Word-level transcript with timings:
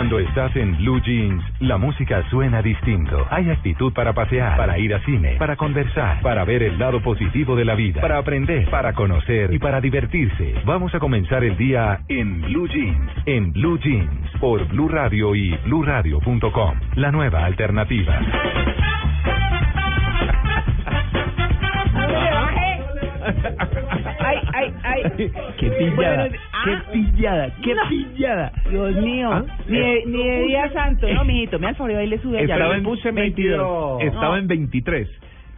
Cuando 0.00 0.18
estás 0.18 0.56
en 0.56 0.78
Blue 0.78 0.98
Jeans, 1.02 1.44
la 1.58 1.76
música 1.76 2.26
suena 2.30 2.62
distinto. 2.62 3.26
Hay 3.28 3.50
actitud 3.50 3.92
para 3.92 4.14
pasear, 4.14 4.56
para 4.56 4.78
ir 4.78 4.94
a 4.94 5.04
cine, 5.04 5.36
para 5.36 5.56
conversar, 5.56 6.22
para 6.22 6.42
ver 6.46 6.62
el 6.62 6.78
lado 6.78 7.02
positivo 7.02 7.54
de 7.54 7.66
la 7.66 7.74
vida, 7.74 8.00
para 8.00 8.16
aprender, 8.16 8.70
para 8.70 8.94
conocer 8.94 9.52
y 9.52 9.58
para 9.58 9.78
divertirse. 9.78 10.54
Vamos 10.64 10.94
a 10.94 11.00
comenzar 11.00 11.44
el 11.44 11.54
día 11.58 12.00
en 12.08 12.40
Blue 12.40 12.66
Jeans, 12.66 13.12
en 13.26 13.52
Blue 13.52 13.78
Jeans, 13.78 14.30
por 14.40 14.66
Blue 14.68 14.88
Radio 14.88 15.34
y 15.34 15.54
BlueRadio.com. 15.66 16.80
La 16.94 17.12
nueva 17.12 17.44
alternativa. 17.44 18.20
Ay, 24.20 24.38
ay, 24.52 24.74
ay. 24.82 25.02
Qué 25.58 25.70
pillada, 25.70 25.94
Bueno, 25.96 26.30
qué 26.30 26.38
ah, 26.52 26.84
pillada, 26.92 27.54
qué 27.62 27.74
no. 27.74 27.88
pillada. 27.88 28.52
Dios 28.70 28.96
mío, 28.96 29.30
¿Ah? 29.32 29.44
ni, 29.66 29.78
de, 29.78 30.02
ni 30.06 30.28
de 30.28 30.42
día 30.42 30.72
santo, 30.72 31.08
no, 31.12 31.24
mijito, 31.24 31.58
me 31.58 31.68
al 31.68 31.76
favor, 31.76 31.92
ahí 31.96 32.06
le 32.06 32.18
sube. 32.18 32.42
Estaba 32.42 32.76
en, 32.76 32.82
puse 32.82 33.10
22. 33.10 34.02
estaba 34.02 34.28
No, 34.28 34.36
en 34.36 34.46
23. 34.48 35.08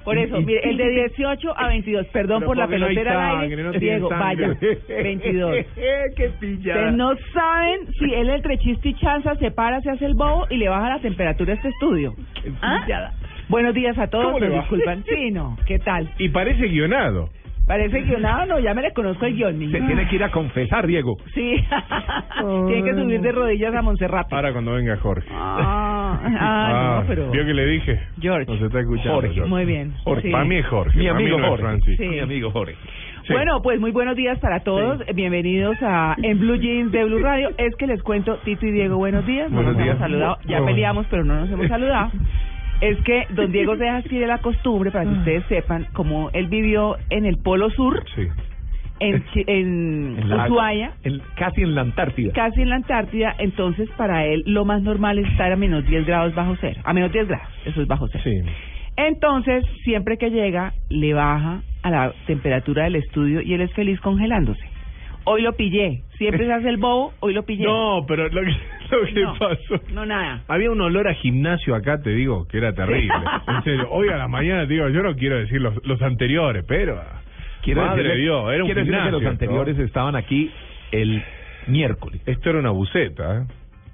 Por 0.05 0.19
eso, 0.19 0.41
mire, 0.41 0.69
el 0.69 0.77
de 0.77 0.91
18 0.91 1.57
a 1.57 1.69
22, 1.69 2.07
perdón 2.09 2.41
Pero 2.41 2.47
por 2.49 2.57
la 2.57 2.65
no 2.65 2.71
pelotera 2.71 3.13
al 3.13 3.39
sangre, 3.39 3.51
aire, 3.51 3.63
no 3.63 3.73
Diego, 3.73 4.09
vaya, 4.09 4.57
22. 4.89 5.57
qué 6.17 6.31
pillada. 6.41 6.81
Ustedes 6.81 6.95
no 6.95 7.13
saben 7.33 7.79
si 7.99 8.13
él 8.13 8.31
entre 8.31 8.59
chiste 8.59 8.89
y 8.89 8.95
chanza 8.95 9.37
se 9.37 9.53
para, 9.53 9.81
se 9.81 9.91
hace 9.91 10.07
el 10.07 10.15
bobo 10.15 10.47
y 10.51 10.57
le 10.57 10.69
baja 10.69 10.89
la 10.89 10.99
temperatura 10.99 11.53
a 11.53 11.57
este 11.57 11.69
estudio. 11.69 12.15
Qué 12.43 12.51
¿Ah? 12.63 12.81
pillada. 12.85 13.13
Buenos 13.49 13.75
días 13.75 13.97
a 13.99 14.09
todos, 14.09 14.27
¿Cómo 14.27 14.39
le 14.41 14.51
disculpan. 14.51 15.05
Sí, 15.09 15.31
no, 15.31 15.57
¿qué 15.67 15.79
tal? 15.79 16.09
Y 16.19 16.29
parece 16.31 16.67
guionado. 16.67 17.29
Parece 17.67 18.03
guionado, 18.03 18.47
no, 18.47 18.59
ya 18.59 18.75
me 18.75 18.83
le 18.83 18.93
conozco 18.93 19.25
el 19.25 19.35
guion. 19.37 19.59
Se 19.71 19.81
tiene 19.81 20.09
que 20.09 20.17
ir 20.17 20.25
a 20.25 20.31
confesar, 20.31 20.87
Diego. 20.87 21.17
Sí, 21.33 21.65
tiene 22.67 22.83
que 22.85 22.95
subir 22.95 23.21
de 23.21 23.33
rodillas 23.33 23.75
a 23.75 23.83
Montserrat. 23.83 24.33
Ahora 24.33 24.53
cuando 24.53 24.73
venga 24.73 24.97
Jorge. 24.97 25.29
Ah, 25.33 26.19
ah, 26.25 26.99
no, 27.01 27.07
pero... 27.07 27.31
¿Vio 27.31 27.45
que 27.47 27.55
le 27.55 27.67
dije? 27.67 28.01
George. 28.21 28.51
Nos 28.51 28.63
está 28.63 28.81
escuchando. 28.81 29.15
Jorge. 29.15 29.35
George. 29.35 29.49
Muy 29.49 29.65
bien. 29.65 29.95
Jorge. 30.05 30.23
sí. 30.23 30.31
Para 30.33 30.45
mí 30.45 30.57
es 30.57 30.67
Jorge. 30.67 30.99
Mi 30.99 31.07
amigo 31.07 31.39
no 31.39 31.49
Jorge. 31.51 31.79
Sí. 31.97 32.09
Mi 32.09 32.19
amigo 32.19 32.51
Jorge. 32.51 32.75
Sí. 33.27 33.33
Bueno, 33.33 33.63
pues 33.63 33.79
muy 33.79 33.93
buenos 33.93 34.17
días 34.17 34.39
para 34.41 34.61
todos. 34.61 35.01
Bienvenidos 35.15 35.77
a 35.83 36.17
En 36.21 36.41
Blue 36.41 36.57
Jeans 36.57 36.91
de 36.91 37.05
Blue 37.05 37.21
Radio. 37.21 37.51
Es 37.57 37.77
que 37.77 37.87
les 37.87 38.03
cuento, 38.03 38.39
Tito 38.45 38.67
y 38.67 38.73
Diego, 38.73 38.97
buenos 38.97 39.25
días. 39.25 39.49
No 39.49 39.59
Buenos 39.63 39.75
nos 39.75 39.83
hemos 39.83 39.95
días. 39.95 39.99
saludado. 40.01 40.39
Ya 40.47 40.65
peleamos, 40.65 41.07
pero 41.09 41.25
no 41.25 41.37
nos 41.37 41.51
hemos 41.51 41.69
saludado. 41.69 42.11
Es 42.83 42.99
que 43.05 43.27
don 43.31 43.51
Diego 43.53 43.77
se 43.77 43.89
adquiere 43.89 44.27
la 44.27 44.39
costumbre, 44.39 44.91
para 44.91 45.05
que 45.05 45.17
ustedes 45.19 45.45
sepan, 45.47 45.87
como 45.95 46.29
él 46.35 46.49
vivió 46.49 46.97
en 47.11 47.25
el 47.25 47.39
Polo 47.39 47.71
Sur, 47.71 48.05
Sí. 48.15 48.27
en, 49.01 49.25
Chi- 49.33 49.45
en, 49.47 50.17
En 50.19 50.29
la- 50.29 50.45
Ushuaia, 50.47 50.93
en- 51.05 51.23
casi 51.37 51.63
en 51.63 51.75
la 51.75 51.81
Antártida. 51.83 52.33
casi 52.35 52.61
en 52.63 52.69
la 52.71 52.77
Antártida, 52.77 53.35
entonces 53.39 53.89
para 53.97 54.27
él 54.27 54.43
lo 54.47 54.65
más 54.65 54.83
normal 54.83 55.19
es 55.19 55.29
estar 55.31 55.51
a 55.53 55.57
menos 55.57 55.87
10 55.87 56.05
grados 56.07 56.35
bajo 56.35 56.57
cero. 56.61 56.81
A 56.85 56.93
menos 56.93 57.13
10 57.13 57.29
grados, 57.29 57.49
eso 57.65 57.81
es 57.83 57.87
bajo 57.89 58.09
cero. 58.09 58.25
Sí. 58.25 58.43
Entonces, 58.97 59.65
siempre 59.85 60.19
que 60.19 60.31
llega, 60.31 60.73
le 60.91 61.15
baja 61.15 61.63
a 61.83 61.91
la 61.91 62.13
temperatura 62.27 62.85
del 62.85 62.97
estudio 62.97 63.41
y 63.41 63.55
él 63.55 63.63
es 63.63 63.73
feliz 63.73 63.99
congelándose. 64.01 64.61
Hoy 65.25 65.41
lo 65.43 65.53
pillé. 65.55 66.03
Siempre 66.19 66.47
se 66.47 66.53
hace 66.53 66.69
el 66.69 66.77
bobo, 66.77 67.13
hoy 67.21 67.33
lo 67.33 67.45
pillé. 67.45 67.65
No, 67.65 68.05
pero 68.07 68.29
lo 68.29 68.41
que, 68.43 68.53
lo 68.97 69.05
que 69.07 69.23
No, 69.23 69.35
pasó. 69.39 69.81
No, 69.93 70.07
nada. 70.07 70.43
Había 70.49 70.71
un 70.71 70.81
olor 70.81 71.09
a 71.09 71.15
gimnasio 71.15 71.75
acá, 71.75 72.01
te 72.03 72.11
digo, 72.11 72.47
que 72.49 72.59
era 72.59 72.73
terrible. 72.75 73.13
En 73.49 73.63
serio. 73.65 73.89
Hoy 73.91 74.09
a 74.09 74.17
la 74.17 74.29
mañana, 74.29 74.67
te 74.67 74.75
digo, 74.75 74.89
yo 74.89 75.03
no 75.03 75.15
quiero 75.17 75.39
decir 75.39 75.61
los, 75.61 75.75
los 75.87 76.01
anteriores, 76.03 76.65
pero. 76.67 77.01
Quiero 77.63 77.83
Madre 77.87 78.03
decirle- 78.03 78.23
Dios, 78.23 78.53
era 78.53 78.65
un 78.65 78.69
quiero 78.69 78.81
decirle 78.81 78.85
que 78.85 79.03
gimnasio. 79.05 79.19
los 79.21 79.31
anteriores 79.31 79.77
¿no? 79.79 79.85
estaban 79.85 80.17
aquí 80.17 80.51
el 80.91 81.23
miércoles. 81.69 82.21
Esto 82.27 82.51
era 82.51 82.59
una 82.59 82.71
buceta, 82.71 83.39
¿eh? 83.39 83.45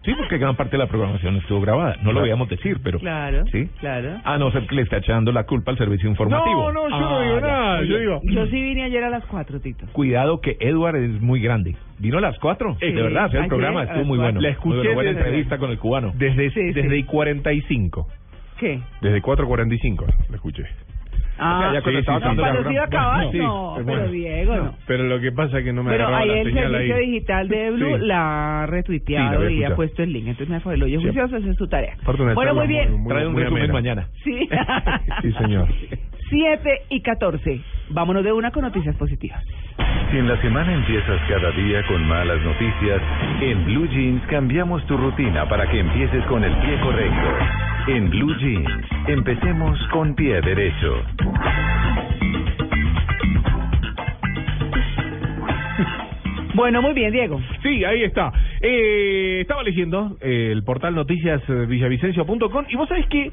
Sí, 0.05 0.15
porque 0.17 0.39
gran 0.39 0.57
parte 0.57 0.73
de 0.73 0.79
la 0.79 0.87
programación 0.87 1.37
estuvo 1.37 1.61
grabada. 1.61 1.97
No 1.97 2.05
lo 2.05 2.11
Claro. 2.13 2.23
veíamos 2.23 2.49
decir, 2.49 2.79
pero... 2.83 2.99
Claro, 3.01 3.45
¿Sí? 3.53 3.69
claro. 3.81 4.17
A 4.25 4.39
no 4.39 4.51
ser 4.53 4.67
que 4.67 4.75
le 4.77 4.83
está 4.83 4.99
echando 4.99 5.33
la 5.33 5.45
culpa 5.45 5.73
al 5.73 5.77
servicio 5.79 6.09
informativo. 6.09 6.73
No, 6.73 6.89
no, 6.89 6.89
yo 6.89 6.95
Ah, 6.97 7.01
no 7.01 7.21
digo 7.21 7.41
nada. 7.41 7.83
Yo 7.85 7.99
digo. 7.99 8.21
Yo 8.25 8.47
sí 8.47 8.63
vine 8.63 8.85
ayer 8.85 9.03
a 9.05 9.11
las 9.11 9.25
cuatro, 9.27 9.61
Tito. 9.61 9.87
Cuidado 9.93 10.41
que 10.41 10.57
Edward 10.61 10.97
es 10.97 11.21
muy 11.21 11.41
grande. 11.41 11.77
¿Vino 11.99 12.19
a 12.19 12.21
las 12.21 12.39
cuatro? 12.39 12.77
Sí, 12.81 12.87
de 12.93 13.03
verdad, 13.03 13.35
el 13.35 13.49
programa 13.49 13.83
estuvo 13.83 14.05
muy 14.05 14.19
bueno. 14.19 14.41
La 14.41 14.49
escuché 14.51 14.77
Muy 14.85 14.95
buena, 14.95 15.11
entrevista 15.11 15.59
con 15.59 15.71
el 15.71 15.79
cubano. 15.79 16.13
Desde, 16.15 16.51
Sí, 16.53 16.73
desde 16.73 16.91
sí. 16.91 16.97
y 16.97 17.03
45. 17.05 18.07
¿Qué? 18.59 18.81
Desde 19.03 19.21
4.45 19.23 20.07
la 20.31 20.35
escuché. 20.37 20.65
Ah, 21.41 21.71
ya 21.75 21.83
cuando 21.83 21.91
sí, 21.91 21.97
estaba 21.99 22.19
sí, 22.19 22.25
no, 22.27 22.31
a 23.73 23.77
pero 23.77 23.85
bueno. 23.85 24.09
Diego, 24.11 24.57
no. 24.57 24.75
Pero 24.87 25.05
lo 25.05 25.21
que 25.21 25.33
pasa 25.33 25.59
es 25.59 25.65
que 25.65 25.73
no 25.73 25.83
me 25.83 25.91
Pero 25.93 26.07
agarraba 26.09 26.23
ahí 26.25 26.29
la 26.31 26.41
el 26.41 26.47
señal 26.49 26.71
servicio 26.73 26.95
ahí. 26.97 27.07
digital 27.11 27.49
de 27.49 27.71
Blue 27.71 27.97
Sí. 27.99 28.07
la 28.07 28.63
ha 28.63 28.67
Sí, 28.67 28.71
retuiteado 28.73 29.43
la 29.45 29.51
y 29.51 29.65
ha 29.65 29.75
puesto 29.77 30.03
el 30.03 30.13
link. 30.13 30.27
Entonces 30.27 30.49
me 30.49 30.61
fue 30.61 30.75
el 30.75 30.83
hoyo 30.83 30.99
Sí. 30.99 31.05
juicioso, 31.07 31.37
esa 31.37 31.51
es 31.51 31.57
su 31.57 31.69
tarea. 31.69 31.97
Una 32.07 32.35
Bueno, 32.35 32.55
muy 32.55 32.67
bien. 32.67 32.93
muy- 33.01 33.09
Trae 33.09 33.27
un 33.27 33.33
muy 33.33 33.43
resumen 33.43 33.63
amena. 33.71 33.73
mañana. 33.75 34.09
Sí. 34.25 34.49
Sí, 35.23 35.33
señor. 35.33 35.69
7 36.29 36.83
y 36.91 37.01
14. 37.01 37.61
Vámonos 37.91 38.25
de 38.25 38.33
una 38.33 38.51
con 38.51 38.63
noticias 38.63 38.95
positivas. 38.97 39.45
Si 40.11 40.19
en 40.19 40.29
la 40.29 40.41
semana 40.41 40.73
empiezas 40.75 41.21
cada 41.29 41.51
día 41.53 41.87
con 41.87 42.07
malas 42.07 42.43
noticias, 42.43 43.01
en 43.41 43.65
Blue 43.65 43.87
Jeans 43.89 44.23
cambiamos 44.27 44.85
tu 44.87 44.97
rutina 44.97 45.49
para 45.49 45.69
que 45.71 45.81
empieces 45.81 46.25
con 46.25 46.45
el 46.45 46.55
pie 46.57 46.81
correcto. 46.81 47.29
En 47.89 48.11
Blue 48.11 48.35
Jeans, 48.39 48.69
empecemos 49.07 49.79
con 49.89 50.15
pie 50.15 50.41
derecho. 50.41 51.03
Bueno, 56.55 56.83
muy 56.83 56.93
bien, 56.93 57.13
Diego. 57.13 57.41
Sí, 57.63 57.85
ahí 57.85 58.03
está. 58.03 58.33
Eh, 58.61 59.39
estaba 59.43 59.63
leyendo 59.63 60.19
eh, 60.21 60.51
el 60.51 60.65
portal 60.65 60.93
noticias 60.93 61.41
eh, 61.49 61.67
villavicencio.com 61.69 62.65
y 62.69 62.75
vos 62.75 62.89
sabés 62.89 63.07
que... 63.07 63.31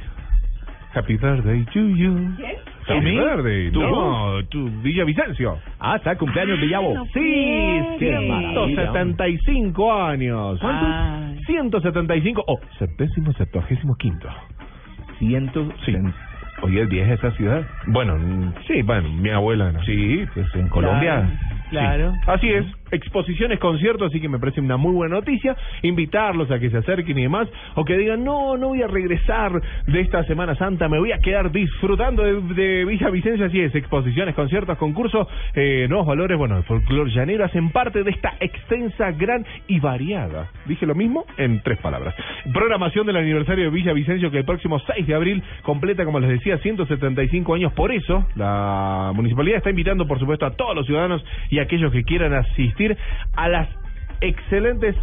Happy 0.94 1.18
birthday 1.18 1.66
to 1.74 1.80
you. 1.80 2.16
¿A 2.38 2.75
Mí? 2.94 3.18
birthday. 3.18 3.72
¿Tú? 3.72 3.81
No, 3.81 4.46
tu 4.50 4.69
Villavicencio. 4.81 5.59
Ah, 5.79 5.96
está 5.97 6.12
el 6.12 6.18
cumpleaños 6.18 6.59
Villavo. 6.59 6.94
no 6.94 7.06
Sí, 7.06 7.79
maravilla. 8.00 8.66
175 8.66 9.94
años. 9.94 10.59
¿Cuántos? 10.59 10.90
Ay. 10.90 11.40
175. 11.46 12.44
Oh, 12.47 12.59
centésimo 12.78 13.34
septuagésimo 13.34 13.96
quinto. 13.96 14.29
Ciento... 15.19 15.69
Sí. 15.85 15.96
Oye, 16.62 16.84
es 16.84 16.90
vieja 16.90 17.13
esa 17.13 17.31
ciudad. 17.31 17.68
Bueno, 17.88 18.18
mm, 18.18 18.53
sí, 18.68 18.81
bueno, 18.81 19.09
mi 19.09 19.29
abuela 19.29 19.72
no. 19.72 19.84
Sí, 19.84 20.25
pues 20.34 20.47
en 20.56 20.69
Colombia. 20.69 21.29
Claro. 21.69 22.13
Sí. 22.13 22.19
Así 22.28 22.50
es, 22.50 22.66
exposiciones, 22.91 23.59
conciertos, 23.59 24.09
así 24.09 24.19
que 24.19 24.29
me 24.29 24.40
parece 24.40 24.62
una 24.62 24.78
muy 24.78 24.94
buena 24.94 25.16
noticia. 25.16 25.56
Invitarlos 25.81 26.50
a 26.51 26.59
que 26.59 26.69
se 26.69 26.78
acerquen 26.78 27.18
y 27.18 27.23
demás, 27.23 27.47
o 27.75 27.85
que 27.85 27.97
digan, 27.97 28.23
no, 28.23 28.57
no 28.57 28.69
voy 28.69 28.81
a 28.81 28.88
regresar 28.88 29.51
de 29.88 30.01
esta 30.01 30.23
Semana 30.25 30.56
Santa, 30.56 30.88
me 30.88 31.00
voy 31.00 31.12
a 31.12 31.19
quedar 31.19 31.51
disfrutando 31.51 32.23
de, 32.23 32.41
de 32.53 32.85
Villa 32.85 33.09
Vicencia. 33.09 33.46
Así 33.47 33.59
es, 33.59 33.73
exposiciones, 33.75 34.35
conciertos, 34.35 34.78
concursos, 34.78 35.28
eh, 35.53 35.88
nuevos 35.90 36.07
valores, 36.07 36.38
bueno, 36.38 36.57
el 36.57 36.63
folclor 36.63 37.09
llanero 37.09 37.46
hacen 37.46 37.69
parte 37.72 38.03
de 38.03 38.12
esta 38.12 38.34
extensa, 38.40 39.12
gran 39.12 39.46
y 39.67 39.79
variada. 39.79 40.50
Dije 40.66 40.85
lo 40.85 40.96
mismo 40.96 41.25
en 41.38 41.62
tres 41.62 41.79
palabras. 41.79 42.16
Programación 42.53 43.05
del 43.05 43.17
aniversario 43.17 43.66
de 43.66 43.70
Villa 43.70 43.93
Vicencio 43.93 44.31
que 44.31 44.40
el 44.40 44.46
próximo 44.46 44.79
6 44.79 45.08
de 45.08 45.14
abril 45.14 45.43
completa, 45.64 46.05
como 46.05 46.20
les 46.20 46.29
decía, 46.29 46.58
175 46.58 47.53
años. 47.53 47.73
Por 47.73 47.91
eso, 47.91 48.26
la 48.35 49.11
municipalidad 49.16 49.58
está 49.58 49.70
invitando, 49.70 50.08
por 50.08 50.20
supuesto, 50.20 50.46
a 50.46 50.52
todos 50.52 50.76
los 50.76 50.85
ciudadanos 50.85 51.23
y 51.49 51.59
a 51.59 51.64
aquellos 51.64 51.91
que 51.91 52.03
quieran 52.03 52.34
asistir 52.34 52.84
a 53.35 53.49
las 53.49 53.70
excelentes 54.22 54.96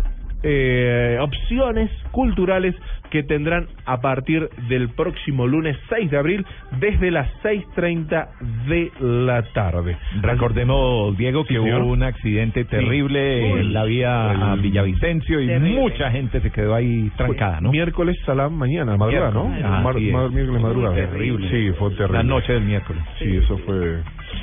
eh, 0.43 1.19
opciones 1.21 1.91
culturales 2.11 2.75
que 3.13 3.23
tendrán 3.23 3.67
a 3.85 4.01
partir 4.01 4.49
del 4.71 4.89
próximo 4.89 5.47
lunes 5.47 5.77
6 5.91 6.11
de 6.11 6.17
abril 6.17 6.47
desde 6.81 7.11
las 7.11 7.29
6.30 7.43 8.29
de 8.67 8.91
la 9.01 9.43
tarde. 9.53 9.99
Recordemos, 10.23 11.15
Diego, 11.19 11.45
que 11.45 11.53
Sí, 11.55 11.59
hubo 11.61 11.85
un 11.93 12.03
accidente 12.03 12.65
terrible 12.65 13.53
Uy. 13.53 13.61
en 13.61 13.73
la 13.75 13.85
vía 13.85 14.31
a 14.53 14.57
Villavicencio 14.57 15.41
y 15.43 15.47
Terrible. 15.47 15.79
mucha 15.81 16.11
gente 16.11 16.41
se 16.41 16.51
quedó 16.51 16.75
ahí 16.75 17.11
trancada, 17.19 17.61
¿no? 17.61 17.71
Miércoles 17.71 18.17
a 18.27 18.35
la 18.35 18.49
mañana, 18.49 18.97
madrugada, 18.97 19.31
¿no? 19.31 19.45
Miércoles. 19.49 19.65
Ah, 19.71 19.81
Mar- 19.83 20.01
mar- 20.01 20.31
miércoles 20.31 20.63
madrugada. 20.63 20.95
Terrible. 20.95 21.51
Sí, 21.51 21.73
fue 21.79 21.91
terrible. 21.91 22.17
La 22.17 22.23
noche 22.25 22.53
del 22.55 22.63
miércoles. 22.65 23.03
Sí, 23.19 23.37
eso 23.37 23.59
fue. 23.59 23.99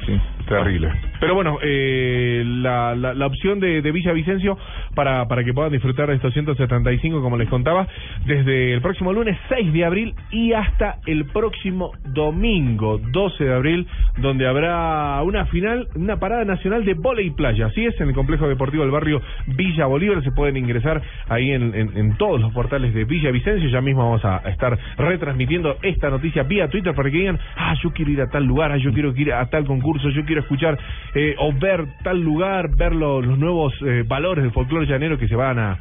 sí. 0.05 0.13
Terrible. 0.47 0.89
Pero 1.19 1.35
bueno, 1.35 1.59
eh, 1.61 2.43
la, 2.43 2.95
la, 2.95 3.13
la 3.13 3.25
opción 3.27 3.59
de, 3.59 3.83
de 3.83 3.91
Villavicencio 3.91 4.57
para, 4.95 5.27
para 5.27 5.43
que 5.43 5.53
puedan 5.53 5.71
disfrutar 5.71 6.07
de 6.09 6.15
estos 6.15 6.33
175, 6.33 7.21
como 7.21 7.37
les 7.37 7.47
contaba, 7.49 7.87
desde 8.25 8.58
el 8.73 8.81
próximo 8.81 9.13
lunes 9.13 9.37
6 9.49 9.73
de 9.73 9.85
abril 9.85 10.13
y 10.31 10.53
hasta 10.53 10.97
el 11.05 11.25
próximo 11.25 11.91
domingo 12.05 12.97
12 13.11 13.43
de 13.43 13.53
abril, 13.53 13.87
donde 14.17 14.47
habrá 14.47 15.21
una 15.23 15.45
final, 15.47 15.87
una 15.95 16.17
parada 16.19 16.45
nacional 16.45 16.85
de 16.85 16.93
volei 16.93 17.31
playa. 17.31 17.67
Así 17.67 17.85
es, 17.85 17.99
en 18.01 18.09
el 18.09 18.13
complejo 18.15 18.47
deportivo 18.47 18.83
del 18.83 18.91
barrio 18.91 19.21
Villa 19.47 19.85
Bolívar. 19.85 20.23
Se 20.23 20.31
pueden 20.31 20.57
ingresar 20.57 21.01
ahí 21.27 21.51
en, 21.51 22.15
todos 22.17 22.41
los 22.41 22.51
portales 22.53 22.93
de 22.93 23.05
Villavicencio. 23.05 23.69
Ya 23.69 23.81
mismo 23.81 24.03
vamos 24.03 24.23
a 24.25 24.37
estar 24.49 24.77
retransmitiendo 24.97 25.77
esta 25.81 26.09
noticia 26.09 26.43
vía 26.43 26.67
Twitter 26.67 26.93
para 26.93 27.09
que 27.09 27.17
digan, 27.17 27.39
ah, 27.55 27.73
yo 27.83 27.91
quiero 27.91 28.11
ir 28.11 28.21
a 28.21 28.27
tal 28.27 28.45
lugar, 28.45 28.71
ah, 28.71 28.77
yo 28.77 28.91
quiero 28.93 29.13
ir 29.15 29.33
a 29.33 29.45
tal 29.49 29.65
concurso, 29.65 30.09
yo 30.09 30.23
quiero 30.25 30.41
escuchar 30.41 30.77
eh, 31.15 31.35
o 31.39 31.53
ver 31.53 31.85
tal 32.03 32.19
lugar, 32.21 32.69
ver 32.77 32.93
lo- 32.93 33.21
los 33.21 33.37
nuevos 33.37 33.73
eh, 33.85 34.03
valores 34.07 34.43
del 34.43 34.51
folclore 34.53 34.85
llanero 34.85 35.17
que 35.17 35.27
se 35.27 35.35
van 35.35 35.59
a, 35.59 35.77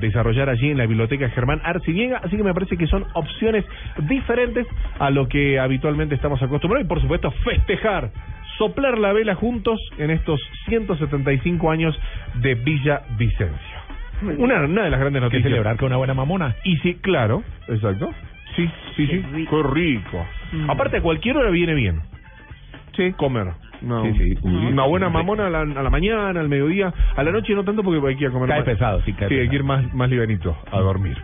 desarrollar 0.00 0.48
allí 0.48 0.70
en 0.70 0.78
la 0.78 0.86
biblioteca 0.86 1.28
Germán 1.30 1.60
Así 2.16 2.36
que 2.36 2.42
me 2.42 2.54
parece 2.54 2.76
que 2.76 2.86
son 2.86 3.04
opciones 3.14 3.64
diferentes 4.08 4.66
a 4.98 5.10
lo 5.10 5.28
que 5.28 5.58
habitualmente 5.58 6.14
estamos 6.14 6.42
acostumbrados 6.42 6.84
y 6.86 6.88
por 6.88 7.00
supuesto 7.00 7.30
festejar. 7.44 8.10
Soplar 8.58 8.98
la 8.98 9.12
vela 9.12 9.36
juntos 9.36 9.78
en 9.98 10.10
estos 10.10 10.40
175 10.66 11.70
años 11.70 11.96
de 12.40 12.54
Villa 12.56 13.02
Vicencio. 13.16 13.78
Una, 14.36 14.62
una 14.64 14.82
de 14.82 14.90
las 14.90 14.98
grandes 14.98 15.20
Que 15.20 15.24
noticias. 15.26 15.44
celebrar 15.44 15.76
con 15.76 15.86
una 15.86 15.96
buena 15.96 16.14
mamona. 16.14 16.56
Y 16.64 16.76
sí, 16.78 16.94
claro, 17.00 17.44
exacto. 17.68 18.10
Sí, 18.56 18.68
sí, 18.96 19.06
sí. 19.06 19.46
Qué 19.48 19.62
rico. 19.62 20.26
Mm. 20.52 20.70
Aparte, 20.70 20.96
a 20.96 21.00
cualquier 21.02 21.36
hora 21.36 21.50
viene 21.50 21.74
bien. 21.74 22.00
Sí. 22.96 23.12
Comer. 23.12 23.46
No. 23.80 24.02
Sí, 24.12 24.34
Una 24.42 24.82
buena 24.86 25.08
mamona 25.08 25.46
a 25.46 25.50
la, 25.50 25.60
a 25.60 25.64
la 25.84 25.90
mañana, 25.90 26.40
al 26.40 26.48
mediodía, 26.48 26.92
a 27.14 27.22
la 27.22 27.30
noche 27.30 27.54
no 27.54 27.62
tanto 27.62 27.84
porque 27.84 28.04
hay 28.08 28.16
que 28.16 28.24
ir 28.24 28.30
a 28.30 28.32
comer 28.32 28.48
Cae 28.48 28.58
más. 28.58 28.64
pesado, 28.66 29.00
sí, 29.02 29.12
cae 29.12 29.28
Sí, 29.28 29.34
hay 29.34 29.40
pesado. 29.46 29.50
que 29.50 29.56
ir 29.56 29.62
más, 29.62 29.94
más 29.94 30.10
livianito 30.10 30.56
a 30.72 30.80
dormir. 30.80 31.16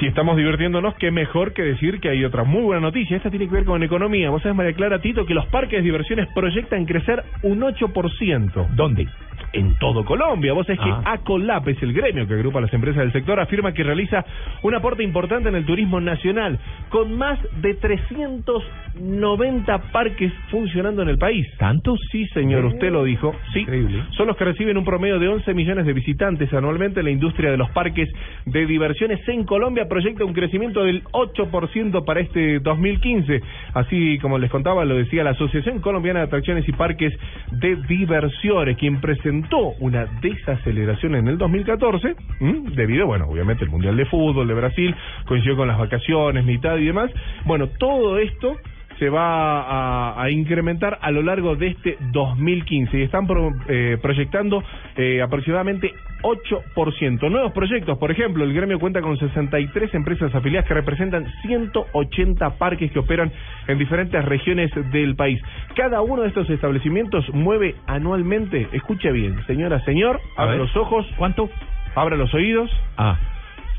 Si 0.00 0.06
estamos 0.06 0.36
divirtiéndonos, 0.36 0.94
qué 0.94 1.10
mejor 1.10 1.52
que 1.52 1.62
decir 1.62 2.00
que 2.00 2.08
hay 2.08 2.24
otra 2.24 2.44
muy 2.44 2.62
buena 2.62 2.80
noticia. 2.80 3.16
Esta 3.16 3.30
tiene 3.30 3.46
que 3.48 3.54
ver 3.54 3.64
con 3.64 3.82
economía. 3.82 4.30
Vos 4.30 4.42
sabés, 4.42 4.56
María 4.56 4.72
Clara 4.72 5.00
Tito, 5.00 5.26
que 5.26 5.34
los 5.34 5.46
parques 5.46 5.78
de 5.78 5.82
diversiones 5.82 6.28
proyectan 6.34 6.84
crecer 6.84 7.22
un 7.42 7.60
8%. 7.62 8.66
¿Dónde? 8.76 9.08
En 9.52 9.76
todo 9.78 10.04
Colombia. 10.04 10.52
Vos 10.52 10.66
sabés 10.66 10.80
Ah. 10.82 11.00
que 11.04 11.10
ACOLAP 11.10 11.68
es 11.68 11.82
el 11.82 11.92
gremio 11.94 12.28
que 12.28 12.34
agrupa 12.34 12.58
a 12.58 12.62
las 12.62 12.72
empresas 12.74 13.02
del 13.02 13.12
sector, 13.12 13.40
afirma 13.40 13.72
que 13.72 13.82
realiza 13.82 14.24
un 14.62 14.74
aporte 14.74 15.02
importante 15.02 15.48
en 15.48 15.54
el 15.56 15.64
turismo 15.64 16.00
nacional, 16.00 16.58
con 16.90 17.16
más 17.16 17.38
de 17.60 17.74
390 17.74 19.78
parques 19.90 20.32
funcionando 20.50 21.02
en 21.02 21.08
el 21.08 21.18
país. 21.18 21.46
¿Tantos? 21.58 21.98
Sí, 22.12 22.26
señor, 22.28 22.64
usted 22.66 22.92
lo 22.92 23.04
dijo. 23.04 23.34
Sí, 23.52 23.60
Increíble. 23.60 24.02
son 24.16 24.26
los 24.26 24.36
que 24.36 24.44
reciben 24.44 24.76
un 24.76 24.84
promedio 24.84 25.18
de 25.18 25.28
11 25.28 25.54
millones 25.54 25.86
de 25.86 25.92
visitantes 25.92 26.52
anualmente. 26.52 27.02
La 27.02 27.10
industria 27.10 27.50
de 27.50 27.56
los 27.56 27.70
parques 27.70 28.08
de 28.44 28.66
diversiones 28.66 29.26
en 29.28 29.44
Colombia 29.44 29.87
proyecta 29.88 30.24
un 30.24 30.32
crecimiento 30.32 30.84
del 30.84 31.04
8% 31.04 32.04
para 32.04 32.20
este 32.20 32.60
2015. 32.60 33.40
Así 33.74 34.18
como 34.18 34.38
les 34.38 34.50
contaba, 34.50 34.84
lo 34.84 34.96
decía 34.96 35.24
la 35.24 35.30
Asociación 35.30 35.80
Colombiana 35.80 36.20
de 36.20 36.26
Atracciones 36.26 36.68
y 36.68 36.72
Parques 36.72 37.12
de 37.50 37.76
Diversiones, 37.88 38.76
quien 38.76 39.00
presentó 39.00 39.74
una 39.80 40.06
desaceleración 40.20 41.14
en 41.14 41.28
el 41.28 41.38
2014, 41.38 42.14
¿m? 42.40 42.62
debido, 42.74 43.06
bueno, 43.06 43.26
obviamente 43.28 43.64
el 43.64 43.70
Mundial 43.70 43.96
de 43.96 44.06
Fútbol 44.06 44.46
de 44.46 44.54
Brasil, 44.54 44.94
coincidió 45.26 45.56
con 45.56 45.68
las 45.68 45.78
vacaciones, 45.78 46.44
mitad 46.44 46.76
y 46.76 46.86
demás. 46.86 47.10
Bueno, 47.44 47.68
todo 47.78 48.18
esto 48.18 48.56
se 48.98 49.08
va 49.10 49.60
a, 49.62 50.22
a 50.22 50.30
incrementar 50.30 50.98
a 51.00 51.10
lo 51.10 51.22
largo 51.22 51.54
de 51.56 51.68
este 51.68 51.96
2015 52.12 52.98
y 52.98 53.02
están 53.02 53.26
pro- 53.26 53.52
eh, 53.68 53.96
proyectando 54.02 54.62
eh, 54.96 55.22
aproximadamente 55.22 55.92
8%. 56.22 57.30
Nuevos 57.30 57.52
proyectos, 57.52 57.96
por 57.98 58.10
ejemplo, 58.10 58.42
el 58.44 58.52
gremio 58.52 58.78
cuenta 58.80 59.00
con 59.00 59.16
63 59.18 59.94
empresas 59.94 60.34
afiliadas 60.34 60.66
que 60.66 60.74
representan 60.74 61.26
180 61.42 62.58
parques 62.58 62.90
que 62.90 62.98
operan 62.98 63.30
en 63.68 63.78
diferentes 63.78 64.24
regiones 64.24 64.70
del 64.90 65.14
país. 65.16 65.40
Cada 65.76 66.00
uno 66.02 66.22
de 66.22 66.28
estos 66.28 66.48
establecimientos 66.50 67.24
mueve 67.32 67.76
anualmente, 67.86 68.68
escuche 68.72 69.12
bien, 69.12 69.36
señora, 69.46 69.80
señor, 69.84 70.20
A 70.36 70.42
abra 70.42 70.52
ver. 70.56 70.60
los 70.62 70.76
ojos, 70.76 71.06
¿Cuánto? 71.16 71.48
abra 71.94 72.16
los 72.16 72.32
oídos, 72.34 72.70
Ah, 72.96 73.16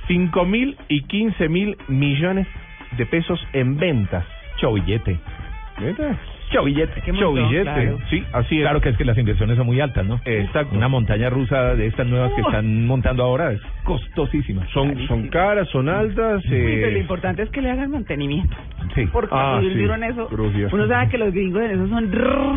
5 0.07 0.45
mil 0.45 0.77
y 0.87 1.01
15 1.03 1.49
mil 1.49 1.77
millones 1.87 2.47
de 2.97 3.05
pesos 3.05 3.39
en 3.53 3.77
ventas. 3.77 4.25
Chovillete. 4.59 5.19
¿Neta? 5.79 6.19
Chovillete. 6.51 7.01
Qué 7.01 7.11
montón, 7.11 7.35
Chovillete. 7.35 7.63
claro. 7.63 7.99
Sí, 8.09 8.23
así 8.33 8.55
es. 8.57 8.61
Claro 8.63 8.81
que 8.81 8.89
es 8.89 8.97
que 8.97 9.05
las 9.05 9.17
inversiones 9.17 9.57
son 9.57 9.65
muy 9.65 9.79
altas, 9.79 10.05
¿no? 10.05 10.19
Exacto. 10.25 10.75
Una 10.75 10.87
montaña 10.87 11.29
rusa 11.29 11.75
de 11.75 11.87
estas 11.87 12.07
nuevas 12.07 12.31
que 12.33 12.41
están 12.41 12.85
montando 12.87 13.23
ahora 13.23 13.51
es 13.51 13.61
costosísima. 13.83 14.65
Son, 14.73 14.95
son 15.07 15.27
caras, 15.29 15.67
son 15.69 15.89
altas. 15.89 16.41
Sí, 16.43 16.49
pero 16.49 16.91
lo 16.91 16.97
Eh, 16.97 16.99
importante 16.99 17.43
es 17.43 17.49
que 17.49 17.61
le 17.61 17.71
hagan 17.71 17.91
mantenimiento. 17.91 18.55
Sí. 18.95 19.07
Porque 19.11 19.29
Ah, 19.31 19.59
sí. 19.61 19.67
en 19.67 20.03
eso, 20.03 20.27
Gracias. 20.29 20.73
uno 20.73 20.87
sabe 20.87 21.09
que 21.09 21.17
los 21.17 21.33
gringos 21.33 21.61
en 21.63 21.71
eso 21.71 21.87
son 21.87 22.11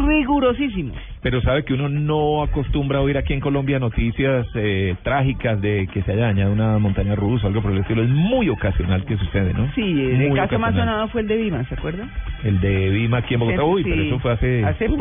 rigurosísimos. 0.09 0.97
Pero 1.23 1.41
sabe 1.43 1.65
que 1.65 1.75
uno 1.75 1.89
no 1.89 2.43
acostumbra 2.43 2.99
a 2.99 3.03
oír 3.03 3.17
aquí 3.17 3.33
en 3.33 3.41
Colombia 3.41 3.79
noticias 3.79 4.47
eh, 4.55 4.97
trágicas 5.03 5.61
de 5.61 5.87
que 5.93 6.03
se 6.03 6.13
haya 6.13 6.27
dañado 6.27 6.53
una 6.53 6.79
montaña 6.79 7.15
rusa 7.15 7.45
o 7.47 7.49
algo 7.49 7.63
por 7.63 7.71
el 7.73 7.79
estilo. 7.79 8.03
Es 8.03 8.09
muy 8.09 8.49
ocasional 8.49 9.05
que 9.05 9.17
sucede, 9.17 9.53
¿no? 9.55 9.71
Sí, 9.75 9.83
el 9.83 10.17
Muy 10.29 10.37
caso 10.37 10.59
más 10.59 10.71
ocasional. 10.71 10.73
sonado 10.95 11.09
fue 11.09 11.21
el 11.21 11.29
de 11.29 11.37
Vima, 11.37 11.65
¿se 11.65 11.75
acuerda? 11.75 12.09
El 12.45 12.61
de 12.61 12.91
Vima 12.91 13.19
aquí 13.19 13.35
en 13.35 13.41
Bogotá. 13.41 13.63
Uy, 13.65 13.82
Sí. 13.83 13.91
pero 13.91 14.03
eso 14.03 14.19
fue 14.19 14.33
hace, 14.33 14.65
Hace, 14.65 14.89
¡uf! 14.89 15.01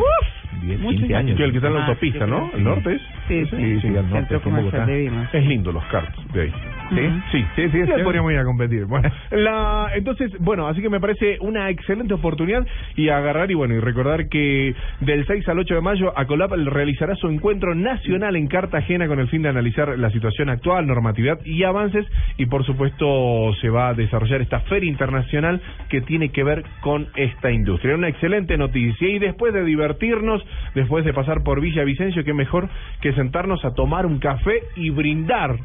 10, 0.62 0.80
muchos 0.80 0.98
15 1.00 1.14
años. 1.16 1.36
que 1.36 1.44
el 1.44 1.50
que 1.50 1.56
está 1.58 1.68
en 1.68 1.74
la 1.74 1.80
Ah, 1.84 1.86
autopista, 1.88 2.26
¿no? 2.26 2.50
¿El 2.54 2.64
norte 2.64 2.94
es? 2.94 3.02
Sí, 3.28 3.44
sí, 3.46 3.56
Sí, 3.56 3.80
sí, 3.80 3.96
al 3.96 4.08
norte, 4.10 4.36
Bogotá. 4.36 4.86
de 4.86 4.98
Vima. 5.02 5.28
Es 5.32 5.46
lindo 5.46 5.72
los 5.72 5.84
cartos 5.86 6.24
de 6.32 6.42
ahí. 6.42 6.52
¿Sí? 6.90 7.22
Sí, 7.32 7.44
sí, 7.56 7.62
sí, 7.70 7.78
chévere. 7.84 8.04
podríamos 8.04 8.32
ir 8.32 8.38
a 8.38 8.44
competir. 8.44 8.84
Bueno, 8.84 9.10
la, 9.30 9.90
entonces, 9.94 10.32
bueno, 10.38 10.68
así 10.68 10.82
que 10.82 10.88
me 10.88 11.00
parece 11.00 11.38
una 11.40 11.70
excelente 11.70 12.14
oportunidad 12.14 12.66
y 12.96 13.08
agarrar 13.08 13.50
y 13.50 13.54
bueno, 13.54 13.74
y 13.74 13.80
recordar 13.80 14.28
que 14.28 14.74
del 15.00 15.26
6 15.26 15.48
al 15.48 15.58
8 15.58 15.74
de 15.74 15.80
mayo 15.80 16.18
Acolap 16.18 16.52
realizará 16.52 17.14
su 17.16 17.28
encuentro 17.28 17.74
nacional 17.74 18.36
en 18.36 18.46
Cartagena 18.46 19.06
con 19.08 19.20
el 19.20 19.28
fin 19.28 19.42
de 19.42 19.48
analizar 19.48 19.98
la 19.98 20.10
situación 20.10 20.50
actual, 20.50 20.86
normatividad 20.86 21.38
y 21.44 21.64
avances 21.64 22.06
y 22.36 22.46
por 22.46 22.64
supuesto 22.64 23.54
se 23.60 23.68
va 23.68 23.88
a 23.88 23.94
desarrollar 23.94 24.40
esta 24.40 24.60
feria 24.60 24.90
internacional 24.90 25.60
que 25.88 26.00
tiene 26.00 26.30
que 26.30 26.44
ver 26.44 26.64
con 26.80 27.08
esta 27.16 27.50
industria. 27.50 27.94
Una 27.94 28.08
excelente 28.08 28.56
noticia 28.56 29.08
y 29.08 29.18
después 29.18 29.54
de 29.54 29.64
divertirnos, 29.64 30.42
después 30.74 31.04
de 31.04 31.12
pasar 31.12 31.42
por 31.42 31.60
Villa 31.60 31.84
Vicencio, 31.84 32.24
qué 32.24 32.34
mejor 32.34 32.68
que 33.00 33.12
sentarnos 33.14 33.64
a 33.64 33.74
tomar 33.74 34.06
un 34.06 34.18
café 34.18 34.60
y 34.76 34.90
brindar 34.90 35.56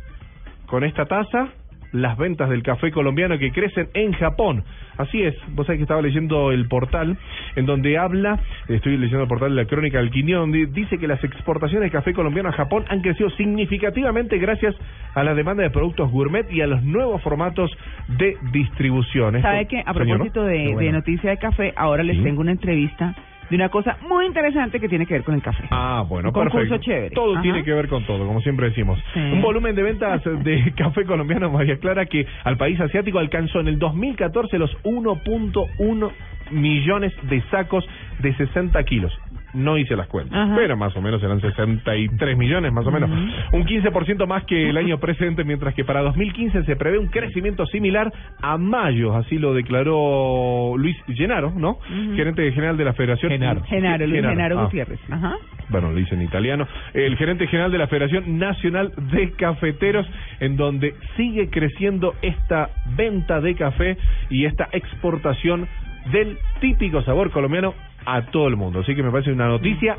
con 0.67 0.83
esta 0.83 1.05
taza 1.05 1.49
las 1.93 2.17
ventas 2.17 2.49
del 2.49 2.63
café 2.63 2.91
colombiano 2.91 3.37
que 3.39 3.51
crecen 3.53 3.87
en 3.93 4.11
Japón. 4.11 4.63
Así 4.97 5.23
es, 5.23 5.33
vos 5.55 5.65
sabés 5.65 5.79
que 5.79 5.83
estaba 5.83 6.01
leyendo 6.01 6.51
el 6.51 6.67
portal 6.67 7.17
en 7.55 7.65
donde 7.65 7.97
habla, 7.97 8.39
estoy 8.67 8.97
leyendo 8.97 9.21
el 9.23 9.29
portal 9.29 9.55
de 9.55 9.63
la 9.63 9.67
Crónica 9.69 9.97
del 9.99 10.11
Quiñón, 10.11 10.51
di- 10.51 10.65
dice 10.65 10.97
que 10.97 11.07
las 11.07 11.23
exportaciones 11.23 11.89
de 11.89 11.91
café 11.97 12.13
colombiano 12.13 12.49
a 12.49 12.51
Japón 12.51 12.83
han 12.89 12.99
crecido 13.01 13.29
significativamente 13.31 14.37
gracias 14.37 14.75
a 15.15 15.23
la 15.23 15.33
demanda 15.33 15.63
de 15.63 15.69
productos 15.69 16.11
gourmet 16.11 16.51
y 16.51 16.59
a 16.61 16.67
los 16.67 16.83
nuevos 16.83 17.21
formatos 17.23 17.71
de 18.17 18.35
distribución. 18.51 19.37
Esto- 19.37 19.47
¿Sabe 19.47 19.65
que 19.67 19.79
A 19.79 19.93
señor, 19.93 20.07
propósito 20.17 20.43
de, 20.43 20.63
bueno. 20.65 20.79
de 20.79 20.91
noticia 20.91 21.29
de 21.29 21.37
café, 21.37 21.73
ahora 21.77 22.03
les 22.03 22.17
Sí. 22.17 22.23
tengo 22.23 22.41
una 22.41 22.51
entrevista 22.51 23.15
de 23.49 23.55
una 23.55 23.69
cosa 23.69 23.97
muy 24.07 24.25
interesante 24.25 24.79
que 24.79 24.89
tiene 24.89 25.05
que 25.05 25.13
ver 25.15 25.23
con 25.23 25.35
el 25.35 25.41
café. 25.41 25.63
Ah, 25.71 26.03
bueno, 26.07 26.29
Un 26.29 26.33
concurso 26.33 26.57
perfecto. 26.57 26.83
chévere. 26.83 27.09
Todo 27.11 27.33
Ajá. 27.33 27.41
tiene 27.41 27.63
que 27.63 27.73
ver 27.73 27.87
con 27.87 28.05
todo, 28.05 28.25
como 28.25 28.41
siempre 28.41 28.69
decimos. 28.69 28.99
Sí. 29.13 29.19
Un 29.19 29.41
volumen 29.41 29.75
de 29.75 29.83
ventas 29.83 30.21
de 30.23 30.73
café 30.77 31.05
colombiano, 31.05 31.49
María 31.49 31.77
Clara, 31.77 32.05
que 32.05 32.25
al 32.43 32.57
país 32.57 32.79
asiático 32.79 33.19
alcanzó 33.19 33.59
en 33.59 33.67
el 33.69 33.79
2014 33.79 34.57
los 34.59 34.75
1.1 34.83 36.11
millones 36.51 37.13
de 37.23 37.41
sacos 37.51 37.85
de 38.19 38.33
60 38.35 38.81
kilos. 38.83 39.11
No 39.53 39.77
hice 39.77 39.95
las 39.95 40.07
cuentas, 40.07 40.37
Ajá. 40.37 40.55
pero 40.55 40.75
más 40.75 40.95
o 40.95 41.01
menos 41.01 41.23
eran 41.23 41.39
63 41.41 42.37
millones, 42.37 42.71
más 42.73 42.85
o 42.85 42.91
menos. 42.91 43.09
Un 43.53 43.65
15% 43.65 44.27
más 44.27 44.43
que 44.43 44.69
el 44.69 44.77
año 44.77 44.99
precedente, 44.99 45.43
mientras 45.43 45.73
que 45.73 45.85
para 45.85 46.01
2015 46.01 46.63
se 46.63 46.75
prevé 46.75 46.97
un 46.99 47.07
crecimiento 47.07 47.65
similar 47.67 48.11
a 48.41 48.57
mayo, 48.57 49.15
así 49.15 49.37
lo 49.37 49.53
declaró 49.53 50.73
Luis 50.77 50.95
Llenaro, 51.07 51.51
¿no? 51.55 51.79
Gerente 52.15 52.51
general 52.51 52.77
de 52.77 52.85
la 52.85 52.93
Federación. 52.93 53.31
Genaro. 53.31 53.63
Genaro, 53.63 54.05
Luis 54.05 54.21
Genaro 54.21 54.59
Ah 54.59 54.63
Gutiérrez. 54.65 54.99
Ajá. 55.09 55.35
bueno, 55.69 55.91
lo 55.91 55.95
dice 55.97 56.15
en 56.15 56.21
italiano, 56.23 56.67
el 56.93 57.15
gerente 57.17 57.47
general 57.47 57.71
de 57.71 57.77
la 57.77 57.87
Federación 57.87 58.37
Nacional 58.37 58.91
de 59.11 59.31
Cafeteros, 59.31 60.05
en 60.39 60.57
donde 60.57 60.93
sigue 61.15 61.49
creciendo 61.49 62.13
esta 62.21 62.69
venta 62.95 63.41
de 63.41 63.55
café 63.55 63.97
y 64.29 64.45
esta 64.45 64.67
exportación 64.71 65.67
del 66.11 66.37
típico 66.59 67.01
sabor 67.03 67.31
colombiano 67.31 67.73
a 68.05 68.21
todo 68.23 68.47
el 68.47 68.55
mundo. 68.55 68.79
Así 68.79 68.95
que 68.95 69.03
me 69.03 69.11
parece 69.11 69.31
una 69.31 69.47
noticia 69.47 69.97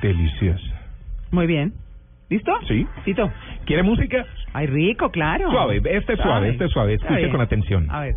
deliciosa. 0.00 0.80
Muy 1.30 1.46
bien. 1.46 1.72
¿Listo? 2.30 2.52
Sí. 2.68 2.86
Tito. 3.04 3.30
¿Quiere 3.64 3.82
música? 3.82 4.24
Ay, 4.52 4.66
rico, 4.66 5.10
claro. 5.10 5.50
Suave, 5.50 5.80
este 5.84 6.12
es 6.14 6.20
suave, 6.20 6.50
este 6.50 6.64
es 6.66 6.70
suave. 6.72 6.94
Escuche 6.94 7.30
con 7.30 7.40
atención. 7.40 7.90
A 7.90 8.00
ver. 8.00 8.16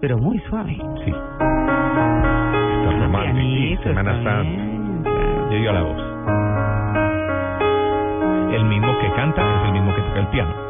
Pero 0.00 0.16
muy 0.18 0.38
suave. 0.48 0.76
Sí. 1.04 1.12
Semana 3.82 4.18
está 4.18 4.30
Santa. 4.36 4.42
bien, 4.42 5.02
claro. 5.02 5.50
Yo 5.50 5.56
digo 5.56 5.72
la 5.72 5.82
voz. 5.82 6.02
El 8.54 8.64
mismo 8.64 8.98
que 8.98 9.10
canta 9.12 9.42
es 9.60 9.64
el 9.66 9.72
mismo 9.72 9.94
que 9.94 10.00
toca 10.02 10.20
el 10.20 10.26
piano. 10.28 10.67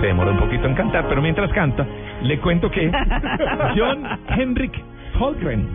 Se 0.00 0.06
demora 0.06 0.30
un 0.30 0.38
poquito 0.38 0.66
en 0.66 0.74
cantar, 0.74 1.06
pero 1.08 1.20
mientras 1.20 1.52
canta, 1.52 1.86
le 2.22 2.38
cuento 2.40 2.70
que 2.70 2.90
John 3.76 4.02
Henrik 4.28 4.72
Holgren, 5.18 5.66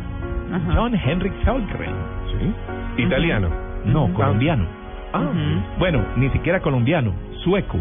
Ajá. 0.53 0.73
John 0.75 0.95
Henrik 0.95 1.33
Holgren, 1.47 1.91
Sí. 2.31 3.03
Italiano. 3.03 3.49
no, 3.85 4.11
colombiano. 4.13 4.65
Ah. 5.13 5.29
Bueno, 5.77 6.03
ni 6.17 6.29
siquiera 6.29 6.59
colombiano, 6.59 7.13
sueco. 7.43 7.79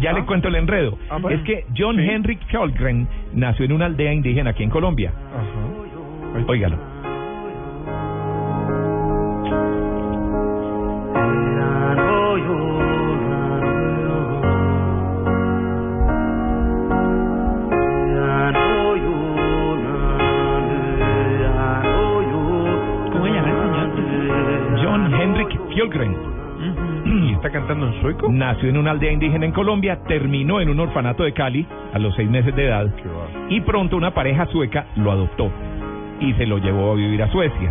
Ya 0.00 0.12
le 0.12 0.20
Ah. 0.20 0.26
cuento 0.26 0.48
el 0.48 0.56
enredo. 0.56 0.98
Ah, 1.08 1.18
bueno. 1.20 1.36
Es 1.38 1.42
que 1.44 1.64
John 1.76 1.96
Sí. 1.96 2.02
Henrik 2.10 2.40
Kjellgren 2.48 3.08
nació 3.32 3.64
en 3.64 3.72
una 3.72 3.86
aldea 3.86 4.12
indígena 4.12 4.50
aquí 4.50 4.62
en 4.64 4.70
Colombia. 4.70 5.12
Ajá. 5.32 6.42
Óigalo. 6.48 6.76
Nació 28.30 28.68
en 28.68 28.76
una 28.76 28.90
aldea 28.92 29.12
indígena 29.12 29.46
en 29.46 29.52
Colombia, 29.52 30.00
terminó 30.06 30.60
en 30.60 30.68
un 30.68 30.80
orfanato 30.80 31.24
de 31.24 31.32
Cali 31.32 31.66
a 31.92 31.98
los 31.98 32.14
seis 32.14 32.28
meses 32.28 32.54
de 32.56 32.66
edad 32.66 32.86
y 33.48 33.60
pronto 33.60 33.96
una 33.96 34.12
pareja 34.12 34.46
sueca 34.46 34.86
lo 34.96 35.10
adoptó 35.12 35.50
y 36.20 36.32
se 36.34 36.46
lo 36.46 36.58
llevó 36.58 36.92
a 36.92 36.94
vivir 36.94 37.22
a 37.22 37.30
Suecia. 37.30 37.70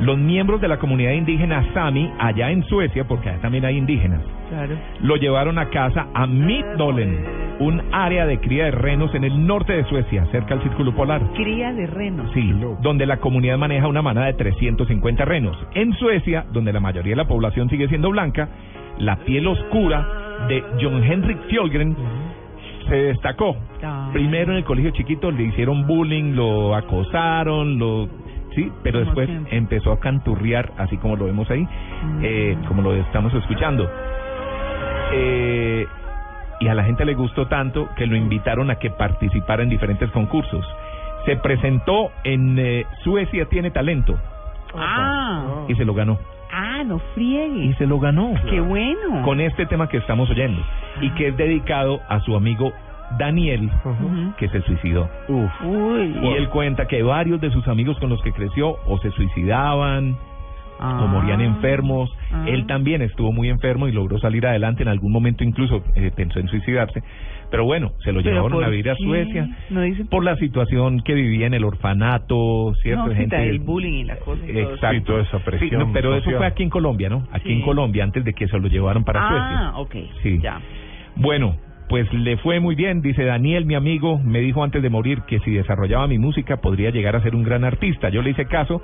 Los 0.00 0.18
miembros 0.18 0.60
de 0.60 0.66
la 0.66 0.78
comunidad 0.78 1.12
indígena 1.12 1.64
Sami, 1.72 2.10
allá 2.18 2.50
en 2.50 2.64
Suecia, 2.64 3.04
porque 3.06 3.28
allá 3.30 3.40
también 3.40 3.64
hay 3.64 3.76
indígenas, 3.76 4.20
Claro. 4.48 4.74
lo 5.00 5.14
llevaron 5.16 5.56
a 5.58 5.70
casa 5.70 6.08
a 6.14 6.26
Middolen, 6.26 7.24
un 7.60 7.80
área 7.92 8.26
de 8.26 8.40
cría 8.40 8.64
de 8.64 8.70
renos 8.72 9.14
en 9.14 9.22
el 9.22 9.46
norte 9.46 9.72
de 9.72 9.84
Suecia, 9.84 10.26
cerca 10.32 10.54
del 10.54 10.64
Círculo 10.64 10.92
Polar. 10.96 11.22
Cría 11.36 11.72
de 11.72 11.86
renos. 11.86 12.28
Sí, 12.34 12.52
donde 12.82 13.06
la 13.06 13.18
comunidad 13.18 13.56
maneja 13.56 13.86
una 13.86 14.02
manada 14.02 14.26
de 14.26 14.34
350 14.34 15.24
renos. 15.24 15.56
En 15.74 15.92
Suecia, 15.92 16.44
donde 16.52 16.72
la 16.72 16.80
mayoría 16.80 17.12
de 17.12 17.16
la 17.22 17.28
población 17.28 17.68
sigue 17.70 17.86
siendo 17.86 18.10
blanca, 18.10 18.48
la 18.98 19.16
piel 19.16 19.46
oscura 19.46 20.06
de 20.48 20.62
John 20.80 21.02
Henrik 21.02 21.38
Fjolgren 21.48 21.96
se 22.88 22.94
destacó. 22.96 23.56
Ah. 23.82 24.10
Primero 24.12 24.52
en 24.52 24.58
el 24.58 24.64
colegio 24.64 24.90
chiquito 24.90 25.30
le 25.30 25.44
hicieron 25.44 25.86
bullying, 25.86 26.34
lo 26.34 26.74
acosaron, 26.74 27.78
lo 27.78 28.08
sí, 28.54 28.70
pero 28.82 28.98
Como 29.00 29.04
después 29.06 29.28
siempre. 29.28 29.56
empezó 29.56 29.92
a 29.92 29.98
canturrear, 30.00 30.72
así 30.78 30.96
como 30.98 31.16
lo 31.16 31.24
vemos 31.26 31.50
ahí, 31.50 31.62
Mm. 31.62 32.20
eh, 32.22 32.58
como 32.68 32.82
lo 32.82 32.94
estamos 32.94 33.32
escuchando. 33.34 33.88
Eh, 35.12 35.86
y 36.60 36.68
a 36.68 36.74
la 36.74 36.84
gente 36.84 37.04
le 37.04 37.14
gustó 37.14 37.46
tanto 37.46 37.88
que 37.96 38.06
lo 38.06 38.16
invitaron 38.16 38.70
a 38.70 38.76
que 38.76 38.90
participara 38.90 39.62
en 39.62 39.70
diferentes 39.70 40.10
concursos. 40.10 40.64
Se 41.26 41.36
presentó 41.36 42.10
en 42.22 42.58
eh, 42.58 42.86
Suecia 43.02 43.46
tiene 43.46 43.70
talento 43.70 44.16
Ah. 44.76 45.64
y 45.68 45.74
se 45.74 45.84
lo 45.84 45.94
ganó. 45.94 46.18
No 46.84 46.96
Y 46.96 47.00
friegue. 47.14 47.74
se 47.78 47.86
lo 47.86 47.98
ganó. 47.98 48.34
Qué 48.48 48.60
bueno. 48.60 49.22
Con 49.24 49.40
este 49.40 49.66
tema 49.66 49.88
que 49.88 49.98
estamos 49.98 50.28
oyendo 50.30 50.62
y 51.00 51.10
que 51.10 51.28
es 51.28 51.36
dedicado 51.36 52.00
a 52.08 52.20
su 52.20 52.36
amigo 52.36 52.72
Daniel, 53.18 53.70
que 54.38 54.48
se 54.48 54.60
suicidó. 54.62 55.08
Uf. 55.28 55.50
Uy. 55.62 56.16
Y 56.22 56.26
él 56.34 56.48
cuenta 56.48 56.86
que 56.86 57.02
varios 57.02 57.40
de 57.40 57.50
sus 57.50 57.66
amigos 57.68 57.98
con 57.98 58.10
los 58.10 58.20
que 58.22 58.32
creció 58.32 58.76
o 58.86 58.98
se 58.98 59.10
suicidaban 59.12 60.16
Ah. 60.80 61.02
o 61.04 61.06
morían 61.08 61.40
enfermos. 61.40 62.10
Ah. 62.32 62.44
Él 62.48 62.66
también 62.66 63.00
estuvo 63.02 63.32
muy 63.32 63.48
enfermo 63.48 63.86
y 63.88 63.92
logró 63.92 64.18
salir 64.18 64.46
adelante. 64.46 64.82
En 64.82 64.88
algún 64.88 65.12
momento 65.12 65.44
incluso 65.44 65.84
eh, 65.94 66.10
pensó 66.14 66.40
en 66.40 66.48
suicidarse. 66.48 67.02
Pero 67.50 67.64
bueno, 67.64 67.92
se 68.02 68.10
lo 68.12 68.22
¿Pero 68.22 68.34
llevaron 68.36 68.64
a 68.64 68.68
vivir 68.68 68.90
a? 68.90 68.96
Suecia 68.96 69.48
No 69.70 69.82
dicen 69.82 70.08
por 70.08 70.24
la 70.24 70.34
situación 70.36 71.02
que 71.02 71.14
vivía 71.14 71.46
en 71.46 71.54
el 71.54 71.62
orfanato, 71.64 72.72
¿cierto? 72.82 73.06
No, 73.06 73.12
sí, 73.12 73.16
Gente 73.18 73.48
el 73.48 73.60
bullying 73.60 73.92
y 74.00 74.04
la 74.04 74.16
cosa 74.16 74.42
y 74.44 74.52
todo 74.52 74.72
Exacto. 74.74 74.98
Sí, 74.98 75.04
toda 75.04 75.22
esa 75.22 75.38
presión 75.38 75.70
Sí, 75.70 75.76
no, 75.76 75.92
pero 75.92 76.16
eso 76.16 76.30
fue 76.30 76.46
aquí 76.46 76.62
en 76.64 76.70
Colombia, 76.70 77.08
¿no? 77.08 77.28
Aquí 77.32 77.52
en. 77.52 77.62
Colombia, 77.62 78.02
antes 78.04 78.24
de 78.24 78.32
que 78.34 78.48
se 78.48 78.58
lo 78.58 78.66
llevaron 78.68 79.04
para 79.04 79.20
Ah, 79.22 79.72
Suecia. 79.78 80.04
ok. 80.04 80.10
Sí. 80.22 80.38
Ya. 80.42 80.60
Bueno, 81.16 81.56
pues 81.88 82.12
le 82.12 82.36
fue 82.38 82.58
muy 82.60 82.74
bien, 82.74 83.00
dice 83.02 83.24
Daniel, 83.24 83.66
mi 83.66 83.74
amigo, 83.76 84.18
me 84.18 84.40
dijo 84.40 84.64
antes 84.64 84.82
de 84.82 84.90
morir 84.90 85.20
que 85.28 85.38
si 85.40 85.52
desarrollaba 85.52 86.08
mi 86.08 86.18
música 86.18 86.56
podría 86.56 86.90
llegar 86.90 87.14
a 87.14 87.22
ser 87.22 87.36
un 87.36 87.44
gran 87.44 87.62
artista. 87.62 88.08
Yo 88.08 88.22
le 88.22 88.30
hice 88.30 88.46
caso 88.46 88.82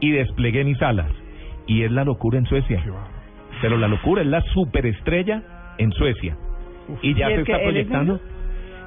y 0.00 0.10
desplegué 0.10 0.64
mis 0.64 0.80
alas. 0.82 1.10
Y 1.68 1.84
es 1.84 1.92
la 1.92 2.02
locura 2.04 2.38
en 2.38 2.46
Suecia. 2.46 2.82
Pero 3.60 3.76
la 3.76 3.86
locura 3.86 4.22
es 4.22 4.28
la 4.28 4.40
superestrella 4.52 5.42
en 5.78 5.92
Suecia. 5.92 6.36
Y 7.02 7.14
ya 7.14 7.30
¿Y 7.30 7.34
se 7.34 7.40
está 7.42 7.56
es 7.58 7.62
proyectando. 7.62 8.20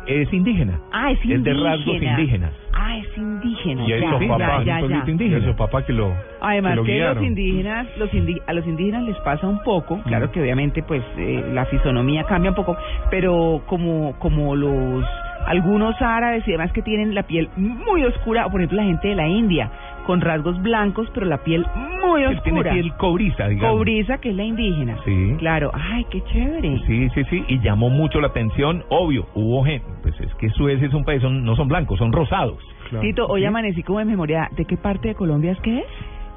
Es 0.08 0.34
indígena. 0.34 0.80
Ah, 0.92 1.12
es 1.12 1.24
indígena. 1.24 1.40
Es 1.40 1.44
de 1.44 1.64
rasgos 1.64 2.02
indígenas. 2.02 2.54
Ah, 2.74 2.98
es 2.98 3.18
indígena. 3.18 3.84
Y 3.84 3.88
ya, 3.90 4.00
ya, 4.00 4.82
ya, 4.82 5.38
esos 5.38 5.56
papás 5.56 5.86
que 5.86 5.94
lo, 5.94 6.12
Además 6.42 6.72
que 6.72 6.76
lo 6.78 6.84
que 6.84 7.00
los 7.00 7.24
indígenas, 7.24 7.88
los 7.98 8.12
indi- 8.12 8.42
a 8.48 8.54
los 8.54 8.66
indígenas 8.66 9.04
les 9.04 9.18
pasa 9.18 9.48
un 9.48 9.62
poco, 9.64 10.02
claro 10.04 10.32
que 10.32 10.42
obviamente 10.42 10.82
pues 10.82 11.04
eh, 11.18 11.46
la 11.54 11.66
fisonomía 11.66 12.24
cambia 12.24 12.50
un 12.50 12.56
poco, 12.56 12.76
pero 13.12 13.62
como 13.68 14.18
como 14.18 14.56
los 14.56 15.06
algunos 15.46 15.96
árabes 16.02 16.48
y 16.48 16.52
demás 16.52 16.72
que 16.72 16.82
tienen 16.82 17.14
la 17.14 17.24
piel 17.24 17.50
muy 17.56 18.04
oscura, 18.04 18.48
o 18.48 18.52
por 18.52 18.60
ejemplo 18.62 18.78
la 18.78 18.86
gente 18.88 19.08
de 19.10 19.16
la 19.16 19.28
India 19.28 19.72
con 20.06 20.22
rasgos 20.22 20.62
blancos, 20.62 21.10
pero 21.14 21.26
la 21.26 21.38
piel 21.44 21.66
muy 22.06 22.24
Él 22.24 22.40
tiene 22.44 22.60
oscura. 22.60 22.74
piel 22.74 22.94
cobriza, 22.98 23.48
digamos. 23.48 23.78
Cobriza, 23.78 24.18
que 24.20 24.30
es 24.30 24.36
la 24.36 24.44
indígena. 24.44 24.98
Sí. 25.06 25.36
Claro, 25.40 25.72
ay, 25.74 26.06
qué 26.10 26.22
chévere. 26.26 26.80
Sí, 26.88 27.10
sí, 27.14 27.24
sí, 27.30 27.44
y 27.48 27.60
llamó 27.60 27.90
mucho 27.90 28.20
la 28.20 28.28
atención, 28.28 28.84
obvio, 28.90 29.28
hubo 29.36 29.64
gente, 29.64 29.88
pues 30.02 30.20
es 30.20 30.34
que 30.36 30.50
Suecia 30.50 30.88
es 30.88 30.94
un 30.94 31.04
país, 31.04 31.22
son- 31.22 31.44
no 31.44 31.56
son 31.56 31.68
blancos, 31.68 31.98
son 32.00 32.12
rosados. 32.12 32.58
Claro. 32.90 33.02
Tito, 33.02 33.26
hoy 33.28 33.46
amanecí 33.46 33.84
como 33.84 34.00
en 34.02 34.08
memoria, 34.08 34.50
¿de 34.56 34.66
qué 34.66 34.78
parte 34.78 35.10
de 35.10 35.16
Colombia 35.16 35.52
es 35.54 35.60
que 35.62 35.80
es? 35.80 35.86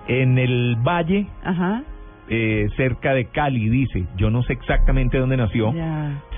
En 0.07 0.39
el 0.39 0.77
valle, 0.87 1.27
Ajá. 1.43 1.83
Eh, 2.29 2.69
cerca 2.77 3.13
de 3.13 3.27
Cali, 3.27 3.69
dice, 3.69 4.05
yo 4.17 4.31
no 4.31 4.43
sé 4.43 4.55
exactamente 4.55 5.19
dónde 5.19 5.37
nació, 5.37 5.73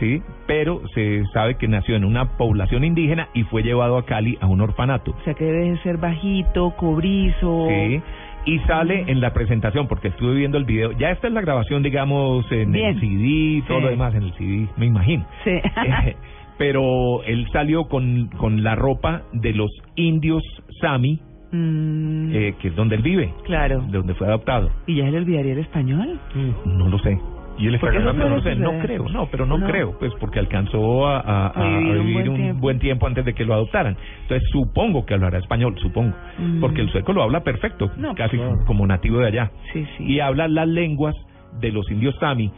sí, 0.01 0.21
pero 0.47 0.83
se 0.95 1.25
sabe 1.33 1.57
que 1.57 1.69
nació 1.69 1.97
en 1.97 2.05
una 2.05 2.37
población 2.37 2.85
indígena 2.85 3.29
y 3.35 3.45
fue 3.45 3.63
llevado 3.63 3.97
a 3.99 4.05
Cali 4.05 4.37
a 4.41 4.47
un 4.47 4.61
orfanato. 4.61 5.13
O 5.13 5.25
sea 5.25 5.35
que 5.35 5.45
debe 5.45 5.71
de 5.71 5.79
ser 5.83 5.99
bajito, 5.99 6.73
cobrizo. 6.77 7.69
Sí. 7.69 8.03
Y 8.47 8.61
sale 8.61 9.05
en 9.09 9.21
la 9.21 9.33
presentación, 9.33 9.89
porque 9.89 10.09
estuve 10.09 10.35
viendo 10.37 10.57
el 10.57 10.65
video. 10.65 10.93
Ya 10.93 11.11
esta 11.11 11.27
es 11.27 11.33
la 11.33 11.41
grabación, 11.41 11.83
digamos, 11.83 12.47
en 12.53 12.71
Bien. 12.71 12.91
el 12.91 13.01
CD, 13.01 13.65
todo 13.67 13.79
Sí. 13.79 13.85
lo 13.85 13.91
demás 13.91 14.15
en 14.15 14.23
el 14.23 14.33
CD, 14.35 14.69
me 14.77 14.87
imagino. 14.87 15.27
Sí. 15.43 15.51
Eh, 15.51 16.17
pero 16.59 17.23
él 17.25 17.47
salió 17.53 17.85
con, 17.89 18.29
con 18.39 18.63
la 18.63 18.75
ropa 18.77 19.23
de 19.33 19.53
los 19.53 19.71
indios 19.97 20.43
Sami, 20.81 21.21
Mm, 21.53 22.31
eh, 22.35 22.55
que 22.61 22.69
es 22.69 22.77
donde 22.77 22.97
él 22.97 23.03
vive, 23.03 23.33
claro. 23.45 23.81
de 23.89 23.99
donde 23.99 24.15
fue 24.15 24.27
adoptado. 24.27 24.71
¿Y 24.87 24.97
ya 24.97 25.05
se 25.05 25.11
le 25.13 25.19
olvidaría 25.19 25.53
el 25.53 25.59
español? 25.61 26.19
No 26.65 26.89
lo 26.89 26.99
sé. 26.99 27.19
Y 27.59 27.69
él 27.69 27.75
está 27.77 27.87
Porque 27.87 27.99
eso 27.99 28.07
ganando. 28.09 28.29
No 28.29 28.37
lo 28.37 28.43
sé, 28.43 28.55
no 28.57 28.79
creo, 28.81 29.09
no, 29.09 29.27
pero 29.31 29.47
no, 29.47 29.57
No. 29.57 29.67
creo, 29.67 29.99
pues 29.99 30.13
porque 30.21 30.39
alcanzó 30.39 31.07
a, 31.07 31.21
a- 31.21 31.47
a- 31.47 31.77
A 31.77 31.79
vivir 31.79 31.99
un 32.01 32.13
buen 32.13 32.29
un 32.29 32.37
tiempo. 32.37 32.61
buen 32.61 32.79
tiempo 32.79 33.07
antes 33.07 33.25
de 33.25 33.33
que 33.35 33.47
lo 33.47 33.55
adoptaran. 33.55 33.97
Entonces 34.23 34.47
supongo 34.53 35.07
que 35.07 35.15
hablará 35.15 35.39
español, 35.39 35.75
supongo, 35.79 36.15
Mm. 36.39 36.61
porque 36.61 36.83
el 36.83 36.91
sueco 36.91 37.15
lo 37.15 37.23
habla 37.23 37.41
perfecto, 37.45 37.91
No, 37.97 38.15
casi 38.15 38.37
claro. 38.37 38.59
como 38.67 38.87
nativo 38.87 39.21
de 39.21 39.29
allá. 39.29 39.51
Sí, 39.73 39.87
sí. 39.97 40.05
Y 40.05 40.21
habla 40.21 40.49
las 40.49 40.69
lenguas 40.69 41.15
de 41.61 41.73
los 41.73 41.91
indios 41.91 42.15
Sami, 42.21 42.51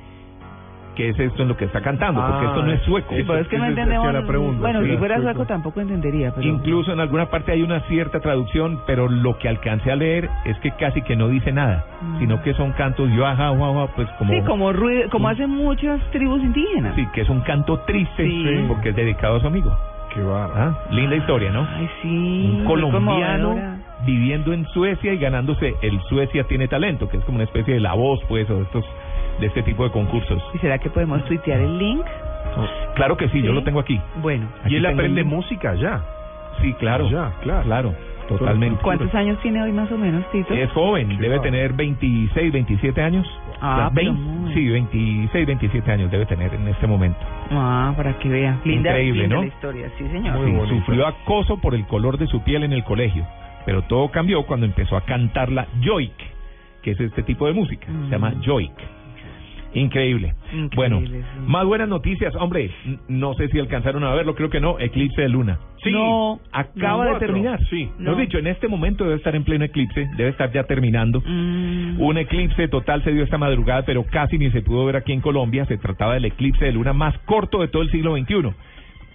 que 0.98 1.10
es 1.10 1.18
esto 1.20 1.42
en 1.42 1.48
lo 1.48 1.56
que 1.56 1.64
está 1.66 1.80
cantando, 1.80 2.20
porque 2.20 2.44
Ah, 2.44 2.48
esto 2.48 2.62
no 2.64 2.72
es 2.72 2.82
sueco. 2.82 3.14
Sí, 3.14 3.22
pero 3.24 3.38
es 3.38 3.46
que 3.48 3.56
no 3.56 3.66
entendemos. 3.66 4.12
la 4.12 4.26
pregunta, 4.26 4.60
bueno, 4.60 4.82
sí. 4.82 4.90
si 4.90 4.96
fuera 4.96 5.14
Sueco. 5.14 5.30
sueco 5.32 5.46
tampoco 5.46 5.80
entendería, 5.80 6.32
pero. 6.34 6.46
Incluso 6.46 6.92
en 6.92 6.98
alguna 7.00 7.26
parte 7.30 7.52
hay 7.52 7.62
una 7.62 7.80
cierta 7.88 8.18
traducción, 8.20 8.80
pero 8.86 9.08
lo 9.08 9.38
que 9.38 9.48
alcancé 9.48 9.92
a 9.92 9.96
leer 9.96 10.28
es 10.44 10.58
que 10.58 10.72
casi 10.72 11.00
que 11.02 11.14
no 11.14 11.28
dice 11.28 11.52
nada, 11.52 11.84
Mm. 12.02 12.18
sino 12.18 12.42
que 12.42 12.52
son 12.54 12.72
cantos 12.72 13.08
yo 13.12 13.24
ajá, 13.26 13.48
ajá, 13.50 13.70
ajá, 13.70 13.86
pues 13.94 14.08
como 14.18 14.32
Sí, 14.34 14.40
como 14.42 14.72
ruido, 14.72 15.08
como 15.10 15.28
hacen 15.28 15.50
muchas 15.50 16.00
tribus 16.10 16.42
indígenas. 16.42 16.94
sí, 16.96 17.06
que 17.14 17.20
es 17.20 17.28
un 17.28 17.40
canto 17.42 17.78
triste 17.86 18.24
Sí. 18.26 18.64
porque 18.66 18.88
es 18.90 18.96
dedicado 18.96 19.36
a 19.36 19.40
su 19.40 19.46
amigo. 19.46 19.70
Qué 20.12 20.20
bárbaro. 20.22 20.52
Ah, 20.56 20.78
linda 20.90 21.14
historia, 21.16 21.52
¿no? 21.52 21.64
Ay, 21.76 21.88
sí. 22.02 22.50
un 22.58 22.64
colombiano 22.64 23.56
viviendo 24.06 24.52
en 24.52 24.64
Suecia 24.68 25.12
y 25.12 25.18
ganándose 25.18 25.74
el 25.82 26.00
Suecia 26.08 26.44
tiene 26.44 26.66
talento, 26.68 27.08
que 27.08 27.18
es 27.18 27.24
como 27.24 27.36
una 27.36 27.44
especie 27.44 27.74
de 27.74 27.80
la 27.80 27.94
voz, 27.94 28.20
pues, 28.28 28.48
o 28.50 28.56
de 28.56 28.62
estos 28.62 28.84
de 29.40 29.47
este 29.47 29.62
tipo 29.62 29.85
de 29.85 29.90
concursos. 29.90 30.42
¿Y 30.54 30.59
será 30.59 30.78
que 30.78 30.90
podemos 30.90 31.25
tuitear 31.26 31.61
el 31.61 31.78
link? 31.78 32.04
Claro 32.95 33.16
que 33.16 33.28
sí, 33.28 33.40
yo 33.42 33.49
¿Sí? 33.50 33.54
lo 33.54 33.62
tengo 33.62 33.80
aquí. 33.80 34.00
Bueno. 34.21 34.47
Aquí 34.64 34.75
Y 34.75 34.78
él 34.78 34.85
el 34.87 34.92
aprende 34.95 35.23
link. 35.23 35.33
música 35.33 35.75
ya. 35.75 36.02
Sí, 36.61 36.73
claro. 36.75 37.09
Ya, 37.09 37.33
claro. 37.42 37.62
Claro, 37.64 37.95
totalmente. 38.26 38.80
¿Cuántos 38.83 39.14
años 39.14 39.38
tiene 39.42 39.62
hoy 39.62 39.71
más 39.71 39.90
o 39.92 39.97
menos, 39.97 40.28
Tito? 40.33 40.52
Es 40.54 40.71
joven, 40.73 41.09
Qué 41.11 41.16
debe 41.23 41.38
tener 41.38 41.73
26, 41.73 42.52
27 42.52 43.00
años. 43.00 43.26
Ah, 43.61 43.90
pero 43.95 44.12
20 44.12 44.28
muy. 44.28 44.54
sí, 44.54 44.68
26, 44.68 45.47
27 45.47 45.92
años 45.92 46.11
debe 46.11 46.26
tener 46.26 46.52
en 46.52 46.66
este 46.66 46.87
momento. 46.88 47.18
Ah, 47.52 47.92
para 47.97 48.18
que 48.18 48.28
vea. 48.28 48.59
Linda, 48.64 48.90
Increíble, 48.90 49.21
linda 49.23 49.37
¿no? 49.37 49.42
la 49.42 49.49
historia, 49.49 49.88
sí, 49.99 50.04
señor. 50.09 50.37
Sí, 50.45 50.68
sufrió 50.78 51.07
acoso 51.07 51.59
por 51.61 51.75
el 51.76 51.87
color 51.87 52.18
de 52.18 52.26
su 52.26 52.42
piel 52.42 52.64
en 52.64 52.73
el 52.73 52.83
colegio, 52.83 53.25
pero 53.64 53.83
todo 53.83 54.11
cambió 54.11 54.45
cuando 54.47 54.66
empezó 54.66 54.97
a 54.97 55.02
cantar 55.02 55.50
la 55.52 55.66
Joik, 55.85 56.12
que 56.83 56.90
es 56.92 57.00
este 57.00 57.23
tipo 57.23 57.47
de 57.47 57.52
música, 57.52 57.87
se 57.87 58.11
llama 58.11 58.33
Joik. 58.45 58.73
Increíble. 59.75 60.34
Increíble, 60.52 60.70
Bueno, 60.76 61.00
sí. 61.00 61.12
más 61.46 61.64
buenas 61.66 61.88
noticias, 61.88 62.34
hombre, 62.37 62.70
no 63.08 63.34
sé 63.34 63.48
si 63.48 63.58
alcanzaron 63.58 64.02
a 64.04 64.14
verlo, 64.14 64.34
creo 64.34 64.48
que 64.50 64.60
no, 64.60 64.78
eclipse 64.78 65.20
de 65.22 65.28
luna. 65.28 65.58
Sí, 65.82 65.92
No, 65.92 66.40
Acaba 66.52 67.04
no, 67.04 67.12
de 67.14 67.18
terminar. 67.20 67.60
sí. 67.68 67.88
Lo 67.98 68.12
No. 68.12 68.16
dicho, 68.18 68.38
en 68.38 68.46
este 68.46 68.66
momento 68.66 69.04
debe 69.04 69.16
estar 69.16 69.37
en 69.37 69.44
pleno 69.44 69.64
eclipse, 69.64 70.08
debe 70.16 70.30
estar 70.30 70.50
ya 70.52 70.64
terminando. 70.64 71.20
Mm. 71.25 72.00
Un 72.00 72.18
eclipse 72.18 72.66
total 72.68 73.04
se 73.04 73.12
dio 73.12 73.22
esta 73.25 73.38
madrugada, 73.38 73.82
pero 73.82 74.04
casi 74.04 74.38
ni 74.38 74.50
se 74.50 74.62
pudo 74.62 74.87
ver 74.87 74.96
aquí 74.96 75.12
en 75.12 75.20
Colombia. 75.20 75.66
Se 75.66 75.76
trataba 75.78 76.14
del 76.14 76.25
eclipse 76.25 76.64
de 76.64 76.72
luna 76.72 76.92
más 76.92 77.16
corto 77.26 77.60
de 77.60 77.68
todo 77.68 77.82
el 77.82 77.90
siglo 77.90 78.16
XXI. 78.16 78.52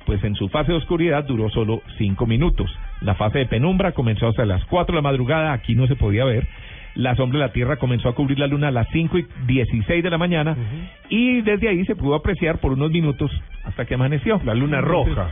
Pues 0.06 0.24
en 0.24 0.36
su 0.36 0.50
fase 0.50 0.72
de 0.74 0.78
oscuridad 0.78 1.24
duró 1.26 1.50
solo 1.50 1.82
cinco 1.98 2.26
minutos. 2.26 2.70
La 3.02 3.16
fase 3.16 3.40
de 3.40 3.46
penumbra 3.46 3.94
comenzó 3.94 4.28
hasta 4.28 4.46
las 4.46 4.64
4 4.66 4.94
de 4.94 4.98
la 5.02 5.02
madrugada, 5.10 5.54
aquí 5.54 5.76
no 5.76 5.88
se 5.88 5.96
podía 5.96 6.26
ver. 6.26 6.46
La 6.96 7.16
sombra 7.16 7.40
de 7.40 7.46
la 7.48 7.54
Tierra 7.54 7.78
comenzó 7.78 8.10
a 8.10 8.16
cubrir 8.16 8.40
la 8.40 8.48
luna 8.48 8.68
a 8.68 8.72
las 8.72 8.88
5 8.92 9.18
y 9.18 9.28
16 9.48 10.04
de 10.04 10.10
la 10.10 10.18
mañana 10.18 10.56
y 11.10 11.42
desde 11.42 11.70
ahí 11.70 11.86
se 11.86 11.96
pudo 11.96 12.16
apreciar 12.16 12.60
por 12.60 12.74
unos 12.74 12.92
minutos 12.92 13.32
hasta 13.64 13.86
que 13.86 13.96
amaneció. 13.96 14.40
La 14.46 14.54
luna 14.54 14.82
roja. 14.82 15.32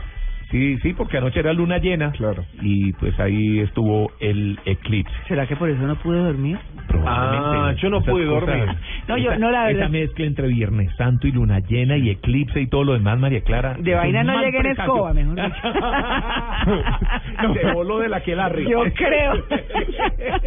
Sí, 0.52 0.78
sí, 0.82 0.92
porque 0.92 1.16
anoche 1.18 1.40
era 1.40 1.52
luna 1.52 1.78
llena. 1.78 2.12
Claro. 2.12 2.44
Y 2.60 2.92
pues 2.92 3.18
ahí 3.18 3.58
estuvo 3.60 4.12
el 4.20 4.58
eclipse. 4.66 5.12
¿Será 5.26 5.46
que 5.48 5.56
por 5.56 5.68
eso 5.68 5.82
no 5.82 5.96
pude 5.96 6.18
dormir? 6.18 6.58
Probablemente. 6.86 7.58
Ah, 7.58 7.74
yo 7.82 7.90
no 7.90 8.00
pude 8.02 8.26
cosas- 8.26 8.46
dormir. 8.46 8.76
No, 9.08 9.16
yo- 9.18 9.30
esa- 9.32 9.38
no, 9.40 9.50
la 9.50 9.64
verdad. 9.64 9.82
Esa 9.82 9.88
mezcla 9.88 10.26
entre 10.26 10.46
Viernes 10.46 10.94
Santo 10.96 11.26
y 11.26 11.32
Luna 11.32 11.58
Llena 11.58 11.96
y 11.96 12.10
eclipse 12.10 12.60
y 12.60 12.68
todo 12.68 12.84
lo 12.84 12.92
demás, 12.92 13.18
María 13.18 13.40
Clara. 13.40 13.74
De 13.78 13.94
vaina 13.94 14.22
no 14.22 14.40
llegué 14.40 14.58
en 14.58 14.66
escoba, 14.66 15.12
mejor 15.12 15.34
dicho. 15.34 15.56
no, 17.42 17.54
se 17.54 17.72
voló 17.72 17.98
de 17.98 18.08
la 18.08 18.20
que 18.20 18.36
la 18.36 18.48
Yo 18.60 18.84
creo. 18.94 19.34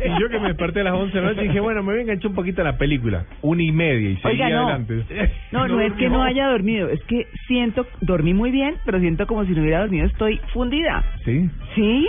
Y 0.05 0.21
yo 0.21 0.29
que 0.29 0.39
me 0.39 0.47
desperté 0.49 0.81
a 0.81 0.83
las 0.85 0.93
11 0.93 1.13
de 1.17 1.21
la 1.21 1.29
noche 1.31 1.41
dije, 1.43 1.59
bueno, 1.59 1.81
me 1.83 1.91
voy 1.91 1.99
a 1.99 2.01
enganchar 2.03 2.29
un 2.29 2.35
poquito 2.35 2.61
a 2.61 2.63
la 2.65 2.77
película. 2.77 3.25
Una 3.41 3.63
y 3.63 3.71
media 3.71 4.09
y 4.11 4.15
seguí 4.17 4.35
Oiga, 4.41 4.49
no. 4.49 4.67
adelante. 4.69 5.03
No, 5.51 5.67
no 5.67 5.81
es 5.81 5.93
que 5.93 6.09
no 6.09 6.23
haya 6.23 6.47
dormido, 6.47 6.89
es 6.89 7.01
que 7.05 7.27
siento, 7.47 7.85
dormí 8.01 8.33
muy 8.33 8.51
bien, 8.51 8.75
pero 8.85 8.99
siento 8.99 9.25
como 9.27 9.43
si 9.45 9.51
no 9.51 9.61
hubiera 9.61 9.79
dormido, 9.81 9.94
estoy 10.03 10.39
fundida. 10.53 11.03
Sí. 11.23 11.49
Sí. 11.75 12.07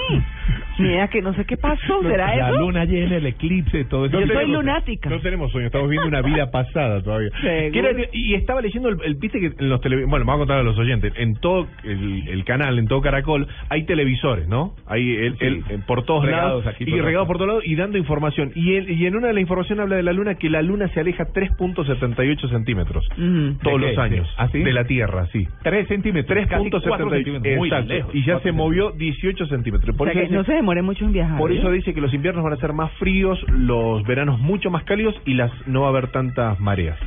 Mira 0.79 1.09
que 1.09 1.23
no 1.23 1.33
sé 1.35 1.45
qué 1.45 1.57
pasó, 1.57 2.03
¿será 2.09 2.37
la 2.37 2.51
eso? 2.51 2.59
luna 2.61 2.85
llena, 2.85 3.17
el 3.17 3.27
eclipse, 3.27 3.85
todo 3.85 4.07
eso. 4.07 4.21
Yo 4.21 4.27
soy 4.27 4.37
tenemos- 4.37 4.57
lunática. 4.57 5.09
No 5.11 5.21
tenemos 5.21 5.51
sueño, 5.53 5.67
estamos 5.67 5.89
viendo 5.89 6.07
una 6.09 6.23
vida 6.23 6.51
pasada 6.51 7.03
todavía. 7.03 7.31
Decir, 7.43 8.09
y 8.13 8.35
estaba 8.35 8.61
leyendo 8.61 8.89
el, 8.89 8.97
el 9.05 9.15
viste 9.15 9.41
que 9.41 9.53
en 9.59 9.69
los 9.69 9.81
tele, 9.81 10.05
bueno, 10.05 10.25
me 10.25 10.33
voy 10.33 10.35
a 10.35 10.39
contar 10.39 10.59
a 10.59 10.63
los 10.63 10.79
oyentes, 10.79 11.13
en 11.17 11.35
todo 11.37 11.67
el, 11.85 12.29
el 12.29 12.45
canal, 12.45 12.79
en 12.79 12.87
todo 12.87 13.01
Caracol, 13.01 13.47
hay 13.71 13.85
televisores, 13.87 14.49
¿no? 14.49 14.75
Hay 14.87 15.15
el, 15.17 15.37
Sí. 15.39 15.45
eh, 15.71 15.79
por 15.87 16.05
todos 16.05 16.25
Regados 16.25 16.65
lados 16.65 16.67
aquí 16.67 16.85
y 16.85 17.01
regados 17.01 17.13
todos 17.15 17.27
por 17.29 17.37
todos 17.39 17.49
lados 17.49 17.63
y 17.67 17.75
dando 17.77 17.99
información. 17.99 18.53
Y, 18.55 18.75
el- 18.75 18.91
y 18.91 19.07
en 19.07 19.17
una 19.17 19.29
de 19.29 19.35
la 19.35 19.41
información 19.41 19.81
habla 19.81 19.97
de 19.97 20.03
la 20.03 20.13
luna 20.13 20.35
que 20.37 20.51
la 20.51 20.63
luna 20.63 20.89
se 20.89 21.01
aleja 21.01 21.25
3.78 21.33 22.49
centímetros 22.51 23.07
Ujú. 23.13 23.59
todos 23.63 23.81
¿De 23.81 23.87
los 23.87 23.95
qué? 23.95 24.01
años 24.01 24.29
¿Ah, 24.37 24.49
sí? 24.53 24.63
de 24.63 24.73
la 24.73 24.85
Tierra, 24.85 25.27
sí. 25.33 25.47
3 25.63 25.89
centímetros. 25.89 26.47
casi 26.49 26.71
cuatro 26.71 27.09
3.78 27.09 27.15
centímetros. 27.15 27.57
Muy 27.57 27.69
exacto. 27.81 27.95
lejos. 27.95 28.15
y 28.15 28.25
ya 28.25 28.41
se 28.41 28.53
movió 28.53 28.91
18 28.93 29.47
centímetros. 29.47 29.97
Por 29.97 30.09
O 30.09 30.13
sea 30.13 30.23
eso 30.23 30.31
que 30.31 30.37
no 30.37 30.45
se 30.45 30.53
demore 30.55 30.83
mucho 30.83 31.05
en 31.05 31.13
viajar. 31.13 31.39
por 31.39 31.53
¿eh? 31.53 31.59
eso 31.59 31.71
dice 31.71 31.95
que 31.95 32.01
los 32.01 32.13
inviernos 32.15 32.45
van 32.45 32.53
a 32.53 32.57
ser 32.57 32.73
más 32.73 32.91
fríos, 32.95 33.39
los 33.49 34.03
veranos 34.05 34.39
mucho 34.41 34.71
más 34.71 34.85
cálidos 34.85 35.15
y 35.25 35.35
las 35.35 35.51
no 35.67 35.83
va 35.83 35.87
a 35.89 35.91
haber 35.91 36.09
tantas 36.09 36.59
mareas. 36.61 36.99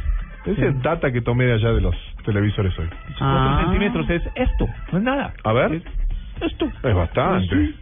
Ese 0.45 0.67
es 0.69 0.81
data 0.81 1.11
que 1.11 1.21
tomé 1.21 1.45
de 1.45 1.53
allá 1.53 1.73
de 1.73 1.81
los 1.81 1.95
televisores 2.25 2.77
hoy. 2.79 2.87
4 2.87 3.15
Ah. 3.19 3.61
centímetros 3.65 4.09
es 4.09 4.23
esto, 4.35 4.67
no 4.91 4.97
es 4.97 5.03
nada. 5.03 5.33
A 5.43 5.53
ver. 5.53 5.73
Es 5.73 5.83
esto. 6.41 6.71
Es 6.83 6.95
bastante. 6.95 7.73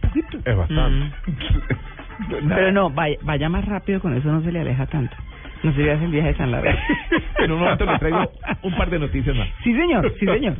Es 0.44 0.56
bastante. 0.56 1.06
Mm. 1.26 2.48
Pero 2.48 2.72
no, 2.72 2.90
vaya, 2.90 3.16
vaya 3.22 3.48
más 3.48 3.64
rápido, 3.64 4.00
con 4.00 4.14
eso 4.16 4.30
no 4.30 4.42
se 4.42 4.50
le 4.50 4.60
aleja 4.60 4.86
tanto. 4.86 5.16
No 5.62 5.72
se 5.72 5.80
le 5.82 5.92
hace 5.92 6.04
el 6.04 6.10
viaje 6.10 6.34
tan 6.34 6.50
largo. 6.50 6.68
En 7.38 7.52
un 7.52 7.60
momento 7.60 7.84
le 7.84 7.98
traigo 7.98 8.30
un 8.62 8.76
par 8.76 8.90
de 8.90 8.98
noticias 8.98 9.36
más. 9.36 9.48
Sí, 9.62 9.72
señor, 9.74 10.12
sí, 10.18 10.26
señor. 10.26 10.54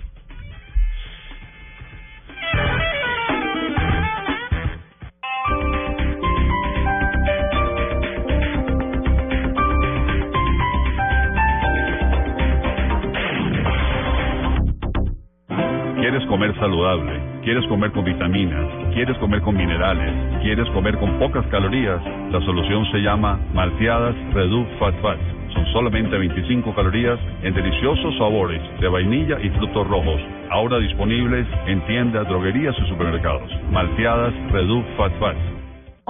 ¿Quieres 16.09 16.27
comer 16.27 16.57
saludable? 16.59 17.21
¿Quieres 17.43 17.67
comer 17.67 17.93
con 17.93 18.03
vitaminas? 18.03 18.65
¿Quieres 18.95 19.19
comer 19.19 19.43
con 19.43 19.55
minerales? 19.55 20.41
¿Quieres 20.41 20.67
comer 20.71 20.97
con 20.97 21.19
pocas 21.19 21.47
calorías? 21.49 22.01
La 22.33 22.41
solución 22.47 22.91
se 22.91 23.01
llama 23.01 23.39
Malteadas 23.53 24.15
Reduc 24.33 24.67
Fat 24.79 24.95
Fat. 25.03 25.19
Son 25.53 25.67
solamente 25.75 26.17
25 26.17 26.75
calorías 26.75 27.19
en 27.43 27.53
deliciosos 27.53 28.17
sabores 28.17 28.63
de 28.81 28.89
vainilla 28.89 29.39
y 29.39 29.51
frutos 29.51 29.87
rojos. 29.87 30.19
Ahora 30.49 30.79
disponibles 30.79 31.47
en 31.67 31.83
tiendas, 31.83 32.27
droguerías 32.27 32.75
y 32.79 32.89
supermercados. 32.89 33.53
Malteadas 33.71 34.33
Reduc 34.51 34.87
Fat 34.97 35.13
Fat. 35.21 35.37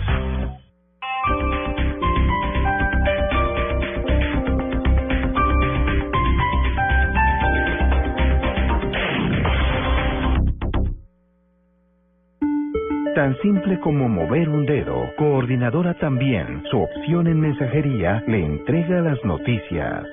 Tan 13.16 13.36
simple 13.42 13.80
como 13.80 14.10
mover 14.10 14.50
un 14.50 14.66
dedo, 14.66 15.10
Coordinadora 15.16 15.94
también, 15.94 16.62
su 16.70 16.82
opción 16.82 17.28
en 17.28 17.40
mensajería, 17.40 18.22
le 18.28 18.44
entrega 18.44 19.00
las 19.00 19.24
noticias. 19.24 20.04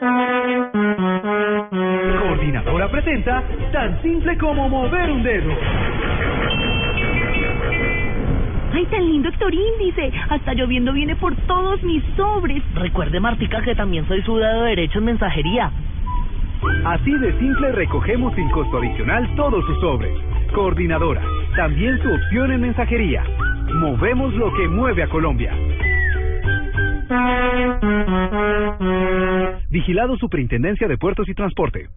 Coordinadora 2.20 2.88
presenta 2.92 3.42
tan 3.72 4.00
simple 4.02 4.38
como 4.38 4.68
mover 4.68 5.10
un 5.10 5.24
dedo. 5.24 5.50
¡Ay, 8.72 8.86
tan 8.86 9.04
lindo 9.04 9.30
Héctor 9.30 9.52
Índice! 9.52 10.12
Hasta 10.30 10.54
lloviendo 10.54 10.92
viene 10.92 11.16
por 11.16 11.34
todos 11.48 11.82
mis 11.82 12.04
sobres. 12.16 12.62
Recuerde, 12.76 13.18
Martica, 13.18 13.62
que 13.62 13.74
también 13.74 14.06
soy 14.06 14.22
su 14.22 14.36
dedo 14.36 14.62
derecho 14.62 15.00
en 15.00 15.06
mensajería. 15.06 15.72
Así 16.84 17.12
de 17.18 17.38
simple 17.38 17.72
recogemos 17.72 18.34
sin 18.34 18.48
costo 18.50 18.78
adicional 18.78 19.34
todos 19.36 19.64
sus 19.66 19.80
sobres. 19.80 20.12
Coordinadora, 20.54 21.22
también 21.56 22.00
su 22.02 22.12
opción 22.12 22.52
en 22.52 22.60
mensajería. 22.60 23.24
Movemos 23.74 24.34
lo 24.34 24.52
que 24.54 24.68
mueve 24.68 25.02
a 25.02 25.08
Colombia. 25.08 25.52
Vigilado 29.70 30.16
Superintendencia 30.18 30.88
de 30.88 30.98
Puertos 30.98 31.28
y 31.28 31.34
Transporte. 31.34 31.88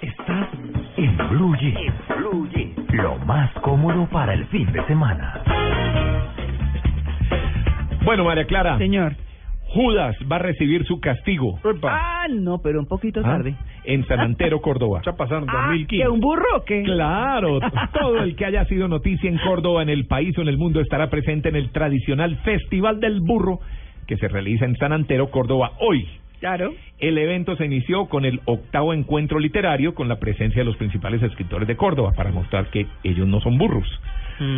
Estás 0.00 0.48
en 0.96 1.16
Blue 1.30 1.56
Jeans. 1.56 1.94
Lo 2.92 3.16
más 3.18 3.50
cómodo 3.62 4.06
para 4.10 4.34
el 4.34 4.46
fin 4.46 4.70
de 4.72 4.84
semana. 4.86 5.40
Bueno, 8.04 8.24
María 8.24 8.44
Clara. 8.46 8.78
Señor. 8.78 9.14
Judas 9.74 10.14
va 10.30 10.36
a 10.36 10.38
recibir 10.40 10.84
su 10.84 11.00
castigo. 11.00 11.58
Ah, 11.84 12.26
no, 12.30 12.58
pero 12.58 12.78
un 12.78 12.86
poquito 12.86 13.20
¿Ah? 13.20 13.22
tarde. 13.36 13.54
En 13.84 14.06
San 14.06 14.20
Antero, 14.20 14.60
Córdoba. 14.62 15.00
Ya 15.04 15.12
pasaron 15.12 15.46
Ah, 15.48 15.68
2015. 15.68 16.02
¿que 16.04 16.08
un 16.08 16.20
burro 16.20 16.44
o 16.56 16.64
qué? 16.64 16.82
Claro, 16.82 17.58
todo 17.98 18.22
el 18.22 18.36
que 18.36 18.44
haya 18.44 18.64
sido 18.66 18.88
noticia 18.88 19.30
en 19.30 19.38
Córdoba, 19.38 19.82
en 19.82 19.88
el 19.88 20.06
país 20.06 20.36
o 20.38 20.42
en 20.42 20.48
el 20.48 20.58
mundo 20.58 20.80
estará 20.80 21.08
presente 21.10 21.48
en 21.48 21.56
el 21.56 21.70
tradicional 21.70 22.36
Festival 22.44 23.00
del 23.00 23.20
Burro 23.20 23.60
que 24.06 24.16
se 24.16 24.28
realiza 24.28 24.64
en 24.64 24.76
San 24.76 24.92
Antero, 24.92 25.30
Córdoba 25.30 25.72
hoy. 25.80 26.06
Claro. 26.40 26.72
El 26.98 27.16
evento 27.18 27.54
se 27.56 27.64
inició 27.64 28.06
con 28.06 28.24
el 28.24 28.40
octavo 28.46 28.92
encuentro 28.92 29.38
literario 29.38 29.94
con 29.94 30.08
la 30.08 30.16
presencia 30.18 30.60
de 30.60 30.64
los 30.64 30.76
principales 30.76 31.22
escritores 31.22 31.68
de 31.68 31.76
Córdoba 31.76 32.10
para 32.16 32.32
mostrar 32.32 32.66
que 32.70 32.86
ellos 33.04 33.28
no 33.28 33.40
son 33.40 33.58
burros. 33.58 33.86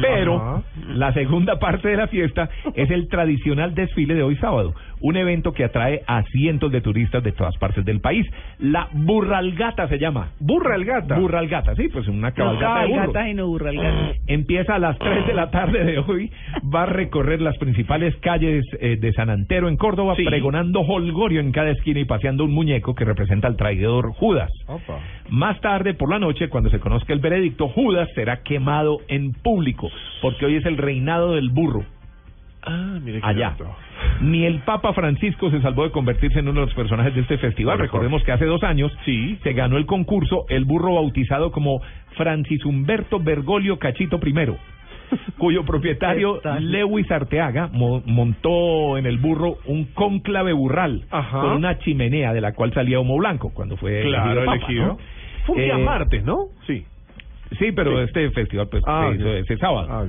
Pero 0.03 0.37
Ajá. 0.37 0.63
la 0.89 1.13
segunda 1.13 1.59
parte 1.59 1.89
de 1.89 1.97
la 1.97 2.07
fiesta 2.09 2.49
es 2.75 2.91
el 2.91 3.09
tradicional 3.09 3.75
desfile 3.75 4.15
de 4.15 4.23
hoy 4.23 4.37
sábado, 4.37 4.75
un 5.01 5.17
evento 5.17 5.53
que 5.53 5.65
atrae 5.65 6.03
a 6.07 6.23
cientos 6.25 6.73
de 6.73 6.81
turistas 6.81 7.23
de 7.23 7.33
todas 7.33 7.57
partes 7.59 7.85
del 7.85 8.01
país. 8.01 8.27
La 8.59 8.89
Burralgata 8.93 9.89
se 9.89 9.99
llama. 9.99 10.29
Burralgata. 10.41 11.19
Burralgata, 11.19 11.75
sí, 11.75 11.89
pues 11.93 12.09
una 12.09 12.29
No, 12.31 12.35
cabalgata 12.35 12.81
de 12.83 12.91
cabalgata 12.93 13.29
y 13.29 13.35
no 13.35 13.47
burralgata. 13.49 14.13
Empieza 14.27 14.75
a 14.75 14.79
las 14.79 14.99
3 14.99 15.27
de 15.27 15.35
la 15.35 15.51
tarde 15.51 15.85
de 15.85 15.99
hoy, 15.99 16.31
va 16.75 16.85
a 16.85 16.87
recorrer 16.87 17.41
las 17.41 17.57
principales 17.59 18.15
calles 18.17 18.65
eh, 18.81 18.97
de 19.01 19.13
San 19.13 19.31
Antero 19.31 19.69
en 19.69 19.77
Córdoba, 19.77 20.15
Sí. 20.17 20.25
pregonando 20.25 20.81
holgorio 20.81 21.41
en 21.41 21.53
cada 21.53 21.71
esquina 21.71 22.01
y 22.01 22.05
paseando 22.05 22.45
un 22.45 22.53
muñeco 22.53 22.95
que 22.95 23.05
representa 23.05 23.49
al 23.49 23.57
traidor 23.57 24.13
Judas. 24.13 24.51
Opa. 24.67 24.99
Más 25.31 25.61
tarde, 25.61 25.95
por 25.95 26.11
la 26.11 26.19
noche, 26.19 26.49
cuando 26.49 26.71
se 26.71 26.79
conozca 26.81 27.13
el 27.13 27.19
veredicto, 27.21 27.69
Judas 27.69 28.09
será 28.15 28.43
quemado 28.43 28.99
en 29.09 29.33
público, 29.33 29.91
porque 30.21 30.45
hoy 30.47 30.57
es 30.57 30.67
el 30.67 30.77
reinado 30.77 31.33
del 31.35 31.49
burro. 31.51 31.85
Ah, 32.67 32.99
mire 33.03 33.21
qué 33.21 33.27
Allá. 33.27 33.55
Ni 34.23 34.45
el 34.45 34.61
Papa 34.61 34.93
Francisco 34.95 35.51
se 35.51 35.61
salvó 35.61 35.85
de 35.85 35.91
convertirse 35.91 36.39
en 36.39 36.49
uno 36.49 36.61
de 36.61 36.67
los 36.67 36.75
personajes 36.75 37.15
de 37.15 37.21
este 37.23 37.37
festival. 37.39 37.77
Por. 37.77 37.87
Recordemos 37.87 38.23
que 38.23 38.33
hace 38.33 38.47
dos 38.47 38.63
años 38.63 38.91
Sí. 39.05 39.39
se 39.43 39.53
ganó 39.53 39.77
el 39.77 39.85
concurso 39.87 40.47
el 40.49 40.65
burro 40.65 40.95
bautizado 40.95 41.51
como 41.53 41.83
Francis 42.17 42.65
Humberto 42.65 43.21
Bergoglio 43.21 43.79
Cachito 43.79 44.19
I, 44.25 44.35
cuyo 45.39 45.65
propietario 45.65 46.41
Lewis 46.61 47.11
Arteaga 47.11 47.69
mo- 47.71 48.03
montó 48.07 48.97
en 48.97 49.05
el 49.05 49.19
burro 49.19 49.59
un 49.67 49.85
cónclave 49.93 50.55
burral 50.55 51.05
Ajá. 51.11 51.41
con 51.43 51.51
una 51.53 51.79
chimenea 51.81 52.33
de 52.33 52.41
la 52.41 52.53
cual 52.55 52.73
salía 52.73 52.99
humo 52.99 53.19
blanco 53.19 53.51
cuando 53.53 53.77
fue 53.77 54.03
Claro, 54.03 54.31
elegido 54.41 54.45
Papa, 54.47 54.57
elegido. 54.57 54.87
¿no? 54.87 54.99
Fue 55.45 55.57
un 55.57 55.63
día 55.63 55.75
Eh, 55.75 55.85
martes, 55.85 56.25
¿no? 56.25 56.47
Sí. 56.67 56.85
Sí, 57.59 57.73
pero 57.73 57.99
Sí. 57.99 58.05
este 58.05 58.31
festival 58.31 58.69
pues 58.69 58.83
Ah, 58.87 59.09
se 59.11 59.17
hizo 59.17 59.29
ok. 59.31 59.35
ese 59.37 59.57
sábado. 59.59 59.89
Ah. 59.91 60.05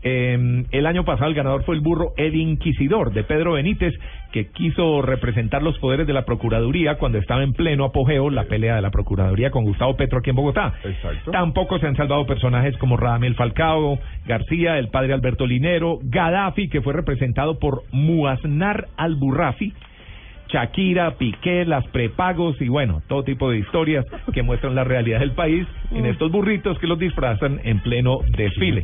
Eh, 0.00 0.64
el 0.70 0.86
año 0.86 1.04
pasado 1.04 1.28
el 1.28 1.34
ganador 1.34 1.64
fue 1.64 1.74
el 1.74 1.80
burro 1.80 2.12
El 2.16 2.36
Inquisidor 2.36 3.12
de 3.12 3.24
Pedro 3.24 3.54
Benítez, 3.54 3.92
que 4.30 4.46
quiso 4.46 5.02
representar 5.02 5.60
los 5.64 5.76
poderes 5.80 6.06
de 6.06 6.12
la 6.12 6.22
Procuraduría 6.24 6.98
cuando 6.98 7.18
estaba 7.18 7.42
en 7.42 7.52
pleno 7.52 7.84
apogeo 7.84 8.30
la 8.30 8.44
pelea 8.44 8.76
de 8.76 8.82
la 8.82 8.90
Procuraduría 8.92 9.50
con 9.50 9.64
Gustavo 9.64 9.96
Petro 9.96 10.20
aquí 10.20 10.30
en 10.30 10.36
Bogotá. 10.36 10.74
Exacto. 10.84 11.32
Tampoco 11.32 11.80
se 11.80 11.88
han 11.88 11.96
salvado 11.96 12.26
personajes 12.26 12.76
como 12.78 12.96
Radamel 12.96 13.34
Falcao, 13.34 13.98
García, 14.24 14.78
el 14.78 14.88
padre 14.88 15.14
Alberto 15.14 15.46
Linero, 15.48 15.98
Gaddafi, 16.04 16.68
que 16.68 16.80
fue 16.80 16.92
representado 16.92 17.58
por 17.58 17.82
Muaznar 17.90 18.86
al-Burrafi, 18.96 19.72
Shakira, 20.48 21.12
Piqué, 21.18 21.64
las 21.64 21.86
prepagos 21.88 22.60
y 22.60 22.68
bueno, 22.68 23.02
todo 23.08 23.22
tipo 23.24 23.50
de 23.50 23.58
historias 23.58 24.04
que 24.32 24.42
muestran 24.42 24.74
la 24.74 24.84
realidad 24.84 25.20
del 25.20 25.32
país 25.32 25.66
en 25.92 26.06
estos 26.06 26.30
burritos 26.30 26.78
que 26.78 26.86
los 26.86 26.98
disfrazan 26.98 27.60
en 27.64 27.80
pleno 27.80 28.20
desfile. 28.36 28.82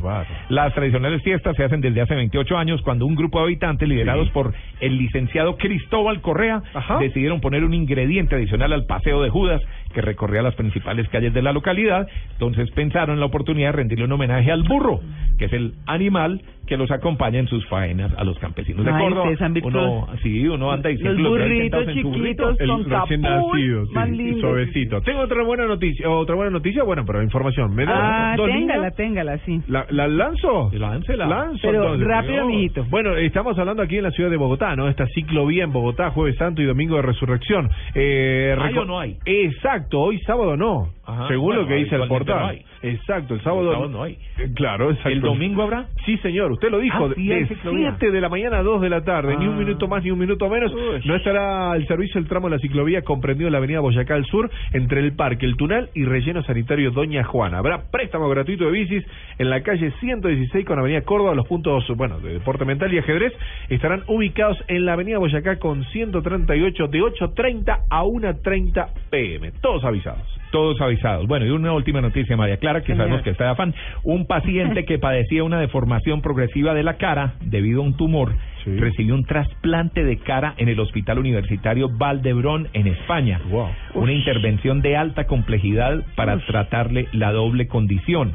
Las 0.49 0.73
tradicionales 0.73 1.21
fiestas 1.23 1.55
se 1.55 1.63
hacen 1.63 1.81
desde 1.81 2.01
hace 2.01 2.15
28 2.15 2.57
años 2.57 2.81
cuando 2.81 3.05
un 3.05 3.15
grupo 3.15 3.39
de 3.39 3.45
habitantes 3.45 3.87
liderados 3.87 4.27
Sí. 4.27 4.31
por 4.33 4.53
el 4.79 4.97
licenciado 4.97 5.57
Cristóbal 5.57 6.21
Correa 6.21 6.61
Ajá. 6.73 6.97
decidieron 6.99 7.41
poner 7.41 7.63
un 7.63 7.73
ingrediente 7.73 8.35
adicional 8.35 8.71
al 8.73 8.85
paseo 8.85 9.21
de 9.21 9.29
Judas 9.29 9.61
que 9.95 10.01
recorría 10.01 10.43
las 10.43 10.53
principales 10.55 11.09
calles 11.09 11.33
de 11.33 11.41
la 11.41 11.53
localidad. 11.53 12.07
Entonces 12.33 12.69
pensaron 12.71 13.15
en 13.15 13.19
la 13.21 13.25
oportunidad 13.25 13.69
de 13.69 13.77
rendirle 13.77 14.05
un 14.05 14.11
homenaje 14.11 14.51
al 14.51 14.61
burro, 14.63 14.99
que 15.39 15.45
es 15.45 15.53
el 15.53 15.73
animal 15.87 16.41
que 16.67 16.77
los 16.77 16.89
acompaña 16.91 17.37
en 17.39 17.47
sus 17.47 17.63
faenas 17.67 18.11
a 18.17 18.23
los 18.23 18.37
campesinos 18.39 18.83
de 18.85 18.91
Ay, 18.91 19.03
Córdoba. 19.03 19.29
Uno, 19.63 20.07
sí, 20.23 20.47
uno 20.47 20.71
anda 20.71 20.89
y 20.89 20.97
siempre 20.97 21.21
los 21.21 21.31
burritos 21.31 21.59
sentados 21.61 21.87
en 21.89 22.01
su 22.01 22.07
burrito. 22.09 22.23
chiquitos 22.25 22.59
El 22.59 22.67
con 22.69 22.89
nacido, 22.89 23.85
sí, 23.85 23.93
más 23.93 24.09
lindo. 24.09 24.39
suavecito. 24.41 25.01
Tengo 25.01 25.19
otra 25.21 25.43
buena 25.43 25.65
noticia, 25.67 26.09
otra 26.09 26.35
buena 26.35 26.49
noticia, 26.51 26.83
bueno, 26.83 27.03
pero 27.05 27.21
información. 27.21 27.73
¿Me 27.75 27.85
da 27.85 28.33
Ah, 28.33 28.35
téngala, 28.35 28.55
líneas? 28.57 28.95
téngala, 28.95 29.37
sí. 29.45 29.61
¿La, 29.67 29.85
¿La 29.91 30.07
lanzo? 30.07 30.71
Láncela. 30.73 31.27
Lanzo, 31.27 31.59
Pero 31.61 31.83
entonces. 31.83 32.07
rápido, 32.07 32.41
No. 32.41 32.47
mijito. 32.47 32.85
Bueno, 32.89 33.15
estamos 33.15 33.57
hablando 33.59 33.83
aquí 33.83 33.97
en 33.97 34.03
la 34.03 34.11
ciudad 34.11 34.31
de 34.31 34.37
Bogotá, 34.37 34.75
¿no? 34.75 34.89
Esta 34.89 35.05
ciclovía 35.09 35.63
en 35.65 35.71
Bogotá, 35.71 36.09
Jueves 36.09 36.35
Santo 36.37 36.63
y 36.63 36.65
Domingo 36.65 36.95
de 36.95 37.03
Resurrección. 37.03 37.69
Eh, 37.93 38.55
¿Hay 38.59 38.73
reco- 38.73 38.81
o 38.81 38.85
no 38.85 38.99
hay? 38.99 39.17
Exacto, 39.25 39.84
hoy 39.91 40.19
sábado 40.21 40.57
no. 40.57 40.94
Ajá. 41.05 41.27
Según 41.27 41.45
Bueno, 41.47 41.61
lo 41.63 41.67
que 41.67 41.75
dice 41.75 41.95
el 41.95 42.07
portal. 42.07 42.57
no. 42.57 42.89
Exacto, 42.89 43.33
el 43.35 43.41
sábado, 43.41 43.69
El 43.69 43.73
sábado 43.73 43.89
no 43.91 44.03
hay. 44.03 44.13
Eh, 44.37 44.51
Claro, 44.55 44.89
exacto. 44.91 45.09
¿El 45.09 45.21
domingo 45.21 45.63
habrá? 45.63 45.85
Sí, 46.05 46.17
señor, 46.17 46.51
usted 46.51 46.69
lo 46.69 46.79
dijo, 46.79 47.05
Ah, 47.05 47.13
sí, 47.15 47.27
de 47.27 47.47
ciclovía. 47.47 47.91
7 47.97 48.11
de 48.11 48.21
la 48.21 48.29
mañana 48.29 48.59
a 48.59 48.63
2 48.63 48.81
de 48.81 48.89
la 48.89 49.03
tarde, 49.03 49.35
ni 49.37 49.47
un 49.47 49.55
Ah. 49.55 49.57
minuto 49.59 49.87
más 49.87 50.03
ni 50.03 50.11
un 50.11 50.19
minuto 50.19 50.49
menos, 50.49 50.73
Uy. 50.73 51.01
no 51.05 51.15
estará 51.15 51.75
el 51.75 51.87
servicio 51.87 52.19
del 52.19 52.29
tramo 52.29 52.49
de 52.49 52.55
la 52.55 52.59
ciclovía 52.59 53.01
comprendido 53.03 53.47
en 53.47 53.51
la 53.53 53.57
avenida 53.59 53.79
Boyacá 53.79 54.15
al 54.15 54.25
sur, 54.25 54.49
entre 54.73 54.99
el 55.01 55.13
Parque, 55.15 55.45
el 55.45 55.55
Tunal 55.57 55.89
y 55.93 56.05
Relleno 56.05 56.43
Sanitario 56.43 56.91
Doña 56.91 57.23
Juana. 57.23 57.57
Habrá 57.59 57.83
préstamo 57.91 58.27
gratuito 58.29 58.65
de 58.65 58.71
bicis 58.71 59.03
en 59.39 59.49
la 59.49 59.61
calle 59.61 59.91
116 59.99 60.65
con 60.65 60.79
avenida 60.79 61.01
Córdoba, 61.01 61.35
los 61.35 61.47
puntos, 61.47 61.85
bueno, 61.95 62.19
de 62.19 62.33
deporte 62.33 62.65
mental 62.65 62.93
y 62.93 62.97
ajedrez 62.99 63.33
estarán 63.69 64.03
ubicados 64.07 64.57
en 64.67 64.85
la 64.85 64.93
avenida 64.93 65.17
Boyacá 65.17 65.57
con 65.59 65.83
138 65.85 66.87
de 66.87 66.99
8.30 67.01 67.79
a 67.89 68.03
1.30 68.03 68.87
pm, 69.09 69.51
todos 69.61 69.83
avisados. 69.83 70.21
Todos 70.51 70.79
avisados. 70.79 70.94
Bueno, 71.27 71.45
y 71.45 71.49
una 71.49 71.73
última 71.73 72.01
noticia, 72.01 72.35
María 72.37 72.57
Clara, 72.57 72.81
que 72.81 72.87
Señor. 72.87 72.99
sabemos 73.05 73.21
que 73.23 73.29
está 73.31 73.45
de 73.45 73.49
afán. 73.51 73.73
Un 74.03 74.25
paciente 74.27 74.85
que 74.85 74.99
padecía 74.99 75.43
una 75.43 75.59
deformación 75.59 76.21
progresiva 76.21 76.73
de 76.73 76.83
la 76.83 76.95
cara 76.95 77.33
debido 77.41 77.81
a 77.81 77.85
un 77.85 77.95
tumor 77.97 78.33
Sí. 78.63 78.75
recibió 78.77 79.13
un 79.13 79.25
trasplante 79.25 80.03
de 80.03 80.17
cara 80.17 80.55
en 80.57 80.69
el 80.69 80.79
Hospital 80.79 81.19
Universitario 81.19 81.87
Valdebrón, 81.87 82.67
en 82.73 82.87
España. 82.87 83.39
Wow. 83.51 83.67
Una 83.93 84.11
intervención 84.11 84.81
de 84.81 84.97
alta 84.97 85.25
complejidad 85.25 86.03
para 86.15 86.39
tratarle 86.39 87.07
la 87.11 87.31
doble 87.31 87.67
condición. 87.67 88.33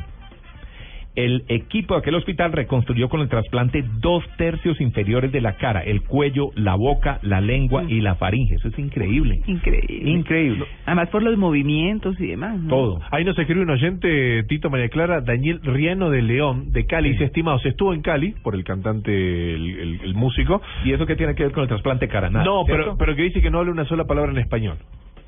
El 1.17 1.43
equipo 1.49 1.95
de 1.95 2.01
aquel 2.01 2.15
hospital 2.15 2.53
reconstruyó 2.53 3.09
con 3.09 3.21
el 3.21 3.29
trasplante 3.29 3.85
dos 4.01 4.23
tercios 4.39 4.81
inferiores 4.81 5.33
de 5.33 5.41
la 5.41 5.57
cara, 5.57 5.81
el 5.83 6.03
cuello, 6.03 6.51
la 6.55 6.77
boca, 6.77 7.19
la 7.23 7.41
lengua 7.41 7.83
y 7.89 8.01
la 8.01 8.15
faringe. 8.15 8.55
Eso 8.55 8.69
es 8.69 8.79
increíble. 8.79 9.41
Increíble. 9.47 10.09
Increíble. 10.11 10.65
Además 10.87 11.09
por 11.09 11.23
los 11.25 11.37
movimientos 11.37 12.19
y 12.21 12.27
demás. 12.29 12.59
¿no? 12.61 12.69
Todo. 12.69 13.01
Ahí 13.11 13.25
nos 13.25 13.37
escribe 13.39 13.63
un 13.63 13.71
oyente, 13.71 14.45
Tito 14.45 14.71
María 14.71 14.89
Clara, 14.89 15.21
Daniel 15.21 15.61
Riano 15.65 16.11
de 16.11 16.23
León, 16.23 16.71
de 16.71 16.87
Cali. 16.87 17.11
Dice, 17.11 17.25
estimados, 17.25 17.67
estuvo 17.67 17.93
en 17.93 18.03
Cali, 18.03 18.33
por 18.43 18.55
el 18.55 18.63
cantante, 18.65 19.11
el, 19.13 19.81
el- 19.81 20.01
el 20.05 20.15
músico. 20.15 20.63
¿Y 20.85 20.93
eso 20.93 21.07
qué 21.07 21.17
tiene 21.17 21.35
que 21.35 21.43
ver 21.43 21.53
con 21.53 21.63
el 21.65 21.69
trasplante 21.69 22.07
cara? 22.09 22.31
Nada, 22.31 22.45
no, 22.45 22.65
¿cierto? 22.65 22.85
pero, 22.85 22.97
pero 22.99 23.17
que 23.17 23.23
dice 23.25 23.43
que 23.43 23.51
no 23.51 23.59
habla 23.59 23.73
una 23.73 23.85
sola 23.87 24.05
palabra 24.05 24.31
en 24.31 24.39
español. 24.39 24.79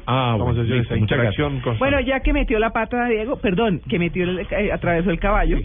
Ah, 0.07 0.37
Vamos 0.39 0.41
a 0.41 0.45
bueno, 0.45 0.63
hacer 0.63 0.77
listo, 0.77 0.95
esa 0.95 1.01
muchas 1.01 1.17
interacción 1.17 1.53
constante. 1.61 1.79
Bueno, 1.79 2.01
ya 2.01 2.21
que 2.21 2.33
metió 2.33 2.59
la 2.59 2.71
pata 2.71 3.07
Diego, 3.09 3.37
perdón, 3.37 3.81
que 3.89 3.99
metió 3.99 4.25
el, 4.25 4.41
eh, 4.41 4.73
atravesó 4.73 5.11
el 5.11 5.19
caballo. 5.19 5.59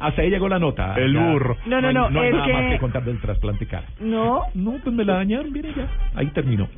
Hasta 0.00 0.22
ahí 0.22 0.30
llegó 0.30 0.48
la 0.48 0.58
nota. 0.58 0.94
El 0.96 1.16
burro. 1.16 1.56
No, 1.66 1.80
no, 1.80 1.88
hay- 1.88 1.94
no, 1.94 2.10
No 2.10 2.20
hay 2.20 2.28
es 2.28 2.34
nada 2.34 2.48
más 2.48 2.62
que- 2.64 2.70
que 2.70 2.78
contar 2.78 3.04
del 3.04 3.20
trasplante 3.20 3.66
cara. 3.66 3.86
No, 4.00 4.42
No, 4.54 4.74
pues 4.82 4.94
me 4.94 5.04
la 5.04 5.14
dañaron, 5.14 5.52
mire 5.52 5.70
ya. 5.76 5.86
Ahí 6.14 6.26
terminó. 6.28 6.68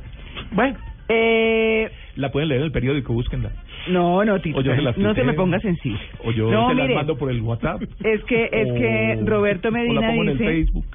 bueno, 0.51 0.77
eh, 1.09 1.89
La 2.15 2.31
pueden 2.31 2.49
leer 2.49 2.61
en 2.61 2.65
el 2.65 2.71
periódico, 2.71 3.13
búsquenla. 3.13 3.51
no, 3.89 4.25
no, 4.25 4.39
Tito, 4.41 4.57
O 4.59 4.61
yo 4.61 4.75
se 4.75 4.81
las 4.81 4.97
no 4.97 5.13
se 5.13 5.23
me 5.23 5.33
ponga 5.33 5.59
sensible. 5.59 5.99
O 6.25 6.31
yo 6.31 6.51
no, 6.51 6.69
se 6.69 6.75
las 6.75 6.83
mire, 6.87 6.95
mando 6.95 7.17
por 7.17 7.31
el 7.31 7.41
WhatsApp. 7.41 7.81
es 8.03 8.23
que, 8.25 8.49
es 8.51 8.73
que 8.73 9.19
Roberto 9.25 9.69
o 9.69 9.71
la 9.71 9.77
Medina 9.79 10.07
pongo 10.07 10.23
en 10.23 10.29
el 10.29 10.37
dice... 10.37 10.49
Facebook. 10.51 10.85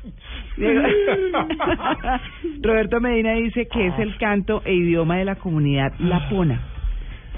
Roberto 2.62 3.01
Medina 3.01 3.33
dice 3.35 3.67
que 3.69 3.87
es 3.88 3.99
el 3.99 4.17
canto 4.17 4.62
e 4.65 4.75
idioma 4.75 5.17
de 5.17 5.25
la 5.25 5.37
comunidad 5.37 5.93
lapona. 5.99 6.61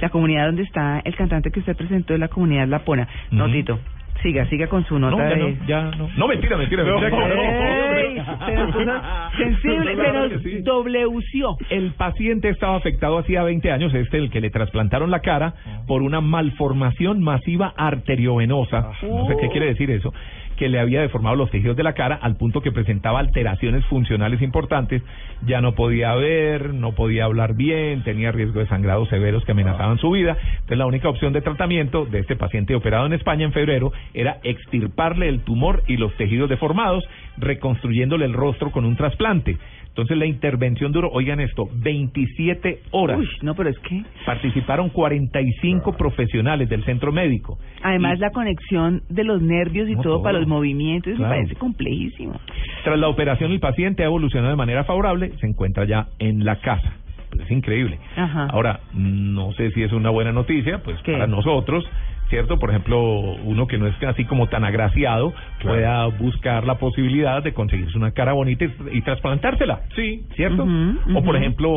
La 0.01 0.09
comunidad 0.11 0.47
donde 0.47 0.63
está 0.63 1.01
el 1.05 1.15
cantante 1.15 1.51
que 1.51 1.61
usted 1.61 1.77
presentó 1.77 2.15
es 2.15 2.21
la 2.21 2.29
comunidad 2.29 2.67
lapona. 2.67 3.09
No, 3.31 3.45
Ujú. 3.45 3.53
Tito, 3.53 3.79
siga, 4.23 4.45
siga 4.47 4.67
con 4.67 4.85
su 4.85 4.99
nota 4.99 5.17
No, 5.17 5.23
ya 5.23 5.37
de... 5.37 5.41
no, 5.41 5.67
ya 5.67 5.83
no. 5.97 6.09
No, 6.17 6.29
mentira, 6.29 6.57
mentira. 6.57 6.83
No. 6.83 6.99
mentira. 6.99 7.97
Ey, 7.97 8.17
se 8.47 8.55
nos 8.57 8.75
puso 8.75 8.91
sensible, 9.39 9.97
sí. 10.43 10.63
dobleció. 10.63 11.57
El 11.71 11.93
paciente 11.93 12.49
estaba 12.49 12.77
afectado 12.77 13.19
hacía 13.19 13.45
20 13.45 13.71
años, 13.71 13.95
este 13.95 14.19
el 14.19 14.31
que 14.31 14.41
le 14.41 14.51
trasplantaron 14.51 15.11
la 15.11 15.21
cara, 15.21 15.55
por 15.87 16.03
una 16.03 16.21
malformación 16.21 17.23
masiva 17.23 17.73
arteriovenosa. 17.77 18.91
No 19.03 19.27
sé 19.29 19.37
qué 19.41 19.49
quiere 19.51 19.67
decir 19.67 19.91
eso 19.91 20.13
que 20.57 20.69
le 20.69 20.79
había 20.79 21.01
deformado 21.01 21.37
los 21.37 21.51
tejidos 21.51 21.77
de 21.77 21.83
la 21.83 21.95
cara 21.95 22.19
al 22.21 22.37
punto 22.37 22.61
que 22.61 22.73
presentaba 22.73 23.21
alteraciones 23.21 23.85
funcionales 23.87 24.43
importantes, 24.43 25.03
ya 25.47 25.61
no 25.61 25.75
podía 25.75 26.15
ver, 26.15 26.75
no 26.75 26.93
podía 26.93 27.25
hablar 27.25 27.55
bien, 27.55 28.03
tenía 28.05 28.33
riesgo 28.33 28.61
de 28.61 28.67
sangrados 28.67 29.09
severos 29.09 29.45
que 29.45 29.53
amenazaban 29.53 29.99
su 29.99 30.11
vida. 30.11 30.37
Entonces 30.53 30.79
la 30.79 30.87
única 30.87 31.09
opción 31.09 31.33
de 31.33 31.43
tratamiento 31.43 32.07
de 32.07 32.21
este 32.21 32.37
paciente 32.37 32.75
operado 32.75 33.07
en 33.07 33.13
España 33.13 33.45
en 33.45 33.53
febrero 33.53 33.93
era 34.13 34.39
extirparle 34.43 35.29
el 35.29 35.41
tumor 35.41 35.83
y 35.87 35.97
los 35.97 36.15
tejidos 36.17 36.49
deformados, 36.49 37.05
reconstruyéndole 37.37 38.25
el 38.25 38.33
rostro 38.33 38.71
con 38.71 38.85
un 38.85 38.97
trasplante. 38.97 39.59
Entonces 39.95 40.19
la 40.19 40.27
intervención 40.27 40.91
duró, 40.91 41.09
oigan 41.13 41.39
esto, 41.39 41.69
27 41.73 42.81
horas. 42.91 43.17
Uy, 43.21 43.29
no, 43.43 43.55
pero 43.55 43.71
es 43.71 43.79
que... 43.79 44.03
Participaron 44.27 44.89
45 44.89 45.97
profesionales 45.97 46.69
del 46.69 46.85
centro 46.85 47.13
médico. 47.13 47.59
Además 47.81 48.19
Y 48.19 48.21
la 48.23 48.31
conexión 48.31 49.03
de 49.09 49.23
los 49.23 49.41
nervios 49.41 49.89
y 49.89 49.95
No, 49.95 50.03
todo, 50.03 50.15
todo. 50.15 50.23
para 50.25 50.39
los 50.41 50.49
movimientos, 50.49 51.13
eso 51.13 51.19
Claro. 51.19 51.35
me 51.35 51.37
parece 51.43 51.55
complejísimo. 51.61 52.41
tras 52.83 52.99
la 52.99 53.07
operación 53.09 53.53
el 53.53 53.61
paciente 53.61 54.03
ha 54.03 54.07
evolucionado 54.07 54.51
de 54.51 54.57
manera 54.57 54.83
favorable, 54.83 55.31
se 55.41 55.47
encuentra 55.47 55.85
ya 55.85 56.09
en 56.19 56.45
la 56.45 56.57
casa. 56.61 56.95
es 57.41 57.51
increíble. 57.51 57.99
Ajá. 58.17 58.47
Ahora, 58.51 58.81
no 58.95 59.53
sé 59.53 59.71
si 59.73 59.83
es 59.83 59.93
una 59.93 60.11
buena 60.11 60.31
noticia, 60.33 60.83
pues 60.85 61.01
para 61.03 61.27
nosotros, 61.27 61.85
¿cierto? 62.35 62.59
Por 62.59 62.71
ejemplo, 62.71 62.99
uno 63.45 63.69
que 63.69 63.79
no 63.79 63.87
es 63.87 63.95
así 64.03 64.25
como 64.25 64.49
tan 64.49 64.65
agraciado, 64.65 65.33
pueda 65.63 66.07
buscar 66.07 66.67
la 66.67 66.75
posibilidad 66.79 67.45
de 67.45 67.53
conseguirse 67.53 67.97
una 67.97 68.11
cara 68.11 68.33
bonita 68.33 68.65
y, 68.65 68.73
y 68.99 69.01
trasplantársela. 69.03 69.83
Sí. 69.95 70.25
¿Cierto? 70.35 70.67
O 71.15 71.23
por 71.23 71.37
ejemplo, 71.37 71.71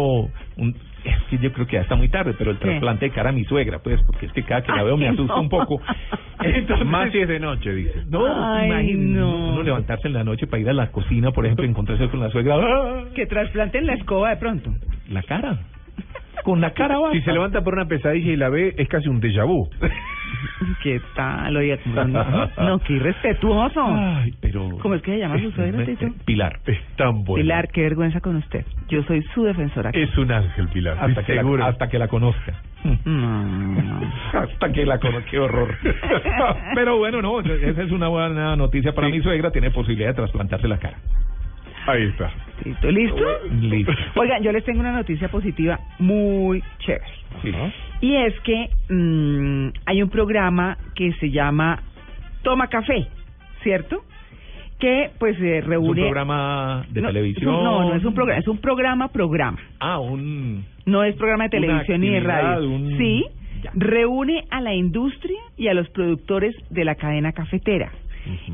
un, 0.58 0.76
es 1.04 1.16
que 1.30 1.38
yo 1.38 1.54
creo 1.54 1.68
que 1.68 1.74
ya 1.76 1.82
está 1.82 1.96
muy 1.96 2.10
tarde, 2.10 2.34
pero 2.36 2.50
el 2.50 2.58
¿Qué? 2.58 2.66
trasplante 2.70 3.06
de 3.06 3.12
cara 3.12 3.30
a 3.30 3.34
mi 3.34 3.44
suegra, 3.46 3.78
pues, 3.84 4.02
porque 4.08 4.26
es 4.26 4.32
que 4.34 4.42
cada 4.42 4.64
que 4.64 4.72
la 4.72 4.82
veo 4.82 4.98
me 4.98 5.08
asusta 5.08 5.36
no. 5.36 5.42
un 5.42 5.50
poco. 5.50 5.80
Entonces, 6.44 6.88
Más 6.88 7.12
si 7.12 7.20
es 7.20 7.28
de 7.28 7.40
noche, 7.40 7.72
dice. 7.72 8.04
no, 8.10 8.26
Ay, 8.26 8.68
imagínate, 8.68 9.20
no. 9.20 9.50
uno 9.50 9.62
levantarse 9.62 10.08
en 10.08 10.14
la 10.16 10.24
noche 10.24 10.48
para 10.48 10.60
ir 10.62 10.70
a 10.70 10.74
la 10.74 10.88
cocina, 10.92 11.30
por 11.30 11.46
ejemplo, 11.46 11.66
y 11.66 11.70
encontrarse 11.70 12.08
con 12.10 12.20
la 12.20 12.30
suegra. 12.32 12.56
¡ah! 12.56 13.04
Que 13.14 13.28
trasplanten 13.28 13.86
la 13.86 13.94
escoba 13.94 14.32
de 14.32 14.38
pronto. 14.38 14.74
La 15.10 15.22
cara. 15.22 15.60
Con 16.44 16.62
la 16.62 16.72
cara 16.72 16.98
basta. 16.98 17.18
Si 17.18 17.24
se 17.24 17.32
levanta 17.32 17.62
por 17.62 17.74
una 17.74 17.86
pesadilla 17.88 18.32
y 18.32 18.36
la 18.38 18.50
ve, 18.50 18.74
es 18.78 18.88
casi 18.88 19.08
un 19.08 19.22
déjà 19.22 19.46
vu. 19.46 19.70
¿Qué 20.84 21.02
tal? 21.16 21.56
Oiga, 21.56 21.78
no, 21.86 22.06
no, 22.58 22.80
qué 22.80 22.94
irrespetuoso. 22.94 23.84
Ay, 23.86 24.34
pero... 24.42 24.70
¿Cómo 24.82 24.96
es 24.96 25.02
que 25.02 25.12
se 25.12 25.20
llama 25.20 25.40
su 25.40 25.52
suegra, 25.52 25.86
Tito? 25.86 26.08
Pilar. 26.26 26.60
Es 26.66 26.80
tan 26.96 27.24
bueno. 27.24 27.44
Pilar, 27.44 27.68
qué 27.70 27.82
vergüenza 27.82 28.20
con 28.22 28.36
usted. 28.38 28.66
Yo 28.90 29.04
soy 29.04 29.24
su 29.34 29.44
defensora. 29.44 29.90
aquí. 29.90 30.02
Es 30.02 30.18
un 30.18 30.32
ángel, 30.32 30.68
Pilar. 30.70 30.98
Hasta 31.00 31.24
que, 31.24 31.36
la, 31.36 31.68
hasta 31.68 31.88
que 31.90 32.00
la 32.00 32.08
conozca. 32.08 32.54
No, 32.84 33.44
no. 33.44 34.02
Hasta 34.34 34.72
que 34.72 34.86
la 34.86 35.00
conozca. 35.00 35.30
Qué 35.30 35.40
horror. 35.40 35.76
Pero 36.76 36.98
bueno, 36.98 37.22
no, 37.22 37.40
esa 37.42 37.82
es 37.84 37.92
una 37.92 38.08
buena 38.08 38.56
noticia 38.56 38.94
para 38.94 39.10
mi 39.10 39.20
suegra. 39.22 39.52
Tiene 39.52 39.72
posibilidad 39.72 40.10
de 40.10 40.16
trasplantarse 40.16 40.68
la 40.68 40.78
cara. 40.78 40.98
Ahí 41.88 42.04
está. 42.04 42.32
¿Listo? 42.90 43.24
¿Listo? 43.62 43.94
Oigan, 44.16 44.44
yo 44.44 44.52
les 44.52 44.64
tengo 44.64 44.82
una 44.82 44.92
noticia 44.92 45.30
positiva 45.30 45.80
muy 46.00 46.62
chévere. 46.80 47.06
Sí. 47.42 47.52
Y 48.02 48.16
es 48.16 48.34
que 48.42 48.70
mm, 48.94 49.70
hay 49.86 50.02
un 50.04 50.10
programa 50.10 50.78
que 50.96 51.12
se 51.14 51.32
llama 51.32 51.82
Toma 52.44 52.68
Café, 52.68 53.08
¿cierto? 53.64 54.04
Que 54.80 55.10
pues 55.18 55.36
eh, 55.42 55.58
¿Es 55.60 55.64
un 55.66 55.70
reúne... 55.72 56.02
programa 56.04 56.86
de 56.92 57.02
No, 57.02 57.08
televisión? 57.08 57.52
No, 57.52 57.90
no 57.90 57.96
es 57.96 58.06
un 58.06 58.14
programa, 58.14 58.40
es 58.40 58.48
un 58.48 58.58
programa, 58.60 59.08
programa. 59.08 59.58
Ah, 59.80 60.00
un... 60.00 60.64
No 60.86 61.04
es 61.04 61.16
programa 61.16 61.46
de 61.46 61.50
televisión 61.50 62.02
ni 62.02 62.10
de 62.10 62.20
radio. 62.20 62.70
un- 62.70 62.98
Sí, 62.98 63.26
Ya. 63.64 63.72
reúne 63.74 64.44
a 64.52 64.62
la 64.62 64.76
industria 64.76 65.40
y 65.58 65.68
a 65.68 65.74
los 65.74 65.90
productores 65.90 66.56
de 66.70 66.86
la 66.86 66.94
cadena 66.96 67.32
cafetera. 67.32 67.92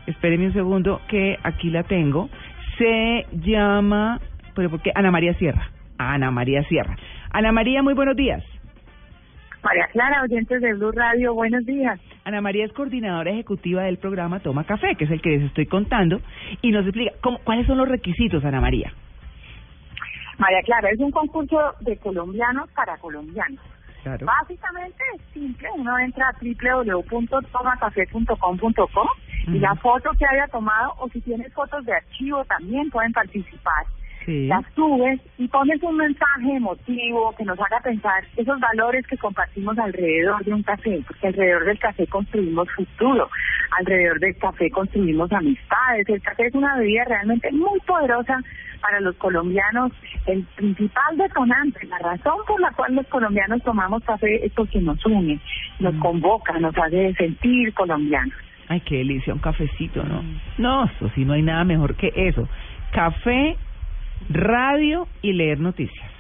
espéreme 0.06 0.46
un 0.46 0.52
segundo 0.52 1.00
que 1.08 1.36
aquí 1.42 1.70
la 1.70 1.82
tengo, 1.82 2.28
se 2.78 3.26
llama, 3.32 4.20
pero 4.54 4.70
¿por 4.70 4.80
qué? 4.82 4.92
Ana 4.94 5.10
María 5.10 5.34
Sierra, 5.34 5.70
Ana 5.98 6.30
María 6.30 6.62
Sierra. 6.64 6.96
Ana 7.30 7.50
María, 7.50 7.82
muy 7.82 7.94
buenos 7.94 8.16
días. 8.16 8.44
María 9.64 9.88
Clara, 9.90 10.22
oyentes 10.22 10.62
de 10.62 10.74
Blue 10.74 10.92
Radio, 10.92 11.34
buenos 11.34 11.66
días. 11.66 12.00
Ana 12.24 12.40
María 12.40 12.64
es 12.64 12.72
coordinadora 12.72 13.32
ejecutiva 13.32 13.82
del 13.82 13.98
programa 13.98 14.38
Toma 14.38 14.62
Café, 14.62 14.94
que 14.94 15.06
es 15.06 15.10
el 15.10 15.20
que 15.20 15.30
les 15.30 15.42
estoy 15.42 15.66
contando, 15.66 16.20
y 16.62 16.70
nos 16.70 16.84
explica 16.84 17.12
cómo, 17.20 17.38
cuáles 17.38 17.66
son 17.66 17.78
los 17.78 17.88
requisitos, 17.88 18.44
Ana 18.44 18.60
María. 18.60 18.92
María 20.38 20.62
Clara, 20.62 20.88
es 20.90 21.00
un 21.00 21.10
concurso 21.10 21.74
de 21.80 21.96
colombianos 21.98 22.70
para 22.70 22.96
colombianos. 22.98 23.60
Claro. 24.02 24.26
Básicamente 24.26 25.02
es 25.14 25.22
simple, 25.32 25.68
uno 25.76 25.98
entra 25.98 26.28
a 26.28 26.36
www.tomacafé.com.co 26.40 29.10
y 29.48 29.58
la 29.58 29.74
foto 29.76 30.10
que 30.18 30.26
haya 30.26 30.48
tomado, 30.48 30.94
o 30.98 31.08
si 31.08 31.20
tienes 31.20 31.52
fotos 31.52 31.84
de 31.84 31.94
archivo 31.94 32.44
también 32.44 32.90
pueden 32.90 33.12
participar. 33.12 33.86
Sí. 34.26 34.48
Las 34.48 34.64
subes 34.74 35.20
y 35.38 35.46
pones 35.46 35.80
un 35.84 35.96
mensaje 35.96 36.56
emotivo 36.56 37.32
que 37.38 37.44
nos 37.44 37.58
haga 37.60 37.80
pensar 37.80 38.24
esos 38.36 38.58
valores 38.58 39.06
que 39.06 39.16
compartimos 39.16 39.78
alrededor 39.78 40.44
de 40.44 40.52
un 40.52 40.64
café, 40.64 41.00
porque 41.06 41.28
alrededor 41.28 41.64
del 41.64 41.78
café 41.78 42.06
construimos 42.08 42.68
futuro, 42.72 43.30
alrededor 43.78 44.18
del 44.18 44.36
café 44.36 44.68
construimos 44.70 45.32
amistades. 45.32 46.08
El 46.08 46.20
café 46.22 46.48
es 46.48 46.54
una 46.54 46.76
bebida 46.76 47.04
realmente 47.04 47.52
muy 47.52 47.78
poderosa 47.86 48.42
para 48.80 49.00
los 49.00 49.16
colombianos. 49.16 49.92
El 50.26 50.42
principal 50.56 51.16
detonante, 51.16 51.86
la 51.86 51.98
razón 51.98 52.38
por 52.48 52.60
la 52.60 52.72
cual 52.72 52.96
los 52.96 53.06
colombianos 53.06 53.62
tomamos 53.62 54.02
café 54.02 54.44
es 54.44 54.52
porque 54.52 54.80
nos 54.80 55.04
une, 55.06 55.38
nos 55.78 55.94
convoca, 55.96 56.58
nos 56.58 56.76
hace 56.76 57.14
sentir 57.14 57.72
colombianos. 57.74 58.34
Ay, 58.68 58.80
qué 58.80 58.96
delicia, 58.96 59.32
un 59.32 59.38
cafecito, 59.38 60.02
¿no? 60.02 60.24
No, 60.58 60.84
eso 60.84 61.08
sí, 61.14 61.24
no 61.24 61.34
hay 61.34 61.42
nada 61.42 61.62
mejor 61.62 61.94
que 61.94 62.12
eso. 62.16 62.48
Café, 62.92 63.56
radio 64.28 65.06
y 65.22 65.32
leer 65.32 65.60
noticias. 65.60 66.10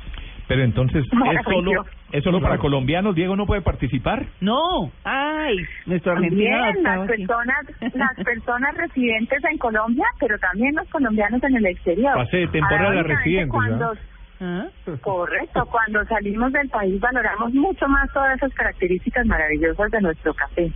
Pero 0.48 0.62
entonces, 0.62 1.04
¿es 1.32 1.44
solo. 1.44 1.84
¿es 2.12 2.22
solo 2.22 2.40
para 2.40 2.58
colombianos? 2.58 3.14
¿Diego 3.14 3.36
no 3.36 3.46
puede 3.46 3.62
participar? 3.62 4.26
No, 4.40 4.90
ay, 5.04 5.56
nuestro 5.86 6.12
argentino 6.12 6.56
También 6.56 6.82
las 6.84 7.06
personas, 7.06 7.66
las 7.94 8.24
personas 8.24 8.76
residentes 8.76 9.42
en 9.50 9.58
Colombia, 9.58 10.06
pero 10.20 10.38
también 10.38 10.74
los 10.74 10.88
colombianos 10.88 11.42
en 11.42 11.56
el 11.56 11.66
exterior. 11.66 12.14
Pase 12.14 12.36
de 12.38 12.48
temporada 12.48 13.02
residente, 13.02 13.50
Cuando, 13.50 13.92
¿Ah? 14.40 14.66
correcto, 15.00 15.66
cuando 15.70 16.04
salimos 16.04 16.52
del 16.52 16.68
país 16.68 17.00
valoramos 17.00 17.54
mucho 17.54 17.88
más 17.88 18.12
todas 18.12 18.36
esas 18.36 18.52
características 18.52 19.24
maravillosas 19.26 19.90
de 19.90 20.00
nuestro 20.02 20.34
café. 20.34 20.70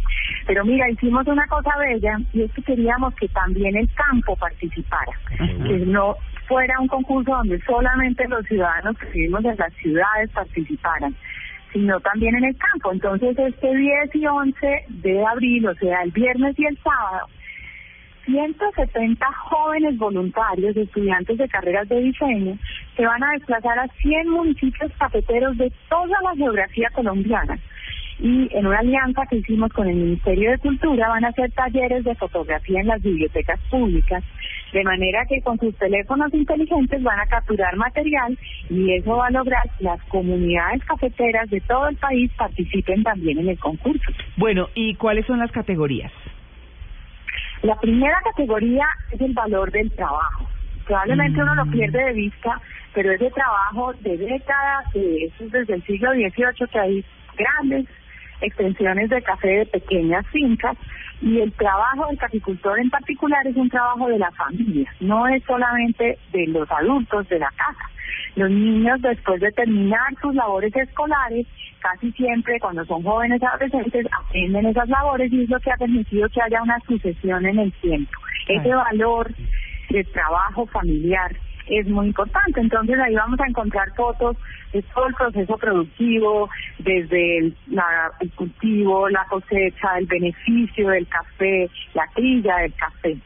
Pero 0.47 0.65
mira, 0.65 0.91
hicimos 0.91 1.27
una 1.27 1.47
cosa 1.47 1.71
bella 1.79 2.19
y 2.33 2.43
es 2.43 2.53
que 2.53 2.63
queríamos 2.63 3.15
que 3.15 3.29
también 3.29 3.77
el 3.77 3.89
campo 3.95 4.35
participara, 4.37 5.13
que 5.39 5.79
no 5.87 6.17
fuera 6.51 6.81
un 6.81 6.89
concurso 6.89 7.31
donde 7.31 7.61
solamente 7.63 8.27
los 8.27 8.45
ciudadanos 8.47 8.99
que 8.99 9.07
vivimos 9.07 9.45
en 9.45 9.57
las 9.57 9.73
ciudades 9.75 10.31
participaran 10.31 11.15
sino 11.73 12.01
también 12.01 12.35
en 12.35 12.47
el 12.47 12.57
campo. 12.57 12.91
Entonces, 12.91 13.39
este 13.39 13.77
10 13.77 14.15
y 14.17 14.27
11 14.27 14.85
de 14.89 15.25
abril, 15.25 15.69
o 15.69 15.75
sea, 15.77 16.03
el 16.03 16.11
viernes 16.11 16.59
y 16.59 16.67
el 16.67 16.77
sábado, 16.79 17.29
170 18.25 19.27
jóvenes 19.33 19.97
voluntarios, 19.97 20.77
estudiantes 20.77 21.39
de 21.39 21.49
carreras 21.49 21.89
de 21.89 22.01
diseño, 22.01 22.59
se 22.97 23.07
van 23.07 23.23
a 23.23 23.33
desplazar 23.35 23.79
a 23.79 23.87
100 23.87 24.31
municipios 24.31 24.91
cafeteros 24.99 25.57
de 25.59 25.73
toda 25.89 26.21
la 26.25 26.35
geografía 26.35 26.89
colombiana. 26.93 27.57
Y 28.21 28.49
en 28.53 28.67
una 28.67 28.81
alianza 28.81 29.25
que 29.27 29.37
hicimos 29.37 29.73
con 29.73 29.89
el 29.89 29.97
Ministerio 29.97 30.51
de 30.51 30.59
Cultura 30.59 31.09
van 31.09 31.25
a 31.25 31.29
hacer 31.29 31.51
talleres 31.53 32.05
de 32.05 32.15
fotografía 32.17 32.81
en 32.81 32.89
las 32.89 33.03
bibliotecas 33.03 33.59
públicas, 33.71 34.23
de 34.73 34.85
manera 34.85 35.25
que 35.27 35.41
con 35.41 35.59
sus 35.59 35.75
teléfonos 35.79 36.33
inteligentes 36.35 37.03
van 37.03 37.19
a 37.19 37.27
capturar 37.27 37.75
material 37.77 38.39
y 38.69 38.93
eso 38.93 39.17
va 39.17 39.29
a 39.29 39.31
lograr 39.31 39.63
que 39.79 39.85
las 39.85 40.03
comunidades 40.05 40.85
cafeteras 40.85 41.49
de 41.49 41.63
todo 41.63 41.89
el 41.89 41.97
país 41.97 42.31
participen 42.37 43.03
también 43.03 43.39
en 43.39 43.49
el 43.49 43.59
concurso. 43.59 44.13
Bueno, 44.37 44.69
¿y 44.75 44.95
cuáles 44.97 45.25
son 45.25 45.39
las 45.39 45.51
categorías? 45.51 46.13
La 47.63 47.77
primera 47.77 48.19
categoría 48.23 48.87
es 49.13 49.21
el 49.21 49.33
valor 49.33 49.71
del 49.73 49.91
trabajo. 49.93 50.47
Probablemente 50.87 51.43
uno 51.43 51.55
lo 51.55 51.67
pierde 51.71 52.05
de 52.05 52.13
vista, 52.13 52.61
pero 52.93 53.13
ese 53.13 53.31
trabajo 53.31 53.95
de 54.01 54.17
décadas, 54.17 54.93
de, 54.93 55.25
eso 55.25 55.45
es 55.45 55.53
desde 55.53 55.75
el 55.75 55.83
siglo 55.85 56.13
XVIII, 56.13 56.69
que 56.71 56.79
hay 56.79 57.05
grandes 57.37 57.87
extensiones 58.41 59.11
de 59.11 59.23
café 59.23 59.49
de 59.49 59.67
pequeñas 59.67 60.27
fincas 60.29 60.77
y 61.21 61.41
el 61.41 61.53
trabajo 61.53 62.07
del 62.07 62.19
caficultor 62.19 62.79
en 62.79 62.91
particular 62.91 63.47
es 63.47 63.57
un 63.57 63.69
trabajo 63.69 64.09
de 64.09 64.19
la 64.19 64.31
familia, 64.33 64.93
no 65.01 65.27
es 65.29 65.43
solamente 65.45 66.19
de 66.33 66.47
los 66.47 66.71
adultos 66.71 67.29
de 67.29 67.39
la 67.39 67.51
casa. 67.51 67.91
Los 68.37 68.51
niños 68.51 69.03
después 69.03 69.41
de 69.41 69.51
terminar 69.53 70.15
sus 70.23 70.35
labores 70.35 70.75
escolares, 70.75 71.47
casi 71.81 72.13
siempre 72.13 72.59
cuando 72.61 72.85
son 72.85 73.03
jóvenes 73.03 73.43
adolescentes 73.43 74.07
aprenden 74.13 74.67
esas 74.67 74.89
labores 74.89 75.33
y 75.33 75.43
es 75.43 75.51
lo 75.51 75.59
que 75.61 75.73
ha 75.73 75.77
permitido 75.77 76.29
que 76.29 76.41
haya 76.41 76.63
una 76.63 76.79
sucesión 76.87 77.45
en 77.45 77.59
el 77.59 77.73
tiempo. 77.73 78.13
Ese 78.49 78.75
valor 78.75 79.33
de 79.91 80.05
trabajo 80.05 80.67
familiar 80.67 81.33
es 81.71 81.89
muy 81.89 82.09
importante. 82.09 82.61
Entonces 82.61 82.99
ahí 82.99 83.15
vamos 83.15 83.41
a 83.41 83.47
encontrar 83.47 83.95
fotos 83.95 84.37
de 84.73 84.83
todo 84.83 85.09
el 85.09 85.15
proceso 85.15 85.57
productivo, 85.57 86.49
desde 86.79 87.39
el, 87.39 87.57
la, 87.69 88.13
el 88.21 88.31
cultivo, 88.33 89.09
la 89.09 89.25
cosecha, 89.27 89.99
el 89.99 90.07
beneficio 90.07 90.89
del 90.89 91.07
café, 91.09 91.71
la 91.95 92.07
trilla 92.15 92.57
del 92.59 92.75
café. 92.75 93.17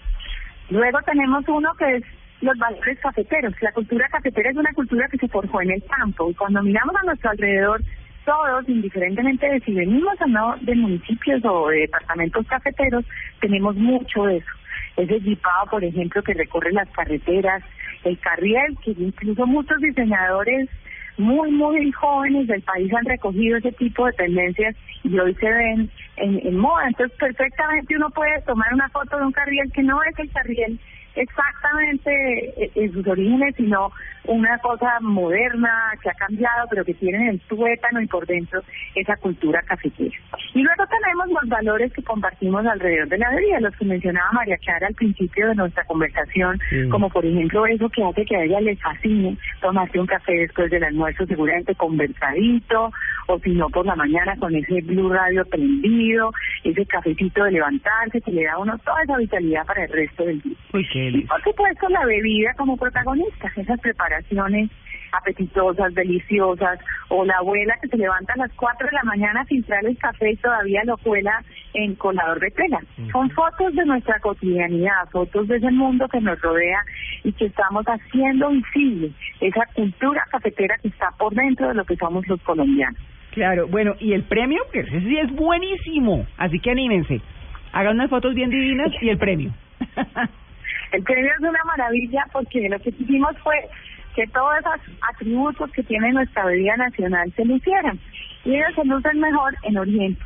Luego 0.71 0.99
tenemos 1.03 1.45
uno 1.49 1.73
que 1.79 1.97
es 1.97 2.05
los 2.41 2.57
valores 2.59 2.99
cafeteros. 3.01 3.55
La 3.61 3.73
cultura 3.73 4.09
cafetera 4.09 4.51
es 4.51 4.57
una 4.57 4.73
cultura 4.73 5.09
que 5.09 5.19
se 5.19 5.29
forjó 5.29 5.63
en 5.63 5.73
el 5.73 5.83
campo 5.85 6.31
y 6.31 6.35
cuando 6.35 6.63
miramos 6.63 6.95
a 6.97 7.07
nuestro 7.07 7.31
alrededor, 7.31 7.83
todos, 8.25 8.69
indiferentemente 8.69 9.47
de 9.47 9.61
si 9.61 9.75
venimos 9.75 10.15
o 10.21 10.27
no 10.27 10.57
de 10.61 10.75
municipios 10.75 11.45
o 11.45 11.69
de 11.69 11.81
departamentos 11.81 12.47
cafeteros, 12.47 13.05
tenemos 13.41 13.77
mucho 13.77 14.25
de 14.25 14.39
eso. 14.39 14.49
Ese 14.97 15.21
jipado, 15.21 15.67
por 15.71 15.85
ejemplo, 15.85 16.23
que 16.23 16.35
recorre 16.35 16.73
las 16.73 16.89
carreteras, 16.91 17.63
el 18.05 18.19
carriel, 18.19 18.77
que 18.85 18.93
incluso 18.93 19.47
muchos 19.47 19.79
diseñadores 19.81 20.69
muy, 21.17 21.51
muy 21.53 21.93
jóvenes 21.93 22.47
del 22.49 22.63
país 22.63 22.93
han 22.93 23.05
recogido 23.05 23.57
ese 23.57 23.73
tipo 23.73 24.07
de 24.07 24.13
tendencias 24.13 24.77
y 25.03 25.19
hoy 25.19 25.35
se 25.35 25.49
ven 25.49 25.91
en, 26.17 26.47
en 26.47 26.57
moda. 26.57 26.89
Entonces, 26.89 27.17
perfectamente 27.19 27.97
uno 27.97 28.11
puede 28.11 28.41
tomar 28.43 28.73
una 28.73 28.89
foto 28.89 29.17
de 29.17 29.25
un 29.25 29.33
carriel 29.33 29.71
que 29.73 29.83
no 29.83 30.03
es 30.03 30.19
el 30.19 30.31
carriel 30.31 30.79
exactamente 31.17 32.71
en 32.75 32.93
sus 32.93 33.07
orígenes, 33.07 33.55
sino 33.57 33.93
una 34.27 34.57
cosa 34.59 34.99
moderna 35.01 35.93
que 36.03 36.09
ha 36.09 36.15
cambiado, 36.15 36.67
pero 36.71 36.85
que 36.85 36.95
tiene 36.95 37.19
en 37.19 37.29
el 37.29 37.41
tuétano 37.41 38.01
y 38.01 38.07
por 38.07 38.27
dentro 38.27 38.63
esa 38.95 39.17
cultura 39.17 39.63
cafetera. 39.63 40.17
Y 40.55 40.63
luego 40.63 40.85
tenemos 40.87 41.43
los 41.43 41.49
valores 41.49 41.93
que 41.93 42.03
compartimos 42.03 42.65
alrededor 42.67 43.09
de 43.09 43.19
la 43.19 43.31
bebida, 43.31 43.61
los 43.61 43.77
que 43.77 43.85
mencionaba 43.85 44.33
María 44.33 44.57
Clara 44.59 44.87
al 44.87 44.95
principio 44.95 45.49
de 45.49 45.55
nuestra 45.55 45.85
conversación, 45.85 46.59
como 46.91 47.11
por 47.11 47.25
ejemplo 47.25 47.67
eso 47.67 47.89
que 47.91 48.05
hace 48.05 48.25
que 48.25 48.37
a 48.37 48.45
ella 48.45 48.61
le 48.61 48.77
fascine 48.77 49.37
tomarse 49.61 50.01
un 50.01 50.07
café 50.07 50.33
después 50.33 50.71
del 50.71 50.85
almuerzo, 50.85 51.27
seguramente 51.27 51.75
conversadito, 51.75 52.91
o 53.27 53.39
si 53.41 53.51
no 53.51 53.69
por 53.69 53.85
la 53.87 53.97
mañana 53.97 54.37
con 54.39 54.55
ese 54.55 54.81
Blue 54.83 55.13
Radio 55.13 55.45
prendido, 55.47 56.33
ese 56.63 56.87
cafecito 56.87 57.45
de 57.45 57.53
levantarse 57.53 58.21
que 58.21 58.33
le 58.33 58.45
da 58.45 58.55
a 58.55 58.59
uno 58.59 58.79
toda 58.79 59.03
esa 59.03 59.17
vitalidad 59.19 59.67
para 59.67 59.85
el 59.85 59.93
resto 59.93 60.25
del 60.25 60.41
día. 60.41 60.54
Y 61.21 61.25
por 61.27 61.43
supuesto 61.43 61.89
la 61.89 62.05
bebida 62.05 62.53
como 62.57 62.77
protagonista, 62.77 63.53
esas 63.57 63.81
preparaciones 63.81 64.71
apetitosas, 65.13 65.95
deliciosas, 65.95 66.81
o 67.09 67.25
la 67.25 67.37
abuela 67.39 67.77
que 67.81 67.89
se 67.89 67.97
levanta 67.97 68.33
a 68.33 68.39
las 68.39 68.53
4 68.55 68.87
de 68.87 68.93
la 68.93 69.05
mañana 69.05 69.43
a 69.43 69.45
filtrar 69.45 69.85
el 69.85 69.97
café 69.99 70.33
y 70.33 70.37
todavía 70.37 70.83
lo 70.85 70.97
cuela 70.97 71.43
en 71.75 71.95
colador 71.95 72.41
de 72.41 72.51
tela. 72.51 72.81
Son 73.13 73.31
fotos 73.31 73.75
de 73.75 73.85
nuestra 73.85 74.19
cotidianidad, 74.21 75.09
fotos 75.13 75.47
de 75.49 75.59
ese 75.59 75.71
mundo 75.71 76.09
que 76.09 76.21
nos 76.21 76.41
rodea 76.41 76.81
y 77.23 77.33
que 77.33 77.47
estamos 77.47 77.85
haciendo 77.87 78.51
visible 78.51 79.13
esa 79.41 79.67
cultura 79.75 80.25
cafetera 80.31 80.77
que 80.83 80.89
está 80.89 81.11
por 81.19 81.35
dentro 81.35 81.69
de 81.69 81.75
lo 81.75 81.85
que 81.85 81.97
somos 81.97 82.27
los 82.27 82.41
colombianos. 82.43 83.01
Claro, 83.31 83.67
bueno, 83.69 83.95
y 84.01 84.13
el 84.13 84.25
premio, 84.25 84.61
que 84.73 84.81
ese 84.81 85.01
sí 85.01 85.19
es 85.19 85.31
buenísimo, 85.33 86.27
así 86.39 86.61
que 86.61 86.71
anímense. 86.71 87.21
Hagan 87.73 87.97
unas 87.97 88.11
fotos 88.11 88.35
bien 88.35 88.51
divinas 88.51 88.91
y 89.01 89.09
el 89.09 89.19
premio. 89.19 89.53
El 90.95 91.03
premio 91.03 91.33
es 91.33 91.41
una 91.41 91.65
maravilla 91.65 92.25
porque 92.33 92.69
lo 92.69 92.79
que 92.79 92.91
hicimos 92.91 93.37
fue 93.43 93.57
que 94.15 94.29
todos 94.29 94.53
esos 94.61 94.97
atributos 95.13 95.69
que 95.73 95.83
tiene 95.83 96.13
nuestra 96.13 96.45
bebida 96.45 96.77
nacional 96.77 97.33
se 97.35 97.45
lucieran. 97.45 97.99
Y 98.45 98.55
ellos 98.55 98.73
se 98.77 98.85
lucen 98.85 99.19
mejor 99.19 99.57
en 99.65 99.77
Oriente. 99.77 100.23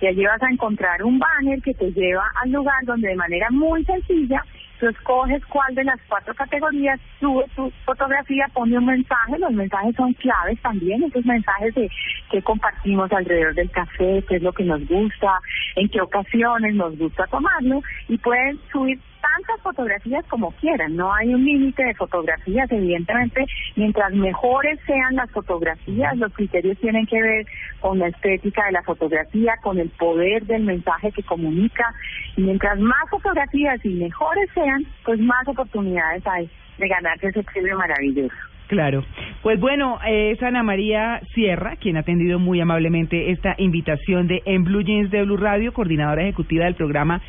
y 0.00 0.06
allí 0.06 0.24
vas 0.24 0.42
a 0.42 0.50
encontrar 0.50 1.02
un 1.02 1.18
banner 1.18 1.60
que 1.62 1.74
te 1.74 1.90
lleva 1.92 2.30
al 2.42 2.50
lugar 2.50 2.82
donde 2.84 3.08
de 3.08 3.16
manera 3.16 3.48
muy 3.50 3.84
sencilla 3.84 4.42
tú 4.82 4.88
escoges 4.88 5.40
cuál 5.46 5.72
de 5.76 5.84
las 5.84 6.00
cuatro 6.08 6.34
categorías, 6.34 6.98
sube 7.20 7.44
tu 7.54 7.70
fotografía, 7.84 8.48
pone 8.52 8.76
un 8.76 8.86
mensaje, 8.86 9.38
los 9.38 9.52
mensajes 9.52 9.94
son 9.94 10.12
claves 10.14 10.60
también, 10.60 11.04
esos 11.04 11.24
mensajes 11.24 11.72
de 11.76 11.88
qué 12.32 12.42
compartimos 12.42 13.12
alrededor 13.12 13.54
del 13.54 13.70
café, 13.70 14.24
qué 14.28 14.36
es 14.36 14.42
lo 14.42 14.52
que 14.52 14.64
nos 14.64 14.84
gusta, 14.88 15.38
en 15.76 15.88
qué 15.88 16.00
ocasiones 16.00 16.74
nos 16.74 16.98
gusta 16.98 17.28
tomarlo 17.28 17.80
y 18.08 18.18
pueden 18.18 18.58
subir 18.72 18.98
tantas 19.22 19.62
fotografías 19.62 20.24
como 20.26 20.50
quieran, 20.52 20.96
no 20.96 21.14
hay 21.14 21.32
un 21.32 21.44
límite 21.44 21.84
de 21.84 21.94
fotografías, 21.94 22.70
evidentemente, 22.70 23.46
mientras 23.76 24.12
mejores 24.12 24.78
sean 24.86 25.16
las 25.16 25.30
fotografías, 25.30 26.16
los 26.16 26.32
criterios 26.32 26.78
tienen 26.78 27.06
que 27.06 27.22
ver 27.22 27.46
con 27.80 27.98
la 27.98 28.08
estética 28.08 28.66
de 28.66 28.72
la 28.72 28.82
fotografía, 28.82 29.54
con 29.62 29.78
el 29.78 29.88
poder 29.90 30.44
del 30.44 30.64
mensaje 30.64 31.12
que 31.12 31.22
comunica, 31.22 31.94
y 32.36 32.42
mientras 32.42 32.78
más 32.78 33.08
fotografías 33.10 33.84
y 33.84 33.90
mejores 33.90 34.50
sean, 34.54 34.84
pues 35.04 35.18
más 35.20 35.46
oportunidades 35.48 36.26
hay 36.26 36.50
de 36.78 36.88
ganarse 36.88 37.28
ese 37.28 37.42
premio 37.42 37.78
maravilloso. 37.78 38.34
Claro. 38.68 39.04
Pues 39.42 39.60
bueno, 39.60 39.98
es 40.06 40.42
Ana 40.42 40.62
María 40.62 41.20
Sierra, 41.34 41.76
quien 41.76 41.98
ha 41.98 42.00
atendido 42.00 42.38
muy 42.38 42.58
amablemente 42.58 43.30
esta 43.30 43.54
invitación 43.58 44.28
de 44.28 44.40
En 44.46 44.64
Blue 44.64 44.82
Jeans 44.82 45.10
de 45.10 45.22
Blue 45.24 45.36
Radio, 45.36 45.74
coordinadora 45.74 46.22
ejecutiva 46.22 46.64
del 46.64 46.74
programa 46.74 47.20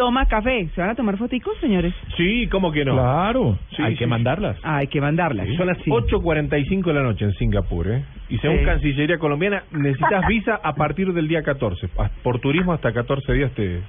Toma 0.00 0.24
Café. 0.24 0.66
¿Se 0.74 0.80
van 0.80 0.88
a 0.88 0.94
tomar 0.94 1.18
foticos, 1.18 1.52
señores? 1.60 1.92
Sí, 2.16 2.48
¿cómo 2.50 2.72
que 2.72 2.86
no? 2.86 2.94
Claro, 2.94 3.58
Sí, 3.76 3.82
hay 3.82 3.92
sí. 3.92 3.98
que 3.98 4.06
mandarlas. 4.06 4.56
Ah, 4.62 4.78
hay 4.78 4.86
que 4.86 4.98
mandarlas. 4.98 5.46
Son 5.58 5.66
las 5.66 5.76
8.45 5.76 6.84
de 6.86 6.94
la 6.94 7.02
noche 7.02 7.26
en 7.26 7.32
Singapur, 7.32 7.86
¿eh? 7.86 8.02
Y 8.30 8.38
según 8.38 8.60
Sí. 8.60 8.64
Cancillería 8.64 9.18
colombiana, 9.18 9.64
necesitas 9.72 10.26
visa 10.26 10.58
a 10.64 10.72
partir 10.74 11.12
del 11.12 11.28
día 11.28 11.42
14. 11.42 11.90
Ah, 11.98 12.08
Por 12.22 12.40
turismo 12.40 12.72
hasta 12.72 12.94
14 12.94 13.30
días 13.34 13.52
te, 13.52 13.82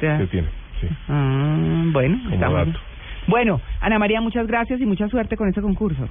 Te- 0.00 0.16
te 0.16 0.26
tiene. 0.28 0.48
Sí. 0.80 0.88
Ah, 1.10 1.56
bueno, 1.92 2.16
Como 2.22 2.34
está 2.34 2.48
dato. 2.48 2.78
Bueno, 3.26 3.60
Ana 3.82 3.98
María, 3.98 4.22
muchas 4.22 4.46
gracias 4.46 4.80
y 4.80 4.86
mucha 4.86 5.06
suerte 5.08 5.36
con 5.36 5.46
este 5.48 5.60
concurso. 5.60 6.08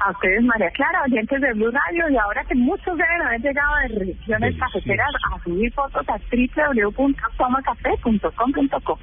A 0.00 0.10
ustedes, 0.12 0.42
María 0.42 0.70
Clara, 0.70 1.02
oyentes 1.04 1.40
de 1.42 1.52
Blue 1.52 1.70
Radio, 1.70 2.08
y 2.08 2.16
ahora 2.16 2.42
que 2.44 2.54
muchos 2.54 2.96
deben 2.96 3.20
haber 3.20 3.42
llegado 3.42 3.76
de 3.82 3.88
regiones 4.06 4.56
cafeteras 4.58 5.10
a 5.30 5.38
subir 5.44 5.70
fotos 5.74 6.08
a 6.08 6.16
www.tomacafé.com.co. 6.16 8.98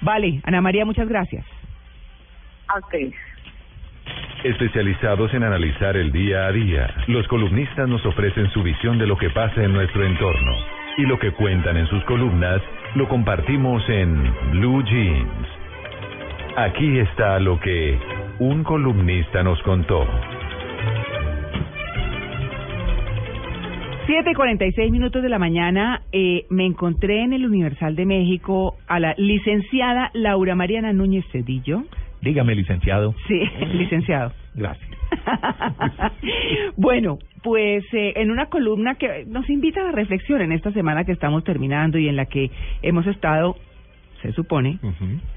Vale, 0.00 0.40
Ana 0.44 0.60
María, 0.60 0.84
muchas 0.84 1.08
gracias. 1.08 1.44
A 2.68 2.78
ustedes. 2.78 3.16
Especializados 4.44 5.34
en 5.34 5.42
analizar 5.42 5.96
el 5.96 6.12
día 6.12 6.46
a 6.46 6.52
día, 6.52 6.94
los 7.08 7.26
columnistas 7.26 7.88
nos 7.88 8.06
ofrecen 8.06 8.48
su 8.50 8.62
visión 8.62 8.96
de 8.98 9.08
lo 9.08 9.18
que 9.18 9.30
pasa 9.30 9.64
en 9.64 9.72
nuestro 9.72 10.04
entorno. 10.04 10.54
Y 10.98 11.02
lo 11.02 11.18
que 11.18 11.32
cuentan 11.32 11.76
en 11.76 11.88
sus 11.88 12.04
columnas 12.04 12.62
lo 12.94 13.08
compartimos 13.08 13.82
en 13.88 14.32
Blue 14.52 14.84
Jeans. 14.84 15.57
Aquí 16.56 16.98
está 16.98 17.38
lo 17.38 17.58
que 17.60 17.98
un 18.40 18.64
columnista 18.64 19.42
nos 19.42 19.62
contó. 19.62 20.04
Siete 24.06 24.30
y 24.30 24.34
cuarenta 24.34 24.64
y 24.64 24.72
seis 24.72 24.90
minutos 24.90 25.22
de 25.22 25.28
la 25.28 25.38
mañana 25.38 26.02
eh, 26.12 26.46
me 26.48 26.64
encontré 26.64 27.22
en 27.22 27.34
el 27.34 27.44
Universal 27.44 27.94
de 27.94 28.06
México 28.06 28.76
a 28.86 28.98
la 29.00 29.14
licenciada 29.18 30.10
Laura 30.14 30.54
Mariana 30.54 30.92
Núñez 30.92 31.26
Cedillo. 31.30 31.84
Dígame, 32.22 32.54
licenciado. 32.54 33.14
Sí, 33.28 33.38
licenciado. 33.74 34.32
Gracias. 34.54 34.88
bueno, 36.76 37.18
pues 37.42 37.84
eh, 37.92 38.14
en 38.16 38.30
una 38.30 38.46
columna 38.46 38.94
que 38.96 39.24
nos 39.26 39.48
invita 39.48 39.80
a 39.80 39.84
la 39.84 39.92
reflexión 39.92 40.40
en 40.40 40.52
esta 40.52 40.72
semana 40.72 41.04
que 41.04 41.12
estamos 41.12 41.44
terminando 41.44 41.98
y 41.98 42.08
en 42.08 42.16
la 42.16 42.26
que 42.26 42.50
hemos 42.82 43.06
estado, 43.06 43.56
se 44.22 44.32
supone, 44.32 44.78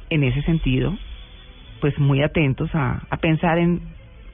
en 0.10 0.24
ese 0.24 0.42
sentido, 0.44 0.98
pues 1.80 1.98
muy 2.00 2.22
atentos 2.22 2.70
a, 2.74 3.04
a 3.10 3.18
pensar 3.18 3.58
en, 3.58 3.82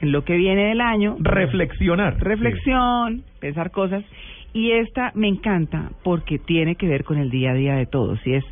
en 0.02 0.12
lo 0.12 0.24
que 0.24 0.36
viene 0.36 0.66
del 0.66 0.82
año. 0.82 1.16
Reflexionar. 1.20 2.18
Reflexión, 2.20 3.24
pensar 3.40 3.72
cosas. 3.72 4.04
Y 4.54 4.72
esta 4.72 5.12
me 5.16 5.28
encanta 5.28 5.92
porque 6.04 6.40
tiene 6.40 6.76
que 6.76 6.88
ver 6.88 7.04
con 7.04 7.18
el 7.18 7.30
día 7.30 7.52
a 7.52 7.56
día 7.56 7.76
de 7.76 7.86
todos. 7.86 8.20
Y 8.26 8.34
es, 8.34 8.46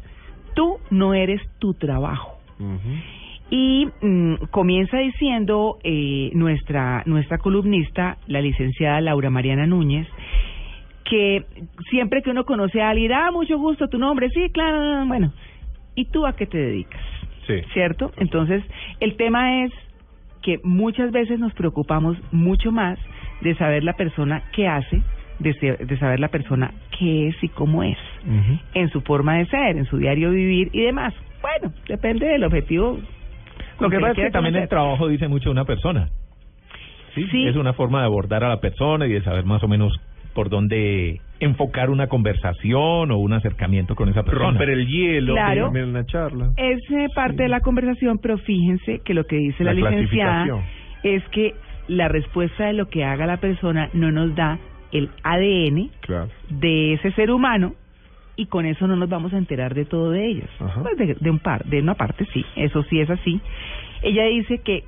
tú 0.54 0.78
no 0.89 1.14
eres 1.14 1.41
tu 1.60 1.74
trabajo. 1.74 2.38
Y 3.50 3.88
mm, 4.02 4.36
comienza 4.52 4.98
diciendo 4.98 5.78
eh, 5.84 6.32
nuestra 6.34 7.04
nuestra 7.06 7.38
columnista, 7.38 8.18
la 8.28 8.41
licenciada 8.41 9.02
Laura 9.02 9.30
Mariana 9.30 9.68
Núñez, 9.68 10.08
que 11.04 11.46
siempre 11.89 12.22
que 12.22 12.32
uno 12.32 12.46
conoce 12.46 12.82
a 12.82 12.89
alguien, 12.89 13.12
ah, 13.12 13.32
mucho 13.32 13.58
gusto, 13.58 13.88
tu 13.88 14.00
nombre, 14.00 14.30
sí, 14.30 14.50
claro, 14.52 15.06
bueno, 15.06 15.34
¿y 15.96 16.06
tú 16.06 16.26
a 16.26 16.36
qué 16.36 16.46
te 16.46 16.58
dedicas? 16.58 17.02
Sí. 17.48 17.62
¿Cierto? 17.74 18.12
Entonces, 18.18 18.64
el 19.00 19.16
tema 19.18 19.64
es 19.64 19.72
que 20.41 20.60
muchas 20.64 21.12
veces 21.12 21.39
nos 21.39 21.54
preocupamos 21.54 22.18
mucho 22.32 22.72
más 22.72 23.00
de 23.41 23.56
saber 23.56 23.84
la 23.84 23.93
persona 23.93 24.43
qué 24.54 24.68
hace, 24.68 25.02
de, 25.39 25.54
ser- 25.56 25.86
de 25.86 25.98
saber 25.98 26.20
la 26.20 26.28
persona 26.30 26.72
qué 26.98 27.28
es 27.30 27.43
y 27.43 27.50
cómo 27.50 27.84
es, 27.84 27.98
en 28.74 28.89
su 28.89 29.02
forma 29.02 29.38
de 29.38 29.46
ser, 29.48 29.78
en 29.78 29.86
su 29.86 29.98
diario 29.98 30.32
vivir 30.32 30.70
y 30.72 30.82
demás. 30.82 31.14
Bueno, 31.41 31.74
depende 31.88 32.26
del 32.28 32.43
objetivo. 32.43 33.00
Lo 33.80 33.89
que 33.89 34.00
pasa 34.00 34.12
es 34.22 34.28
que 34.28 34.32
también 34.32 34.56
el 34.56 34.70
trabajo 34.70 35.08
dice 35.08 35.28
mucho 35.28 35.50
de 35.50 35.52
una 35.54 35.66
persona. 35.66 36.10
Sí. 37.14 37.48
Es 37.48 37.56
una 37.56 37.74
forma 37.74 38.00
de 38.00 38.06
abordar 38.06 38.43
a 38.43 38.50
la 38.50 38.60
persona 38.60 39.06
y 39.08 39.12
de 39.14 39.22
saber 39.24 39.46
más 39.46 39.64
o 39.64 39.68
menos 39.68 39.93
por 40.36 40.50
dónde 40.50 41.22
enfocar 41.40 41.90
una 41.90 42.08
conversación 42.08 43.10
o 43.12 43.18
un 43.18 43.34
acercamiento 43.34 43.96
con 43.96 44.10
esa 44.10 44.22
persona. 44.24 44.50
Romper 44.50 44.70
el 44.70 44.88
hielo, 44.88 45.34
Claro. 45.34 45.70
una 45.72 46.06
charla. 46.06 46.52
Es 46.58 46.80
eh, 46.92 47.08
parte 47.16 47.44
de 47.44 47.50
la 47.50 47.62
conversación, 47.62 48.20
pero 48.20 48.38
fíjense 48.38 49.00
que 49.04 49.14
lo 49.16 49.24
que 49.26 49.38
dice 49.38 49.64
la, 49.64 49.74
La 49.74 49.90
licenciada 49.90 50.64
es 51.04 51.24
que 51.30 51.56
la 51.88 52.08
respuesta 52.10 52.66
de 52.68 52.74
lo 52.74 52.90
que 52.90 53.04
haga 53.04 53.26
la 53.26 53.38
persona 53.38 53.90
no 53.94 54.12
nos 54.12 54.36
da 54.36 54.60
el 54.92 55.10
ADN 55.24 55.90
Claro. 56.02 56.30
de 56.50 56.94
ese 56.94 57.12
ser 57.14 57.32
humano 57.32 57.74
y 58.38 58.48
con 58.48 58.66
eso 58.66 58.86
no 58.88 58.96
nos 58.96 59.08
vamos 59.10 59.34
a 59.34 59.38
enterar 59.38 59.74
de 59.74 59.86
todo 59.86 60.12
de 60.12 60.26
ellos. 60.28 60.50
Pues 60.84 60.98
de, 60.98 61.16
de 61.20 61.30
un 61.30 61.40
par, 61.40 61.64
de 61.66 61.80
una 61.82 61.96
parte 61.96 62.26
sí, 62.34 62.46
eso 62.56 62.84
sí 62.84 63.00
es 63.00 63.10
así. 63.10 63.40
Ella 64.04 64.26
dice 64.26 64.60
que 64.60 64.84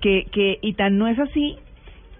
que 0.00 0.24
que 0.30 0.58
y 0.62 0.74
tan 0.74 0.98
no 0.98 1.06
es 1.08 1.18
así 1.18 1.56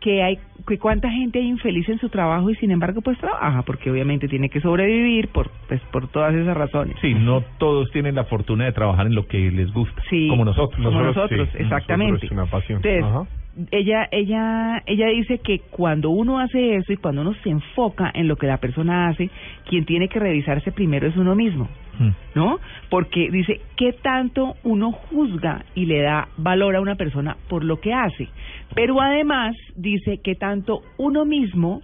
que 0.06 0.22
hay 0.22 0.38
que 0.68 0.78
cuánta 0.78 1.10
gente 1.10 1.40
hay 1.40 1.48
infeliz 1.48 1.88
en 1.88 1.98
su 1.98 2.08
trabajo 2.08 2.48
y 2.48 2.54
sin 2.56 2.70
embargo 2.70 3.00
pues 3.00 3.18
trabaja 3.18 3.62
porque 3.62 3.90
obviamente 3.90 4.28
tiene 4.28 4.48
que 4.48 4.60
sobrevivir 4.60 5.26
por 5.28 5.50
pues 5.66 5.80
por 5.90 6.06
todas 6.06 6.32
esas 6.32 6.56
razones. 6.56 6.96
Sí, 7.00 7.12
no 7.12 7.42
todos 7.58 7.90
tienen 7.90 8.14
la 8.14 8.22
fortuna 8.24 8.66
de 8.66 8.72
trabajar 8.72 9.08
en 9.08 9.16
lo 9.16 9.26
que 9.26 9.50
les 9.50 9.72
gusta, 9.72 10.00
Sí, 10.08 10.28
como 10.28 10.44
nosotros. 10.44 10.80
como 10.84 11.02
nosotros, 11.02 11.48
exactamente. 11.54 12.12
Nosotros 12.12 12.22
es 12.22 12.30
una 12.30 12.46
pasión. 12.46 12.80
Entonces, 12.84 13.02
Ajá. 13.02 13.26
Ella, 13.70 14.08
ella, 14.10 14.82
ella 14.86 15.06
dice 15.08 15.38
que 15.38 15.60
cuando 15.70 16.10
uno 16.10 16.38
hace 16.38 16.76
eso 16.76 16.92
y 16.92 16.96
cuando 16.96 17.22
uno 17.22 17.34
se 17.42 17.50
enfoca 17.50 18.10
en 18.14 18.28
lo 18.28 18.36
que 18.36 18.46
la 18.46 18.58
persona 18.58 19.08
hace, 19.08 19.30
quien 19.68 19.84
tiene 19.84 20.08
que 20.08 20.18
revisarse 20.18 20.72
primero 20.72 21.06
es 21.06 21.16
uno 21.16 21.34
mismo, 21.34 21.68
Mm. 21.98 22.10
¿no? 22.34 22.58
Porque 22.90 23.30
dice, 23.30 23.60
¿qué 23.76 23.92
tanto 23.92 24.54
uno 24.64 24.92
juzga 24.92 25.64
y 25.74 25.86
le 25.86 26.02
da 26.02 26.28
valor 26.36 26.76
a 26.76 26.80
una 26.80 26.96
persona 26.96 27.36
por 27.48 27.64
lo 27.64 27.80
que 27.80 27.92
hace? 27.92 28.28
Pero 28.74 29.00
además 29.00 29.56
dice 29.76 30.18
que 30.22 30.34
tanto 30.34 30.82
uno 30.98 31.24
mismo 31.24 31.80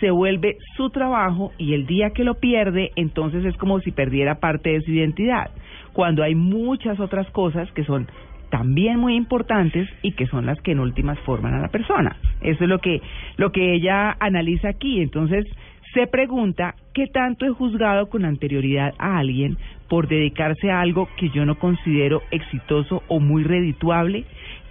se 0.00 0.10
vuelve 0.10 0.56
su 0.76 0.90
trabajo 0.90 1.52
y 1.58 1.74
el 1.74 1.86
día 1.86 2.10
que 2.10 2.24
lo 2.24 2.34
pierde, 2.34 2.90
entonces 2.96 3.44
es 3.44 3.56
como 3.56 3.78
si 3.80 3.92
perdiera 3.92 4.40
parte 4.40 4.70
de 4.70 4.80
su 4.80 4.90
identidad, 4.90 5.50
cuando 5.92 6.24
hay 6.24 6.34
muchas 6.34 6.98
otras 6.98 7.30
cosas 7.30 7.70
que 7.72 7.84
son 7.84 8.08
también 8.52 8.98
muy 8.98 9.16
importantes 9.16 9.88
y 10.02 10.12
que 10.12 10.26
son 10.26 10.44
las 10.44 10.60
que 10.60 10.72
en 10.72 10.80
últimas 10.80 11.18
forman 11.20 11.54
a 11.54 11.62
la 11.62 11.68
persona. 11.68 12.18
Eso 12.42 12.64
es 12.64 12.68
lo 12.68 12.80
que 12.80 13.00
lo 13.38 13.50
que 13.50 13.72
ella 13.72 14.14
analiza 14.20 14.68
aquí. 14.68 15.00
Entonces, 15.00 15.46
se 15.94 16.06
pregunta 16.06 16.74
qué 16.92 17.06
tanto 17.06 17.46
he 17.46 17.50
juzgado 17.50 18.10
con 18.10 18.26
anterioridad 18.26 18.92
a 18.98 19.18
alguien 19.18 19.56
por 19.88 20.06
dedicarse 20.06 20.70
a 20.70 20.82
algo 20.82 21.08
que 21.16 21.30
yo 21.30 21.46
no 21.46 21.54
considero 21.54 22.20
exitoso 22.30 23.02
o 23.08 23.20
muy 23.20 23.42
redituable, 23.42 24.26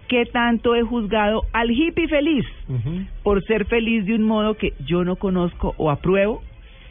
qué 0.07 0.27
tanto 0.27 0.75
he 0.75 0.83
juzgado 0.83 1.41
al 1.51 1.71
hippie 1.71 2.07
feliz 2.07 2.45
por 3.23 3.43
ser 3.45 3.65
feliz 3.65 4.05
de 4.05 4.13
un 4.13 4.23
modo 4.23 4.57
que 4.57 4.73
yo 4.85 5.03
no 5.03 5.15
conozco 5.15 5.73
o 5.77 5.89
apruebo, 5.89 6.43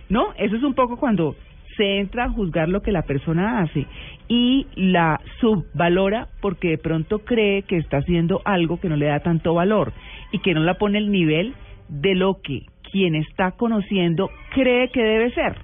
¿no? 0.08 0.34
Eso 0.36 0.56
es 0.56 0.64
un 0.64 0.74
poco 0.74 0.96
cuando 0.96 1.36
se 1.80 1.98
entra 1.98 2.24
a 2.24 2.28
juzgar 2.28 2.68
lo 2.68 2.82
que 2.82 2.92
la 2.92 3.02
persona 3.02 3.60
hace 3.60 3.86
y 4.28 4.66
la 4.76 5.18
subvalora 5.40 6.28
porque 6.42 6.68
de 6.68 6.78
pronto 6.78 7.20
cree 7.20 7.62
que 7.62 7.78
está 7.78 7.96
haciendo 7.98 8.42
algo 8.44 8.78
que 8.78 8.90
no 8.90 8.96
le 8.96 9.06
da 9.06 9.20
tanto 9.20 9.54
valor 9.54 9.94
y 10.30 10.40
que 10.40 10.52
no 10.52 10.60
la 10.60 10.74
pone 10.74 10.98
el 10.98 11.10
nivel 11.10 11.54
de 11.88 12.14
lo 12.14 12.42
que 12.42 12.66
quien 12.92 13.14
está 13.14 13.52
conociendo 13.52 14.28
cree 14.52 14.90
que 14.90 15.02
debe 15.02 15.30
ser. 15.32 15.54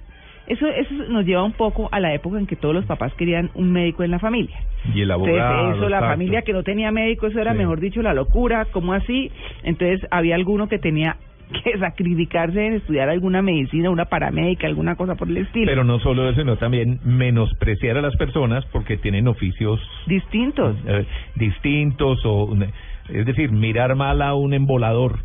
Eso, 0.47 0.65
eso 0.69 0.91
nos 1.09 1.23
lleva 1.23 1.43
un 1.43 1.51
poco 1.51 1.87
a 1.91 1.99
la 1.99 2.13
época 2.15 2.39
en 2.39 2.47
que 2.47 2.55
todos 2.55 2.73
los 2.73 2.85
papás 2.85 3.13
querían 3.13 3.51
un 3.53 3.71
médico 3.71 4.03
en 4.03 4.09
la 4.11 4.17
familia. 4.17 4.57
Y 4.95 5.01
el 5.01 5.11
Entonces, 5.11 5.39
abogado. 5.39 5.71
eso, 5.75 5.89
la 5.89 5.97
exacto. 5.97 6.13
familia 6.13 6.41
que 6.41 6.53
no 6.53 6.63
tenía 6.63 6.89
médico, 6.91 7.27
eso 7.27 7.39
era, 7.39 7.51
Sí. 7.51 7.57
mejor 7.59 7.79
dicho, 7.79 8.01
la 8.01 8.13
locura, 8.15 8.65
¿cómo 8.71 8.93
así? 8.93 9.29
Entonces, 9.63 10.07
había 10.09 10.33
alguno 10.35 10.67
que 10.67 10.79
tenía 10.79 11.17
que 11.63 11.77
sacrificarse 11.79 12.65
en 12.65 12.73
estudiar 12.73 13.09
alguna 13.09 13.41
medicina, 13.41 13.89
una 13.89 14.05
paramédica, 14.05 14.67
alguna 14.67 14.95
cosa 14.95 15.15
por 15.15 15.27
el 15.29 15.37
estilo. 15.37 15.65
Pero 15.67 15.83
no 15.83 15.99
solo 15.99 16.29
eso, 16.29 16.41
sino 16.41 16.57
también 16.57 16.99
menospreciar 17.05 17.97
a 17.97 18.01
las 18.01 18.15
personas 18.17 18.65
porque 18.71 18.97
tienen 18.97 19.27
oficios 19.27 19.79
distintos. 20.07 20.75
eh, 20.87 21.05
distintos 21.35 22.19
o 22.25 22.55
es 23.09 23.25
decir, 23.25 23.51
mirar 23.51 23.95
mal 23.95 24.21
a 24.21 24.33
un 24.35 24.53
embolador, 24.53 25.19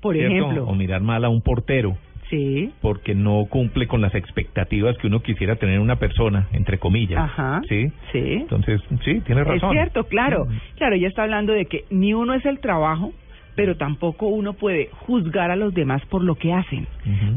Por 0.00 0.16
¿cierto? 0.16 0.34
ejemplo. 0.34 0.64
o 0.66 0.74
mirar 0.74 1.00
mal 1.00 1.24
a 1.24 1.28
un 1.28 1.42
portero. 1.42 1.96
Sí. 2.28 2.70
Porque 2.80 3.14
no 3.14 3.44
cumple 3.50 3.88
con 3.88 4.00
las 4.00 4.14
expectativas 4.14 4.96
que 4.98 5.08
uno 5.08 5.20
quisiera 5.20 5.56
tener 5.56 5.74
en 5.76 5.80
una 5.80 5.96
persona, 5.96 6.46
entre 6.52 6.78
comillas. 6.78 7.18
Ajá. 7.20 7.60
Sí. 7.68 7.90
Sí. 8.12 8.18
Entonces, 8.34 8.80
sí, 9.04 9.20
tiene 9.26 9.42
razón. 9.42 9.70
Es 9.70 9.72
cierto, 9.82 10.04
claro. 10.04 10.46
Claro, 10.76 10.94
ella 10.94 11.08
está 11.08 11.24
hablando 11.24 11.52
de 11.52 11.66
que 11.66 11.84
ni 11.90 12.14
uno 12.14 12.34
es 12.34 12.44
el 12.46 12.60
trabajo, 12.60 13.12
pero 13.54 13.76
tampoco 13.76 14.26
uno 14.26 14.54
puede 14.54 14.88
juzgar 14.92 15.50
a 15.50 15.56
los 15.56 15.74
demás 15.74 16.04
por 16.06 16.22
lo 16.22 16.34
que 16.36 16.52
hacen, 16.52 16.86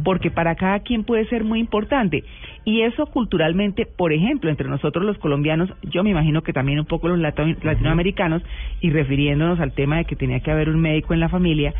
porque 0.03 0.32
para 0.32 0.55
cada 0.55 0.80
quien 0.80 1.03
puede 1.03 1.26
ser 1.26 1.43
muy 1.43 1.59
importante. 1.59 2.24
Y 2.66 2.82
eso 2.82 3.07
culturalmente, 3.07 3.86
por 3.86 4.14
ejemplo, 4.14 4.49
entre 4.49 4.70
nosotros 4.70 5.05
los 5.05 5.18
colombianos, 5.18 5.74
yo 5.82 6.03
me 6.03 6.11
imagino 6.11 6.41
que 6.41 6.53
también 6.53 6.80
un 6.80 6.86
poco 6.86 7.07
los 7.07 7.20
latinoamericanos, 7.20 8.43
y 8.82 8.89
refiriéndonos 8.89 9.59
al 9.59 9.74
tema 9.74 9.97
de 9.97 10.05
que 10.05 10.16
tenía 10.16 10.39
que 10.39 10.51
haber 10.51 10.70
un 10.70 10.80
médico 10.80 11.14
en 11.14 11.20
la 11.20 11.30
familia, 11.30 11.74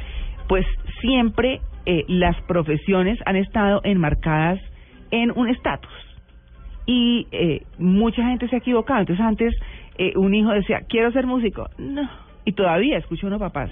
pues 0.48 0.66
siempre 1.02 1.62
eh, 1.86 2.04
las 2.08 2.40
profesiones 2.44 3.20
han 3.26 3.36
estado 3.36 3.82
enmarcadas 3.84 4.60
en 5.12 5.32
un 5.32 5.50
estatus 5.50 5.92
y 6.86 7.28
eh, 7.32 7.64
mucha 7.78 8.24
gente 8.24 8.48
se 8.48 8.56
ha 8.56 8.60
equivocado. 8.60 9.02
Entonces 9.02 9.26
antes 9.26 9.56
eh, 9.98 10.14
un 10.16 10.34
hijo 10.34 10.52
decía, 10.52 10.82
quiero 10.88 11.12
ser 11.12 11.26
músico. 11.26 11.70
No. 11.78 12.10
Y 12.46 12.52
todavía 12.54 12.98
escucho 12.98 13.28
a 13.28 13.30
unos 13.30 13.40
papás. 13.40 13.72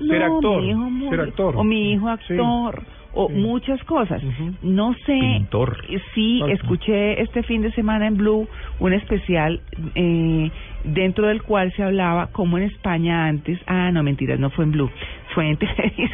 No, 0.00 0.06
Ser 0.08 0.22
actor, 0.22 0.62
mi 0.62 0.70
hijo 0.70 1.10
ser 1.10 1.20
actor. 1.20 1.56
O 1.56 1.64
mi 1.64 1.92
hijo 1.92 2.08
actor. 2.08 2.82
O 3.18 3.30
muchas 3.30 3.82
cosas. 3.84 4.22
No 4.62 4.94
sé. 5.06 5.18
Pintor. 5.18 5.78
Sí, 6.14 6.42
escuché 6.48 7.22
este 7.22 7.42
fin 7.44 7.62
de 7.62 7.72
semana 7.72 8.06
en 8.06 8.18
Blue 8.18 8.46
un 8.78 8.92
especial 8.92 9.60
eh, 9.94 10.50
dentro 10.84 11.28
del 11.28 11.42
cual 11.42 11.72
se 11.72 11.82
hablaba 11.82 12.26
como 12.26 12.58
en 12.58 12.64
España 12.64 13.26
antes. 13.26 13.58
Ah, 13.66 13.90
no, 13.90 14.02
mentiras, 14.02 14.38
no 14.38 14.50
fue 14.50 14.64
en 14.64 14.72
Blue, 14.72 14.90
fue 15.34 15.48
en 15.48 15.56
televisión. 15.58 16.10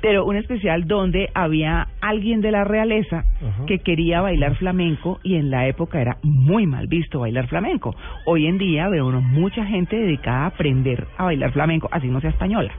Pero 0.00 0.24
un 0.24 0.36
especial 0.36 0.86
donde 0.86 1.28
había 1.34 1.88
alguien 2.00 2.40
de 2.40 2.50
la 2.50 2.64
realeza 2.64 3.24
que 3.66 3.78
quería 3.78 4.20
bailar 4.20 4.56
flamenco 4.56 5.20
y 5.22 5.36
en 5.36 5.50
la 5.50 5.66
época 5.68 6.00
era 6.00 6.16
muy 6.22 6.66
mal 6.66 6.86
visto 6.86 7.20
bailar 7.20 7.48
flamenco. 7.48 7.94
Hoy 8.24 8.46
en 8.46 8.58
día 8.58 8.88
veo 8.88 9.06
uno, 9.06 9.20
mucha 9.20 9.64
gente 9.66 9.96
dedicada 9.96 10.44
a 10.44 10.46
aprender 10.46 11.06
a 11.18 11.24
bailar 11.24 11.52
flamenco, 11.52 11.88
así 11.92 12.08
no 12.08 12.20
sea 12.20 12.30
española, 12.30 12.72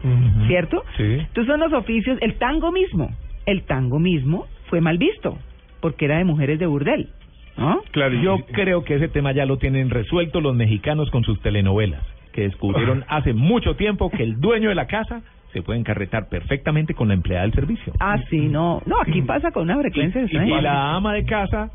¿cierto? 0.48 0.84
Sí. 0.98 1.04
Entonces 1.04 1.48
son 1.48 1.60
los 1.60 1.74
oficios, 1.74 2.18
el 2.22 2.36
tango 2.36 2.72
mismo, 2.72 3.12
el 3.46 3.64
tango 3.64 4.00
mismo 4.00 4.48
fue 4.70 4.82
mal 4.82 4.98
visto 4.98 5.38
porque 5.82 6.06
era 6.06 6.18
de 6.18 6.24
mujeres 6.24 6.60
de 6.60 6.68
burdel, 6.68 7.10
¿no? 7.58 7.82
Claro, 7.92 8.16
yo 8.22 8.38
creo 8.52 8.84
que 8.84 8.96
ese 8.96 9.10
tema 9.10 9.34
ya 9.34 9.46
lo 9.46 9.58
tienen 9.58 9.90
resuelto 9.90 10.40
los 10.40 10.56
mexicanos 10.56 11.10
con 11.12 11.24
sus 11.24 11.42
telenovelas, 11.42 12.02
que 12.32 12.44
descubrieron 12.44 13.04
hace 13.10 13.34
mucho 13.34 13.76
tiempo 13.76 14.10
que 14.10 14.24
el 14.24 14.40
dueño 14.40 14.70
de 14.70 14.76
la 14.76 14.88
casa 14.88 15.22
se 15.54 15.62
puede 15.62 15.80
encarretar 15.80 16.30
perfectamente 16.30 16.94
con 16.94 17.10
la 17.10 17.14
empleada 17.14 17.44
del 17.44 17.54
servicio. 17.54 17.94
Ah, 18.00 18.18
sí, 18.30 18.48
no, 18.48 18.82
no, 18.86 19.02
aquí 19.02 19.22
pasa 19.22 19.52
con 19.52 19.64
una 19.64 19.78
frecuencia 19.80 20.22
Y, 20.22 20.26
extraña. 20.26 20.60
y 20.60 20.62
la 20.62 20.96
ama 20.96 21.14
de 21.14 21.26
casa 21.26 21.70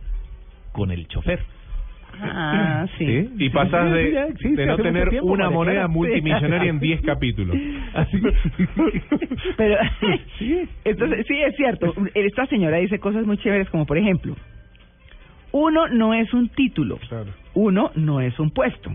con 0.72 0.90
el 0.90 1.06
chofer. 1.08 1.40
Ah, 2.18 2.86
sí. 2.98 3.28
Y 3.38 3.50
pasas 3.50 3.92
de, 3.92 4.34
Sí, 4.38 4.48
no 4.50 4.76
tener 4.78 5.10
tiempo, 5.10 5.30
una 5.30 5.50
moneda 5.50 5.86
multimillonaria 5.88 6.70
en 6.70 6.80
10 6.80 7.00
capítulos. 7.04 7.56
Así. 7.94 8.20
Pero 9.56 9.76
entonces 10.84 11.26
sí 11.26 11.34
es 11.42 11.56
cierto. 11.56 11.92
Esta 12.14 12.46
señora 12.46 12.78
dice 12.78 12.98
cosas 12.98 13.26
muy 13.26 13.36
chéveres 13.38 13.68
como 13.70 13.84
por 13.84 13.98
ejemplo, 13.98 14.34
uno 15.52 15.88
no 15.88 16.14
es 16.14 16.32
un 16.32 16.48
título, 16.50 16.98
uno 17.54 17.90
no 17.94 18.20
es 18.20 18.38
un 18.38 18.50
puesto. 18.50 18.90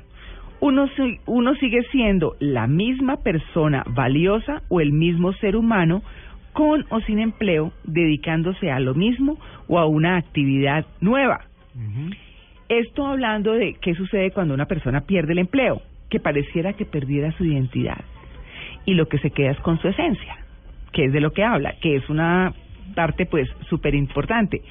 Uno, 0.62 0.88
si- 0.96 1.20
uno 1.26 1.56
sigue 1.56 1.84
siendo 1.92 2.36
la 2.40 2.68
misma 2.68 3.18
persona 3.18 3.84
valiosa 3.88 4.62
o 4.70 4.80
el 4.80 4.92
mismo 4.94 5.34
ser 5.34 5.56
humano 5.56 6.04
con 6.54 6.86
o 6.90 7.00
sin 7.02 7.20
empleo, 7.20 7.74
dedicándose 7.84 8.70
a 8.72 8.80
lo 8.80 8.94
mismo 8.94 9.38
o 9.68 9.80
a 9.80 9.86
una 9.86 10.18
actividad 10.18 10.86
nueva. 11.02 11.42
Esto 12.70 13.06
hablando 13.08 13.54
de 13.54 13.74
qué 13.82 13.96
sucede 13.96 14.32
cuando 14.32 14.54
una 14.54 14.66
persona 14.66 15.02
pierde 15.02 15.34
el 15.34 15.40
empleo, 15.40 15.82
que 16.10 16.20
pareciera 16.20 16.74
que 16.74 16.86
perdiera 16.86 17.32
su 17.34 17.46
identidad 17.46 18.00
y 18.86 18.94
lo 18.94 19.08
que 19.08 19.18
se 19.20 19.32
queda 19.32 19.52
es 19.52 19.60
con 19.62 19.80
su 19.80 19.88
esencia, 19.88 20.38
que 20.92 21.06
es 21.06 21.14
de 21.14 21.22
lo 21.22 21.32
que 21.32 21.44
habla, 21.44 21.74
que 21.82 21.96
es 21.96 22.10
una 22.10 22.54
parte 22.96 23.26
pues 23.26 23.50
súper 23.70 23.96
importante. 23.96 24.62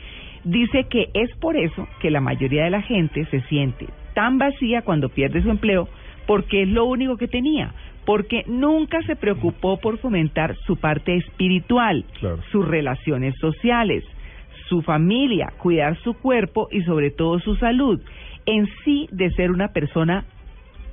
Dice 0.44 0.84
que 0.84 1.08
es 1.14 1.34
por 1.36 1.56
eso 1.56 1.88
que 2.00 2.10
la 2.10 2.20
mayoría 2.20 2.64
de 2.64 2.70
la 2.70 2.82
gente 2.82 3.24
se 3.26 3.40
siente 3.42 3.86
tan 4.14 4.38
vacía 4.38 4.82
cuando 4.82 5.08
pierde 5.08 5.42
su 5.42 5.50
empleo 5.50 5.88
porque 6.26 6.62
es 6.62 6.68
lo 6.68 6.84
único 6.84 7.16
que 7.16 7.28
tenía, 7.28 7.74
porque 8.04 8.44
nunca 8.46 9.02
se 9.02 9.16
preocupó 9.16 9.78
por 9.78 9.98
fomentar 9.98 10.56
su 10.66 10.76
parte 10.76 11.16
espiritual, 11.16 12.04
sus 12.52 12.66
relaciones 12.66 13.34
sociales, 13.40 14.04
su 14.68 14.82
familia, 14.82 15.52
cuidar 15.58 15.96
su 16.02 16.14
cuerpo 16.14 16.68
y 16.70 16.82
sobre 16.82 17.10
todo 17.10 17.40
su 17.40 17.56
salud, 17.56 18.00
en 18.46 18.68
sí 18.84 19.08
de 19.10 19.30
ser 19.30 19.50
una 19.50 19.72
persona 19.72 20.24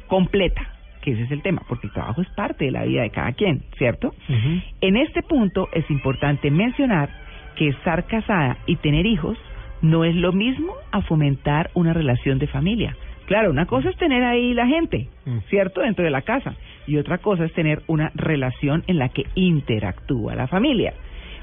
completa, 0.07 0.73
que 1.01 1.11
ese 1.11 1.23
es 1.23 1.31
el 1.31 1.41
tema, 1.43 1.61
porque 1.67 1.87
el 1.87 1.93
trabajo 1.93 2.21
es 2.21 2.29
parte 2.29 2.65
de 2.65 2.71
la 2.71 2.83
vida 2.85 3.03
de 3.03 3.11
cada 3.11 3.33
quien, 3.33 3.63
¿cierto? 3.77 4.13
En 4.81 4.97
este 4.97 5.21
punto 5.21 5.69
es 5.73 5.89
importante 5.91 6.49
mencionar 6.49 7.09
que 7.55 7.69
estar 7.69 8.05
casada 8.07 8.57
y 8.65 8.77
tener 8.77 9.05
hijos 9.05 9.37
no 9.81 10.03
es 10.03 10.15
lo 10.15 10.31
mismo 10.33 10.73
a 10.91 11.01
fomentar 11.01 11.69
una 11.75 11.93
relación 11.93 12.39
de 12.39 12.47
familia. 12.47 12.95
Claro, 13.27 13.51
una 13.51 13.65
cosa 13.65 13.89
es 13.89 13.97
tener 13.97 14.23
ahí 14.23 14.53
la 14.53 14.67
gente, 14.67 15.09
¿cierto? 15.49 15.81
Dentro 15.81 16.05
de 16.05 16.11
la 16.11 16.21
casa. 16.21 16.55
Y 16.87 16.95
otra 16.95 17.17
cosa 17.17 17.43
es 17.43 17.51
tener 17.51 17.81
una 17.87 18.09
relación 18.15 18.83
en 18.87 18.97
la 18.97 19.09
que 19.09 19.25
interactúa 19.35 20.33
la 20.33 20.47
familia. 20.47 20.93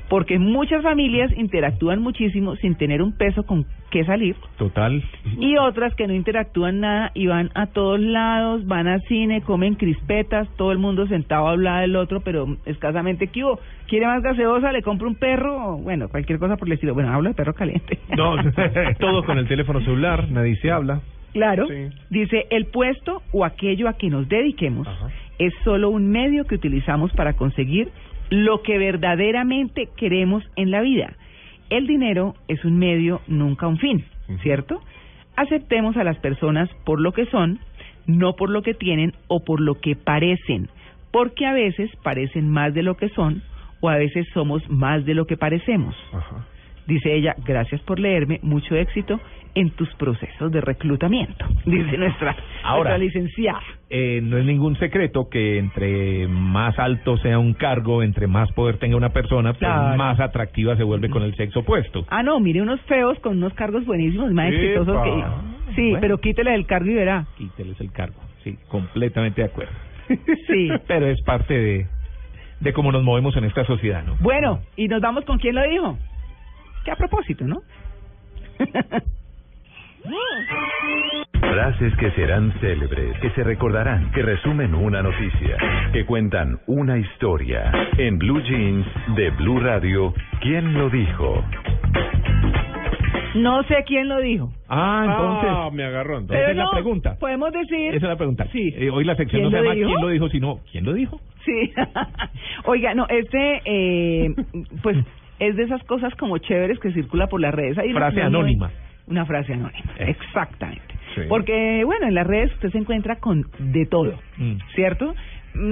Porque 0.09 0.39
muchas 0.39 0.82
familias 0.82 1.30
interactúan 1.37 2.01
muchísimo 2.01 2.57
sin 2.57 2.74
tener 2.76 3.03
un 3.03 3.12
peso 3.12 3.43
con 3.43 3.66
qué 3.91 4.05
salir 4.05 4.35
Total. 4.57 5.03
y 5.39 5.57
otras 5.57 5.95
que 5.95 6.07
no 6.07 6.14
interactúan 6.14 6.80
nada 6.80 7.11
y 7.14 7.26
van 7.26 7.51
a 7.55 7.66
todos 7.66 8.01
lados, 8.01 8.66
van 8.66 8.87
al 8.87 9.01
cine, 9.03 9.43
comen 9.43 9.74
crispetas, 9.74 10.49
todo 10.57 10.72
el 10.72 10.78
mundo 10.78 11.07
sentado 11.07 11.49
a 11.49 11.53
hablar 11.53 11.82
del 11.82 11.97
otro, 11.97 12.20
pero 12.20 12.57
escasamente 12.64 13.28
¿qué 13.28 13.45
hubo? 13.45 13.61
¿Quiere 13.89 14.07
más 14.07 14.22
gaseosa? 14.22 14.72
¿Le 14.72 14.82
compro 14.82 15.09
un 15.09 15.16
perro? 15.16 15.76
Bueno, 15.78 16.09
cualquier 16.09 16.39
cosa 16.39 16.57
por 16.57 16.68
el 16.68 16.74
estilo. 16.74 16.95
Bueno, 16.95 17.12
hablo 17.12 17.28
de 17.28 17.35
perro 17.35 17.55
caliente. 17.55 17.99
No, 18.16 18.37
todos 18.99 19.24
con 19.24 19.39
el 19.39 19.49
teléfono 19.49 19.80
celular, 19.80 20.30
nadie 20.30 20.57
se 20.57 20.70
habla. 20.70 21.01
Claro. 21.35 21.66
Sí. 21.68 21.91
Dice, 22.11 22.47
el 22.51 22.66
puesto 22.66 23.22
o 23.32 23.45
aquello 23.45 23.89
a 23.89 23.99
que 23.99 24.09
nos 24.09 24.28
dediquemos 24.28 24.89
es 25.39 25.53
solo 25.64 25.91
un 25.91 26.11
medio 26.11 26.45
que 26.47 26.55
utilizamos 26.55 27.12
para 27.12 27.35
conseguir 27.35 27.91
lo 28.30 28.62
que 28.62 28.78
verdaderamente 28.78 29.89
queremos 29.97 30.45
en 30.57 30.70
la 30.70 30.80
vida. 30.80 31.12
El 31.70 31.87
dinero 31.87 32.35
es 32.49 32.64
un 32.64 32.78
medio, 32.78 33.20
nunca 33.26 33.66
un 33.66 33.78
fin, 33.78 34.05
¿cierto? 34.43 34.80
Aceptemos 35.37 35.97
a 35.97 36.05
las 36.05 36.18
personas 36.18 36.70
por 36.85 37.01
lo 37.01 37.12
que 37.12 37.26
son, 37.26 37.59
no 38.07 38.35
por 38.37 38.49
lo 38.51 38.62
que 38.62 38.74
tienen 38.74 39.12
o 39.26 39.45
por 39.45 39.61
lo 39.61 39.80
que 39.80 39.97
parecen, 39.97 40.68
porque 41.11 41.47
a 41.47 41.53
veces 41.53 41.91
parecen 42.03 42.49
más 42.49 42.72
de 42.74 42.82
lo 42.82 42.97
que 42.97 43.09
son 43.09 43.43
o 43.80 43.89
a 43.89 43.97
veces 43.97 44.26
somos 44.32 44.68
más 44.70 45.05
de 45.05 45.14
lo 45.14 45.26
que 45.26 45.37
parecemos. 45.37 45.97
Dice 46.87 47.14
ella, 47.14 47.35
gracias 47.47 47.80
por 47.82 47.99
leerme, 47.99 48.41
mucho 48.43 48.74
éxito 48.76 49.18
en 49.55 49.70
tus 49.70 49.89
procesos 49.95 50.51
de 50.53 50.61
reclutamiento, 50.61 51.47
dice 51.64 51.97
nuestra, 51.97 52.35
Ahora, 52.64 52.99
nuestra 52.99 52.99
licenciada. 52.99 53.61
eh, 53.89 54.20
no 54.22 54.37
es 54.37 54.45
ningún 54.45 54.76
secreto 54.78 55.28
que 55.30 55.59
entre 55.59 56.26
más 56.28 56.76
alto 56.78 57.16
sea 57.18 57.39
un 57.39 57.55
cargo, 57.55 58.03
entre 58.03 58.26
más 58.26 58.51
poder 58.53 58.78
tenga 58.78 58.97
una 58.97 59.11
persona, 59.11 59.51
pues 59.53 59.61
Claro. 59.61 59.97
más 59.97 60.18
atractiva 60.20 60.76
se 60.76 60.82
vuelve 60.82 61.09
con 61.09 61.22
el 61.22 61.35
sexo 61.37 61.61
opuesto. 61.61 62.05
Ah, 62.11 62.22
no, 62.24 62.41
mire 62.41 62.61
unos 62.62 62.80
feos 62.82 63.18
con 63.20 63.37
unos 63.39 63.55
cargos 63.55 63.87
buenísimos, 63.87 64.32
más 64.32 64.53
exitosos 64.53 65.03
que... 65.05 65.24
Sí, 65.76 65.82
Bueno. 65.91 65.99
pero 66.01 66.18
quítele 66.18 66.55
el 66.55 66.66
cargo 66.66 66.91
y 66.91 66.95
verá. 66.95 67.24
Quíteles 67.39 67.80
el 67.80 67.93
cargo. 67.93 68.16
Sí, 68.43 68.59
completamente 68.68 69.41
de 69.41 69.47
acuerdo. 69.49 69.72
Sí. 70.49 70.68
Pero 70.87 71.07
es 71.07 71.22
parte 71.22 71.55
de, 71.55 71.87
de 72.61 72.72
cómo 72.74 72.93
nos 72.93 73.03
movemos 73.03 73.35
en 73.39 73.45
esta 73.45 73.64
sociedad, 73.64 74.05
¿no? 74.05 74.16
Bueno, 74.20 74.61
¿y 74.76 74.87
nos 74.89 75.01
vamos 75.01 75.24
con 75.24 75.39
quién 75.39 75.55
lo 75.55 75.62
dijo? 75.62 75.97
Que 76.85 76.91
a 76.91 76.97
propósito, 76.97 77.47
¿no? 77.47 77.62
Frases 81.41 81.97
que 81.97 82.11
serán 82.12 82.53
célebres, 82.61 83.18
que 83.20 83.30
se 83.30 83.43
recordarán, 83.43 84.11
que 84.12 84.22
resumen 84.22 84.74
una 84.74 85.03
noticia, 85.03 85.57
que 85.93 86.05
cuentan 86.05 86.61
una 86.66 86.99
historia. 86.99 87.72
En 87.97 88.18
Blue 88.18 88.43
Jeans 88.43 88.87
de 89.16 89.30
Blue 89.30 89.61
Radio, 89.61 90.12
¿quién 90.41 90.74
lo 90.74 90.91
dijo? 90.91 91.43
No 93.35 93.62
sé 93.64 93.82
quién 93.87 94.09
lo 94.09 94.20
dijo. 94.20 94.53
Ah, 94.68 95.05
entonces. 95.07 95.51
Ah, 95.53 95.70
me 95.72 95.85
agarró 95.85 96.18
entonces. 96.18 96.37
Esa 96.39 96.47
Pero 96.47 96.51
es 96.53 96.57
la 96.57 96.64
no, 96.64 96.70
pregunta. 96.70 97.16
Podemos 97.18 97.53
decir... 97.53 97.89
Esa 97.89 97.97
es 97.97 98.03
la 98.03 98.16
pregunta. 98.16 98.47
Sí. 98.53 98.74
Eh, 98.76 98.91
hoy 98.91 99.05
la 99.05 99.16
sección 99.16 99.43
no 99.43 99.49
¿Quién 99.49 99.62
se 99.62 99.64
llama 99.64 99.74
dijo? 99.74 99.89
quién 99.89 100.01
lo 100.01 100.09
dijo, 100.09 100.28
sino 100.28 100.61
quién 100.70 100.85
lo 100.85 100.93
dijo. 100.93 101.20
Sí. 101.45 101.72
Oiga, 102.64 102.95
no, 102.95 103.07
este, 103.09 103.61
eh, 103.64 104.35
pues, 104.82 104.99
es 105.39 105.57
de 105.57 105.64
esas 105.64 105.82
cosas 105.85 106.14
como 106.16 106.39
chéveres 106.39 106.78
que 106.80 106.93
circula 106.93 107.26
por 107.26 107.41
las 107.41 107.55
redes. 107.55 107.76
Hay 107.78 107.91
una 107.91 108.01
Frase 108.01 108.16
muy- 108.16 108.22
anónima. 108.26 108.70
Una 109.07 109.26
frase 109.26 109.53
anónima, 109.53 109.93
Eh. 109.99 110.11
exactamente. 110.11 110.95
Sí. 111.14 111.20
Porque, 111.28 111.82
bueno, 111.85 112.07
en 112.09 112.14
las 112.14 112.26
redes 112.26 112.53
usted 112.55 112.70
se 112.70 112.78
encuentra 112.78 113.16
con 113.16 113.45
de 113.59 113.85
todo, 113.87 114.18
Mm. 114.39 114.57
¿cierto? 114.74 115.14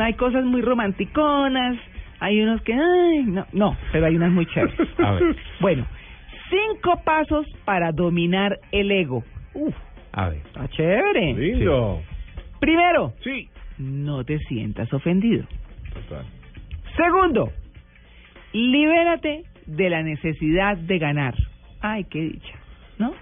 Hay 0.01 0.15
cosas 0.15 0.45
muy 0.45 0.61
romanticonas, 0.61 1.77
hay 2.21 2.41
unos 2.43 2.61
que, 2.63 2.75
ay, 2.75 3.23
no, 3.25 3.47
no, 3.53 3.77
pero 3.91 4.07
hay 4.07 4.17
unas 4.17 4.31
muy 4.33 4.45
chéveres. 4.47 4.77
A 4.99 5.13
ver. 5.13 5.35
Bueno, 5.61 5.87
cinco 6.51 7.01
pasos 7.05 7.47
para 7.65 7.91
dominar 7.93 8.59
el 8.71 8.91
ego. 8.91 9.25
Uf, 9.55 9.75
A 10.13 10.29
ver. 10.29 10.39
está 10.45 10.69
chévere. 10.69 11.33
Lindo. 11.35 12.03
Primero, 12.61 13.15
Sí. 13.25 13.49
no 13.79 14.25
te 14.25 14.39
sientas 14.41 14.93
ofendido. 14.93 15.47
Total. 15.95 16.27
Segundo, 16.97 17.51
libérate 18.53 19.45
de 19.67 19.91
la 19.91 20.03
necesidad 20.03 20.77
de 20.77 20.99
ganar. 20.99 21.35
Ay, 21.81 22.05
qué 22.05 22.21
dicha, 22.21 22.55
¿no? 22.99 23.13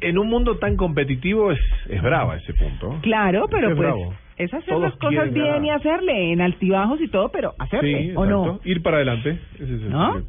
En 0.00 0.18
un 0.18 0.28
mundo 0.28 0.58
tan 0.58 0.76
competitivo 0.76 1.52
es, 1.52 1.60
es 1.88 2.02
brava 2.02 2.36
ese 2.36 2.54
punto. 2.54 2.98
Claro, 3.02 3.46
pero 3.48 3.68
Es 3.70 3.76
pues 3.76 3.86
bravo. 3.88 4.14
es 4.36 4.52
hacer 4.52 4.68
Todos 4.68 4.82
las 4.82 4.94
cosas 4.96 5.32
bien 5.32 5.46
ganar. 5.46 5.64
y 5.64 5.70
hacerle, 5.70 6.32
en 6.32 6.40
altibajos 6.40 7.00
y 7.00 7.08
todo, 7.08 7.30
pero 7.30 7.54
hacerle, 7.58 8.08
Sí, 8.08 8.12
¿o 8.16 8.26
no? 8.26 8.60
Ir 8.64 8.82
para 8.82 8.96
adelante. 8.96 9.38
Ese 9.54 9.64
es 9.64 9.70
el 9.82 9.90
¿No? 9.90 10.20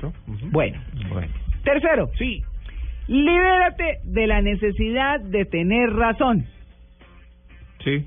Bueno. 0.51 0.79
Bueno. 1.11 1.27
Tercero, 1.63 2.09
sí. 2.19 2.43
libérate 3.07 3.99
de 4.03 4.27
la 4.27 4.41
necesidad 4.41 5.19
de 5.21 5.45
tener 5.45 5.89
razón. 5.93 6.45
Sí. 7.83 8.05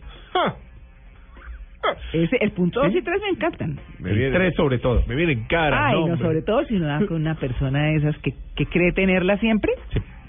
Ese, 2.12 2.36
el 2.40 2.50
punto 2.52 2.80
¿Sí? 2.82 2.88
2 2.88 2.96
y 2.96 3.02
3 3.02 3.20
me 3.22 3.28
encantan. 3.30 3.78
Me 4.00 4.10
El 4.10 4.16
viene- 4.18 4.36
tres 4.36 4.54
sobre 4.56 4.78
todo. 4.78 5.02
Me 5.06 5.14
vienen 5.14 5.44
caras, 5.48 5.80
Ay, 5.94 6.04
no, 6.04 6.16
sobre 6.18 6.42
todo 6.42 6.64
si 6.66 6.74
no 6.74 6.86
das 6.86 7.04
con 7.04 7.16
una 7.20 7.34
persona 7.34 7.84
de 7.86 7.96
esas 7.96 8.16
que, 8.18 8.32
que 8.54 8.66
cree 8.66 8.92
tenerla 8.92 9.38
siempre, 9.38 9.72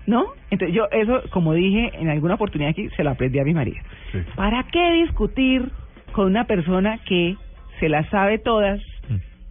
¿no? 0.06 0.26
Entonces 0.52 0.76
yo 0.76 0.88
eso, 0.92 1.22
como 1.32 1.54
dije 1.54 1.92
en 2.00 2.10
alguna 2.10 2.36
oportunidad 2.36 2.72
aquí, 2.72 2.90
se 2.96 3.04
lo 3.04 3.12
aprendí 3.12 3.40
a 3.40 3.44
mi 3.44 3.54
marido. 3.54 3.78
Sí. 4.12 4.20
¿Para 4.36 4.64
qué 4.72 4.94
discutir 5.04 5.70
con 6.14 6.28
una 6.28 6.46
persona 6.46 7.00
que 7.06 7.36
se 7.80 7.90
las 7.90 8.08
sabe 8.10 8.40
todas 8.40 8.80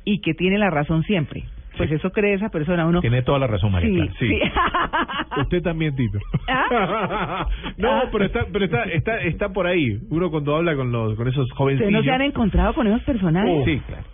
y 0.04 0.20
que 0.20 0.34
tiene 0.34 0.58
la 0.58 0.70
razón 0.70 1.02
siempre? 1.02 1.42
Pues 1.76 1.90
eso 1.92 2.10
cree 2.10 2.34
esa 2.34 2.48
persona, 2.48 2.86
uno... 2.86 3.00
Tiene 3.00 3.22
toda 3.22 3.38
la 3.38 3.46
razón, 3.46 3.72
María 3.72 3.88
Sí, 4.18 4.28
Clara. 4.28 5.32
sí. 5.34 5.40
Usted 5.42 5.62
también, 5.62 5.94
Tito. 5.94 6.18
¿Ah? 6.48 7.46
no, 7.76 7.90
Ah. 7.90 8.02
pero 8.10 8.24
está, 8.24 8.46
pero 8.52 8.64
está, 8.64 8.82
está, 8.84 9.18
está 9.20 9.48
por 9.50 9.66
ahí. 9.66 9.98
Uno 10.10 10.30
cuando 10.30 10.56
habla 10.56 10.74
con 10.76 10.90
los, 10.90 11.14
con 11.16 11.28
esos 11.28 11.42
¿Ustedes 11.42 11.56
jovencillos. 11.58 11.92
no 11.92 12.02
se 12.02 12.10
han 12.10 12.22
encontrado 12.22 12.74
con 12.74 12.86
esos 12.86 13.02
personajes? 13.02 13.50
Oh, 13.52 13.64
sí, 13.64 13.80
claro. 13.86 14.04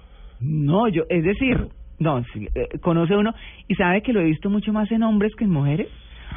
No, 0.40 0.88
yo, 0.88 1.02
es 1.08 1.22
decir, 1.22 1.68
no, 2.00 2.22
sí, 2.32 2.48
eh, 2.54 2.78
conoce 2.80 3.16
uno 3.16 3.32
y 3.68 3.74
sabe 3.76 4.02
que 4.02 4.12
lo 4.12 4.20
he 4.20 4.24
visto 4.24 4.50
mucho 4.50 4.72
más 4.72 4.90
en 4.90 5.02
hombres 5.04 5.32
que 5.36 5.44
en 5.44 5.50
mujeres. 5.50 5.88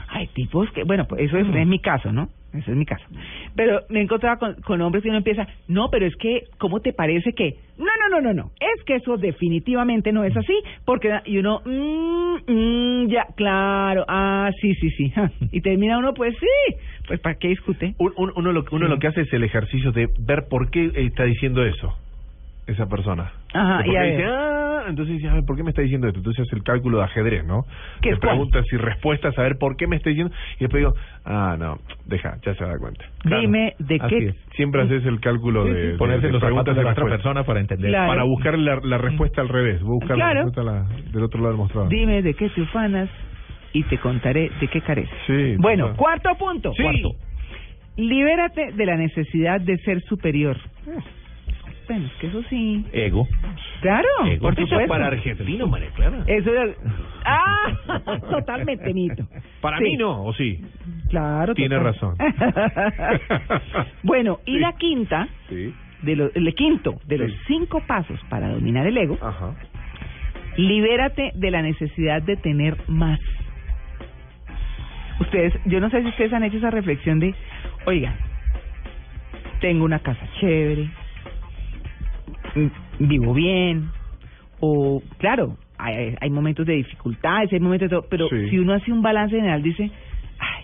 Hay 0.10 0.28
tipos 0.28 0.70
que, 0.72 0.84
bueno, 0.84 1.06
pues 1.08 1.22
eso 1.24 1.38
es, 1.38 1.48
es 1.48 1.68
mi 1.68 1.80
caso, 1.80 2.12
¿no? 2.12 2.30
Ese 2.56 2.72
es 2.72 2.78
mi 2.78 2.86
caso. 2.86 3.06
Pero 3.56 3.82
me 3.90 4.00
he 4.00 4.04
encontrado 4.04 4.38
con, 4.38 4.56
con 4.62 4.82
hombres 4.82 5.04
que 5.04 5.10
uno 5.10 5.18
empieza, 5.18 5.48
no, 5.68 5.90
pero 5.92 6.06
es 6.06 6.16
que, 6.16 6.44
¿cómo 6.58 6.80
te 6.80 6.94
parece 6.94 7.34
que? 7.34 7.56
No, 7.78 7.86
no, 7.86 8.10
no, 8.10 8.22
no, 8.22 8.34
no, 8.34 8.52
es 8.60 8.84
que 8.86 8.96
eso 8.96 9.18
definitivamente 9.18 10.12
no 10.14 10.24
es 10.24 10.36
así, 10.38 10.54
porque, 10.86 11.10
y 11.26 11.38
uno, 11.38 11.62
mm, 11.66 12.52
mm, 12.52 13.08
ya, 13.10 13.26
claro, 13.36 14.06
ah, 14.08 14.50
sí, 14.62 14.74
sí, 14.76 14.90
sí, 14.92 15.14
y 15.52 15.62
termina 15.62 15.98
uno, 15.98 16.14
pues 16.14 16.34
sí, 16.40 16.76
pues 17.08 17.20
¿para 17.20 17.36
qué 17.36 17.50
discute? 17.50 17.94
Un- 17.98 18.14
un- 18.18 18.32
uno, 18.36 18.52
lo, 18.52 18.64
uno 18.72 18.88
lo 18.88 18.98
que 19.00 19.08
hace 19.08 19.22
es 19.22 19.34
el 19.34 19.44
ejercicio 19.44 19.92
de 19.92 20.08
ver 20.20 20.48
por 20.50 20.70
qué 20.72 20.92
está 20.96 21.24
diciendo 21.26 21.64
eso 21.66 21.94
esa 22.68 22.88
persona. 22.88 23.32
Ajá, 23.54 23.82
y 23.86 23.90
dice, 23.90 24.26
ah, 24.26 24.84
entonces 24.90 25.16
dice, 25.16 25.30
a 25.30 25.34
ver, 25.36 25.44
¿por 25.46 25.56
qué 25.56 25.64
me 25.64 25.70
está 25.70 25.82
diciendo 25.82 26.08
esto? 26.08 26.20
Entonces 26.20 26.46
hace 26.48 26.56
el 26.56 26.64
cálculo 26.64 26.98
de 27.00 27.04
ajedrez, 27.06 27.46
¿no? 27.46 27.64
¿Qué 28.02 28.12
Te 28.12 28.18
preguntas 28.18 28.66
y 28.72 28.78
respuestas, 28.78 29.38
a 29.38 29.42
ver 29.44 29.58
por 29.58 29.76
qué 29.78 29.88
me 29.88 29.96
está 29.98 30.10
diciendo, 30.10 30.34
y 30.58 30.60
después 30.64 30.82
digo, 30.82 30.94
ah, 31.26 31.56
no, 31.60 31.78
deja, 32.06 32.38
ya 32.44 32.54
se 32.56 32.64
da 32.66 32.78
cuenta. 32.80 33.06
Dime 33.24 33.74
de 33.80 33.98
Así 34.02 34.16
qué... 34.20 34.26
es. 34.28 34.36
Siempre 34.56 34.82
haces 34.82 35.06
el 35.06 35.20
cálculo 35.20 35.64
Sí, 35.66 35.70
de, 35.72 35.82
sí, 35.82 35.88
de- 35.92 35.98
ponerse 35.98 36.28
de 36.28 36.34
los 36.34 36.42
preguntas 36.42 36.76
zapatos 36.76 36.76
de 36.76 36.82
y 36.82 36.86
la 36.86 36.92
otra 36.92 37.04
respuestas. 37.04 37.18
persona 37.24 37.44
para 37.46 37.60
entender. 37.60 37.90
Claro. 37.92 38.08
Para 38.08 38.24
buscar 38.24 38.58
la, 38.60 38.80
la 38.84 38.98
respuesta 38.98 39.42
al 39.42 39.50
revés, 39.50 39.82
buscar 39.82 40.16
Claro. 40.16 40.34
la 40.34 40.44
respuesta 40.46 40.64
la- 40.64 41.12
del 41.12 41.24
otro 41.24 41.40
lado 41.40 41.50
del 41.52 41.58
mostrador. 41.58 41.90
Dime 41.90 42.22
de 42.22 42.34
qué 42.34 42.50
te 42.50 42.62
ufanas 42.62 43.10
y 43.74 43.84
te 43.84 43.98
contaré 44.00 44.50
de 44.60 44.68
qué 44.68 44.82
careces. 44.82 45.18
Sí. 45.28 45.56
Bueno, 45.58 45.86
total. 45.90 45.98
cuarto 45.98 46.30
punto. 46.40 46.72
Sí. 46.76 46.84
Cuarto. 46.84 47.10
Libérate 47.98 48.72
de 48.74 48.86
la 48.86 48.96
necesidad 48.98 49.62
de 49.62 49.78
ser 49.80 50.02
superior. 50.02 50.58
Bueno, 51.88 52.06
es 52.08 52.14
que 52.14 52.28
eso 52.28 52.42
sí. 52.50 52.84
Ego. 52.94 53.28
Claro, 53.82 54.08
Ego. 54.26 54.42
por 54.42 54.56
supuesto. 54.56 54.88
para 54.88 55.08
argentino, 55.08 55.68
María 55.68 55.90
Clara. 55.92 56.24
Eso 56.26 56.52
es... 56.52 56.76
Ah, 57.24 57.74
totalmente 58.32 58.94
mito. 58.94 59.28
Para 59.62 59.78
Sí. 59.78 59.84
mí 59.84 59.98
no, 59.98 60.24
¿o 60.26 60.34
sí? 60.34 60.62
Claro. 61.10 61.54
Tiene 61.54 61.76
total. 61.78 61.94
razón. 61.94 62.16
bueno, 64.04 64.40
y 64.46 64.54
Sí. 64.54 64.60
la 64.60 64.74
quinta, 64.74 65.28
Sí. 65.50 65.74
de 66.02 66.16
lo- 66.16 66.32
el 66.34 66.56
quinto 66.56 67.00
de 67.06 67.18
los 67.20 67.32
cinco 67.48 67.82
pasos 67.86 68.20
para 68.30 68.50
dominar 68.50 68.88
el 68.88 68.98
ego, 68.98 69.18
Ajá. 69.22 69.54
libérate 70.58 71.32
de 71.36 71.52
la 71.52 71.62
necesidad 71.62 72.22
de 72.24 72.36
tener 72.38 72.78
más. 72.88 73.20
Ustedes, 75.20 75.54
yo 75.66 75.80
no 75.80 75.90
sé 75.90 76.02
si 76.02 76.10
ustedes 76.10 76.34
han 76.34 76.44
hecho 76.44 76.58
esa 76.58 76.72
reflexión 76.72 77.20
de, 77.20 77.34
oiga, 77.86 78.16
tengo 79.62 79.86
una 79.86 80.00
casa 80.00 80.28
chévere, 80.40 80.90
vivo 83.00 83.34
bien, 83.34 83.90
o 84.60 85.02
claro, 85.18 85.58
hay, 85.78 86.16
hay 86.20 86.30
momentos 86.30 86.66
de 86.66 86.74
dificultades, 86.76 87.52
hay 87.52 87.60
momentos 87.60 87.90
de 87.90 87.96
todo, 87.98 88.08
pero 88.10 88.28
Sí. 88.30 88.50
si 88.50 88.60
uno 88.60 88.74
hace 88.74 88.92
un 88.92 89.02
balance 89.02 89.36
general 89.36 89.62
dice, 89.62 89.92
ay, 90.40 90.64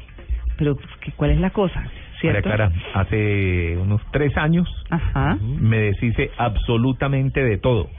pero 0.57 0.77
¿qué- 1.01 1.11
¿cuál 1.15 1.31
es 1.31 1.39
la 1.39 1.49
cosa? 1.49 1.79
María 1.81 2.39
¿Cierto? 2.39 2.49
Clara, 2.49 2.71
hace 2.93 3.77
unos 3.81 3.99
tres 4.11 4.37
años 4.37 4.67
Ajá. 4.91 5.37
me 5.59 5.77
deshice 5.79 6.29
absolutamente 6.37 7.43
de 7.43 7.57
todo. 7.57 7.89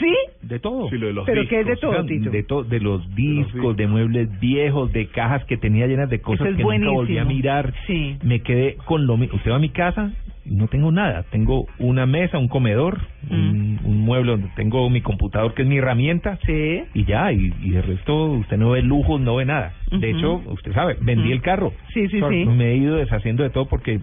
¿Sí? 0.00 0.12
De 0.42 0.58
todo. 0.58 0.90
Sí, 0.90 0.98
lo 0.98 1.06
de 1.06 1.12
los 1.14 1.24
¿Pero 1.24 1.48
qué 1.48 1.60
es 1.60 1.64
de 1.66 1.72
discos. 1.72 1.80
todo, 1.90 2.00
O 2.02 2.06
sea, 2.06 2.18
Tito? 2.18 2.30
de, 2.30 2.42
to- 2.42 2.64
de 2.64 2.80
los 2.80 3.14
discos, 3.14 3.76
de 3.76 3.86
muebles 3.86 4.28
viejos, 4.40 4.92
de 4.92 5.06
cajas 5.06 5.44
que 5.46 5.56
tenía 5.56 5.86
llenas 5.86 6.10
de 6.10 6.20
cosas 6.20 6.48
es 6.48 6.56
que 6.56 6.62
nunca 6.64 6.90
volví 6.90 7.16
a 7.18 7.24
mirar. 7.24 7.72
Sí. 7.86 8.18
Me 8.22 8.40
quedé 8.40 8.74
con 8.84 9.06
lo 9.06 9.16
mismo. 9.16 9.36
Usted 9.36 9.52
va 9.52 9.56
a 9.56 9.60
mi 9.60 9.70
casa, 9.70 10.12
no 10.50 10.68
tengo 10.68 10.92
nada. 10.92 11.24
Tengo 11.30 11.66
una 11.78 12.06
mesa, 12.06 12.38
un 12.38 12.48
comedor, 12.48 13.00
un, 13.30 13.80
un 13.84 14.00
mueble 14.00 14.32
donde 14.32 14.48
tengo 14.56 14.88
mi 14.90 15.00
computador 15.00 15.54
que 15.54 15.62
es 15.62 15.68
mi 15.68 15.78
herramienta. 15.78 16.38
Sí. 16.46 16.82
Y 16.94 17.04
ya, 17.04 17.32
y, 17.32 17.52
y 17.62 17.70
de 17.70 17.82
resto 17.82 18.26
usted 18.32 18.56
no 18.56 18.70
ve 18.70 18.82
lujos, 18.82 19.20
no 19.20 19.36
ve 19.36 19.44
nada. 19.44 19.72
De 19.90 20.10
hecho, 20.10 20.42
usted 20.46 20.72
sabe, 20.72 20.96
vendí 21.00 21.32
el 21.32 21.42
carro. 21.42 21.72
Sí, 21.92 22.08
sí, 22.08 22.20
sí. 22.28 22.44
Me 22.46 22.72
he 22.72 22.76
ido 22.76 22.96
deshaciendo 22.96 23.42
de 23.42 23.50
todo 23.50 23.66
porque 23.66 24.00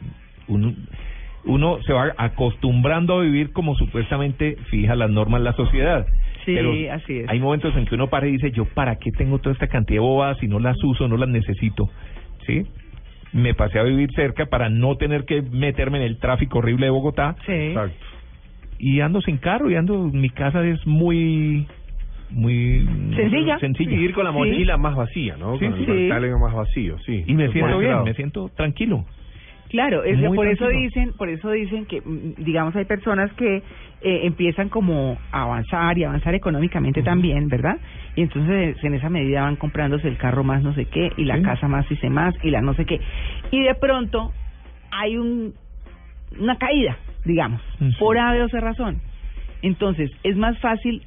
uno, 0.48 0.74
uno 1.46 1.82
se 1.84 1.94
va 1.94 2.14
acostumbrando 2.18 3.20
a 3.20 3.24
vivir 3.24 3.52
como 3.52 3.76
supuestamente 3.76 4.58
fija 4.70 4.96
las 4.96 5.10
normas 5.10 5.42
la 5.42 5.54
sociedad. 5.54 6.06
Sí, 6.46 6.54
Pero 6.56 6.74
así 6.92 7.20
es. 7.20 7.30
Hay 7.30 7.40
momentos 7.40 7.76
en 7.78 7.86
que 7.86 7.96
uno 7.96 8.08
para 8.10 8.28
y 8.28 8.34
dice, 8.34 8.52
yo 8.52 8.66
para 8.66 8.98
qué 8.98 9.12
tengo 9.12 9.40
toda 9.40 9.54
esta 9.54 9.68
cantidad 9.68 9.98
de 9.98 10.02
bobadas 10.02 10.38
si 10.40 10.48
no 10.48 10.60
las 10.60 10.82
uso, 10.84 11.08
no 11.08 11.18
las 11.18 11.30
necesito. 11.30 11.90
¿Sí? 12.46 12.64
Me 13.34 13.54
pasé 13.54 13.80
a 13.80 13.84
vivir 13.84 14.10
cerca 14.16 14.46
para 14.46 14.70
no 14.70 14.96
tener 14.96 15.26
que 15.26 15.42
meterme 15.42 15.98
en 15.98 16.04
el 16.04 16.18
tráfico 16.20 16.60
horrible 16.60 16.86
de 16.86 16.92
Bogotá. 16.92 17.36
Sí. 17.46 17.52
Exacto. 17.52 17.96
Y 18.80 19.00
ando 19.02 19.22
sin 19.22 19.38
carro 19.38 19.70
y 19.72 19.76
ando, 19.76 19.98
mi 19.98 20.30
casa 20.30 20.66
es 20.66 20.86
muy, 20.86 21.66
muy 22.30 22.86
Sencilla. 23.16 23.58
sencilla. 23.60 23.92
Sí, 23.92 23.96
ir 23.96 24.14
con 24.14 24.26
la 24.26 24.32
Sí. 24.32 24.38
mochila 24.38 24.78
más 24.78 24.96
vacía, 24.96 25.36
¿no? 25.38 25.58
Sí, 25.58 25.66
con 25.66 25.78
sí. 25.86 25.86
el 25.88 26.38
más 26.38 26.54
vacío, 26.54 26.98
sí. 27.06 27.24
Y 27.26 27.34
me 27.34 27.50
siento 27.52 27.78
bien, 27.80 27.92
lado. 27.92 28.06
me 28.06 28.14
siento 28.14 28.50
tranquilo. 28.50 29.06
Claro, 29.74 30.04
es 30.04 30.20
por 30.36 30.48
eso 30.48 30.68
dicen, 30.68 31.14
por 31.14 31.30
eso 31.30 31.50
dicen 31.50 31.88
que, 31.88 32.00
mm, 32.00 32.36
digamos, 32.44 32.76
hay 32.76 32.86
personas 32.86 33.34
que 33.34 33.58
eh, 34.02 34.20
empiezan 34.28 34.70
como 34.70 35.18
a 35.32 35.42
avanzar 35.42 35.98
y 35.98 36.04
avanzar 36.04 36.36
económicamente 36.36 37.02
también, 37.02 37.48
¿verdad? 37.48 37.78
Y 38.16 38.22
entonces 38.22 38.76
en 38.84 38.94
esa 38.94 39.10
medida 39.10 39.42
van 39.42 39.56
comprándose 39.56 40.08
el 40.08 40.18
carro 40.18 40.44
más 40.44 40.62
no 40.62 40.76
sé 40.76 40.86
qué 40.86 41.10
y 41.18 41.26
la 41.26 41.38
Sí. 41.38 41.42
casa 41.42 41.68
más 41.68 41.90
y 41.90 41.96
sé 41.96 42.12
más 42.12 42.36
y 42.44 42.52
la 42.52 42.62
no 42.62 42.76
sé 42.76 42.86
qué. 42.86 43.00
Y 43.50 43.64
de 43.64 43.74
pronto 43.74 44.32
hay 44.92 45.18
un 45.18 45.54
una 46.40 46.56
caída, 46.60 46.96
digamos, 47.26 47.60
Sí. 47.80 47.90
por 47.98 48.20
A 48.20 48.32
o 48.46 48.50
C 48.50 48.60
razón. 48.60 49.02
Entonces 49.64 50.12
es 50.24 50.36
más 50.38 50.56
fácil 50.60 51.02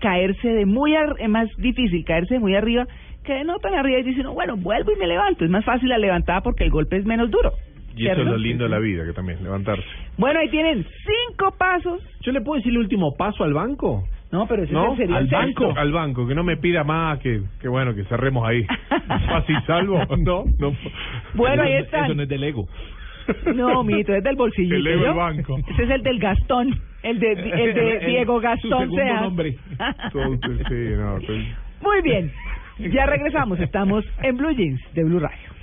caerse 0.00 0.48
de 0.48 0.66
muy 0.66 0.96
ar- 0.96 1.14
es 1.20 1.28
más 1.28 1.48
difícil 1.58 2.04
caerse 2.04 2.34
de 2.34 2.40
muy 2.40 2.56
arriba 2.56 2.86
que 3.22 3.44
no 3.44 3.58
tan 3.60 3.74
arriba 3.74 4.00
y 4.00 4.02
dice, 4.02 4.22
no, 4.24 4.34
bueno, 4.34 4.56
vuelvo 4.56 4.90
y 4.90 4.98
me 4.98 5.06
levanto. 5.06 5.44
Es 5.44 5.50
más 5.50 5.64
fácil 5.64 5.88
la 5.90 5.98
levantada 5.98 6.40
porque 6.40 6.64
el 6.64 6.70
golpe 6.70 6.96
es 6.96 7.04
menos 7.06 7.30
duro. 7.30 7.52
Y 7.96 8.06
eso 8.08 8.20
es 8.22 8.26
lo 8.26 8.36
lindo 8.36 8.64
de 8.64 8.70
la 8.70 8.78
vida, 8.78 9.04
que 9.04 9.12
también, 9.12 9.42
levantarse. 9.42 9.84
Bueno, 10.18 10.40
ahí 10.40 10.48
tienen 10.50 10.84
cinco 10.84 11.54
pasos. 11.56 12.00
¿Yo 12.22 12.32
le 12.32 12.40
puedo 12.40 12.56
decir 12.58 12.72
el 12.72 12.78
último 12.78 13.14
paso 13.16 13.44
al 13.44 13.52
banco? 13.54 14.04
No, 14.32 14.46
pero 14.48 14.64
ese 14.64 14.72
¿No? 14.72 14.96
sería 14.96 15.16
al 15.16 15.24
el 15.26 15.30
banco, 15.30 15.64
sexto. 15.66 15.80
al 15.80 15.92
banco, 15.92 16.26
que 16.26 16.34
no 16.34 16.42
me 16.42 16.56
pida 16.56 16.82
más, 16.82 17.20
que, 17.20 17.40
que 17.60 17.68
bueno, 17.68 17.94
que 17.94 18.02
cerremos 18.04 18.46
ahí. 18.48 18.64
Fácil 19.28 19.56
salvo, 19.66 19.98
¿no? 20.18 20.44
no. 20.58 20.72
Bueno, 21.34 21.62
ahí 21.62 21.74
están. 21.74 22.06
Eso 22.06 22.14
no 22.14 22.22
es 22.22 22.28
del 22.28 22.44
ego. 22.44 22.66
No, 23.54 23.82
mito, 23.84 24.12
es 24.12 24.22
del 24.22 24.36
bolsillo. 24.36 24.76
El 24.76 24.86
ego 24.86 25.04
del 25.04 25.14
banco. 25.14 25.56
Ese 25.68 25.84
es 25.84 25.90
el 25.90 26.02
del 26.02 26.18
Gastón. 26.18 26.78
El 27.02 27.18
de, 27.20 27.32
el 27.32 27.74
de 27.74 28.06
Diego 28.06 28.34
su 28.36 28.40
Gastón 28.42 28.70
segundo 28.80 28.96
Sea. 28.96 29.20
nombre. 29.22 29.56
Entonces, 30.04 30.66
sí, 30.68 30.94
no, 30.96 31.18
Muy 31.80 32.02
bien. 32.02 32.30
Ya 32.92 33.06
regresamos. 33.06 33.58
Estamos 33.60 34.04
en 34.22 34.36
Blue 34.36 34.50
Jeans 34.50 34.80
de 34.94 35.04
Blue 35.04 35.20
Radio. 35.20 35.53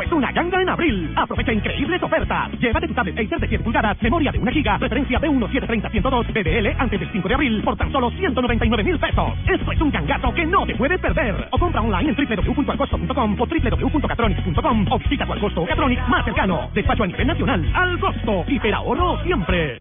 Costco 0.00 0.02
es 0.02 0.12
una 0.12 0.32
ganga 0.32 0.62
en 0.62 0.68
abril. 0.68 1.12
Aprovecha 1.16 1.52
increíbles 1.52 2.02
ofertas. 2.02 2.50
Llévate 2.58 2.88
tu 2.88 2.94
tablet 2.94 3.18
Acer 3.18 3.38
de 3.38 3.48
7 3.48 3.64
pulgadas, 3.64 4.02
memoria 4.02 4.32
de 4.32 4.38
1 4.38 4.52
giga, 4.52 4.78
referencia 4.78 5.20
B1730-102, 5.20 6.26
BBL 6.32 6.80
antes 6.80 7.00
del 7.00 7.12
5 7.12 7.28
de 7.28 7.34
abril 7.34 7.62
por 7.62 7.76
tan 7.76 7.92
solo 7.92 8.10
199 8.10 8.84
mil 8.84 8.98
pesos. 8.98 9.32
Esto 9.46 9.72
es 9.72 9.80
un 9.80 9.90
gangazo 9.90 10.32
que 10.32 10.46
no 10.46 10.66
te 10.66 10.74
puedes 10.74 11.00
perder. 11.00 11.48
O 11.50 11.58
compra 11.58 11.82
online 11.82 12.10
en 12.10 12.16
www.alcosto.com 12.16 13.40
o 13.40 13.46
www.catronics.com 13.46 14.86
o 14.90 14.98
visita 14.98 15.26
tu 15.26 15.32
Alcosto 15.32 15.66
Catronics 15.66 16.08
más 16.08 16.24
cercano. 16.24 16.70
Despacho 16.74 17.02
a 17.04 17.06
nivel 17.06 17.26
nacional. 17.26 17.70
Al 17.74 17.98
costo. 17.98 18.44
Hiperahorro 18.48 19.22
siempre. 19.24 19.80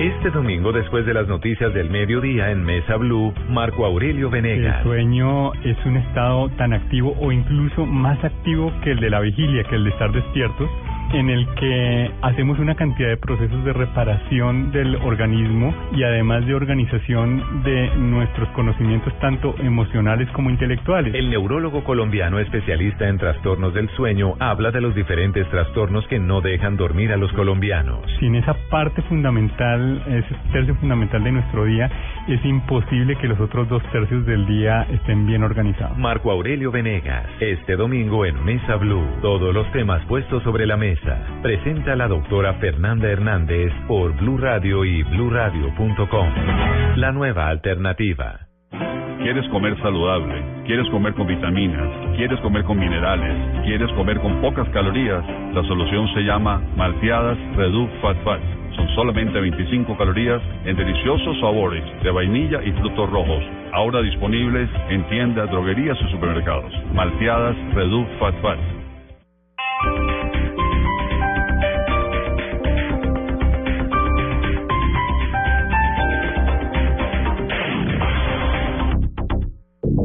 Este 0.00 0.30
domingo, 0.30 0.72
después 0.72 1.04
de 1.04 1.12
las 1.12 1.28
noticias 1.28 1.74
del 1.74 1.90
mediodía 1.90 2.50
en 2.50 2.64
Mesa 2.64 2.96
Blue, 2.96 3.34
Marco 3.50 3.84
Aurelio 3.84 4.30
Venegas. 4.30 4.78
El 4.78 4.84
sueño 4.84 5.52
es 5.62 5.76
un 5.84 5.98
estado 5.98 6.48
tan 6.56 6.72
activo 6.72 7.14
o 7.20 7.30
incluso 7.30 7.84
más 7.84 8.16
activo 8.24 8.72
que 8.82 8.92
el 8.92 9.00
de 9.00 9.10
la 9.10 9.20
vigilia, 9.20 9.62
que 9.64 9.74
el 9.74 9.84
de 9.84 9.90
estar 9.90 10.10
despiertos, 10.10 10.70
en 11.12 11.28
el 11.30 11.46
que 11.54 12.10
hacemos 12.22 12.58
una 12.58 12.74
cantidad 12.74 13.08
de 13.08 13.16
procesos 13.16 13.64
de 13.64 13.72
reparación 13.72 14.70
del 14.72 14.96
organismo 14.96 15.74
y 15.92 16.02
además 16.02 16.46
de 16.46 16.54
organización 16.54 17.62
de 17.64 17.90
nuestros 17.96 18.48
conocimientos 18.50 19.12
tanto 19.18 19.54
emocionales 19.58 20.28
como 20.30 20.50
intelectuales. 20.50 21.14
El 21.14 21.30
neurólogo 21.30 21.82
colombiano 21.84 22.38
especialista 22.38 23.08
en 23.08 23.18
trastornos 23.18 23.74
del 23.74 23.88
sueño 23.90 24.34
habla 24.38 24.70
de 24.70 24.80
los 24.80 24.94
diferentes 24.94 25.48
trastornos 25.50 26.06
que 26.06 26.18
no 26.18 26.40
dejan 26.40 26.76
dormir 26.76 27.12
a 27.12 27.16
los 27.16 27.32
colombianos. 27.32 28.00
Sin 28.20 28.34
esa 28.36 28.54
parte 28.70 29.02
fundamental, 29.02 30.02
ese 30.06 30.34
tercio 30.52 30.74
fundamental 30.76 31.24
de 31.24 31.32
nuestro 31.32 31.64
día, 31.64 31.90
es 32.28 32.44
imposible 32.44 33.16
que 33.16 33.28
los 33.28 33.40
otros 33.40 33.68
dos 33.68 33.82
tercios 33.90 34.24
del 34.26 34.46
día 34.46 34.86
estén 34.90 35.26
bien 35.26 35.42
organizados. 35.42 35.98
Marco 35.98 36.30
Aurelio 36.30 36.70
Venegas, 36.70 37.26
este 37.40 37.76
domingo 37.76 38.24
en 38.24 38.42
Mesa 38.44 38.76
Blue, 38.76 39.06
todos 39.22 39.52
los 39.54 39.70
temas 39.72 40.04
puestos 40.06 40.42
sobre 40.42 40.66
la 40.66 40.76
mesa. 40.76 40.99
Presenta 41.42 41.96
la 41.96 42.08
doctora 42.08 42.54
Fernanda 42.54 43.08
Hernández 43.08 43.72
por 43.88 44.14
Blue 44.16 44.38
Radio 44.38 44.84
y 44.84 45.02
bluradio.com. 45.02 46.28
La 46.96 47.12
nueva 47.12 47.48
alternativa. 47.48 48.50
¿Quieres 49.22 49.46
comer 49.48 49.76
saludable? 49.82 50.42
¿Quieres 50.64 50.88
comer 50.88 51.12
con 51.14 51.26
vitaminas? 51.26 51.88
¿Quieres 52.16 52.40
comer 52.40 52.64
con 52.64 52.78
minerales? 52.78 53.64
¿Quieres 53.64 53.90
comer 53.92 54.18
con 54.20 54.40
pocas 54.40 54.68
calorías? 54.70 55.22
La 55.54 55.62
solución 55.64 56.08
se 56.14 56.22
llama 56.22 56.62
Malteadas 56.76 57.36
Reduc 57.54 57.90
Fat 58.00 58.16
Fats. 58.24 58.44
Son 58.76 58.88
solamente 58.94 59.38
25 59.38 59.96
calorías 59.98 60.40
en 60.64 60.76
deliciosos 60.76 61.38
sabores 61.40 61.84
de 62.02 62.10
vainilla 62.10 62.62
y 62.62 62.72
frutos 62.72 63.10
rojos. 63.10 63.44
Ahora 63.72 64.00
disponibles 64.00 64.70
en 64.88 65.06
tiendas, 65.08 65.50
droguerías 65.50 65.98
y 66.00 66.10
supermercados. 66.12 66.72
Malteadas 66.94 67.56
Reduc 67.74 68.08
Fat 68.18 68.34
Fats. 68.40 70.39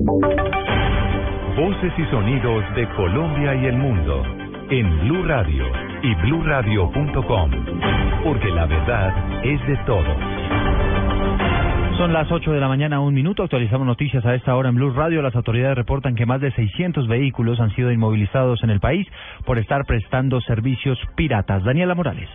Voces 0.05 1.91
y 1.97 2.05
sonidos 2.11 2.63
de 2.75 2.87
Colombia 2.89 3.55
y 3.55 3.65
el 3.65 3.75
mundo 3.75 4.21
en 4.69 4.99
Blue 4.99 5.23
Radio 5.23 5.65
y 6.03 6.13
bluradio.com, 6.15 7.51
porque 8.23 8.51
la 8.51 8.67
verdad 8.67 9.43
es 9.43 9.65
de 9.65 9.75
todos. 9.87 10.15
Son 11.97 12.13
las 12.13 12.31
8 12.31 12.51
de 12.51 12.59
la 12.59 12.67
mañana, 12.67 12.99
un 12.99 13.15
minuto. 13.15 13.41
Actualizamos 13.41 13.87
noticias 13.87 14.23
a 14.25 14.35
esta 14.35 14.55
hora 14.55 14.69
en 14.69 14.75
Blue 14.75 14.91
Radio. 14.91 15.23
Las 15.23 15.35
autoridades 15.35 15.75
reportan 15.75 16.13
que 16.13 16.27
más 16.27 16.39
de 16.39 16.51
600 16.51 17.07
vehículos 17.07 17.59
han 17.59 17.73
sido 17.73 17.91
inmovilizados 17.91 18.63
en 18.63 18.69
el 18.69 18.79
país 18.79 19.07
por 19.43 19.57
estar 19.57 19.85
prestando 19.85 20.39
servicios 20.41 20.99
piratas. 21.15 21.63
Daniela 21.63 21.95
Morales. 21.95 22.29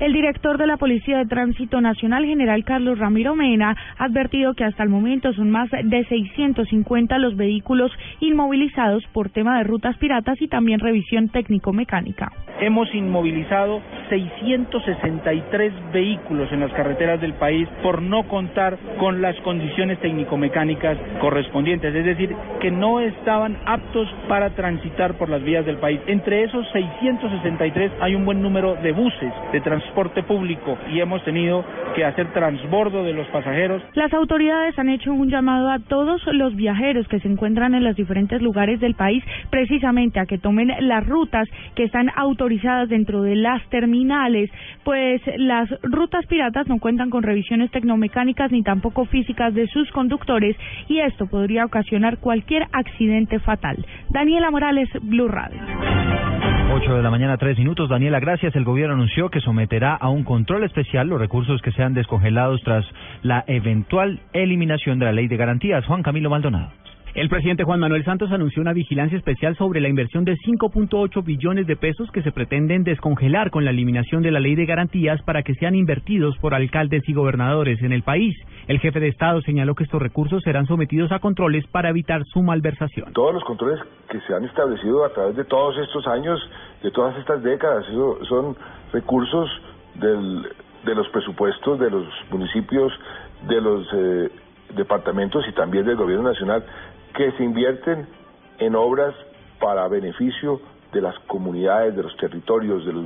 El 0.00 0.12
director 0.12 0.58
de 0.58 0.66
la 0.66 0.76
Policía 0.76 1.18
de 1.18 1.26
Tránsito 1.26 1.80
Nacional, 1.80 2.24
general 2.24 2.64
Carlos 2.64 2.98
Ramiro 2.98 3.36
Mena, 3.36 3.76
ha 3.96 4.04
advertido 4.04 4.54
que 4.54 4.64
hasta 4.64 4.82
el 4.82 4.88
momento 4.88 5.32
son 5.34 5.52
más 5.52 5.70
de 5.70 6.04
650 6.06 7.16
los 7.18 7.36
vehículos 7.36 7.92
inmovilizados 8.18 9.04
por 9.12 9.30
tema 9.30 9.56
de 9.58 9.64
rutas 9.64 9.96
piratas 9.98 10.42
y 10.42 10.48
también 10.48 10.80
revisión 10.80 11.28
técnico-mecánica. 11.28 12.32
Hemos 12.60 12.92
inmovilizado 12.92 13.82
663 14.08 15.72
vehículos 15.92 16.50
en 16.50 16.60
las 16.60 16.72
carreteras 16.72 17.20
del 17.20 17.34
país 17.34 17.68
por 17.82 18.02
no 18.02 18.26
contar 18.26 18.76
con 18.98 19.22
las 19.22 19.36
condiciones 19.42 20.00
técnico-mecánicas 20.00 20.98
correspondientes, 21.20 21.94
es 21.94 22.04
decir, 22.04 22.34
que 22.60 22.72
no 22.72 22.98
estaban 22.98 23.58
aptos 23.64 24.08
para 24.28 24.50
transitar 24.50 25.14
por 25.14 25.28
las 25.28 25.42
vías 25.44 25.64
del 25.64 25.78
país. 25.78 26.00
Entre 26.08 26.42
esos 26.42 26.66
663 26.72 27.92
hay 28.00 28.16
un 28.16 28.24
buen 28.24 28.42
número 28.42 28.74
de 28.74 28.90
buses 28.90 29.32
de 29.52 29.60
transporte 29.60 29.84
público 29.94 30.76
y 30.92 31.00
hemos 31.00 31.24
tenido 31.24 31.64
que 31.94 32.04
hacer 32.04 32.32
transbordo 32.32 33.04
de 33.04 33.12
los 33.12 33.26
pasajeros. 33.28 33.82
Las 33.94 34.12
autoridades 34.12 34.78
han 34.78 34.88
hecho 34.88 35.12
un 35.12 35.30
llamado 35.30 35.70
a 35.70 35.78
todos 35.78 36.20
los 36.32 36.54
viajeros 36.56 37.06
que 37.08 37.20
se 37.20 37.28
encuentran 37.28 37.74
en 37.74 37.84
los 37.84 37.96
diferentes 37.96 38.42
lugares 38.42 38.80
del 38.80 38.94
país 38.94 39.24
precisamente 39.50 40.20
a 40.20 40.26
que 40.26 40.38
tomen 40.38 40.72
las 40.80 41.06
rutas 41.06 41.48
que 41.74 41.84
están 41.84 42.10
autorizadas 42.16 42.88
dentro 42.88 43.22
de 43.22 43.36
las 43.36 43.62
terminales, 43.68 44.50
pues 44.84 45.20
las 45.36 45.68
rutas 45.82 46.26
piratas 46.26 46.66
no 46.68 46.78
cuentan 46.78 47.10
con 47.10 47.22
revisiones 47.22 47.70
tecnomecánicas 47.70 48.50
ni 48.50 48.62
tampoco 48.62 49.04
físicas 49.06 49.54
de 49.54 49.66
sus 49.68 49.90
conductores 49.92 50.56
y 50.88 50.98
esto 50.98 51.26
podría 51.26 51.64
ocasionar 51.64 52.18
cualquier 52.18 52.66
accidente 52.72 53.38
fatal. 53.38 53.84
Daniela 54.10 54.50
Morales, 54.50 54.88
Blue 55.02 55.28
Radio. 55.28 55.60
8 56.72 56.96
de 56.96 57.02
la 57.02 57.10
mañana, 57.10 57.36
3 57.36 57.58
minutos. 57.58 57.88
Daniela, 57.88 58.20
gracias. 58.20 58.54
El 58.56 58.64
gobierno 58.64 58.94
anunció 58.94 59.30
que 59.30 59.40
someterá 59.40 59.94
a 59.94 60.08
un 60.08 60.24
control 60.24 60.64
especial 60.64 61.08
los 61.08 61.20
recursos 61.20 61.62
que 61.62 61.72
sean 61.72 61.94
descongelados 61.94 62.62
tras 62.62 62.84
la 63.22 63.44
eventual 63.46 64.20
eliminación 64.32 64.98
de 64.98 65.06
la 65.06 65.12
ley 65.12 65.28
de 65.28 65.36
garantías. 65.36 65.86
Juan 65.86 66.02
Camilo 66.02 66.30
Maldonado. 66.30 66.70
El 67.14 67.28
presidente 67.28 67.62
Juan 67.62 67.78
Manuel 67.78 68.04
Santos 68.04 68.32
anunció 68.32 68.60
una 68.60 68.72
vigilancia 68.72 69.16
especial 69.16 69.56
sobre 69.56 69.80
la 69.80 69.88
inversión 69.88 70.24
de 70.24 70.34
5.8 70.34 71.24
billones 71.24 71.64
de 71.68 71.76
pesos 71.76 72.10
que 72.10 72.22
se 72.22 72.32
pretenden 72.32 72.82
descongelar 72.82 73.52
con 73.52 73.64
la 73.64 73.70
eliminación 73.70 74.20
de 74.20 74.32
la 74.32 74.40
ley 74.40 74.56
de 74.56 74.66
garantías 74.66 75.22
para 75.22 75.44
que 75.44 75.54
sean 75.54 75.76
invertidos 75.76 76.36
por 76.38 76.54
alcaldes 76.54 77.08
y 77.08 77.14
gobernadores 77.14 77.80
en 77.82 77.92
el 77.92 78.02
país. 78.02 78.34
El 78.66 78.80
jefe 78.80 78.98
de 78.98 79.06
Estado 79.06 79.40
señaló 79.42 79.76
que 79.76 79.84
estos 79.84 80.02
recursos 80.02 80.42
serán 80.42 80.66
sometidos 80.66 81.12
a 81.12 81.20
controles 81.20 81.64
para 81.68 81.90
evitar 81.90 82.24
su 82.32 82.42
malversación. 82.42 83.12
Todos 83.12 83.32
los 83.32 83.44
controles 83.44 83.78
que 84.10 84.18
se 84.22 84.34
han 84.34 84.44
establecido 84.44 85.04
a 85.04 85.10
través 85.10 85.36
de 85.36 85.44
todos 85.44 85.78
estos 85.78 86.04
años, 86.08 86.40
de 86.82 86.90
todas 86.90 87.16
estas 87.16 87.44
décadas, 87.44 87.86
son 88.28 88.56
recursos 88.92 89.48
del, 89.94 90.48
de 90.84 90.94
los 90.96 91.08
presupuestos 91.10 91.78
de 91.78 91.90
los 91.90 92.08
municipios, 92.32 92.92
de 93.46 93.60
los 93.60 93.86
eh, 93.94 94.30
departamentos 94.74 95.44
y 95.48 95.52
también 95.52 95.86
del 95.86 95.96
gobierno 95.96 96.28
nacional 96.28 96.64
que 97.14 97.32
se 97.32 97.44
invierten 97.44 98.06
en 98.58 98.74
obras 98.74 99.14
para 99.60 99.88
beneficio 99.88 100.60
de 100.92 101.00
las 101.00 101.18
comunidades, 101.26 101.96
de 101.96 102.02
los 102.04 102.16
territorios, 102.16 102.86
de, 102.86 102.92
los, 102.92 103.04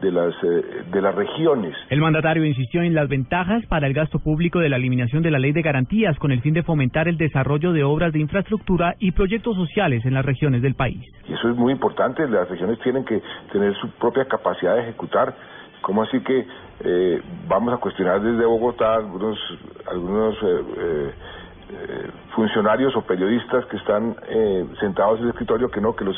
de, 0.00 0.12
las, 0.12 0.34
eh, 0.44 0.84
de 0.92 1.02
las 1.02 1.14
regiones. 1.14 1.74
El 1.90 2.00
mandatario 2.00 2.44
insistió 2.44 2.82
en 2.82 2.94
las 2.94 3.08
ventajas 3.08 3.66
para 3.66 3.86
el 3.88 3.94
gasto 3.94 4.20
público 4.20 4.60
de 4.60 4.68
la 4.68 4.76
eliminación 4.76 5.22
de 5.22 5.32
la 5.32 5.40
ley 5.40 5.52
de 5.52 5.62
garantías 5.62 6.16
con 6.18 6.30
el 6.30 6.40
fin 6.40 6.54
de 6.54 6.62
fomentar 6.62 7.08
el 7.08 7.18
desarrollo 7.18 7.72
de 7.72 7.82
obras 7.82 8.12
de 8.12 8.20
infraestructura 8.20 8.94
y 9.00 9.10
proyectos 9.10 9.56
sociales 9.56 10.04
en 10.06 10.14
las 10.14 10.24
regiones 10.24 10.62
del 10.62 10.74
país. 10.74 11.02
Y 11.28 11.32
eso 11.32 11.48
es 11.48 11.56
muy 11.56 11.72
importante, 11.72 12.28
las 12.28 12.48
regiones 12.48 12.78
tienen 12.80 13.04
que 13.04 13.20
tener 13.52 13.74
su 13.74 13.90
propia 13.98 14.24
capacidad 14.26 14.76
de 14.76 14.82
ejecutar. 14.82 15.34
¿Cómo 15.82 16.02
así 16.02 16.20
que 16.20 16.46
eh, 16.84 17.22
vamos 17.48 17.74
a 17.74 17.78
cuestionar 17.78 18.20
desde 18.20 18.44
Bogotá 18.44 18.94
algunos, 18.94 19.38
algunos 19.90 20.34
eh, 20.42 20.62
eh 20.78 21.12
eh, 21.68 22.10
funcionarios 22.34 22.94
o 22.96 23.02
periodistas 23.02 23.66
que 23.66 23.76
están 23.76 24.16
eh, 24.28 24.66
sentados 24.78 25.18
en 25.18 25.24
el 25.24 25.30
escritorio 25.30 25.68
que 25.68 25.80
no, 25.80 25.96
que 25.96 26.04
los 26.04 26.16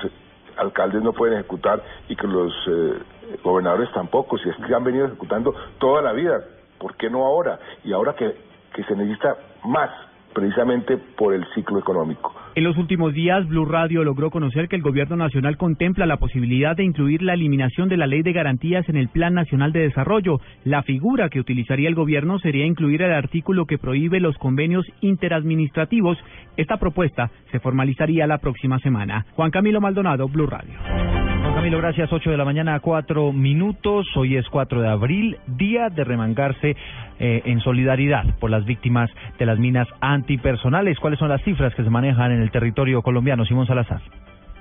alcaldes 0.56 1.02
no 1.02 1.12
pueden 1.12 1.38
ejecutar 1.38 1.82
y 2.08 2.16
que 2.16 2.26
los 2.26 2.52
eh, 2.66 2.98
gobernadores 3.42 3.90
tampoco, 3.92 4.36
si 4.38 4.48
es 4.48 4.56
que 4.56 4.74
han 4.74 4.84
venido 4.84 5.06
ejecutando 5.06 5.54
toda 5.78 6.02
la 6.02 6.12
vida, 6.12 6.42
¿por 6.78 6.96
qué 6.96 7.08
no 7.08 7.24
ahora? 7.24 7.58
Y 7.84 7.92
ahora 7.92 8.14
que, 8.14 8.36
que 8.74 8.84
se 8.84 8.94
necesita 8.94 9.36
más, 9.64 9.90
precisamente 10.34 10.96
por 10.96 11.34
el 11.34 11.44
ciclo 11.54 11.78
económico. 11.78 12.34
En 12.54 12.64
los 12.64 12.76
últimos 12.76 13.14
días, 13.14 13.46
Blue 13.48 13.64
Radio 13.64 14.02
logró 14.02 14.30
conocer 14.30 14.68
que 14.68 14.76
el 14.76 14.82
Gobierno 14.82 15.16
Nacional 15.16 15.56
contempla 15.56 16.06
la 16.06 16.16
posibilidad 16.16 16.76
de 16.76 16.84
incluir 16.84 17.22
la 17.22 17.34
eliminación 17.34 17.88
de 17.88 17.96
la 17.96 18.06
Ley 18.06 18.22
de 18.22 18.32
Garantías 18.32 18.88
en 18.88 18.96
el 18.96 19.08
Plan 19.08 19.34
Nacional 19.34 19.72
de 19.72 19.80
Desarrollo. 19.80 20.40
La 20.64 20.82
figura 20.82 21.28
que 21.28 21.40
utilizaría 21.40 21.88
el 21.88 21.94
Gobierno 21.94 22.38
sería 22.38 22.66
incluir 22.66 23.02
el 23.02 23.12
artículo 23.12 23.66
que 23.66 23.78
prohíbe 23.78 24.20
los 24.20 24.36
convenios 24.38 24.86
interadministrativos. 25.00 26.18
Esta 26.56 26.78
propuesta 26.78 27.30
se 27.52 27.60
formalizaría 27.60 28.26
la 28.26 28.38
próxima 28.38 28.78
semana. 28.80 29.26
Juan 29.34 29.50
Camilo 29.50 29.80
Maldonado, 29.80 30.28
Blue 30.28 30.46
Radio. 30.46 31.17
Camilo, 31.58 31.78
gracias. 31.78 32.12
8 32.12 32.30
de 32.30 32.36
la 32.36 32.44
mañana, 32.44 32.78
4 32.78 33.32
minutos. 33.32 34.06
Hoy 34.14 34.36
es 34.36 34.48
4 34.48 34.80
de 34.80 34.88
abril, 34.88 35.38
día 35.48 35.88
de 35.88 36.04
remangarse 36.04 36.76
eh, 37.18 37.42
en 37.46 37.58
solidaridad 37.58 38.24
por 38.38 38.48
las 38.48 38.64
víctimas 38.64 39.10
de 39.40 39.46
las 39.46 39.58
minas 39.58 39.88
antipersonales. 40.00 41.00
¿Cuáles 41.00 41.18
son 41.18 41.30
las 41.30 41.42
cifras 41.42 41.74
que 41.74 41.82
se 41.82 41.90
manejan 41.90 42.30
en 42.30 42.42
el 42.42 42.52
territorio 42.52 43.02
colombiano? 43.02 43.44
Simón 43.44 43.66
Salazar. 43.66 44.00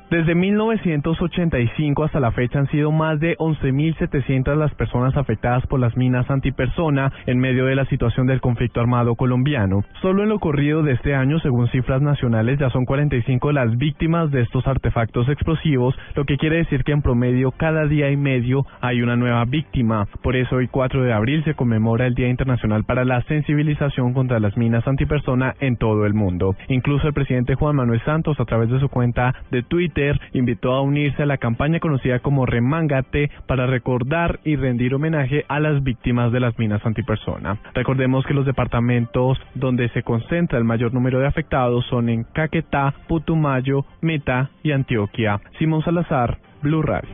Desde 0.10 0.36
1985 0.36 2.05
hasta 2.05 2.22
la 2.22 2.32
fecha 2.32 2.60
han 2.60 2.68
sido 2.68 2.93
más 2.93 3.20
de 3.20 3.36
11.700 3.39 4.55
las 4.55 4.74
personas 4.74 5.18
afectadas 5.18 5.68
por 5.68 5.82
las 5.82 5.97
minas 5.97 6.30
antipersona 6.30 7.12
en 7.26 7.39
medio 7.39 7.66
de 7.66 7.76
la 7.76 7.84
situación 7.88 8.26
del 8.26 8.39
conflicto 8.39 8.80
armado 8.80 9.16
colombiano. 9.16 9.84
Solo 10.01 10.24
en 10.24 10.30
lo 10.30 10.39
corrido 10.39 10.82
de 10.82 10.93
este 10.93 11.14
año, 11.14 11.39
según 11.39 11.68
cifras 11.72 12.01
nacionales, 12.01 12.58
ya 12.58 12.70
son 12.70 12.86
45 12.86 13.51
las 13.51 13.78
víctimas 13.78 14.32
de 14.32 14.43
estos 14.43 14.66
artefactos 14.66 15.28
explosivos, 15.28 15.93
lo 16.16 16.24
que 16.24 16.38
quiere 16.38 16.60
decir 16.60 16.86
que 16.86 16.93
en 16.93 17.01
promedio 17.01 17.51
cada 17.51 17.86
día 17.86 18.10
y 18.10 18.16
medio 18.16 18.66
hay 18.80 19.01
una 19.01 19.18
nueva 19.18 19.43
víctima. 19.43 20.08
Por 20.24 20.38
eso 20.38 20.55
hoy 20.55 20.70
4 20.70 21.03
de 21.03 21.12
abril 21.12 21.43
se 21.43 21.53
conmemora 21.53 22.08
el 22.08 22.16
Día 22.16 22.30
Internacional 22.30 22.86
para 22.86 23.03
la 23.03 23.24
Sensibilización 23.24 24.14
contra 24.14 24.39
las 24.39 24.55
Minas 24.55 24.88
Antipersona 24.88 25.53
en 25.60 25.76
todo 25.76 26.05
el 26.05 26.14
mundo. 26.14 26.55
Incluso 26.70 27.10
el 27.10 27.14
presidente 27.14 27.55
Juan 27.55 27.76
Manuel 27.76 28.01
Santos, 28.05 28.39
a 28.39 28.45
través 28.45 28.70
de 28.70 28.80
su 28.80 28.88
cuenta 28.88 29.36
de 29.51 29.64
Twitter, 29.64 29.97
invitó 30.34 30.74
a 30.74 30.82
unirse 30.82 31.24
a 31.24 31.26
la 31.26 31.38
campaña 31.38 31.80
conocida 31.80 32.20
como 32.20 32.45
Remángate 32.45 33.32
para 33.48 33.66
recordar 33.66 34.39
y 34.43 34.56
rendir 34.56 34.93
homenaje 34.93 35.45
a 35.48 35.60
las 35.60 35.84
víctimas 35.84 36.32
de 36.32 36.39
las 36.39 36.58
minas 36.60 36.86
antipersona. 36.86 37.58
Recordemos 37.74 38.26
que 38.26 38.34
los 38.34 38.45
departamentos 38.45 39.38
donde 39.56 39.89
se 39.89 40.04
concentra 40.04 40.58
el 40.58 40.64
mayor 40.64 40.93
número 40.93 41.20
de 41.20 41.28
afectados 41.28 41.86
son 41.88 42.10
en 42.10 42.24
Caquetá, 42.24 42.93
Putumayo, 43.08 43.86
Meta 44.02 44.52
y 44.64 44.72
Antioquia. 44.72 45.41
Simón 45.58 45.84
Salazar, 45.84 46.38
Blue 46.62 46.82
Radio. 46.82 47.10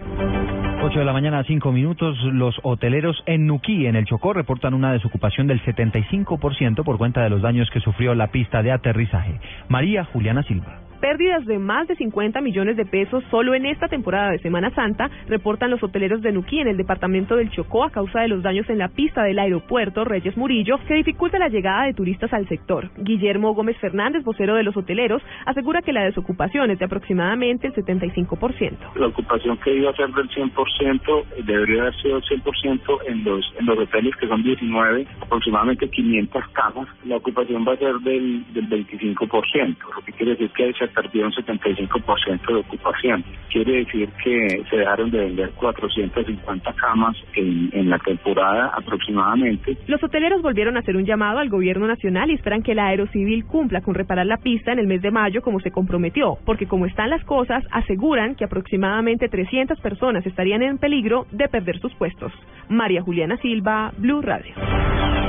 8 0.83 0.99
de 0.99 1.05
la 1.05 1.13
mañana, 1.13 1.43
5 1.45 1.71
minutos. 1.71 2.17
Los 2.25 2.59
hoteleros 2.61 3.23
en 3.25 3.47
Nuquí, 3.47 3.85
en 3.87 3.95
el 3.95 4.05
Chocó, 4.05 4.33
reportan 4.33 4.73
una 4.73 4.91
desocupación 4.91 5.47
del 5.47 5.63
75% 5.63 6.83
por 6.83 6.97
cuenta 6.97 7.23
de 7.23 7.29
los 7.29 7.41
daños 7.41 7.69
que 7.71 7.79
sufrió 7.79 8.13
la 8.15 8.27
pista 8.27 8.61
de 8.61 8.73
aterrizaje. 8.73 9.39
María 9.69 10.03
Juliana 10.03 10.43
Silva. 10.43 10.81
Pérdidas 11.03 11.45
de 11.45 11.59
más 11.59 11.85
de 11.89 11.97
50 11.97 12.39
millones 12.39 12.77
de 12.77 12.85
pesos 12.85 13.25
solo 13.29 13.53
en 13.55 13.65
esta 13.65 13.89
temporada 13.89 14.31
de 14.31 14.39
Semana 14.39 14.73
Santa, 14.73 15.09
reportan 15.27 15.69
los 15.69 15.83
hoteleros 15.83 16.21
de 16.21 16.31
Nuquí 16.31 16.61
en 16.61 16.69
el 16.69 16.77
departamento 16.77 17.35
del 17.35 17.51
Chocó 17.51 17.83
a 17.83 17.89
causa 17.89 18.21
de 18.21 18.29
los 18.29 18.41
daños 18.41 18.69
en 18.69 18.77
la 18.77 18.87
pista 18.87 19.21
del 19.21 19.37
aeropuerto 19.37 20.05
Reyes 20.05 20.37
Murillo, 20.37 20.79
que 20.87 20.93
dificulta 20.93 21.37
la 21.39 21.49
llegada 21.49 21.87
de 21.87 21.93
turistas 21.93 22.31
al 22.31 22.47
sector. 22.47 22.89
Guillermo 22.95 23.53
Gómez 23.53 23.77
Fernández, 23.79 24.23
vocero 24.23 24.55
de 24.55 24.63
los 24.63 24.77
hoteleros, 24.77 25.21
asegura 25.45 25.81
que 25.81 25.91
la 25.91 26.05
desocupación 26.05 26.71
es 26.71 26.79
de 26.79 26.85
aproximadamente 26.85 27.67
el 27.67 27.73
75%. 27.73 28.95
La 28.95 29.07
ocupación 29.07 29.57
que 29.57 29.75
iba 29.75 29.91
a 29.91 29.95
ser 29.97 30.07
del 30.07 30.29
100% 30.29 31.25
debería 31.43 31.81
haber 31.81 31.95
sido 32.01 32.15
el 32.15 32.23
100% 32.23 32.99
en 33.07 33.25
los, 33.25 33.53
en 33.59 33.65
los 33.65 33.77
hoteles, 33.77 34.15
que 34.15 34.27
son 34.29 34.41
19, 34.41 35.05
aproximadamente 35.19 35.89
500 35.89 36.47
camas. 36.53 36.87
La 37.03 37.17
ocupación 37.17 37.67
va 37.67 37.73
a 37.73 37.77
ser 37.77 37.93
del, 37.95 38.45
del 38.53 38.69
25%, 38.69 39.77
lo 39.97 40.01
que 40.05 40.13
quiere 40.13 40.31
decir 40.31 40.49
que 40.51 40.63
hay 40.63 40.73
perdió 40.93 41.25
un 41.25 41.31
75% 41.31 42.47
de 42.47 42.55
ocupación. 42.55 43.23
Quiere 43.51 43.83
decir 43.85 44.09
que 44.23 44.63
se 44.69 44.77
dejaron 44.77 45.11
de 45.11 45.19
vender 45.19 45.51
450 45.51 46.73
camas 46.73 47.15
en, 47.35 47.69
en 47.73 47.89
la 47.89 47.99
temporada 47.99 48.71
aproximadamente. 48.75 49.77
Los 49.87 50.03
hoteleros 50.03 50.41
volvieron 50.41 50.77
a 50.77 50.79
hacer 50.79 50.95
un 50.95 51.05
llamado 51.05 51.39
al 51.39 51.49
gobierno 51.49 51.87
nacional 51.87 52.31
y 52.31 52.35
esperan 52.35 52.63
que 52.63 52.75
la 52.75 52.87
Aerocivil 52.87 53.45
cumpla 53.45 53.81
con 53.81 53.95
reparar 53.95 54.25
la 54.25 54.37
pista 54.37 54.71
en 54.71 54.79
el 54.79 54.87
mes 54.87 55.01
de 55.01 55.11
mayo 55.11 55.41
como 55.41 55.59
se 55.59 55.71
comprometió, 55.71 56.37
porque 56.45 56.67
como 56.67 56.85
están 56.85 57.09
las 57.09 57.23
cosas, 57.25 57.63
aseguran 57.71 58.35
que 58.35 58.45
aproximadamente 58.45 59.29
300 59.29 59.79
personas 59.79 60.25
estarían 60.25 60.63
en 60.63 60.77
peligro 60.77 61.25
de 61.31 61.47
perder 61.47 61.79
sus 61.79 61.93
puestos. 61.95 62.31
María 62.69 63.01
Juliana 63.01 63.37
Silva, 63.37 63.91
Blue 63.97 64.21
Radio. 64.21 64.53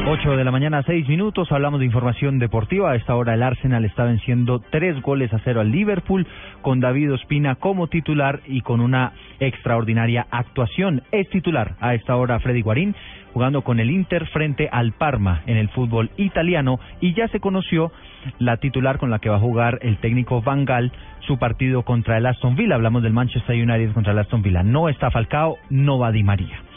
8 0.06 0.36
de 0.36 0.44
la 0.44 0.50
mañana, 0.50 0.82
6 0.82 1.08
minutos. 1.08 1.50
Hablamos 1.50 1.80
de 1.80 1.86
información 1.86 2.38
deportiva. 2.38 2.90
A 2.90 2.94
esta 2.94 3.14
hora 3.14 3.32
el 3.32 3.42
Arsenal 3.42 3.86
está 3.86 4.04
venciendo 4.04 4.58
tres 4.58 5.00
goles 5.00 5.32
a 5.32 5.38
cero 5.38 5.62
al 5.62 5.70
Liverpool, 5.70 6.26
con 6.60 6.78
David 6.78 7.14
Ospina 7.14 7.54
como 7.54 7.86
titular 7.86 8.40
y 8.46 8.60
con 8.60 8.82
una 8.82 9.14
extraordinaria 9.40 10.26
actuación. 10.30 11.02
Es 11.10 11.30
titular 11.30 11.76
a 11.80 11.94
esta 11.94 12.16
hora 12.16 12.38
Freddy 12.38 12.60
Guarín, 12.60 12.94
jugando 13.32 13.62
con 13.62 13.80
el 13.80 13.90
Inter 13.90 14.26
frente 14.26 14.68
al 14.70 14.92
Parma 14.92 15.42
en 15.46 15.56
el 15.56 15.70
fútbol 15.70 16.10
italiano. 16.18 16.80
Y 17.00 17.14
ya 17.14 17.28
se 17.28 17.40
conoció 17.40 17.90
la 18.38 18.58
titular 18.58 18.98
con 18.98 19.10
la 19.10 19.20
que 19.20 19.30
va 19.30 19.36
a 19.36 19.40
jugar 19.40 19.78
el 19.80 19.96
técnico 19.96 20.42
Van 20.42 20.66
Gaal 20.66 20.92
su 21.20 21.38
partido 21.38 21.82
contra 21.82 22.18
el 22.18 22.26
Aston 22.26 22.56
Villa. 22.56 22.74
Hablamos 22.74 23.02
del 23.02 23.14
Manchester 23.14 23.56
United 23.56 23.94
contra 23.94 24.12
el 24.12 24.18
Aston 24.18 24.42
Villa. 24.42 24.62
No 24.62 24.90
está 24.90 25.10
Falcao, 25.10 25.56
no 25.70 25.98
va 25.98 26.12
Di 26.12 26.22
María. 26.22 26.73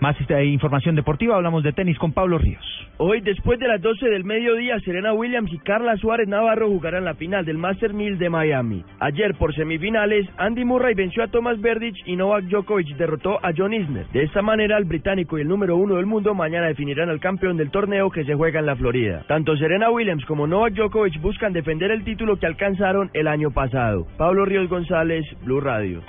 Más 0.00 0.16
eh, 0.28 0.44
información 0.44 0.94
deportiva, 0.94 1.36
hablamos 1.36 1.62
de 1.62 1.72
tenis 1.72 1.98
con 1.98 2.12
Pablo 2.12 2.38
Ríos. 2.38 2.64
Hoy, 2.98 3.20
después 3.20 3.58
de 3.58 3.68
las 3.68 3.80
12 3.82 4.08
del 4.08 4.24
mediodía, 4.24 4.78
Serena 4.80 5.12
Williams 5.12 5.52
y 5.52 5.58
Carla 5.58 5.96
Suárez 5.96 6.28
Navarro 6.28 6.68
jugarán 6.68 7.04
la 7.04 7.14
final 7.14 7.44
del 7.44 7.58
Master 7.58 7.92
1000 7.92 8.18
de 8.18 8.30
Miami. 8.30 8.84
Ayer, 9.00 9.34
por 9.34 9.54
semifinales, 9.54 10.26
Andy 10.38 10.64
Murray 10.64 10.94
venció 10.94 11.22
a 11.22 11.28
Thomas 11.28 11.60
Berdych 11.60 11.96
y 12.06 12.16
Novak 12.16 12.44
Djokovic 12.44 12.96
derrotó 12.96 13.38
a 13.44 13.52
John 13.54 13.74
Isner. 13.74 14.06
De 14.08 14.22
esta 14.22 14.40
manera, 14.40 14.78
el 14.78 14.84
británico 14.84 15.36
y 15.36 15.42
el 15.42 15.48
número 15.48 15.76
uno 15.76 15.96
del 15.96 16.06
mundo 16.06 16.34
mañana 16.34 16.68
definirán 16.68 17.10
al 17.10 17.20
campeón 17.20 17.58
del 17.58 17.70
torneo 17.70 18.10
que 18.10 18.24
se 18.24 18.34
juega 18.34 18.60
en 18.60 18.66
la 18.66 18.76
Florida. 18.76 19.24
Tanto 19.28 19.56
Serena 19.56 19.90
Williams 19.90 20.24
como 20.24 20.46
Novak 20.46 20.72
Djokovic 20.72 21.20
buscan 21.20 21.52
defender 21.52 21.90
el 21.90 22.02
título 22.02 22.36
que 22.36 22.46
alcanzaron 22.46 23.10
el 23.12 23.28
año 23.28 23.50
pasado. 23.50 24.06
Pablo 24.16 24.46
Ríos 24.46 24.70
González, 24.70 25.24
Blue 25.44 25.60
Radio. 25.60 26.02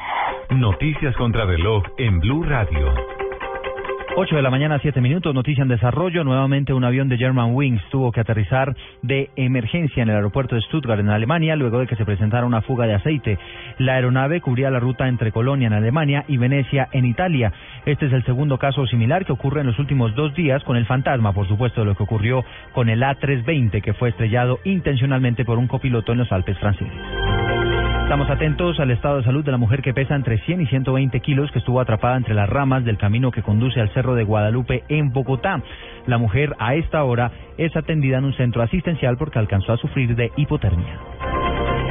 Noticias 0.51 1.15
contra 1.17 1.45
reloj 1.45 1.83
en 1.97 2.19
Blue 2.19 2.43
Radio. 2.43 2.93
8 4.19 4.35
de 4.35 4.41
la 4.41 4.49
mañana, 4.49 4.79
7 4.81 4.99
minutos, 4.99 5.31
noticia 5.35 5.61
en 5.61 5.67
desarrollo. 5.67 6.23
Nuevamente 6.23 6.73
un 6.73 6.83
avión 6.83 7.07
de 7.07 7.19
German 7.19 7.53
Wings 7.53 7.83
tuvo 7.91 8.11
que 8.11 8.19
aterrizar 8.19 8.75
de 9.03 9.29
emergencia 9.35 10.01
en 10.01 10.09
el 10.09 10.15
aeropuerto 10.15 10.55
de 10.55 10.61
Stuttgart, 10.61 10.99
en 10.99 11.09
Alemania, 11.09 11.55
luego 11.55 11.77
de 11.77 11.85
que 11.85 11.95
se 11.95 12.03
presentara 12.03 12.47
una 12.47 12.63
fuga 12.63 12.87
de 12.87 12.95
aceite. 12.95 13.37
La 13.77 13.93
aeronave 13.93 14.41
cubría 14.41 14.71
la 14.71 14.79
ruta 14.79 15.07
entre 15.07 15.31
Colonia, 15.31 15.67
en 15.67 15.73
Alemania, 15.73 16.25
y 16.27 16.37
Venecia, 16.37 16.89
en 16.93 17.05
Italia. 17.05 17.53
Este 17.85 18.07
es 18.07 18.13
el 18.13 18.25
segundo 18.25 18.57
caso 18.57 18.87
similar 18.87 19.23
que 19.23 19.33
ocurre 19.33 19.61
en 19.61 19.67
los 19.67 19.77
últimos 19.77 20.15
dos 20.15 20.33
días 20.33 20.63
con 20.63 20.77
el 20.77 20.87
fantasma, 20.87 21.31
por 21.31 21.47
supuesto, 21.47 21.81
de 21.81 21.85
lo 21.85 21.95
que 21.95 22.01
ocurrió 22.01 22.43
con 22.73 22.89
el 22.89 23.03
A320, 23.03 23.83
que 23.83 23.93
fue 23.93 24.09
estrellado 24.09 24.57
intencionalmente 24.63 25.45
por 25.45 25.59
un 25.59 25.67
copiloto 25.67 26.13
en 26.13 26.17
los 26.17 26.31
Alpes 26.31 26.57
franceses. 26.57 27.36
Estamos 28.07 28.29
atentos 28.29 28.79
al 28.79 28.89
estado 28.91 29.17
de 29.17 29.25
salud 29.25 29.43
de 29.43 29.51
la 29.51 29.57
mujer 29.57 29.81
que 29.81 29.93
pesa 29.93 30.15
entre 30.15 30.37
100 30.37 30.61
y 30.61 30.65
120 30.67 31.19
kilos 31.19 31.51
que 31.51 31.59
estuvo 31.59 31.81
atrapada 31.81 32.15
entre 32.15 32.33
las 32.33 32.47
ramas 32.47 32.85
del 32.85 32.97
camino 32.97 33.31
que 33.31 33.43
conduce 33.43 33.81
al 33.81 33.89
Cerro 33.89 34.15
de 34.15 34.23
Guadalupe 34.23 34.85
en 34.87 35.11
Bogotá. 35.11 35.61
La 36.05 36.17
mujer 36.17 36.55
a 36.57 36.75
esta 36.75 37.03
hora 37.03 37.33
es 37.57 37.75
atendida 37.75 38.19
en 38.19 38.23
un 38.23 38.33
centro 38.35 38.61
asistencial 38.61 39.17
porque 39.17 39.39
alcanzó 39.39 39.73
a 39.73 39.77
sufrir 39.77 40.15
de 40.15 40.31
hipotermia. 40.37 40.97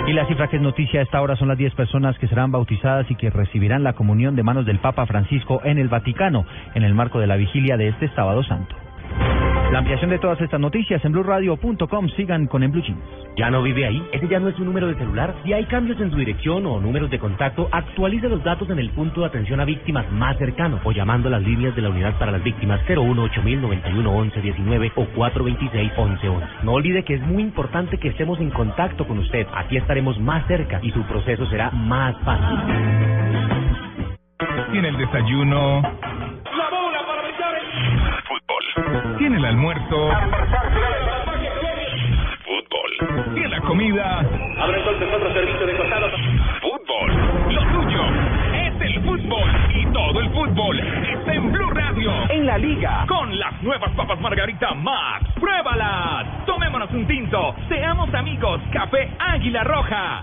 Y 0.06 0.14
la 0.14 0.26
cifra 0.26 0.48
que 0.48 0.56
es 0.56 0.62
noticia 0.62 1.00
a 1.00 1.02
esta 1.02 1.20
hora 1.20 1.36
son 1.36 1.48
las 1.48 1.58
10 1.58 1.74
personas 1.74 2.16
que 2.18 2.28
serán 2.28 2.50
bautizadas 2.50 3.10
y 3.10 3.14
que 3.16 3.28
recibirán 3.28 3.84
la 3.84 3.92
comunión 3.92 4.36
de 4.36 4.42
manos 4.42 4.64
del 4.64 4.78
Papa 4.78 5.04
Francisco 5.04 5.60
en 5.64 5.76
el 5.76 5.88
Vaticano 5.88 6.46
en 6.74 6.82
el 6.82 6.94
marco 6.94 7.20
de 7.20 7.26
la 7.26 7.36
vigilia 7.36 7.76
de 7.76 7.88
este 7.88 8.08
sábado 8.14 8.42
santo. 8.42 8.74
La 9.72 9.80
ampliación 9.80 10.10
de 10.10 10.20
todas 10.20 10.40
estas 10.40 10.60
noticias 10.60 11.04
en 11.04 11.10
blueradio.com. 11.10 12.08
Sigan 12.16 12.46
con 12.46 12.62
En 12.62 12.70
Blue 12.70 12.82
Jeans. 12.82 13.02
¿Ya 13.36 13.50
no 13.50 13.62
vive 13.62 13.84
ahí? 13.84 14.00
¿Ese 14.12 14.28
ya 14.28 14.38
no 14.38 14.48
es 14.48 14.54
su 14.54 14.64
número 14.64 14.86
de 14.86 14.94
celular? 14.94 15.34
Si 15.44 15.52
hay 15.52 15.64
cambios 15.64 16.00
en 16.00 16.12
su 16.12 16.16
dirección 16.16 16.64
o 16.66 16.78
números 16.80 17.10
de 17.10 17.18
contacto, 17.18 17.68
actualice 17.72 18.28
los 18.28 18.44
datos 18.44 18.70
en 18.70 18.78
el 18.78 18.90
punto 18.90 19.22
de 19.22 19.26
atención 19.26 19.58
a 19.60 19.64
víctimas 19.64 20.08
más 20.12 20.38
cercano 20.38 20.78
o 20.84 20.92
llamando 20.92 21.26
a 21.28 21.32
las 21.32 21.42
líneas 21.42 21.74
de 21.74 21.82
la 21.82 21.88
Unidad 21.90 22.16
para 22.16 22.30
las 22.30 22.44
Víctimas 22.44 22.80
018-911119 22.86 24.92
o 24.94 25.04
426-1111. 25.06 26.48
No 26.62 26.72
olvide 26.72 27.04
que 27.04 27.14
es 27.14 27.22
muy 27.22 27.42
importante 27.42 27.98
que 27.98 28.08
estemos 28.08 28.38
en 28.40 28.50
contacto 28.50 29.04
con 29.06 29.18
usted. 29.18 29.48
Así 29.52 29.76
estaremos 29.76 30.18
más 30.20 30.46
cerca 30.46 30.78
y 30.82 30.92
su 30.92 31.02
proceso 31.02 31.44
será 31.46 31.72
más 31.72 32.14
fácil. 32.24 32.56
Tiene 34.70 34.88
el 34.88 34.96
desayuno. 34.96 35.82
Tiene 39.26 39.38
el 39.38 39.44
almuerzo. 39.44 40.08
Fútbol. 42.44 43.34
Tiene 43.34 43.48
la 43.48 43.60
comida. 43.60 44.20
Abre 44.20 44.78
entonces 44.78 45.08
otro 45.12 45.32
servicio 45.32 45.66
de 45.66 45.76
costado. 45.78 46.10
Fútbol. 46.60 47.52
Lo 47.52 47.60
tuyo 47.72 48.02
es 48.54 48.80
el 48.82 49.02
fútbol. 49.02 49.50
Y 49.74 49.86
todo 49.86 50.20
el 50.20 50.30
fútbol 50.30 50.78
está 50.78 51.34
en 51.34 51.50
Blue 51.50 51.70
Radio. 51.70 52.12
En 52.30 52.46
la 52.46 52.56
liga. 52.56 53.04
Con 53.08 53.36
las 53.36 53.60
nuevas 53.64 53.90
papas 53.96 54.20
Margarita 54.20 54.72
Max. 54.74 55.24
¡Pruébalas! 55.40 56.46
Tomémonos 56.46 56.92
un 56.92 57.04
tinto. 57.08 57.56
Seamos 57.68 58.14
amigos. 58.14 58.60
Café 58.70 59.10
Águila 59.18 59.64
Roja. 59.64 60.22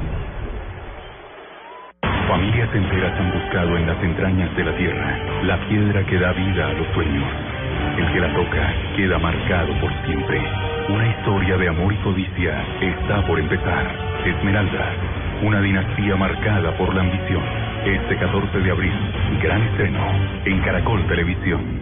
Familias 2.31 2.69
enteras 2.73 3.19
han 3.19 3.29
buscado 3.29 3.75
en 3.75 3.85
las 3.85 4.01
entrañas 4.01 4.55
de 4.55 4.63
la 4.63 4.71
tierra 4.77 5.17
la 5.43 5.57
piedra 5.67 6.01
que 6.05 6.17
da 6.17 6.31
vida 6.31 6.65
a 6.65 6.71
los 6.71 6.87
sueños. 6.93 7.27
El 7.97 8.13
que 8.13 8.19
la 8.21 8.33
toca 8.33 8.73
queda 8.95 9.19
marcado 9.19 9.73
por 9.81 9.91
siempre. 10.05 10.41
Una 10.87 11.07
historia 11.09 11.57
de 11.57 11.67
amor 11.67 11.91
y 11.91 11.97
codicia 11.97 12.63
está 12.79 13.21
por 13.27 13.37
empezar. 13.37 13.85
Esmeralda, 14.23 14.93
una 15.43 15.59
dinastía 15.59 16.15
marcada 16.15 16.71
por 16.77 16.95
la 16.95 17.01
ambición. 17.01 17.43
Este 17.83 18.15
14 18.15 18.59
de 18.59 18.71
abril, 18.71 18.93
gran 19.43 19.61
estreno 19.63 19.99
en 20.45 20.61
Caracol 20.61 21.05
Televisión. 21.07 21.81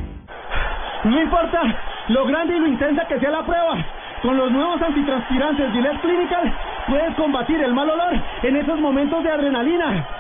No 1.04 1.22
importa 1.22 1.62
lo 2.08 2.26
grande 2.26 2.58
y 2.58 2.60
lo 2.60 2.68
intensa 2.68 3.06
que 3.06 3.20
sea 3.20 3.30
la 3.30 3.46
prueba. 3.46 3.86
Con 4.24 4.36
los 4.36 4.52
nuevos 4.52 4.82
antitranspirantes 4.82 5.72
Gillette 5.74 6.02
Clinical 6.02 6.52
puedes 6.88 7.16
combatir 7.18 7.62
el 7.62 7.74
mal 7.76 7.88
olor 7.88 8.16
en 8.42 8.56
esos 8.56 8.80
momentos 8.80 9.24
de 9.24 9.32
adrenalina. 9.32 10.08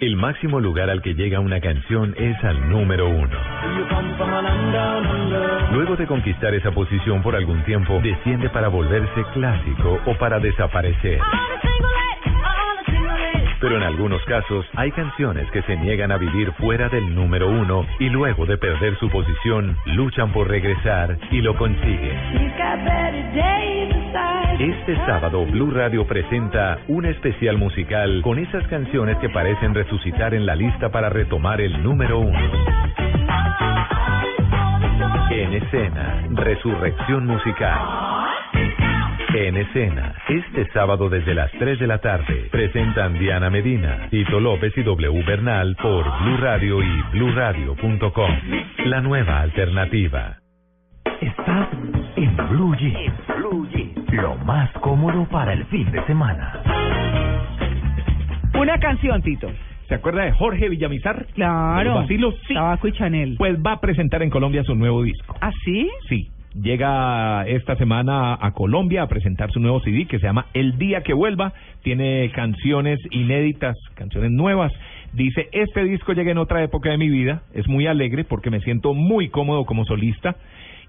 El 0.00 0.16
máximo 0.16 0.60
lugar 0.60 0.88
al 0.88 1.02
que 1.02 1.12
llega 1.12 1.40
una 1.40 1.60
canción 1.60 2.14
es 2.16 2.42
al 2.42 2.70
número 2.70 3.06
uno. 3.06 3.36
Luego 5.74 5.94
de 5.94 6.06
conquistar 6.06 6.54
esa 6.54 6.70
posición 6.70 7.22
por 7.22 7.36
algún 7.36 7.62
tiempo, 7.64 8.00
desciende 8.02 8.48
para 8.48 8.68
volverse 8.68 9.22
clásico 9.34 10.00
o 10.06 10.16
para 10.16 10.40
desaparecer. 10.40 11.20
Pero 13.60 13.76
en 13.76 13.82
algunos 13.82 14.22
casos 14.24 14.66
hay 14.74 14.90
canciones 14.92 15.50
que 15.50 15.62
se 15.62 15.76
niegan 15.76 16.10
a 16.10 16.16
vivir 16.16 16.50
fuera 16.52 16.88
del 16.88 17.14
número 17.14 17.48
uno 17.48 17.86
y 17.98 18.08
luego 18.08 18.46
de 18.46 18.56
perder 18.56 18.98
su 18.98 19.10
posición 19.10 19.76
luchan 19.84 20.32
por 20.32 20.48
regresar 20.48 21.18
y 21.30 21.42
lo 21.42 21.56
consiguen. 21.56 22.18
Este 24.58 24.96
sábado 25.06 25.44
Blue 25.46 25.70
Radio 25.70 26.06
presenta 26.06 26.78
un 26.88 27.06
especial 27.06 27.58
musical 27.58 28.20
con 28.22 28.38
esas 28.38 28.66
canciones 28.68 29.16
que 29.18 29.28
parecen 29.28 29.74
resucitar 29.74 30.34
en 30.34 30.46
la 30.46 30.54
lista 30.54 30.90
para 30.90 31.08
retomar 31.08 31.60
el 31.60 31.82
número 31.82 32.18
uno. 32.18 32.38
En 35.30 35.54
escena, 35.54 36.24
Resurrección 36.30 37.26
Musical. 37.26 38.29
En 39.32 39.56
escena, 39.56 40.14
este 40.28 40.66
sábado 40.72 41.08
desde 41.08 41.34
las 41.34 41.52
3 41.52 41.78
de 41.78 41.86
la 41.86 41.98
tarde, 41.98 42.48
presentan 42.50 43.16
Diana 43.16 43.48
Medina, 43.48 44.08
Tito 44.10 44.40
López 44.40 44.76
y 44.76 44.82
W 44.82 45.22
Bernal 45.24 45.76
por 45.80 46.04
Blue 46.22 46.36
Radio 46.38 46.82
y 46.82 47.02
BlueRadio.com. 47.12 48.30
La 48.86 49.00
nueva 49.00 49.40
alternativa. 49.40 50.36
Estás 51.20 51.68
en 52.16 52.36
Blue 52.48 52.74
Jeans. 52.76 53.14
Lo 54.12 54.34
más 54.38 54.72
cómodo 54.80 55.24
para 55.28 55.52
el 55.52 55.64
fin 55.66 55.90
de 55.92 56.04
semana. 56.06 56.60
Una 58.58 58.78
canción, 58.80 59.22
Tito. 59.22 59.48
¿Se 59.88 59.94
acuerda 59.94 60.24
de 60.24 60.32
Jorge 60.32 60.68
Villamizar? 60.68 61.26
Claro. 61.34 61.90
¿Los 61.90 62.02
vacilos? 62.02 62.34
Sí. 62.48 62.54
Tabaco 62.54 62.88
y 62.88 62.92
Chanel. 62.92 63.36
Pues 63.38 63.56
va 63.64 63.72
a 63.74 63.80
presentar 63.80 64.22
en 64.22 64.30
Colombia 64.30 64.64
su 64.64 64.74
nuevo 64.74 65.04
disco. 65.04 65.36
¿Ah, 65.40 65.52
sí? 65.64 65.88
Sí. 66.08 66.28
Llega 66.54 67.46
esta 67.46 67.76
semana 67.76 68.36
a 68.40 68.50
Colombia 68.52 69.02
a 69.02 69.08
presentar 69.08 69.52
su 69.52 69.60
nuevo 69.60 69.80
CD 69.80 70.06
que 70.06 70.18
se 70.18 70.26
llama 70.26 70.46
El 70.52 70.78
Día 70.78 71.02
que 71.02 71.14
Vuelva. 71.14 71.52
Tiene 71.82 72.28
canciones 72.34 72.98
inéditas, 73.12 73.76
canciones 73.94 74.32
nuevas. 74.32 74.72
Dice, 75.12 75.48
este 75.52 75.84
disco 75.84 76.12
llega 76.12 76.32
en 76.32 76.38
otra 76.38 76.64
época 76.64 76.90
de 76.90 76.98
mi 76.98 77.08
vida. 77.08 77.42
Es 77.54 77.68
muy 77.68 77.86
alegre 77.86 78.24
porque 78.24 78.50
me 78.50 78.60
siento 78.60 78.94
muy 78.94 79.28
cómodo 79.28 79.64
como 79.64 79.84
solista 79.84 80.34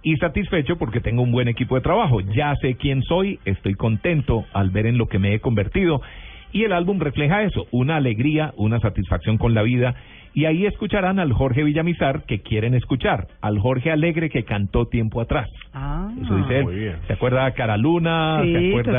y 0.01 0.17
satisfecho 0.17 0.77
porque 0.77 0.99
tengo 0.99 1.21
un 1.21 1.31
buen 1.31 1.47
equipo 1.47 1.75
de 1.75 1.81
trabajo. 1.81 2.21
Ya 2.21 2.55
sé 2.55 2.73
quién 2.75 3.03
soy, 3.03 3.39
estoy 3.45 3.75
contento 3.75 4.45
al 4.53 4.71
ver 4.71 4.87
en 4.87 4.97
lo 4.97 5.07
que 5.07 5.19
me 5.19 5.35
he 5.35 5.39
convertido. 5.39 6.01
Y 6.51 6.63
el 6.63 6.73
álbum 6.73 6.99
refleja 6.99 7.43
eso, 7.43 7.67
una 7.71 7.97
alegría, 7.97 8.51
una 8.57 8.79
satisfacción 8.79 9.37
con 9.37 9.53
la 9.53 9.61
vida. 9.61 9.95
Y 10.33 10.45
ahí 10.45 10.65
escucharán 10.65 11.19
al 11.19 11.33
Jorge 11.33 11.63
Villamizar 11.63 12.23
que 12.23 12.39
quieren 12.41 12.73
escuchar, 12.73 13.27
al 13.41 13.59
Jorge 13.59 13.91
Alegre 13.91 14.29
que 14.29 14.43
cantó 14.43 14.85
tiempo 14.85 15.19
atrás. 15.19 15.49
Ah, 15.73 16.09
Eso 16.23 16.35
dice 16.37 16.59
él. 16.59 16.63
muy 16.63 16.75
bien. 16.75 16.95
¿Se 17.07 17.13
acuerda 17.13 17.51
Cara 17.51 17.75
Luna? 17.77 18.39
Sí, 18.43 18.53
¿Se 18.53 18.69
acuerda 18.69 18.91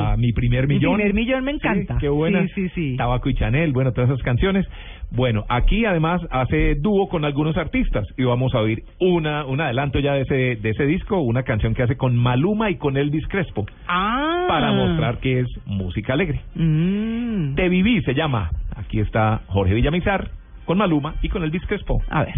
total. 0.00 0.18
Mi 0.18 0.32
Primer 0.32 0.66
Mi 0.66 0.74
Millón? 0.74 0.94
primer 0.96 1.14
millón 1.14 1.44
me 1.44 1.52
encanta. 1.52 1.94
Sí, 1.94 2.00
qué 2.00 2.08
buena. 2.08 2.42
Sí, 2.48 2.48
sí, 2.54 2.68
sí. 2.74 2.96
Tabaco 2.96 3.28
y 3.28 3.34
Chanel, 3.34 3.72
bueno, 3.72 3.92
todas 3.92 4.10
esas 4.10 4.22
canciones. 4.24 4.66
Bueno, 5.12 5.44
aquí 5.48 5.84
además 5.84 6.20
hace 6.30 6.76
dúo 6.76 7.08
con 7.08 7.24
algunos 7.24 7.56
artistas 7.56 8.06
y 8.16 8.22
vamos 8.24 8.54
a 8.54 8.60
oír 8.60 8.82
una 9.00 9.44
un 9.44 9.60
adelanto 9.60 9.98
ya 9.98 10.14
de 10.14 10.22
ese 10.22 10.56
de 10.60 10.70
ese 10.70 10.86
disco, 10.86 11.20
una 11.20 11.42
canción 11.42 11.74
que 11.74 11.82
hace 11.82 11.96
con 11.96 12.16
Maluma 12.16 12.70
y 12.70 12.76
con 12.76 12.96
Elvis 12.96 13.26
Crespo 13.28 13.66
Ah. 13.88 14.44
para 14.48 14.72
mostrar 14.72 15.18
que 15.18 15.40
es 15.40 15.48
música 15.66 16.12
alegre. 16.12 16.40
Mm. 16.54 17.54
Te 17.54 17.68
viví 17.68 18.02
se 18.02 18.14
llama. 18.14 18.50
Aquí 18.76 19.00
está 19.00 19.40
Jorge 19.48 19.74
Villamizar 19.74 20.30
con 20.70 20.78
Maluma 20.78 21.16
y 21.20 21.28
con 21.28 21.42
Elvis 21.42 21.66
Crespo. 21.66 22.00
A 22.10 22.22
ver. 22.22 22.34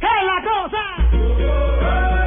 ¿Qué 0.00 0.06
es 0.06 0.24
la 0.24 0.42
cosa? 0.42 2.25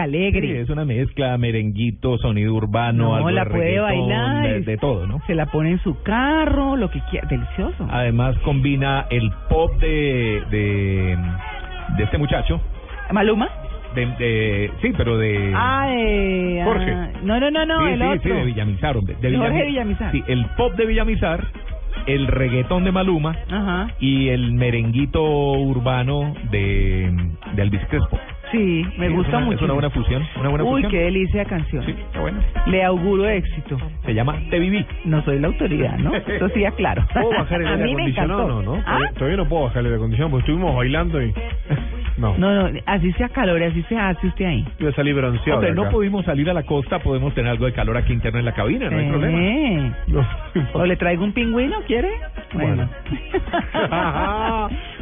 Alegre. 0.00 0.40
Sí, 0.48 0.56
es 0.56 0.70
una 0.70 0.84
mezcla, 0.84 1.36
merenguito, 1.38 2.16
sonido 2.18 2.54
urbano, 2.54 3.04
No, 3.04 3.14
algo 3.14 3.28
de 3.28 3.34
la 3.34 3.44
puede 3.44 3.64
reggaetón, 3.80 4.08
bailar. 4.08 4.42
de, 4.48 4.60
de 4.60 4.76
todo, 4.78 5.06
¿no? 5.06 5.20
Se 5.26 5.34
la 5.34 5.46
pone 5.46 5.70
en 5.72 5.78
su 5.80 6.02
carro, 6.02 6.76
lo 6.76 6.90
que 6.90 7.00
quiera. 7.10 7.26
Delicioso. 7.28 7.86
Además 7.90 8.36
combina 8.38 9.06
el 9.10 9.30
pop 9.48 9.72
de, 9.80 10.42
de, 10.50 11.16
de 11.96 12.04
este 12.04 12.18
muchacho. 12.18 12.60
¿Maluma? 13.12 13.48
De, 13.94 14.06
de, 14.06 14.70
sí, 14.80 14.92
pero 14.96 15.18
de... 15.18 15.52
Ah, 15.54 15.86
de... 15.86 16.60
ah, 16.62 16.64
Jorge. 16.64 16.94
no, 17.24 17.38
no, 17.38 17.50
no, 17.50 17.66
no, 17.66 17.78
sí, 17.86 17.92
el 17.92 17.98
sí, 17.98 18.04
otro. 18.06 18.20
sí, 18.22 18.28
de 18.30 18.44
Villamizar, 18.46 18.96
hombre. 18.96 19.16
De 19.20 19.36
Jorge 19.36 19.52
Villami- 19.52 19.66
Villamizar. 19.66 20.12
Sí, 20.12 20.24
el 20.28 20.46
pop 20.56 20.72
de 20.76 20.86
Villamizar, 20.86 21.44
el 22.06 22.26
reggaetón 22.26 22.84
de 22.84 22.92
Maluma 22.92 23.36
Ajá. 23.50 23.88
y 24.00 24.28
el 24.30 24.54
merenguito 24.54 25.22
urbano 25.22 26.32
de, 26.50 27.12
de 27.54 27.62
Elvis 27.62 27.82
Crespo. 27.90 28.18
Sí, 28.52 28.84
me 28.98 29.08
Sí, 29.08 29.14
gusta 29.14 29.40
mucho. 29.40 29.56
Es 29.56 29.62
una 29.62 29.72
buena 29.72 29.90
fusión, 29.90 30.22
una 30.38 30.48
buena 30.50 30.64
Uy, 30.64 30.70
fusión. 30.82 30.90
qué 30.92 30.98
delicia 31.04 31.40
de 31.40 31.46
canción. 31.46 31.84
Sí, 31.84 31.90
está 31.98 32.20
bueno. 32.20 32.38
Le 32.66 32.84
auguro 32.84 33.26
éxito. 33.28 33.78
Se 34.04 34.14
llama 34.14 34.38
Te 34.50 34.58
Viví. 34.58 34.86
No 35.04 35.22
soy 35.24 35.38
la 35.40 35.48
autoridad, 35.48 35.96
¿no? 35.98 36.14
Eso 36.26 36.48
sí, 36.50 36.64
aclaro. 36.64 37.04
¿Puedo 37.12 37.30
bajar 37.30 37.60
el 37.62 37.66
A 37.68 37.70
aire 37.72 37.84
mí 37.84 37.94
me 37.94 38.02
acondicionado? 38.02 38.48
No, 38.48 38.62
no. 38.62 38.82
¿Ah? 38.86 38.98
Todavía, 39.14 39.36
no 39.38 39.48
puedo 39.48 39.64
bajar 39.64 39.78
el 39.80 39.86
aire 39.86 39.96
acondicionado 39.96 40.30
porque 40.30 40.50
estuvimos 40.50 40.76
bailando 40.76 41.22
y. 41.22 41.32
No. 42.18 42.36
No, 42.36 42.68
no, 42.70 42.78
así 42.84 43.10
se 43.14 43.24
acalore, 43.24 43.64
así 43.66 43.82
se 43.88 43.96
hace 43.96 44.26
usted 44.26 44.44
ahí. 44.44 44.64
A 44.86 44.92
salir 44.92 45.14
bronceado. 45.14 45.58
Hombre, 45.60 45.74
no 45.74 45.88
pudimos 45.88 46.26
salir 46.26 46.48
a 46.50 46.52
la 46.52 46.62
costa, 46.62 46.98
podemos 46.98 47.32
tener 47.34 47.50
algo 47.50 47.64
de 47.64 47.72
calor 47.72 47.96
aquí 47.96 48.12
interno 48.12 48.38
en 48.38 48.44
la 48.44 48.52
cabina, 48.52 48.90
no 48.90 48.98
hay 48.98 49.08
problema. 49.08 49.96
No. 50.08 50.26
¿O 50.74 50.84
le 50.84 50.96
traigo 50.96 51.24
un 51.24 51.32
pingüino, 51.32 51.78
quiere? 51.86 52.10
Bueno. 52.52 52.86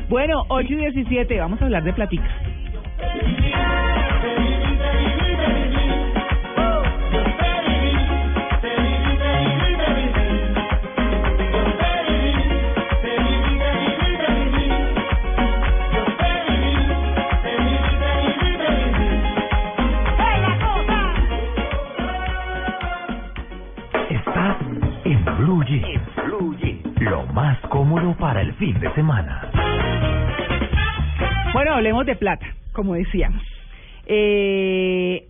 bueno, 0.09 0.45
8 0.49 0.69
y 0.73 0.77
17, 0.77 1.41
vamos 1.41 1.61
a 1.61 1.65
hablar 1.65 1.83
de 1.83 1.93
platica. 1.93 2.29
Estás 24.11 24.57
en 25.05 25.25
Blue 25.39 25.65
Jeans. 25.65 26.01
Lo 27.01 27.25
más 27.27 27.59
cómodo 27.69 28.15
para 28.17 28.43
el 28.43 28.53
fin 28.55 28.79
de 28.79 28.93
semana. 28.95 29.51
Bueno, 31.53 31.73
hablemos 31.75 32.07
de 32.07 32.17
plata, 32.17 32.47
como 32.73 32.95
decíamos. 32.95 33.43
Eh, 34.07 35.27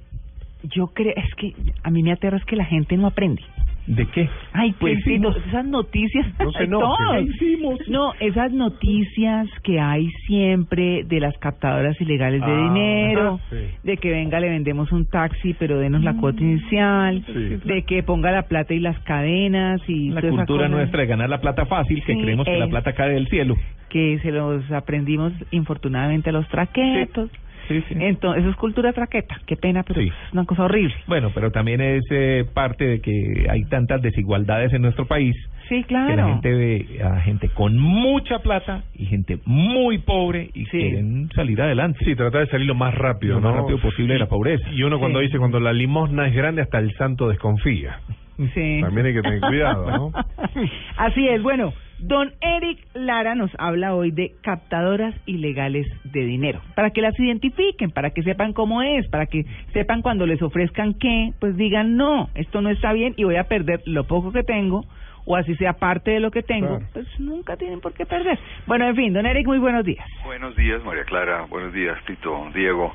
yo 0.62 0.88
creo, 0.88 1.14
es 1.16 1.34
que 1.36 1.54
a 1.82 1.90
mí 1.90 2.02
me 2.02 2.12
aterra 2.12 2.36
es 2.36 2.44
que 2.44 2.56
la 2.56 2.64
gente 2.64 2.96
no 2.96 3.06
aprende. 3.06 3.42
¿De 3.86 4.06
qué? 4.06 4.28
Ay, 4.52 4.72
pues 4.78 4.98
¿Qué 5.04 5.12
sí, 5.14 5.18
no, 5.18 5.30
esas 5.30 5.64
noticias. 5.66 6.26
No 6.38 6.52
se 6.52 6.58
ay, 6.60 6.64
enoje. 6.66 6.84
todos. 7.04 7.16
¿Qué 7.16 7.22
hicimos? 7.46 7.88
No, 7.88 8.12
esas 8.20 8.52
noticias 8.52 9.48
que 9.64 9.80
hay 9.80 10.08
siempre 10.26 11.02
de 11.04 11.18
las 11.20 11.36
captadoras 11.38 12.00
ilegales 12.00 12.40
de 12.40 12.52
Ah, 12.52 12.72
dinero, 12.72 13.40
sí. 13.50 13.56
de 13.82 13.96
que 13.96 14.10
venga, 14.10 14.38
le 14.38 14.48
vendemos 14.48 14.92
un 14.92 15.06
taxi, 15.06 15.54
pero 15.54 15.78
denos 15.78 16.02
la 16.04 16.14
cuota 16.14 16.40
inicial, 16.40 17.24
Sí. 17.26 17.56
de 17.64 17.82
que 17.82 18.02
ponga 18.02 18.30
la 18.30 18.42
plata 18.42 18.74
y 18.74 18.80
las 18.80 18.98
cadenas 19.00 19.80
y 19.88 20.10
La 20.10 20.20
cultura 20.22 20.68
nuestra 20.68 21.00
de 21.00 21.06
ganar 21.06 21.28
la 21.28 21.40
plata 21.40 21.66
fácil, 21.66 22.02
que 22.04 22.16
creemos 22.16 22.46
que 22.46 22.58
la 22.58 22.68
plata 22.68 22.92
cae 22.92 23.10
del 23.14 23.26
cielo. 23.28 23.56
que 23.88 24.20
se 24.22 24.30
los 24.30 24.70
aprendimos 24.70 25.32
infortunadamente 25.50 26.30
a 26.30 26.32
los 26.32 26.46
traquetos. 26.48 27.28
Sí, 27.70 27.84
sí. 27.88 27.94
Entonces, 28.00 28.42
eso 28.42 28.50
es 28.50 28.56
cultura 28.56 28.92
traqueta. 28.92 29.40
Qué 29.46 29.56
pena, 29.56 29.84
pero 29.84 30.00
Sí. 30.00 30.08
es 30.08 30.32
una 30.32 30.44
cosa 30.44 30.64
horrible. 30.64 30.94
Bueno, 31.06 31.30
pero 31.34 31.50
también 31.52 31.80
es 31.80 32.02
eh, 32.10 32.44
parte 32.52 32.84
de 32.84 33.00
que 33.00 33.46
hay 33.48 33.62
tantas 33.66 34.02
desigualdades 34.02 34.72
en 34.72 34.82
nuestro 34.82 35.06
país 35.06 35.36
Sí, 35.68 35.84
que 35.84 35.94
la 35.94 36.06
claro. 36.06 36.26
gente 36.32 36.52
ve 36.52 36.86
a 37.04 37.20
gente 37.20 37.48
con 37.50 37.78
mucha 37.78 38.40
plata 38.40 38.82
y 38.96 39.06
gente 39.06 39.38
muy 39.44 39.98
pobre 39.98 40.50
y 40.52 40.64
quieren 40.66 41.28
salir 41.32 41.62
adelante. 41.62 42.04
Sí, 42.04 42.16
tratar 42.16 42.40
de 42.40 42.50
salir 42.50 42.66
lo 42.66 42.74
más 42.74 42.92
rápido, 42.92 43.34
Lo 43.36 43.40
¿no? 43.40 43.48
más 43.52 43.60
rápido 43.60 43.78
posible 43.78 44.14
de 44.14 44.18
la 44.18 44.26
pobreza. 44.26 44.68
Y 44.72 44.82
uno 44.82 44.98
cuando 44.98 45.20
Sí. 45.20 45.26
dice 45.26 45.38
cuando 45.38 45.60
la 45.60 45.72
limosna 45.72 46.26
es 46.26 46.34
grande 46.34 46.62
hasta 46.62 46.78
el 46.80 46.92
santo 46.94 47.28
desconfía. 47.28 48.00
Sí. 48.54 48.80
También 48.82 49.06
hay 49.06 49.14
que 49.14 49.22
tener 49.22 49.40
cuidado, 49.40 49.90
¿no? 49.90 50.12
Así 50.96 51.28
es. 51.28 51.42
Bueno, 51.42 51.72
don 51.98 52.32
Eric 52.40 52.78
Lara 52.94 53.34
nos 53.34 53.50
habla 53.58 53.94
hoy 53.94 54.10
de 54.10 54.32
captadoras 54.42 55.14
ilegales 55.26 55.86
de 56.04 56.24
dinero. 56.24 56.60
Para 56.74 56.90
que 56.90 57.02
las 57.02 57.18
identifiquen, 57.18 57.90
para 57.90 58.10
que 58.10 58.22
sepan 58.22 58.52
cómo 58.52 58.82
es, 58.82 59.06
para 59.08 59.26
que 59.26 59.44
sepan 59.72 60.02
cuando 60.02 60.26
les 60.26 60.40
ofrezcan 60.42 60.94
qué, 60.94 61.32
pues 61.38 61.56
digan, 61.56 61.96
no, 61.96 62.30
esto 62.34 62.60
no 62.62 62.70
está 62.70 62.92
bien 62.92 63.14
y 63.16 63.24
voy 63.24 63.36
a 63.36 63.44
perder 63.44 63.82
lo 63.84 64.04
poco 64.04 64.32
que 64.32 64.42
tengo. 64.42 64.84
O 65.26 65.36
así 65.36 65.54
sea 65.56 65.74
parte 65.74 66.12
de 66.12 66.18
lo 66.18 66.30
que 66.30 66.42
tengo, 66.42 66.78
Claro. 66.78 66.86
pues 66.94 67.06
nunca 67.20 67.54
tienen 67.56 67.80
por 67.80 67.92
qué 67.92 68.06
perder. 68.06 68.38
Bueno, 68.66 68.88
en 68.88 68.96
fin, 68.96 69.12
don 69.12 69.26
Eric, 69.26 69.46
muy 69.46 69.58
buenos 69.58 69.84
días. 69.84 70.04
Buenos 70.24 70.56
días, 70.56 70.82
María 70.82 71.04
Clara. 71.04 71.44
Buenos 71.48 71.74
días, 71.74 71.96
Tito, 72.06 72.48
Diego. 72.54 72.94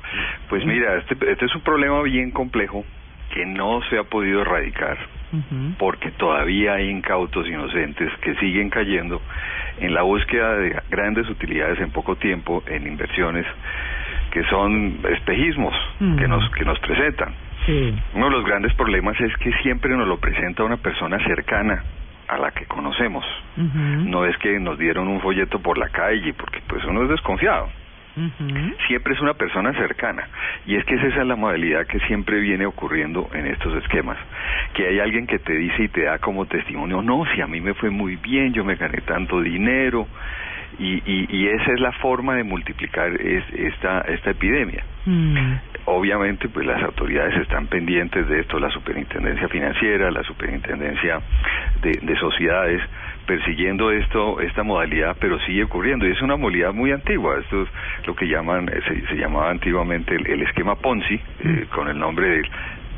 Pues 0.50 0.66
mira, 0.66 0.96
este, 0.98 1.14
este 1.30 1.44
es 1.44 1.54
un 1.54 1.62
problema 1.62 2.02
bien 2.02 2.32
complejo 2.32 2.84
que 3.32 3.46
no 3.46 3.80
se 3.90 3.98
ha 3.98 4.04
podido 4.04 4.42
erradicar 4.42 4.98
porque 5.78 6.12
todavía 6.12 6.74
hay 6.74 6.88
incautos 6.88 7.46
inocentes 7.46 8.10
que 8.20 8.34
siguen 8.36 8.70
cayendo 8.70 9.20
en 9.78 9.92
la 9.92 10.02
búsqueda 10.02 10.56
de 10.56 10.80
grandes 10.88 11.28
utilidades 11.28 11.78
en 11.80 11.90
poco 11.90 12.16
tiempo 12.16 12.62
en 12.66 12.86
inversiones 12.86 13.44
que 14.30 14.44
son 14.44 14.98
espejismos 15.10 15.74
que 16.18 16.28
nos 16.28 16.48
que 16.52 16.64
nos 16.64 16.78
presentan. 16.80 17.34
Uno 18.14 18.26
de 18.26 18.32
los 18.32 18.44
grandes 18.44 18.72
problemas 18.74 19.20
es 19.20 19.36
que 19.38 19.52
siempre 19.62 19.94
nos 19.96 20.06
lo 20.06 20.18
presenta 20.18 20.62
una 20.62 20.76
persona 20.76 21.18
cercana 21.24 21.82
a 22.28 22.38
la 22.38 22.50
que 22.52 22.64
conocemos. 22.66 23.24
No 23.56 24.24
es 24.24 24.36
que 24.38 24.58
nos 24.60 24.78
dieron 24.78 25.08
un 25.08 25.20
folleto 25.20 25.58
por 25.58 25.76
la 25.78 25.88
calle, 25.88 26.32
porque 26.34 26.60
pues 26.66 26.84
uno 26.84 27.02
es 27.02 27.08
desconfiado. 27.08 27.68
Siempre 28.86 29.14
es 29.14 29.20
una 29.20 29.34
persona 29.34 29.72
cercana. 29.74 30.26
Y 30.66 30.76
es 30.76 30.84
que 30.84 30.94
esa 30.94 31.06
es 31.06 31.26
la 31.26 31.36
modalidad 31.36 31.86
que 31.86 32.00
siempre 32.00 32.40
viene 32.40 32.64
ocurriendo 32.64 33.28
en 33.34 33.46
estos 33.46 33.74
esquemas. 33.82 34.16
Que 34.74 34.88
hay 34.88 35.00
alguien 35.00 35.26
que 35.26 35.38
te 35.38 35.52
dice 35.52 35.84
y 35.84 35.88
te 35.88 36.04
da 36.04 36.18
como 36.18 36.46
testimonio, 36.46 37.02
no, 37.02 37.24
si 37.34 37.40
a 37.40 37.46
mí 37.46 37.60
me 37.60 37.74
fue 37.74 37.90
muy 37.90 38.16
bien, 38.16 38.52
yo 38.52 38.64
me 38.64 38.76
gané 38.76 39.02
tanto 39.02 39.40
dinero. 39.40 40.06
Y, 40.78 41.02
y, 41.06 41.26
y 41.30 41.48
esa 41.48 41.72
es 41.72 41.80
la 41.80 41.92
forma 41.92 42.34
de 42.34 42.44
multiplicar 42.44 43.08
es, 43.20 43.44
esta, 43.54 44.00
esta 44.00 44.30
epidemia. 44.30 44.84
Obviamente, 45.84 46.48
pues 46.48 46.66
las 46.66 46.82
autoridades 46.82 47.36
están 47.36 47.68
pendientes 47.68 48.26
de 48.28 48.40
esto, 48.40 48.58
la 48.58 48.70
superintendencia 48.70 49.48
financiera, 49.48 50.10
la 50.10 50.22
superintendencia 50.24 51.20
de, 51.80 51.92
de 52.02 52.16
sociedades, 52.18 52.82
persiguiendo 53.26 53.90
esto, 53.90 54.40
esta 54.40 54.62
modalidad, 54.62 55.16
pero 55.20 55.38
sigue 55.40 55.64
ocurriendo 55.64 56.06
y 56.06 56.12
es 56.12 56.22
una 56.22 56.36
modalidad 56.36 56.72
muy 56.72 56.92
antigua. 56.92 57.38
Esto 57.40 57.62
es 57.62 57.68
lo 58.06 58.14
que 58.14 58.26
llaman, 58.26 58.68
eh, 58.68 58.80
se, 58.86 59.06
se 59.08 59.16
llamaba 59.16 59.50
antiguamente 59.50 60.14
el, 60.14 60.26
el 60.26 60.42
esquema 60.42 60.76
Ponzi, 60.76 61.14
eh, 61.40 61.66
con 61.74 61.88
el 61.88 61.98
nombre 61.98 62.28
de, 62.28 62.42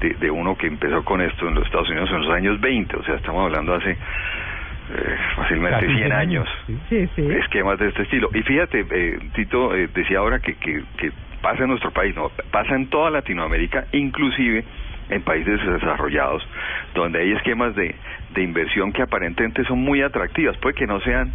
de, 0.01 0.15
de 0.15 0.31
uno 0.31 0.57
que 0.57 0.67
empezó 0.67 1.05
con 1.05 1.21
esto 1.21 1.49
en 1.49 1.55
los 1.55 1.65
Estados 1.65 1.89
Unidos 1.91 2.11
en 2.11 2.21
los 2.23 2.31
años 2.31 2.61
20, 2.61 2.97
o 2.97 3.03
sea, 3.05 3.17
estamos 3.17 3.45
hablando 3.45 3.75
hace 3.75 3.91
eh, 3.91 5.17
fácilmente 5.37 5.81
Casi 5.87 5.95
100 5.99 6.13
años 6.13 6.49
Sí, 6.89 7.09
sí. 7.15 7.23
esquemas 7.31 7.79
de 7.79 7.89
este 7.89 8.03
estilo. 8.03 8.31
Y 8.33 8.43
fíjate, 8.43 8.87
eh, 8.91 9.19
Tito 9.35 9.75
eh, 9.75 9.89
decía 9.95 10.19
ahora 10.19 10.39
que, 10.41 10.55
que, 10.55 10.83
que 10.97 11.13
pasa 11.43 11.65
en 11.65 11.71
nuestro 11.71 11.91
país, 11.91 12.15
no, 12.17 12.31
pasa 12.51 12.75
en 12.75 12.87
toda 12.89 13.11
Latinoamérica, 13.11 13.87
inclusive 13.93 14.65
en 15.11 15.23
países 15.23 15.61
desarrollados, 15.65 16.47
donde 16.95 17.21
hay 17.21 17.33
esquemas 17.33 17.75
de, 17.75 17.95
de 18.35 18.43
inversión 18.43 18.93
que 18.93 19.03
aparentemente 19.03 19.65
son 19.65 19.81
muy 19.81 20.03
atractivas, 20.03 20.57
puede 20.59 20.75
que 20.75 20.87
no 20.87 21.01
sean 21.01 21.33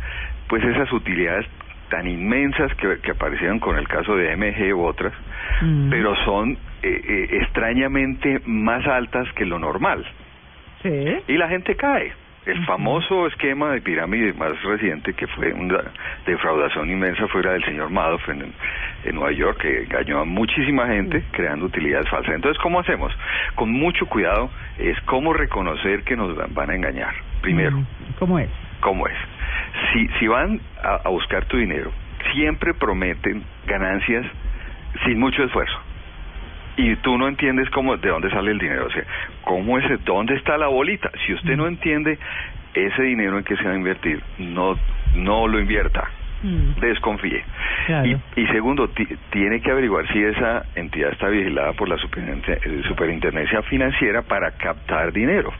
pues 0.47 0.63
esas 0.63 0.91
utilidades 0.91 1.45
tan 1.89 2.07
inmensas 2.07 2.73
que, 2.75 2.99
que 3.01 3.11
aparecieron 3.11 3.59
con 3.59 3.77
el 3.77 3.87
caso 3.87 4.15
de 4.15 4.35
MG 4.35 4.73
u 4.75 4.83
otras, 4.83 5.13
pero 5.89 6.15
son 6.25 6.51
eh, 6.51 6.57
eh, 6.83 7.27
extrañamente 7.41 8.41
más 8.45 8.85
altas 8.87 9.31
que 9.33 9.45
lo 9.45 9.59
normal. 9.59 10.03
Sí. 10.81 11.17
Y 11.27 11.37
la 11.37 11.47
gente 11.49 11.75
cae. 11.75 12.11
El 12.45 12.65
famoso 12.65 13.25
esquema 13.27 13.71
de 13.71 13.81
pirámide 13.81 14.33
más 14.33 14.61
reciente, 14.63 15.13
que 15.13 15.27
fue 15.27 15.53
una 15.53 15.79
defraudación 16.25 16.89
inmensa, 16.89 17.27
fuera 17.29 17.53
del 17.53 17.63
señor 17.63 17.89
Madoff 17.89 18.27
en, 18.27 18.53
en 19.05 19.15
Nueva 19.15 19.31
York, 19.31 19.61
que 19.61 19.83
engañó 19.83 20.19
a 20.19 20.25
muchísima 20.25 20.87
gente 20.87 21.23
creando 21.31 21.67
utilidades 21.67 22.09
falsas. 22.09 22.35
Entonces, 22.35 22.61
¿cómo 22.61 22.81
hacemos? 22.81 23.13
Con 23.55 23.71
mucho 23.71 24.05
cuidado 24.07 24.49
es 24.77 24.99
cómo 25.01 25.33
reconocer 25.33 26.03
que 26.03 26.17
nos 26.17 26.35
van 26.53 26.69
a 26.69 26.75
engañar. 26.75 27.13
Primero, 27.41 27.81
¿Cómo 28.19 28.37
es? 28.39 28.49
¿cómo 28.81 29.07
es? 29.07 29.17
Si, 29.93 30.07
si 30.19 30.27
van 30.27 30.59
a, 30.83 30.95
a 31.05 31.09
buscar 31.09 31.45
tu 31.45 31.57
dinero, 31.57 31.91
siempre 32.33 32.73
prometen 32.73 33.43
ganancias 33.65 34.25
sin 35.05 35.17
mucho 35.17 35.43
esfuerzo 35.43 35.79
y 36.77 36.95
tú 36.97 37.17
no 37.17 37.27
entiendes 37.27 37.69
cómo 37.69 37.95
de 37.97 38.09
dónde 38.09 38.29
sale 38.31 38.51
el 38.51 38.59
dinero, 38.59 38.85
o 38.87 38.89
sea, 38.91 39.03
cómo 39.41 39.77
es, 39.77 39.85
dónde 40.05 40.35
está 40.35 40.57
la 40.57 40.67
bolita. 40.67 41.09
Si 41.25 41.33
usted 41.33 41.55
no 41.55 41.67
entiende 41.67 42.17
ese 42.73 43.03
dinero 43.03 43.37
en 43.37 43.43
que 43.43 43.55
se 43.57 43.63
va 43.63 43.71
a 43.71 43.75
invertir, 43.75 44.21
no 44.39 44.77
no 45.15 45.47
lo 45.47 45.59
invierta. 45.59 46.03
Desconfíe. 46.81 47.41
Claro. 47.85 48.07
Y, 48.07 48.41
y 48.41 48.47
segundo, 48.47 48.89
ti- 48.89 49.07
tiene 49.29 49.61
que 49.61 49.71
averiguar 49.71 50.05
si 50.11 50.21
esa 50.23 50.65
entidad 50.75 51.11
está 51.11 51.29
vigilada 51.29 51.71
por 51.73 51.87
la 51.87 51.95
eh, 51.95 52.81
superintendencia 52.87 53.61
financiera 53.63 54.23
para 54.23 54.51
captar 54.51 55.13
dinero. 55.13 55.53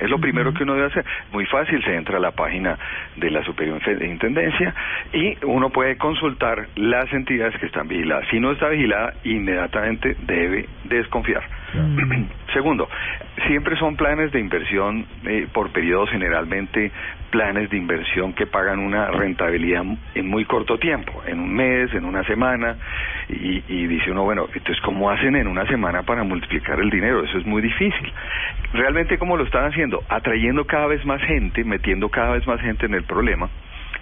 Es 0.00 0.08
lo 0.08 0.18
primero 0.18 0.52
que 0.54 0.62
uno 0.62 0.74
debe 0.74 0.86
hacer. 0.86 1.04
Muy 1.32 1.46
fácil, 1.46 1.82
se 1.84 1.94
entra 1.94 2.16
a 2.16 2.20
la 2.20 2.32
página 2.32 2.78
de 3.16 3.30
la 3.30 3.44
superintendencia 3.44 4.74
y 5.12 5.36
uno 5.44 5.70
puede 5.70 5.96
consultar 5.96 6.68
las 6.76 7.12
entidades 7.12 7.58
que 7.60 7.66
están 7.66 7.86
vigiladas. 7.86 8.26
Si 8.30 8.40
no 8.40 8.52
está 8.52 8.68
vigilada, 8.68 9.14
inmediatamente 9.24 10.16
debe 10.26 10.66
desconfiar. 10.84 11.59
Segundo, 12.52 12.88
siempre 13.46 13.76
son 13.76 13.96
planes 13.96 14.32
de 14.32 14.40
inversión 14.40 15.06
eh, 15.24 15.46
por 15.52 15.70
periodos, 15.70 16.10
generalmente 16.10 16.90
planes 17.30 17.70
de 17.70 17.76
inversión 17.76 18.32
que 18.32 18.46
pagan 18.46 18.80
una 18.80 19.06
rentabilidad 19.06 19.84
en 20.14 20.28
muy 20.28 20.44
corto 20.44 20.78
tiempo, 20.78 21.22
en 21.26 21.38
un 21.38 21.54
mes, 21.54 21.94
en 21.94 22.04
una 22.04 22.24
semana, 22.24 22.76
y, 23.28 23.62
y 23.68 23.86
dice 23.86 24.10
uno, 24.10 24.24
bueno, 24.24 24.46
entonces, 24.52 24.80
¿cómo 24.82 25.10
hacen 25.10 25.36
en 25.36 25.46
una 25.46 25.64
semana 25.66 26.02
para 26.02 26.24
multiplicar 26.24 26.80
el 26.80 26.90
dinero? 26.90 27.24
Eso 27.24 27.38
es 27.38 27.46
muy 27.46 27.62
difícil. 27.62 28.12
Realmente, 28.72 29.16
¿cómo 29.18 29.36
lo 29.36 29.44
están 29.44 29.66
haciendo? 29.66 30.02
Atrayendo 30.08 30.64
cada 30.64 30.86
vez 30.86 31.04
más 31.04 31.22
gente, 31.22 31.62
metiendo 31.62 32.08
cada 32.08 32.32
vez 32.32 32.46
más 32.46 32.60
gente 32.60 32.86
en 32.86 32.94
el 32.94 33.04
problema, 33.04 33.48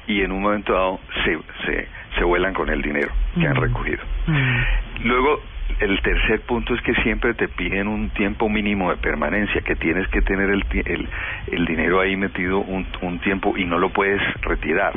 y 0.07 0.23
en 0.23 0.33
un 0.33 0.41
momento 0.41 0.73
dado 0.73 1.01
se, 1.25 1.39
se, 1.67 1.87
se 2.17 2.25
vuelan 2.25 2.55
con 2.55 2.71
el 2.71 2.81
dinero 2.81 3.11
que 3.39 3.47
han 3.47 3.57
recogido. 3.57 4.03
Luego, 5.05 5.43
el 5.81 6.01
tercer 6.03 6.41
punto 6.43 6.75
es 6.75 6.83
que 6.83 6.95
siempre 7.03 7.35
te 7.35 7.49
piden 7.49 7.89
un 7.89 8.11
tiempo 8.11 8.49
mínimo 8.49 8.91
de 8.91 8.97
permanencia, 8.97 9.61
que 9.61 9.77
tienes 9.77 10.09
que 10.09 10.23
tener 10.23 10.51
el, 10.51 10.65
el, 10.73 11.09
el 11.53 11.67
dinero 11.67 12.01
ahí 12.01 12.17
metido 12.17 12.59
un, 12.59 12.87
un 13.03 13.19
tiempo 13.21 13.57
y 13.57 13.65
no 13.65 13.79
lo 13.79 13.91
puedes 13.91 14.21
retirar. 14.43 14.93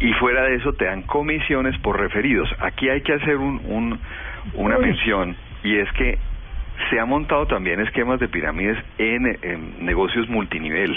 Y 0.00 0.12
fuera 0.14 0.42
de 0.44 0.56
eso 0.56 0.72
te 0.72 0.84
dan 0.86 1.02
comisiones 1.02 1.76
por 1.78 1.98
referidos. 1.98 2.48
Aquí 2.60 2.88
hay 2.88 3.02
que 3.02 3.14
hacer 3.14 3.36
un, 3.36 3.60
un, 3.66 3.98
una 4.54 4.78
Uy. 4.78 4.86
mención 4.86 5.36
y 5.62 5.76
es 5.76 5.90
que 5.92 6.18
se 6.90 6.98
han 6.98 7.08
montado 7.08 7.46
también 7.46 7.80
esquemas 7.80 8.18
de 8.18 8.28
pirámides 8.28 8.78
en, 8.98 9.38
en 9.42 9.84
negocios 9.84 10.28
multinivel. 10.28 10.96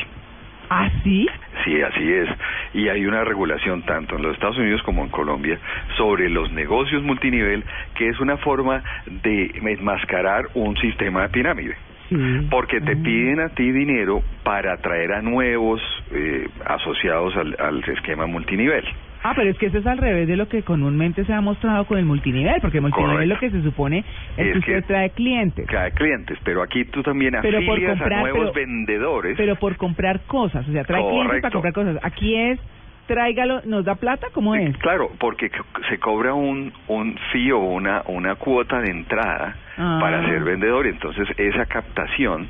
¿Ah, 0.70 0.90
sí? 1.04 1.28
Sí, 1.64 1.82
así 1.82 2.14
es. 2.14 2.30
Y 2.74 2.90
hay 2.90 3.06
una 3.06 3.24
regulación 3.24 3.84
tanto 3.84 4.16
en 4.16 4.24
los 4.24 4.34
Estados 4.34 4.58
Unidos 4.58 4.82
como 4.84 5.04
en 5.04 5.10
Colombia 5.10 5.58
sobre 5.98 6.30
los 6.30 6.52
negocios 6.52 7.04
multinivel, 7.04 7.64
que 7.96 8.10
es 8.10 8.20
una 8.20 8.38
forma 8.38 8.84
de 9.06 9.52
enmascarar 9.64 10.46
un 10.54 10.76
sistema 10.78 11.24
de 11.24 11.30
pirámide. 11.30 11.76
Porque 12.52 12.82
te 12.82 12.96
piden 12.96 13.40
a 13.40 13.50
ti 13.50 13.72
dinero 13.72 14.22
para 14.44 14.74
atraer 14.74 15.12
a 15.12 15.22
nuevos 15.24 15.82
eh, 16.12 16.48
asociados 16.64 17.36
al, 17.36 17.56
al 17.60 17.84
esquema 17.84 18.28
multinivel. 18.28 18.86
Ah, 19.28 19.34
pero 19.36 19.50
es 19.50 19.58
que 19.58 19.66
eso 19.66 19.80
es 19.80 19.88
al 19.88 19.98
revés 19.98 20.28
de 20.28 20.38
lo 20.38 20.48
que 20.48 20.62
comúnmente 20.62 21.26
se 21.26 21.34
ha 21.34 21.42
mostrado 21.42 21.86
con 21.86 21.98
el 21.98 22.06
multinivel, 22.06 22.62
porque 22.62 22.78
el 22.78 22.84
multinivel 22.84 23.28
lo 23.28 23.40
que 23.40 23.50
se 23.50 23.62
supone 23.64 24.00
es, 24.38 24.48
Es 24.48 24.54
que 24.54 24.60
que- 24.62 24.78
usted 24.78 24.86
trae 24.86 25.10
clientes, 25.10 25.66
Cada 25.68 25.90
clientes, 25.90 26.38
pero 26.44 26.62
aquí 26.62 26.86
tú 26.86 27.02
también 27.02 27.34
Pero 27.42 27.60
por 27.66 27.72
afilias 27.78 27.98
comprar, 27.98 28.14
a 28.14 28.22
nuevos 28.22 28.52
pero- 28.54 28.68
vendedores. 28.68 29.36
pero 29.36 29.56
por 29.56 29.78
comprar 29.78 30.20
cosas, 30.28 30.68
o 30.68 30.72
sea, 30.72 30.84
trae 30.84 31.02
clientes 31.10 31.42
para 31.42 31.52
comprar 31.52 31.74
cosas. 31.74 31.98
Aquí 32.04 32.36
es, 32.36 32.60
tráigalo, 33.08 33.62
nos 33.66 33.84
da 33.84 33.96
plata, 33.96 34.28
¿cómo 34.32 34.54
es? 34.54 34.78
Claro, 34.78 35.10
porque 35.20 35.50
se 35.90 35.98
cobra 35.98 36.36
un, 36.36 36.72
un 36.88 37.18
fee 37.32 37.52
o 37.52 37.60
una, 37.60 38.04
una 38.06 38.36
cuota 38.36 38.80
de 38.80 38.92
entrada 38.92 39.56
Ah. 39.78 39.98
para 40.02 40.24
ser 40.28 40.44
vendedor. 40.44 40.86
Entonces, 40.88 41.28
esa 41.38 41.66
captación 41.66 42.48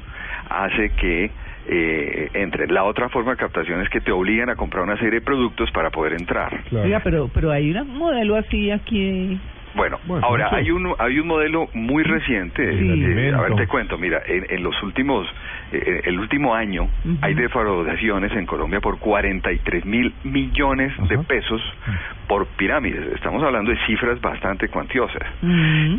hace 0.50 0.90
que 0.92 1.32
eh, 1.68 2.30
entre. 2.34 2.68
La 2.68 2.84
otra 2.84 3.10
forma 3.10 3.32
de 3.32 3.38
captación 3.38 3.82
es 3.82 3.90
que 3.90 4.02
te 4.02 4.12
obligan 4.12 4.50
a 4.50 4.56
comprar 4.56 4.84
una 4.84 4.96
serie 4.98 5.20
de 5.20 5.22
productos 5.22 5.72
para 5.72 5.90
poder 5.90 6.14
entrar. 6.14 6.64
Oiga, 6.72 7.02
pero, 7.04 7.30
pero 7.34 7.52
hay 7.52 7.72
un 7.72 7.98
modelo 7.98 8.36
así 8.36 8.72
aquí. 8.72 9.40
Bueno, 9.76 10.00
Bueno, 10.06 10.26
ahora 10.26 10.50
hay 10.54 10.72
un 10.72 10.94
hay 10.98 11.20
un 11.20 11.28
modelo 11.28 11.68
muy 11.74 12.04
reciente. 12.04 12.64
Sí. 12.72 12.88
eh, 12.88 12.92
alimento. 12.94 13.38
a 13.38 13.42
ver, 13.42 13.56
te 13.56 13.68
cuento. 13.68 13.98
Mira, 13.98 14.22
en, 14.26 14.46
en 14.50 14.64
los 14.64 14.82
últimos 14.84 15.28
eh, 15.74 16.02
el 16.06 16.18
último 16.20 16.56
año 16.56 16.88
hay 17.22 17.34
defraudaciones 17.34 18.32
en 18.34 18.46
Colombia 18.46 18.80
por 18.80 19.00
43 19.00 19.86
mil 19.86 20.14
millones 20.24 20.94
de 21.10 21.18
pesos 21.20 21.62
por 22.28 22.46
pirámides. 22.56 23.06
Estamos 23.16 23.44
hablando 23.44 23.72
de 23.72 23.78
cifras 23.86 24.22
bastante 24.22 24.70
cuantiosas. 24.70 25.24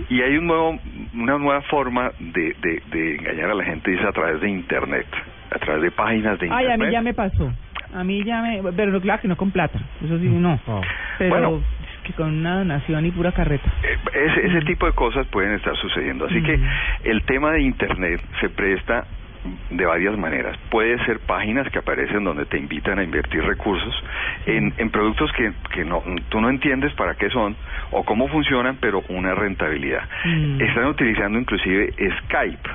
Y 0.09 0.23
hay 0.23 0.39
un 0.39 0.47
nuevo, 0.47 0.79
una 1.15 1.37
nueva 1.39 1.61
forma 1.63 2.13
de, 2.19 2.57
de, 2.63 2.83
de 2.91 3.17
engañar 3.17 3.51
a 3.51 3.55
la 3.55 3.65
gente, 3.65 3.93
es 3.93 4.01
a 4.05 4.13
través 4.13 4.41
de 4.41 4.49
Internet, 4.49 5.07
a 5.51 5.59
través 5.59 5.83
de 5.83 5.91
páginas 5.91 6.39
de 6.39 6.47
Ay, 6.51 6.65
Internet. 6.67 6.73
a 6.75 6.85
mí 6.87 6.93
ya 6.93 7.03
me 7.03 7.15
pasó. 7.15 7.53
A 7.95 8.05
mí 8.05 8.25
ya 8.25 8.43
me... 8.43 8.63
Pero 8.73 9.01
claro 9.01 9.23
que 9.23 9.29
no 9.29 9.37
con 9.37 9.51
plata. 9.51 9.79
Eso 10.05 10.19
sí, 10.19 10.29
no. 10.29 10.61
Pero 11.19 11.31
Bueno. 11.31 11.63
es 11.83 12.03
que 12.05 12.13
con 12.13 12.29
una 12.39 12.59
donación 12.59 13.07
y 13.07 13.11
pura 13.11 13.33
carreta. 13.33 13.71
Ese, 14.13 14.47
ese 14.47 14.61
tipo 14.63 14.87
de 14.87 14.93
cosas 14.93 15.27
pueden 15.29 15.53
estar 15.53 15.75
sucediendo. 15.77 16.27
Así 16.27 16.43
que 16.43 16.59
el 17.05 17.23
tema 17.23 17.53
de 17.53 17.63
Internet 17.63 18.21
se 18.41 18.49
presta 18.51 19.05
de 19.71 19.87
varias 19.87 20.19
maneras. 20.19 20.59
Puede 20.71 20.99
ser 21.05 21.21
páginas 21.21 21.69
que 21.71 21.79
aparecen 21.79 22.25
donde 22.25 22.47
te 22.47 22.59
invitan 22.59 22.99
a 22.99 23.05
invertir 23.05 23.45
recursos 23.45 23.95
en, 24.47 24.75
en 24.77 24.91
productos 24.91 25.31
que, 25.33 25.53
que 25.73 25.85
no, 25.85 26.03
tú 26.29 26.41
no 26.41 26.51
entiendes 26.51 26.93
para 26.95 27.15
qué 27.15 27.31
son 27.31 27.55
o 27.93 28.03
cómo 28.05 28.27
funcionan, 28.27 28.77
pero 28.81 29.03
una 29.09 29.35
rentabilidad. 29.37 30.03
Están 30.59 30.87
utilizando 30.87 31.39
inclusive 31.39 31.93
Skype 32.25 32.69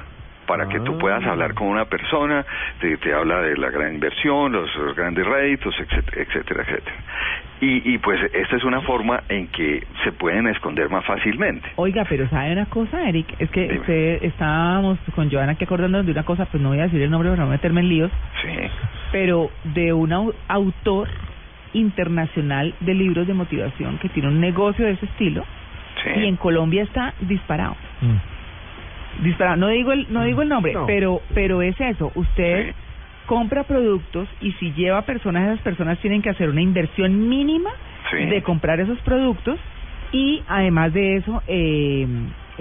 para 0.51 0.67
que 0.67 0.81
tú 0.81 0.97
puedas 0.97 1.23
hablar 1.25 1.53
con 1.53 1.67
una 1.69 1.85
persona, 1.85 2.45
te, 2.81 2.97
te 2.97 3.13
habla 3.13 3.39
de 3.41 3.55
la 3.55 3.69
gran 3.69 3.93
inversión, 3.93 4.51
los, 4.51 4.75
los 4.75 4.93
grandes 4.97 5.25
réditos, 5.25 5.73
etcétera, 5.79 6.23
etcétera, 6.23 6.63
etcétera. 6.67 6.95
Y, 7.61 7.93
y 7.93 7.97
pues 7.99 8.19
esta 8.33 8.57
es 8.57 8.63
una 8.65 8.81
forma 8.81 9.23
en 9.29 9.47
que 9.47 9.81
se 10.03 10.11
pueden 10.11 10.47
esconder 10.47 10.89
más 10.89 11.05
fácilmente. 11.05 11.69
Oiga, 11.77 12.03
pero 12.09 12.27
¿sabe 12.27 12.51
una 12.51 12.65
cosa, 12.65 13.07
Eric? 13.07 13.33
Es 13.39 13.49
que 13.49 13.77
usted, 13.79 14.23
estábamos 14.23 14.99
con 15.15 15.31
Joana 15.31 15.53
aquí 15.53 15.63
acordándonos 15.63 16.05
de 16.05 16.11
una 16.11 16.23
cosa, 16.23 16.45
pues 16.47 16.61
no 16.61 16.67
voy 16.69 16.79
a 16.79 16.83
decir 16.83 17.01
el 17.01 17.09
nombre 17.09 17.29
para 17.29 17.43
no 17.45 17.49
meterme 17.49 17.79
en 17.79 17.87
líos, 17.87 18.11
Sí. 18.41 18.49
pero 19.13 19.51
de 19.63 19.93
un 19.93 20.09
au- 20.11 20.33
autor 20.49 21.07
internacional 21.71 22.75
de 22.81 22.93
libros 22.93 23.25
de 23.25 23.33
motivación 23.33 23.99
que 23.99 24.09
tiene 24.09 24.27
un 24.27 24.41
negocio 24.41 24.85
de 24.85 24.91
ese 24.91 25.05
estilo 25.05 25.45
y 26.15 26.25
en 26.25 26.35
Colombia 26.35 26.83
está 26.83 27.13
disparado. 27.21 27.77
Disparado. 29.21 29.57
No 29.57 29.67
digo 29.69 29.91
el, 29.93 30.07
no 30.11 30.23
digo 30.23 30.41
el 30.41 30.49
nombre, 30.49 30.73
No. 30.73 30.85
pero 30.85 31.21
pero 31.33 31.61
es 31.61 31.79
eso. 31.79 32.11
Usted 32.15 32.73
compra 33.27 33.63
productos 33.63 34.27
y 34.41 34.51
si 34.53 34.71
lleva 34.73 35.03
personas, 35.03 35.47
esas 35.47 35.61
personas 35.61 35.99
tienen 35.99 36.21
que 36.21 36.29
hacer 36.29 36.49
una 36.49 36.61
inversión 36.61 37.29
mínima 37.29 37.69
Sí. 38.09 38.25
de 38.25 38.41
comprar 38.41 38.79
esos 38.79 38.99
productos 39.01 39.57
y 40.11 40.43
además 40.49 40.91
de 40.91 41.15
eso, 41.17 41.41
eh, 41.47 42.05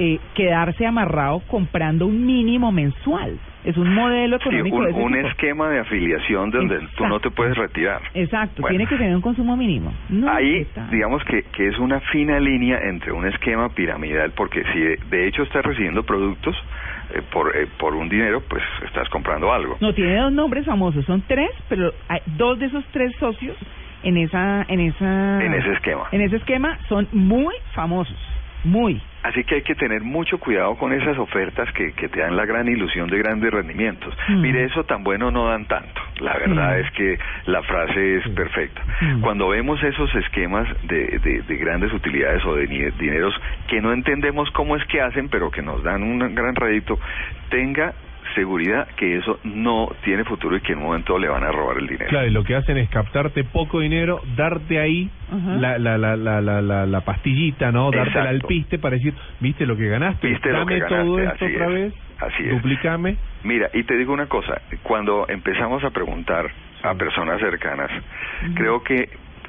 eh, 0.02 0.18
quedarse 0.35 0.86
amarrado 0.86 1.40
comprando 1.47 2.06
un 2.06 2.24
mínimo 2.24 2.72
mensual. 2.72 3.39
Es 3.64 3.77
un 3.77 3.93
modelo 3.93 4.39
Sí, 4.39 4.44
económico 4.48 4.77
un, 4.78 4.85
de 4.85 4.90
ese 4.93 5.01
un 5.01 5.12
tipo. 5.12 5.28
esquema 5.28 5.68
de 5.68 5.81
afiliación 5.81 6.51
donde 6.51 6.78
tú 6.97 7.06
no 7.06 7.20
te 7.20 7.31
puedes 7.31 7.55
retirar. 7.59 8.01
Exacto, 8.14 8.62
Bueno. 8.62 8.78
tiene 8.78 8.89
que 8.89 8.97
tener 8.97 9.14
un 9.14 9.20
consumo 9.20 9.55
mínimo. 9.59 9.93
No, 10.09 10.32
Ahí, 10.32 10.66
digamos 10.90 11.22
que, 11.24 11.43
que 11.55 11.68
es 11.68 11.78
una 11.78 12.01
fina 12.01 12.40
línea 12.40 12.78
entre 12.89 13.12
un 13.12 13.27
esquema 13.27 13.68
piramidal, 13.68 14.32
porque 14.35 14.62
si 14.72 14.78
de, 14.81 14.97
de 15.10 15.28
hecho 15.28 15.43
estás 15.43 15.62
recibiendo 15.62 16.02
productos 16.05 16.56
eh, 17.14 17.20
por, 17.31 17.55
eh, 17.55 17.66
por 17.78 17.94
un 17.94 18.09
dinero, 18.09 18.43
pues 18.48 18.62
estás 18.86 19.06
comprando 19.10 19.52
algo. 19.52 19.77
No, 19.81 19.93
tiene 19.93 20.16
dos 20.16 20.32
nombres 20.32 20.64
famosos, 20.64 21.05
son 21.05 21.22
tres, 21.28 21.51
pero 21.68 21.93
hay 22.09 22.20
dos 22.39 22.59
de 22.59 22.64
esos 22.66 22.85
tres 22.93 23.14
socios 23.20 23.56
en 24.02 24.16
esa 24.16 24.64
en 24.68 24.81
esa 24.81 25.44
En 25.44 25.52
ese 25.52 25.72
esquema. 25.72 26.05
en 26.12 26.22
ese 26.22 26.36
esquema 26.36 26.78
son 26.89 27.06
muy 27.12 27.55
famosos, 27.74 28.16
muy. 28.65 29.01
Así 29.23 29.45
que 29.45 29.57
hay 29.57 29.62
que 29.62 29.74
tener 29.74 30.01
mucho 30.03 30.39
cuidado 30.39 30.77
con 30.77 30.93
esas 30.95 31.19
ofertas 31.19 31.70
que, 31.73 31.93
que 31.93 32.09
te 32.09 32.20
dan 32.20 32.37
la 32.37 32.47
gran 32.47 32.66
ilusión 32.69 33.09
de 33.11 33.19
grandes 33.19 33.51
rendimientos. 33.53 34.16
Mm. 34.28 34.41
Mire, 34.41 34.65
eso 34.65 34.85
tan 34.85 35.05
bueno 35.05 35.31
no 35.31 35.47
dan 35.49 35.66
tanto. 35.66 36.01
La 36.20 36.35
verdad 36.39 36.77
Mm. 36.77 36.81
es 36.81 36.91
que 36.93 37.19
la 37.47 37.62
frase 37.62 38.16
es 38.16 38.28
perfecta. 38.31 38.82
Mm. 39.01 39.20
Cuando 39.20 39.49
vemos 39.49 39.82
esos 39.82 40.15
esquemas 40.15 40.66
de, 40.85 41.19
de, 41.23 41.43
de 41.43 41.57
grandes 41.57 41.93
utilidades 41.93 42.43
o 42.47 42.55
de 42.55 42.66
dineros 42.66 43.35
que 43.69 43.81
no 43.82 43.93
entendemos 43.93 44.51
cómo 44.53 44.77
es 44.77 44.85
que 44.87 45.01
hacen, 45.03 45.28
pero 45.28 45.51
que 45.51 45.61
nos 45.62 45.82
dan 45.82 46.03
un 46.03 46.35
gran 46.35 46.55
rédito, 46.55 46.99
tenga 47.51 47.93
seguridad 48.34 48.86
que 48.97 49.16
eso 49.16 49.38
no 49.44 49.88
tiene 50.05 50.24
futuro 50.24 50.56
y 50.56 50.60
que 50.60 50.72
en 50.72 50.78
un 50.78 50.84
momento 50.84 51.18
le 51.18 51.28
van 51.28 51.42
a 51.44 51.51
robar 51.51 51.78
el 51.78 51.86
dinero. 51.86 52.09
Claro, 52.09 52.26
y 52.26 52.30
lo 52.30 52.44
que 52.44 52.55
hacen 52.55 52.76
es 52.78 52.88
captarte 52.90 53.44
poco 53.44 53.80
dinero, 53.80 54.20
darte 54.36 54.78
ahí 54.80 55.10
Ajá. 55.30 55.51
la, 55.56 55.78
la, 55.78 55.98
la, 55.98 56.16
la, 56.16 56.40
la, 56.40 56.60
la, 56.62 56.86
la 56.86 57.01
pastillita, 57.01 57.72
¿no? 57.72 57.90
Darte 57.90 58.18
al 58.18 58.40
piste 58.42 58.78
para 58.78 58.97
decir, 58.97 59.14
¿viste 59.40 59.66
lo 59.66 59.76
que 59.76 59.88
ganaste? 59.88 60.28
¿Viste 60.28 60.51
lo 60.52 60.59
Dame 60.60 60.74
que 60.74 60.80
ganaste? 60.80 61.05
todo 61.05 61.18
esto 61.20 61.44
otra 61.47 61.66
es. 61.66 61.72
vez, 61.74 61.94
Así 62.20 62.42
es. 62.44 62.51
duplicame. 62.51 63.16
Mira, 63.44 63.70
y 63.72 63.82
te 63.84 63.97
digo 63.97 64.12
una 64.12 64.26
cosa, 64.26 64.60
cuando 64.82 65.26
empezamos 65.28 65.82
a 65.84 65.90
preguntar 65.90 66.47
a 66.82 66.94
personas 66.94 67.40
cercanas, 67.40 67.90
creo 68.55 68.82
que 68.82 69.09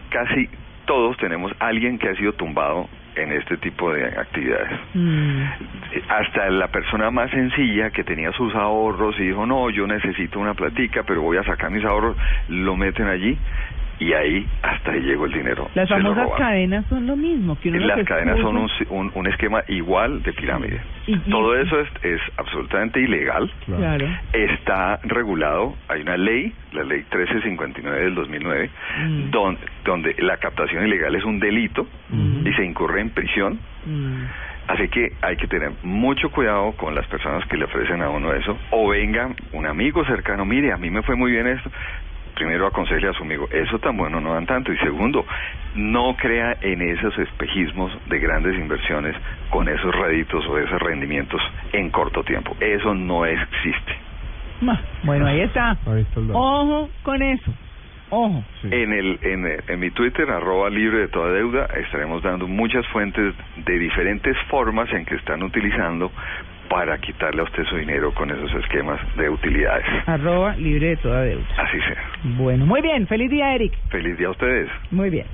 casi 0.09 0.49
todos 0.85 1.15
tenemos 1.17 1.51
alguien 1.59 1.97
que 1.99 2.09
ha 2.09 2.15
sido 2.15 2.33
tumbado 2.33 2.87
en 3.15 3.31
este 3.33 3.57
tipo 3.57 3.91
de 3.91 4.05
actividades. 4.05 4.79
Hasta 6.07 6.49
la 6.49 6.67
persona 6.67 7.11
más 7.11 7.29
sencilla 7.31 7.89
que 7.91 8.03
tenía 8.03 8.31
sus 8.31 8.53
ahorros 8.55 9.19
y 9.19 9.27
dijo, 9.27 9.45
no, 9.45 9.69
yo 9.69 9.87
necesito 9.87 10.39
una 10.39 10.53
platica, 10.53 11.03
pero 11.03 11.21
voy 11.21 11.37
a 11.37 11.43
sacar 11.43 11.71
mis 11.71 11.83
ahorros, 11.83 12.15
lo 12.47 12.75
meten 12.75 13.07
allí 13.07 13.37
y 14.01 14.13
ahí 14.13 14.47
hasta 14.63 14.91
ahí 14.93 15.01
llegó 15.01 15.25
el 15.25 15.31
dinero. 15.31 15.69
Las 15.75 15.87
Se 15.87 15.93
famosas 15.93 16.27
cadenas 16.35 16.85
son 16.87 17.05
lo 17.05 17.15
mismo, 17.15 17.55
que 17.59 17.69
uno 17.69 17.85
Las 17.85 18.03
cadenas 18.03 18.39
son 18.39 18.57
un, 18.57 18.67
expuso- 18.67 18.87
un, 18.89 19.11
un 19.13 19.27
esquema 19.27 19.63
igual 19.67 20.23
de 20.23 20.33
pirámide. 20.33 20.81
Y- 21.05 21.13
y- 21.13 21.17
Todo 21.29 21.55
eso 21.55 21.79
es, 21.81 21.87
es 22.03 22.19
absolutamente 22.37 22.99
ilegal. 22.99 23.51
Claro. 23.65 24.07
Está 24.33 24.99
regulado, 25.03 25.75
hay 25.87 26.01
una 26.01 26.17
ley, 26.17 26.51
la 26.73 26.83
ley 26.83 26.99
1359 27.11 28.01
del 28.01 28.15
2009, 28.15 28.69
Mm. 29.05 29.29
don- 29.29 29.57
donde 29.85 30.15
la 30.19 30.37
captación 30.37 30.85
ilegal 30.87 31.13
es 31.15 31.23
un 31.23 31.39
delito 31.39 31.87
y 32.43 32.51
se 32.53 32.65
incurre 32.65 33.01
en 33.01 33.11
prisión. 33.11 33.59
Mm. 33.85 34.23
Así 34.67 34.87
que 34.89 35.13
hay 35.21 35.35
que 35.37 35.47
tener 35.47 35.71
mucho 35.83 36.29
cuidado 36.31 36.71
con 36.73 36.95
las 36.95 37.05
personas 37.07 37.45
que 37.47 37.57
le 37.57 37.65
ofrecen 37.65 38.01
a 38.01 38.09
uno 38.09 38.33
eso. 38.33 38.57
O 38.71 38.89
venga 38.89 39.29
un 39.53 39.65
amigo 39.67 40.03
cercano, 40.05 40.45
mire, 40.45 40.71
a 40.71 40.77
mí 40.77 40.89
me 40.89 41.01
fue 41.03 41.15
muy 41.15 41.31
bien 41.31 41.45
esto. 41.47 41.69
Primero 42.35 42.67
aconsejle 42.67 43.09
a 43.09 43.13
su 43.13 43.23
amigo, 43.23 43.47
eso 43.51 43.77
tan 43.79 43.95
bueno 43.97 44.19
no 44.21 44.33
dan 44.33 44.45
tanto. 44.45 44.71
Y 44.73 44.77
segundo, 44.77 45.25
no 45.75 46.15
crea 46.17 46.57
en 46.61 46.81
esos 46.81 47.17
espejismos 47.19 47.91
de 48.07 48.19
grandes 48.19 48.55
inversiones 48.57 49.15
con 49.49 49.67
esos 49.67 49.93
réditos 49.95 50.45
o 50.47 50.57
esos 50.57 50.81
rendimientos 50.81 51.41
en 51.73 51.89
corto 51.91 52.23
tiempo. 52.23 52.55
Eso 52.59 52.93
no 52.95 53.25
existe. 53.25 53.95
Bueno, 55.03 55.25
ahí 55.27 55.41
está. 55.41 55.71
Ahí. 55.87 56.05
Ojo 56.33 56.89
con 57.03 57.21
eso. 57.21 57.53
Ojo. 58.13 58.43
En, 58.63 58.91
el, 58.91 59.19
en, 59.21 59.45
el- 59.45 59.63
en 59.69 59.79
mi 59.79 59.89
Twitter, 59.91 60.29
arroba 60.29 60.69
libre 60.69 60.99
de 60.99 61.07
toda 61.07 61.31
deuda, 61.31 61.65
estaremos 61.77 62.21
dando 62.21 62.45
muchas 62.47 62.85
fuentes 62.87 63.33
de 63.65 63.79
diferentes 63.79 64.37
formas 64.49 64.91
en 64.91 65.05
que 65.05 65.15
están 65.15 65.41
utilizando 65.43 66.11
para 66.71 66.97
quitarle 66.99 67.41
a 67.41 67.43
usted 67.43 67.65
su 67.65 67.75
dinero 67.75 68.13
con 68.13 68.31
esos 68.31 68.49
esquemas 68.63 68.97
de 69.17 69.29
utilidades. 69.29 69.85
Arroba 70.07 70.55
libre 70.55 70.87
de 70.87 70.97
toda 70.97 71.21
deuda. 71.23 71.45
Así 71.57 71.77
sea. 71.81 72.01
Bueno, 72.37 72.65
muy 72.65 72.81
bien. 72.81 73.05
Feliz 73.07 73.29
día, 73.29 73.53
Eric. 73.53 73.73
Feliz 73.89 74.17
día 74.17 74.27
a 74.27 74.31
ustedes. 74.31 74.69
Muy 74.89 75.09
bien. 75.09 75.25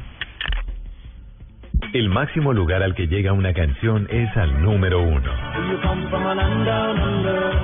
El 1.93 2.09
máximo 2.09 2.53
lugar 2.53 2.81
al 2.81 2.95
que 2.95 3.07
llega 3.07 3.33
una 3.33 3.53
canción 3.53 4.07
es 4.09 4.35
al 4.35 4.63
número 4.63 4.99
uno. 4.99 5.31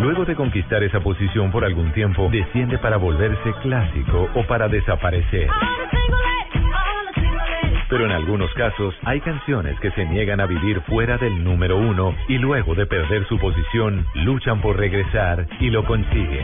Luego 0.02 0.24
de 0.24 0.36
conquistar 0.36 0.84
esa 0.84 1.00
posición 1.00 1.52
por 1.52 1.66
algún 1.66 1.92
tiempo, 1.94 2.30
desciende 2.32 2.78
para 2.78 2.98
volverse 2.98 3.54
clásico 3.64 4.30
o 4.36 4.44
para 4.44 4.68
desaparecer. 4.68 5.50
Pero 7.94 8.08
en 8.08 8.12
algunos 8.12 8.52
casos 8.56 8.96
hay 9.06 9.22
canciones 9.22 9.80
que 9.80 9.92
se 9.92 10.04
niegan 10.06 10.40
a 10.42 10.48
vivir 10.48 10.82
fuera 10.88 11.16
del 11.20 11.44
número 11.44 11.78
uno 11.78 12.16
y 12.28 12.40
luego 12.40 12.74
de 12.74 12.88
perder 12.88 13.24
su 13.28 13.38
posición 13.38 14.08
luchan 14.16 14.62
por 14.62 14.78
regresar 14.78 15.46
y 15.60 15.70
lo 15.70 15.86
consiguen. 15.86 16.44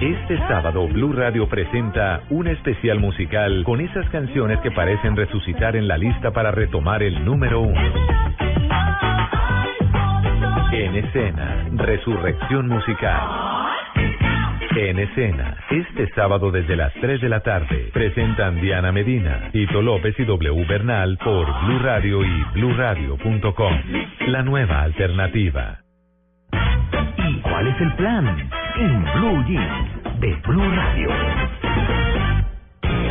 Este 0.00 0.38
sábado 0.48 0.88
Blue 0.88 1.12
Radio 1.12 1.48
presenta 1.48 2.22
un 2.30 2.48
especial 2.48 2.98
musical 2.98 3.62
con 3.62 3.80
esas 3.80 4.10
canciones 4.10 4.58
que 4.58 4.72
parecen 4.72 5.14
resucitar 5.14 5.76
en 5.76 5.86
la 5.86 5.96
lista 5.98 6.32
para 6.32 6.50
retomar 6.50 7.04
el 7.04 7.24
número 7.24 7.60
uno. 7.60 7.80
En 10.72 10.96
escena, 10.96 11.68
Resurrección 11.76 12.66
Musical. 12.66 13.75
En 14.78 14.98
escena, 14.98 15.56
este 15.70 16.06
sábado 16.14 16.50
desde 16.50 16.76
las 16.76 16.92
3 17.00 17.22
de 17.22 17.30
la 17.30 17.40
tarde, 17.40 17.88
presentan 17.94 18.60
Diana 18.60 18.92
Medina, 18.92 19.48
Tito 19.50 19.80
López 19.80 20.14
y 20.20 20.24
W 20.26 20.66
Bernal 20.66 21.16
por 21.24 21.46
Blue 21.64 21.78
Radio 21.78 22.22
y 22.22 22.44
BlueRadio.com. 22.52 23.72
La 24.26 24.42
nueva 24.42 24.82
alternativa. 24.82 25.78
¿Y 27.26 27.40
cuál 27.40 27.68
es 27.68 27.80
el 27.80 27.92
plan? 27.94 28.50
En 28.76 29.02
Blue 29.14 29.44
Jeans 29.46 30.20
de 30.20 30.34
Blue 30.46 30.70
Radio. 30.70 32.25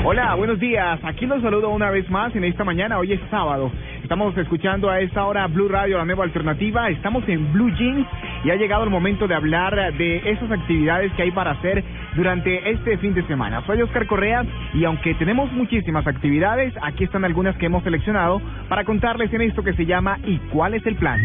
Hola, 0.08 0.36
buenos 0.36 0.60
días. 0.60 1.00
Aquí 1.04 1.26
los 1.26 1.42
saludo 1.42 1.72
una 1.72 1.90
vez 1.90 2.08
más 2.12 2.36
en 2.36 2.44
esta 2.44 2.64
mañana. 2.64 3.00
Hoy 3.00 3.14
es 3.14 3.20
sábado. 3.32 3.72
Estamos 4.04 4.38
escuchando 4.38 4.88
a 4.88 5.00
esta 5.00 5.26
hora 5.26 5.48
Blue 5.48 5.68
Radio, 5.68 5.98
la 5.98 6.06
nueva 6.06 6.26
alternativa. 6.26 6.90
Estamos 6.90 7.28
en 7.28 7.52
Blue 7.52 7.72
Jeans 7.72 8.06
y 8.44 8.52
ha 8.52 8.56
llegado 8.56 8.84
el 8.84 8.92
momento 8.92 9.28
de 9.28 9.34
hablar 9.34 9.74
de 9.98 10.18
esas 10.30 10.52
actividades 10.52 11.12
que 11.14 11.24
hay 11.24 11.32
para 11.32 11.54
hacer 11.54 11.84
durante 12.16 12.70
este 12.70 13.00
fin 13.00 13.16
de 13.16 13.26
semana. 13.26 13.66
Soy 13.66 13.82
Oscar 13.82 14.06
Correa 14.06 14.46
y 14.76 14.86
aunque 14.86 15.16
tenemos 15.16 15.52
muchísimas 15.54 16.06
actividades, 16.06 16.72
aquí 16.84 17.06
están 17.06 17.26
algunas 17.26 17.58
que 17.58 17.66
hemos 17.66 17.84
seleccionado 17.84 18.40
para 18.70 18.84
contarles 18.84 19.34
en 19.34 19.42
esto 19.42 19.64
que 19.64 19.74
se 19.74 19.88
llama 19.88 20.20
¿Y 20.24 20.38
cuál 20.52 20.76
es 20.76 20.86
el 20.86 20.98
plan? 20.98 21.20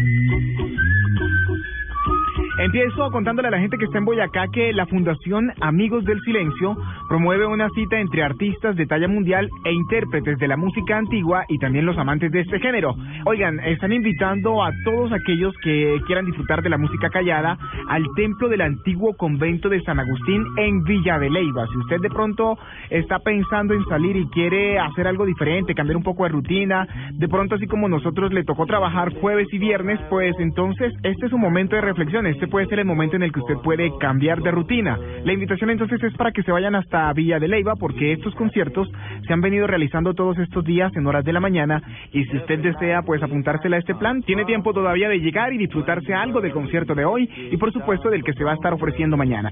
Empiezo 2.61 3.09
contándole 3.09 3.47
a 3.47 3.51
la 3.51 3.59
gente 3.59 3.75
que 3.79 3.85
está 3.85 3.97
en 3.97 4.05
Boyacá 4.05 4.45
que 4.53 4.71
la 4.71 4.85
Fundación 4.85 5.51
Amigos 5.61 6.05
del 6.05 6.21
Silencio 6.21 6.77
promueve 7.09 7.47
una 7.47 7.67
cita 7.71 7.99
entre 7.99 8.21
artistas 8.21 8.75
de 8.75 8.85
talla 8.85 9.07
mundial 9.07 9.49
e 9.65 9.73
intérpretes 9.73 10.37
de 10.37 10.47
la 10.47 10.57
música 10.57 10.95
antigua 10.95 11.43
y 11.49 11.57
también 11.57 11.87
los 11.87 11.97
amantes 11.97 12.31
de 12.31 12.41
este 12.41 12.59
género. 12.59 12.93
Oigan, 13.25 13.59
están 13.61 13.91
invitando 13.91 14.63
a 14.63 14.69
todos 14.85 15.11
aquellos 15.11 15.55
que 15.63 15.99
quieran 16.05 16.27
disfrutar 16.27 16.61
de 16.61 16.69
la 16.69 16.77
música 16.77 17.09
callada 17.09 17.57
al 17.89 18.05
templo 18.15 18.47
del 18.47 18.61
antiguo 18.61 19.17
convento 19.17 19.67
de 19.67 19.81
San 19.81 19.99
Agustín 19.99 20.45
en 20.57 20.83
Villa 20.83 21.17
de 21.17 21.31
Leyva. 21.31 21.65
Si 21.65 21.79
usted 21.79 21.97
de 21.99 22.09
pronto 22.09 22.59
está 22.91 23.17
pensando 23.17 23.73
en 23.73 23.83
salir 23.85 24.15
y 24.17 24.27
quiere 24.27 24.77
hacer 24.77 25.07
algo 25.07 25.25
diferente, 25.25 25.73
cambiar 25.73 25.97
un 25.97 26.03
poco 26.03 26.25
de 26.25 26.29
rutina, 26.29 26.87
de 27.13 27.27
pronto 27.27 27.55
así 27.55 27.65
como 27.65 27.89
nosotros 27.89 28.31
le 28.31 28.43
tocó 28.43 28.67
trabajar 28.67 29.15
jueves 29.19 29.47
y 29.51 29.57
viernes, 29.57 29.99
pues 30.11 30.35
entonces 30.37 30.93
este 31.01 31.25
es 31.25 31.33
un 31.33 31.41
momento 31.41 31.75
de 31.75 31.81
reflexión, 31.81 32.27
este 32.27 32.50
puede 32.51 32.67
ser 32.67 32.79
el 32.79 32.85
momento 32.85 33.15
en 33.15 33.23
el 33.23 33.31
que 33.31 33.39
usted 33.39 33.55
puede 33.63 33.89
cambiar 33.99 34.41
de 34.41 34.51
rutina. 34.51 34.99
La 35.23 35.33
invitación 35.33 35.71
entonces 35.71 36.03
es 36.03 36.13
para 36.13 36.31
que 36.31 36.43
se 36.43 36.51
vayan 36.51 36.75
hasta 36.75 37.11
Villa 37.13 37.39
de 37.39 37.47
Leyva 37.47 37.75
porque 37.75 38.13
estos 38.13 38.35
conciertos 38.35 38.87
se 39.25 39.33
han 39.33 39.41
venido 39.41 39.65
realizando 39.65 40.13
todos 40.13 40.37
estos 40.37 40.63
días 40.63 40.91
en 40.95 41.07
horas 41.07 41.25
de 41.25 41.33
la 41.33 41.39
mañana 41.39 41.81
y 42.11 42.25
si 42.25 42.37
usted 42.37 42.59
desea 42.59 43.01
pues 43.01 43.23
apuntársela 43.23 43.77
a 43.77 43.79
este 43.79 43.95
plan, 43.95 44.21
tiene 44.21 44.45
tiempo 44.45 44.73
todavía 44.73 45.09
de 45.09 45.19
llegar 45.19 45.53
y 45.53 45.57
disfrutarse 45.57 46.13
algo 46.13 46.41
del 46.41 46.51
concierto 46.51 46.93
de 46.93 47.05
hoy 47.05 47.27
y 47.51 47.57
por 47.57 47.73
supuesto 47.73 48.09
del 48.09 48.23
que 48.23 48.33
se 48.33 48.43
va 48.43 48.51
a 48.51 48.55
estar 48.55 48.73
ofreciendo 48.73 49.17
mañana. 49.17 49.51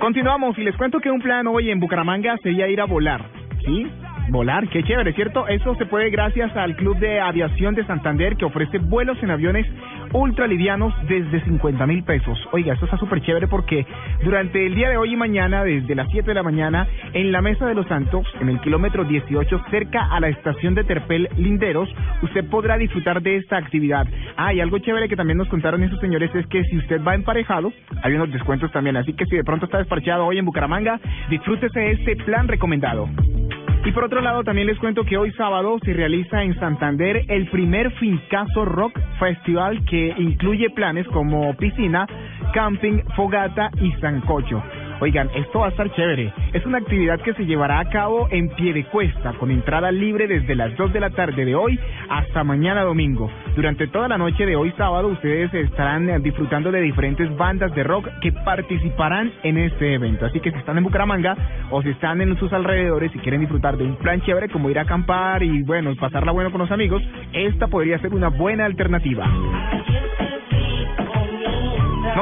Continuamos 0.00 0.58
y 0.58 0.64
les 0.64 0.76
cuento 0.76 0.98
que 1.00 1.10
un 1.10 1.20
plan 1.20 1.46
hoy 1.46 1.70
en 1.70 1.80
Bucaramanga 1.80 2.36
sería 2.38 2.68
ir 2.68 2.80
a 2.80 2.84
volar. 2.84 3.24
¿Sí? 3.64 3.86
Volar, 4.30 4.68
qué 4.68 4.82
chévere, 4.82 5.12
¿cierto? 5.12 5.46
Eso 5.46 5.74
se 5.76 5.86
puede 5.86 6.10
gracias 6.10 6.56
al 6.56 6.74
Club 6.76 6.98
de 6.98 7.20
Aviación 7.20 7.74
de 7.74 7.84
Santander 7.86 8.36
que 8.36 8.44
ofrece 8.44 8.78
vuelos 8.78 9.22
en 9.22 9.30
aviones 9.30 9.66
ultra 10.12 10.46
livianos 10.46 10.94
desde 11.08 11.42
50 11.44 11.86
mil 11.86 12.04
pesos. 12.04 12.38
Oiga, 12.52 12.74
esto 12.74 12.86
está 12.86 12.96
súper 12.98 13.20
chévere 13.22 13.48
porque 13.48 13.86
durante 14.24 14.66
el 14.66 14.74
día 14.74 14.88
de 14.88 14.96
hoy 14.96 15.12
y 15.12 15.16
mañana, 15.16 15.64
desde 15.64 15.94
las 15.94 16.08
7 16.10 16.26
de 16.26 16.34
la 16.34 16.42
mañana, 16.42 16.86
en 17.12 17.32
la 17.32 17.40
Mesa 17.40 17.66
de 17.66 17.74
los 17.74 17.86
Santos, 17.86 18.26
en 18.40 18.48
el 18.48 18.60
kilómetro 18.60 19.04
18, 19.04 19.64
cerca 19.70 20.06
a 20.10 20.20
la 20.20 20.28
estación 20.28 20.74
de 20.74 20.84
Terpel 20.84 21.28
Linderos, 21.36 21.88
usted 22.22 22.48
podrá 22.48 22.76
disfrutar 22.76 23.22
de 23.22 23.36
esta 23.36 23.56
actividad. 23.56 24.06
Ah, 24.36 24.52
y 24.52 24.60
algo 24.60 24.78
chévere 24.78 25.08
que 25.08 25.16
también 25.16 25.38
nos 25.38 25.48
contaron 25.48 25.82
esos 25.82 26.00
señores 26.00 26.34
es 26.34 26.46
que 26.46 26.62
si 26.64 26.78
usted 26.78 27.02
va 27.02 27.14
emparejado, 27.14 27.72
hay 28.02 28.14
unos 28.14 28.30
descuentos 28.32 28.70
también. 28.72 28.96
Así 28.96 29.12
que 29.14 29.26
si 29.26 29.36
de 29.36 29.44
pronto 29.44 29.66
está 29.66 29.78
desparchado 29.78 30.26
hoy 30.26 30.38
en 30.38 30.44
Bucaramanga, 30.44 31.00
disfrútese 31.30 31.92
este 31.92 32.16
plan 32.16 32.48
recomendado. 32.48 33.08
Y 33.84 33.90
por 33.90 34.04
otro 34.04 34.20
lado, 34.20 34.44
también 34.44 34.68
les 34.68 34.78
cuento 34.78 35.04
que 35.04 35.16
hoy 35.16 35.32
sábado 35.32 35.76
se 35.84 35.92
realiza 35.92 36.44
en 36.44 36.54
Santander 36.60 37.24
el 37.28 37.48
primer 37.50 37.90
Fincaso 37.94 38.64
Rock 38.64 38.96
Festival 39.18 39.84
que 39.86 40.14
incluye 40.18 40.70
planes 40.70 41.06
como 41.08 41.52
piscina, 41.56 42.06
camping, 42.54 43.02
fogata 43.16 43.70
y 43.80 43.90
sancocho. 44.00 44.62
Oigan, 45.02 45.28
esto 45.34 45.58
va 45.58 45.66
a 45.66 45.70
estar 45.70 45.92
chévere. 45.96 46.32
Es 46.52 46.64
una 46.64 46.78
actividad 46.78 47.20
que 47.22 47.34
se 47.34 47.44
llevará 47.44 47.80
a 47.80 47.88
cabo 47.88 48.28
en 48.30 48.48
pie 48.50 48.72
de 48.72 48.84
cuesta, 48.84 49.32
con 49.32 49.50
entrada 49.50 49.90
libre 49.90 50.28
desde 50.28 50.54
las 50.54 50.76
2 50.76 50.92
de 50.92 51.00
la 51.00 51.10
tarde 51.10 51.44
de 51.44 51.56
hoy 51.56 51.76
hasta 52.08 52.44
mañana 52.44 52.82
domingo. 52.82 53.28
Durante 53.56 53.88
toda 53.88 54.06
la 54.06 54.16
noche 54.16 54.46
de 54.46 54.54
hoy 54.54 54.72
sábado, 54.76 55.08
ustedes 55.08 55.52
estarán 55.54 56.22
disfrutando 56.22 56.70
de 56.70 56.80
diferentes 56.82 57.36
bandas 57.36 57.74
de 57.74 57.82
rock 57.82 58.06
que 58.20 58.30
participarán 58.30 59.32
en 59.42 59.58
este 59.58 59.94
evento. 59.94 60.24
Así 60.24 60.38
que 60.38 60.52
si 60.52 60.58
están 60.58 60.78
en 60.78 60.84
Bucaramanga 60.84 61.36
o 61.72 61.82
si 61.82 61.88
están 61.88 62.20
en 62.20 62.38
sus 62.38 62.52
alrededores 62.52 63.10
y 63.12 63.18
quieren 63.18 63.40
disfrutar 63.40 63.76
de 63.76 63.82
un 63.82 63.96
plan 63.96 64.20
chévere 64.20 64.50
como 64.50 64.70
ir 64.70 64.78
a 64.78 64.82
acampar 64.82 65.42
y 65.42 65.64
bueno, 65.64 65.96
pasarla 65.96 66.30
bueno 66.30 66.52
con 66.52 66.60
los 66.60 66.70
amigos, 66.70 67.02
esta 67.32 67.66
podría 67.66 67.98
ser 67.98 68.14
una 68.14 68.28
buena 68.28 68.66
alternativa. 68.66 69.28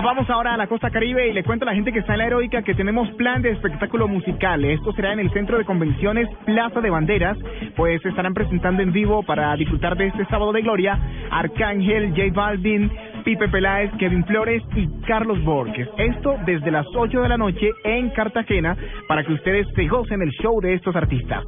Vamos 0.03 0.31
ahora 0.31 0.55
a 0.55 0.57
la 0.57 0.67
costa 0.67 0.91
caribe 0.91 1.29
y 1.29 1.33
le 1.35 1.45
cuento 1.45 1.65
a 1.65 1.67
la 1.67 1.75
gente 1.75 1.93
que 1.93 1.99
está 1.99 2.15
en 2.15 2.19
la 2.21 2.27
heroica 2.27 2.63
que 2.63 2.75
tenemos 2.75 3.09
plan 3.13 3.43
de 3.43 3.51
espectáculo 3.51 4.09
musical. 4.09 4.65
Esto 4.65 4.93
será 4.95 5.13
en 5.13 5.21
el 5.21 5.31
centro 5.31 5.59
de 5.59 5.65
convenciones 5.65 6.27
Plaza 6.47 6.81
de 6.81 6.89
Banderas, 6.89 7.37
pues 7.77 8.05
estarán 8.05 8.33
presentando 8.33 8.83
en 8.83 8.93
vivo 8.93 9.23
para 9.23 9.55
disfrutar 9.57 9.97
de 9.97 10.07
este 10.07 10.25
sábado 10.27 10.53
de 10.53 10.63
gloria 10.63 10.99
Arcángel, 11.31 12.11
J 12.11 12.33
Balvin, 12.33 12.91
Pipe 13.21 13.49
Peláez, 13.49 13.91
Kevin 13.99 14.25
Flores 14.25 14.63
y 14.75 14.89
Carlos 15.07 15.43
Borges. 15.45 15.89
Esto 15.99 16.37
desde 16.47 16.71
las 16.71 16.87
8 16.95 17.21
de 17.21 17.29
la 17.29 17.37
noche 17.37 17.71
en 17.85 18.11
Cartagena 18.11 18.77
para 19.09 19.25
que 19.25 19.33
ustedes 19.33 19.67
se 19.75 19.87
gocen 19.87 20.23
el 20.23 20.31
show 20.31 20.61
de 20.61 20.75
estos 20.75 20.95
artistas. 20.97 21.45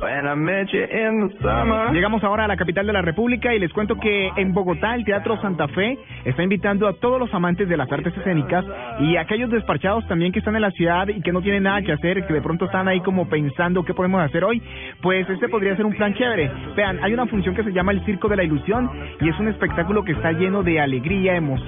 Llegamos 1.93 2.23
ahora 2.25 2.45
a 2.45 2.49
la 2.49 2.57
capital 2.57 2.87
de 2.87 2.93
la 2.93 3.03
República 3.03 3.55
y 3.55 3.59
les 3.59 3.73
cuento 3.73 3.97
que 3.97 4.31
en 4.37 4.53
Bogotá 4.53 4.95
el 4.95 5.05
Teatro 5.05 5.41
Santa 5.41 5.69
Fe 5.69 5.99
está 6.25 6.43
invitando 6.43 6.87
a 6.87 6.95
todos 6.95 7.19
los 7.19 7.33
amantes 7.35 7.69
de 7.69 7.77
las 7.77 7.91
artes 7.91 8.17
escénicas 8.17 8.65
y 9.01 9.17
a 9.17 9.23
aquellos 9.23 9.51
despachados 9.51 10.07
también 10.09 10.33
que 10.33 10.41
están 10.41 10.57
en 10.57 10.63
la 10.63 10.71
ciudad 10.73 11.09
y 11.09 11.21
que 11.23 11.33
no 11.33 11.41
tienen 11.41 11.65
nada 11.65 11.83
que 11.83 11.93
hacer, 11.93 12.27
que 12.27 12.33
de 12.33 12.43
pronto 12.43 12.67
están 12.67 12.89
ahí 12.89 13.01
como 13.01 13.29
pensando 13.29 13.85
qué 13.85 13.95
podemos 13.95 14.21
hacer 14.23 14.45
hoy, 14.45 14.63
pues 15.01 15.29
este 15.29 15.49
podría 15.49 15.77
ser 15.77 15.87
un 15.87 15.95
plan 15.95 16.15
chévere. 16.15 16.51
Vean, 16.77 16.99
hay 17.03 17.15
una 17.15 17.27
función 17.27 17.55
que 17.55 17.65
se 17.65 17.73
llama 17.73 17.93
el 17.93 18.05
Circo 18.05 18.29
de 18.29 18.37
la 18.37 18.45
Ilusión 18.45 18.91
y 19.21 19.29
es 19.29 19.39
un 19.39 19.49
espectáculo 19.49 20.05
que 20.05 20.13
está 20.13 20.33
lleno 20.33 20.63
de 20.63 20.81
alegría, 20.81 21.37
emoción, 21.37 21.62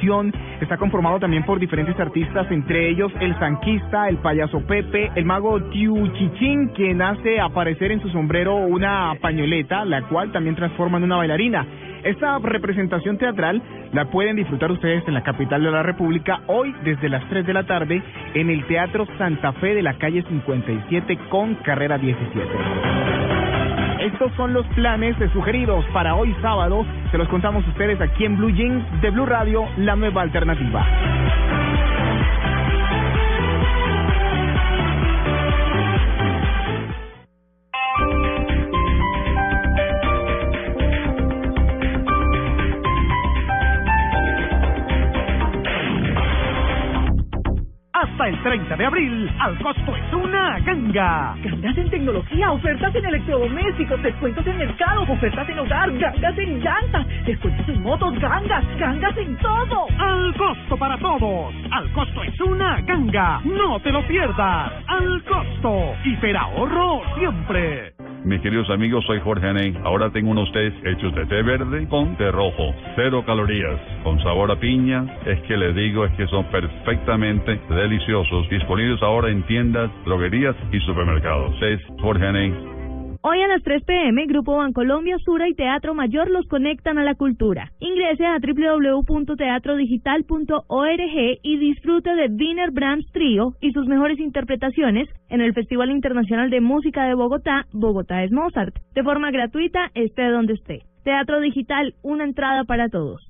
está 0.61 0.77
conformado 0.77 1.19
también 1.19 1.45
por 1.45 1.59
diferentes 1.59 1.99
artistas, 1.99 2.51
entre 2.51 2.91
ellos 2.91 3.13
el 3.21 3.39
Sanquista, 3.39 4.09
el 4.09 4.19
Payaso 4.19 4.61
Pepe, 4.67 5.11
el 5.15 5.25
Mago 5.25 5.63
Tiu 5.71 6.09
Chichín, 6.13 6.69
quien 6.69 7.01
hace 7.01 7.41
aparecer 7.41 7.91
en 7.93 8.01
su 8.01 8.09
sombrero 8.11 8.57
una 8.57 9.15
pañoleta, 9.21 9.85
la 9.85 10.03
cual 10.03 10.33
también 10.33 10.57
transforma 10.57 10.99
en 10.99 11.05
una 11.05 11.17
bailarina. 11.17 11.67
Esta 12.03 12.39
representación 12.39 13.17
teatral 13.17 13.63
la 13.93 14.11
pueden 14.11 14.37
disfrutar 14.37 14.71
ustedes 14.71 15.03
en 15.09 15.15
la 15.15 15.23
capital 15.23 15.63
de 15.63 15.71
la 15.71 15.83
República 15.83 16.41
hoy 16.49 16.75
desde 16.85 17.09
las 17.09 17.27
3 17.31 17.47
de 17.47 17.53
la 17.55 17.65
tarde 17.65 18.03
en 18.35 18.51
el 18.51 18.67
Teatro 18.67 19.07
Santa 19.17 19.53
Fe 19.55 19.75
de 19.75 19.83
la 19.83 19.95
calle 19.95 20.23
57 20.29 21.19
con 21.31 21.55
carrera 21.57 21.97
17. 21.97 23.44
Estos 24.05 24.31
son 24.37 24.53
los 24.53 24.67
planes 24.75 25.17
sugeridos 25.33 25.83
para 25.95 26.15
hoy 26.15 26.37
sábado. 26.43 26.85
Se 27.11 27.17
los 27.17 27.27
contamos 27.29 27.65
a 27.65 27.71
ustedes 27.71 27.99
aquí 28.03 28.27
en 28.27 28.37
Blue 28.37 28.51
Jeans 28.51 28.85
de 29.01 29.09
Blue 29.09 29.25
Radio, 29.25 29.65
la 29.79 29.97
nueva 29.97 30.21
alternativa. 30.21 30.87
Hasta 48.05 48.29
el 48.29 48.43
30 48.43 48.77
de 48.77 48.85
abril, 48.85 49.33
al 49.39 49.59
costo 49.61 49.97
es 49.97 50.13
una 50.13 50.59
ganga. 50.61 51.35
Gangas 51.43 51.79
en 51.79 51.89
tecnología, 51.89 52.53
ofertas 52.53 52.95
en 52.95 53.07
electrodomésticos, 53.07 54.03
descuentos 54.03 54.47
en 54.47 54.59
mercado, 54.59 55.03
ofertas 55.09 55.49
en 55.49 55.59
hogar, 55.59 55.91
gangas 55.97 56.37
en 56.37 56.61
llantas, 56.61 57.07
descuentos 57.25 57.67
en 57.67 57.83
motos, 57.83 58.13
gangas, 58.21 58.63
gangas 58.79 59.17
en 59.17 59.35
todo. 59.39 59.87
Al 59.99 60.35
costo 60.37 60.77
para 60.77 60.99
todos. 60.99 61.55
Al 61.71 61.91
costo 61.93 62.23
es 62.25 62.39
una 62.43 62.83
ganga. 62.83 63.41
No 63.43 63.81
te 63.81 63.91
lo 63.91 64.07
pierdas. 64.07 64.73
Al 64.87 65.25
costo. 65.25 65.95
ahorro 66.37 67.01
siempre. 67.17 67.94
Mis 68.25 68.41
queridos 68.41 68.71
amigos, 68.71 69.05
soy 69.07 69.21
Jorge 69.21 69.47
Aney. 69.47 69.77
Ahora 69.85 70.09
tengo 70.09 70.31
unos 70.31 70.51
tés 70.51 70.73
hechos 70.83 71.15
de 71.15 71.27
té 71.27 71.43
verde 71.43 71.87
con 71.89 72.17
té 72.17 72.31
rojo. 72.31 72.75
Cero 72.97 73.23
calorías, 73.27 73.79
con 74.03 74.19
sabor 74.23 74.51
a 74.51 74.57
piña. 74.57 75.05
Es 75.27 75.41
que 75.43 75.59
les 75.59 75.75
digo, 75.75 76.07
es 76.07 76.13
que 76.13 76.27
son 76.29 76.45
perfectamente 76.47 77.61
deliciosos. 77.69 78.49
Disponibles 78.49 79.03
ahora 79.03 79.29
en 79.29 79.43
tiendas, 79.43 79.91
droguerías 80.07 80.57
y 80.73 80.81
supermercados. 80.81 81.55
Es 81.61 81.81
Jorge 82.01 82.27
Aney. 82.27 82.74
Hoy 83.27 83.41
a 83.41 83.49
las 83.49 83.63
3 83.63 83.83
pm, 83.85 84.27
Grupo 84.27 84.59
Bancolombia, 84.59 85.17
Sura 85.25 85.49
y 85.49 85.55
Teatro 85.55 85.95
Mayor 85.95 86.29
los 86.29 86.47
conectan 86.47 86.99
a 86.99 87.05
la 87.05 87.15
cultura. 87.15 87.73
Ingrese 87.81 88.27
a 88.27 88.37
www.teatrodigital.org 88.39 91.39
y 91.43 91.57
disfrute 91.57 92.15
de 92.17 92.29
Wiener 92.29 92.71
Brahms 92.71 93.11
Trio 93.13 93.55
y 93.63 93.73
sus 93.73 93.87
mejores 93.87 94.19
interpretaciones 94.19 95.09
en 95.31 95.41
el 95.41 95.55
Festival 95.55 95.91
Internacional 95.91 96.51
de 96.51 96.61
Música 96.61 97.05
de 97.05 97.15
Bogotá, 97.15 97.65
Bogotá 97.73 98.25
es 98.25 98.31
Mozart, 98.31 98.75
de 98.95 99.03
forma 99.03 99.31
gratuita, 99.31 99.91
esté 99.95 100.29
donde 100.29 100.53
esté. 100.53 100.83
Teatro 101.03 101.41
Digital, 101.41 101.95
una 102.03 102.25
entrada 102.25 102.65
para 102.65 102.91
todos. 102.91 103.27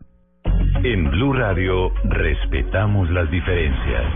En 0.83 1.09
Blue 1.09 1.35
Radio, 1.35 1.93
respetamos 2.03 3.09
las 3.13 3.31
diferencias. 3.31 4.13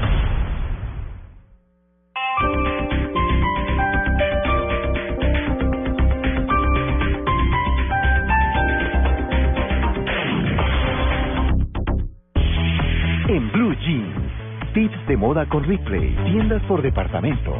En 13.29 13.53
Blue 13.53 13.75
Jeans, 13.75 14.73
tips 14.73 15.07
de 15.07 15.15
moda 15.15 15.45
con 15.45 15.63
Ripley, 15.63 16.17
tiendas 16.25 16.63
por 16.63 16.81
departamento. 16.81 17.55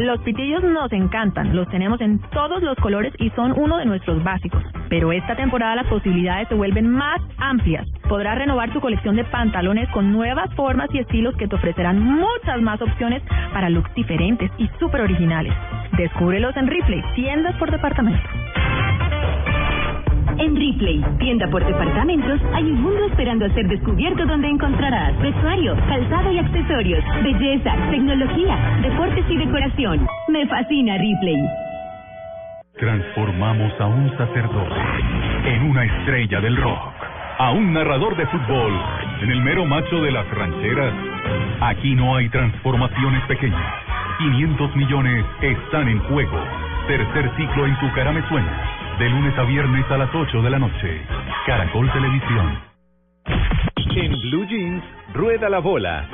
Los 0.00 0.20
pitillos 0.20 0.62
nos 0.62 0.92
encantan, 0.92 1.56
los 1.56 1.66
tenemos 1.70 1.98
en 2.02 2.18
todos 2.30 2.62
los 2.62 2.76
colores 2.76 3.14
y 3.18 3.30
son 3.30 3.54
uno 3.56 3.78
de 3.78 3.86
nuestros 3.86 4.22
básicos. 4.22 4.62
Pero 4.90 5.12
esta 5.12 5.34
temporada 5.34 5.76
las 5.76 5.86
posibilidades 5.86 6.48
se 6.48 6.54
vuelven 6.54 6.90
más 6.90 7.22
amplias. 7.38 7.88
Podrás 8.06 8.36
renovar 8.36 8.70
tu 8.70 8.82
colección 8.82 9.16
de 9.16 9.24
pantalones 9.24 9.88
con 9.94 10.12
nuevas 10.12 10.52
formas 10.56 10.90
y 10.92 10.98
estilos 10.98 11.34
que 11.36 11.48
te 11.48 11.56
ofrecerán 11.56 11.98
muchas 11.98 12.60
más 12.60 12.82
opciones 12.82 13.22
para 13.54 13.70
looks 13.70 13.94
diferentes 13.94 14.50
y 14.58 14.68
súper 14.78 15.00
originales. 15.00 15.54
Descúbrelos 15.96 16.54
en 16.58 16.66
Ripley, 16.66 17.02
tiendas 17.14 17.56
por 17.56 17.70
departamento. 17.70 18.28
En 20.38 20.56
Ripley, 20.56 21.04
tienda 21.18 21.46
por 21.48 21.64
departamentos, 21.64 22.40
hay 22.54 22.64
un 22.64 22.82
mundo 22.82 23.04
esperando 23.06 23.44
a 23.44 23.50
ser 23.50 23.68
descubierto 23.68 24.26
donde 24.26 24.48
encontrarás 24.48 25.16
vestuario, 25.20 25.76
calzado 25.88 26.32
y 26.32 26.38
accesorios, 26.38 27.04
belleza, 27.22 27.76
tecnología, 27.90 28.58
deportes 28.82 29.24
y 29.28 29.36
decoración. 29.36 30.06
Me 30.28 30.46
fascina 30.46 30.98
Ripley. 30.98 31.36
Transformamos 32.78 33.80
a 33.80 33.86
un 33.86 34.10
sacerdote 34.18 34.74
en 35.44 35.70
una 35.70 35.84
estrella 35.84 36.40
del 36.40 36.56
rock, 36.56 36.92
a 37.38 37.52
un 37.52 37.72
narrador 37.72 38.16
de 38.16 38.26
fútbol 38.26 38.72
en 39.22 39.30
el 39.30 39.40
mero 39.40 39.64
macho 39.66 40.02
de 40.02 40.10
las 40.10 40.28
rancheras. 40.30 40.94
Aquí 41.60 41.94
no 41.94 42.16
hay 42.16 42.28
transformaciones 42.30 43.22
pequeñas. 43.26 43.74
500 44.18 44.76
millones 44.76 45.24
están 45.42 45.88
en 45.88 46.00
juego. 46.00 46.38
Tercer 46.88 47.30
ciclo 47.36 47.66
en 47.66 47.78
Tu 47.78 47.92
cara 47.92 48.10
me 48.12 48.26
suena 48.28 48.74
de 48.98 49.08
lunes 49.10 49.36
a 49.38 49.42
viernes 49.44 49.84
a 49.90 49.96
las 49.98 50.14
8 50.14 50.42
de 50.42 50.50
la 50.50 50.58
noche. 50.58 51.00
Caracol 51.46 51.90
Televisión. 51.92 52.58
En 53.96 54.12
Blue 54.22 54.46
Jeans, 54.46 54.82
rueda 55.14 55.48
la 55.48 55.58
bola. 55.60 56.08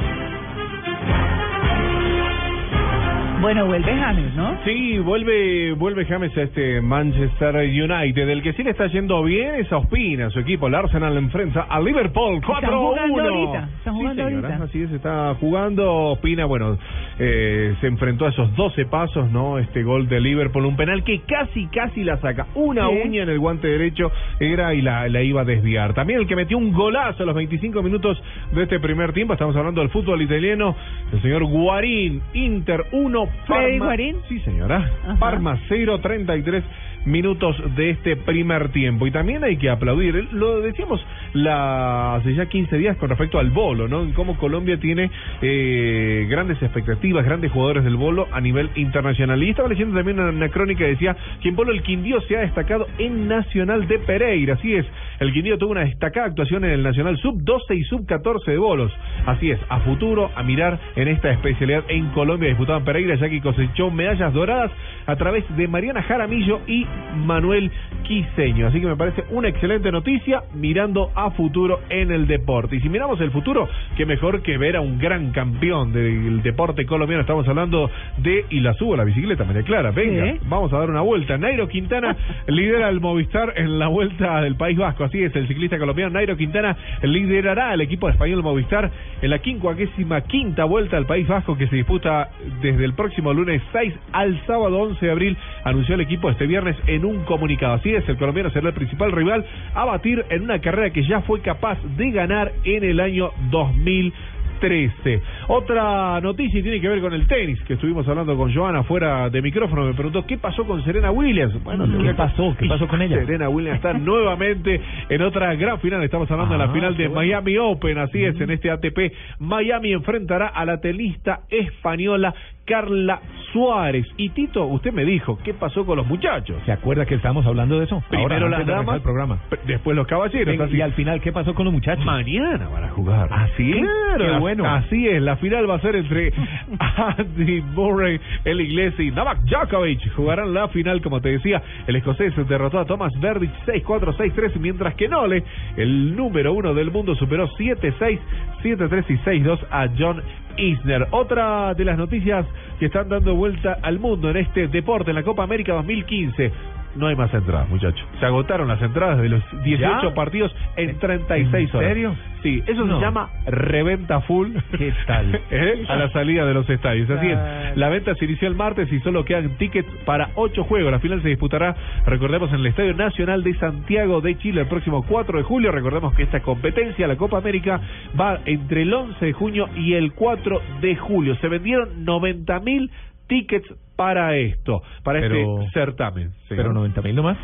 Bueno, 3.40 3.65
vuelve 3.66 3.97
James, 3.97 4.35
¿no? 4.35 4.55
Sí, 4.66 4.98
vuelve 4.98 5.73
vuelve 5.73 6.05
James 6.05 6.36
a 6.36 6.43
este 6.43 6.82
Manchester 6.82 7.57
United. 7.57 8.28
El 8.28 8.43
que 8.43 8.52
sí 8.52 8.62
le 8.62 8.70
está 8.73 8.86
yendo 8.89 9.23
bien 9.23 9.55
es 9.55 9.73
a 9.73 9.78
Ospina, 9.78 10.28
su 10.28 10.40
equipo. 10.40 10.66
El 10.66 10.74
Arsenal 10.74 11.16
enfrenta 11.16 11.62
a 11.62 11.81
Liverpool 11.81 12.43
4-1. 12.43 12.59
Están 12.59 12.78
jugando 12.78 13.23
ahorita. 13.23 13.69
Están 13.78 13.94
Sí, 13.94 13.98
jugando 14.01 14.24
señora, 14.27 14.48
ahorita. 14.48 14.65
Así 14.65 14.82
es, 14.82 14.90
está 14.93 15.35
jugando. 15.40 15.90
Ospina, 16.12 16.44
bueno, 16.44 16.77
eh, 17.22 17.76
se 17.82 17.86
enfrentó 17.86 18.24
a 18.24 18.30
esos 18.30 18.56
12 18.56 18.86
pasos, 18.86 19.30
¿no? 19.30 19.59
Este 19.59 19.82
gol 19.82 20.09
de 20.09 20.20
Liverpool, 20.20 20.64
un 20.64 20.74
penal 20.74 21.05
que 21.05 21.20
casi, 21.20 21.66
casi 21.66 22.02
la 22.02 22.16
saca. 22.16 22.47
Una 22.55 22.88
uña 22.88 23.24
en 23.24 23.28
el 23.28 23.38
guante 23.38 23.68
derecho 23.68 24.10
era 24.38 24.72
y 24.72 24.80
la, 24.80 25.06
la 25.06 25.22
iba 25.22 25.42
a 25.42 25.44
desviar. 25.44 25.92
También 25.92 26.20
el 26.20 26.26
que 26.26 26.34
metió 26.34 26.56
un 26.56 26.72
golazo 26.72 27.22
a 27.22 27.26
los 27.26 27.34
25 27.34 27.82
minutos 27.82 28.20
de 28.52 28.62
este 28.62 28.80
primer 28.80 29.12
tiempo. 29.12 29.34
Estamos 29.34 29.55
hablando 29.55 29.82
del 29.82 29.90
fútbol 29.90 30.22
italiano. 30.22 30.74
El 31.12 31.20
señor 31.20 31.44
Guarín, 31.44 32.22
Inter 32.32 32.86
1, 32.90 33.26
¿Freddy 33.47 33.78
Parma. 33.78 33.84
Guarín? 33.84 34.16
Sí, 34.26 34.40
señora. 34.40 34.90
Parma 35.18 35.60
0, 35.68 35.98
33 36.01 36.64
minutos 37.05 37.56
de 37.77 37.90
este 37.90 38.16
primer 38.16 38.70
tiempo. 38.70 39.06
Y 39.06 39.10
también 39.10 39.44
hay 39.44 39.56
que 39.56 39.70
aplaudir, 39.70 40.28
lo 40.32 40.60
decíamos 40.60 41.05
la, 41.32 42.16
hace 42.16 42.35
ya 42.35 42.47
15 42.47 42.77
días 42.77 42.97
con 42.97 43.09
respecto 43.09 43.39
al 43.39 43.51
bolo, 43.51 43.89
¿no? 43.89 44.02
En 44.02 44.12
cómo 44.12 44.36
Colombia 44.36 44.78
tiene 44.78 45.10
eh, 45.43 46.27
grandes 46.28 46.60
expectativas, 46.62 47.24
grandes 47.24 47.52
jugadores 47.52 47.85
del 47.85 47.97
bolo 47.97 48.28
a 48.32 48.40
nivel 48.40 48.70
internacional. 48.74 49.43
Y 49.43 49.51
estaba 49.51 49.68
leyendo 49.68 49.97
también 49.97 50.18
una, 50.20 50.31
una 50.31 50.48
crónica 50.48 50.81
que 50.81 50.90
decía 50.90 51.16
que 51.43 51.48
en 51.48 51.56
bolo 51.56 51.72
el 51.72 51.82
Quindío 51.82 52.20
se 52.22 52.36
ha 52.36 52.40
destacado 52.40 52.86
en 52.98 53.28
Nacional 53.28 53.86
de 53.86 53.98
Pereira. 53.98 54.55
Así 54.55 54.74
es, 54.74 54.86
el 55.20 55.32
Quindío 55.32 55.59
tuvo 55.59 55.72
una 55.72 55.85
destacada 55.85 56.27
actuación 56.27 56.64
en 56.64 56.70
el 56.70 56.82
Nacional 56.82 57.16
Sub-12 57.18 57.77
y 57.77 57.85
Sub-14 57.85 58.44
de 58.47 58.59
bolos. 58.59 58.93
Así 59.27 59.51
es, 59.51 59.60
a 59.68 59.81
futuro, 59.81 60.31
a 60.35 60.43
mirar 60.43 60.78
en 60.97 61.09
esta 61.09 61.31
especialidad 61.31 61.85
en 61.89 62.06
Colombia, 62.10 62.48
disputado 62.48 62.78
en 62.78 62.85
Pereira, 62.85 63.14
ya 63.16 63.28
que 63.28 63.40
cosechó 63.40 63.90
medallas 63.90 64.32
doradas 64.32 64.70
a 65.06 65.16
través 65.16 65.44
de 65.56 65.68
Mariana 65.68 66.02
Jaramillo 66.02 66.60
y 66.66 66.86
Manuel 67.14 67.70
Quiseño. 68.02 68.66
Así 68.66 68.81
que 68.81 68.86
me 68.86 68.97
parece 68.97 69.24
una 69.31 69.48
excelente 69.48 69.90
noticia 69.90 70.43
mirando 70.55 71.10
a 71.14 71.31
futuro 71.31 71.81
en 71.89 72.10
el 72.10 72.27
deporte. 72.27 72.77
Y 72.77 72.81
si 72.81 72.89
miramos 72.89 73.20
el 73.20 73.31
futuro, 73.31 73.68
qué 73.97 74.06
mejor 74.06 74.43
que 74.43 74.59
ver 74.59 74.77
a 74.77 74.81
un 74.81 74.98
gran 74.98 75.32
campeón 75.32 75.93
del 75.93 76.43
deporte 76.43 76.86
colombiano. 76.86 77.22
Estamos 77.22 77.47
hablando 77.48 77.90
de, 78.18 78.44
y 78.51 78.60
la 78.60 78.74
subo 78.74 78.97
la 78.97 79.05
bicicleta, 79.05 79.44
María 79.44 79.62
Clara, 79.62 79.90
venga, 79.90 80.35
vamos 80.48 80.72
a 80.72 80.78
dar 80.78 80.90
una 80.90 81.01
vuelta. 81.01 81.39
Nairo 81.39 81.68
Quintana 81.68 82.16
lidera 82.47 82.89
el 82.89 83.01
Movistar 83.01 83.55
en 83.56 83.78
la 83.78 83.89
vuelta 83.89 84.40
del 84.43 84.56
País 84.56 84.78
Vasco. 84.78 85.05
Así 85.05 85.22
es, 85.22 85.35
el 85.36 85.48
ciclista 85.48 85.78
colombiano 85.78 86.12
Nairo 86.12 86.36
Quintana 86.36 86.77
liderará 87.02 87.70
al 87.70 87.81
equipo 87.81 88.09
español 88.09 88.43
Movistar 88.43 88.90
en 89.22 89.31
la 89.31 89.39
quincuagésima 89.39 90.22
quinta 90.22 90.64
vuelta 90.64 90.97
al 90.97 91.06
País 91.06 91.27
Vasco 91.27 91.56
que 91.56 91.66
se 91.68 91.77
disputa 91.77 92.31
desde 92.62 92.85
el 92.85 92.94
próximo 92.94 93.32
lunes 93.32 93.62
6 93.72 93.94
al 94.12 94.40
sábado 94.47 94.78
11 94.78 95.05
de 95.05 95.12
abril, 95.12 95.36
anunció 95.64 95.94
el 95.94 96.01
equipo 96.01 96.31
este 96.31 96.47
viernes 96.47 96.77
en 96.86 97.05
un 97.05 97.24
comunicado. 97.24 97.74
Así 97.74 97.89
es, 97.94 98.08
el 98.08 98.16
colombiano 98.16 98.50
será 98.50 98.68
el 98.68 98.74
principal 98.74 99.12
rival 99.12 99.44
a 99.74 99.84
batir 99.84 100.24
en 100.30 100.42
una 100.42 100.58
carrera 100.60 100.90
que 100.90 101.02
ya 101.04 101.20
fue 101.22 101.40
capaz 101.40 101.78
de 101.96 102.10
ganar 102.10 102.52
en 102.64 102.84
el 102.84 103.00
año 103.00 103.30
2013. 103.50 105.22
Otra 105.48 106.20
noticia 106.20 106.62
tiene 106.62 106.80
que 106.82 106.88
ver 106.88 107.00
con 107.00 107.14
el 107.14 107.26
tenis, 107.26 107.58
que 107.62 107.74
estuvimos 107.74 108.06
hablando 108.08 108.36
con 108.36 108.52
Joana 108.54 108.82
fuera 108.82 109.30
de 109.30 109.40
micrófono. 109.40 109.86
Me 109.86 109.94
preguntó 109.94 110.26
qué 110.26 110.36
pasó 110.36 110.64
con 110.66 110.84
Serena 110.84 111.10
Williams. 111.10 111.62
Bueno, 111.64 111.86
voy 111.86 112.06
¿Qué 112.06 112.14
pasó? 112.14 112.54
¿Qué 112.58 112.66
pasó 112.68 112.86
con 112.86 113.00
ella? 113.00 113.20
Serena 113.20 113.48
Williams 113.48 113.76
está 113.76 113.92
nuevamente 113.98 114.78
en 115.08 115.22
otra 115.22 115.54
gran 115.54 115.80
final. 115.80 116.02
Estamos 116.04 116.30
hablando 116.30 116.52
de 116.52 116.58
la 116.58 116.64
Ah, 116.64 116.72
final 116.74 116.94
de 116.96 117.08
bueno. 117.08 117.20
Miami 117.22 117.56
Open. 117.56 117.98
Así 117.98 118.22
es, 118.22 118.38
en 118.38 118.50
este 118.50 118.70
ATP. 118.70 119.12
Miami 119.38 119.92
enfrentará 119.92 120.48
a 120.48 120.64
la 120.66 120.78
tenista 120.80 121.40
española 121.48 122.34
Carla 122.66 123.20
Suárez. 123.52 124.06
Y 124.16 124.28
Tito, 124.30 124.64
usted 124.66 124.92
me 124.92 125.04
dijo, 125.04 125.38
¿qué 125.42 125.54
pasó 125.54 125.84
con 125.84 125.96
los 125.96 126.06
muchachos? 126.06 126.56
¿Se 126.64 126.72
acuerda 126.72 127.04
que 127.06 127.16
estábamos 127.16 127.44
hablando 127.46 127.78
de 127.78 127.86
eso? 127.86 128.02
Primero 128.08 128.34
Ahora, 128.46 128.58
las 128.58 128.66
damas, 128.66 128.96
el 128.96 129.02
programa. 129.02 129.38
después 129.66 129.96
los 129.96 130.06
caballeros. 130.06 130.60
Así. 130.60 130.76
y 130.76 130.80
al 130.80 130.92
final, 130.92 131.20
¿qué 131.20 131.32
pasó 131.32 131.54
con 131.54 131.64
los 131.64 131.74
muchachos? 131.74 132.04
Mañana 132.04 132.68
van 132.68 132.84
a 132.84 132.88
jugar. 132.90 133.28
¿Así? 133.32 133.72
Claro, 133.72 134.34
Qué 134.34 134.38
bueno. 134.38 134.66
Así 134.66 135.08
es, 135.08 135.20
la 135.20 135.36
final 135.36 135.68
va 135.68 135.76
a 135.76 135.80
ser 135.80 135.96
entre 135.96 136.32
Andy 136.78 137.60
Murray, 137.62 138.20
el 138.44 138.60
inglés 138.60 138.94
y 138.98 139.10
Novak 139.10 139.40
Djokovic. 139.42 140.12
Jugarán 140.14 140.54
la 140.54 140.68
final, 140.68 141.02
como 141.02 141.20
te 141.20 141.30
decía, 141.30 141.62
el 141.86 141.96
escocés 141.96 142.34
derrotó 142.48 142.78
a 142.78 142.84
Thomas 142.84 143.12
Verdich 143.20 143.52
6-4, 143.66 144.16
6-3, 144.16 144.56
mientras 144.60 144.94
que 144.94 145.08
Nole, 145.08 145.42
el 145.76 146.14
número 146.16 146.52
uno 146.52 146.74
del 146.74 146.90
mundo, 146.90 147.14
superó 147.14 147.48
7-6, 147.48 148.18
7-3 148.62 149.04
y 149.08 149.18
6-2 149.18 149.58
a 149.70 149.88
John 149.98 150.22
Isner. 150.56 151.09
Otra 151.10 151.74
de 151.74 151.85
las 151.85 151.98
noticias 151.98 152.47
que 152.78 152.86
están 152.86 153.09
dando 153.09 153.35
vuelta 153.35 153.78
al 153.82 153.98
mundo 153.98 154.31
en 154.31 154.39
este 154.39 154.68
deporte, 154.68 155.10
en 155.10 155.16
la 155.16 155.22
Copa 155.22 155.43
América 155.43 155.74
2015. 155.74 156.80
No 156.96 157.06
hay 157.06 157.14
más 157.16 157.32
entradas, 157.32 157.68
muchachos. 157.68 158.04
Se 158.18 158.26
agotaron 158.26 158.66
las 158.68 158.82
entradas 158.82 159.20
de 159.20 159.28
los 159.28 159.42
18 159.62 160.08
¿Ya? 160.08 160.14
partidos 160.14 160.54
en 160.76 160.98
36 160.98 161.74
horas. 161.74 161.88
serio? 161.88 162.14
Sí, 162.42 162.62
eso 162.66 162.84
No. 162.84 162.98
se 162.98 163.04
llama 163.04 163.28
reventa 163.46 164.20
full. 164.22 164.48
¿Qué 164.76 164.92
tal? 165.06 165.40
¿Eh? 165.50 165.84
A 165.88 165.96
la 165.96 166.10
salida 166.10 166.44
de 166.46 166.54
los 166.54 166.68
estadios. 166.68 167.08
Así 167.10 167.28
es. 167.28 167.76
La 167.76 167.88
venta 167.90 168.14
se 168.14 168.24
inició 168.24 168.48
el 168.48 168.54
martes 168.54 168.90
y 168.92 168.98
solo 169.00 169.24
quedan 169.24 169.56
tickets 169.58 169.88
para 170.04 170.30
ocho 170.34 170.64
juegos. 170.64 170.90
La 170.90 170.98
final 171.00 171.22
se 171.22 171.28
disputará, 171.28 171.76
recordemos, 172.06 172.50
en 172.50 172.60
el 172.60 172.66
Estadio 172.66 172.94
Nacional 172.94 173.42
de 173.44 173.54
Santiago 173.54 174.20
de 174.20 174.36
Chile 174.38 174.62
el 174.62 174.68
próximo 174.68 175.04
4 175.06 175.38
de 175.38 175.44
julio. 175.44 175.70
Recordemos 175.70 176.14
que 176.14 176.22
esta 176.24 176.40
competencia, 176.40 177.06
la 177.06 177.16
Copa 177.16 177.38
América, 177.38 177.80
va 178.18 178.40
entre 178.46 178.82
el 178.82 178.92
11 178.92 179.24
de 179.26 179.32
junio 179.32 179.68
y 179.76 179.94
el 179.94 180.12
4 180.14 180.60
de 180.80 180.96
julio. 180.96 181.36
Se 181.36 181.48
vendieron 181.48 182.04
90 182.04 182.58
mil 182.60 182.90
tickets 183.31 183.73
para 183.97 184.36
esto, 184.36 184.82
para 185.05 185.20
Pero- 185.20 185.61
este 185.62 185.70
certamen. 185.73 186.32
Pero 186.48 186.73
90 186.73 187.01
mil 187.01 187.15
nomás. 187.15 187.39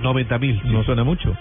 90 0.00 0.38
mil. 0.38 0.60
No 0.72 0.84
suena 0.84 1.04
mucho. 1.04 1.36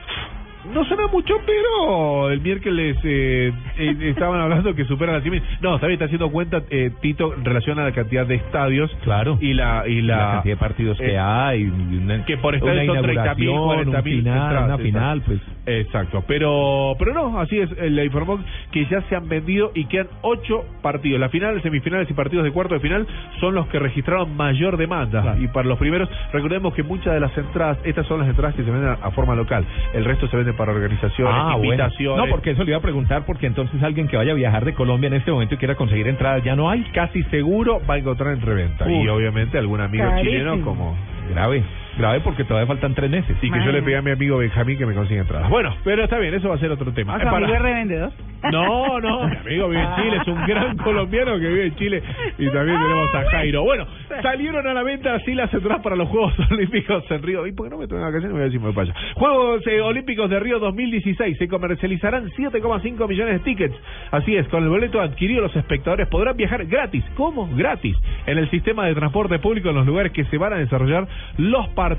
No 0.74 0.86
suena 0.86 1.08
mucho, 1.08 1.34
pero 1.46 2.30
el 2.30 2.40
miércoles 2.42 2.98
eh, 3.04 3.52
eh, 3.78 3.96
estaban 4.10 4.40
hablando 4.40 4.76
que 4.76 4.86
superan 4.86 5.16
las 5.16 5.24
100.000. 5.24 5.42
No, 5.62 5.80
bien, 5.80 5.92
está 5.94 6.06
haciendo 6.06 6.30
cuenta 6.30 6.62
eh, 6.70 6.92
Tito 7.02 7.34
en 7.34 7.44
relación 7.44 7.80
a 7.80 7.84
la 7.86 7.92
cantidad 7.92 8.26
de 8.28 8.36
estadios. 8.36 8.92
Claro. 9.04 9.38
Y 9.42 9.54
la, 9.54 9.88
y 9.88 10.02
la, 10.02 10.18
La, 10.18 10.32
cantidad 10.34 10.54
de 10.56 10.58
partidos 10.60 10.98
que 11.00 11.14
eh, 11.14 11.20
hay. 11.20 11.64
una- 11.66 12.26
que 12.26 12.38
por 12.38 12.54
estadio 12.56 12.86
son 12.86 12.98
30.000, 13.04 13.12
inauguración, 13.44 13.56
40.000 13.56 13.98
un 13.98 14.04
final, 14.04 14.52
una 14.52 14.60
exacto. 14.62 14.84
final, 14.84 15.22
pues. 15.26 15.40
Exacto, 15.64 16.24
pero 16.28 16.96
pero 16.98 17.14
no, 17.14 17.40
así 17.40 17.60
es, 17.60 17.70
eh, 17.78 17.90
le 17.92 18.06
informó 18.06 18.40
que 18.72 18.86
ya 18.88 19.02
se 19.04 19.16
han 19.16 19.30
vendido 19.30 19.72
y 19.76 19.86
quedan 19.86 20.08
ocho 20.22 20.66
partidos. 20.82 21.20
La 21.20 21.30
final, 21.30 21.62
semifinales 21.62 22.10
y 22.10 22.14
partidos 22.14 22.44
de 22.46 22.52
cuarto 22.52 22.74
de 22.74 22.80
final 22.80 23.06
son 23.40 23.54
los 23.54 23.68
que 23.68 23.78
registraron 23.78 24.36
mayor 24.36 24.76
demanda. 24.78 25.22
Claro. 25.22 25.42
Y 25.42 25.48
para 25.50 25.68
los 25.68 25.78
primeros, 25.78 26.10
recordemos 26.34 26.74
que 26.74 26.82
muchas 26.84 27.14
de 27.14 27.20
las 27.20 27.36
entradas, 27.38 27.78
estas 27.84 28.08
son 28.08 28.20
las 28.22 28.30
entradas 28.30 28.56
que 28.56 28.64
se 28.64 28.72
venden 28.72 28.90
a, 28.90 28.94
a 28.94 29.12
forma 29.12 29.36
local. 29.36 29.64
El 29.94 30.04
resto 30.04 30.28
se 30.28 30.38
para 30.54 30.72
organizaciones, 30.72 31.34
Ah, 31.36 31.56
bueno. 31.56 31.66
invitaciones. 31.74 32.18
No, 32.26 32.30
porque 32.30 32.52
eso 32.52 32.64
le 32.64 32.72
iba 32.72 32.78
a 32.78 32.82
preguntar, 32.82 33.26
porque 33.26 33.48
entonces 33.48 33.82
alguien 33.84 34.08
que 34.08 34.18
vaya 34.18 34.32
a 34.32 34.36
viajar 34.36 34.66
de 34.66 34.74
Colombia 34.74 35.08
en 35.08 35.14
este 35.16 35.32
momento 35.32 35.56
y 35.56 35.58
quiera 35.58 35.76
conseguir 35.76 36.08
entradas 36.08 36.44
ya 36.44 36.56
no 36.56 36.70
hay. 36.70 36.82
casi 36.94 37.24
seguro 37.24 37.82
va 37.90 37.96
a 37.96 37.98
encontrar 37.98 38.34
en 38.34 38.42
reventa. 38.42 38.86
Uf. 38.86 38.92
Y 38.92 39.08
obviamente 39.08 39.58
algún 39.58 39.82
amigo 39.82 40.04
Carísimo. 40.06 40.32
chileno 40.32 40.62
como... 40.66 40.96
Grave, 41.30 41.64
grave 42.02 42.22
porque 42.22 42.44
todavía 42.44 42.68
faltan 42.68 42.96
tres 42.96 43.10
meses. 43.10 43.38
Y 43.42 43.52
que 43.52 43.64
yo 43.64 43.72
le 43.72 43.82
pedí 43.82 43.94
a 43.94 44.02
mi 44.02 44.12
amigo 44.12 44.38
Benjamín 44.38 44.78
que 44.78 44.86
me 44.86 44.94
consiga 44.94 45.22
entradas. 45.22 45.50
Bueno, 45.50 45.76
pero 45.84 46.04
está 46.04 46.18
bien, 46.18 46.34
eso 46.34 46.50
va 46.50 46.56
a 46.56 46.60
ser 46.60 46.72
otro 46.72 46.92
tema. 46.92 47.16
¿A 47.16 47.22
su 47.22 47.28
amigo 47.28 47.54
es 47.54 47.62
revendedor? 47.62 48.12
No, 48.52 49.00
no, 49.00 49.28
mi 49.28 49.36
amigo 49.36 49.70
vive 49.70 49.84
en 49.84 49.96
Chile, 49.96 50.18
es 50.20 50.28
un 50.28 50.46
gran 50.48 50.76
colombiano 50.78 51.34
que 51.40 51.48
vive 51.48 51.66
en 51.68 51.76
Chile 51.76 52.04
y 52.40 52.50
también 52.50 52.80
tenemos 52.82 53.14
a 53.14 53.30
Jairo. 53.30 53.64
Bueno, 53.64 53.86
salieron 54.24 54.66
a 54.68 54.74
la 54.74 54.82
venta 54.82 55.14
así 55.14 55.36
las 55.36 55.54
entradas 55.54 55.84
para 55.84 55.96
los 55.96 56.10
Juegos 56.10 56.34
Olímpicos 56.52 57.04
en 57.12 57.22
Río. 57.22 57.46
¿Y 57.46 57.52
por 57.52 57.68
qué 57.68 57.70
no 57.70 57.78
me 57.78 57.88
toman 57.88 58.06
vacaciones? 58.06 58.30
Me 58.30 58.34
voy 58.34 58.42
a 58.42 58.46
decir, 58.46 58.60
me 58.60 58.82
allá. 58.82 58.94
Juegos 59.14 59.68
eh, 59.68 59.82
Olímpicos 59.82 60.30
de 60.30 60.40
Río 60.40 60.58
2016. 60.58 61.38
Se 61.38 61.48
comercializarán 61.48 62.30
7,5 62.32 63.08
millones 63.08 63.34
de 63.36 63.40
tickets. 63.40 63.76
Así 64.10 64.36
es, 64.36 64.48
con 64.48 64.64
el 64.64 64.70
boleto 64.70 65.00
adquirido 65.00 65.42
los 65.42 65.56
espectadores 65.56 66.08
podrán 66.08 66.36
viajar 66.36 66.66
gratis. 66.66 67.04
¿Cómo? 67.16 67.48
Gratis. 67.56 67.96
En 68.26 68.40
el 68.40 68.50
sistema 68.50 68.88
de 68.88 68.96
transporte 68.96 69.38
público 69.38 69.70
en 69.70 69.76
los 69.76 69.86
lugares 69.86 70.12
que 70.14 70.26
se 70.26 70.38
van 70.38 70.54
a 70.54 70.58
desarrollar 70.58 71.08
los 71.38 71.68
partidos 71.70 71.91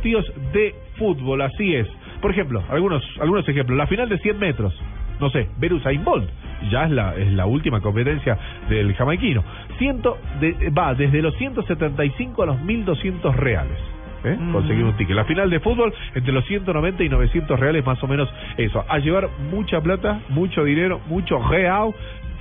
de 0.52 0.74
fútbol. 0.96 1.42
Así 1.42 1.74
es. 1.74 1.86
Por 2.20 2.30
ejemplo, 2.30 2.62
algunos, 2.70 3.02
algunos 3.20 3.48
ejemplos. 3.48 3.76
La 3.76 3.86
final 3.86 4.08
de 4.08 4.18
100 4.18 4.38
metros 4.38 4.80
no 5.20 5.30
sé, 5.30 5.46
ver 5.58 5.72
Usain 5.72 6.02
Bolt. 6.02 6.28
Ya 6.70 6.84
es 6.84 6.90
la, 6.90 7.14
es 7.14 7.32
la 7.32 7.46
última 7.46 7.80
competencia 7.80 8.36
del 8.68 8.92
jamaiquino. 8.94 9.44
Ciento 9.78 10.18
de- 10.40 10.70
va 10.76 10.94
desde 10.94 11.22
los 11.22 11.36
175 11.36 12.42
a 12.42 12.46
los 12.46 12.60
1200 12.60 13.36
reales. 13.36 13.78
¿eh? 14.24 14.36
Mm. 14.38 14.52
Conseguir 14.52 14.84
un 14.84 14.96
ticket. 14.96 15.14
La 15.14 15.24
final 15.24 15.48
de 15.50 15.60
fútbol 15.60 15.92
entre 16.14 16.32
los 16.32 16.44
190 16.46 17.04
y 17.04 17.08
900 17.08 17.58
reales, 17.60 17.84
más 17.86 18.02
o 18.02 18.08
menos 18.08 18.28
eso. 18.56 18.84
A 18.88 18.98
llevar 18.98 19.28
mucha 19.52 19.80
plata, 19.80 20.20
mucho 20.28 20.64
dinero, 20.64 21.00
mucho 21.06 21.38
real 21.48 21.92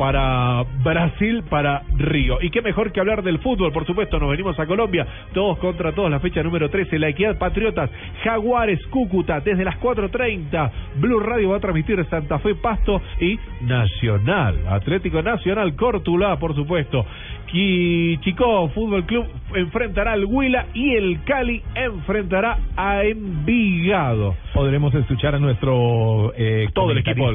para 0.01 0.63
Brasil, 0.83 1.43
para 1.47 1.83
Río. 1.95 2.39
Y 2.41 2.49
qué 2.49 2.63
mejor 2.63 2.91
que 2.91 2.99
hablar 2.99 3.21
del 3.21 3.37
fútbol, 3.37 3.71
por 3.71 3.85
supuesto, 3.85 4.19
nos 4.19 4.31
venimos 4.31 4.59
a 4.59 4.65
Colombia, 4.65 5.05
todos 5.31 5.59
contra 5.59 5.91
todos, 5.91 6.09
la 6.09 6.19
fecha 6.19 6.41
número 6.41 6.71
13, 6.71 6.97
la 6.97 7.09
Equidad 7.09 7.37
Patriotas, 7.37 7.91
Jaguares, 8.23 8.83
Cúcuta, 8.87 9.41
desde 9.41 9.63
las 9.63 9.79
4.30, 9.79 10.71
Blue 10.95 11.19
Radio 11.19 11.49
va 11.49 11.57
a 11.57 11.59
transmitir 11.59 12.03
Santa 12.09 12.39
Fe, 12.39 12.55
Pasto 12.55 12.99
y 13.19 13.37
Nacional, 13.61 14.55
Atlético 14.69 15.21
Nacional, 15.21 15.75
Córtula, 15.75 16.37
por 16.39 16.55
supuesto. 16.55 17.05
Y 17.53 18.17
Chico 18.19 18.69
Fútbol 18.69 19.05
Club 19.05 19.25
enfrentará 19.53 20.13
al 20.13 20.23
Huila 20.23 20.67
y 20.73 20.95
el 20.95 21.21
Cali 21.25 21.61
enfrentará 21.75 22.57
a 22.77 23.03
Envigado. 23.03 24.35
Podremos 24.53 24.93
escuchar 24.95 25.35
a 25.35 25.39
nuestro 25.39 26.33
eh, 26.37 26.67
Todo 26.73 26.91
el 26.91 26.99
equipo. 26.99 27.29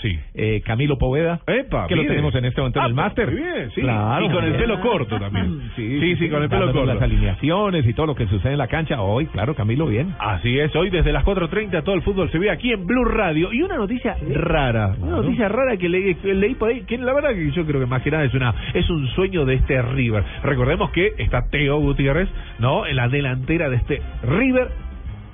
Sí. 0.00 0.18
eh, 0.34 0.62
Camilo 0.64 0.96
Poveda, 0.96 1.40
Epa, 1.46 1.86
que 1.86 1.96
lo 1.96 2.02
tenemos 2.06 2.34
en 2.34 2.46
este 2.46 2.60
momento 2.60 2.78
en 2.80 2.84
Ah, 2.84 2.88
el 2.88 2.94
máster. 2.94 3.30
muy 3.30 3.36
bien, 3.42 3.70
sí. 3.74 3.80
Claro, 3.82 4.24
Y 4.24 4.30
con 4.30 4.44
el 4.44 4.54
pelo 4.56 4.80
corto 4.80 5.18
también. 5.18 5.60
Sí, 5.76 6.00
Sí, 6.00 6.16
sí, 6.16 6.28
con 6.30 6.42
el 6.42 6.48
pelo 6.48 6.66
corto. 6.72 6.84
Las 6.86 7.02
alineaciones 7.02 7.86
y 7.86 7.92
todo 7.92 8.06
lo 8.06 8.14
que 8.14 8.26
sucede 8.26 8.52
en 8.52 8.58
la 8.58 8.66
cancha. 8.68 9.00
Hoy, 9.02 9.26
claro, 9.26 9.54
Camilo, 9.54 9.86
bien. 9.86 10.14
Así 10.18 10.58
es, 10.58 10.74
hoy 10.74 10.88
desde 10.90 11.12
las 11.12 11.24
4.30 11.24 11.82
todo 11.84 11.94
el 11.94 12.02
fútbol 12.02 12.30
se 12.30 12.38
ve 12.38 12.50
aquí 12.50 12.72
en 12.72 12.86
Blue 12.86 13.04
Radio. 13.04 13.52
Y 13.52 13.60
una 13.62 13.76
noticia 13.76 14.16
rara, 14.34 14.94
una 15.00 15.16
noticia 15.16 15.48
rara 15.48 15.59
que 15.78 15.88
leí, 15.88 16.14
que 16.16 16.34
leí 16.34 16.54
por 16.54 16.68
ahí, 16.70 16.82
que 16.82 16.98
la 16.98 17.12
verdad 17.12 17.30
que 17.30 17.50
yo 17.50 17.64
creo 17.66 17.80
que 17.80 17.86
más 17.86 18.02
que 18.02 18.10
nada 18.10 18.24
es, 18.24 18.34
una, 18.34 18.54
es 18.74 18.88
un 18.90 19.06
sueño 19.08 19.44
de 19.44 19.54
este 19.54 19.80
River. 19.82 20.24
Recordemos 20.42 20.90
que 20.90 21.12
está 21.18 21.48
Teo 21.50 21.78
Gutiérrez, 21.78 22.28
¿no? 22.58 22.86
En 22.86 22.96
la 22.96 23.08
delantera 23.08 23.68
de 23.70 23.76
este 23.76 24.02
River. 24.22 24.68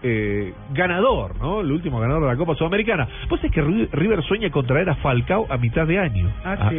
eh, 0.02 0.52
ganador, 0.72 1.34
¿no? 1.40 1.62
El 1.62 1.72
último 1.72 1.98
ganador 1.98 2.22
de 2.24 2.28
la 2.28 2.36
Copa 2.36 2.54
Sudamericana. 2.54 3.08
Pues 3.28 3.42
es 3.42 3.50
que 3.50 3.60
Ri- 3.64 3.88
River 3.90 4.22
sueña 4.22 4.50
con 4.50 4.64
traer 4.66 4.88
a 4.90 4.94
Falcao 4.96 5.46
a 5.50 5.56
mitad 5.56 5.84
de 5.86 5.98
año. 5.98 6.30
¿Ah, 6.44 6.68
sí? 6.70 6.76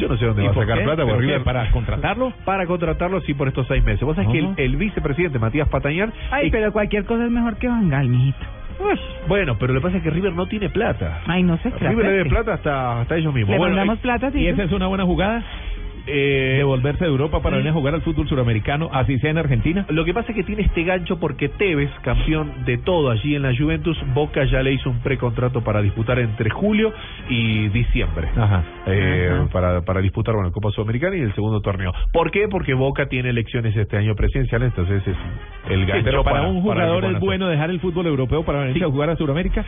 Yo 0.00 0.08
no 0.08 0.16
sé 0.16 0.24
dónde 0.24 0.42
¿Y 0.42 0.46
va 0.46 0.52
a 0.52 0.54
por 0.54 0.62
sacar 0.64 0.78
qué? 0.78 0.84
plata 0.84 1.02
¿Pero 1.02 1.08
porque 1.08 1.26
qué? 1.26 1.32
River 1.32 1.44
¿Para 1.44 1.70
contratarlo? 1.72 2.32
Para 2.46 2.64
contratarlo, 2.66 3.20
sí, 3.22 3.34
por 3.34 3.48
estos 3.48 3.66
seis 3.66 3.84
meses. 3.84 4.00
Vos 4.02 4.16
sabés 4.16 4.30
que 4.56 4.62
el, 4.64 4.76
vicepresidente 4.76 5.38
Matías 5.38 5.68
Patañán 5.68 6.12
Ay, 6.30 6.50
pero 6.50 6.72
cualquier 6.72 7.04
cosa 7.04 7.24
es 7.26 7.30
mejor 7.30 7.56
que 7.56 7.68
Bangal, 7.68 8.08
mijito. 8.08 8.38
Bueno, 9.28 9.56
pero 9.58 9.72
lo 9.72 9.80
que 9.80 9.84
pasa 9.84 9.96
es 9.98 10.02
que 10.02 10.10
River 10.10 10.32
no 10.34 10.46
tiene 10.46 10.68
plata. 10.70 11.20
Ay, 11.26 11.42
no 11.42 11.56
sé. 11.58 11.70
River 11.70 12.04
le 12.06 12.12
debe 12.12 12.28
plata 12.30 12.54
hasta, 12.54 13.00
hasta 13.00 13.16
ellos 13.16 13.32
mismos. 13.32 13.52
Le 13.52 13.58
Bueno, 13.58 13.74
mandamos 13.76 13.98
plata, 14.00 14.28
¿Y 14.28 14.32
Tito. 14.32 14.50
esa 14.54 14.62
es 14.64 14.72
una 14.72 14.86
buena 14.86 15.04
jugada? 15.04 15.42
Eh, 16.06 16.54
Devolverse 16.58 17.04
de 17.04 17.10
Europa 17.10 17.40
para 17.40 17.56
venir 17.56 17.70
a 17.70 17.74
jugar 17.74 17.94
al 17.94 18.02
fútbol 18.02 18.28
suramericano, 18.28 18.90
así 18.92 19.18
sea 19.18 19.30
en 19.30 19.38
Argentina. 19.38 19.86
lo 19.88 20.04
que 20.04 20.12
pasa 20.14 20.30
es 20.30 20.36
que 20.36 20.44
tiene 20.44 20.62
este 20.62 20.84
gancho 20.84 21.18
porque 21.18 21.48
Tevez, 21.48 21.90
campeón 22.02 22.64
de 22.64 22.78
todo 22.78 23.10
allí 23.10 23.34
en 23.34 23.42
la 23.42 23.54
Juventus, 23.56 23.98
Boca 24.14 24.44
ya 24.44 24.62
le 24.62 24.72
hizo 24.72 24.90
un 24.90 24.98
precontrato 25.00 25.62
para 25.62 25.80
disputar 25.82 26.18
entre 26.18 26.50
julio 26.50 26.92
y 27.28 27.68
diciembre. 27.68 28.28
Ajá. 28.36 28.64
Eh, 28.86 29.30
Ajá. 29.32 29.48
para, 29.52 29.80
para 29.82 30.00
disputar 30.00 30.34
bueno, 30.34 30.52
Copa 30.52 30.70
Sudamericana 30.70 31.16
y 31.16 31.20
el 31.20 31.34
segundo 31.34 31.60
torneo. 31.60 31.92
¿Por 32.12 32.30
qué? 32.30 32.48
Porque 32.48 32.74
Boca 32.74 33.06
tiene 33.06 33.30
elecciones 33.30 33.76
este 33.76 33.96
año 33.96 34.14
presidenciales, 34.14 34.68
entonces 34.76 35.02
es 35.06 35.16
el 35.70 35.86
gancho 35.86 36.04
Pero 36.04 36.24
para, 36.24 36.42
un 36.48 36.60
jugador 36.60 37.04
es 37.06 37.20
bueno 37.20 37.48
dejar 37.48 37.70
el 37.70 37.80
fútbol 37.80 38.06
europeo 38.06 38.44
para 38.44 38.60
venir 38.60 38.74
Sí. 38.78 38.82
a 38.82 38.86
jugar 38.88 39.10
a 39.10 39.16
Sudamérica. 39.16 39.64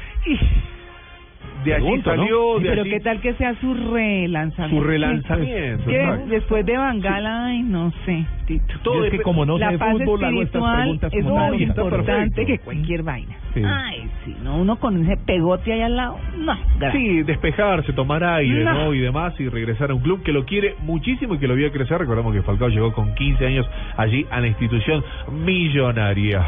De 1.66 1.74
allí 1.74 1.82
Pregunto, 1.84 2.10
¿no? 2.16 2.22
salió, 2.22 2.58
de 2.60 2.68
Pero 2.70 2.82
allí- 2.82 2.90
qué 2.90 3.00
tal 3.00 3.20
que 3.20 3.34
sea 3.34 3.54
su 3.60 3.74
relanzamiento. 3.74 4.76
Su 4.82 4.86
relanzamiento, 4.88 5.84
Que 5.86 6.00
exacto. 6.00 6.26
después 6.28 6.64
de 6.66 6.76
Bangal, 6.78 7.26
ay, 7.26 7.62
no 7.62 7.92
sé, 8.04 8.24
Tito. 8.46 8.74
Todo 8.84 9.04
es 9.04 9.10
que 9.10 9.18
como 9.22 9.44
no 9.44 9.58
sé 9.58 9.64
la 9.64 9.76
paz 9.78 9.92
fútbol, 9.92 10.24
hago 10.24 10.42
estas 10.42 10.62
espiritual 10.62 10.76
preguntas 10.82 11.12
es 11.12 11.24
como 11.24 11.36
más 11.36 11.60
importante 11.60 12.46
que 12.46 12.58
cualquier 12.60 13.02
vaina. 13.02 13.34
Sí. 13.54 13.62
Ay, 13.66 14.08
sí, 14.24 14.36
no, 14.44 14.58
uno 14.58 14.76
con 14.76 15.02
ese 15.04 15.16
pegote 15.16 15.72
ahí 15.72 15.82
al 15.82 15.96
lado, 15.96 16.18
no, 16.38 16.56
gracias. 16.78 17.02
Sí, 17.02 17.22
despejarse, 17.24 17.92
tomar 17.92 18.22
aire, 18.22 18.62
No. 18.64 18.72
¿no? 18.84 18.94
Y 18.94 19.00
demás, 19.00 19.34
y 19.40 19.48
regresar 19.48 19.90
a 19.90 19.94
un 19.94 20.00
club 20.02 20.22
que 20.22 20.32
lo 20.32 20.44
quiere 20.44 20.76
muchísimo 20.82 21.34
y 21.34 21.38
que 21.38 21.48
lo 21.48 21.56
vio 21.56 21.72
crecer. 21.72 21.98
Recordamos 21.98 22.32
que 22.32 22.42
Falcao 22.42 22.68
llegó 22.68 22.92
con 22.92 23.12
15 23.16 23.44
años 23.44 23.68
allí 23.96 24.24
a 24.30 24.40
la 24.40 24.46
institución 24.46 25.02
millonaria. 25.44 26.46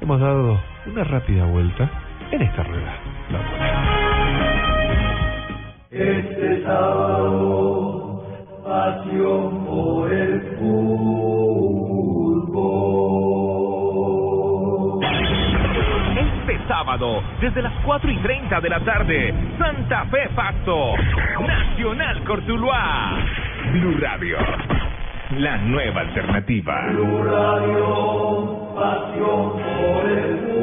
Hemos 0.00 0.20
dado 0.20 0.58
una 0.86 1.04
rápida 1.04 1.44
vuelta 1.44 1.90
en 2.30 2.40
esta 2.42 2.62
rueda. 2.62 2.94
La 3.30 3.38
buena. 3.38 4.03
Este 5.96 6.64
sábado, 6.64 8.26
pasión 8.64 9.64
por 9.64 10.12
el 10.12 10.40
fútbol. 10.58 11.94
Este 16.18 16.58
sábado, 16.66 17.22
desde 17.40 17.62
las 17.62 17.72
4 17.84 18.10
y 18.10 18.16
30 18.16 18.60
de 18.60 18.68
la 18.70 18.80
tarde, 18.80 19.32
Santa 19.56 20.06
Fe 20.06 20.28
Pasto, 20.34 20.96
Nacional 21.46 22.24
Cortuluá, 22.24 23.16
Blue 23.70 23.96
Radio, 24.00 24.38
la 25.38 25.58
nueva 25.58 26.00
alternativa. 26.00 26.88
Blue 26.90 27.22
Radio, 27.22 28.74
pasión 28.74 29.52
por 29.52 30.10
el 30.10 30.53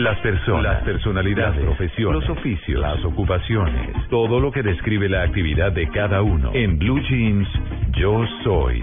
Las 0.00 0.18
personas, 0.20 0.62
las 0.62 0.82
personalidades, 0.82 1.56
las 1.56 1.64
profesiones, 1.76 2.20
los 2.26 2.30
oficios, 2.38 2.80
las 2.80 3.04
ocupaciones, 3.04 3.90
todo 4.08 4.40
lo 4.40 4.50
que 4.50 4.62
describe 4.62 5.08
la 5.10 5.22
actividad 5.24 5.72
de 5.72 5.88
cada 5.88 6.22
uno. 6.22 6.52
En 6.54 6.78
Blue 6.78 7.00
Jeans, 7.00 7.46
yo 7.98 8.24
soy. 8.42 8.80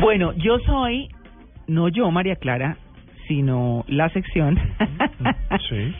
Bueno, 0.00 0.32
yo 0.36 0.58
soy, 0.60 1.08
no 1.66 1.88
yo, 1.88 2.10
María 2.10 2.36
Clara, 2.36 2.76
sino 3.26 3.84
la 3.88 4.08
sección, 4.10 4.58
Sí. 5.68 5.94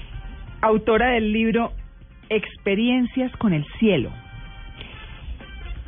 autora 0.61 1.09
del 1.13 1.33
libro 1.33 1.73
Experiencias 2.29 3.35
con 3.39 3.53
el 3.53 3.65
Cielo. 3.79 4.11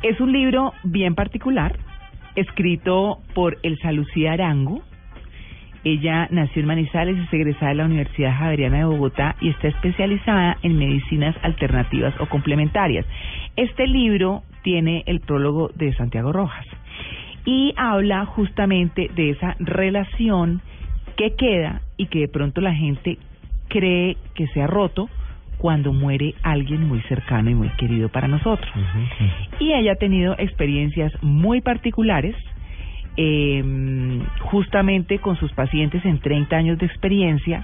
Es 0.03 0.19
un 0.19 0.31
libro 0.31 0.73
bien 0.83 1.15
particular, 1.15 1.75
escrito 2.37 3.17
por 3.33 3.57
Elsa 3.63 3.91
Lucía 3.91 4.33
Arango. 4.33 4.81
Ella 5.83 6.27
nació 6.31 6.61
en 6.61 6.67
Manizales, 6.67 7.17
es 7.17 7.33
egresada 7.33 7.69
de 7.69 7.75
la 7.75 7.85
Universidad 7.85 8.37
Javeriana 8.37 8.77
de 8.77 8.85
Bogotá 8.85 9.35
y 9.41 9.49
está 9.49 9.67
especializada 9.69 10.57
en 10.61 10.77
medicinas 10.77 11.35
alternativas 11.41 12.13
o 12.19 12.27
complementarias. 12.27 13.05
Este 13.55 13.87
libro 13.87 14.43
tiene 14.63 15.03
el 15.07 15.19
prólogo 15.19 15.71
de 15.75 15.93
Santiago 15.95 16.31
Rojas 16.31 16.65
y 17.45 17.73
habla 17.77 18.25
justamente 18.25 19.09
de 19.15 19.31
esa 19.31 19.55
relación 19.59 20.61
que 21.15 21.35
queda 21.35 21.81
y 21.95 22.07
que 22.07 22.19
de 22.19 22.27
pronto 22.27 22.61
la 22.61 22.73
gente 22.73 23.17
cree 23.69 24.17
que 24.35 24.47
se 24.47 24.61
ha 24.61 24.67
roto 24.67 25.09
cuando 25.57 25.91
muere 25.93 26.35
alguien 26.43 26.87
muy 26.87 27.01
cercano 27.03 27.49
y 27.49 27.55
muy 27.55 27.69
querido 27.77 28.09
para 28.09 28.27
nosotros. 28.27 28.71
Y 29.59 29.73
ella 29.73 29.93
ha 29.93 29.95
tenido 29.95 30.35
experiencias 30.37 31.11
muy 31.23 31.61
particulares, 31.61 32.35
eh, 33.15 33.63
justamente 34.41 35.19
con 35.19 35.35
sus 35.37 35.51
pacientes 35.53 36.05
en 36.05 36.19
30 36.19 36.55
años 36.55 36.77
de 36.77 36.85
experiencia, 36.85 37.63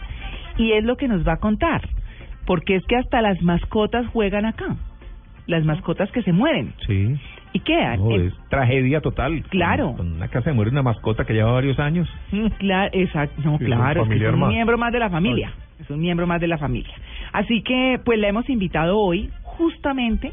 y 0.57 0.71
es 0.71 0.83
lo 0.83 0.97
que 0.97 1.07
nos 1.07 1.27
va 1.27 1.33
a 1.33 1.37
contar, 1.37 1.81
porque 2.45 2.75
es 2.75 2.83
que 2.85 2.95
hasta 2.95 3.21
las 3.21 3.41
mascotas 3.41 4.07
juegan 4.07 4.45
acá, 4.45 4.75
las 5.47 5.63
mascotas 5.65 6.09
que 6.11 6.23
se 6.23 6.31
mueren 6.33 6.73
Sí. 6.87 7.15
y 7.53 7.59
quedan. 7.59 7.99
No, 7.99 8.11
Eh, 8.15 8.31
tragedia 8.49 9.01
total. 9.01 9.43
Claro. 9.49 9.93
Con, 9.95 10.13
una 10.13 10.27
casa 10.29 10.49
de 10.49 10.55
muere 10.55 10.71
una 10.71 10.81
mascota 10.81 11.25
que 11.25 11.33
lleva 11.33 11.51
varios 11.51 11.77
años. 11.79 12.09
Claro, 12.57 12.89
exacto, 12.93 13.41
no, 13.43 13.57
claro, 13.59 14.03
es, 14.03 14.07
que 14.09 14.15
es 14.15 14.19
familiar 14.21 14.33
un 14.33 14.39
más. 14.39 14.49
miembro 14.49 14.77
más 14.77 14.91
de 14.91 14.99
la 14.99 15.09
familia, 15.09 15.51
es 15.79 15.89
un 15.89 15.99
miembro 15.99 16.25
más 16.25 16.41
de 16.41 16.47
la 16.47 16.57
familia. 16.57 16.93
Así 17.33 17.63
que, 17.63 17.99
pues 18.05 18.19
la 18.19 18.29
hemos 18.29 18.49
invitado 18.49 18.97
hoy 18.99 19.29
justamente 19.43 20.31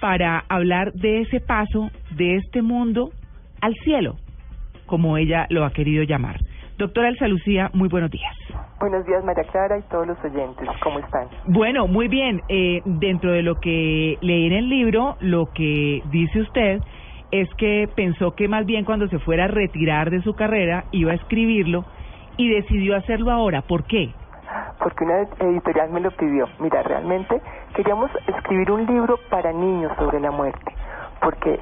para 0.00 0.44
hablar 0.48 0.92
de 0.92 1.22
ese 1.22 1.40
paso 1.40 1.90
de 2.10 2.36
este 2.36 2.62
mundo 2.62 3.10
al 3.60 3.74
cielo, 3.82 4.16
como 4.86 5.16
ella 5.16 5.46
lo 5.48 5.64
ha 5.64 5.70
querido 5.72 6.02
llamar. 6.04 6.38
Doctora 6.76 7.08
Elsa 7.08 7.28
Lucía, 7.28 7.70
muy 7.72 7.88
buenos 7.88 8.10
días. 8.10 8.36
Buenos 8.80 9.06
días, 9.06 9.24
María 9.24 9.44
Clara 9.44 9.78
y 9.78 9.82
todos 9.82 10.06
los 10.06 10.18
oyentes. 10.24 10.68
¿Cómo 10.82 10.98
están? 10.98 11.28
Bueno, 11.46 11.86
muy 11.86 12.08
bien. 12.08 12.42
Eh, 12.48 12.82
dentro 12.84 13.32
de 13.32 13.42
lo 13.42 13.54
que 13.60 14.18
leí 14.20 14.46
en 14.46 14.52
el 14.52 14.68
libro, 14.68 15.16
lo 15.20 15.46
que 15.46 16.02
dice 16.10 16.40
usted 16.40 16.80
es 17.30 17.48
que 17.54 17.88
pensó 17.94 18.32
que 18.32 18.48
más 18.48 18.66
bien 18.66 18.84
cuando 18.84 19.08
se 19.08 19.18
fuera 19.20 19.44
a 19.44 19.48
retirar 19.48 20.10
de 20.10 20.20
su 20.22 20.34
carrera 20.34 20.84
iba 20.90 21.12
a 21.12 21.14
escribirlo 21.14 21.84
y 22.36 22.50
decidió 22.50 22.96
hacerlo 22.96 23.30
ahora. 23.30 23.62
¿Por 23.62 23.84
qué? 23.84 24.10
Porque 24.78 25.04
una 25.04 25.20
editorial 25.38 25.90
me 25.90 26.00
lo 26.00 26.10
pidió. 26.12 26.46
Mira, 26.58 26.82
realmente 26.82 27.40
queríamos 27.74 28.10
escribir 28.26 28.70
un 28.70 28.86
libro 28.86 29.18
para 29.30 29.52
niños 29.52 29.92
sobre 29.98 30.20
la 30.20 30.30
muerte, 30.30 30.74
porque 31.20 31.60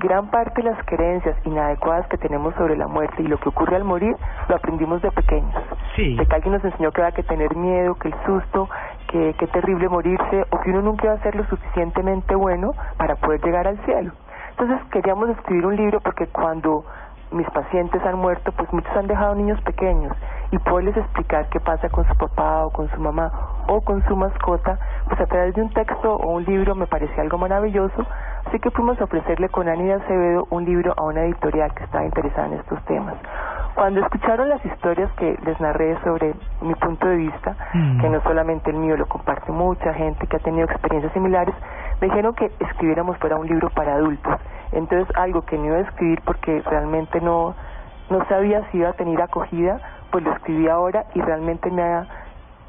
gran 0.00 0.28
parte 0.30 0.62
de 0.62 0.70
las 0.70 0.84
creencias 0.86 1.36
inadecuadas 1.44 2.06
que 2.08 2.18
tenemos 2.18 2.54
sobre 2.54 2.76
la 2.76 2.86
muerte 2.88 3.22
y 3.22 3.26
lo 3.26 3.38
que 3.38 3.48
ocurre 3.48 3.76
al 3.76 3.84
morir 3.84 4.16
lo 4.48 4.56
aprendimos 4.56 5.00
de 5.02 5.10
pequeños. 5.10 5.54
Sí. 5.96 6.16
De 6.16 6.26
que 6.26 6.34
alguien 6.34 6.54
nos 6.54 6.64
enseñó 6.64 6.92
que 6.92 7.02
había 7.02 7.14
que 7.14 7.22
tener 7.22 7.54
miedo, 7.56 7.94
que 7.94 8.08
el 8.08 8.14
susto, 8.26 8.68
que 9.08 9.34
qué 9.38 9.46
terrible 9.46 9.88
morirse 9.88 10.44
o 10.50 10.60
que 10.60 10.70
uno 10.70 10.82
nunca 10.82 11.06
iba 11.06 11.14
a 11.14 11.22
ser 11.22 11.36
lo 11.36 11.44
suficientemente 11.46 12.34
bueno 12.34 12.72
para 12.96 13.16
poder 13.16 13.40
llegar 13.44 13.66
al 13.66 13.78
cielo. 13.84 14.12
Entonces 14.50 14.78
queríamos 14.90 15.30
escribir 15.30 15.66
un 15.66 15.76
libro 15.76 16.00
porque 16.00 16.26
cuando 16.26 16.84
mis 17.30 17.48
pacientes 17.50 18.04
han 18.04 18.18
muerto, 18.18 18.52
pues 18.52 18.72
muchos 18.72 18.94
han 18.96 19.06
dejado 19.06 19.34
niños 19.34 19.60
pequeños 19.62 20.16
y 20.54 20.58
poderles 20.58 20.96
explicar 20.96 21.48
qué 21.48 21.58
pasa 21.58 21.88
con 21.88 22.06
su 22.06 22.14
papá 22.14 22.64
o 22.66 22.70
con 22.70 22.88
su 22.90 23.00
mamá 23.00 23.32
o 23.66 23.80
con 23.80 24.04
su 24.06 24.14
mascota, 24.14 24.78
pues 25.08 25.20
a 25.20 25.26
través 25.26 25.52
de 25.54 25.62
un 25.62 25.70
texto 25.70 26.14
o 26.14 26.30
un 26.30 26.44
libro 26.44 26.76
me 26.76 26.86
parecía 26.86 27.22
algo 27.22 27.38
maravilloso, 27.38 28.06
así 28.46 28.60
que 28.60 28.70
fuimos 28.70 29.00
a 29.00 29.04
ofrecerle 29.04 29.48
con 29.48 29.68
Ani 29.68 29.84
de 29.86 29.94
Acevedo 29.94 30.46
un 30.50 30.64
libro 30.64 30.94
a 30.96 31.02
una 31.02 31.22
editorial 31.22 31.74
que 31.74 31.82
estaba 31.82 32.04
interesada 32.04 32.46
en 32.46 32.52
estos 32.54 32.80
temas. 32.84 33.16
Cuando 33.74 34.00
escucharon 34.00 34.48
las 34.48 34.64
historias 34.64 35.10
que 35.14 35.36
les 35.44 35.58
narré 35.60 35.98
sobre 36.04 36.34
mi 36.60 36.74
punto 36.76 37.08
de 37.08 37.16
vista, 37.16 37.56
Mm. 37.74 38.00
que 38.00 38.08
no 38.08 38.22
solamente 38.22 38.70
el 38.70 38.76
mío, 38.76 38.96
lo 38.96 39.06
comparte 39.06 39.50
mucha 39.50 39.92
gente 39.94 40.24
que 40.28 40.36
ha 40.36 40.40
tenido 40.40 40.66
experiencias 40.66 41.12
similares, 41.14 41.54
me 42.00 42.06
dijeron 42.06 42.32
que 42.34 42.52
escribiéramos 42.60 43.18
fuera 43.18 43.36
un 43.36 43.48
libro 43.48 43.70
para 43.70 43.94
adultos. 43.94 44.34
Entonces, 44.70 45.08
algo 45.16 45.42
que 45.42 45.58
no 45.58 45.66
iba 45.66 45.76
a 45.78 45.80
escribir 45.80 46.20
porque 46.24 46.62
realmente 46.64 47.20
no, 47.20 47.56
no 48.10 48.24
sabía 48.26 48.62
si 48.70 48.78
iba 48.78 48.90
a 48.90 48.92
tener 48.92 49.20
acogida, 49.20 49.80
pues 50.14 50.22
lo 50.22 50.32
escribí 50.32 50.68
ahora 50.68 51.06
y 51.12 51.20
realmente 51.20 51.68
me 51.72 51.82
ha, 51.82 52.06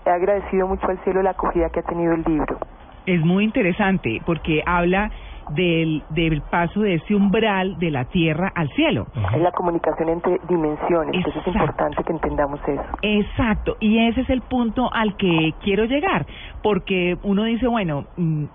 he 0.04 0.10
agradecido 0.10 0.68
mucho 0.68 0.88
al 0.88 0.98
cielo 1.04 1.22
la 1.22 1.30
acogida 1.30 1.70
que 1.70 1.82
ha 1.82 1.84
tenido 1.84 2.16
el 2.16 2.24
libro. 2.26 2.58
Es 3.06 3.24
muy 3.24 3.44
interesante 3.44 4.20
porque 4.26 4.64
habla 4.66 5.12
del, 5.52 6.02
del 6.10 6.42
paso 6.42 6.82
de 6.82 6.96
ese 6.96 7.14
umbral 7.14 7.78
de 7.78 7.92
la 7.92 8.06
tierra 8.06 8.52
al 8.56 8.68
cielo. 8.70 9.06
Es 9.36 9.42
la 9.44 9.52
comunicación 9.52 10.10
entre 10.10 10.40
dimensiones, 10.50 11.24
eso 11.24 11.30
es 11.30 11.36
Exacto. 11.36 11.60
importante 11.60 12.04
que 12.04 12.14
entendamos 12.14 12.60
eso. 12.68 12.84
Exacto, 13.04 13.78
y 13.80 14.08
ese 14.08 14.22
es 14.22 14.30
el 14.32 14.42
punto 14.42 14.92
al 14.92 15.16
que 15.16 15.54
quiero 15.62 15.86
llegar, 15.86 16.26
porque 16.64 17.16
uno 17.22 17.44
dice, 17.44 17.68
bueno, 17.68 18.06
mm, 18.18 18.46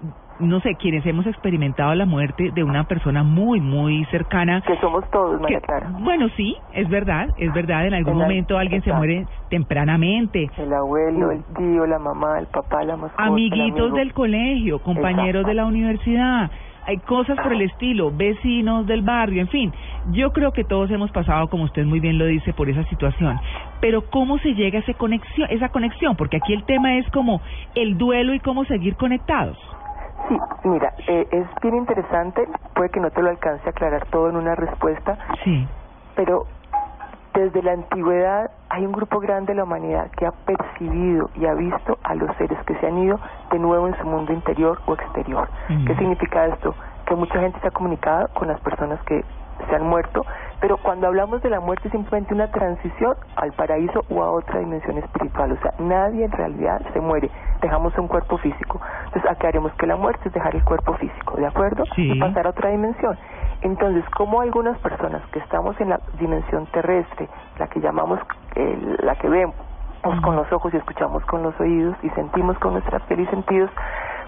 no 0.40 0.60
sé, 0.60 0.74
quienes 0.76 1.04
hemos 1.06 1.26
experimentado 1.26 1.94
la 1.94 2.06
muerte 2.06 2.50
de 2.54 2.64
una 2.64 2.84
persona 2.84 3.22
muy, 3.22 3.60
muy 3.60 4.04
cercana. 4.06 4.62
Que 4.62 4.76
somos 4.78 5.08
todos, 5.10 5.40
María 5.40 5.60
que- 5.60 5.66
Clara. 5.66 5.90
Bueno, 6.00 6.28
sí, 6.36 6.56
es 6.74 6.88
verdad, 6.88 7.28
es 7.36 7.52
verdad, 7.52 7.86
en 7.86 7.94
algún 7.94 8.16
momento 8.18 8.58
alguien 8.58 8.82
se 8.82 8.92
muere 8.92 9.26
tempranamente. 9.48 10.50
El 10.56 10.72
abuelo, 10.72 11.30
el 11.30 11.44
tío, 11.56 11.86
la 11.86 11.98
mamá, 11.98 12.38
el 12.38 12.46
papá, 12.46 12.82
la 12.84 12.96
mascota, 12.96 13.22
Amiguitos 13.24 13.92
del 13.94 14.12
colegio, 14.12 14.78
compañeros 14.80 15.46
de 15.46 15.54
la 15.54 15.66
universidad, 15.66 16.50
hay 16.86 16.96
cosas 16.98 17.36
por 17.40 17.52
el 17.52 17.62
estilo, 17.62 18.10
vecinos 18.10 18.86
del 18.86 19.02
barrio, 19.02 19.42
en 19.42 19.48
fin. 19.48 19.72
Yo 20.12 20.32
creo 20.32 20.52
que 20.52 20.64
todos 20.64 20.90
hemos 20.90 21.10
pasado, 21.12 21.48
como 21.48 21.64
usted 21.64 21.84
muy 21.84 22.00
bien 22.00 22.18
lo 22.18 22.24
dice, 22.26 22.52
por 22.52 22.68
esa 22.68 22.82
situación. 22.84 23.38
Pero 23.80 24.02
¿cómo 24.10 24.38
se 24.38 24.54
llega 24.54 24.78
a 24.78 24.82
ese 24.82 24.94
conexión, 24.94 25.48
esa 25.50 25.68
conexión? 25.68 26.16
Porque 26.16 26.38
aquí 26.38 26.52
el 26.52 26.64
tema 26.64 26.96
es 26.96 27.08
como 27.10 27.40
el 27.74 27.96
duelo 27.98 28.34
y 28.34 28.40
cómo 28.40 28.64
seguir 28.64 28.96
conectados. 28.96 29.56
Sí, 30.31 30.39
mira, 30.69 30.93
eh, 31.09 31.27
es 31.32 31.47
bien 31.61 31.74
interesante, 31.74 32.47
puede 32.74 32.90
que 32.90 33.01
no 33.01 33.11
te 33.11 33.20
lo 33.20 33.31
alcance 33.31 33.66
a 33.66 33.70
aclarar 33.70 34.07
todo 34.07 34.28
en 34.31 34.36
una 34.36 34.55
respuesta, 34.55 35.19
Sí. 35.43 35.66
pero 36.15 36.47
desde 37.35 37.62
la 37.62 37.73
antigüedad 37.73 38.51
hay 38.69 38.86
un 38.86 38.93
grupo 38.93 39.19
grande 39.19 39.52
de 39.52 39.57
la 39.57 39.65
humanidad 39.65 40.09
que 40.12 40.27
ha 40.27 40.31
percibido 40.32 41.31
y 41.35 41.47
ha 41.47 41.55
visto 41.55 41.98
a 42.05 42.15
los 42.15 42.35
seres 42.36 42.59
que 42.65 42.74
se 42.77 42.86
han 42.86 42.98
ido 42.98 43.19
de 43.51 43.59
nuevo 43.59 43.89
en 43.89 43.97
su 43.98 44.05
mundo 44.07 44.32
interior 44.32 44.81
o 44.86 44.94
exterior. 44.94 45.48
Mm. 45.69 45.85
¿Qué 45.86 45.97
significa 45.97 46.47
esto? 46.47 46.74
Que 47.07 47.15
mucha 47.16 47.40
gente 47.40 47.59
se 47.61 47.66
ha 47.66 47.70
comunicado 47.73 48.28
con 48.35 48.47
las 48.47 48.61
personas 48.61 49.01
que 49.07 49.24
se 49.69 49.74
han 49.74 49.82
muerto, 49.82 50.24
pero 50.60 50.76
cuando 50.76 51.06
hablamos 51.06 51.42
de 51.42 51.50
la 51.50 51.60
muerte 51.60 51.88
es 51.88 51.92
simplemente 51.92 52.34
una 52.34 52.50
transición 52.50 53.16
al 53.36 53.52
paraíso 53.52 54.04
o 54.10 54.22
a 54.22 54.30
otra 54.30 54.60
dimensión 54.60 54.98
espiritual. 54.98 55.52
O 55.52 55.56
sea, 55.60 55.72
nadie 55.78 56.24
en 56.26 56.32
realidad 56.32 56.82
se 56.92 57.00
muere, 57.00 57.30
dejamos 57.62 57.96
un 57.96 58.08
cuerpo 58.08 58.36
físico. 58.38 58.80
Entonces, 59.06 59.30
acá 59.30 59.48
haremos 59.48 59.72
que 59.74 59.86
la 59.86 59.96
muerte 59.96 60.28
es 60.28 60.34
dejar 60.34 60.54
el 60.54 60.64
cuerpo 60.64 60.94
físico, 60.94 61.36
¿de 61.36 61.46
acuerdo? 61.46 61.84
Sí. 61.94 62.12
Y 62.12 62.20
pasar 62.20 62.46
a 62.46 62.50
otra 62.50 62.70
dimensión. 62.70 63.16
Entonces, 63.62 64.04
como 64.10 64.40
algunas 64.40 64.78
personas 64.78 65.22
que 65.32 65.38
estamos 65.38 65.80
en 65.80 65.90
la 65.90 66.00
dimensión 66.18 66.66
terrestre, 66.66 67.28
la 67.58 67.66
que 67.66 67.80
llamamos, 67.80 68.20
eh, 68.54 68.96
la 69.02 69.16
que 69.16 69.28
vemos 69.28 69.54
con 70.22 70.34
los 70.34 70.50
ojos 70.50 70.72
y 70.72 70.78
escuchamos 70.78 71.24
con 71.26 71.42
los 71.42 71.58
oídos 71.60 71.94
y 72.02 72.08
sentimos 72.10 72.58
con 72.58 72.72
nuestra 72.72 73.00
piel 73.00 73.20
y 73.20 73.26
sentidos, 73.26 73.70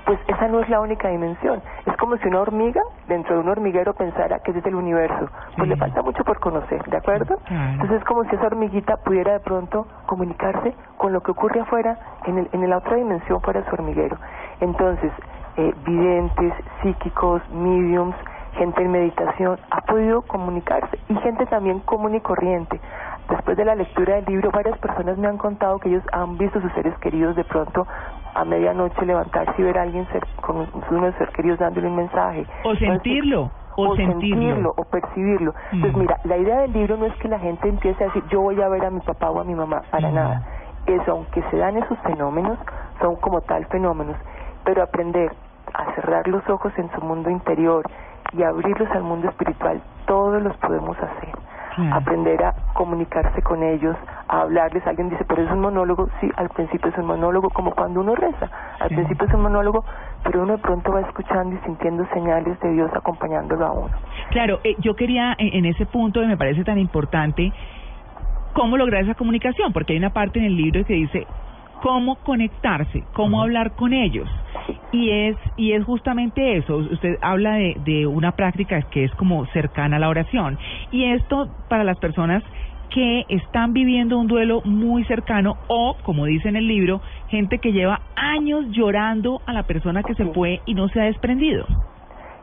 pues 0.05 0.19
esa 0.27 0.49
no 0.49 0.61
es 0.61 0.69
la 0.69 0.81
única 0.81 1.09
dimensión. 1.09 1.63
Es 1.87 1.97
como 1.97 2.17
si 2.17 2.29
una 2.29 2.41
hormiga 2.41 2.83
dentro 3.09 3.35
de 3.35 3.41
un 3.41 3.49
hormiguero 3.49 3.95
pensara 3.95 4.41
que 4.41 4.51
es 4.51 4.63
del 4.63 4.75
universo. 4.75 5.29
Pues 5.57 5.69
le 5.69 5.77
falta 5.77 6.03
mucho 6.03 6.25
por 6.25 6.41
conocer, 6.41 6.83
¿de 6.85 6.97
acuerdo? 6.97 7.39
Entonces 7.49 7.99
es 7.99 8.05
como 8.05 8.25
si 8.25 8.35
esa 8.35 8.47
hormiguita 8.47 8.97
pudiera 8.99 9.33
de 9.33 9.41
pronto 9.41 9.87
comunicarse 10.07 10.75
con 10.97 11.13
lo 11.13 11.21
que 11.23 11.31
ocurre 11.31 11.61
afuera, 11.61 11.99
en, 12.27 12.39
el, 12.39 12.49
en 12.53 12.69
la 12.69 12.79
otra 12.79 12.97
dimensión 12.97 13.41
fuera 13.41 13.61
de 13.61 13.69
su 13.69 13.75
hormiguero. 13.75 14.17
Entonces, 14.61 15.13
eh, 15.57 15.75
videntes, 15.85 16.55
psíquicos, 16.83 17.43
mediums, 17.51 18.15
gente 18.55 18.83
en 18.83 18.91
meditación, 18.91 19.59
ha 19.71 19.81
podido 19.83 20.23
comunicarse 20.23 20.99
y 21.09 21.15
gente 21.17 21.47
también 21.47 21.81
común 21.81 22.15
y 22.15 22.21
corriente. 22.21 22.81
Después 23.29 23.57
de 23.57 23.65
la 23.65 23.75
lectura 23.75 24.17
del 24.17 24.25
libro, 24.27 24.51
varias 24.51 24.79
personas 24.79 25.17
me 25.17 25.29
han 25.29 25.39
contado 25.39 25.79
que 25.79 25.89
ellos 25.89 26.03
han 26.13 26.37
visto 26.39 26.61
sus 26.61 26.73
seres 26.73 26.97
queridos 26.99 27.37
de 27.37 27.45
pronto 27.45 27.87
a 28.35 28.45
medianoche 28.45 29.05
levantarse 29.05 29.55
y 29.59 29.65
ver 29.65 29.79
a 29.79 29.83
alguien 29.83 30.07
ser, 30.09 30.25
con 30.41 30.67
uno 30.91 31.07
de 31.07 31.19
sus 31.19 31.29
queridos 31.31 31.59
dándole 31.59 31.87
un 31.89 31.97
mensaje. 31.97 32.47
O 32.65 32.75
sentirlo, 32.77 33.51
o 33.77 33.97
sentirlo. 33.97 34.75
o 34.77 34.85
percibirlo. 34.85 35.53
Mm. 35.73 35.75
Entonces, 35.77 35.97
mira, 36.01 36.17
la 36.25 36.37
idea 36.37 36.61
del 36.61 36.73
libro 36.73 36.97
no 36.97 37.07
es 37.07 37.15
que 37.17 37.29
la 37.29 37.39
gente 37.39 37.69
empiece 37.69 38.03
a 38.03 38.07
decir, 38.09 38.25
yo 38.31 38.41
voy 38.41 38.61
a 38.61 38.69
ver 38.69 38.85
a 38.85 38.91
mi 38.91 39.01
papá 39.01 39.31
o 39.31 39.41
a 39.41 39.45
mi 39.45 39.55
mamá, 39.55 39.83
para 39.91 40.09
Mm. 40.11 40.15
nada. 40.15 40.43
Eso, 40.87 41.13
aunque 41.13 41.43
se 41.51 41.57
dan 41.59 41.77
esos 41.77 41.99
fenómenos, 42.01 42.59
son 43.01 43.17
como 43.17 43.41
tal 43.43 43.65
fenómenos, 43.67 44.17
pero 44.65 44.83
aprender 44.83 45.33
a 45.75 45.95
cerrar 45.95 46.27
los 46.29 46.49
ojos 46.51 46.73
en 46.77 46.91
su 46.93 47.01
mundo 47.01 47.31
interior 47.31 47.85
y 48.33 48.43
abrirlos 48.43 48.91
al 48.91 49.03
mundo 49.03 49.29
espiritual, 49.29 49.81
todos 50.07 50.43
los 50.43 50.57
podemos 50.57 50.97
hacer. 50.99 51.31
Claro. 51.75 51.97
Aprender 51.97 52.43
a 52.45 52.55
comunicarse 52.75 53.41
con 53.43 53.63
ellos, 53.63 53.97
a 54.29 54.43
hablarles. 54.43 54.87
Alguien 54.87 55.09
dice, 55.09 55.25
pero 55.25 55.43
es 55.43 55.51
un 55.51 55.61
monólogo. 55.61 56.09
Sí, 56.21 56.31
al 56.37 56.49
principio 56.51 56.91
es 56.91 56.99
un 56.99 57.07
monólogo, 57.07 57.49
como 57.51 57.73
cuando 57.75 58.01
uno 58.01 58.15
reza. 58.15 58.51
Al 58.79 58.89
Sí. 58.91 58.95
principio 58.95 59.27
es 59.27 59.35
un 59.35 59.43
monólogo, 59.43 59.85
pero 60.23 60.43
uno 60.43 60.53
de 60.57 60.59
pronto 60.63 60.93
va 60.93 61.01
escuchando 61.01 61.57
y 61.57 61.59
sintiendo 61.65 62.07
señales 62.13 62.59
de 62.61 62.73
Dios 62.73 62.91
acompañándolo 62.95 63.67
a 63.67 63.73
uno. 63.73 63.91
Claro, 64.31 64.61
eh, 64.65 64.75
yo 64.79 64.95
quería 64.95 65.35
en, 65.39 65.55
en 65.57 65.65
ese 65.67 65.87
punto, 65.87 66.23
y 66.23 66.27
me 66.27 66.37
parece 66.37 66.63
tan 66.65 66.79
importante, 66.79 67.53
cómo 68.53 68.77
lograr 68.77 69.03
esa 69.05 69.15
comunicación, 69.15 69.73
porque 69.73 69.95
hay 69.95 69.99
una 69.99 70.11
parte 70.11 70.39
en 70.39 70.45
el 70.47 70.57
libro 70.57 70.85
que 70.85 70.93
dice 70.95 71.27
cómo 71.83 72.17
conectarse, 72.17 73.05
cómo 73.13 73.43
hablar 73.43 73.73
con 73.73 73.93
ellos. 73.93 74.29
Y 74.93 75.11
es 75.11 75.37
y 75.57 75.73
es 75.73 75.85
justamente 75.85 76.57
eso. 76.57 76.77
Usted 76.77 77.19
habla 77.21 77.55
de, 77.55 77.77
de 77.85 78.07
una 78.07 78.33
práctica 78.33 78.81
que 78.83 79.05
es 79.05 79.15
como 79.17 79.45
cercana 79.47 79.97
a 79.97 79.99
la 79.99 80.09
oración. 80.09 80.59
Y 80.93 81.05
esto 81.05 81.49
para 81.69 81.83
las 81.83 81.99
personas 81.99 82.43
que 82.91 83.25
están 83.29 83.73
viviendo 83.73 84.19
un 84.19 84.29
duelo 84.29 84.61
muy 84.65 85.05
cercano 85.05 85.57
o, 85.67 85.97
como 86.05 86.27
dice 86.27 86.49
en 86.49 86.57
el 86.57 86.69
libro, 86.69 87.01
gente 87.29 87.59
que 87.59 87.73
lleva 87.73 88.03
años 88.17 88.67
llorando 88.69 89.41
a 89.47 89.53
la 89.53 89.63
persona 89.65 90.03
que 90.03 90.15
se 90.15 90.27
fue 90.27 90.61
y 90.67 90.75
no 90.75 90.89
se 90.89 91.01
ha 91.01 91.05
desprendido. 91.05 91.65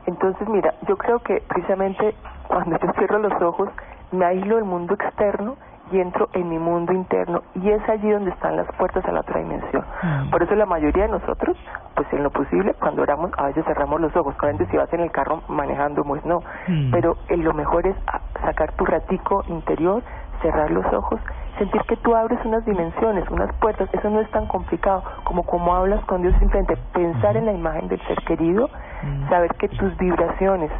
Entonces, 0.07 0.49
mira, 0.49 0.73
yo 0.87 0.97
creo 0.97 1.19
que 1.19 1.41
precisamente 1.47 2.15
cuando 2.47 2.77
yo 2.79 2.91
cierro 2.97 3.19
los 3.19 3.41
ojos, 3.41 3.69
me 4.11 4.25
aíslo 4.25 4.55
del 4.55 4.65
mundo 4.65 4.95
externo 4.95 5.55
y 5.91 5.99
entro 5.99 6.29
en 6.33 6.49
mi 6.49 6.59
mundo 6.59 6.93
interno 6.93 7.41
y 7.55 7.69
es 7.69 7.87
allí 7.89 8.09
donde 8.11 8.31
están 8.31 8.55
las 8.57 8.67
puertas 8.77 9.03
a 9.05 9.11
la 9.11 9.21
otra 9.21 9.39
dimensión. 9.39 9.83
Por 10.31 10.43
eso 10.43 10.55
la 10.55 10.65
mayoría 10.65 11.03
de 11.03 11.09
nosotros, 11.09 11.57
pues 11.95 12.07
en 12.13 12.23
lo 12.23 12.29
posible, 12.29 12.73
cuando 12.79 13.01
oramos, 13.01 13.31
a 13.37 13.47
veces 13.47 13.65
cerramos 13.65 13.99
los 14.01 14.15
ojos. 14.15 14.35
Obviamente 14.39 14.65
si 14.71 14.77
vas 14.77 14.91
en 14.93 15.01
el 15.01 15.11
carro 15.11 15.41
manejando, 15.47 16.03
pues 16.03 16.23
no. 16.25 16.41
Mm. 16.67 16.91
Pero 16.91 17.17
eh, 17.29 17.37
lo 17.37 17.53
mejor 17.53 17.87
es 17.87 17.95
a- 18.07 18.21
sacar 18.45 18.71
tu 18.73 18.85
ratico 18.85 19.43
interior, 19.47 20.01
cerrar 20.41 20.71
los 20.71 20.85
ojos, 20.93 21.19
sentir 21.57 21.81
que 21.83 21.97
tú 21.97 22.15
abres 22.15 22.39
unas 22.45 22.63
dimensiones, 22.65 23.29
unas 23.29 23.53
puertas. 23.55 23.89
Eso 23.93 24.09
no 24.09 24.21
es 24.21 24.29
tan 24.31 24.45
complicado 24.47 25.03
como 25.25 25.43
como 25.43 25.75
hablas 25.75 26.03
con 26.05 26.21
Dios, 26.21 26.33
simplemente 26.39 26.77
pensar 26.93 27.35
en 27.35 27.45
la 27.45 27.51
imagen 27.53 27.87
del 27.89 27.99
ser 28.07 28.17
querido, 28.23 28.69
saber 29.29 29.53
que 29.55 29.67
tus 29.69 29.95
vibraciones, 29.97 30.71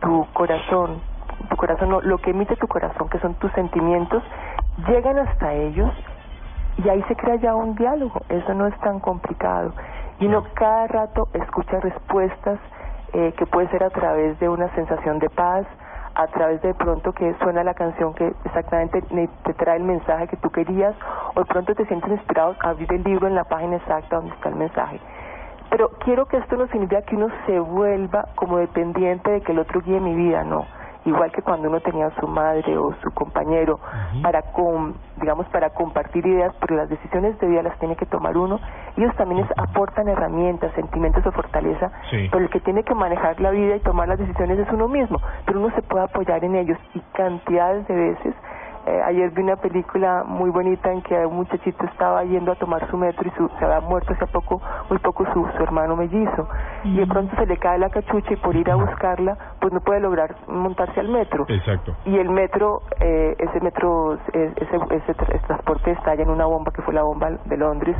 tu 0.00 0.26
corazón, 0.32 1.00
tu 1.48 1.56
corazón, 1.56 1.88
no, 1.88 2.00
lo 2.02 2.18
que 2.18 2.30
emite 2.30 2.54
tu 2.56 2.68
corazón, 2.68 3.08
que 3.08 3.18
son 3.18 3.34
tus 3.34 3.50
sentimientos, 3.52 4.22
llegan 4.88 5.18
hasta 5.18 5.52
ellos 5.52 5.90
y 6.84 6.88
ahí 6.88 7.02
se 7.08 7.16
crea 7.16 7.36
ya 7.36 7.54
un 7.54 7.74
diálogo. 7.74 8.20
Eso 8.28 8.54
no 8.54 8.66
es 8.66 8.78
tan 8.80 9.00
complicado. 9.00 9.72
Y 10.18 10.26
uno 10.26 10.44
cada 10.54 10.86
rato 10.86 11.28
escucha 11.32 11.80
respuestas 11.80 12.58
eh, 13.12 13.34
que 13.36 13.46
puede 13.46 13.68
ser 13.68 13.82
a 13.82 13.90
través 13.90 14.38
de 14.38 14.48
una 14.48 14.68
sensación 14.74 15.18
de 15.18 15.28
paz, 15.30 15.66
a 16.14 16.26
través 16.28 16.60
de 16.62 16.74
pronto 16.74 17.12
que 17.12 17.34
suena 17.42 17.64
la 17.64 17.74
canción 17.74 18.14
que 18.14 18.32
exactamente 18.44 19.02
te 19.44 19.54
trae 19.54 19.76
el 19.76 19.84
mensaje 19.84 20.28
que 20.28 20.36
tú 20.36 20.50
querías, 20.50 20.94
o 21.34 21.40
de 21.40 21.46
pronto 21.46 21.74
te 21.74 21.86
sientes 21.86 22.10
inspirado 22.10 22.56
a 22.60 22.70
abrir 22.70 22.92
el 22.92 23.02
libro 23.02 23.26
en 23.26 23.34
la 23.34 23.44
página 23.44 23.76
exacta 23.76 24.16
donde 24.16 24.34
está 24.34 24.48
el 24.48 24.56
mensaje. 24.56 25.00
Pero 25.70 25.90
quiero 26.04 26.26
que 26.26 26.36
esto 26.36 26.56
no 26.56 26.66
significa 26.68 27.02
que 27.02 27.16
uno 27.16 27.28
se 27.46 27.58
vuelva 27.60 28.26
como 28.34 28.58
dependiente 28.58 29.30
de 29.30 29.40
que 29.40 29.52
el 29.52 29.60
otro 29.60 29.80
guíe 29.80 30.00
mi 30.00 30.14
vida, 30.14 30.42
no. 30.42 30.66
Igual 31.04 31.32
que 31.32 31.42
cuando 31.42 31.68
uno 31.68 31.80
tenía 31.80 32.06
a 32.06 32.20
su 32.20 32.26
madre 32.28 32.76
o 32.76 32.92
su 33.02 33.10
compañero 33.12 33.80
para 34.22 34.42
com- 34.42 34.94
digamos 35.16 35.46
para 35.48 35.70
compartir 35.70 36.26
ideas, 36.26 36.54
pero 36.60 36.76
las 36.76 36.88
decisiones 36.88 37.38
de 37.38 37.46
vida 37.46 37.62
las 37.62 37.78
tiene 37.78 37.96
que 37.96 38.06
tomar 38.06 38.36
uno. 38.36 38.60
Ellos 38.96 39.14
también 39.16 39.46
aportan 39.56 40.08
herramientas, 40.08 40.72
sentimientos 40.74 41.24
o 41.26 41.32
fortaleza, 41.32 41.90
Sí. 42.10 42.28
pero 42.30 42.44
el 42.44 42.50
que 42.50 42.60
tiene 42.60 42.82
que 42.84 42.94
manejar 42.94 43.40
la 43.40 43.50
vida 43.50 43.76
y 43.76 43.80
tomar 43.80 44.08
las 44.08 44.18
decisiones 44.18 44.58
es 44.58 44.68
uno 44.72 44.88
mismo, 44.88 45.20
pero 45.46 45.60
uno 45.60 45.70
se 45.74 45.82
puede 45.82 46.04
apoyar 46.04 46.44
en 46.44 46.54
ellos 46.56 46.78
y 46.94 47.00
cantidades 47.14 47.86
de 47.88 47.94
veces 47.94 48.34
eh, 48.90 49.02
ayer 49.06 49.30
vi 49.30 49.42
una 49.42 49.56
película 49.56 50.24
muy 50.26 50.50
bonita 50.50 50.90
en 50.92 51.02
que 51.02 51.14
un 51.26 51.36
muchachito 51.36 51.84
estaba 51.84 52.24
yendo 52.24 52.52
a 52.52 52.54
tomar 52.56 52.88
su 52.90 52.96
metro 52.96 53.26
y 53.28 53.30
su, 53.36 53.48
se 53.58 53.64
había 53.64 53.80
muerto 53.80 54.12
hace 54.12 54.26
poco, 54.26 54.60
muy 54.88 54.98
poco 54.98 55.24
su, 55.32 55.46
su 55.56 55.62
hermano 55.62 55.96
mellizo. 55.96 56.48
Y 56.84 56.96
de 56.98 57.06
pronto 57.06 57.34
se 57.36 57.46
le 57.46 57.56
cae 57.58 57.78
la 57.78 57.90
cachucha 57.90 58.32
y 58.32 58.36
por 58.36 58.56
ir 58.56 58.70
a 58.70 58.74
buscarla, 58.74 59.36
pues 59.60 59.72
no 59.72 59.80
puede 59.80 60.00
lograr 60.00 60.34
montarse 60.48 60.98
al 61.00 61.08
metro. 61.08 61.44
Exacto. 61.48 61.94
Y 62.04 62.16
el 62.18 62.28
metro, 62.30 62.82
eh, 63.00 63.34
ese 63.38 63.60
metro, 63.60 64.14
eh, 64.32 64.52
ese, 64.56 64.76
ese 64.96 65.14
tra- 65.16 65.40
transporte 65.46 65.90
estalla 65.92 66.22
en 66.22 66.30
una 66.30 66.46
bomba 66.46 66.72
que 66.72 66.82
fue 66.82 66.94
la 66.94 67.02
bomba 67.02 67.30
de 67.44 67.56
Londres. 67.56 67.96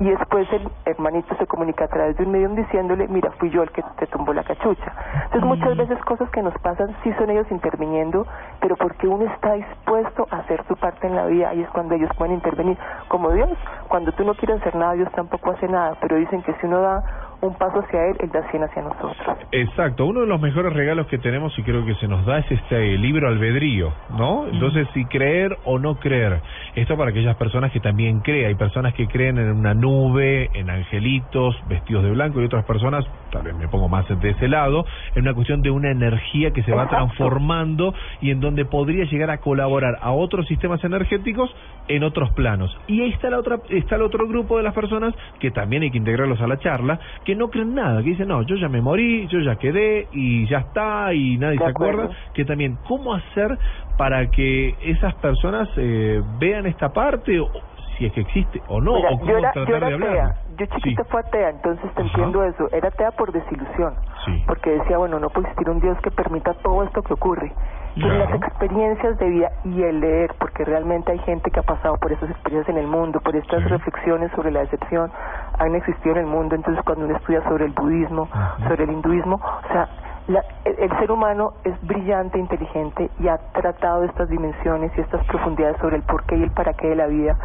Y 0.00 0.10
después 0.10 0.46
el 0.52 0.68
hermanito 0.84 1.34
se 1.36 1.46
comunica 1.46 1.84
a 1.84 1.88
través 1.88 2.16
de 2.16 2.24
un 2.24 2.32
medium 2.32 2.54
diciéndole, 2.54 3.06
mira, 3.08 3.30
fui 3.38 3.50
yo 3.50 3.62
el 3.62 3.70
que 3.70 3.82
te 3.98 4.06
tumbó 4.08 4.32
la 4.34 4.42
cachucha. 4.42 4.92
Entonces 5.26 5.44
muchas 5.44 5.76
veces 5.76 5.98
cosas 6.04 6.28
que 6.30 6.42
nos 6.42 6.54
pasan 6.58 6.94
sí 7.02 7.12
son 7.18 7.30
ellos 7.30 7.46
interviniendo, 7.50 8.26
pero 8.60 8.76
porque 8.76 9.06
uno 9.06 9.24
está 9.26 9.52
dispuesto 9.54 10.26
hacer 10.38 10.64
su 10.66 10.76
parte 10.76 11.06
en 11.06 11.16
la 11.16 11.26
vida, 11.26 11.50
ahí 11.50 11.62
es 11.62 11.70
cuando 11.70 11.94
ellos 11.94 12.10
pueden 12.16 12.34
intervenir. 12.34 12.78
Como 13.08 13.30
Dios, 13.30 13.50
cuando 13.88 14.12
tú 14.12 14.24
no 14.24 14.34
quieres 14.34 14.60
hacer 14.60 14.74
nada, 14.74 14.92
Dios 14.94 15.10
tampoco 15.12 15.50
hace 15.50 15.68
nada, 15.68 15.96
pero 16.00 16.16
dicen 16.16 16.42
que 16.42 16.54
si 16.54 16.66
uno 16.66 16.80
da 16.80 17.02
un 17.40 17.54
paso 17.54 17.80
hacia 17.80 18.06
Él, 18.06 18.16
Él 18.20 18.30
da 18.30 18.48
cien 18.50 18.62
hacia 18.62 18.82
nosotros. 18.82 19.14
Exacto, 19.52 20.06
uno 20.06 20.20
de 20.20 20.26
los 20.26 20.40
mejores 20.40 20.72
regalos 20.72 21.06
que 21.06 21.18
tenemos 21.18 21.56
y 21.58 21.62
creo 21.62 21.84
que 21.84 21.94
se 21.96 22.08
nos 22.08 22.24
da 22.26 22.38
es 22.38 22.50
este 22.50 22.96
libro 22.98 23.28
albedrío, 23.28 23.92
¿no? 24.16 24.46
Entonces, 24.46 24.88
si 24.94 25.04
creer 25.06 25.56
o 25.64 25.78
no 25.78 25.96
creer, 25.96 26.40
esto 26.74 26.96
para 26.96 27.10
aquellas 27.10 27.36
personas 27.36 27.72
que 27.72 27.80
también 27.80 28.20
creen, 28.20 28.46
hay 28.46 28.54
personas 28.54 28.94
que 28.94 29.06
creen 29.06 29.38
en 29.38 29.50
una 29.50 29.74
nube, 29.74 30.50
en 30.54 30.70
angelitos 30.70 31.56
vestidos 31.68 32.04
de 32.04 32.10
blanco 32.10 32.40
y 32.40 32.44
otras 32.46 32.64
personas, 32.64 33.04
tal 33.30 33.42
vez 33.42 33.54
me 33.54 33.68
pongo 33.68 33.88
más 33.88 34.06
de 34.08 34.30
ese 34.30 34.48
lado, 34.48 34.84
en 35.14 35.22
una 35.22 35.34
cuestión 35.34 35.62
de 35.62 35.70
una 35.70 35.90
energía 35.90 36.50
que 36.52 36.62
se 36.62 36.72
va 36.72 36.88
transformando 36.88 37.94
y 38.20 38.30
en 38.30 38.40
donde 38.40 38.64
podría 38.64 39.04
llegar 39.04 39.30
a 39.30 39.38
colaborar 39.38 39.98
a 40.00 40.12
otros 40.12 40.46
sistemas 40.46 40.82
energéticos 40.84 41.54
en 41.88 42.02
otros 42.02 42.30
planos. 42.32 42.74
Y 42.86 43.00
ahí 43.02 43.10
está 43.10 43.30
la 43.30 43.38
otra 43.38 43.58
está 43.68 43.96
el 43.96 44.02
otro 44.02 44.26
grupo 44.26 44.56
de 44.56 44.62
las 44.62 44.74
personas 44.74 45.14
que 45.38 45.50
también 45.50 45.82
hay 45.82 45.90
que 45.90 45.98
integrarlos 45.98 46.40
a 46.40 46.46
la 46.46 46.58
charla, 46.58 46.98
que 47.24 47.34
no 47.34 47.48
creen 47.48 47.74
nada, 47.74 48.02
que 48.02 48.10
dicen, 48.10 48.28
"No, 48.28 48.42
yo 48.42 48.56
ya 48.56 48.68
me 48.68 48.80
morí, 48.80 49.26
yo 49.28 49.40
ya 49.40 49.56
quedé 49.56 50.08
y 50.12 50.46
ya 50.46 50.58
está 50.58 51.12
y 51.12 51.36
nadie 51.36 51.58
De 51.58 51.64
se 51.64 51.70
acuerdo. 51.70 52.02
acuerda", 52.04 52.16
que 52.34 52.44
también 52.44 52.78
cómo 52.88 53.14
hacer 53.14 53.58
para 53.96 54.26
que 54.30 54.74
esas 54.82 55.14
personas 55.16 55.68
eh, 55.76 56.20
vean 56.38 56.66
esta 56.66 56.88
parte 56.92 57.38
o 57.40 57.48
si 57.96 58.06
es 58.06 58.12
que 58.12 58.22
existe 58.22 58.60
o 58.66 58.80
no 58.80 58.94
Mira, 58.94 59.10
o 59.12 59.18
cómo 59.18 59.30
yo 59.30 59.38
era, 59.38 59.52
tratar 59.52 59.68
yo 59.68 59.76
era 59.76 59.86
de 59.86 59.94
hablar. 59.94 60.10
atea, 60.10 60.34
yo 60.58 60.66
chiquita 60.66 61.04
fue 61.04 61.20
atea, 61.20 61.50
entonces 61.50 61.94
te 61.94 62.02
entiendo 62.02 62.42
eso, 62.44 62.68
era 62.72 62.88
atea 62.88 63.12
por 63.12 63.30
desilusión, 63.30 63.94
porque 64.48 64.70
decía, 64.70 64.98
bueno, 64.98 65.20
no 65.20 65.28
puede 65.30 65.46
existir 65.48 65.70
un 65.70 65.78
Dios 65.80 65.96
que 66.02 66.10
permita 66.10 66.54
todo 66.54 66.82
esto 66.82 67.02
que 67.02 67.12
ocurre. 67.14 67.52
Claro. 67.94 68.18
las 68.18 68.34
experiencias 68.34 69.18
de 69.18 69.28
vida 69.28 69.50
y 69.64 69.82
el 69.82 70.00
leer, 70.00 70.34
porque 70.38 70.64
realmente 70.64 71.12
hay 71.12 71.18
gente 71.20 71.50
que 71.50 71.60
ha 71.60 71.62
pasado 71.62 71.96
por 71.96 72.10
esas 72.12 72.28
experiencias 72.30 72.74
en 72.76 72.80
el 72.82 72.88
mundo, 72.88 73.20
por 73.20 73.36
estas 73.36 73.62
reflexiones 73.70 74.30
sobre 74.32 74.50
la 74.50 74.60
decepción, 74.60 75.10
han 75.58 75.74
existido 75.76 76.16
en 76.16 76.22
el 76.22 76.26
mundo, 76.26 76.54
entonces 76.56 76.82
cuando 76.84 77.04
uno 77.06 77.16
estudia 77.16 77.42
sobre 77.44 77.66
el 77.66 77.72
budismo, 77.72 78.28
sobre 78.68 78.84
el 78.84 78.90
hinduismo, 78.90 79.36
o 79.36 79.72
sea, 79.72 79.88
la- 80.26 80.44
el, 80.64 80.76
el 80.78 80.98
ser 80.98 81.10
humano 81.12 81.52
es 81.64 81.74
brillante, 81.86 82.38
inteligente 82.38 83.10
y 83.20 83.28
ha 83.28 83.38
tratado 83.52 84.04
estas 84.04 84.28
dimensiones 84.28 84.90
y 84.96 85.00
estas 85.00 85.24
profundidades 85.26 85.76
sobre 85.78 85.96
el 85.96 86.02
porqué 86.02 86.36
y 86.36 86.42
el 86.42 86.50
para 86.50 86.72
qué 86.72 86.88
de 86.88 86.96
la 86.96 87.06
vida. 87.06 87.36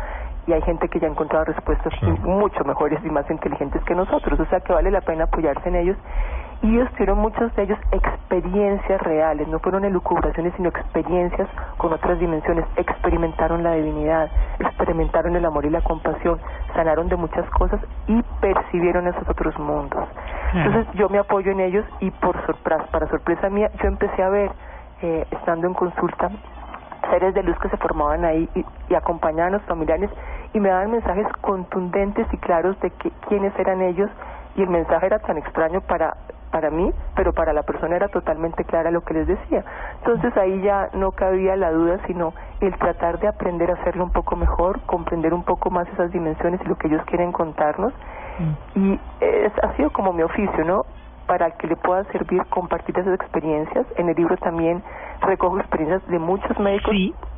Y 0.47 0.53
hay 0.53 0.61
gente 0.63 0.87
que 0.89 0.99
ya 0.99 1.07
ha 1.07 1.11
encontrado 1.11 1.45
respuestas 1.45 1.93
mucho 2.23 2.63
mejores 2.63 2.99
y 3.03 3.09
más 3.09 3.29
inteligentes 3.29 3.83
que 3.83 3.93
nosotros, 3.93 4.39
o 4.39 4.45
sea 4.45 4.61
que 4.61 4.73
vale 4.73 4.89
la 4.89 5.01
pena 5.01 5.25
apoyarse 5.25 5.69
en 5.69 5.75
ellos. 5.75 5.97
Y 6.61 6.75
ellos 6.75 6.89
tuvieron 6.91 7.19
muchos 7.19 7.55
de 7.55 7.63
ellos 7.63 7.79
experiencias 7.91 9.01
reales, 9.01 9.47
no 9.47 9.59
fueron 9.59 9.85
elucubraciones, 9.85 10.53
sino 10.57 10.69
experiencias 10.69 11.47
con 11.77 11.93
otras 11.93 12.19
dimensiones. 12.19 12.65
Experimentaron 12.75 13.63
la 13.63 13.73
divinidad, 13.73 14.29
experimentaron 14.59 15.35
el 15.37 15.45
amor 15.45 15.65
y 15.65 15.69
la 15.69 15.81
compasión, 15.81 16.39
sanaron 16.73 17.07
de 17.07 17.15
muchas 17.15 17.49
cosas 17.51 17.79
y 18.07 18.21
percibieron 18.41 19.07
esos 19.07 19.27
otros 19.29 19.57
mundos. 19.57 20.03
Entonces 20.53 20.87
yo 20.95 21.07
me 21.09 21.19
apoyo 21.19 21.51
en 21.51 21.61
ellos 21.61 21.85
y 22.01 22.11
por 22.11 22.35
sorpresa, 22.45 22.85
para 22.91 23.07
sorpresa 23.07 23.49
mía, 23.49 23.71
yo 23.81 23.87
empecé 23.87 24.21
a 24.21 24.29
ver, 24.29 24.51
eh, 25.01 25.25
estando 25.31 25.67
en 25.67 25.73
consulta, 25.73 26.29
seres 27.09 27.33
de 27.33 27.43
luz 27.43 27.57
que 27.59 27.69
se 27.69 27.77
formaban 27.77 28.25
ahí 28.25 28.49
y, 28.55 28.65
y 28.89 28.95
acompañaban 28.95 29.53
a 29.53 29.57
los 29.57 29.65
familiares 29.65 30.09
y 30.53 30.59
me 30.59 30.69
daban 30.69 30.91
mensajes 30.91 31.27
contundentes 31.41 32.27
y 32.31 32.37
claros 32.37 32.79
de 32.81 32.89
que, 32.91 33.11
quiénes 33.27 33.57
eran 33.59 33.81
ellos 33.81 34.09
y 34.55 34.61
el 34.63 34.69
mensaje 34.69 35.05
era 35.05 35.19
tan 35.19 35.37
extraño 35.37 35.81
para 35.81 36.15
para 36.51 36.69
mí, 36.69 36.91
pero 37.15 37.33
para 37.33 37.53
la 37.53 37.63
persona 37.63 37.95
era 37.95 38.07
totalmente 38.07 38.63
clara 38.63 38.91
lo 38.91 39.01
que 39.01 39.13
les 39.13 39.27
decía. 39.27 39.63
Entonces 39.99 40.35
ahí 40.37 40.61
ya 40.61 40.89
no 40.93 41.11
cabía 41.11 41.55
la 41.55 41.71
duda, 41.71 41.99
sino 42.07 42.33
el 42.59 42.75
tratar 42.77 43.19
de 43.19 43.27
aprender 43.27 43.69
a 43.71 43.75
hacerlo 43.75 44.03
un 44.03 44.11
poco 44.11 44.35
mejor, 44.35 44.81
comprender 44.81 45.33
un 45.33 45.43
poco 45.43 45.69
más 45.69 45.87
esas 45.89 46.11
dimensiones 46.11 46.59
y 46.63 46.67
lo 46.67 46.75
que 46.75 46.87
ellos 46.87 47.03
quieren 47.05 47.31
contarnos. 47.31 47.93
Y 48.73 48.99
es, 49.19 49.51
ha 49.61 49.75
sido 49.75 49.89
como 49.89 50.13
mi 50.13 50.23
oficio, 50.23 50.63
¿no? 50.63 50.85
Para 51.29 51.51
que 51.51 51.67
le 51.67 51.75
pueda 51.75 52.03
servir 52.05 52.43
compartir 52.49 52.97
esas 52.97 53.13
experiencias. 53.13 53.85
En 53.97 54.09
el 54.09 54.15
libro 54.15 54.35
también 54.37 54.81
recojo 55.21 55.59
experiencias 55.59 56.01
de 56.07 56.17
muchos 56.17 56.57
médicos 56.59 56.91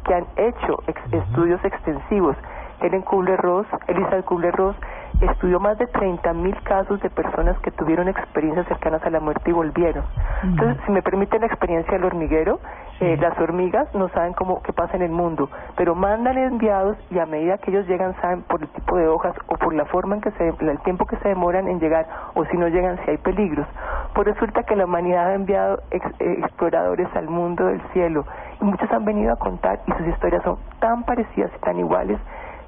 que 0.06 0.14
han 0.14 0.26
hecho 0.38 0.82
ex- 0.88 1.14
estudios 1.14 1.60
extensivos. 1.66 2.38
Helen 2.82 3.02
Kubler-Ross, 3.04 3.68
Elizabeth 3.88 4.26
Kubler-Ross, 4.26 4.76
estudió 5.22 5.60
más 5.60 5.78
de 5.78 5.88
30.000 5.88 6.64
casos 6.64 7.00
de 7.02 7.10
personas 7.12 7.58
que 7.60 7.70
tuvieron 7.72 8.08
experiencias 8.08 8.66
cercanas 8.68 9.04
a 9.06 9.10
la 9.12 9.20
muerte 9.20 9.52
y 9.52 9.54
volvieron. 9.54 10.04
Entonces, 10.44 10.78
si 10.86 10.92
me 10.92 11.04
permite 11.04 11.38
la 11.38 11.46
experiencia 11.46 11.94
del 11.94 12.06
hormiguero, 12.06 12.60
eh, 13.00 13.18
las 13.18 13.38
hormigas 13.40 13.94
no 13.94 14.10
saben 14.10 14.34
cómo 14.34 14.62
qué 14.64 14.74
pasa 14.74 14.96
en 14.96 15.04
el 15.04 15.12
mundo, 15.12 15.50
pero 15.76 15.94
mandan 15.96 16.38
enviados 16.38 16.98
y 17.12 17.20
a 17.20 17.26
medida 17.28 17.58
que 17.60 17.70
ellos 17.72 17.88
llegan 17.88 18.16
saben 18.22 18.42
por 18.44 18.62
el 18.62 18.68
tipo 18.70 18.98
de 18.98 19.08
hojas 19.08 19.36
o 19.48 19.56
por 19.58 19.74
la 19.76 19.86
forma 19.86 20.16
en 20.16 20.22
que 20.22 20.32
se 20.32 20.48
el 20.50 20.80
tiempo 20.80 21.06
que 21.06 21.18
se 21.18 21.30
demoran 21.30 21.68
en 21.68 21.80
llegar 21.80 22.08
o 22.34 22.44
si 22.46 22.58
no 22.58 22.68
llegan 22.68 22.98
si 23.06 23.12
hay 23.12 23.18
peligros. 23.18 23.68
Pues 24.16 24.28
resulta 24.28 24.64
que 24.64 24.76
la 24.76 24.86
humanidad 24.86 25.28
ha 25.30 25.34
enviado 25.36 25.80
ex- 25.92 26.20
eh, 26.22 26.38
exploradores 26.40 27.08
al 27.16 27.28
mundo 27.30 27.66
del 27.68 27.82
cielo 27.94 28.26
y 28.60 28.66
muchos 28.66 28.92
han 28.92 29.06
venido 29.06 29.34
a 29.34 29.36
contar 29.38 29.80
y 29.86 29.92
sus 29.94 30.08
historias 30.08 30.44
son 30.44 30.58
tan 30.80 31.04
parecidas 31.04 31.52
y 31.56 31.60
tan 31.60 31.78
iguales 31.80 32.18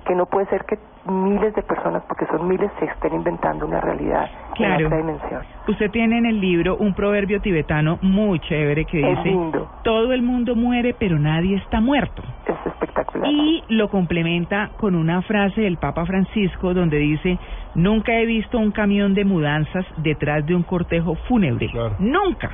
que 0.03 0.15
no 0.15 0.25
puede 0.25 0.45
ser 0.47 0.65
que 0.65 0.77
miles 1.09 1.53
de 1.55 1.61
personas, 1.63 2.03
porque 2.07 2.25
son 2.27 2.47
miles, 2.47 2.71
se 2.79 2.85
estén 2.85 3.13
inventando 3.13 3.65
una 3.65 3.81
realidad 3.81 4.29
Claro. 4.55 4.79
en 4.79 4.85
otra 4.85 4.97
dimensión. 4.97 5.41
Usted 5.67 5.91
tiene 5.91 6.17
en 6.19 6.25
el 6.25 6.39
libro 6.39 6.77
un 6.77 6.93
proverbio 6.93 7.41
tibetano 7.41 7.99
muy 8.01 8.39
chévere 8.39 8.85
que 8.85 9.01
Es 9.01 9.17
dice, 9.17 9.29
lindo. 9.29 9.69
todo 9.83 10.13
el 10.13 10.21
mundo 10.21 10.55
muere 10.55 10.95
pero 10.97 11.19
nadie 11.19 11.57
está 11.57 11.81
muerto. 11.81 12.21
Es 12.45 12.55
espectacular. 12.65 13.29
Y 13.29 13.63
lo 13.69 13.89
complementa 13.89 14.69
con 14.77 14.95
una 14.95 15.21
frase 15.23 15.61
del 15.61 15.77
Papa 15.77 16.05
Francisco 16.05 16.73
donde 16.73 16.97
dice, 16.97 17.37
nunca 17.75 18.13
he 18.13 18.25
visto 18.25 18.57
un 18.59 18.71
camión 18.71 19.13
de 19.13 19.25
mudanzas 19.25 19.85
detrás 19.97 20.45
de 20.45 20.55
un 20.55 20.63
cortejo 20.63 21.15
fúnebre. 21.27 21.69
Nunca. 21.99 22.51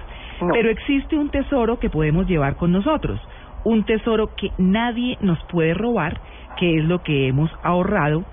Pero 0.54 0.70
existe 0.70 1.18
un 1.18 1.30
tesoro 1.30 1.80
que 1.80 1.90
podemos 1.90 2.26
llevar 2.28 2.56
con 2.56 2.72
nosotros. 2.72 3.20
Un 3.66 3.84
tesoro 3.84 4.30
que 4.38 4.52
nadie 4.58 5.18
nos 5.20 5.38
puede 5.52 5.74
robar, 5.74 6.18
que 6.60 6.77
es 6.77 6.84
lo 6.84 7.02
que 7.02 7.27
hemos 7.27 7.49
ahorrado, 7.64 8.23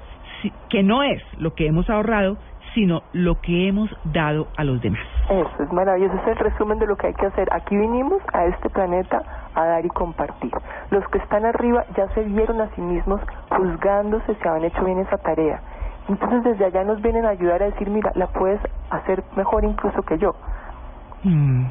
que 0.69 0.83
no 0.83 1.03
es 1.03 1.23
lo 1.39 1.55
que 1.55 1.67
hemos 1.69 1.89
ahorrado, 1.89 2.37
sino 2.75 3.03
lo 3.13 3.41
que 3.41 3.69
hemos 3.69 3.89
dado 4.05 4.49
a 4.57 4.65
los 4.65 4.83
demás. 4.83 5.01
Eso 5.31 5.63
es 5.63 5.73
maravilloso, 5.73 6.15
es 6.17 6.27
el 6.29 6.37
resumen 6.37 6.79
de 6.79 6.87
lo 6.87 6.97
que 6.97 7.07
hay 7.07 7.15
que 7.15 7.27
hacer. 7.27 7.49
Aquí 7.53 7.77
vinimos 7.77 8.21
a 8.35 8.45
este 8.47 8.69
planeta 8.69 9.23
a 9.55 9.65
dar 9.65 9.87
y 9.87 9.89
compartir. 9.89 10.53
Los 10.91 11.07
que 11.09 11.19
están 11.19 11.47
arriba 11.47 11.85
ya 11.97 12.09
se 12.15 12.23
vieron 12.25 12.61
a 12.61 12.69
sí 12.75 12.81
mismos 12.81 13.21
juzgándose 13.49 14.35
si 14.35 14.49
habían 14.49 14.65
hecho 14.65 14.85
bien 14.85 14.99
esa 14.99 15.17
tarea. 15.19 15.61
Entonces 16.09 16.45
desde 16.45 16.67
allá 16.67 16.85
nos 16.85 17.01
vienen 17.01 17.25
a 17.25 17.31
ayudar 17.31 17.63
a 17.63 17.67
decir, 17.67 17.89
mira, 17.89 18.13
la 18.15 18.27
puedes 18.27 18.61
hacer 18.91 19.23
mejor 19.37 19.65
incluso 19.65 20.03
que 20.03 20.19
yo. 20.19 20.35
Mm, 21.23 21.67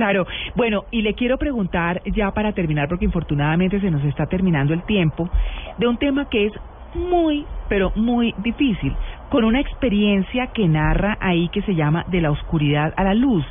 Claro, 0.00 0.26
bueno, 0.54 0.84
y 0.90 1.02
le 1.02 1.12
quiero 1.12 1.36
preguntar 1.36 2.00
ya 2.06 2.30
para 2.30 2.54
terminar, 2.54 2.88
porque 2.88 3.04
infortunadamente 3.04 3.80
se 3.80 3.90
nos 3.90 4.02
está 4.04 4.24
terminando 4.24 4.72
el 4.72 4.82
tiempo, 4.84 5.28
de 5.76 5.86
un 5.86 5.98
tema 5.98 6.26
que 6.30 6.46
es 6.46 6.52
muy, 6.94 7.44
pero 7.68 7.92
muy 7.96 8.34
difícil, 8.38 8.96
con 9.28 9.44
una 9.44 9.60
experiencia 9.60 10.46
que 10.54 10.66
narra 10.66 11.18
ahí 11.20 11.50
que 11.50 11.60
se 11.60 11.74
llama 11.74 12.06
De 12.08 12.22
la 12.22 12.30
oscuridad 12.30 12.94
a 12.96 13.04
la 13.04 13.12
luz. 13.12 13.44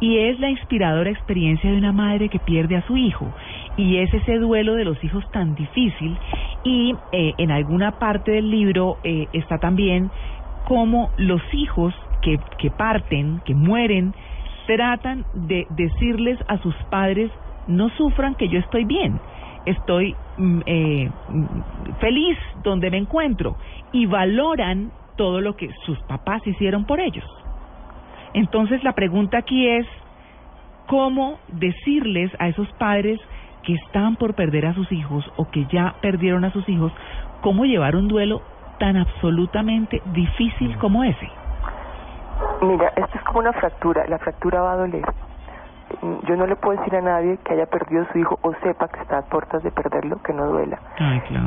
Y 0.00 0.16
es 0.16 0.40
la 0.40 0.48
inspiradora 0.48 1.10
experiencia 1.10 1.70
de 1.70 1.76
una 1.76 1.92
madre 1.92 2.30
que 2.30 2.38
pierde 2.38 2.76
a 2.76 2.86
su 2.86 2.96
hijo. 2.96 3.30
Y 3.76 3.98
es 3.98 4.14
ese 4.14 4.38
duelo 4.38 4.76
de 4.76 4.86
los 4.86 5.04
hijos 5.04 5.30
tan 5.30 5.54
difícil. 5.54 6.16
Y 6.64 6.94
eh, 7.12 7.34
en 7.36 7.50
alguna 7.50 7.98
parte 7.98 8.32
del 8.32 8.50
libro 8.50 8.96
eh, 9.04 9.26
está 9.34 9.58
también 9.58 10.10
cómo 10.64 11.10
los 11.18 11.42
hijos 11.52 11.92
que, 12.22 12.40
que 12.56 12.70
parten, 12.70 13.42
que 13.44 13.54
mueren, 13.54 14.14
tratan 14.66 15.24
de 15.34 15.66
decirles 15.70 16.38
a 16.48 16.58
sus 16.58 16.74
padres 16.90 17.30
no 17.66 17.88
sufran 17.90 18.34
que 18.34 18.48
yo 18.48 18.58
estoy 18.58 18.84
bien, 18.84 19.20
estoy 19.66 20.14
mm, 20.36 20.60
eh, 20.66 21.10
mm, 21.28 21.46
feliz 22.00 22.38
donde 22.62 22.90
me 22.90 22.98
encuentro 22.98 23.56
y 23.92 24.06
valoran 24.06 24.90
todo 25.16 25.40
lo 25.40 25.56
que 25.56 25.70
sus 25.84 25.98
papás 26.02 26.46
hicieron 26.46 26.84
por 26.84 27.00
ellos. 27.00 27.24
Entonces 28.34 28.82
la 28.82 28.92
pregunta 28.92 29.38
aquí 29.38 29.68
es, 29.68 29.86
¿cómo 30.86 31.38
decirles 31.48 32.30
a 32.38 32.48
esos 32.48 32.68
padres 32.72 33.20
que 33.62 33.74
están 33.74 34.16
por 34.16 34.34
perder 34.34 34.66
a 34.66 34.74
sus 34.74 34.90
hijos 34.90 35.24
o 35.36 35.48
que 35.50 35.66
ya 35.72 35.94
perdieron 36.00 36.44
a 36.44 36.52
sus 36.52 36.68
hijos, 36.68 36.92
cómo 37.42 37.64
llevar 37.64 37.94
un 37.94 38.08
duelo 38.08 38.42
tan 38.78 38.96
absolutamente 38.96 40.02
difícil 40.12 40.76
como 40.78 41.04
ese? 41.04 41.41
Mira, 42.62 42.92
esto 42.96 43.18
es 43.18 43.24
como 43.24 43.40
una 43.40 43.52
fractura, 43.52 44.06
la 44.06 44.18
fractura 44.18 44.60
va 44.62 44.72
a 44.72 44.76
doler. 44.76 45.04
Yo 46.24 46.36
no 46.36 46.46
le 46.46 46.56
puedo 46.56 46.78
decir 46.78 46.96
a 46.96 47.02
nadie 47.02 47.38
que 47.44 47.52
haya 47.52 47.66
perdido 47.66 48.02
a 48.02 48.12
su 48.12 48.18
hijo 48.18 48.38
o 48.42 48.54
sepa 48.62 48.88
que 48.88 49.00
está 49.00 49.18
a 49.18 49.22
puertas 49.22 49.62
de 49.62 49.70
perderlo, 49.70 50.22
que 50.22 50.32
no 50.32 50.46
duela. 50.46 50.78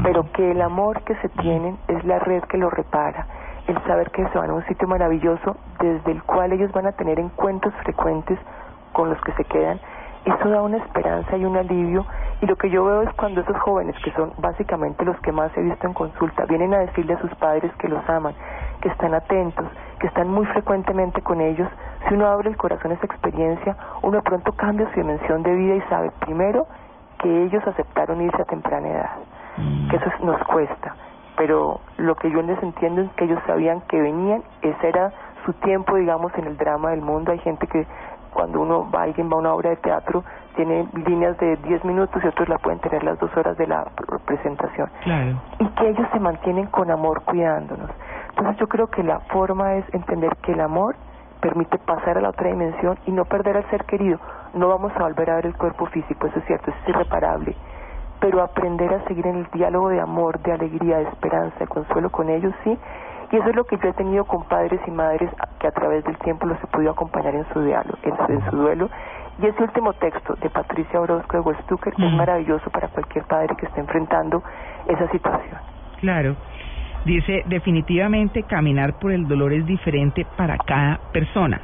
Pero 0.04 0.32
que 0.34 0.52
el 0.52 0.62
amor 0.62 1.02
que 1.02 1.16
se 1.16 1.30
tienen 1.30 1.78
es 1.88 2.04
la 2.06 2.20
red 2.20 2.44
que 2.44 2.58
lo 2.58 2.70
repara, 2.70 3.26
el 3.68 3.82
saber 3.86 4.12
que 4.12 4.28
se 4.30 4.38
van 4.38 4.52
a 4.52 4.54
un 4.54 4.66
sitio 4.66 4.88
maravilloso 4.88 5.58
desde 5.80 6.12
el 6.12 6.22
cual 6.24 6.54
ellos 6.54 6.72
van 6.74 6.86
a 6.86 6.92
tener 6.92 7.20
encuentros 7.20 7.74
frecuentes 7.84 8.38
con 8.94 9.10
los 9.10 9.20
que 9.22 9.32
se 9.34 9.46
quedan, 9.46 9.80
eso 10.26 10.50
da 10.50 10.62
una 10.62 10.78
esperanza 10.78 11.38
y 11.38 11.46
un 11.46 11.56
alivio. 11.56 12.06
Y 12.42 12.48
lo 12.48 12.56
que 12.56 12.70
yo 12.70 12.84
veo 12.84 13.04
es 13.04 13.14
cuando 13.14 13.42
esos 13.42 13.58
jóvenes, 13.60 13.96
que 14.04 14.12
son 14.12 14.34
básicamente 14.38 15.06
los 15.06 15.20
que 15.22 15.32
más 15.32 15.56
he 15.56 15.62
visto 15.62 15.88
en 15.88 15.94
consulta, 15.94 16.46
vienen 16.46 16.74
a 16.74 16.80
decirle 16.80 17.14
a 17.14 17.20
sus 17.20 17.34
padres 17.36 17.72
que 17.78 17.88
los 17.88 18.08
aman, 18.10 18.34
que 18.82 18.90
están 18.90 19.14
atentos, 19.14 19.66
que 20.00 20.08
están 20.08 20.30
muy 20.30 20.46
frecuentemente 20.48 21.22
con 21.22 21.42
ellos, 21.42 21.68
si 22.08 22.14
uno 22.14 22.28
abre 22.28 22.50
el 22.50 22.58
corazón 22.58 22.92
a 22.92 22.96
esa 22.96 23.06
experiencia, 23.06 23.76
uno 24.02 24.18
de 24.18 24.24
pronto 24.24 24.52
cambia 24.54 24.90
su 24.94 25.00
dimensión 25.00 25.44
de 25.44 25.56
vida 25.56 25.76
y 25.76 25.82
sabe, 25.90 26.12
primero, 26.20 26.68
que 27.20 27.44
ellos 27.44 27.66
aceptaron 27.66 28.22
irse 28.22 28.42
a 28.42 28.46
temprana 28.46 28.88
edad, 28.88 29.12
que 29.90 29.96
eso 29.96 30.12
nos 30.24 30.42
cuesta, 30.44 30.96
pero 31.38 31.80
lo 31.98 32.16
que 32.16 32.30
yo 32.30 32.42
les 32.42 32.62
entiendo 32.62 33.02
es 33.02 33.12
que 33.14 33.26
ellos 33.26 33.40
sabían 33.46 33.82
que 33.82 34.00
venían, 34.00 34.44
ese 34.62 34.88
era 34.88 35.12
su 35.46 35.54
tiempo, 35.54 35.96
digamos, 35.96 36.32
en 36.38 36.46
el 36.46 36.58
drama 36.58 36.90
del 36.92 37.02
mundo. 37.02 37.32
Hay 37.32 37.40
gente 37.40 37.68
que 37.68 37.86
cuando 38.36 38.60
uno 38.60 38.92
va, 38.94 39.04
alguien 39.04 39.30
va 39.30 39.36
a 39.36 39.40
una 39.40 39.54
obra 39.54 39.70
de 39.70 39.78
teatro, 39.78 40.24
tiene 40.58 40.86
líneas 41.08 41.38
de 41.38 41.56
10 41.56 41.86
minutos 41.86 42.22
y 42.22 42.28
otros 42.28 42.50
la 42.50 42.58
pueden 42.58 42.80
tener 42.80 43.02
las 43.04 43.18
dos 43.18 43.36
horas 43.38 43.58
de 43.58 43.66
la 43.66 43.86
presentación. 44.26 44.90
Claro. 45.04 45.42
Y 45.60 45.68
que 45.70 45.90
ellos 45.90 46.06
se 46.12 46.20
mantienen 46.20 46.68
con 46.68 46.92
amor 46.92 47.24
cuidándonos. 47.24 47.90
Entonces 48.30 48.58
yo 48.58 48.68
creo 48.68 48.88
que 48.88 49.04
la 49.04 49.20
forma 49.32 49.76
es 49.76 49.86
entender 49.94 50.36
que 50.44 50.52
el 50.52 50.60
amor 50.60 50.98
permite 51.40 51.78
pasar 51.78 52.18
a 52.18 52.22
la 52.22 52.30
otra 52.30 52.50
dimensión 52.50 53.00
y 53.06 53.12
no 53.12 53.24
perder 53.24 53.56
al 53.56 53.70
ser 53.70 53.86
querido. 53.86 54.20
No 54.54 54.68
vamos 54.68 54.92
a 54.98 55.04
volver 55.04 55.30
a 55.30 55.36
ver 55.36 55.46
el 55.46 55.56
cuerpo 55.56 55.86
físico, 55.86 56.28
eso 56.28 56.40
es 56.40 56.46
cierto, 56.46 56.72
eso 56.72 56.80
es 56.84 56.90
irreparable 56.90 57.56
pero 58.20 58.42
aprender 58.42 58.92
a 58.92 59.04
seguir 59.08 59.28
en 59.28 59.36
el 59.36 59.48
diálogo 59.52 59.90
de 59.90 60.00
amor, 60.00 60.40
de 60.40 60.52
alegría, 60.52 60.98
de 60.98 61.04
esperanza, 61.10 61.60
de 61.60 61.68
consuelo 61.68 62.10
con 62.10 62.30
ellos, 62.30 62.54
sí. 62.64 62.76
Y 63.36 63.38
eso 63.38 63.50
es 63.50 63.56
lo 63.58 63.66
que 63.66 63.78
yo 63.84 63.90
he 63.90 63.94
tenido 63.94 64.24
con 64.24 64.46
padres 64.46 64.80
y 64.88 64.92
madres 64.92 65.30
que 65.60 65.68
a 65.68 65.72
través 65.72 66.06
del 66.06 66.18
tiempo 66.20 66.48
los 66.48 66.58
he 66.64 66.68
podido 66.68 66.92
acompañar 66.92 67.36
en 67.36 67.46
su 67.52 67.62
diálogo, 67.62 67.98
en 68.02 68.50
su, 68.50 68.56
duelo. 68.56 68.90
Y 69.42 69.46
ese 69.46 69.62
último 69.62 69.92
texto 69.92 70.36
de 70.36 70.50
Patricia 70.50 71.02
Orozco 71.02 71.36
de 71.36 71.44
Westucker 71.44 71.92
es 71.92 72.00
Mm. 72.00 72.16
maravilloso 72.16 72.70
para 72.70 72.88
cualquier 72.88 73.26
padre 73.26 73.54
que 73.58 73.66
esté 73.66 73.82
enfrentando 73.82 74.42
esa 74.88 75.12
situación. 75.12 75.58
Claro. 76.00 76.38
Dice, 77.04 77.44
definitivamente 77.48 78.44
caminar 78.44 79.00
por 79.00 79.12
el 79.12 79.28
dolor 79.28 79.52
es 79.52 79.66
diferente 79.66 80.26
para 80.38 80.58
cada 80.58 81.02
persona. 81.12 81.60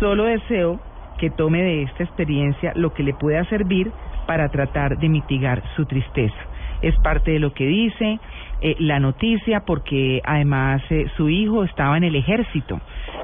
Solo 0.00 0.24
deseo 0.24 0.80
que 1.18 1.30
tome 1.30 1.62
de 1.62 1.82
esta 1.82 2.02
experiencia 2.02 2.72
lo 2.74 2.92
que 2.92 3.04
le 3.04 3.14
pueda 3.14 3.44
servir 3.44 3.92
para 4.26 4.48
tratar 4.48 4.98
de 4.98 5.08
mitigar 5.08 5.62
su 5.76 5.86
tristeza. 5.86 6.34
Es 6.82 6.96
parte 7.02 7.30
de 7.30 7.38
lo 7.38 7.52
que 7.54 7.66
dice 7.66 8.18
eh, 8.60 8.76
la 8.78 8.98
noticia 9.00 9.60
porque 9.60 10.20
además 10.24 10.82
eh, 10.90 11.06
su 11.16 11.28
hijo 11.28 11.64
estaba 11.64 11.96
en 11.96 12.04
el 12.04 12.16
ejército. 12.16 12.80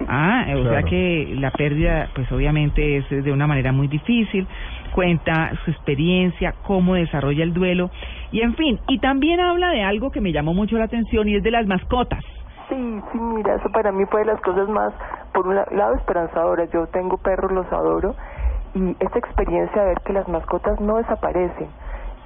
Ah, 0.09 0.47
o 0.56 0.65
sea 0.69 0.82
que 0.82 1.35
la 1.39 1.51
pérdida 1.51 2.09
pues 2.15 2.31
obviamente 2.31 2.98
es 2.98 3.09
de 3.09 3.32
una 3.32 3.47
manera 3.47 3.73
muy 3.73 3.89
difícil. 3.89 4.47
Cuenta 4.93 5.52
su 5.65 5.70
experiencia, 5.70 6.55
cómo 6.62 6.94
desarrolla 6.94 7.43
el 7.43 7.52
duelo 7.52 7.90
y 8.31 8.43
en 8.43 8.55
fin, 8.55 8.78
y 8.89 8.98
también 8.98 9.40
habla 9.40 9.70
de 9.70 9.82
algo 9.82 10.11
que 10.11 10.20
me 10.20 10.32
llamó 10.32 10.55
mucho 10.55 10.77
la 10.77 10.85
atención 10.85 11.28
y 11.28 11.36
es 11.36 11.43
de 11.43 11.51
las 11.51 11.66
mascotas. 11.66 12.23
Sí, 12.69 12.77
sí, 13.12 13.19
mira, 13.19 13.56
eso 13.56 13.69
para 13.73 13.93
mí 13.93 14.05
fue 14.11 14.20
de 14.20 14.27
las 14.27 14.40
cosas 14.40 14.69
más, 14.69 14.93
por 15.32 15.47
un 15.47 15.55
la- 15.56 15.66
lado, 15.73 15.94
esperanzadoras. 15.97 16.70
Yo 16.73 16.86
tengo 16.86 17.19
perros, 17.19 17.52
los 17.52 17.66
adoro, 17.73 18.15
y 18.74 18.90
esta 19.05 19.19
experiencia 19.19 19.82
de 19.82 19.89
ver 19.89 19.98
que 20.05 20.12
las 20.15 20.27
mascotas 20.28 20.81
no 20.81 20.97
desaparecen, 20.97 21.69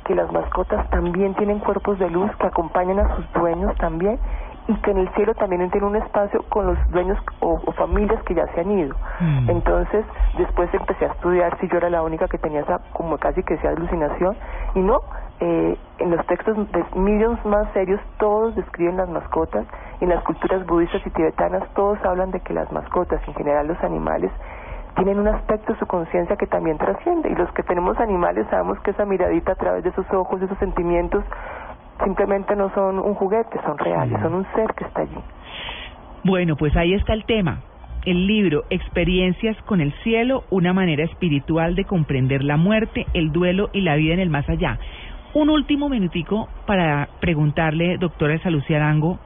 que 0.09 0.15
las 0.15 0.33
mascotas 0.33 0.89
también 0.89 1.35
tienen 1.35 1.59
cuerpos 1.59 1.99
de 1.99 2.09
luz 2.09 2.35
que 2.37 2.47
acompañan 2.47 2.99
a 2.99 3.15
sus 3.15 3.31
dueños 3.35 3.77
también, 3.77 4.19
y 4.67 4.75
que 4.81 4.91
en 4.91 4.99
el 4.99 5.09
cielo 5.15 5.35
también 5.35 5.71
tienen 5.71 5.91
un 5.91 5.97
espacio 5.97 6.43
con 6.49 6.67
los 6.67 6.79
dueños 6.91 7.19
o, 7.41 7.61
o 7.65 7.73
familias 7.73 8.23
que 8.25 8.35
ya 8.35 8.47
se 8.55 8.61
han 8.61 8.71
ido. 8.71 8.95
Entonces, 9.49 10.05
después 10.39 10.73
empecé 10.73 11.05
a 11.05 11.09
estudiar 11.09 11.59
si 11.59 11.69
yo 11.69 11.77
era 11.77 11.91
la 11.91 12.03
única 12.03 12.27
que 12.27 12.39
tenía 12.39 12.61
esa, 12.61 12.81
como 12.93 13.19
casi 13.19 13.43
que 13.43 13.59
sea 13.59 13.71
alucinación, 13.71 14.35
y 14.75 14.81
no, 14.81 15.01
eh, 15.41 15.77
en 15.99 16.11
los 16.11 16.27
textos 16.27 16.57
de 16.73 16.85
mediums 16.95 17.45
más 17.45 17.71
serios 17.73 18.01
todos 18.19 18.55
describen 18.57 18.97
las 18.97 19.11
mascotas, 19.11 19.67
y 20.01 20.05
en 20.05 20.11
las 20.11 20.23
culturas 20.25 20.65
budistas 20.67 21.07
y 21.07 21.11
tibetanas 21.11 21.63
todos 21.75 21.99
hablan 22.05 22.31
de 22.31 22.41
que 22.41 22.55
las 22.55 22.71
mascotas, 22.73 23.21
en 23.29 23.35
general 23.35 23.69
los 23.69 23.83
animales, 23.85 24.33
tienen 24.97 25.19
un 25.19 25.29
aspecto 25.29 25.73
de 25.73 25.79
su 25.79 25.87
conciencia 25.87 26.37
que 26.37 26.47
también 26.47 26.79
trasciende, 26.79 27.31
y 27.31 27.35
los 27.35 27.51
que 27.53 27.63
tenemos 27.63 27.99
animales 27.99 28.47
sabemos 28.51 28.79
que 28.81 28.91
esa 28.91 29.05
miradita 29.05 29.53
a 29.53 29.57
través 29.57 29.85
de 29.85 29.91
esos 29.91 30.07
ojos, 30.13 30.41
de 30.41 30.47
esos 30.47 30.59
sentimientos, 30.59 31.25
simplemente 32.05 32.55
no 32.57 32.73
son 32.75 32.99
un 32.99 33.15
juguete, 33.15 33.61
son 33.65 33.79
reales, 33.79 34.21
son 34.21 34.35
un 34.35 34.47
ser 34.55 34.73
que 34.75 34.85
está 34.85 35.03
allí. 35.03 35.19
Bueno, 36.25 36.57
pues 36.57 36.77
ahí 36.77 36.95
está 36.95 37.13
el 37.13 37.25
tema. 37.25 37.61
El 38.05 38.27
libro 38.27 38.65
Experiencias 38.71 39.57
con 39.63 39.81
el 39.81 39.93
cielo, 40.03 40.45
una 40.51 40.73
manera 40.73 41.05
espiritual 41.05 41.75
de 41.75 41.85
comprender 41.85 42.43
la 42.43 42.57
muerte, 42.57 43.07
el 43.15 43.33
duelo 43.33 43.71
y 43.73 43.83
la 43.83 43.97
vida 43.97 44.15
en 44.15 44.21
el 44.21 44.31
más 44.31 44.49
allá. 44.49 44.79
Un 45.35 45.51
último 45.51 45.89
minutico 45.89 46.49
para 46.67 47.09
preguntarle, 47.21 47.99
doctora 47.99 48.35
Elsa 48.35 48.51
Lucía 48.51 48.79
Arango, 48.79 49.19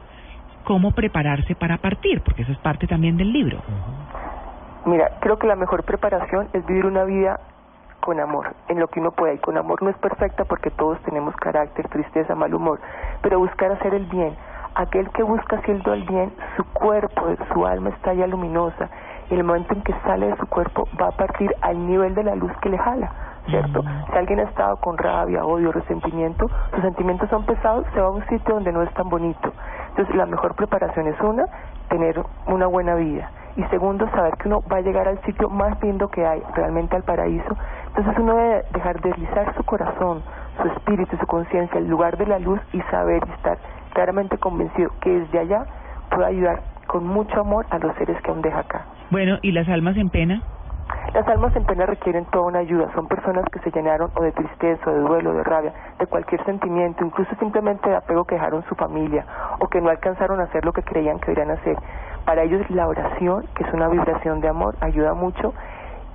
cómo 0.65 0.93
prepararse 0.93 1.55
para 1.55 1.79
partir, 1.79 2.21
porque 2.23 2.43
eso 2.43 2.53
es 2.53 2.59
parte 2.59 2.87
también 2.87 3.17
del 3.17 3.33
libro. 3.33 3.59
Mira, 4.85 5.11
creo 5.21 5.39
que 5.39 5.47
la 5.47 5.57
mejor 5.57 5.85
preparación 5.85 6.49
es 6.53 6.67
vivir 6.67 6.87
una 6.87 7.05
vida 7.05 7.39
con 8.01 8.19
amor, 8.19 8.53
en 8.69 8.81
lo 8.81 8.89
que 8.89 9.01
uno 9.01 9.13
pueda. 9.13 9.33
Y 9.33 9.39
con 9.39 9.57
amor 9.57 9.83
no 9.83 9.91
es 9.91 9.97
perfecta 9.99 10.45
porque 10.45 10.71
todos 10.71 11.01
tenemos 11.03 11.35
carácter, 11.37 11.89
tristeza, 11.89 12.35
mal 12.35 12.53
humor, 12.53 12.81
pero 13.23 13.39
buscar 13.39 13.71
hacer 13.73 13.95
el 13.95 14.07
bien. 14.07 14.37
Aquel 14.75 15.09
que 15.11 15.23
busca 15.23 15.57
haciendo 15.57 15.93
el 15.93 16.03
bien, 16.05 16.33
su 16.57 16.65
cuerpo, 16.73 17.27
su 17.53 17.67
alma 17.67 17.91
está 17.91 18.13
ya 18.13 18.27
luminosa. 18.27 18.89
Y 19.31 19.35
el 19.35 19.45
momento 19.45 19.73
en 19.75 19.83
que 19.83 19.95
sale 20.05 20.27
de 20.27 20.37
su 20.37 20.47
cuerpo 20.47 20.89
va 21.01 21.09
a 21.09 21.13
partir 21.13 21.55
al 21.61 21.87
nivel 21.87 22.15
de 22.15 22.25
la 22.25 22.35
luz 22.35 22.51
que 22.61 22.69
le 22.69 22.79
jala, 22.79 23.13
¿cierto? 23.47 23.83
Si 24.11 24.19
alguien 24.19 24.41
ha 24.41 24.45
estado 24.45 24.77
con 24.79 24.99
rabia, 24.99 25.45
odio, 25.45 25.73
resentimiento, 25.73 26.51
sus 26.73 26.83
sentimientos 26.83 27.31
son 27.31 27.47
pesados, 27.47 27.87
se 27.95 28.01
va 28.01 28.09
a 28.09 28.11
un 28.11 28.27
sitio 28.27 28.55
donde 28.55 28.73
no 28.73 28.83
es 28.83 28.93
tan 28.95 29.09
bonito. 29.09 29.53
Entonces, 29.91 30.15
la 30.17 30.27
mejor 30.27 30.55
preparación 30.55 31.07
es 31.07 31.21
una, 31.21 31.45
tener 31.89 32.21
una 32.47 32.67
buena 32.67 32.95
vida. 32.95 33.31
Y 33.57 33.63
segundo, 33.65 34.09
saber 34.11 34.35
que 34.39 34.49
uno 34.49 34.63
va 34.71 34.79
a 34.79 34.81
llegar 34.81 35.09
al 35.09 35.21
sitio 35.23 35.49
más 35.49 35.81
lindo 35.83 36.09
que 36.09 36.25
hay, 36.25 36.43
realmente 36.55 36.97
al 36.97 37.03
paraíso. 37.03 37.57
Entonces 37.89 38.15
uno 38.19 38.35
debe 38.35 38.65
dejar 38.73 39.01
deslizar 39.01 39.55
su 39.55 39.63
corazón, 39.65 40.23
su 40.61 40.69
espíritu, 40.69 41.17
su 41.19 41.27
conciencia, 41.27 41.79
el 41.79 41.89
lugar 41.89 42.17
de 42.17 42.27
la 42.27 42.39
luz 42.39 42.61
y 42.73 42.81
saber 42.91 43.23
y 43.29 43.33
estar 43.33 43.59
claramente 43.93 44.39
convencido 44.39 44.91
que 45.01 45.11
desde 45.11 45.39
allá 45.39 45.67
puede 46.11 46.27
ayudar 46.27 46.63
con 46.87 47.07
mucho 47.07 47.41
amor 47.41 47.67
a 47.71 47.79
los 47.79 47.95
seres 47.97 48.21
que 48.23 48.31
aún 48.31 48.43
deja 48.43 48.61
acá. 48.61 48.87
Bueno, 49.11 49.39
¿y 49.43 49.53
las 49.53 49.69
almas 49.69 49.97
en 49.97 50.09
pena? 50.09 50.43
Las 51.15 51.29
almas 51.29 51.55
en 51.57 51.65
pena 51.65 51.85
requieren 51.85 52.25
toda 52.27 52.47
una 52.47 52.61
ayuda. 52.61 52.91
Son 52.95 53.07
personas 53.07 53.45
que 53.53 53.59
se 53.61 53.71
llenaron 53.71 54.11
o 54.15 54.23
de 54.23 54.33
tristeza, 54.33 54.91
o 54.91 54.95
de 54.95 55.01
duelo, 55.01 55.35
de 55.35 55.45
rabia, 55.45 55.73
de 55.99 56.07
cualquier 56.07 56.43
sentimiento, 56.45 57.05
incluso 57.05 57.35
simplemente 57.37 57.91
de 57.91 57.97
apego 57.97 58.25
que 58.25 58.35
dejaron 58.35 58.65
su 58.65 58.75
familia 58.75 59.27
o 59.59 59.69
que 59.69 59.81
no 59.81 59.91
alcanzaron 59.91 60.41
a 60.41 60.45
hacer 60.45 60.65
lo 60.65 60.73
que 60.73 60.83
creían 60.83 61.19
que 61.19 61.33
deberían 61.33 61.59
hacer. 61.59 61.77
Para 62.25 62.43
ellos 62.43 62.69
la 62.71 62.87
oración, 62.89 63.47
que 63.55 63.65
es 63.65 63.73
una 63.75 63.89
vibración 63.89 64.41
de 64.41 64.49
amor, 64.49 64.77
ayuda 64.81 65.13
mucho 65.15 65.53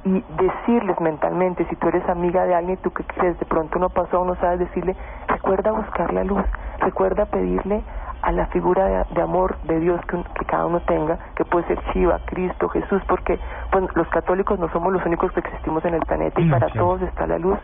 y 0.03 0.23
decirles 0.37 0.99
mentalmente, 1.01 1.65
si 1.65 1.75
tú 1.75 1.89
eres 1.89 2.07
amiga 2.07 2.45
de 2.45 2.55
alguien 2.55 2.77
y 2.79 2.81
tú 2.81 2.91
que 2.91 3.03
de 3.21 3.45
pronto 3.45 3.77
no 3.77 3.89
pasó, 3.89 4.23
no 4.23 4.35
sabes 4.35 4.59
decirle, 4.59 4.95
recuerda 5.27 5.71
buscar 5.71 6.13
la 6.13 6.23
luz, 6.23 6.43
recuerda 6.79 7.25
pedirle 7.25 7.83
a 8.21 8.31
la 8.31 8.47
figura 8.47 8.85
de, 8.85 9.05
de 9.15 9.21
amor 9.21 9.57
de 9.63 9.79
Dios 9.79 9.99
que, 10.07 10.17
que 10.37 10.45
cada 10.45 10.65
uno 10.65 10.79
tenga, 10.81 11.17
que 11.35 11.45
puede 11.45 11.67
ser 11.67 11.79
Shiva, 11.93 12.19
Cristo, 12.25 12.69
Jesús, 12.69 13.01
porque 13.07 13.39
pues, 13.71 13.85
los 13.95 14.07
católicos 14.09 14.59
no 14.59 14.69
somos 14.71 14.91
los 14.93 15.05
únicos 15.05 15.31
que 15.31 15.39
existimos 15.39 15.83
en 15.85 15.93
el 15.95 16.01
planeta 16.01 16.39
y 16.41 16.45
Mm, 16.45 16.51
para 16.51 16.67
claro. 16.67 16.87
todos 16.87 17.01
está 17.03 17.27
la 17.27 17.37
luz, 17.37 17.57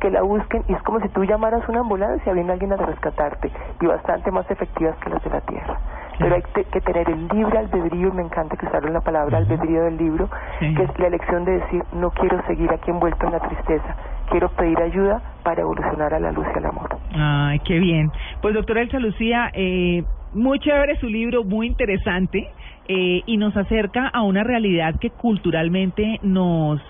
que 0.00 0.10
la 0.10 0.22
busquen 0.22 0.64
y 0.68 0.72
es 0.72 0.82
como 0.82 1.00
si 1.00 1.08
tú 1.10 1.24
llamaras 1.24 1.68
una 1.68 1.80
ambulancia, 1.80 2.32
viene 2.32 2.52
alguien 2.52 2.72
a 2.72 2.76
rescatarte 2.76 3.50
y 3.80 3.86
bastante 3.86 4.30
más 4.30 4.50
efectivas 4.50 4.96
que 4.98 5.10
las 5.10 5.22
de 5.22 5.30
la 5.30 5.40
tierra. 5.42 5.78
Pero 6.20 6.34
hay 6.36 6.42
que 6.42 6.80
tener 6.82 7.08
el 7.10 7.26
libre 7.28 7.58
albedrío, 7.58 8.08
y 8.08 8.12
me 8.12 8.22
encanta 8.22 8.56
que 8.56 8.66
usaron 8.66 8.92
la 8.92 9.00
palabra 9.00 9.38
albedrío 9.38 9.84
del 9.84 9.96
libro, 9.96 10.28
Sí. 10.60 10.74
que 10.74 10.82
es 10.84 10.98
la 10.98 11.06
elección 11.08 11.44
de 11.44 11.52
decir, 11.52 11.82
no 11.94 12.10
quiero 12.10 12.40
seguir 12.46 12.70
aquí 12.70 12.90
envuelto 12.90 13.26
en 13.26 13.32
la 13.32 13.40
tristeza, 13.40 13.96
quiero 14.30 14.48
pedir 14.50 14.78
ayuda 14.80 15.20
para 15.42 15.62
evolucionar 15.62 16.12
a 16.14 16.20
la 16.20 16.30
luz 16.30 16.46
y 16.54 16.58
al 16.58 16.66
amor. 16.66 16.88
Ay, 17.14 17.58
qué 17.60 17.78
bien. 17.78 18.10
Pues 18.42 18.54
doctora 18.54 18.82
Elsa 18.82 18.98
Lucía, 18.98 19.50
eh, 19.54 20.04
muy 20.34 20.58
chévere 20.60 20.96
su 21.00 21.06
libro, 21.08 21.42
muy 21.42 21.66
interesante 21.66 22.48
eh, 22.86 23.22
y 23.26 23.36
nos 23.36 23.56
acerca 23.56 24.08
a 24.08 24.22
una 24.22 24.44
realidad 24.44 24.94
que 25.00 25.10
culturalmente 25.10 26.18
nos 26.22 26.80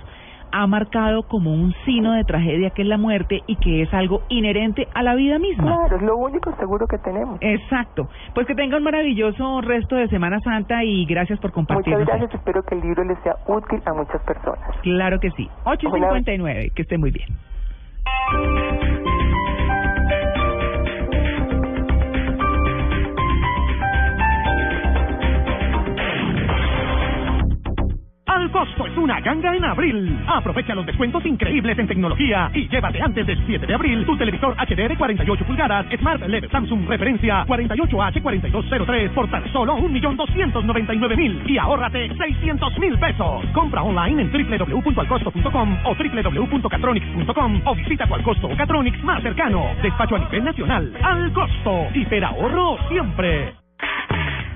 ha 0.53 0.67
marcado 0.67 1.23
como 1.25 1.53
un 1.53 1.73
signo 1.85 2.13
de 2.13 2.25
tragedia 2.25 2.71
que 2.71 2.83
es 2.83 2.89
la 2.89 2.99
muerte 2.99 3.43
y 3.47 3.57
que 3.57 3.83
es 3.83 3.93
algo 3.95 4.23
inherente 4.29 4.89
a 4.95 5.03
la 5.03 5.15
vida 5.15 5.39
misma. 5.39 5.77
Claro, 5.77 5.97
es 5.97 6.03
lo 6.03 6.17
único 6.17 6.55
seguro 6.57 6.87
que 6.87 6.99
tenemos. 6.99 7.39
Exacto. 7.41 8.09
Pues 8.35 8.47
que 8.47 8.55
tenga 8.55 8.77
un 8.77 8.83
maravilloso 8.83 9.61
resto 9.61 9.97
de 9.97 10.09
Semana 10.09 10.41
Santa 10.41 10.85
y 10.85 11.07
gracias 11.07 11.39
por 11.41 11.53
compartir. 11.53 11.95
Muchas 11.95 12.09
gracias, 12.09 12.35
espero 12.35 12.63
que 12.63 12.75
el 12.75 12.81
libro 12.83 13.05
les 13.05 13.19
sea 13.21 13.37
útil 13.47 13.81
a 13.87 13.95
muchas 13.95 14.23
personas. 14.23 14.77
Claro 14.83 15.21
que 15.21 15.31
sí. 15.33 15.49
8.59, 15.65 16.73
que 16.75 16.83
esté 16.83 16.99
muy 16.99 17.11
bien. 17.11 17.29
Al 28.41 28.51
costo 28.51 28.87
es 28.87 28.97
una 28.97 29.21
ganga 29.21 29.55
en 29.55 29.63
abril. 29.67 30.19
Aprovecha 30.27 30.75
los 30.75 30.87
descuentos 30.87 31.27
increíbles 31.27 31.79
en 31.79 31.87
tecnología 31.87 32.51
y 32.55 32.67
llévate 32.71 32.99
antes 33.03 33.27
del 33.27 33.39
7 33.45 33.67
de 33.67 33.75
abril 33.75 34.07
tu 34.07 34.17
televisor 34.17 34.55
HD 34.57 34.89
de 34.89 34.97
48 34.97 35.45
pulgadas 35.45 35.85
Smart 35.99 36.23
LED 36.27 36.51
Samsung 36.51 36.89
referencia 36.89 37.45
48H4203 37.45 39.11
por 39.11 39.31
tan 39.31 39.53
solo 39.53 39.77
1.299.000 39.77 41.51
y 41.51 41.59
ahórrate 41.59 42.09
600.000 42.13 42.99
pesos. 42.99 43.45
Compra 43.53 43.83
online 43.83 44.23
en 44.23 44.33
www.alcosto.com 44.33 45.77
o 45.85 45.95
www.catronics.com 45.95 47.61
o 47.67 47.75
visita 47.75 48.07
tu 48.07 48.15
Alcosto 48.15 48.47
o 48.47 48.57
Catronics 48.57 49.05
más 49.05 49.23
cercano. 49.23 49.67
Despacho 49.83 50.17
a 50.17 50.19
nivel 50.19 50.45
nacional. 50.45 50.97
Al 51.03 51.31
costo. 51.35 51.89
ahorro 52.25 52.79
siempre. 52.89 53.60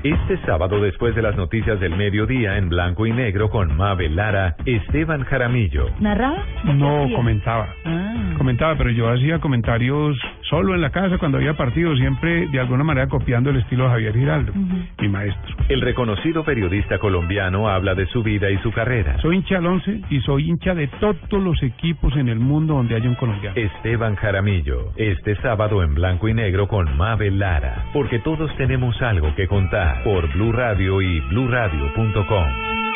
Este 0.04 0.36
sábado, 0.44 0.82
después 0.82 1.14
de 1.14 1.22
las 1.22 1.34
noticias 1.34 1.80
del 1.80 1.96
mediodía 1.96 2.58
en 2.58 2.68
blanco 2.68 3.06
y 3.06 3.12
negro 3.12 3.48
con 3.48 3.74
Mabel 3.74 4.16
Lara, 4.16 4.54
Esteban 4.66 5.24
Jaramillo. 5.24 5.86
¿Narraba? 5.98 6.44
No, 6.64 7.06
comentaba. 7.16 7.68
Ah. 7.86 8.34
Comentaba, 8.36 8.76
pero 8.76 8.90
yo 8.90 9.08
hacía 9.08 9.38
comentarios 9.38 10.18
solo 10.50 10.74
en 10.74 10.82
la 10.82 10.90
casa 10.90 11.16
cuando 11.16 11.38
había 11.38 11.56
partido, 11.56 11.96
siempre 11.96 12.48
de 12.48 12.60
alguna 12.60 12.84
manera 12.84 13.08
copiando 13.08 13.48
el 13.48 13.56
estilo 13.56 13.84
de 13.84 13.90
Javier 13.90 14.12
Giraldo, 14.12 14.52
mi 15.00 15.08
maestro. 15.08 15.56
El 15.70 15.80
reconocido 15.80 16.44
periodista 16.44 16.98
colombiano 16.98 17.70
habla 17.70 17.94
de 17.94 18.04
su 18.08 18.22
vida 18.22 18.50
y 18.50 18.58
su 18.58 18.72
carrera. 18.72 19.18
Soy 19.22 19.36
hincha 19.36 19.54
del 19.54 19.66
once 19.66 20.00
y 20.10 20.20
soy 20.20 20.50
hincha 20.50 20.74
de 20.74 20.88
todos 21.00 21.42
los 21.42 21.62
equipos 21.62 22.14
en 22.16 22.28
el 22.28 22.40
mundo 22.40 22.74
donde 22.74 22.94
haya 22.94 23.08
un 23.08 23.14
colombiano. 23.14 23.56
Esteban 23.56 24.16
Jaramillo, 24.16 24.92
este 24.96 25.34
sábado 25.36 25.82
en 25.82 25.94
blanco 25.94 26.28
y 26.28 26.34
negro 26.34 26.68
con 26.68 26.94
Mabel 26.98 27.38
Lara, 27.38 27.86
porque 27.94 28.18
todos 28.18 28.54
tenemos 28.56 29.00
algo 29.00 29.13
que 29.22 29.46
contar 29.46 30.02
por 30.02 30.28
Blue 30.34 30.52
Radio 30.52 31.00
y 31.00 31.20
bluradio.com. 31.20 32.46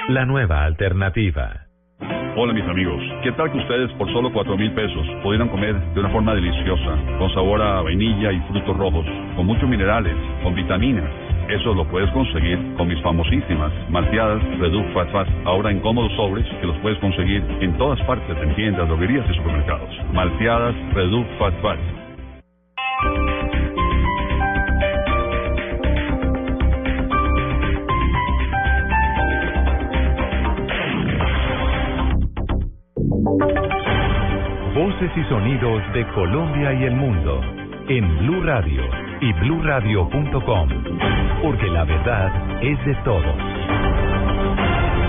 La 0.09 0.25
nueva 0.27 0.65
alternativa. 0.65 1.67
Hola 2.37 2.53
mis 2.53 2.65
amigos, 2.65 3.01
¿qué 3.23 3.33
tal 3.33 3.51
que 3.53 3.59
ustedes 3.59 3.91
por 3.93 4.13
solo 4.13 4.33
cuatro 4.33 4.57
mil 4.57 4.73
pesos 4.73 5.07
pudieran 5.23 5.49
comer 5.49 5.75
de 5.95 6.01
una 6.01 6.11
forma 6.11 6.35
deliciosa, 6.35 6.97
con 7.19 7.33
sabor 7.35 7.63
a 7.63 7.83
vainilla 7.83 8.33
y 8.33 8.41
frutos 8.49 8.77
rojos, 8.77 9.07
con 9.37 9.47
muchos 9.47 9.69
minerales, 9.69 10.15
con 10.43 10.55
vitaminas? 10.55 11.11
Eso 11.49 11.73
lo 11.73 11.87
puedes 11.89 12.11
conseguir 12.11 12.59
con 12.77 12.89
mis 12.89 13.01
famosísimas 13.03 13.73
malteadas 13.89 14.43
Reduc 14.59 14.93
Fat 14.93 15.11
Fat, 15.11 15.29
ahora 15.45 15.71
en 15.71 15.81
cómodos 15.81 16.13
sobres 16.17 16.47
que 16.61 16.67
los 16.67 16.77
puedes 16.79 16.99
conseguir 16.99 17.43
en 17.61 17.77
todas 17.79 18.01
partes, 18.03 18.37
en 18.43 18.55
tiendas, 18.55 18.89
droguerías 18.89 19.27
y 19.31 19.35
supermercados. 19.35 19.91
Malteadas 20.13 20.75
Reduc 20.95 21.27
Fat 21.39 21.55
Fat. 21.63 21.79
Voces 34.75 35.11
y 35.17 35.25
sonidos 35.29 35.83
de 35.93 36.05
Colombia 36.09 36.73
y 36.73 36.85
el 36.85 36.97
mundo 36.97 37.41
en 37.89 38.19
Blue 38.19 38.43
Radio 38.43 38.83
y 39.21 39.33
bluradio.com, 39.33 40.69
porque 41.43 41.69
la 41.69 41.85
verdad 41.85 42.63
es 42.63 42.85
de 42.85 42.95
todos. 43.05 43.37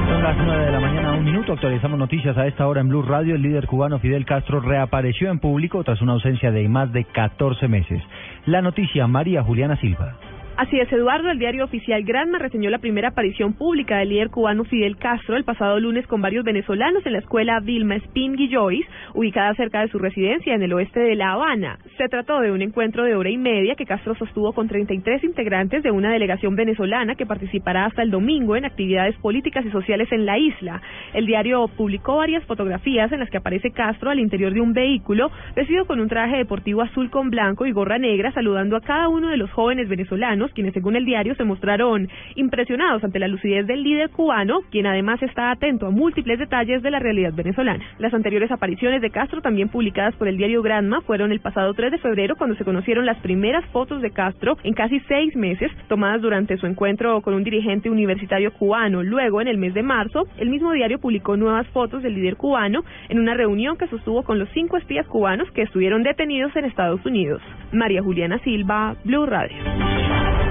Son 0.09 0.23
las 0.23 0.37
9 0.37 0.65
de 0.65 0.71
la 0.71 0.79
mañana, 0.79 1.13
un 1.13 1.23
minuto. 1.23 1.53
Actualizamos 1.53 1.97
noticias 1.97 2.37
a 2.37 2.45
esta 2.45 2.67
hora 2.67 2.81
en 2.81 2.89
Blue 2.89 3.01
Radio. 3.01 3.35
El 3.35 3.41
líder 3.41 3.65
cubano 3.65 3.99
Fidel 3.99 4.25
Castro 4.25 4.59
reapareció 4.59 5.31
en 5.31 5.39
público 5.39 5.83
tras 5.83 6.01
una 6.01 6.13
ausencia 6.13 6.51
de 6.51 6.67
más 6.69 6.91
de 6.93 7.05
14 7.05 7.67
meses. 7.67 8.01
La 8.45 8.61
noticia, 8.61 9.07
María 9.07 9.43
Juliana 9.43 9.75
Silva. 9.77 10.15
Así 10.59 10.77
es, 10.77 10.91
Eduardo, 10.91 11.31
el 11.31 11.39
diario 11.39 11.63
oficial 11.63 12.03
Granma 12.03 12.37
reseñó 12.37 12.69
la 12.69 12.79
primera 12.79 13.07
aparición 13.07 13.53
pública 13.53 13.99
del 13.99 14.09
líder 14.09 14.29
cubano 14.29 14.65
Fidel 14.65 14.97
Castro 14.97 15.37
el 15.37 15.45
pasado 15.45 15.79
lunes 15.79 16.05
con 16.05 16.21
varios 16.21 16.43
venezolanos 16.43 17.05
en 17.05 17.13
la 17.13 17.19
escuela 17.19 17.61
Vilma 17.61 17.95
Spin 17.95 18.35
Guillois, 18.35 18.85
ubicada 19.13 19.55
cerca 19.55 19.79
de 19.79 19.87
su 19.87 19.99
residencia 19.99 20.53
en 20.53 20.61
el 20.61 20.73
oeste 20.73 20.99
de 20.99 21.15
La 21.15 21.31
Habana. 21.31 21.79
Se 21.97 22.09
trató 22.09 22.41
de 22.41 22.51
un 22.51 22.61
encuentro 22.61 23.05
de 23.05 23.15
hora 23.15 23.29
y 23.29 23.37
media 23.37 23.75
que 23.75 23.85
Castro 23.85 24.15
sostuvo 24.15 24.51
con 24.51 24.67
33 24.67 25.23
integrantes 25.23 25.81
de 25.81 25.91
una 25.91 26.11
delegación 26.11 26.57
venezolana 26.57 27.15
que 27.15 27.25
participará 27.25 27.85
hasta 27.85 28.03
el 28.03 28.11
domingo 28.11 28.57
en 28.57 28.65
actividades 28.65 29.15
políticas 29.19 29.65
y 29.65 29.71
sociales 29.71 30.11
en 30.11 30.25
la 30.25 30.37
isla. 30.37 30.81
El 31.13 31.25
diario 31.25 31.69
publicó 31.69 32.17
varias 32.17 32.43
fotografías 32.43 33.09
en 33.13 33.19
las 33.19 33.29
que 33.29 33.37
aparece 33.37 33.71
Castro 33.71 34.09
al 34.09 34.19
interior 34.19 34.53
de 34.53 34.59
un 34.59 34.73
vehículo, 34.73 35.31
vestido 35.55 35.85
con 35.85 36.01
un 36.01 36.09
traje 36.09 36.35
deportivo 36.35 36.81
azul 36.81 37.09
con 37.09 37.29
blanco 37.29 37.65
y 37.65 37.71
gorra 37.71 37.97
negra, 37.97 38.33
saludando 38.33 38.75
a 38.75 38.81
cada 38.81 39.07
uno 39.07 39.29
de 39.29 39.37
los 39.37 39.49
jóvenes 39.51 39.87
venezolanos 39.87 40.48
quienes 40.53 40.73
según 40.73 40.95
el 40.95 41.05
diario 41.05 41.35
se 41.35 41.43
mostraron 41.43 42.07
impresionados 42.35 43.03
ante 43.03 43.19
la 43.19 43.27
lucidez 43.27 43.67
del 43.67 43.83
líder 43.83 44.09
cubano, 44.09 44.59
quien 44.71 44.85
además 44.85 45.21
está 45.21 45.51
atento 45.51 45.87
a 45.87 45.91
múltiples 45.91 46.39
detalles 46.39 46.81
de 46.81 46.91
la 46.91 46.99
realidad 46.99 47.33
venezolana. 47.33 47.83
Las 47.97 48.13
anteriores 48.13 48.51
apariciones 48.51 49.01
de 49.01 49.09
Castro, 49.09 49.41
también 49.41 49.69
publicadas 49.69 50.15
por 50.15 50.27
el 50.27 50.37
diario 50.37 50.61
Granma, 50.61 51.01
fueron 51.01 51.31
el 51.31 51.39
pasado 51.39 51.73
3 51.73 51.91
de 51.91 51.97
febrero 51.97 52.35
cuando 52.35 52.55
se 52.55 52.65
conocieron 52.65 53.05
las 53.05 53.17
primeras 53.17 53.65
fotos 53.67 54.01
de 54.01 54.11
Castro 54.11 54.57
en 54.63 54.73
casi 54.73 54.99
seis 55.01 55.35
meses, 55.35 55.71
tomadas 55.87 56.21
durante 56.21 56.57
su 56.57 56.65
encuentro 56.65 57.21
con 57.21 57.33
un 57.33 57.43
dirigente 57.43 57.89
universitario 57.89 58.51
cubano. 58.53 59.03
Luego, 59.03 59.41
en 59.41 59.47
el 59.47 59.57
mes 59.57 59.73
de 59.73 59.83
marzo, 59.83 60.27
el 60.37 60.49
mismo 60.49 60.71
diario 60.71 60.99
publicó 60.99 61.37
nuevas 61.37 61.67
fotos 61.67 62.03
del 62.03 62.15
líder 62.15 62.35
cubano 62.35 62.83
en 63.09 63.19
una 63.19 63.33
reunión 63.33 63.77
que 63.77 63.87
sostuvo 63.87 64.23
con 64.23 64.39
los 64.39 64.49
cinco 64.53 64.77
espías 64.77 65.07
cubanos 65.07 65.49
que 65.51 65.63
estuvieron 65.63 66.03
detenidos 66.03 66.55
en 66.55 66.65
Estados 66.65 67.05
Unidos. 67.05 67.41
María 67.71 68.01
Juliana 68.01 68.39
Silva, 68.39 68.95
Blue 69.03 69.25
Radio. 69.25 69.57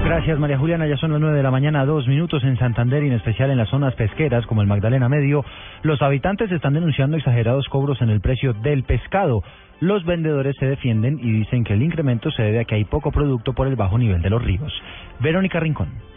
Gracias, 0.09 0.39
María 0.39 0.57
Juliana. 0.57 0.87
Ya 0.87 0.97
son 0.97 1.11
las 1.11 1.21
nueve 1.21 1.37
de 1.37 1.43
la 1.43 1.51
mañana, 1.51 1.85
dos 1.85 2.07
minutos 2.07 2.43
en 2.43 2.57
Santander 2.57 3.03
y 3.03 3.07
en 3.09 3.13
especial 3.13 3.51
en 3.51 3.59
las 3.59 3.69
zonas 3.69 3.93
pesqueras 3.93 4.43
como 4.47 4.63
el 4.63 4.67
Magdalena 4.67 5.07
Medio. 5.07 5.45
Los 5.83 6.01
habitantes 6.01 6.51
están 6.51 6.73
denunciando 6.73 7.15
exagerados 7.15 7.69
cobros 7.69 8.01
en 8.01 8.09
el 8.09 8.19
precio 8.19 8.53
del 8.53 8.81
pescado. 8.85 9.43
Los 9.79 10.03
vendedores 10.05 10.55
se 10.59 10.65
defienden 10.65 11.19
y 11.19 11.31
dicen 11.31 11.63
que 11.63 11.73
el 11.73 11.83
incremento 11.83 12.31
se 12.31 12.41
debe 12.41 12.61
a 12.61 12.65
que 12.65 12.73
hay 12.73 12.85
poco 12.85 13.11
producto 13.11 13.53
por 13.53 13.67
el 13.67 13.75
bajo 13.75 13.99
nivel 13.99 14.23
de 14.23 14.31
los 14.31 14.43
ríos. 14.43 14.73
Verónica 15.19 15.59
Rincón. 15.59 16.08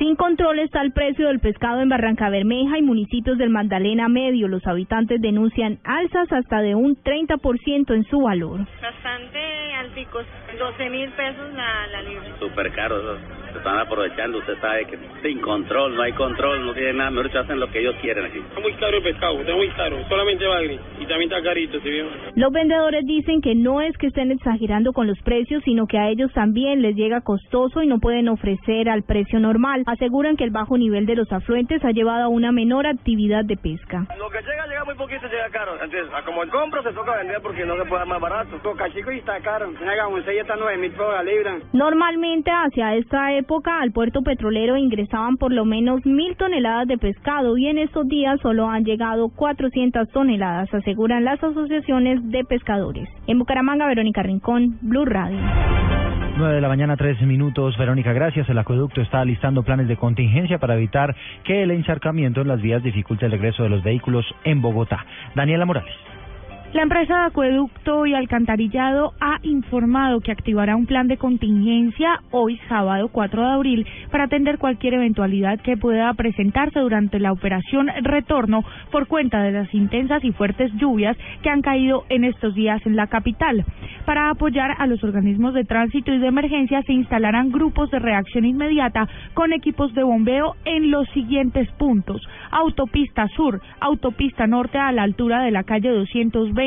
Sin 0.00 0.16
control 0.16 0.60
está 0.60 0.80
el 0.80 0.92
precio 0.92 1.26
del 1.26 1.40
pescado 1.40 1.82
en 1.82 1.90
Barranca 1.90 2.30
Bermeja 2.30 2.78
y 2.78 2.82
municipios 2.82 3.36
del 3.36 3.50
Magdalena 3.50 4.08
Medio. 4.08 4.48
Los 4.48 4.66
habitantes 4.66 5.20
denuncian 5.20 5.78
alzas 5.84 6.32
hasta 6.32 6.62
de 6.62 6.74
un 6.74 6.96
30% 6.96 7.94
en 7.94 8.04
su 8.04 8.20
valor. 8.20 8.60
Bastante 8.80 9.74
alticos, 9.74 10.24
12 10.58 10.88
mil 10.88 11.10
pesos 11.10 11.52
la, 11.52 11.86
la 11.88 12.02
libra. 12.02 12.38
Súper 12.38 12.72
caro, 12.72 12.98
eso. 12.98 13.18
se 13.52 13.58
están 13.58 13.78
aprovechando. 13.78 14.38
Usted 14.38 14.58
sabe 14.60 14.86
que 14.86 14.98
sin 15.22 15.38
control, 15.40 15.94
no 15.94 16.02
hay 16.02 16.12
control, 16.12 16.64
no 16.64 16.72
tiene 16.72 16.94
nada. 16.94 17.10
Mejor 17.10 17.26
dicho, 17.26 17.40
hacen 17.40 17.60
lo 17.60 17.70
que 17.70 17.80
ellos 17.80 17.94
quieren 18.00 18.24
aquí. 18.24 18.38
Está 18.38 18.60
muy 18.60 18.72
caro 18.74 18.96
el 18.96 19.02
pescado, 19.02 19.40
está 19.40 19.54
muy 19.54 19.68
caro. 19.68 20.08
Solamente 20.08 20.46
bagri. 20.46 20.78
Y 20.98 21.06
también 21.06 21.30
está 21.30 21.42
carito, 21.42 21.78
¿sí 21.80 21.90
vio? 21.90 22.06
Los 22.36 22.52
vendedores 22.52 23.04
dicen 23.04 23.42
que 23.42 23.54
no 23.54 23.82
es 23.82 23.94
que 23.98 24.06
estén 24.06 24.30
exagerando 24.30 24.94
con 24.94 25.06
los 25.06 25.20
precios, 25.20 25.62
sino 25.64 25.86
que 25.86 25.98
a 25.98 26.08
ellos 26.08 26.32
también 26.32 26.80
les 26.80 26.96
llega 26.96 27.20
costoso 27.20 27.82
y 27.82 27.86
no 27.86 27.98
pueden 27.98 28.28
ofrecer 28.28 28.88
al 28.88 29.02
precio 29.02 29.40
normal. 29.40 29.84
Aseguran 29.90 30.36
que 30.36 30.44
el 30.44 30.52
bajo 30.52 30.78
nivel 30.78 31.04
de 31.04 31.16
los 31.16 31.32
afluentes 31.32 31.84
ha 31.84 31.90
llevado 31.90 32.22
a 32.22 32.28
una 32.28 32.52
menor 32.52 32.86
actividad 32.86 33.44
de 33.44 33.56
pesca. 33.56 34.06
Lo 34.16 34.30
que 34.30 34.38
llega, 34.38 34.64
llega 34.68 34.84
muy 34.84 34.94
poquito, 34.94 35.26
llega 35.26 35.50
caro. 35.50 35.72
Entonces, 35.82 36.06
como 36.24 36.44
el 36.44 36.50
compro, 36.50 36.80
se 36.84 36.92
toca 36.92 37.16
vender 37.16 37.42
porque 37.42 37.66
no 37.66 37.74
se 37.76 37.84
puede 37.86 37.98
dar 37.98 38.06
más 38.06 38.20
barato. 38.20 38.56
Toca 38.62 38.88
chico 38.92 39.10
y 39.10 39.18
está 39.18 39.40
caro. 39.40 39.68
Llega 39.72 40.06
un 40.06 40.24
6 40.24 40.42
está 40.42 40.54
9 40.54 40.78
mil 40.78 40.92
pesos 40.92 41.12
la 41.12 41.24
libra. 41.24 41.58
Normalmente 41.72 42.52
hacia 42.52 42.94
esta 42.94 43.32
época 43.32 43.80
al 43.80 43.90
puerto 43.90 44.22
petrolero 44.22 44.76
ingresaban 44.76 45.36
por 45.38 45.52
lo 45.52 45.64
menos 45.64 46.06
mil 46.06 46.36
toneladas 46.36 46.86
de 46.86 46.96
pescado 46.96 47.58
y 47.58 47.66
en 47.66 47.78
estos 47.78 48.06
días 48.06 48.38
solo 48.42 48.68
han 48.68 48.84
llegado 48.84 49.30
400 49.30 50.08
toneladas, 50.10 50.72
aseguran 50.72 51.24
las 51.24 51.42
asociaciones 51.42 52.20
de 52.30 52.44
pescadores. 52.44 53.08
En 53.26 53.40
Bucaramanga, 53.40 53.88
Verónica 53.88 54.22
Rincón, 54.22 54.78
Blue 54.82 55.04
Radio. 55.04 55.40
9 56.40 56.54
de 56.54 56.60
la 56.62 56.68
mañana, 56.68 56.96
tres 56.96 57.20
minutos. 57.20 57.76
Verónica, 57.76 58.14
gracias. 58.14 58.48
El 58.48 58.58
acueducto 58.58 59.02
está 59.02 59.22
listando 59.24 59.62
planes 59.62 59.88
de 59.88 59.96
contingencia 59.98 60.58
para 60.58 60.74
evitar 60.74 61.14
que 61.44 61.62
el 61.62 61.70
encharcamiento 61.70 62.40
en 62.40 62.48
las 62.48 62.62
vías 62.62 62.82
dificulte 62.82 63.26
el 63.26 63.32
regreso 63.32 63.62
de 63.62 63.68
los 63.68 63.82
vehículos 63.82 64.24
en 64.44 64.62
Bogotá. 64.62 65.04
Daniela 65.34 65.66
Morales. 65.66 66.09
La 66.72 66.82
empresa 66.82 67.18
de 67.18 67.24
acueducto 67.24 68.06
y 68.06 68.14
alcantarillado 68.14 69.12
ha 69.20 69.40
informado 69.42 70.20
que 70.20 70.30
activará 70.30 70.76
un 70.76 70.86
plan 70.86 71.08
de 71.08 71.16
contingencia 71.16 72.20
hoy 72.30 72.60
sábado 72.68 73.08
4 73.08 73.42
de 73.42 73.48
abril 73.48 73.86
para 74.12 74.24
atender 74.24 74.58
cualquier 74.58 74.94
eventualidad 74.94 75.58
que 75.58 75.76
pueda 75.76 76.14
presentarse 76.14 76.78
durante 76.78 77.18
la 77.18 77.32
operación 77.32 77.88
retorno 78.02 78.62
por 78.92 79.08
cuenta 79.08 79.42
de 79.42 79.50
las 79.50 79.74
intensas 79.74 80.22
y 80.22 80.30
fuertes 80.30 80.70
lluvias 80.74 81.16
que 81.42 81.50
han 81.50 81.60
caído 81.60 82.04
en 82.08 82.22
estos 82.22 82.54
días 82.54 82.80
en 82.86 82.94
la 82.94 83.08
capital. 83.08 83.64
Para 84.06 84.30
apoyar 84.30 84.76
a 84.78 84.86
los 84.86 85.02
organismos 85.02 85.54
de 85.54 85.64
tránsito 85.64 86.14
y 86.14 86.18
de 86.18 86.28
emergencia 86.28 86.82
se 86.82 86.92
instalarán 86.92 87.50
grupos 87.50 87.90
de 87.90 87.98
reacción 87.98 88.44
inmediata 88.44 89.08
con 89.34 89.52
equipos 89.52 89.92
de 89.94 90.04
bombeo 90.04 90.54
en 90.64 90.92
los 90.92 91.08
siguientes 91.10 91.68
puntos. 91.72 92.22
Autopista 92.52 93.26
Sur, 93.34 93.60
Autopista 93.80 94.46
Norte 94.46 94.78
a 94.78 94.92
la 94.92 95.02
altura 95.02 95.42
de 95.42 95.50
la 95.50 95.64
calle 95.64 95.90
220 95.90 96.59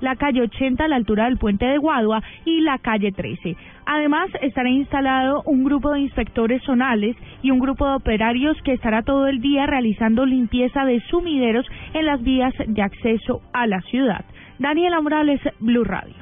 la 0.00 0.16
calle 0.16 0.42
80 0.42 0.84
a 0.84 0.88
la 0.88 0.96
altura 0.96 1.24
del 1.24 1.38
puente 1.38 1.66
de 1.66 1.78
Guadua 1.78 2.22
y 2.44 2.60
la 2.60 2.78
calle 2.78 3.12
13. 3.12 3.56
Además, 3.86 4.30
estará 4.40 4.68
instalado 4.68 5.42
un 5.44 5.64
grupo 5.64 5.92
de 5.92 6.00
inspectores 6.00 6.62
zonales 6.62 7.16
y 7.42 7.50
un 7.50 7.58
grupo 7.58 7.88
de 7.88 7.96
operarios 7.96 8.56
que 8.62 8.72
estará 8.72 9.02
todo 9.02 9.26
el 9.26 9.40
día 9.40 9.66
realizando 9.66 10.24
limpieza 10.24 10.84
de 10.84 11.00
sumideros 11.10 11.66
en 11.94 12.06
las 12.06 12.22
vías 12.22 12.54
de 12.66 12.82
acceso 12.82 13.42
a 13.52 13.66
la 13.66 13.80
ciudad. 13.82 14.24
Daniela 14.58 15.00
Morales, 15.00 15.40
Blue 15.58 15.84
Radio. 15.84 16.14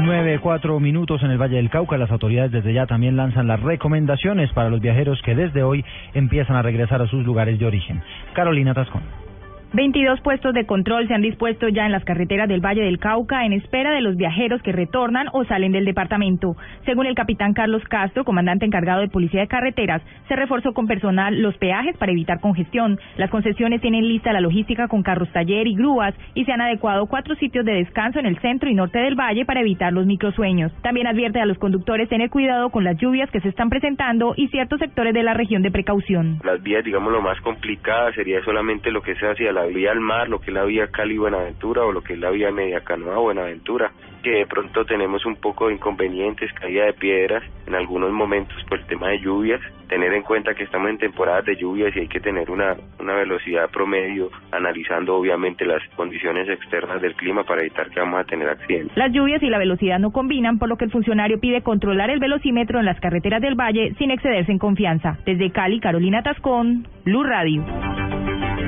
Nueve, 0.00 0.38
cuatro 0.40 0.78
minutos 0.78 1.22
en 1.22 1.32
el 1.32 1.38
Valle 1.38 1.56
del 1.56 1.68
Cauca. 1.68 1.98
Las 1.98 2.10
autoridades 2.10 2.52
desde 2.52 2.72
ya 2.72 2.86
también 2.86 3.16
lanzan 3.16 3.48
las 3.48 3.60
recomendaciones 3.60 4.52
para 4.52 4.70
los 4.70 4.80
viajeros 4.80 5.20
que 5.22 5.34
desde 5.34 5.62
hoy 5.62 5.84
empiezan 6.14 6.56
a 6.56 6.62
regresar 6.62 7.02
a 7.02 7.08
sus 7.08 7.24
lugares 7.24 7.58
de 7.58 7.66
origen. 7.66 8.00
Carolina 8.32 8.72
Tascón. 8.72 9.25
22 9.72 10.20
puestos 10.20 10.54
de 10.54 10.64
control 10.64 11.08
se 11.08 11.14
han 11.14 11.22
dispuesto 11.22 11.68
ya 11.68 11.86
en 11.86 11.92
las 11.92 12.04
carreteras 12.04 12.48
del 12.48 12.64
Valle 12.64 12.82
del 12.82 12.98
Cauca 12.98 13.44
en 13.44 13.52
espera 13.52 13.90
de 13.90 14.00
los 14.00 14.16
viajeros 14.16 14.62
que 14.62 14.72
retornan 14.72 15.26
o 15.32 15.44
salen 15.44 15.72
del 15.72 15.84
departamento. 15.84 16.56
Según 16.84 17.06
el 17.06 17.16
capitán 17.16 17.52
Carlos 17.52 17.82
Castro, 17.88 18.24
comandante 18.24 18.64
encargado 18.64 19.00
de 19.00 19.08
Policía 19.08 19.40
de 19.40 19.48
Carreteras, 19.48 20.02
se 20.28 20.36
reforzó 20.36 20.72
con 20.72 20.86
personal 20.86 21.42
los 21.42 21.58
peajes 21.58 21.96
para 21.96 22.12
evitar 22.12 22.40
congestión. 22.40 22.98
Las 23.16 23.28
concesiones 23.28 23.80
tienen 23.80 24.06
lista 24.06 24.32
la 24.32 24.40
logística 24.40 24.86
con 24.86 25.02
carros 25.02 25.30
taller 25.32 25.66
y 25.66 25.74
grúas 25.74 26.14
y 26.34 26.44
se 26.44 26.52
han 26.52 26.60
adecuado 26.60 27.06
cuatro 27.06 27.34
sitios 27.34 27.64
de 27.64 27.74
descanso 27.74 28.20
en 28.20 28.26
el 28.26 28.38
centro 28.38 28.70
y 28.70 28.74
norte 28.74 29.00
del 29.00 29.16
valle 29.16 29.44
para 29.44 29.60
evitar 29.60 29.92
los 29.92 30.06
microsueños. 30.06 30.72
También 30.82 31.08
advierte 31.08 31.40
a 31.40 31.46
los 31.46 31.58
conductores 31.58 32.08
tener 32.08 32.30
cuidado 32.30 32.70
con 32.70 32.84
las 32.84 32.96
lluvias 32.98 33.30
que 33.30 33.40
se 33.40 33.48
están 33.48 33.68
presentando 33.68 34.34
y 34.36 34.46
ciertos 34.48 34.78
sectores 34.78 35.12
de 35.12 35.24
la 35.24 35.34
región 35.34 35.62
de 35.62 35.72
precaución. 35.72 36.38
Las 36.44 36.62
vías, 36.62 36.84
digamos, 36.84 37.12
lo 37.12 37.20
más 37.20 37.40
complicada 37.40 38.12
sería 38.12 38.42
solamente 38.44 38.92
lo 38.92 39.02
que 39.02 39.16
se 39.16 39.26
hacia 39.26 39.55
la 39.56 39.64
vía 39.64 39.90
al 39.90 40.00
mar, 40.00 40.28
lo 40.28 40.38
que 40.38 40.50
es 40.50 40.54
la 40.54 40.64
vía 40.64 40.88
Cali 40.88 41.16
Buenaventura 41.16 41.84
o 41.84 41.92
lo 41.92 42.02
que 42.02 42.12
es 42.12 42.18
la 42.18 42.30
vía 42.30 42.50
Media 42.50 42.80
Canoa 42.80 43.18
Buenaventura, 43.18 43.90
que 44.22 44.30
de 44.30 44.46
pronto 44.46 44.84
tenemos 44.84 45.24
un 45.24 45.36
poco 45.36 45.68
de 45.68 45.74
inconvenientes, 45.74 46.52
caída 46.52 46.84
de 46.84 46.92
piedras 46.92 47.42
en 47.66 47.74
algunos 47.74 48.12
momentos 48.12 48.56
por 48.68 48.80
el 48.80 48.86
tema 48.86 49.08
de 49.08 49.20
lluvias, 49.20 49.60
tener 49.88 50.12
en 50.12 50.22
cuenta 50.22 50.52
que 50.54 50.64
estamos 50.64 50.90
en 50.90 50.98
temporadas 50.98 51.44
de 51.46 51.56
lluvias 51.56 51.96
y 51.96 52.00
hay 52.00 52.08
que 52.08 52.20
tener 52.20 52.50
una, 52.50 52.76
una 52.98 53.14
velocidad 53.14 53.70
promedio, 53.70 54.30
analizando 54.52 55.16
obviamente 55.16 55.64
las 55.64 55.80
condiciones 55.96 56.48
externas 56.48 57.00
del 57.00 57.14
clima 57.14 57.44
para 57.44 57.62
evitar 57.62 57.88
que 57.88 58.00
vamos 58.00 58.20
a 58.20 58.24
tener 58.24 58.48
accidentes. 58.48 58.96
Las 58.96 59.12
lluvias 59.12 59.42
y 59.42 59.48
la 59.48 59.58
velocidad 59.58 59.98
no 59.98 60.10
combinan, 60.10 60.58
por 60.58 60.68
lo 60.68 60.76
que 60.76 60.84
el 60.84 60.90
funcionario 60.90 61.40
pide 61.40 61.62
controlar 61.62 62.10
el 62.10 62.18
velocímetro 62.18 62.78
en 62.78 62.84
las 62.84 63.00
carreteras 63.00 63.40
del 63.40 63.54
valle 63.54 63.94
sin 63.96 64.10
excederse 64.10 64.52
en 64.52 64.58
confianza. 64.58 65.18
Desde 65.24 65.50
Cali, 65.50 65.80
Carolina 65.80 66.22
Tascón, 66.22 66.86
Blue 67.04 67.22
Radio. 67.22 67.64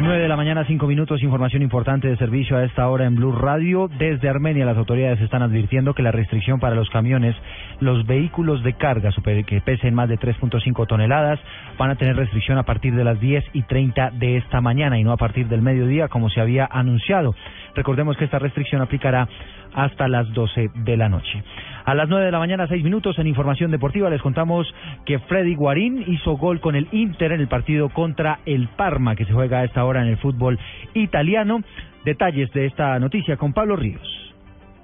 9 0.00 0.22
de 0.22 0.28
la 0.28 0.36
mañana, 0.36 0.64
5 0.64 0.86
minutos, 0.86 1.22
información 1.22 1.62
importante 1.62 2.06
de 2.06 2.16
servicio 2.16 2.56
a 2.56 2.64
esta 2.64 2.88
hora 2.88 3.04
en 3.04 3.16
Blue 3.16 3.32
Radio. 3.32 3.88
Desde 3.98 4.28
Armenia 4.28 4.64
las 4.64 4.76
autoridades 4.76 5.20
están 5.20 5.42
advirtiendo 5.42 5.92
que 5.92 6.02
la 6.02 6.12
restricción 6.12 6.60
para 6.60 6.76
los 6.76 6.88
camiones, 6.88 7.34
los 7.80 8.06
vehículos 8.06 8.62
de 8.62 8.74
carga 8.74 9.10
que 9.44 9.60
pesen 9.60 9.94
más 9.94 10.08
de 10.08 10.16
3.5 10.16 10.86
toneladas, 10.86 11.40
van 11.78 11.90
a 11.90 11.96
tener 11.96 12.14
restricción 12.14 12.58
a 12.58 12.62
partir 12.62 12.94
de 12.94 13.02
las 13.02 13.18
10 13.18 13.44
y 13.54 13.62
30 13.62 14.10
de 14.12 14.36
esta 14.36 14.60
mañana 14.60 14.98
y 14.98 15.04
no 15.04 15.10
a 15.12 15.16
partir 15.16 15.48
del 15.48 15.62
mediodía 15.62 16.06
como 16.06 16.30
se 16.30 16.40
había 16.40 16.68
anunciado. 16.70 17.34
Recordemos 17.74 18.16
que 18.16 18.24
esta 18.24 18.38
restricción 18.38 18.80
aplicará 18.80 19.28
hasta 19.74 20.06
las 20.06 20.32
12 20.32 20.70
de 20.74 20.96
la 20.96 21.08
noche. 21.08 21.42
A 21.88 21.94
las 21.94 22.06
9 22.06 22.26
de 22.26 22.32
la 22.32 22.38
mañana, 22.38 22.66
6 22.68 22.84
minutos 22.84 23.18
en 23.18 23.26
Información 23.28 23.70
Deportiva, 23.70 24.10
les 24.10 24.20
contamos 24.20 24.66
que 25.06 25.20
Freddy 25.20 25.54
Guarín 25.54 26.04
hizo 26.06 26.36
gol 26.36 26.60
con 26.60 26.76
el 26.76 26.86
Inter 26.92 27.32
en 27.32 27.40
el 27.40 27.48
partido 27.48 27.88
contra 27.88 28.40
el 28.44 28.68
Parma, 28.68 29.16
que 29.16 29.24
se 29.24 29.32
juega 29.32 29.60
a 29.60 29.64
esta 29.64 29.86
hora 29.86 30.02
en 30.02 30.08
el 30.08 30.18
fútbol 30.18 30.58
italiano. 30.92 31.62
Detalles 32.04 32.52
de 32.52 32.66
esta 32.66 32.98
noticia 32.98 33.38
con 33.38 33.54
Pablo 33.54 33.74
Ríos. 33.74 34.27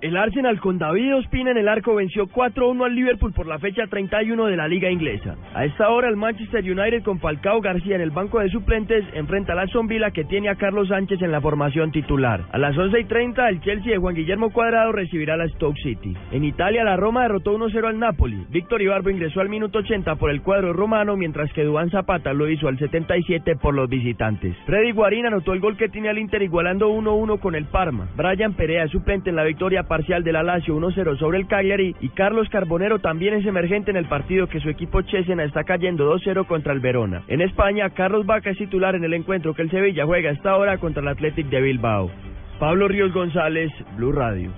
El 0.05 0.18
Arsenal 0.18 0.60
con 0.60 0.76
David 0.76 1.16
Ospina 1.16 1.51
en 1.51 1.56
el 1.56 1.66
arco 1.66 1.94
venció 1.94 2.26
4-1 2.26 2.85
al 2.85 2.94
Liverpool 2.94 3.32
por 3.32 3.47
la 3.47 3.59
fecha 3.59 3.86
31 3.86 4.48
de 4.48 4.55
la 4.55 4.68
Liga 4.68 4.90
Inglesa. 4.90 5.35
A 5.55 5.64
esta 5.64 5.89
hora 5.89 6.10
el 6.10 6.16
Manchester 6.16 6.62
United 6.62 7.02
con 7.02 7.20
Falcao 7.20 7.62
García 7.62 7.94
en 7.94 8.02
el 8.02 8.10
banco 8.10 8.39
de 8.40 8.51
suplentes 8.51 9.02
enfrenta 9.14 9.55
a 9.55 9.56
la 9.56 9.64
Villa 9.89 10.10
que 10.10 10.24
tiene 10.24 10.51
a 10.51 10.56
Carlos 10.56 10.89
Sánchez 10.89 11.22
en 11.22 11.32
la 11.32 11.40
formación 11.40 11.90
titular. 11.90 12.43
A 12.52 12.59
las 12.59 12.76
11 12.76 13.01
y 13.01 13.05
30 13.05 13.48
el 13.48 13.62
Chelsea 13.62 13.93
de 13.93 13.97
Juan 13.97 14.14
Guillermo 14.14 14.52
Cuadrado 14.52 14.93
recibirá 14.93 15.35
a 15.35 15.36
la 15.39 15.48
Stoke 15.48 15.81
City. 15.82 16.14
En 16.32 16.44
Italia 16.44 16.85
la 16.85 16.98
Roma 16.98 17.22
derrotó 17.22 17.56
1-0 17.56 17.89
al 17.89 17.98
Napoli. 17.98 18.44
Víctor 18.51 18.82
Ibarbo 18.82 19.09
ingresó 19.09 19.40
al 19.40 19.48
minuto 19.48 19.78
80 19.78 20.16
por 20.16 20.28
el 20.28 20.43
cuadro 20.43 20.74
romano 20.74 21.16
mientras 21.16 21.51
que 21.55 21.64
Duván 21.64 21.89
Zapata 21.89 22.35
lo 22.35 22.51
hizo 22.51 22.68
al 22.68 22.78
77 22.78 23.56
por 23.56 23.72
los 23.72 23.89
visitantes. 23.89 24.55
Freddy 24.66 24.93
Guarín 24.93 25.24
anotó 25.24 25.55
el 25.55 25.60
gol 25.60 25.78
que 25.78 25.89
tiene 25.89 26.10
al 26.10 26.18
Inter 26.18 26.43
igualando 26.43 26.90
1-1 26.90 27.40
con 27.40 27.55
el 27.55 27.64
Parma. 27.64 28.06
Brian 28.14 28.52
Perea 28.52 28.86
suplente 28.89 29.31
en 29.31 29.36
la 29.36 29.44
victoria 29.44 29.85
parcial 29.95 30.25
de 30.25 30.33
la 30.33 30.43
Lazio 30.43 30.75
1-0 30.75 31.16
sobre 31.21 31.39
el 31.39 31.47
Cagliari 31.47 31.95
y 32.01 32.09
Carlos 32.09 32.49
Carbonero 32.49 32.99
también 32.99 33.35
es 33.35 33.47
emergente 33.47 33.93
en 33.93 33.97
el 33.97 34.07
partido 34.07 34.49
que 34.49 34.59
su 34.59 34.69
equipo 34.69 35.03
Chesena 35.03 35.45
está 35.45 35.62
cayendo 35.62 36.12
2-0 36.12 36.49
contra 36.49 36.73
el 36.73 36.81
Verona. 36.81 37.23
En 37.29 37.41
España, 37.41 37.89
Carlos 37.91 38.27
Vaca 38.27 38.51
es 38.51 38.59
titular 38.59 38.97
en 38.97 39.05
el 39.05 39.15
encuentro 39.15 39.55
que 39.55 39.62
el 39.62 39.71
Sevilla 39.71 40.05
juega 40.05 40.33
esta 40.33 40.57
hora 40.57 40.79
contra 40.79 41.01
el 41.01 41.07
Athletic 41.07 41.47
de 41.47 41.61
Bilbao. 41.61 42.11
Pablo 42.59 42.89
Ríos 42.89 43.12
González, 43.12 43.71
Blue 43.97 44.11
Radio. 44.11 44.51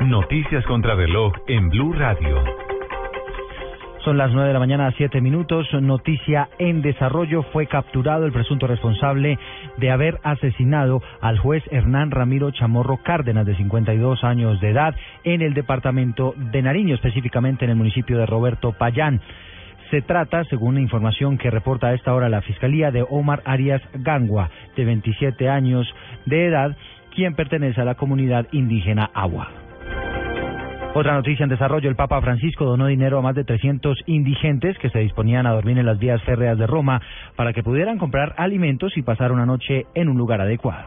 Noticias 0.00 0.64
contra 0.64 0.96
reloj 0.96 1.32
en 1.46 1.68
Blue 1.68 1.92
Radio. 1.92 2.71
Son 4.04 4.18
las 4.18 4.32
9 4.32 4.48
de 4.48 4.52
la 4.52 4.58
mañana, 4.58 4.88
a 4.88 4.92
7 4.92 5.20
minutos. 5.20 5.72
Noticia 5.74 6.48
en 6.58 6.82
desarrollo. 6.82 7.44
Fue 7.52 7.68
capturado 7.68 8.26
el 8.26 8.32
presunto 8.32 8.66
responsable 8.66 9.38
de 9.76 9.90
haber 9.92 10.18
asesinado 10.24 11.00
al 11.20 11.38
juez 11.38 11.62
Hernán 11.70 12.10
Ramiro 12.10 12.50
Chamorro 12.50 12.96
Cárdenas, 12.96 13.46
de 13.46 13.54
52 13.54 14.24
años 14.24 14.60
de 14.60 14.70
edad, 14.70 14.96
en 15.22 15.40
el 15.40 15.54
departamento 15.54 16.34
de 16.36 16.62
Nariño, 16.62 16.96
específicamente 16.96 17.64
en 17.64 17.70
el 17.70 17.76
municipio 17.76 18.18
de 18.18 18.26
Roberto 18.26 18.72
Payán. 18.72 19.20
Se 19.92 20.02
trata, 20.02 20.42
según 20.46 20.78
información 20.78 21.38
que 21.38 21.52
reporta 21.52 21.88
a 21.88 21.94
esta 21.94 22.12
hora 22.12 22.28
la 22.28 22.42
Fiscalía, 22.42 22.90
de 22.90 23.06
Omar 23.08 23.42
Arias 23.44 23.82
Gangua, 23.94 24.50
de 24.74 24.84
27 24.84 25.48
años 25.48 25.86
de 26.26 26.46
edad, 26.46 26.76
quien 27.14 27.36
pertenece 27.36 27.80
a 27.80 27.84
la 27.84 27.94
comunidad 27.94 28.48
indígena 28.50 29.10
Agua. 29.14 29.61
Otra 30.94 31.14
noticia 31.14 31.44
en 31.44 31.48
desarrollo, 31.48 31.88
el 31.88 31.96
Papa 31.96 32.20
Francisco 32.20 32.66
donó 32.66 32.86
dinero 32.86 33.18
a 33.18 33.22
más 33.22 33.34
de 33.34 33.44
300 33.44 33.96
indigentes 34.04 34.76
que 34.76 34.90
se 34.90 34.98
disponían 34.98 35.46
a 35.46 35.52
dormir 35.52 35.78
en 35.78 35.86
las 35.86 35.98
vías 35.98 36.22
férreas 36.22 36.58
de 36.58 36.66
Roma 36.66 37.00
para 37.34 37.54
que 37.54 37.62
pudieran 37.62 37.96
comprar 37.96 38.34
alimentos 38.36 38.94
y 38.98 39.02
pasar 39.02 39.32
una 39.32 39.46
noche 39.46 39.86
en 39.94 40.10
un 40.10 40.18
lugar 40.18 40.42
adecuado. 40.42 40.84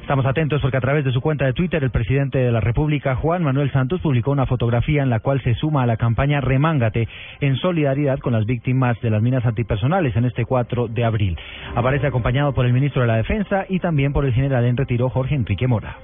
Estamos 0.00 0.26
atentos 0.26 0.60
porque 0.60 0.76
a 0.76 0.80
través 0.80 1.04
de 1.04 1.12
su 1.12 1.20
cuenta 1.20 1.46
de 1.46 1.52
Twitter 1.52 1.82
el 1.84 1.90
presidente 1.90 2.38
de 2.38 2.50
la 2.50 2.60
República, 2.60 3.14
Juan 3.14 3.44
Manuel 3.44 3.70
Santos, 3.70 4.00
publicó 4.00 4.32
una 4.32 4.46
fotografía 4.46 5.04
en 5.04 5.10
la 5.10 5.20
cual 5.20 5.40
se 5.42 5.54
suma 5.54 5.84
a 5.84 5.86
la 5.86 5.96
campaña 5.96 6.40
Remángate 6.40 7.08
en 7.40 7.56
solidaridad 7.56 8.18
con 8.18 8.32
las 8.32 8.44
víctimas 8.44 9.00
de 9.02 9.10
las 9.10 9.22
minas 9.22 9.46
antipersonales 9.46 10.16
en 10.16 10.24
este 10.24 10.44
4 10.44 10.88
de 10.88 11.04
abril. 11.04 11.38
Aparece 11.76 12.08
acompañado 12.08 12.54
por 12.54 12.66
el 12.66 12.72
ministro 12.72 13.02
de 13.02 13.08
la 13.08 13.16
Defensa 13.16 13.66
y 13.68 13.78
también 13.78 14.12
por 14.12 14.24
el 14.24 14.32
general 14.32 14.64
en 14.64 14.76
retiro 14.76 15.10
Jorge 15.10 15.36
Enrique 15.36 15.68
Mora. 15.68 15.96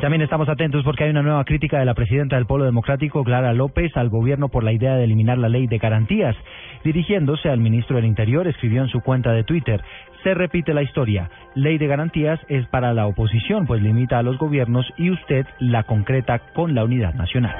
También 0.00 0.20
estamos 0.20 0.46
atentos 0.50 0.84
porque 0.84 1.04
hay 1.04 1.10
una 1.10 1.22
nueva 1.22 1.44
crítica 1.44 1.78
de 1.78 1.86
la 1.86 1.94
presidenta 1.94 2.36
del 2.36 2.44
Polo 2.44 2.66
Democrático, 2.66 3.24
Clara 3.24 3.54
López, 3.54 3.96
al 3.96 4.10
gobierno 4.10 4.50
por 4.50 4.62
la 4.62 4.72
idea 4.72 4.94
de 4.94 5.04
eliminar 5.04 5.38
la 5.38 5.48
ley 5.48 5.66
de 5.66 5.78
garantías. 5.78 6.36
Dirigiéndose 6.84 7.48
al 7.48 7.60
ministro 7.60 7.96
del 7.96 8.04
Interior, 8.04 8.46
escribió 8.46 8.82
en 8.82 8.88
su 8.88 9.00
cuenta 9.00 9.32
de 9.32 9.42
Twitter, 9.42 9.82
se 10.22 10.34
repite 10.34 10.74
la 10.74 10.82
historia. 10.82 11.30
Ley 11.54 11.78
de 11.78 11.86
garantías 11.86 12.38
es 12.48 12.66
para 12.66 12.92
la 12.92 13.06
oposición, 13.06 13.66
pues 13.66 13.80
limita 13.80 14.18
a 14.18 14.22
los 14.22 14.36
gobiernos 14.36 14.86
y 14.98 15.10
usted 15.10 15.46
la 15.60 15.84
concreta 15.84 16.40
con 16.52 16.74
la 16.74 16.84
unidad 16.84 17.14
nacional. 17.14 17.56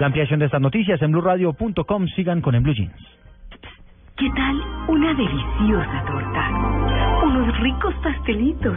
La 0.00 0.06
ampliación 0.06 0.40
de 0.40 0.46
estas 0.46 0.60
noticias 0.60 1.00
en 1.00 1.10
blueradio.com. 1.10 2.06
Sigan 2.08 2.42
con 2.42 2.54
el 2.54 2.60
Blue 2.60 2.74
Jeans. 2.74 2.92
¿Qué 4.18 4.28
tal 4.36 4.60
una 4.88 5.14
deliciosa 5.14 6.04
torta? 6.06 6.50
Unos 7.24 7.60
ricos 7.60 7.94
pastelitos 8.02 8.76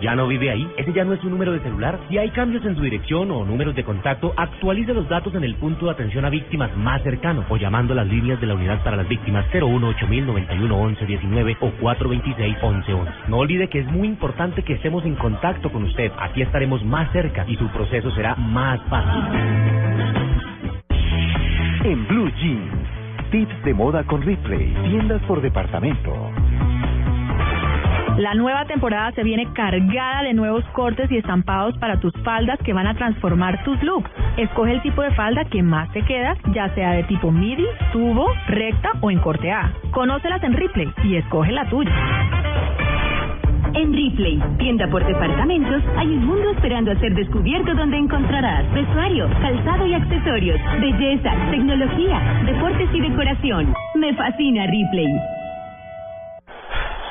¿Ya 0.00 0.14
no 0.14 0.28
vive 0.28 0.50
ahí? 0.50 0.70
¿Ese 0.76 0.92
ya 0.92 1.04
no 1.04 1.14
es 1.14 1.20
su 1.20 1.28
número 1.28 1.50
de 1.52 1.58
celular? 1.60 1.98
Si 2.08 2.16
hay 2.18 2.30
cambios 2.30 2.64
en 2.64 2.76
su 2.76 2.82
dirección 2.82 3.32
o 3.32 3.44
números 3.44 3.74
de 3.74 3.82
contacto, 3.82 4.32
actualice 4.36 4.94
los 4.94 5.08
datos 5.08 5.34
en 5.34 5.42
el 5.42 5.56
punto 5.56 5.86
de 5.86 5.92
atención 5.92 6.24
a 6.24 6.30
víctimas 6.30 6.76
más 6.76 7.02
cercano 7.02 7.44
o 7.48 7.56
llamando 7.56 7.94
a 7.94 7.96
las 7.96 8.06
líneas 8.06 8.40
de 8.40 8.46
la 8.46 8.54
Unidad 8.54 8.84
para 8.84 8.96
las 8.96 9.08
Víctimas 9.08 9.44
018-9111-19 9.52 11.56
o 11.60 11.72
426-1111. 11.80 13.08
No 13.26 13.38
olvide 13.38 13.68
que 13.68 13.80
es 13.80 13.86
muy 13.86 14.06
importante 14.06 14.62
que 14.62 14.74
estemos 14.74 15.04
en 15.04 15.16
contacto 15.16 15.72
con 15.72 15.82
usted. 15.82 16.12
Así 16.20 16.42
estaremos 16.42 16.84
más 16.84 17.10
cerca 17.10 17.44
y 17.48 17.56
su 17.56 17.66
proceso 17.68 18.12
será 18.12 18.36
más 18.36 18.80
fácil. 18.88 19.24
En 21.84 22.06
Blue 22.06 22.30
Jeans, 22.40 22.70
tips 23.32 23.64
de 23.64 23.74
moda 23.74 24.04
con 24.04 24.22
Ripley, 24.22 24.76
tiendas 24.88 25.20
por 25.22 25.40
departamento. 25.40 26.30
La 28.18 28.34
nueva 28.34 28.64
temporada 28.64 29.12
se 29.12 29.22
viene 29.22 29.46
cargada 29.52 30.24
de 30.24 30.34
nuevos 30.34 30.64
cortes 30.72 31.08
y 31.08 31.18
estampados 31.18 31.78
para 31.78 32.00
tus 32.00 32.12
faldas 32.24 32.58
que 32.64 32.72
van 32.72 32.88
a 32.88 32.94
transformar 32.94 33.62
tus 33.62 33.80
looks. 33.80 34.10
Escoge 34.36 34.72
el 34.72 34.82
tipo 34.82 35.02
de 35.02 35.12
falda 35.12 35.44
que 35.44 35.62
más 35.62 35.88
te 35.92 36.02
queda, 36.02 36.36
ya 36.52 36.68
sea 36.74 36.94
de 36.94 37.04
tipo 37.04 37.30
midi, 37.30 37.64
tubo, 37.92 38.26
recta 38.48 38.90
o 39.02 39.12
en 39.12 39.20
corte 39.20 39.52
A. 39.52 39.72
Conócelas 39.92 40.42
en 40.42 40.54
Ripley 40.54 40.92
y 41.04 41.14
escoge 41.14 41.52
la 41.52 41.70
tuya. 41.70 41.92
En 43.74 43.92
Ripley, 43.92 44.42
tienda 44.58 44.88
por 44.88 45.06
departamentos, 45.06 45.80
hay 45.96 46.08
un 46.08 46.26
mundo 46.26 46.50
esperando 46.50 46.90
a 46.90 46.96
ser 46.96 47.14
descubierto 47.14 47.72
donde 47.72 47.98
encontrarás 47.98 48.68
vestuario, 48.74 49.28
calzado 49.40 49.86
y 49.86 49.94
accesorios, 49.94 50.60
belleza, 50.80 51.30
tecnología, 51.52 52.42
deportes 52.46 52.88
y 52.92 53.00
decoración. 53.00 53.72
Me 53.94 54.12
fascina 54.14 54.66
Ripley. 54.66 55.37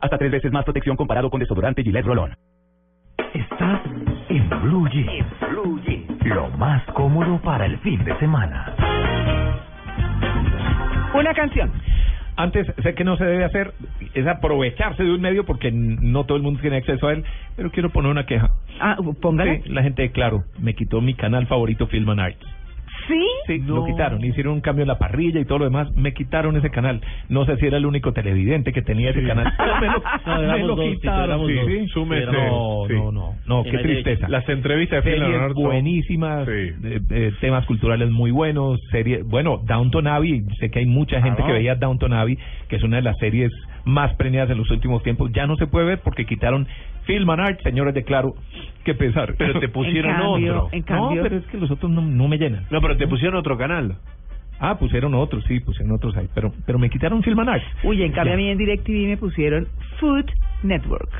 Hasta 0.00 0.18
tres 0.18 0.30
veces 0.30 0.52
más 0.52 0.64
protección 0.64 0.96
comparado 0.96 1.30
con 1.30 1.40
desodorante 1.40 1.82
Gillette 1.82 2.06
Rolón. 2.06 2.34
Estás 3.34 3.80
en 4.28 4.48
Blue 4.62 4.88
Jeans. 4.88 5.26
Lo 6.24 6.48
más 6.50 6.82
cómodo 6.92 7.38
para 7.42 7.66
el 7.66 7.78
fin 7.78 8.02
de 8.04 8.16
semana. 8.18 8.74
Una 11.14 11.34
canción. 11.34 11.70
Antes, 12.36 12.66
sé 12.82 12.94
que 12.94 13.04
no 13.04 13.16
se 13.18 13.24
debe 13.24 13.44
hacer, 13.44 13.74
es 14.14 14.26
aprovecharse 14.26 15.02
de 15.02 15.12
un 15.12 15.20
medio 15.20 15.44
porque 15.44 15.68
n- 15.68 15.98
no 16.00 16.24
todo 16.24 16.36
el 16.38 16.42
mundo 16.42 16.60
tiene 16.60 16.78
acceso 16.78 17.08
a 17.08 17.12
él, 17.12 17.24
pero 17.56 17.70
quiero 17.70 17.90
poner 17.90 18.10
una 18.10 18.24
queja. 18.24 18.50
Ah, 18.80 18.96
póngala. 19.20 19.56
Sí, 19.56 19.68
la 19.68 19.82
gente 19.82 20.02
de 20.02 20.12
Claro 20.12 20.44
me 20.58 20.74
quitó 20.74 21.00
mi 21.02 21.14
canal 21.14 21.46
favorito 21.48 21.86
Film 21.88 22.08
and 22.10 22.20
Arts. 22.20 22.46
¿Sí? 23.08 23.24
Sí, 23.46 23.58
lo 23.66 23.84
quitaron, 23.84 24.24
hicieron 24.24 24.54
un 24.54 24.60
cambio 24.60 24.82
en 24.82 24.88
la 24.88 24.98
parrilla 24.98 25.40
y 25.40 25.44
todo 25.44 25.58
lo 25.58 25.64
demás, 25.64 25.90
me 25.96 26.12
quitaron 26.12 26.56
ese 26.56 26.70
canal. 26.70 27.00
No 27.28 27.44
sé 27.44 27.56
si 27.56 27.66
era 27.66 27.76
el 27.78 27.86
único 27.86 28.12
televidente 28.12 28.72
que 28.72 28.82
tenía 28.82 29.10
ese 29.10 29.22
canal, 29.24 29.52
pero 29.58 29.80
me 29.80 29.86
lo, 29.86 30.02
No, 30.26 30.52
me 30.52 30.58
lo 30.64 30.76
dos, 30.76 30.84
quitaron. 30.90 31.46
Sí, 31.46 31.54
sí, 31.66 31.86
Súmese. 31.88 32.26
No, 32.26 32.84
Sí. 32.88 32.94
no, 32.94 33.12
no, 33.12 33.34
no, 33.46 33.62
qué 33.64 33.78
tristeza. 33.78 34.28
Las 34.28 34.48
entrevistas 34.48 35.02
de 35.04 35.10
Phil 35.10 35.18
Series 35.20 35.30
Leonard 35.30 35.54
son- 35.54 35.64
buenísimas, 35.64 36.48
eh, 36.48 36.74
eh, 37.10 37.32
temas 37.40 37.66
culturales 37.66 38.10
muy 38.10 38.30
buenos, 38.30 38.80
series, 38.90 39.24
bueno, 39.26 39.60
Downton 39.66 40.06
Abbey, 40.06 40.42
sé 40.58 40.70
que 40.70 40.80
hay 40.80 40.86
mucha 40.86 41.20
gente 41.22 41.42
Ah. 41.42 41.46
que 41.46 41.52
veía 41.52 41.74
Downton 41.74 42.12
Abbey, 42.12 42.38
que 42.68 42.76
es 42.76 42.82
una 42.82 42.96
de 42.96 43.02
las 43.02 43.16
series 43.18 43.50
más 43.90 44.14
premiadas 44.14 44.50
en 44.50 44.58
los 44.58 44.70
últimos 44.70 45.02
tiempos, 45.02 45.30
ya 45.32 45.46
no 45.46 45.56
se 45.56 45.66
puede 45.66 45.86
ver 45.86 46.00
porque 46.00 46.24
quitaron 46.24 46.66
Film 47.04 47.28
and 47.30 47.40
Art, 47.40 47.60
señores 47.62 47.92
de 47.94 48.04
Claro, 48.04 48.34
qué 48.84 48.94
pesar. 48.94 49.34
Pero 49.36 49.58
te 49.60 49.68
pusieron 49.68 50.12
En 50.12 50.16
cambio- 50.20 50.52
otro. 50.64 50.68
en 50.76 50.82
cambio- 50.82 51.16
No, 51.16 51.22
pero 51.22 51.36
es 51.38 51.46
que 51.46 51.58
los 51.58 51.70
otros 51.70 51.90
no, 51.90 52.00
no 52.02 52.28
me 52.28 52.38
llenan. 52.38 52.66
No, 52.70 52.80
pero 52.80 52.96
te 52.96 53.06
pusieron 53.08 53.36
otro 53.36 53.56
canal. 53.58 53.96
Ah, 54.62 54.78
pusieron 54.78 55.14
otros, 55.14 55.42
sí, 55.48 55.58
pusieron 55.60 55.92
otros 55.94 56.14
ahí, 56.16 56.28
pero 56.34 56.52
pero 56.66 56.78
me 56.78 56.90
quitaron 56.90 57.22
Film 57.22 57.38
and 57.40 57.48
Art. 57.48 57.62
Uy, 57.82 58.02
en 58.02 58.12
cambio 58.12 58.32
Ya. 58.32 58.34
a 58.34 58.36
mí 58.36 58.50
en 58.50 58.58
DirecTV 58.58 59.08
me 59.08 59.16
pusieron 59.16 59.66
Food 59.98 60.26
Network. 60.62 61.10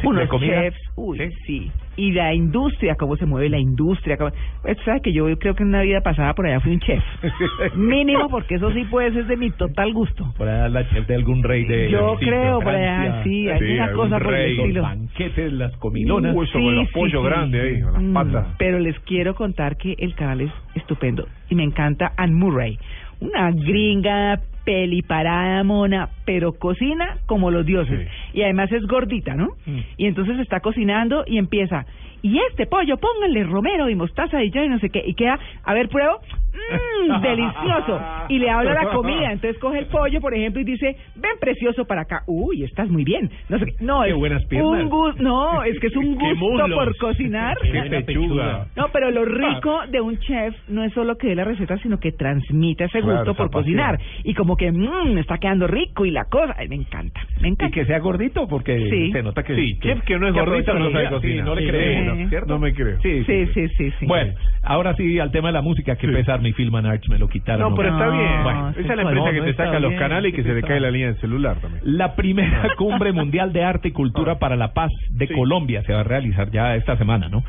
Sí, 0.00 0.06
Unos 0.06 0.28
chefs, 0.40 0.78
uy, 0.96 1.18
sí. 1.46 1.70
Y 1.96 2.12
la 2.12 2.34
industria, 2.34 2.96
cómo 2.96 3.16
se 3.16 3.26
mueve 3.26 3.48
la 3.48 3.58
industria. 3.58 4.16
Cómo... 4.16 4.30
Pues, 4.62 4.76
¿sabes 4.84 5.02
que 5.02 5.12
yo 5.12 5.24
creo 5.38 5.54
que 5.54 5.62
en 5.62 5.68
una 5.70 5.82
vida 5.82 6.00
pasada 6.00 6.34
por 6.34 6.46
allá 6.46 6.60
fui 6.60 6.72
un 6.72 6.80
chef. 6.80 7.02
Mínimo, 7.76 8.28
porque 8.28 8.56
eso 8.56 8.72
sí 8.72 8.84
puede 8.84 9.12
ser 9.12 9.26
de 9.26 9.36
mi 9.36 9.50
total 9.50 9.92
gusto. 9.92 10.32
Por 10.36 10.48
allá 10.48 10.68
la 10.68 10.88
chef 10.88 11.06
de 11.06 11.14
algún 11.14 11.42
rey 11.42 11.64
de 11.64 11.90
Yo 11.90 12.16
sí, 12.18 12.26
creo, 12.26 12.58
de 12.58 12.64
por 12.64 12.74
allá, 12.74 13.22
sí, 13.22 13.48
alguna 13.48 13.84
algún 13.84 13.96
cosa 13.96 14.18
por 14.18 14.34
el 14.34 14.50
estilo. 14.50 14.80
Los 14.80 14.90
banquetes, 14.90 15.52
las 15.52 15.76
comilonas. 15.76 16.34
Uh, 16.34 16.42
eso 16.42 16.52
con 16.52 16.74
los 16.74 16.90
pollos 16.90 17.24
grandes 17.24 17.62
ahí, 17.62 17.82
con 17.82 17.92
las 17.92 18.02
Mm, 18.02 18.12
patas. 18.12 18.46
Pero 18.58 18.78
les 18.78 18.98
quiero 19.00 19.34
contar 19.34 19.76
que 19.76 19.94
el 19.98 20.14
canal 20.14 20.40
es 20.40 20.52
estupendo 20.74 21.26
y 21.48 21.54
me 21.54 21.64
encanta 21.64 22.12
Anne 22.16 22.34
Murray, 22.34 22.78
una 23.20 23.50
gringa 23.50 24.40
peliparada 24.64 25.62
mona, 25.64 26.08
pero 26.24 26.52
cocina 26.52 27.18
como 27.26 27.50
los 27.50 27.66
dioses. 27.66 28.08
Y 28.32 28.42
además 28.42 28.72
es 28.72 28.82
gordita, 28.86 29.34
¿no? 29.34 29.48
Mm. 29.66 29.78
Y 29.96 30.06
entonces 30.06 30.38
está 30.38 30.60
cocinando 30.60 31.24
y 31.26 31.38
empieza. 31.38 31.86
Y 32.22 32.38
este 32.50 32.66
pollo 32.66 32.96
pónganle 32.96 33.44
romero 33.44 33.90
y 33.90 33.94
mostaza 33.94 34.42
y 34.42 34.50
ya 34.50 34.64
y 34.64 34.68
no 34.68 34.78
sé 34.78 34.88
qué. 34.88 35.02
Y 35.06 35.14
queda, 35.14 35.38
a 35.62 35.74
ver 35.74 35.88
pruebo, 35.88 36.20
mmm, 36.54 37.20
delicioso 37.22 38.00
y 38.28 38.38
le 38.38 38.50
habla 38.50 38.74
la 38.74 38.90
comida, 38.90 39.32
entonces 39.32 39.58
coge 39.60 39.78
el 39.80 39.86
pollo 39.86 40.20
por 40.20 40.34
ejemplo 40.34 40.60
y 40.60 40.64
dice 40.64 40.96
ven 41.16 41.32
precioso 41.40 41.84
para 41.84 42.02
acá, 42.02 42.22
uy 42.26 42.62
estás 42.64 42.88
muy 42.88 43.04
bien, 43.04 43.30
no 43.48 43.58
sé 43.58 43.66
qué, 43.66 43.84
no 43.84 44.02
Qué 44.02 44.10
es 44.10 44.16
buenas 44.16 44.44
piernas. 44.46 44.82
un 44.84 44.88
gusto, 44.88 45.22
no 45.22 45.62
es 45.64 45.78
que 45.80 45.86
es 45.88 45.96
un 45.96 46.14
gusto 46.14 46.66
por 46.74 46.96
cocinar. 46.98 47.56
Qué 47.60 48.02
pechuga. 48.02 48.66
No, 48.76 48.86
pero 48.92 49.10
lo 49.10 49.24
rico 49.24 49.80
de 49.90 50.00
un 50.00 50.18
chef 50.18 50.54
no 50.68 50.84
es 50.84 50.92
solo 50.92 51.16
que 51.16 51.28
dé 51.28 51.34
la 51.34 51.44
receta, 51.44 51.76
sino 51.78 51.98
que 51.98 52.12
transmite 52.12 52.84
ese 52.84 53.00
gusto 53.00 53.34
por 53.34 53.50
cocinar. 53.50 53.98
Y 54.24 54.34
como 54.34 54.56
que, 54.56 54.70
mmm, 54.72 55.18
está 55.18 55.38
quedando 55.38 55.66
rico 55.66 56.04
y 56.06 56.10
la 56.10 56.24
cosa. 56.24 56.54
Ay, 56.58 56.68
me 56.68 56.76
encanta, 56.76 57.20
me 57.40 57.48
Y 57.48 57.50
encanta. 57.52 57.74
que 57.74 57.84
sea 57.86 57.98
gordito, 57.98 58.46
porque 58.48 58.76
Sí. 58.90 59.12
se 59.12 59.22
nota 59.22 59.42
que... 59.42 59.54
Sí, 59.54 59.78
chef 59.80 60.00
que 60.04 60.18
no 60.18 60.28
es 60.28 60.34
gordito 60.34 60.74
no 60.74 60.90
sabe 60.90 61.08
cocinar. 61.10 61.36
Sí, 61.38 61.42
no 61.48 61.54
le 61.54 61.62
Sí, 61.62 61.68
creemos, 61.68 62.18
sí. 62.18 62.26
¿cierto? 62.28 62.52
No 62.54 62.58
me 62.58 62.72
creo. 62.74 62.98
Sí, 63.02 63.24
Sí, 63.24 63.46
sí, 63.54 63.68
sí, 63.76 63.90
sí. 63.98 64.06
Bueno, 64.06 64.32
ahora 64.62 64.94
sí, 64.96 65.18
al 65.18 65.30
tema 65.30 65.48
de 65.48 65.54
la 65.54 65.62
música, 65.62 65.96
que 65.96 66.08
pesar 66.08 66.40
mi 66.44 66.52
Film 66.52 66.74
and 66.76 66.86
Arts, 66.86 67.08
me 67.08 67.18
lo 67.18 67.28
quitaron. 67.28 67.70
No, 67.70 67.76
pero 67.76 67.90
está 67.90 68.08
bien. 68.08 68.42
Bueno, 68.42 68.70
Esa 68.70 68.80
es 68.80 68.96
la 68.96 69.02
empresa 69.02 69.32
que 69.32 69.40
te 69.40 69.54
saca 69.54 69.80
los 69.80 69.94
canales 69.94 70.32
y 70.32 70.36
que 70.36 70.42
se 70.42 70.54
le 70.54 70.62
cae 70.62 70.78
la 70.78 70.90
línea 70.90 71.08
del 71.08 71.20
celular 71.20 71.56
también. 71.56 71.82
La 71.84 72.14
primera 72.14 72.74
cumbre 72.76 73.12
mundial 73.12 73.52
de 73.52 73.64
arte 73.64 73.88
y 73.88 73.92
cultura 73.92 74.38
para 74.38 74.56
la 74.56 74.72
paz 74.72 74.92
de 75.10 75.28
Colombia 75.28 75.82
se 75.82 75.92
va 75.92 76.00
a 76.00 76.04
realizar 76.04 76.50
ya 76.50 76.76
esta 76.76 76.96
semana, 76.96 77.28
¿no? 77.28 77.42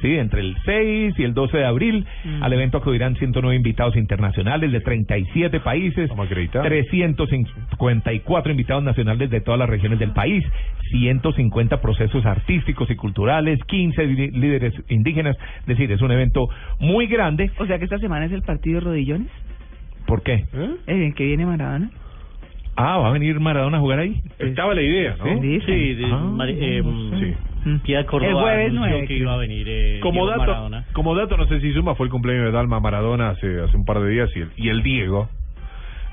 Sí, 0.00 0.16
entre 0.16 0.40
el 0.40 0.56
6 0.64 1.14
y 1.18 1.22
el 1.24 1.34
12 1.34 1.58
de 1.58 1.66
abril. 1.66 2.06
Mm. 2.24 2.42
Al 2.42 2.52
evento 2.54 2.78
acudirán 2.78 3.16
109 3.16 3.54
invitados 3.56 3.96
internacionales 3.96 4.72
de 4.72 4.80
37 4.80 5.60
países, 5.60 6.10
354 6.62 8.50
invitados 8.50 8.82
nacionales 8.82 9.30
de 9.30 9.40
todas 9.40 9.58
las 9.58 9.68
regiones 9.68 9.98
del 9.98 10.12
país, 10.12 10.44
150 10.90 11.80
procesos 11.80 12.24
artísticos 12.26 12.90
y 12.90 12.96
culturales, 12.96 13.58
15 13.66 14.06
li- 14.06 14.30
líderes 14.30 14.74
indígenas. 14.88 15.36
Es 15.60 15.66
decir, 15.66 15.90
es 15.92 16.00
un 16.02 16.10
evento 16.12 16.48
muy 16.78 17.06
grande. 17.06 17.50
O 17.58 17.66
sea 17.66 17.78
que 17.78 17.84
esta 17.84 17.98
semana 17.98 18.26
es 18.26 18.32
el 18.32 18.42
partido 18.42 18.80
de 18.80 18.86
rodillones, 18.86 19.28
¿Por 20.06 20.22
qué? 20.22 20.44
¿eh? 20.52 20.70
en 20.86 21.12
que 21.12 21.24
viene 21.24 21.46
Maradona. 21.46 21.90
Ah, 22.76 22.98
¿va 22.98 23.08
a 23.08 23.12
venir 23.12 23.38
Maradona 23.38 23.76
a 23.76 23.80
jugar 23.80 23.98
ahí? 23.98 24.20
Estaba 24.38 24.74
la 24.74 24.82
idea, 24.82 25.16
¿no? 25.18 25.40
Sí, 25.40 25.60
Sí, 25.66 25.94
de, 25.94 26.06
Ah, 26.06 26.32
eh, 26.48 26.82
sí. 27.20 27.34
Pia 27.84 28.06
Córdoba 28.06 28.30
El 28.30 28.34
jueves 28.36 28.66
anunció 28.70 28.80
nueve, 28.80 29.00
que 29.02 29.06
creo. 29.06 29.18
iba 29.22 29.34
a 29.34 29.36
venir 29.36 29.66
eh, 29.68 30.00
Como 30.00 30.12
Diego 30.12 30.26
dato, 30.28 30.40
Maradona. 30.40 30.84
como 30.92 31.14
dato, 31.14 31.36
no 31.36 31.46
sé 31.46 31.60
si 31.60 31.72
suma, 31.72 31.94
fue 31.94 32.06
el 32.06 32.10
cumpleaños 32.12 32.46
de 32.46 32.52
Dalma 32.52 32.80
Maradona 32.80 33.30
hace, 33.30 33.60
hace 33.60 33.76
un 33.76 33.84
par 33.84 34.00
de 34.00 34.08
días 34.10 34.30
y 34.34 34.40
el, 34.40 34.50
y 34.56 34.68
el 34.68 34.82
Diego 34.82 35.28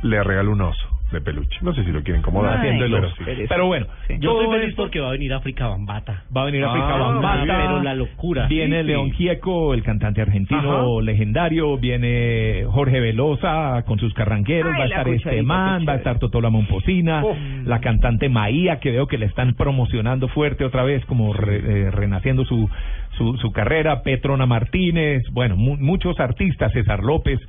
le 0.04 0.22
regaló 0.24 0.52
un 0.52 0.62
oso 0.62 0.97
de 1.12 1.22
peluche. 1.22 1.58
No 1.62 1.74
sé 1.74 1.84
si 1.86 1.92
lo 1.92 2.04
quieren 2.04 2.20
incomodar. 2.22 2.54
Ay, 2.60 2.70
haciendo 2.70 2.86
el 2.86 2.92
pero 2.92 3.10
sí. 3.38 3.46
Pero 3.48 3.66
bueno, 3.68 3.88
Yo 4.20 4.42
estoy 4.42 4.60
feliz 4.60 4.76
porque 4.76 5.00
va 5.00 5.08
a 5.10 5.12
venir 5.12 5.34
África 5.34 5.68
Bambata. 5.68 6.24
Va 6.36 6.42
a 6.42 6.46
venir 6.46 6.64
Ah, 6.66 6.70
África 6.70 6.96
Bambata. 6.98 7.44
Pero 7.46 7.84
la 7.84 7.96
locura. 7.96 8.48
Viene 8.48 8.78
Sí, 8.78 8.82
sí. 8.82 8.88
León 8.88 9.12
Gieco, 9.12 9.74
el 9.74 9.84
cantante 9.84 10.22
argentino 10.22 10.96
Ajá. 10.98 11.02
legendario. 11.04 11.78
Viene 11.78 12.66
Jorge 12.70 13.00
Velosa 13.00 13.84
con 13.86 14.00
sus 14.00 14.14
carranqueros. 14.14 14.72
Ay, 14.74 14.80
va 14.80 14.86
a 14.86 14.88
la 14.88 14.96
estar 14.98 15.14
este 15.14 15.42
man, 15.44 15.86
va 15.88 15.94
a 15.94 15.96
estar 15.98 16.20
Totola 16.20 16.50
Momposina. 16.50 17.24
Oh. 17.24 17.36
La 17.66 17.80
cantante 17.80 18.28
Maía, 18.30 18.80
que 18.80 18.92
veo 18.92 19.08
que 19.08 19.18
le 19.18 19.28
están 19.28 19.54
promocionando 19.56 20.28
fuerte 20.28 20.66
otra 20.66 20.84
vez, 20.84 21.06
como 21.06 21.34
re- 21.34 21.58
eh, 21.88 21.92
renaciendo 21.92 22.44
su, 22.46 22.70
su, 23.18 23.38
su 23.38 23.52
carrera. 23.52 24.04
Petrona 24.04 24.46
Martínez. 24.46 25.24
Bueno, 25.32 25.56
mu- 25.56 25.78
muchos 25.78 26.20
artistas. 26.20 26.72
César 26.74 27.02
López. 27.04 27.40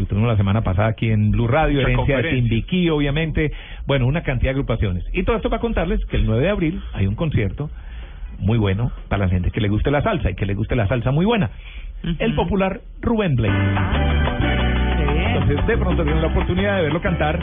Que 0.00 0.06
tuvimos 0.06 0.28
la 0.30 0.36
semana 0.36 0.62
pasada 0.62 0.88
aquí 0.88 1.10
en 1.10 1.30
Blue 1.30 1.46
Radio, 1.46 1.80
herencia 1.80 2.18
de. 2.18 2.30
Timbiquí, 2.30 2.88
obviamente, 2.88 3.52
bueno, 3.86 4.06
una 4.06 4.22
cantidad 4.22 4.52
de 4.52 4.60
agrupaciones. 4.60 5.04
Y 5.12 5.24
todo 5.24 5.36
esto 5.36 5.50
para 5.50 5.60
contarles 5.60 6.04
que 6.06 6.16
el 6.16 6.24
9 6.24 6.42
de 6.42 6.48
abril 6.48 6.82
hay 6.94 7.06
un 7.06 7.14
concierto 7.14 7.70
muy 8.38 8.56
bueno 8.56 8.92
para 9.08 9.26
la 9.26 9.30
gente 9.30 9.50
que 9.50 9.60
le 9.60 9.68
guste 9.68 9.90
la 9.90 10.02
salsa 10.02 10.30
y 10.30 10.34
que 10.34 10.46
le 10.46 10.54
guste 10.54 10.74
la 10.74 10.88
salsa 10.88 11.10
muy 11.10 11.26
buena. 11.26 11.50
El 12.18 12.34
popular 12.34 12.80
Rubén 13.02 13.36
Blades. 13.36 13.60
Entonces, 15.34 15.66
de 15.66 15.76
pronto 15.76 16.02
tienen 16.02 16.22
la 16.22 16.28
oportunidad 16.28 16.76
de 16.76 16.82
verlo 16.82 17.02
cantar 17.02 17.38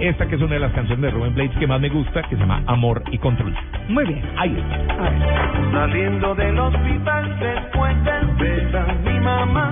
esta 0.00 0.26
que 0.26 0.36
es 0.36 0.40
una 0.40 0.54
de 0.54 0.60
las 0.60 0.72
canciones 0.72 1.02
de 1.02 1.10
Rubén 1.10 1.34
Blades 1.34 1.56
que 1.58 1.66
más 1.66 1.80
me 1.80 1.90
gusta, 1.90 2.22
que 2.22 2.34
se 2.34 2.40
llama 2.40 2.62
Amor 2.66 3.02
y 3.10 3.18
Control. 3.18 3.54
Muy 3.88 4.06
bien. 4.06 4.22
Ahí 4.38 4.56
está. 4.56 5.70
Saliendo 5.70 6.34
del 6.34 6.58
hospital 6.58 7.38
después 7.38 8.04
de 8.04 8.42
ver 8.42 8.76
a 8.76 8.94
mi 9.04 9.20
mamá 9.20 9.70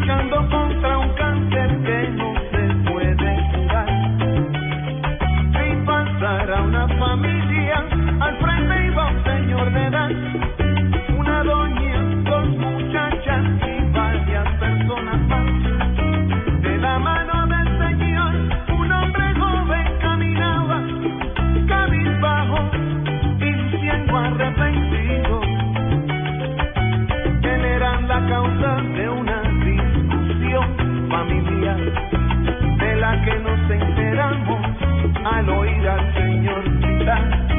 luchando 0.00 0.36
contra 0.48 0.98
un 0.98 1.08
cáncer 1.14 1.68
que 1.84 2.08
no 2.10 2.34
se 2.50 2.90
puede 2.90 3.30
curar. 3.52 3.88
Si 5.52 5.86
pasara 5.86 6.62
una 6.62 6.88
familia, 6.88 7.84
al 8.20 8.36
frente 8.38 8.86
iba 8.86 9.06
un 9.08 9.24
señor 9.24 9.72
de 9.72 9.86
edad, 9.86 10.10
una 11.18 11.44
doña, 11.44 12.00
dos 12.24 12.48
muchachas 12.48 13.44
y 13.68 13.92
varias 13.92 14.48
personas 14.58 15.20
más. 15.28 16.62
De 16.62 16.78
la 16.78 16.98
mano 16.98 17.46
del 17.46 17.68
señor, 17.78 18.34
un 18.78 18.92
hombre 18.92 19.34
joven 19.34 19.98
caminaba, 20.00 20.82
cabizbajo 21.68 22.70
y 23.38 23.78
siendo 23.78 24.16
arrepentido. 24.16 25.40
Él 27.42 27.64
era 27.64 28.00
la 28.00 28.26
causa 28.28 28.76
de 28.96 29.08
una 29.08 29.29
de 31.76 32.96
la 32.96 33.22
que 33.24 33.38
nos 33.38 33.70
enteramos 33.70 34.60
al 35.24 35.48
oír 35.50 35.88
al 35.88 36.14
Señor 36.14 36.80
gritar. 36.80 37.49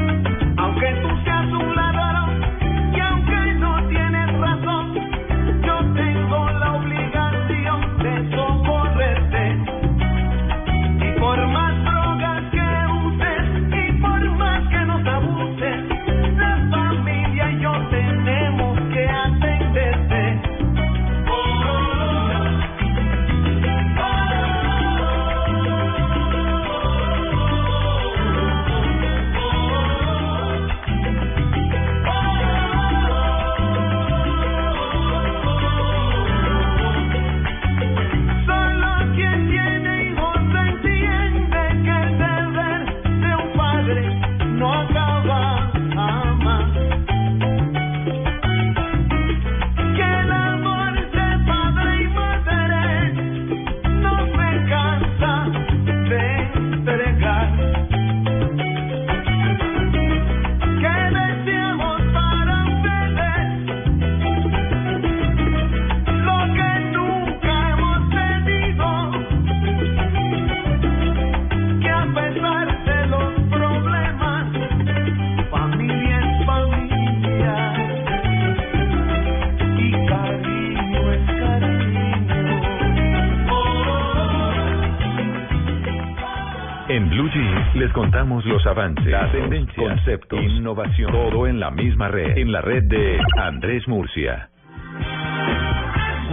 En 86.92 87.08
Blue 87.08 87.28
Jeans 87.30 87.74
les 87.74 87.90
contamos 87.92 88.44
los 88.44 88.66
avances, 88.66 89.06
las 89.06 89.32
tendencias, 89.32 89.76
conceptos, 89.76 90.42
innovación, 90.42 91.10
todo 91.10 91.46
en 91.46 91.58
la 91.58 91.70
misma 91.70 92.08
red, 92.08 92.36
en 92.36 92.52
la 92.52 92.60
red 92.60 92.82
de 92.84 93.18
Andrés 93.40 93.88
Murcia. 93.88 94.48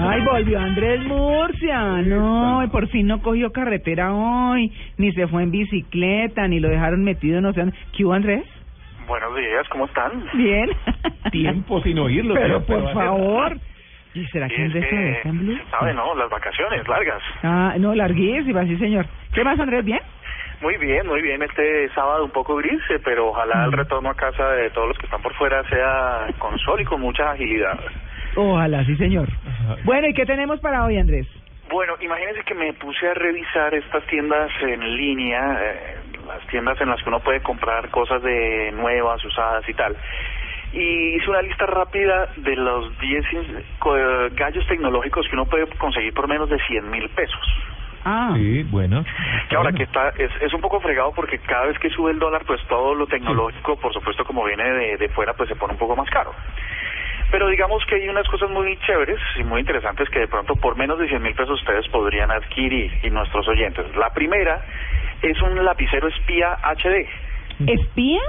Ay, 0.02 0.22
volvió 0.26 0.60
Andrés 0.60 1.00
Murcia. 1.06 2.02
No, 2.02 2.62
y 2.64 2.68
por 2.68 2.88
fin 2.90 3.08
no 3.08 3.22
cogió 3.22 3.52
carretera 3.54 4.14
hoy, 4.14 4.70
ni 4.98 5.14
se 5.14 5.28
fue 5.28 5.44
en 5.44 5.52
bicicleta, 5.52 6.46
ni 6.50 6.60
lo 6.60 6.68
dejaron 6.68 7.04
metido, 7.06 7.40
no 7.40 7.54
sé. 7.54 7.64
¿Qué 7.96 8.04
hubo, 8.04 8.14
Andrés? 8.14 8.44
Buenos 9.08 9.36
días, 9.38 9.68
¿cómo 9.70 9.86
están? 9.86 10.12
Bien. 10.34 10.70
Tiempo 11.32 11.82
sin 11.84 11.98
oírlo. 12.00 12.34
Pero 12.36 12.62
pero 12.66 12.80
por 12.82 12.86
hace- 12.90 12.94
favor. 12.94 13.58
¿Y 14.14 14.26
será 14.28 14.48
que 14.50 14.56
Es 14.56 14.62
Andrés 14.66 14.84
se 14.84 14.90
que, 14.90 15.12
está 15.12 15.30
en 15.30 15.40
Blue? 15.40 15.58
¿sabe, 15.72 15.94
no? 15.94 16.16
Las 16.16 16.30
vacaciones 16.30 16.86
largas. 16.88 17.22
Ah, 17.44 17.76
no, 17.80 17.94
larguísima, 17.96 18.66
sí, 18.66 18.76
señor. 18.78 19.06
¿Qué 19.34 19.44
más, 19.44 19.58
Andrés? 19.60 19.86
¿Bien? 19.86 20.00
Muy 20.62 20.76
bien, 20.78 21.08
muy 21.08 21.22
bien. 21.22 21.42
Este 21.42 21.90
sábado 21.96 22.26
un 22.26 22.32
poco 22.32 22.56
gris, 22.58 22.82
eh, 22.90 23.00
pero 23.04 23.28
ojalá 23.30 23.66
el 23.66 23.72
retorno 23.72 24.10
a 24.10 24.14
casa 24.16 24.46
de 24.52 24.70
todos 24.72 24.90
los 24.90 24.98
que 24.98 25.06
están 25.06 25.22
por 25.22 25.34
fuera 25.36 25.64
sea 25.70 26.28
con 26.38 26.58
sol 26.60 26.82
y 26.82 26.86
con 26.86 27.00
mucha 27.00 27.32
agilidad. 27.32 27.80
Ojalá, 28.36 28.84
sí, 28.84 28.96
señor. 28.98 29.30
Bueno, 29.84 30.08
¿y 30.08 30.14
qué 30.14 30.26
tenemos 30.26 30.60
para 30.60 30.84
hoy, 30.84 30.98
Andrés? 30.98 31.28
Bueno, 31.70 31.96
imagínense 32.02 32.44
que 32.44 32.56
me 32.56 32.74
puse 32.74 33.08
a 33.08 33.14
revisar 33.14 33.74
estas 33.74 34.04
tiendas 34.08 34.52
en 34.62 34.98
línea, 34.98 35.40
eh, 35.62 35.98
las 36.28 36.46
tiendas 36.48 36.80
en 36.82 36.90
las 36.90 37.02
que 37.02 37.10
uno 37.10 37.20
puede 37.22 37.42
comprar 37.42 37.90
cosas 37.90 38.22
de 38.24 38.72
nuevas, 38.74 39.24
usadas 39.24 39.68
y 39.70 39.74
tal. 39.76 39.96
Y 40.74 41.16
hice 41.16 41.30
una 41.30 41.42
lista 41.42 41.66
rápida 41.68 42.28
de 42.38 42.56
los 42.56 42.98
10 43.00 43.24
in- 43.34 43.64
co- 43.80 43.98
eh, 43.98 44.30
gallos 44.34 44.66
tecnológicos 44.68 45.28
que 45.28 45.36
uno 45.36 45.46
puede 45.46 45.68
conseguir 45.78 46.14
por 46.14 46.28
menos 46.28 46.50
de 46.50 46.60
100 46.68 46.90
mil 46.90 47.08
pesos. 47.10 47.40
Ah. 48.06 48.34
Sí, 48.36 48.64
bueno. 48.64 49.04
Que 49.50 49.56
ahora 49.56 49.72
que 49.72 49.84
está, 49.84 50.10
es, 50.10 50.32
es 50.42 50.54
un 50.54 50.62
poco 50.62 50.80
fregado 50.80 51.12
porque 51.14 51.40
cada 51.40 51.66
vez 51.66 51.78
que 51.80 51.90
sube 51.90 52.12
el 52.12 52.20
dólar, 52.20 52.44
pues 52.46 52.62
todo 52.68 52.96
lo 52.96 53.08
tecnológico, 53.08 53.78
por 53.78 53.94
supuesto, 53.94 54.24
como 54.26 54.44
viene 54.46 54.64
de, 54.64 54.98
de 54.98 55.10
fuera, 55.10 55.34
pues 55.34 55.50
se 55.50 55.56
pone 55.56 55.74
un 55.74 55.80
poco 55.80 55.96
más 55.96 56.10
caro. 56.10 56.34
Pero 57.32 57.48
digamos 57.48 57.86
que 57.86 57.96
hay 57.96 58.10
unas 58.10 58.28
cosas 58.28 58.50
muy 58.50 58.78
chéveres 58.88 59.20
y 59.38 59.44
muy 59.44 59.60
interesantes 59.60 60.10
que 60.10 60.20
de 60.20 60.28
pronto 60.28 60.56
por 60.56 60.76
menos 60.78 60.98
de 60.98 61.08
100 61.08 61.22
mil 61.22 61.36
pesos 61.36 61.60
ustedes 61.60 61.88
podrían 61.90 62.32
adquirir 62.32 62.92
y 63.04 63.10
nuestros 63.10 63.48
oyentes. 63.48 63.86
La 63.96 64.12
primera 64.12 64.62
es 65.22 65.40
un 65.42 65.64
lapicero 65.64 66.08
espía 66.08 66.58
HD. 66.64 67.08
¿Espía? 67.68 68.22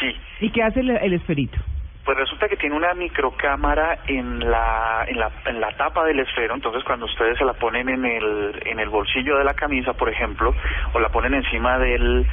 Sí. 0.00 0.16
¿Y 0.40 0.50
qué 0.50 0.62
hace 0.62 0.80
el, 0.80 0.90
el 0.90 1.12
esferito? 1.12 1.58
Pues 2.04 2.18
resulta 2.18 2.48
que 2.48 2.56
tiene 2.56 2.76
una 2.76 2.92
microcámara 2.94 3.98
en 4.06 4.38
la, 4.38 5.04
en 5.08 5.18
la 5.18 5.30
en 5.46 5.60
la 5.60 5.70
tapa 5.76 6.04
del 6.04 6.18
esfero, 6.20 6.54
entonces 6.54 6.84
cuando 6.84 7.06
ustedes 7.06 7.38
se 7.38 7.44
la 7.44 7.54
ponen 7.54 7.88
en 7.88 8.04
el 8.04 8.60
en 8.66 8.78
el 8.78 8.90
bolsillo 8.90 9.38
de 9.38 9.44
la 9.44 9.54
camisa, 9.54 9.94
por 9.94 10.10
ejemplo, 10.10 10.54
o 10.92 11.00
la 11.00 11.08
ponen 11.08 11.32
encima 11.34 11.78
del 11.78 12.26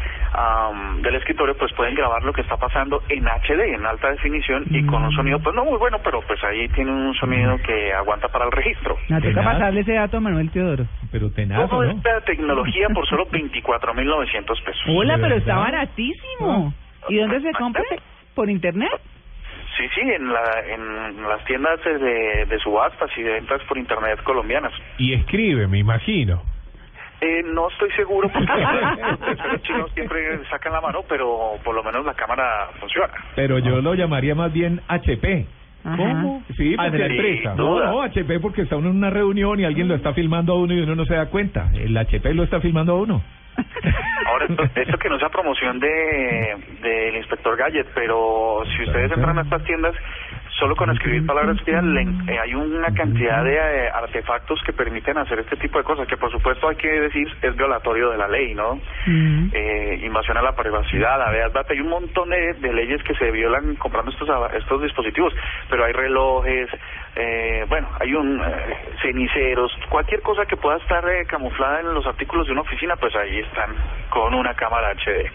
del 1.01 1.15
escritorio, 1.15 1.55
pues 1.57 1.71
pueden 1.73 1.95
grabar 1.95 2.21
lo 2.23 2.33
que 2.33 2.41
está 2.41 2.57
pasando 2.57 3.01
en 3.09 3.25
HD, 3.27 3.73
en 3.75 3.85
alta 3.85 4.09
definición 4.11 4.65
y 4.69 4.85
con 4.85 5.03
un 5.03 5.11
sonido 5.13 5.39
pues 5.39 5.55
no 5.55 5.63
muy 5.65 5.77
bueno, 5.77 5.99
pero 6.03 6.21
pues 6.21 6.43
ahí 6.43 6.67
tiene 6.69 6.91
un 6.91 7.13
sonido 7.15 7.57
que 7.65 7.93
aguanta 7.93 8.27
para 8.27 8.45
el 8.45 8.51
registro. 8.51 8.97
Toca 9.07 9.21
Tenaz. 9.21 9.45
pasarle 9.45 9.81
ese 9.81 9.93
dato 9.93 10.17
a 10.17 10.19
Manuel 10.19 10.51
Teodoro. 10.51 10.85
Pero 11.11 11.31
tenazo, 11.31 11.67
Toda 11.69 11.85
¿no? 11.87 11.91
esta 11.93 12.21
tecnología 12.21 12.87
por 12.93 13.07
solo 13.07 13.25
24.900 13.27 14.45
pesos. 14.63 14.81
Hola, 14.89 15.15
¿De 15.17 15.23
pero 15.23 15.35
está 15.35 15.55
baratísimo. 15.57 16.73
¿Y 17.09 17.17
dónde 17.17 17.41
se 17.41 17.51
compra? 17.53 17.83
¿Por 18.35 18.49
internet? 18.49 18.89
Sí, 19.77 19.87
sí, 19.95 20.01
en, 20.01 20.31
la, 20.31 20.43
en 20.67 21.21
las 21.23 21.43
tiendas 21.45 21.79
de, 21.83 22.45
de 22.45 22.59
subastas 22.59 23.09
y 23.17 23.21
de 23.21 23.31
ventas 23.33 23.61
por 23.63 23.77
internet 23.77 24.21
colombianas. 24.23 24.73
Y 24.97 25.13
escribe, 25.13 25.67
me 25.67 25.79
imagino. 25.79 26.43
Eh, 27.21 27.43
no 27.45 27.69
estoy 27.69 27.91
seguro 27.91 28.29
porque 28.29 28.47
los 29.51 29.61
chinos 29.61 29.91
siempre 29.93 30.43
sacan 30.49 30.73
la 30.73 30.81
mano, 30.81 31.01
pero 31.07 31.51
por 31.63 31.75
lo 31.75 31.83
menos 31.83 32.03
la 32.03 32.15
cámara 32.15 32.69
funciona. 32.79 33.13
Pero 33.35 33.59
yo 33.59 33.79
lo 33.79 33.93
llamaría 33.93 34.33
más 34.33 34.51
bien 34.51 34.81
HP. 34.87 35.45
¿Cómo? 35.83 36.43
Sí, 36.57 36.75
porque 36.75 36.97
la 36.97 37.05
empresa. 37.05 37.55
No, 37.55 37.83
no, 37.83 38.01
HP 38.01 38.39
porque 38.39 38.63
está 38.63 38.75
uno 38.75 38.89
en 38.89 38.97
una 38.97 39.09
reunión 39.09 39.59
y 39.59 39.65
alguien 39.65 39.87
lo 39.87 39.95
está 39.95 40.13
filmando 40.13 40.53
a 40.53 40.57
uno 40.57 40.73
y 40.73 40.81
uno 40.81 40.95
no 40.95 41.05
se 41.05 41.15
da 41.15 41.27
cuenta. 41.27 41.71
El 41.73 41.95
HP 41.95 42.33
lo 42.33 42.43
está 42.43 42.59
filmando 42.59 42.93
a 42.93 42.99
uno. 42.99 43.23
Ahora, 44.25 44.45
esto, 44.45 44.63
esto 44.75 44.97
que 44.97 45.09
no 45.09 45.19
sea 45.19 45.29
promoción 45.29 45.79
de 45.79 46.55
del 46.81 47.15
inspector 47.15 47.57
Gadget, 47.57 47.87
pero 47.93 48.63
si 48.75 48.83
ustedes 48.83 49.11
entran 49.11 49.37
a 49.37 49.41
estas 49.41 49.63
tiendas, 49.63 49.95
solo 50.59 50.75
con 50.75 50.91
escribir 50.91 51.25
palabras 51.25 51.59
clave 51.63 52.01
eh, 52.27 52.37
hay 52.39 52.53
una 52.53 52.93
cantidad 52.93 53.43
de 53.43 53.55
eh, 53.55 53.89
artefactos 53.89 54.61
que 54.63 54.73
permiten 54.73 55.17
hacer 55.17 55.39
este 55.39 55.55
tipo 55.57 55.79
de 55.79 55.83
cosas, 55.83 56.07
que 56.07 56.17
por 56.17 56.31
supuesto 56.31 56.69
hay 56.69 56.75
que 56.75 56.87
decir 56.87 57.27
es 57.41 57.55
violatorio 57.55 58.11
de 58.11 58.17
la 58.17 58.27
ley, 58.27 58.53
¿no? 58.53 58.79
Eh, 59.07 59.99
invasión 60.03 60.37
a 60.37 60.41
la 60.41 60.55
privacidad, 60.55 61.17
la 61.17 61.31
verdad, 61.31 61.65
hay 61.67 61.79
un 61.79 61.89
montón 61.89 62.29
de, 62.29 62.53
de 62.53 62.73
leyes 62.73 63.01
que 63.03 63.15
se 63.15 63.31
violan 63.31 63.75
comprando 63.75 64.11
estos 64.11 64.29
estos 64.53 64.81
dispositivos, 64.83 65.33
pero 65.69 65.83
hay 65.83 65.93
relojes, 65.93 66.69
eh, 67.15 67.65
bueno, 67.67 67.89
hay 67.99 68.13
un 68.13 68.39
eh, 68.39 68.75
ceniceros, 69.01 69.71
cualquier 69.89 70.21
cosa 70.21 70.45
que 70.45 70.55
pueda 70.55 70.77
estar 70.77 71.03
eh, 71.09 71.25
camuflada 71.25 71.81
en 71.81 71.93
los 71.93 72.05
artículos 72.05 72.47
de 72.47 72.53
una 72.53 72.61
oficina, 72.61 72.95
pues 72.95 73.13
ahí 73.15 73.39
están 73.39 73.75
con 74.09 74.33
una 74.33 74.53
cámara 74.53 74.93
HD. 74.93 75.29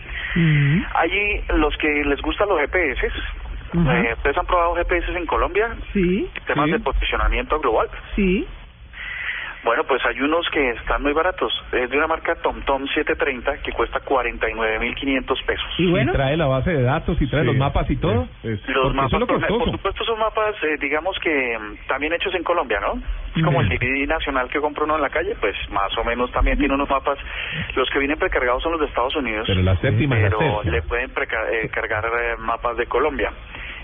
Allí 0.95 1.43
los 1.55 1.77
que 1.77 1.89
les 2.05 2.21
gustan 2.23 2.49
los 2.49 2.59
GPS, 2.61 3.09
Ajá. 3.79 4.01
eh, 4.01 4.13
¿ustedes 4.15 4.39
han 4.39 4.47
probado 4.47 4.75
GPS 4.75 5.13
en 5.17 5.27
Colombia? 5.27 5.75
Sí. 5.93 6.31
Temas 6.47 6.71
de 6.71 6.79
posicionamiento 6.81 7.59
global. 7.61 7.89
Sí. 8.15 8.47
Bueno, 9.67 9.83
pues 9.85 10.01
hay 10.07 10.19
unos 10.21 10.49
que 10.51 10.71
están 10.71 11.03
muy 11.03 11.13
baratos. 11.13 11.53
Es 11.73 11.91
de 11.91 11.97
una 11.99 12.07
marca 12.07 12.37
TomTom 12.37 12.87
730 12.87 13.59
que 13.63 13.73
cuesta 13.73 13.99
49.500 14.01 15.45
pesos. 15.45 15.67
Y 15.79 15.93
trae 16.13 16.37
la 16.37 16.47
base 16.47 16.71
de 16.71 16.83
datos 16.83 17.21
y 17.21 17.27
trae 17.29 17.45
los 17.45 17.57
mapas 17.57 17.91
y 17.91 17.97
todo. 17.97 18.29
Los 18.45 18.95
mapas, 18.95 19.09
eso 19.13 19.17
es 19.17 19.21
lo 19.21 19.27
por, 19.27 19.41
costoso. 19.41 19.59
por 19.59 19.71
supuesto, 19.73 20.05
son 20.05 20.19
mapas, 20.21 20.55
eh, 20.63 20.77
digamos 20.81 21.19
que 21.19 21.59
mm, 21.59 21.89
también 21.89 22.13
hechos 22.13 22.33
en 22.35 22.45
Colombia, 22.45 22.79
¿no? 22.81 23.01
Es 23.35 23.43
como 23.45 23.61
el 23.61 23.69
DVD 23.69 24.07
nacional 24.09 24.49
que 24.49 24.61
compra 24.61 24.85
uno 24.85 24.97
en 24.97 25.03
la 25.03 25.11
calle, 25.11 25.35
pues 25.41 25.55
más 25.71 25.91
o 25.99 26.05
menos 26.05 26.31
también 26.33 26.57
tiene 26.59 26.73
unos 26.75 26.89
mapas. 26.89 27.19
Los 27.75 27.91
que 27.91 27.99
vienen 27.99 28.19
precargados 28.19 28.63
son 28.63 28.73
los 28.73 28.81
de 28.81 28.87
Estados 28.87 29.15
Unidos. 29.17 29.45
Pero 29.47 29.63
la 29.63 29.77
séptima 29.77 30.17
es 30.17 30.23
la 30.23 30.29
pero 30.31 30.39
séptima. 30.53 30.73
le 30.77 30.83
pueden 30.83 31.11
preca- 31.13 31.51
eh, 31.53 31.69
cargar 31.69 32.05
eh, 32.07 32.37
mapas 32.39 32.77
de 32.77 32.87
Colombia 32.87 33.31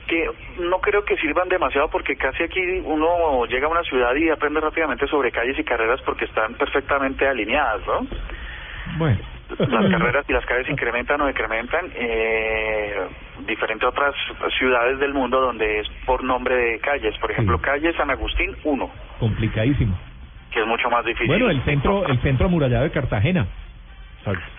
que 0.07 0.29
no 0.61 0.81
creo 0.81 1.05
que 1.05 1.17
sirvan 1.17 1.49
demasiado 1.49 1.89
porque 1.89 2.17
casi 2.17 2.43
aquí 2.43 2.61
uno 2.85 3.45
llega 3.47 3.67
a 3.67 3.71
una 3.71 3.83
ciudad 3.83 4.15
y 4.15 4.29
aprende 4.31 4.61
rápidamente 4.61 5.07
sobre 5.07 5.31
calles 5.31 5.59
y 5.59 5.65
carreras 5.65 6.01
porque 6.03 6.25
están 6.25 6.55
perfectamente 6.55 7.27
alineadas, 7.27 7.87
¿no? 7.87 8.07
Bueno. 8.99 9.19
Las 9.59 9.91
carreras 9.91 10.25
y 10.29 10.33
las 10.33 10.47
calles 10.47 10.69
incrementan 10.71 11.21
o 11.21 11.27
decrementan, 11.27 11.91
eh, 11.95 12.97
diferente 13.47 13.85
a 13.85 13.91
otras 13.91 14.15
ciudades 14.59 14.99
del 14.99 15.13
mundo 15.13 15.41
donde 15.41 15.81
es 15.81 15.89
por 16.07 16.25
nombre 16.25 16.57
de 16.57 16.79
calles. 16.81 17.15
Por 17.19 17.31
ejemplo, 17.31 17.61
calle 17.61 17.93
San 17.95 18.11
Agustín 18.11 18.57
1, 18.65 18.91
Complicadísimo. 19.21 19.99
que 20.51 20.61
es 20.61 20.67
mucho 20.67 20.89
más 20.89 21.05
difícil. 21.05 21.27
Bueno, 21.27 21.51
el 21.51 21.63
centro, 21.65 22.07
el 22.07 22.19
centro 22.23 22.47
amurallado 22.47 22.85
de 22.85 22.91
Cartagena. 22.93 23.47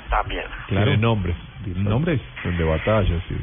También. 0.10 0.44
Claro. 0.68 0.86
Tiene 0.86 0.98
nombres. 0.98 1.36
Tiene 1.64 1.90
nombres. 1.90 2.22
De 2.44 2.64
batallas, 2.64 3.24
sí. 3.28 3.36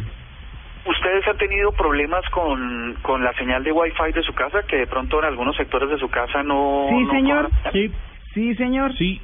¿Ustedes 0.86 1.26
han 1.28 1.36
tenido 1.36 1.72
problemas 1.72 2.22
con, 2.30 2.94
con 3.02 3.22
la 3.22 3.32
señal 3.34 3.62
de 3.62 3.72
Wi-Fi 3.72 4.12
de 4.14 4.22
su 4.22 4.32
casa? 4.32 4.62
Que 4.66 4.76
de 4.76 4.86
pronto 4.86 5.18
en 5.18 5.26
algunos 5.26 5.54
sectores 5.56 5.90
de 5.90 5.98
su 5.98 6.08
casa 6.08 6.42
no... 6.42 6.86
Sí, 6.88 7.04
no 7.04 7.10
señor. 7.12 7.50
cuadra? 7.50 7.72
Sí. 7.72 7.92
Sí, 8.34 8.54
señor. 8.54 8.92
Sí. 8.94 9.20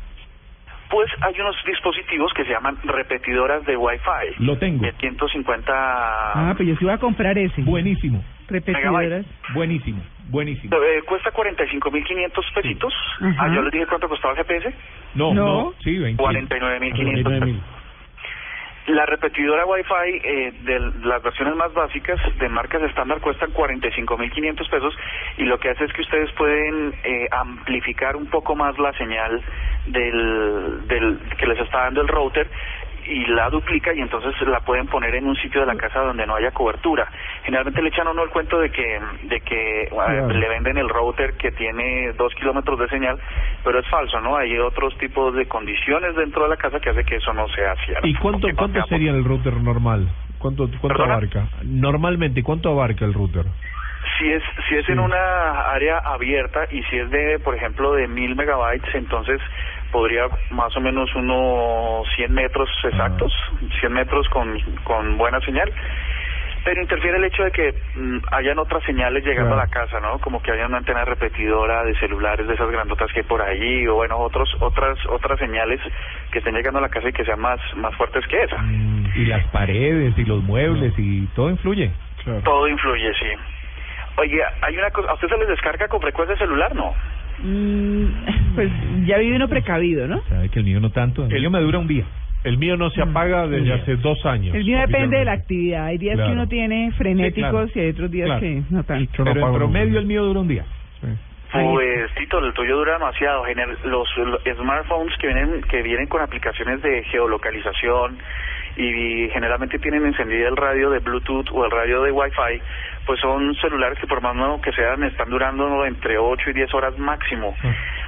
Pues 0.90 1.10
hay 1.20 1.34
unos 1.40 1.56
dispositivos 1.66 2.32
que 2.34 2.44
se 2.44 2.50
llaman 2.50 2.76
repetidoras 2.84 3.64
de 3.64 3.76
Wi-Fi. 3.76 4.44
Lo 4.44 4.56
tengo. 4.58 4.84
De 4.84 4.92
150... 4.92 5.72
Ah, 5.74 6.54
pues 6.56 6.68
yo 6.68 6.76
sí 6.76 6.84
voy 6.84 6.94
a 6.94 6.98
comprar 6.98 7.36
ese. 7.38 7.62
Buenísimo. 7.62 8.22
Repetidoras. 8.48 9.24
Buenísimo. 9.54 10.00
Buenísimo. 10.28 10.76
Eh, 10.76 11.02
cuesta 11.08 11.32
45.500 11.32 12.52
pesitos. 12.54 12.94
Ah, 13.38 13.48
yo 13.52 13.62
les 13.62 13.72
dije 13.72 13.86
cuánto 13.86 14.08
costaba 14.08 14.34
el 14.34 14.44
GPS. 14.44 14.72
No, 15.14 15.32
No. 15.34 15.44
no. 15.44 15.72
Sí, 15.82 15.98
20. 15.98 16.22
49.500 16.22 17.40
pesos. 17.40 17.62
La 18.86 19.04
repetidora 19.04 19.66
Wi-Fi 19.66 20.20
eh, 20.22 20.52
de 20.62 20.78
las 21.02 21.20
versiones 21.20 21.56
más 21.56 21.74
básicas 21.74 22.20
de 22.38 22.48
marcas 22.48 22.82
estándar 22.82 23.20
cuestan 23.20 23.52
45.500 23.52 24.70
pesos 24.70 24.96
y 25.38 25.44
lo 25.44 25.58
que 25.58 25.70
hace 25.70 25.84
es 25.84 25.92
que 25.92 26.02
ustedes 26.02 26.30
pueden 26.32 26.94
eh, 27.02 27.26
amplificar 27.32 28.14
un 28.14 28.26
poco 28.26 28.54
más 28.54 28.78
la 28.78 28.92
señal 28.92 29.42
del, 29.86 30.86
del 30.86 31.18
que 31.36 31.46
les 31.46 31.58
está 31.58 31.84
dando 31.84 32.02
el 32.02 32.08
router 32.08 32.48
y 33.08 33.24
la 33.26 33.48
duplica 33.50 33.92
y 33.94 34.00
entonces 34.00 34.34
la 34.48 34.60
pueden 34.60 34.86
poner 34.86 35.14
en 35.14 35.26
un 35.26 35.36
sitio 35.36 35.60
de 35.60 35.66
la 35.66 35.76
casa 35.76 36.00
donde 36.00 36.26
no 36.26 36.34
haya 36.36 36.50
cobertura. 36.50 37.06
Generalmente 37.44 37.82
le 37.82 37.88
echan 37.88 38.06
a 38.06 38.10
uno 38.10 38.22
el 38.24 38.30
cuento 38.30 38.58
de 38.58 38.70
que 38.70 39.00
de 39.24 39.40
que 39.40 39.88
Claro. 39.90 40.28
le 40.28 40.48
venden 40.48 40.78
el 40.78 40.88
router 40.88 41.34
que 41.34 41.50
tiene 41.52 42.12
dos 42.12 42.34
kilómetros 42.34 42.78
de 42.78 42.88
señal, 42.88 43.18
pero 43.64 43.78
es 43.78 43.86
falso, 43.88 44.20
¿no? 44.20 44.36
Hay 44.36 44.58
otros 44.58 44.96
tipos 44.98 45.34
de 45.34 45.46
condiciones 45.46 46.14
dentro 46.16 46.44
de 46.44 46.50
la 46.50 46.56
casa 46.56 46.80
que 46.80 46.90
hace 46.90 47.04
que 47.04 47.16
eso 47.16 47.32
no 47.32 47.48
sea 47.48 47.74
cierto. 47.84 48.06
¿Y 48.06 48.14
cuánto, 48.14 48.48
cuánto 48.56 48.84
sería 48.86 49.10
el 49.12 49.24
router 49.24 49.54
normal? 49.54 50.08
¿Cuánto, 50.38 50.68
cuánto 50.68 50.88
¿Perdona? 50.88 51.14
abarca? 51.14 51.48
Normalmente, 51.62 52.42
¿cuánto 52.42 52.70
abarca 52.70 53.04
el 53.04 53.14
router? 53.14 53.44
Si 54.18 54.30
es, 54.32 54.42
si 54.68 54.76
es 54.76 54.88
en 54.88 54.98
una 54.98 55.70
área 55.72 55.98
abierta 55.98 56.60
y 56.70 56.82
si 56.84 56.96
es 56.96 57.10
de, 57.10 57.38
por 57.40 57.54
ejemplo, 57.54 57.92
de 57.92 58.06
mil 58.08 58.34
megabytes, 58.36 58.94
entonces 58.94 59.40
podría 59.96 60.28
más 60.50 60.76
o 60.76 60.80
menos 60.82 61.08
unos 61.14 62.06
100 62.16 62.30
metros 62.30 62.68
exactos, 62.84 63.32
100 63.80 63.92
metros 63.94 64.28
con, 64.28 64.60
con 64.84 65.16
buena 65.16 65.40
señal. 65.40 65.72
Pero 66.66 66.82
interfiere 66.82 67.16
el 67.16 67.24
hecho 67.24 67.44
de 67.44 67.50
que 67.50 67.74
mm, 67.94 68.18
hayan 68.30 68.58
otras 68.58 68.82
señales 68.84 69.24
llegando 69.24 69.54
a 69.54 69.56
la 69.56 69.68
casa, 69.68 69.98
¿no? 70.00 70.18
Como 70.18 70.42
que 70.42 70.52
haya 70.52 70.66
una 70.66 70.78
antena 70.78 71.06
repetidora 71.06 71.82
de 71.84 71.94
celulares 71.98 72.46
de 72.46 72.52
esas 72.52 72.70
grandotas 72.70 73.10
que 73.10 73.20
hay 73.20 73.26
por 73.26 73.40
allí, 73.40 73.86
o 73.86 73.94
bueno, 73.94 74.18
otros, 74.18 74.54
otras, 74.60 74.98
otras 75.06 75.38
señales 75.38 75.80
que 76.30 76.40
estén 76.40 76.54
llegando 76.54 76.78
a 76.78 76.82
la 76.82 76.90
casa 76.90 77.08
y 77.08 77.12
que 77.14 77.24
sean 77.24 77.40
más, 77.40 77.58
más 77.76 77.94
fuertes 77.94 78.26
que 78.26 78.42
esa. 78.42 78.62
Y 79.14 79.24
las 79.24 79.46
paredes 79.46 80.12
y 80.18 80.24
los 80.26 80.42
muebles 80.42 80.92
y 80.98 81.26
todo 81.28 81.48
influye. 81.48 81.90
Todo 82.44 82.68
influye, 82.68 83.14
sí. 83.14 83.28
Oye, 84.18 84.42
hay 84.60 84.76
una 84.76 84.90
cosa, 84.90 85.10
¿a 85.10 85.14
usted 85.14 85.28
se 85.28 85.38
les 85.38 85.48
descarga 85.48 85.88
con 85.88 86.02
frecuencia 86.02 86.34
el 86.34 86.38
celular? 86.38 86.74
No. 86.74 86.92
Mm, 87.42 88.06
pues 88.54 88.70
ya 89.06 89.18
vive 89.18 89.36
uno 89.36 89.48
precavido, 89.48 90.06
¿no? 90.06 90.22
Sabe 90.28 90.48
que 90.48 90.58
el 90.60 90.64
mío 90.64 90.80
no 90.80 90.90
tanto. 90.90 91.24
El, 91.26 91.40
mío 91.40 91.50
me 91.50 91.60
dura 91.60 91.78
un 91.78 91.86
día. 91.86 92.04
El 92.44 92.58
mío 92.58 92.76
no 92.76 92.90
se 92.90 93.02
apaga 93.02 93.46
desde 93.46 93.72
hace 93.72 93.96
dos 93.96 94.24
años. 94.24 94.54
El 94.54 94.64
mío 94.64 94.78
depende 94.78 95.18
de 95.18 95.24
la 95.24 95.32
actividad. 95.32 95.86
Hay 95.86 95.98
días 95.98 96.14
Claro. 96.14 96.30
que 96.30 96.32
uno 96.34 96.48
tiene 96.48 96.92
frenéticos 96.92 97.50
claro. 97.50 97.70
y 97.74 97.78
hay 97.80 97.90
otros 97.90 98.10
días 98.10 98.26
Claro. 98.26 98.40
que 98.40 98.62
no 98.70 98.84
tanto. 98.84 99.12
Yo 99.12 99.24
no 99.24 99.30
Pero 99.30 99.30
en 99.32 99.38
apago 99.38 99.56
promedio 99.58 99.86
nunca. 99.86 99.98
el 100.00 100.06
mío 100.06 100.24
dura 100.24 100.40
un 100.40 100.48
día. 100.48 100.64
Pues 101.52 102.14
Tito, 102.18 102.38
el 102.44 102.52
tuyo 102.52 102.76
dura 102.76 102.94
demasiado. 102.94 103.44
Gener- 103.46 103.78
Los, 103.84 104.08
los 104.18 104.40
smartphones 104.58 105.16
que 105.18 105.26
vienen 105.28 105.62
que 105.62 105.82
vienen 105.82 106.06
con 106.06 106.20
aplicaciones 106.20 106.82
de 106.82 107.02
geolocalización 107.04 108.18
y 108.76 109.28
generalmente 109.32 109.78
tienen 109.78 110.04
encendida 110.04 110.48
el 110.48 110.56
radio 110.56 110.90
de 110.90 110.98
Bluetooth 110.98 111.46
o 111.52 111.64
el 111.64 111.70
radio 111.70 112.02
de 112.02 112.10
Wi-Fi, 112.12 112.60
pues 113.06 113.20
son 113.20 113.54
celulares 113.56 113.98
que 113.98 114.06
por 114.06 114.20
más 114.20 114.34
nuevo 114.34 114.60
que 114.60 114.72
sean 114.72 115.02
están 115.04 115.30
durando 115.30 115.84
entre 115.86 116.18
8 116.18 116.50
y 116.50 116.52
10 116.52 116.74
horas 116.74 116.98
máximo. 116.98 117.56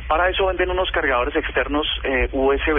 Para 0.09 0.29
eso 0.29 0.47
venden 0.47 0.71
unos 0.71 0.91
cargadores 0.91 1.35
externos 1.37 1.87
eh, 2.03 2.29
USB 2.33 2.77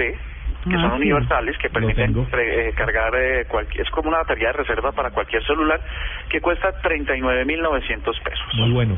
que 0.69 0.75
Ah, 0.75 0.81
son 0.81 0.91
sí. 0.97 1.01
universales 1.03 1.57
que 1.59 1.69
permiten 1.69 2.11
pre- 2.29 2.69
eh, 2.69 2.73
cargar 2.73 3.13
eh, 3.15 3.45
cualquier, 3.47 3.83
es 3.85 3.89
como 3.91 4.09
una 4.09 4.17
batería 4.17 4.47
de 4.47 4.53
reserva 4.53 4.91
para 4.91 5.11
cualquier 5.11 5.43
celular 5.45 5.79
que 6.27 6.41
cuesta 6.41 6.69
39.900 6.81 8.03
pesos. 8.23 8.47
Muy 8.55 8.71
bueno. 8.71 8.97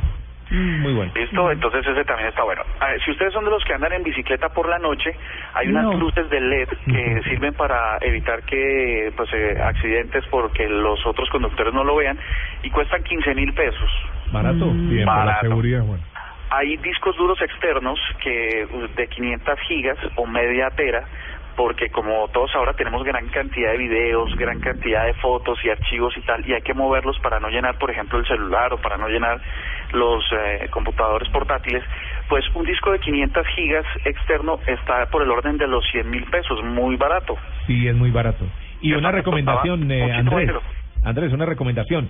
Muy 0.52 0.94
bueno. 0.94 1.12
¿Listo? 1.16 1.50
Entonces 1.52 1.88
ese 1.88 2.04
también 2.04 2.28
está 2.30 2.44
bueno. 2.44 2.62
A 2.80 2.88
ver, 2.88 3.02
si 3.04 3.12
ustedes 3.12 3.32
son 3.34 3.46
de 3.46 3.52
los 3.52 3.64
que 3.64 3.74
andan 3.74 3.94
en 3.94 4.04
bicicleta 4.04 4.50
por 4.50 4.68
la 4.68 4.80
noche, 4.80 5.16
hay 5.54 5.70
unas 5.70 5.86
No. 5.86 5.94
luces 5.94 6.30
de 6.30 6.42
LED 6.42 6.68
que 6.86 7.22
sirven 7.30 7.54
para 7.54 7.98
evitar 8.02 8.44
que 8.44 9.14
pues 9.16 9.30
eh, 9.34 9.58
accidentes 9.64 10.26
porque 10.30 10.68
los 10.68 11.06
otros 11.06 11.30
conductores 11.30 11.74
no 11.74 11.84
lo 11.86 11.96
vean 11.96 12.20
y 12.64 12.70
cuestan 12.70 13.02
15 13.04 13.34
mil 13.34 13.54
pesos. 13.54 13.90
Barato. 14.32 14.72
Bien, 14.74 15.06
para 15.06 15.20
la 15.20 15.26
Barato. 15.26 15.48
seguridad, 15.48 15.84
bueno. 15.84 16.04
Hay 16.50 16.76
discos 16.78 17.16
duros 17.16 17.42
externos 17.42 17.98
que 18.22 18.68
uh, 18.70 18.88
de 18.96 19.08
500 19.08 19.60
gigas 19.62 19.98
o 20.18 20.28
media 20.28 20.70
tera 20.72 21.06
porque 21.56 21.90
como 21.90 22.28
todos 22.30 22.54
ahora 22.56 22.74
tenemos 22.74 23.04
gran 23.04 23.28
cantidad 23.28 23.72
de 23.72 23.78
videos, 23.78 24.36
gran 24.38 24.60
cantidad 24.62 25.06
de 25.06 25.14
fotos 25.16 25.60
y 25.64 25.70
archivos 25.70 26.16
y 26.18 26.22
tal, 26.22 26.48
y 26.48 26.54
hay 26.54 26.62
que 26.62 26.74
moverlos 26.74 27.20
para 27.20 27.40
no 27.42 27.50
llenar, 27.50 27.78
por 27.78 27.92
ejemplo, 27.92 28.18
el 28.20 28.26
celular 28.26 28.74
o 28.74 28.78
para 28.78 28.98
no 28.98 29.08
llenar 29.10 29.40
los 29.94 30.24
eh, 30.32 30.68
computadores 30.70 31.30
portátiles, 31.30 31.84
pues 32.30 32.44
un 32.54 32.66
disco 32.66 32.92
de 32.92 33.00
500 33.00 33.48
gigas 33.56 33.86
externo 34.06 34.60
está 34.68 35.06
por 35.08 35.24
el 35.24 35.32
orden 35.32 35.58
de 35.58 35.68
los 35.68 35.86
100 35.92 36.10
mil 36.10 36.26
pesos, 36.26 36.64
muy 36.64 36.96
barato. 36.96 37.38
Sí, 37.68 37.88
es 37.88 37.96
muy 37.96 38.12
barato. 38.12 38.46
Y 38.82 38.94
una 38.94 39.12
me 39.12 39.18
recomendación, 39.18 39.92
eh, 39.92 40.12
Andrés. 40.14 40.40
dinero. 40.40 40.62
Andrés, 41.04 41.34
una 41.34 41.46
recomendación. 41.46 42.10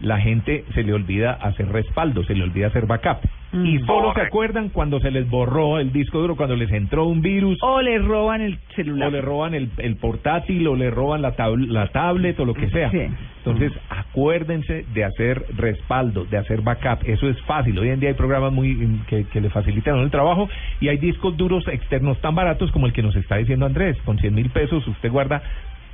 La 0.00 0.18
gente 0.20 0.64
se 0.74 0.82
le 0.82 0.92
olvida 0.94 1.32
hacer 1.32 1.68
respaldo, 1.68 2.24
se 2.24 2.34
le 2.34 2.42
olvida 2.44 2.68
hacer 2.68 2.86
backup. 2.86 3.18
Mm. 3.52 3.66
Y 3.66 3.78
solo 3.80 4.14
se 4.14 4.20
acuerdan 4.22 4.68
cuando 4.70 4.98
se 5.00 5.10
les 5.10 5.28
borró 5.28 5.78
el 5.78 5.92
disco 5.92 6.20
duro, 6.20 6.36
cuando 6.36 6.56
les 6.56 6.70
entró 6.72 7.04
un 7.06 7.20
virus, 7.20 7.58
O 7.62 7.82
le 7.82 7.98
roban 7.98 8.40
el 8.40 8.58
celular. 8.76 9.08
o 9.08 9.10
le 9.10 9.20
roban 9.20 9.54
el, 9.54 9.68
el 9.78 9.96
portátil, 9.96 10.66
o 10.68 10.76
le 10.76 10.90
roban 10.90 11.20
la, 11.20 11.36
tab- 11.36 11.66
la 11.66 11.88
tablet, 11.88 12.38
o 12.40 12.44
lo 12.44 12.54
que 12.54 12.70
sea. 12.70 12.90
Sí. 12.90 13.00
Entonces, 13.38 13.72
acuérdense 13.88 14.84
de 14.94 15.04
hacer 15.04 15.44
respaldo, 15.56 16.24
de 16.24 16.36
hacer 16.38 16.62
backup. 16.62 17.06
Eso 17.08 17.28
es 17.28 17.40
fácil. 17.42 17.78
Hoy 17.78 17.88
en 17.88 18.00
día 18.00 18.10
hay 18.10 18.14
programas 18.14 18.52
muy 18.52 19.00
que, 19.08 19.24
que 19.24 19.40
le 19.40 19.50
facilitan 19.50 19.98
el 19.98 20.10
trabajo 20.10 20.48
y 20.80 20.88
hay 20.88 20.98
discos 20.98 21.36
duros 21.36 21.66
externos 21.68 22.18
tan 22.20 22.34
baratos 22.34 22.70
como 22.72 22.86
el 22.86 22.92
que 22.92 23.02
nos 23.02 23.16
está 23.16 23.36
diciendo 23.36 23.66
Andrés. 23.66 23.96
Con 24.04 24.18
100 24.18 24.34
mil 24.34 24.50
pesos 24.50 24.86
usted 24.86 25.10
guarda 25.10 25.42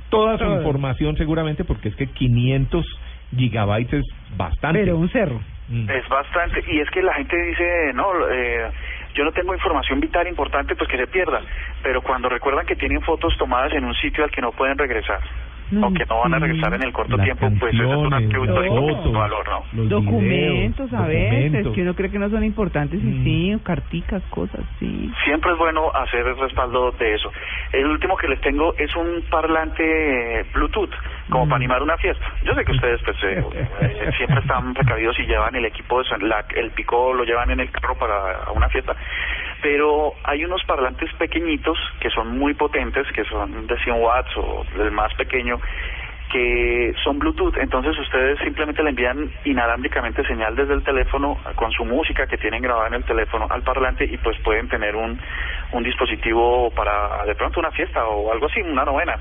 toda 0.09 0.37
su 0.37 0.43
Todo. 0.45 0.57
información 0.57 1.17
seguramente 1.17 1.63
porque 1.63 1.89
es 1.89 1.95
que 1.95 2.07
500 2.07 2.85
gigabytes 3.35 3.93
es 3.93 4.37
bastante. 4.37 4.79
Pero 4.79 4.97
un 4.97 5.09
cerro. 5.09 5.39
Es 5.69 6.07
bastante. 6.07 6.63
Y 6.67 6.79
es 6.79 6.89
que 6.91 7.01
la 7.01 7.13
gente 7.13 7.35
dice, 7.35 7.91
no, 7.93 8.07
eh, 8.29 8.71
yo 9.13 9.25
no 9.25 9.31
tengo 9.31 9.53
información 9.53 9.99
vital 9.99 10.27
importante, 10.27 10.75
pues 10.75 10.89
que 10.89 10.97
se 10.97 11.07
pierda. 11.07 11.41
Pero 11.83 12.01
cuando 12.01 12.29
recuerdan 12.29 12.65
que 12.65 12.75
tienen 12.75 13.01
fotos 13.01 13.35
tomadas 13.37 13.73
en 13.73 13.83
un 13.83 13.93
sitio 13.95 14.23
al 14.23 14.31
que 14.31 14.41
no 14.41 14.51
pueden 14.51 14.77
regresar, 14.77 15.19
o 15.83 15.93
que 15.93 16.05
no 16.09 16.19
van 16.19 16.33
a 16.33 16.39
regresar 16.39 16.73
en 16.73 16.83
el 16.83 16.93
corto 16.93 17.17
tiempo, 17.17 17.49
pues 17.59 17.73
eso 17.73 17.83
es 17.83 17.89
un 17.97 18.09
con 18.09 18.67
fotos, 18.67 19.05
mucho 19.05 19.11
valor, 19.11 19.49
¿no? 19.49 19.63
los 19.73 19.89
Documentos 19.89 20.89
videos, 20.89 21.03
a 21.03 21.07
veces 21.07 21.67
que 21.73 21.81
uno 21.81 21.93
cree 21.93 22.09
que 22.09 22.19
no 22.19 22.29
son 22.29 22.43
importantes 22.43 23.03
y 23.03 23.23
sí, 23.23 23.57
carticas, 23.63 24.23
cosas, 24.29 24.61
sí. 24.79 25.11
Siempre 25.25 25.51
es 25.51 25.57
bueno 25.57 25.91
hacer 25.93 26.25
el 26.25 26.37
respaldo 26.39 26.91
de 26.91 27.13
eso. 27.15 27.31
El 27.73 27.85
último 27.87 28.15
que 28.15 28.27
les 28.29 28.39
tengo 28.41 28.73
es 28.77 28.95
un 28.95 29.23
parlante 29.29 30.45
Bluetooth, 30.53 30.91
como 31.29 31.45
para 31.45 31.57
animar 31.57 31.81
una 31.83 31.97
fiesta. 31.97 32.25
Yo 32.43 32.53
sé 32.55 32.63
que 32.63 32.71
ustedes 32.71 33.01
pues, 33.03 33.17
eh, 33.23 33.43
eh, 33.81 34.11
siempre 34.17 34.39
están 34.39 34.73
precavidos 34.73 35.19
y 35.19 35.23
llevan 35.25 35.55
el 35.55 35.65
equipo, 35.65 35.99
de 35.99 36.05
son- 36.09 36.27
la- 36.27 36.45
el 36.55 36.71
pico 36.71 37.13
lo 37.13 37.23
llevan 37.23 37.51
en 37.51 37.59
el 37.59 37.71
carro 37.71 37.95
para 37.97 38.51
una 38.53 38.69
fiesta, 38.69 38.95
pero 39.61 40.13
hay 40.23 40.45
unos 40.45 40.63
parlantes 40.65 41.11
pequeñitos 41.13 41.77
que 41.99 42.09
son 42.09 42.37
muy 42.37 42.53
potentes, 42.53 43.07
que 43.13 43.23
son 43.25 43.67
de 43.67 43.77
100 43.77 44.01
watts 44.01 44.37
o 44.37 44.65
el 44.79 44.91
más 44.91 45.13
pequeño, 45.15 45.59
que 46.31 46.93
son 47.03 47.19
Bluetooth, 47.19 47.55
entonces 47.57 47.97
ustedes 47.97 48.37
simplemente 48.39 48.83
le 48.83 48.89
envían 48.89 49.31
inalámbricamente 49.45 50.25
señal 50.25 50.55
desde 50.55 50.73
el 50.73 50.83
teléfono 50.83 51.37
con 51.55 51.71
su 51.71 51.85
música 51.85 52.27
que 52.27 52.37
tienen 52.37 52.61
grabada 52.61 52.87
en 52.87 52.95
el 52.95 53.05
teléfono 53.05 53.47
al 53.49 53.63
parlante 53.63 54.03
y 54.03 54.17
pues 54.17 54.37
pueden 54.41 54.67
tener 54.67 54.95
un, 54.95 55.19
un 55.71 55.83
dispositivo 55.83 56.69
para 56.71 57.23
de 57.25 57.35
pronto 57.35 57.59
una 57.59 57.71
fiesta 57.71 58.05
o 58.05 58.31
algo 58.31 58.47
así, 58.47 58.61
una 58.61 58.83
novena. 58.83 59.17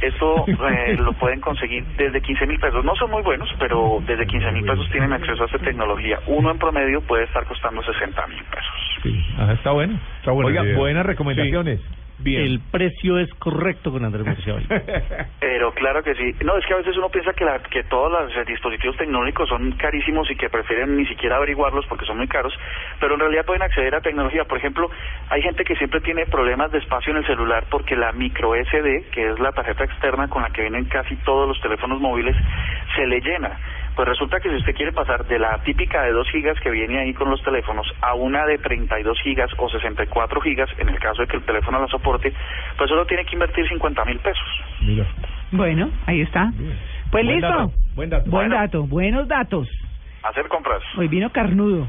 Esto 0.00 0.44
eh, 0.46 0.96
lo 0.98 1.12
pueden 1.14 1.40
conseguir 1.40 1.84
desde 1.96 2.20
15 2.20 2.46
mil 2.46 2.58
pesos. 2.58 2.84
No 2.84 2.94
son 2.96 3.10
muy 3.10 3.22
buenos, 3.22 3.48
pero 3.58 4.02
desde 4.06 4.26
15 4.26 4.52
mil 4.52 4.64
pesos 4.64 4.88
tienen 4.90 5.12
acceso 5.12 5.42
a 5.42 5.46
esta 5.46 5.58
tecnología. 5.58 6.18
Uno 6.26 6.50
en 6.50 6.58
promedio 6.58 7.00
puede 7.02 7.24
estar 7.24 7.44
costando 7.46 7.82
60 7.82 8.26
mil 8.26 8.44
pesos. 8.44 9.00
Sí, 9.02 9.24
ajá, 9.38 9.52
está 9.52 9.70
bueno. 9.72 9.98
Está 10.18 10.32
Oiga, 10.32 10.62
buenas 10.76 11.06
recomendaciones. 11.06 11.80
Bien. 12.18 12.42
El 12.42 12.60
precio 12.70 13.18
es 13.18 13.32
correcto 13.34 13.92
con 13.92 14.04
Andrés 14.04 14.24
Mercial. 14.24 14.64
Pero 15.40 15.72
claro 15.72 16.02
que 16.02 16.14
sí. 16.14 16.34
No, 16.44 16.56
es 16.56 16.64
que 16.66 16.74
a 16.74 16.78
veces 16.78 16.96
uno 16.96 17.10
piensa 17.10 17.32
que, 17.34 17.44
la, 17.44 17.58
que 17.58 17.84
todos 17.84 18.10
los 18.10 18.34
eh, 18.36 18.44
dispositivos 18.46 18.96
tecnológicos 18.96 19.48
son 19.48 19.72
carísimos 19.72 20.30
y 20.30 20.36
que 20.36 20.48
prefieren 20.48 20.96
ni 20.96 21.06
siquiera 21.06 21.36
averiguarlos 21.36 21.84
porque 21.86 22.06
son 22.06 22.16
muy 22.16 22.28
caros, 22.28 22.54
pero 23.00 23.14
en 23.14 23.20
realidad 23.20 23.44
pueden 23.44 23.62
acceder 23.62 23.94
a 23.94 24.00
tecnología. 24.00 24.44
Por 24.44 24.58
ejemplo, 24.58 24.90
hay 25.28 25.42
gente 25.42 25.64
que 25.64 25.76
siempre 25.76 26.00
tiene 26.00 26.24
problemas 26.26 26.72
de 26.72 26.78
espacio 26.78 27.10
en 27.10 27.18
el 27.18 27.26
celular 27.26 27.66
porque 27.70 27.96
la 27.96 28.12
micro 28.12 28.54
SD, 28.54 29.10
que 29.12 29.30
es 29.30 29.38
la 29.38 29.52
tarjeta 29.52 29.84
externa 29.84 30.28
con 30.28 30.42
la 30.42 30.50
que 30.50 30.62
vienen 30.62 30.86
casi 30.86 31.16
todos 31.16 31.46
los 31.46 31.60
teléfonos 31.60 32.00
móviles, 32.00 32.36
se 32.94 33.06
le 33.06 33.20
llena. 33.20 33.58
Pues 33.96 34.06
resulta 34.08 34.38
que 34.40 34.50
si 34.50 34.56
usted 34.56 34.74
quiere 34.74 34.92
pasar 34.92 35.24
de 35.26 35.38
la 35.38 35.56
típica 35.64 36.02
de 36.02 36.12
2 36.12 36.28
gigas 36.30 36.60
que 36.60 36.70
viene 36.70 36.98
ahí 37.00 37.14
con 37.14 37.30
los 37.30 37.42
teléfonos 37.42 37.90
a 38.02 38.14
una 38.14 38.44
de 38.44 38.58
32 38.58 39.18
gigas 39.22 39.50
o 39.56 39.70
64 39.70 40.40
gigas, 40.42 40.68
en 40.78 40.90
el 40.90 40.98
caso 40.98 41.22
de 41.22 41.28
que 41.28 41.38
el 41.38 41.42
teléfono 41.44 41.80
la 41.80 41.86
soporte, 41.88 42.30
pues 42.76 42.90
solo 42.90 43.06
tiene 43.06 43.24
que 43.24 43.34
invertir 43.34 43.66
50 43.66 44.04
mil 44.04 44.18
pesos. 44.18 44.46
Mira. 44.82 45.06
Bueno, 45.50 45.90
ahí 46.06 46.20
está. 46.20 46.52
Pues 47.10 47.24
Buen 47.24 47.26
listo. 47.28 47.48
dato, 47.48 47.72
buen 47.94 48.10
dato. 48.10 48.30
Buen 48.30 48.48
Bueno. 48.48 48.54
dato, 48.62 48.82
buenos 48.86 49.28
datos. 49.28 49.68
Hacer 50.24 50.46
compras. 50.48 50.82
Hoy 50.98 51.08
vino 51.08 51.30
carnudo. 51.32 51.88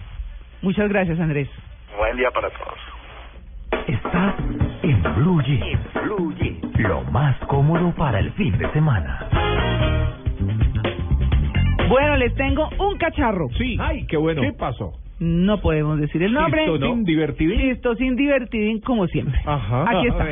Muchas 0.61 0.87
gracias, 0.87 1.19
Andrés. 1.19 1.49
Buen 1.97 2.15
día 2.15 2.31
para 2.31 2.49
todos. 2.51 3.85
Estás 3.87 4.35
en 4.83 5.03
Blue 5.15 5.41
Jeans. 5.43 5.79
Lo 6.77 7.01
más 7.11 7.35
cómodo 7.47 7.91
para 7.95 8.19
el 8.19 8.31
fin 8.33 8.57
de 8.57 8.71
semana. 8.71 9.27
Bueno, 11.87 12.15
les 12.17 12.33
tengo 12.35 12.69
un 12.79 12.97
cacharro. 12.97 13.47
Sí. 13.57 13.77
Ay, 13.79 14.05
qué 14.07 14.17
bueno. 14.17 14.41
¿Qué 14.41 14.53
pasó? 14.53 14.93
No 15.19 15.59
podemos 15.61 15.99
decir 15.99 16.21
el 16.21 16.31
nombre. 16.31 16.65
Chistosín, 16.65 17.03
divertidín. 17.03 17.59
Chistosín, 17.59 18.15
divertidín, 18.15 18.81
como 18.81 19.07
siempre. 19.07 19.39
Ajá. 19.45 19.85
Aquí 19.89 20.07
está. 20.07 20.27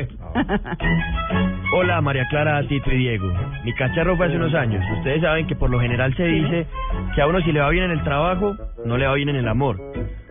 Hola 1.74 2.00
María 2.00 2.26
Clara, 2.28 2.62
Tito 2.68 2.92
y 2.92 2.98
Diego. 2.98 3.32
Mi 3.64 3.72
cacharro 3.74 4.16
fue 4.16 4.26
hace 4.26 4.36
unos 4.36 4.54
años. 4.54 4.84
Ustedes 4.98 5.22
saben 5.22 5.46
que 5.48 5.56
por 5.56 5.70
lo 5.70 5.80
general 5.80 6.14
se 6.16 6.24
dice 6.24 6.66
que 7.14 7.20
a 7.20 7.26
uno 7.26 7.40
si 7.40 7.50
le 7.50 7.60
va 7.60 7.70
bien 7.70 7.84
en 7.86 7.90
el 7.92 8.04
trabajo, 8.04 8.54
no 8.84 8.96
le 8.96 9.06
va 9.06 9.14
bien 9.14 9.28
en 9.28 9.36
el 9.36 9.48
amor. 9.48 9.76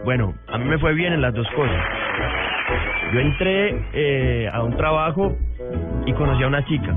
Bueno, 0.05 0.33
a 0.47 0.57
mí 0.57 0.65
me 0.65 0.77
fue 0.77 0.93
bien 0.93 1.11
en 1.11 1.21
las 1.21 1.33
dos 1.33 1.47
cosas. 1.55 1.83
Yo 3.13 3.19
entré 3.19 3.75
eh, 3.93 4.49
a 4.51 4.63
un 4.63 4.75
trabajo 4.77 5.35
y 6.05 6.13
conocí 6.13 6.43
a 6.43 6.47
una 6.47 6.63
chica. 6.65 6.95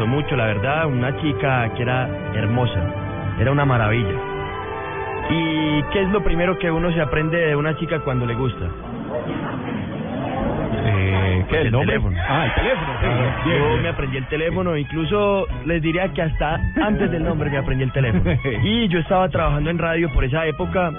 Gustó 0.00 0.16
mucho, 0.16 0.34
la 0.34 0.46
verdad, 0.46 0.86
una 0.86 1.14
chica 1.20 1.68
que 1.76 1.82
era 1.82 2.08
hermosa, 2.34 2.80
era 3.38 3.52
una 3.52 3.66
maravilla. 3.66 4.14
¿Y 5.28 5.82
qué 5.92 6.00
es 6.00 6.08
lo 6.08 6.22
primero 6.24 6.58
que 6.58 6.70
uno 6.70 6.90
se 6.90 7.02
aprende 7.02 7.36
de 7.36 7.54
una 7.54 7.76
chica 7.76 8.00
cuando 8.00 8.24
le 8.24 8.32
gusta? 8.34 8.64
Eh, 10.86 11.44
¿Qué? 11.50 11.60
¿El 11.60 11.66
El 11.66 11.72
nombre? 11.72 11.88
teléfono. 11.98 12.16
Ah, 12.26 12.46
el 12.46 12.54
teléfono. 12.54 12.92
sí. 12.98 13.06
Ah, 13.06 13.42
Bien, 13.44 13.58
Yo 13.58 13.68
bien. 13.68 13.82
me 13.82 13.88
aprendí 13.90 14.16
el 14.16 14.26
teléfono, 14.28 14.76
incluso 14.78 15.46
les 15.66 15.82
diría 15.82 16.08
que 16.14 16.22
hasta 16.22 16.54
antes 16.82 17.10
del 17.10 17.22
nombre 17.22 17.50
me 17.50 17.58
aprendí 17.58 17.84
el 17.84 17.92
teléfono. 17.92 18.24
Y 18.62 18.88
yo 18.88 19.00
estaba 19.00 19.28
trabajando 19.28 19.68
en 19.68 19.76
radio 19.76 20.10
por 20.14 20.24
esa 20.24 20.46
época 20.46 20.92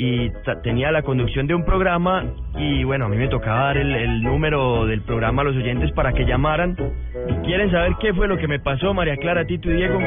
y 0.00 0.30
ta- 0.44 0.62
tenía 0.62 0.92
la 0.92 1.02
conducción 1.02 1.48
de 1.48 1.54
un 1.54 1.64
programa 1.64 2.24
y 2.56 2.84
bueno, 2.84 3.06
a 3.06 3.08
mí 3.08 3.16
me 3.16 3.26
tocaba 3.28 3.64
dar 3.64 3.78
el, 3.78 3.92
el 3.94 4.22
número 4.22 4.86
del 4.86 5.00
programa 5.02 5.42
a 5.42 5.46
los 5.46 5.56
oyentes 5.56 5.90
para 5.92 6.12
que 6.12 6.24
llamaran. 6.24 6.76
¿Y 7.28 7.32
quieren 7.44 7.70
saber 7.72 7.94
qué 8.00 8.14
fue 8.14 8.28
lo 8.28 8.36
que 8.38 8.46
me 8.46 8.60
pasó, 8.60 8.94
María 8.94 9.16
Clara, 9.16 9.44
Tito 9.44 9.70
y 9.70 9.74
Diego? 9.74 9.98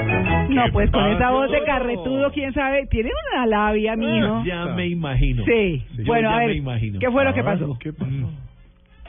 No, 0.50 0.64
pues 0.72 0.90
con 0.92 1.06
esa 1.08 1.32
voz 1.32 1.52
de 1.52 1.62
carretudo, 1.66 2.32
quién 2.32 2.54
sabe, 2.54 2.88
tienen 2.88 3.12
una 3.34 3.46
labia, 3.46 3.96
mijo. 3.98 4.44
Ya 4.46 4.66
me 4.68 4.88
imagino. 4.88 5.44
Sí. 5.46 5.86
Yo 5.98 6.06
Bueno, 6.06 6.30
a 6.32 6.38
ver, 6.38 6.48
me 6.48 6.56
imagino. 6.56 7.00
¿qué 7.00 7.12
fue 7.12 7.26
lo 7.26 7.34
que 7.34 7.44
pasó? 7.44 7.78
¿Qué 7.80 7.92
pasó? 7.92 8.30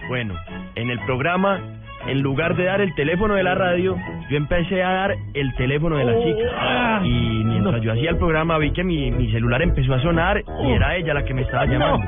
Bueno, 0.09 0.35
en 0.75 0.91
el 0.91 0.99
programa, 1.07 1.61
en 2.07 2.21
lugar 2.23 2.57
de 2.57 2.65
dar 2.65 2.81
el 2.81 2.95
teléfono 2.95 3.35
de 3.35 3.43
la 3.43 3.55
radio, 3.55 3.97
yo 4.29 4.37
empecé 4.37 4.83
a 4.83 4.91
dar 4.93 5.17
el 5.35 5.55
teléfono 5.55 5.97
de 5.97 6.05
la 6.05 6.19
chica. 6.23 6.51
ah. 6.59 7.01
Y 7.05 7.45
mientras 7.45 7.81
yo 7.83 7.93
hacía 7.93 8.11
el 8.11 8.17
programa 8.17 8.59
vi 8.59 8.73
que 8.73 8.85
mi, 8.85 9.11
mi 9.11 9.31
celular 9.33 9.63
empezó 9.63 9.95
a 9.95 10.03
sonar 10.03 10.43
y 10.65 10.73
era 10.73 10.97
ella 10.97 11.15
la 11.15 11.25
que 11.25 11.35
me 11.35 11.43
estaba 11.43 11.67
llamando. 11.67 12.07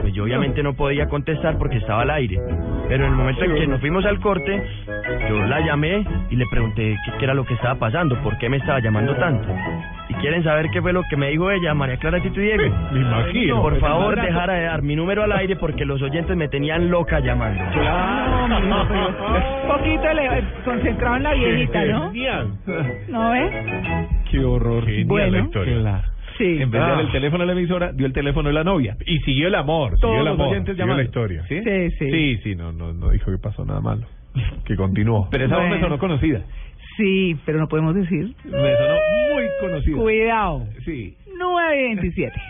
Pues 0.00 0.12
yo 0.14 0.24
obviamente 0.24 0.62
no 0.62 0.74
podía 0.74 1.08
contestar 1.08 1.58
porque 1.58 1.78
estaba 1.78 2.02
al 2.02 2.10
aire. 2.10 2.40
Pero 2.88 3.04
en 3.04 3.10
el 3.10 3.16
momento 3.16 3.44
en 3.44 3.54
que 3.54 3.66
nos 3.66 3.80
fuimos 3.80 4.04
al 4.04 4.20
corte, 4.20 4.62
yo 5.28 5.42
la 5.46 5.60
llamé 5.60 6.04
y 6.30 6.36
le 6.36 6.44
pregunté 6.50 6.96
qué, 7.04 7.12
qué 7.18 7.24
era 7.24 7.34
lo 7.34 7.44
que 7.44 7.54
estaba 7.54 7.74
pasando, 7.76 8.16
por 8.22 8.38
qué 8.38 8.48
me 8.48 8.56
estaba 8.56 8.80
llamando 8.80 9.14
tanto. 9.16 9.48
Quieren 10.20 10.42
saber 10.44 10.70
qué 10.70 10.82
fue 10.82 10.92
lo 10.92 11.02
que 11.08 11.16
me 11.16 11.30
dijo 11.30 11.50
ella, 11.50 11.72
María 11.74 11.96
Clara 11.96 12.20
Tito 12.20 12.40
y 12.40 12.44
Diego, 12.44 12.76
Me 12.92 13.00
imagino. 13.00 13.62
por 13.62 13.78
favor 13.80 14.14
Claro. 14.14 14.28
dejara 14.28 14.54
de 14.54 14.64
dar 14.64 14.82
mi 14.82 14.94
número 14.94 15.22
al 15.24 15.32
aire 15.32 15.56
porque 15.56 15.84
los 15.84 16.00
oyentes 16.02 16.36
me 16.36 16.48
tenían 16.48 16.90
loca 16.90 17.20
llamando. 17.20 17.62
No, 17.64 18.86
pero 18.88 19.08
un 19.08 19.68
poquito 19.68 20.12
le- 20.12 20.44
concentrado 20.64 21.16
en 21.16 21.22
la 21.22 21.34
viejita, 21.34 21.84
¿no? 21.86 22.12
¿No 23.08 23.30
ves? 23.30 23.52
Qué 24.30 24.44
horror. 24.44 24.84
Genial 24.84 25.06
Bueno. 25.06 25.32
la 25.32 25.38
historia. 25.44 25.78
Claro. 25.80 26.08
Sí. 26.38 26.44
En 26.62 26.70
vez 26.70 26.80
de 26.80 26.88
dar 26.88 26.98
Ah. 26.98 27.00
el 27.00 27.10
teléfono 27.12 27.42
a 27.42 27.46
la 27.46 27.52
emisora, 27.52 27.92
dio 27.92 28.06
el 28.06 28.12
teléfono 28.12 28.48
de 28.48 28.54
la 28.54 28.64
novia. 28.64 28.96
Y 29.06 29.18
siguió 29.20 29.48
el 29.48 29.54
amor, 29.54 29.90
Todos 30.00 30.00
siguió 30.00 30.18
el 30.20 30.24
los 30.24 30.34
amor, 30.34 30.48
oyentes 30.48 30.76
siguió 30.76 30.94
la 30.96 31.02
historia. 31.02 31.42
¿Sí? 31.48 31.60
Sí, 31.62 31.90
sí. 31.98 32.10
Sí, 32.10 32.36
sí, 32.42 32.54
no, 32.54 32.72
no, 32.72 32.92
no 32.92 33.10
dijo 33.10 33.30
que 33.30 33.38
pasó 33.38 33.64
nada 33.64 33.80
malo. 33.80 34.02
Que 34.64 34.76
continuó. 34.76 35.28
Pero 35.30 35.46
esa 35.46 35.56
voz 35.58 35.68
me 35.70 35.80
sonó 35.80 35.98
conocida. 35.98 36.40
Sí, 37.00 37.34
pero 37.46 37.58
no 37.58 37.66
podemos 37.66 37.94
decir. 37.94 38.34
Me 38.44 38.76
sonó 38.76 38.98
muy 39.32 39.46
conocida. 39.58 39.96
Cuidado. 39.96 40.66
Sí. 40.84 41.16
927. 41.38 42.42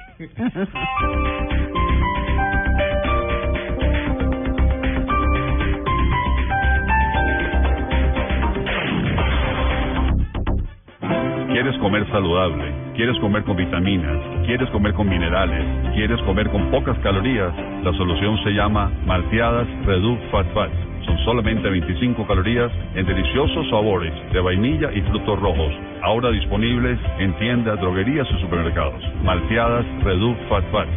¿Quieres 11.52 11.78
comer 11.78 12.08
saludable? 12.10 12.72
¿Quieres 12.96 13.16
comer 13.20 13.44
con 13.44 13.56
vitaminas? 13.56 14.18
¿Quieres 14.46 14.68
comer 14.70 14.94
con 14.94 15.08
minerales? 15.08 15.94
¿Quieres 15.94 16.20
comer 16.22 16.50
con 16.50 16.72
pocas 16.72 16.98
calorías? 16.98 17.54
La 17.84 17.92
solución 17.92 18.36
se 18.42 18.50
llama 18.50 18.90
Malteadas 19.06 19.68
Reduc 19.86 20.18
Fat 20.32 20.46
Fat. 20.54 20.89
Son 21.10 21.18
solamente 21.24 21.68
25 21.68 22.24
calorías 22.24 22.70
en 22.94 23.04
deliciosos 23.04 23.68
sabores 23.68 24.12
de 24.32 24.40
vainilla 24.40 24.92
y 24.92 25.00
frutos 25.00 25.40
rojos. 25.40 25.72
Ahora 26.02 26.30
disponibles 26.30 27.00
en 27.18 27.36
tiendas, 27.36 27.80
droguerías 27.80 28.28
y 28.30 28.40
supermercados. 28.40 29.02
Malteadas 29.24 29.84
Reduc 30.04 30.38
Fat 30.48 30.64
Fat. 30.70 30.88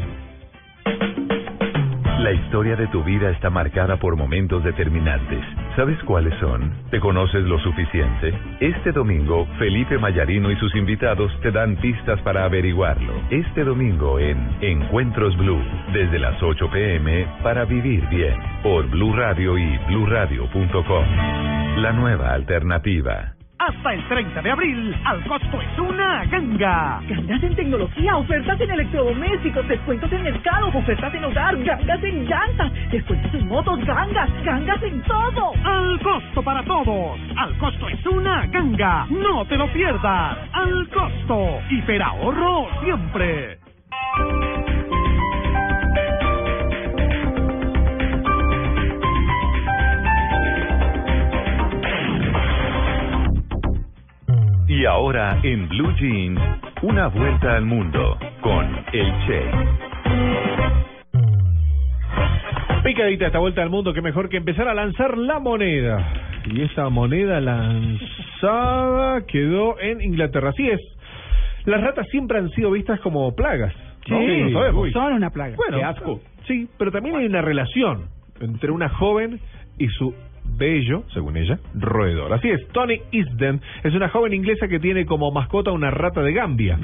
La 2.23 2.31
historia 2.31 2.77
de 2.77 2.87
tu 2.87 3.03
vida 3.03 3.31
está 3.31 3.49
marcada 3.49 3.97
por 3.97 4.15
momentos 4.15 4.63
determinantes. 4.63 5.43
¿Sabes 5.75 6.01
cuáles 6.03 6.33
son? 6.39 6.71
¿Te 6.89 7.01
conoces 7.01 7.43
lo 7.43 7.59
suficiente? 7.59 8.33
Este 8.61 8.93
domingo, 8.93 9.45
Felipe 9.59 9.97
Mayarino 9.97 10.49
y 10.49 10.55
sus 10.55 10.73
invitados 10.73 11.37
te 11.41 11.51
dan 11.51 11.75
pistas 11.81 12.21
para 12.21 12.45
averiguarlo. 12.45 13.13
Este 13.29 13.65
domingo 13.65 14.19
en 14.19 14.37
Encuentros 14.61 15.35
Blue, 15.35 15.61
desde 15.91 16.17
las 16.17 16.41
8 16.41 16.69
pm 16.71 17.27
para 17.43 17.65
vivir 17.65 18.07
bien, 18.07 18.39
por 18.63 18.89
Blue 18.89 19.13
Radio 19.13 19.57
y 19.57 19.77
bluradio.com. 19.89 21.05
La 21.75 21.91
nueva 21.91 22.31
alternativa. 22.31 23.33
Hasta 23.59 23.93
el 23.93 24.07
30 24.07 24.41
de 24.41 24.51
abril, 24.51 24.95
al 25.05 25.27
costo 25.27 25.61
es 25.61 25.79
una 25.79 26.02
ganga. 26.25 27.01
Gangas 27.07 27.43
en 27.43 27.55
tecnología, 27.55 28.17
ofertas 28.17 28.59
en 28.61 28.71
electrodomésticos, 28.71 29.67
descuentos 29.67 30.11
en 30.11 30.23
mercado, 30.23 30.67
ofertas 30.67 31.13
en 31.13 31.25
hogar, 31.25 31.57
gangas 31.63 32.03
en 32.03 32.25
llantas, 32.25 32.71
descuentos 32.91 33.33
en 33.33 33.47
motos, 33.47 33.83
gangas, 33.85 34.29
gangas 34.43 34.83
en 34.83 35.01
todo. 35.03 35.53
Al 35.63 35.99
costo 36.01 36.43
para 36.43 36.63
todos. 36.63 37.19
Al 37.35 37.57
costo 37.57 37.87
es 37.89 38.05
una 38.05 38.45
ganga. 38.47 39.05
No 39.09 39.45
te 39.45 39.57
lo 39.57 39.71
pierdas. 39.73 40.37
Al 40.53 40.87
costo. 40.89 41.59
Hiperahorro 41.69 42.67
siempre. 42.83 43.59
Y 54.83 54.85
ahora 54.85 55.39
en 55.43 55.69
Blue 55.69 55.93
Jeans, 55.95 56.37
una 56.81 57.07
vuelta 57.07 57.55
al 57.55 57.63
mundo 57.63 58.17
con 58.41 58.65
el 58.91 59.13
Che. 59.25 59.41
Picadita 62.83 63.27
esta 63.27 63.39
vuelta 63.39 63.61
al 63.63 63.69
mundo, 63.69 63.93
que 63.93 64.01
mejor 64.01 64.27
que 64.27 64.35
empezar 64.35 64.67
a 64.67 64.73
lanzar 64.73 65.17
la 65.17 65.39
moneda. 65.39 66.05
Y 66.51 66.63
esta 66.63 66.89
moneda 66.89 67.39
lanzada 67.39 69.25
quedó 69.25 69.79
en 69.79 70.01
Inglaterra. 70.01 70.49
Así 70.49 70.69
es. 70.69 70.81
Las 71.63 71.79
ratas 71.79 72.05
siempre 72.09 72.39
han 72.39 72.49
sido 72.49 72.69
vistas 72.71 72.99
como 72.99 73.33
plagas. 73.33 73.73
¿no? 74.09 74.19
Sí, 74.19 74.51
Lo 74.51 74.59
sabemos. 74.59 74.91
son 74.91 75.13
una 75.13 75.29
plaga. 75.29 75.55
Bueno, 75.55 75.77
Qué 75.77 75.83
asco. 75.85 76.19
Sí, 76.45 76.67
pero 76.77 76.91
también 76.91 77.15
hay 77.15 77.25
una 77.27 77.41
relación 77.41 78.09
entre 78.41 78.69
una 78.69 78.89
joven 78.89 79.39
y 79.77 79.87
su 79.87 80.13
bello, 80.45 81.03
según 81.13 81.37
ella, 81.37 81.57
roedor. 81.73 82.31
Así 82.33 82.49
es, 82.49 82.67
Tony 82.69 82.99
Easton 83.11 83.61
es 83.83 83.93
una 83.93 84.09
joven 84.09 84.33
inglesa 84.33 84.67
que 84.67 84.79
tiene 84.79 85.05
como 85.05 85.31
mascota 85.31 85.71
una 85.71 85.89
rata 85.91 86.21
de 86.21 86.33
Gambia, 86.33 86.77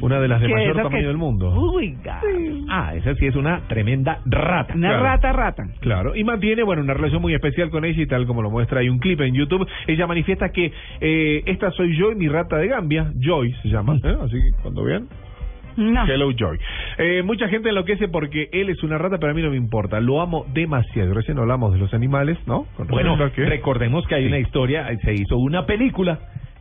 una 0.00 0.20
de 0.20 0.28
las 0.28 0.40
de 0.40 0.46
¿Qué, 0.48 0.54
mayor 0.54 0.76
tamaño 0.76 1.08
del 1.08 1.16
mundo. 1.16 1.50
Uy, 1.74 1.96
ga- 2.04 2.20
Ah, 2.68 2.94
esa 2.94 3.14
sí 3.16 3.26
es 3.26 3.36
una 3.36 3.60
tremenda 3.68 4.20
rata. 4.26 4.74
Una 4.74 4.88
Claro. 4.88 5.02
rata 5.04 5.32
rata. 5.32 5.64
Claro, 5.80 6.14
y 6.16 6.24
mantiene, 6.24 6.62
bueno, 6.62 6.82
una 6.82 6.94
relación 6.94 7.20
muy 7.20 7.34
especial 7.34 7.70
con 7.70 7.84
ella 7.84 8.02
y 8.02 8.06
tal 8.06 8.26
como 8.26 8.42
lo 8.42 8.50
muestra 8.50 8.80
hay 8.80 8.88
un 8.88 8.98
clip 8.98 9.20
en 9.20 9.34
YouTube. 9.34 9.66
Ella 9.86 10.06
manifiesta 10.06 10.50
que 10.50 10.72
eh, 11.00 11.42
esta 11.46 11.70
soy 11.72 11.96
yo 11.96 12.12
y 12.12 12.14
mi 12.14 12.28
rata 12.28 12.56
de 12.58 12.68
Gambia, 12.68 13.12
Joy 13.18 13.52
se 13.62 13.68
llama, 13.68 13.96
¿eh? 14.02 14.16
así 14.22 14.34
que 14.40 14.52
cuando 14.62 14.84
vean. 14.84 15.06
No. 15.76 16.04
Hello 16.06 16.30
Joy. 16.32 16.58
Eh, 16.98 17.22
mucha 17.24 17.48
gente 17.48 17.68
enloquece 17.68 18.08
porque 18.08 18.48
él 18.52 18.70
es 18.70 18.82
una 18.82 18.98
rata, 18.98 19.18
pero 19.18 19.32
a 19.32 19.34
mí 19.34 19.42
no 19.42 19.50
me 19.50 19.56
importa. 19.56 20.00
Lo 20.00 20.20
amo 20.20 20.46
demasiado. 20.52 21.14
Recién 21.14 21.38
hablamos 21.38 21.72
de 21.72 21.78
los 21.78 21.92
animales, 21.94 22.38
¿no? 22.46 22.66
Con 22.76 22.86
Bueno, 22.88 23.16
que- 23.32 23.44
recordemos 23.44 24.06
que 24.06 24.14
hay 24.14 24.26
una 24.26 24.38
historia, 24.38 24.86
se 25.02 25.12
hizo 25.14 25.36
una 25.38 25.66
película, 25.66 26.18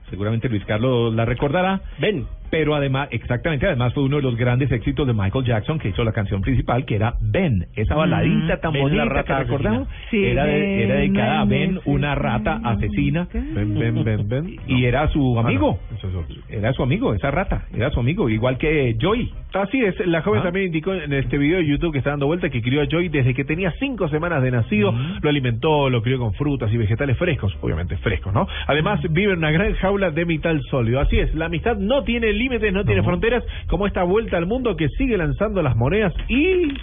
seguramente 0.10 0.50
Luis 0.50 0.64
Carlos 0.66 1.14
la 1.14 1.26
recordará. 1.26 1.82
Ben. 2.00 2.26
Pero 2.52 2.76
además, 2.76 3.08
exactamente, 3.10 3.66
además 3.66 3.96
fue 3.96 4.04
uno 4.04 4.18
de 4.18 4.22
los 4.22 4.36
grandes 4.38 4.72
éxitos 4.72 5.08
de 5.08 5.14
Michael 5.14 5.44
Jackson 5.44 5.80
que 5.80 5.90
hizo 5.90 6.04
la 6.04 6.12
canción 6.12 6.42
principal, 6.42 6.86
que 6.86 6.96
era 6.98 7.16
Ben, 7.20 7.66
esa 7.76 7.96
baladita 7.96 8.58
tan 8.62 8.74
Ben, 8.74 8.82
la 8.84 8.88
bonita 8.90 9.06
rata 9.06 9.38
que 9.38 9.44
recordamos. 9.46 9.88
Sí, 10.12 10.24
era, 10.24 10.46
de- 10.46 10.84
era 10.84 10.96
dedicada 10.98 11.42
a 11.42 11.46
Ben, 11.46 11.74
Ben, 11.76 11.82
una 11.86 12.14
rata 12.14 12.62
asesina. 12.64 13.28
Ven, 13.34 13.74
ven, 13.74 14.04
ven, 14.04 14.30
ven. 14.30 14.56
Y 14.68 14.86
era 14.86 15.08
su 15.08 15.36
Ah, 15.40 15.42
amigo. 15.42 15.80
no. 16.04 16.24
Era 16.48 16.72
su 16.74 16.84
amigo, 16.84 17.16
esa 17.16 17.32
rata, 17.32 17.66
era 17.74 17.90
su 17.90 18.00
amigo, 18.00 18.30
igual 18.30 18.60
que 18.60 18.96
Joy. 19.00 19.32
Así 19.56 19.80
es, 19.84 19.96
la 20.06 20.22
joven 20.22 20.42
Ah. 20.42 20.44
también 20.46 20.68
indicó 20.68 20.94
en 20.94 21.12
este 21.14 21.40
video 21.40 21.58
de 21.58 21.66
YouTube 21.66 21.92
que 21.92 21.98
está 22.00 22.12
dando 22.12 22.28
vuelta 22.28 22.50
que 22.50 22.62
crió 22.62 22.82
a 22.82 22.86
Joy 22.86 23.10
desde 23.10 23.34
que 23.34 23.46
tenía 23.46 23.72
cinco 23.80 24.08
semanas 24.10 24.44
de 24.44 24.52
nacido, 24.52 24.94
lo 25.22 25.30
alimentó, 25.30 25.90
lo 25.90 26.04
crió 26.04 26.20
con 26.20 26.34
frutas 26.34 26.72
y 26.72 26.78
vegetales 26.78 27.18
frescos, 27.18 27.56
obviamente 27.62 27.98
frescos, 27.98 28.32
¿no? 28.32 28.48
Además 28.68 29.00
vive 29.10 29.32
en 29.34 29.40
una 29.40 29.50
gran 29.52 29.74
jaula 29.74 30.03
de 30.12 30.26
metal 30.26 30.62
sólido. 30.70 31.00
Así 31.00 31.20
es, 31.20 31.34
la 31.36 31.46
amistad 31.46 31.78
no 31.78 32.04
tiene 32.04 32.32
límites, 32.34 32.74
no 32.74 32.84
tiene 32.84 33.04
fronteras, 33.04 33.44
como 33.68 33.88
esta 33.88 34.04
vuelta 34.04 34.38
al 34.38 34.46
mundo 34.46 34.76
que 34.76 34.88
sigue 34.98 35.18
lanzando 35.18 35.62
las 35.62 35.76
monedas 35.76 36.14
y... 36.28 36.74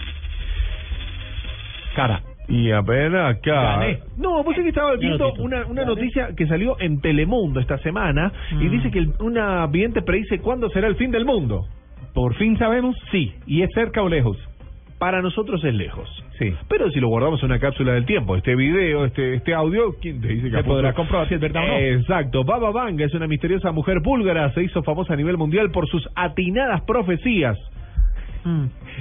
Cara. 1.95 2.21
Y 2.47 2.71
a 2.71 2.81
ver 2.81 3.15
acá. 3.15 3.77
Gané. 3.77 3.99
No, 4.17 4.43
vos 4.43 4.55
sé 4.55 4.63
que 4.63 4.69
estaba 4.69 4.95
viendo 4.95 5.31
una, 5.39 5.65
una 5.67 5.85
noticia 5.85 6.29
que 6.35 6.47
salió 6.47 6.75
en 6.79 6.99
Telemundo 6.99 7.59
esta 7.59 7.77
semana 7.79 8.31
y 8.59 8.67
dice 8.67 8.91
que 8.91 8.99
el- 8.99 9.13
una 9.19 9.65
vidente 9.67 10.01
predice 10.01 10.39
cuándo 10.39 10.69
será 10.69 10.87
el 10.87 10.95
fin 10.95 11.11
del 11.11 11.25
mundo. 11.25 11.65
Por 12.13 12.35
fin 12.35 12.57
sabemos, 12.57 12.95
sí. 13.11 13.33
¿Y 13.45 13.61
es 13.61 13.69
cerca 13.73 14.01
o 14.03 14.09
lejos? 14.09 14.37
Para 15.01 15.19
nosotros 15.23 15.63
es 15.63 15.73
lejos. 15.73 16.07
Sí. 16.37 16.53
Pero 16.69 16.91
si 16.91 16.99
lo 16.99 17.07
guardamos 17.07 17.39
en 17.41 17.47
una 17.47 17.57
cápsula 17.59 17.93
del 17.93 18.05
tiempo, 18.05 18.35
este 18.35 18.55
video, 18.55 19.03
este 19.05 19.33
este 19.33 19.51
audio, 19.55 19.95
¿quién 19.99 20.21
te 20.21 20.27
dice 20.27 20.51
que 20.51 20.57
Se 20.57 20.63
podrá 20.63 20.93
comprobar 20.93 21.27
si 21.27 21.33
es 21.33 21.41
verdad 21.41 21.63
o 21.63 21.67
no. 21.69 21.73
Exacto. 21.79 22.43
Baba 22.43 22.69
Vanga 22.69 23.03
es 23.05 23.13
una 23.15 23.25
misteriosa 23.25 23.71
mujer 23.71 23.99
búlgara, 24.01 24.53
se 24.53 24.61
hizo 24.63 24.83
famosa 24.83 25.13
a 25.13 25.15
nivel 25.17 25.37
mundial 25.37 25.71
por 25.71 25.87
sus 25.87 26.07
atinadas 26.15 26.81
profecías. 26.81 27.57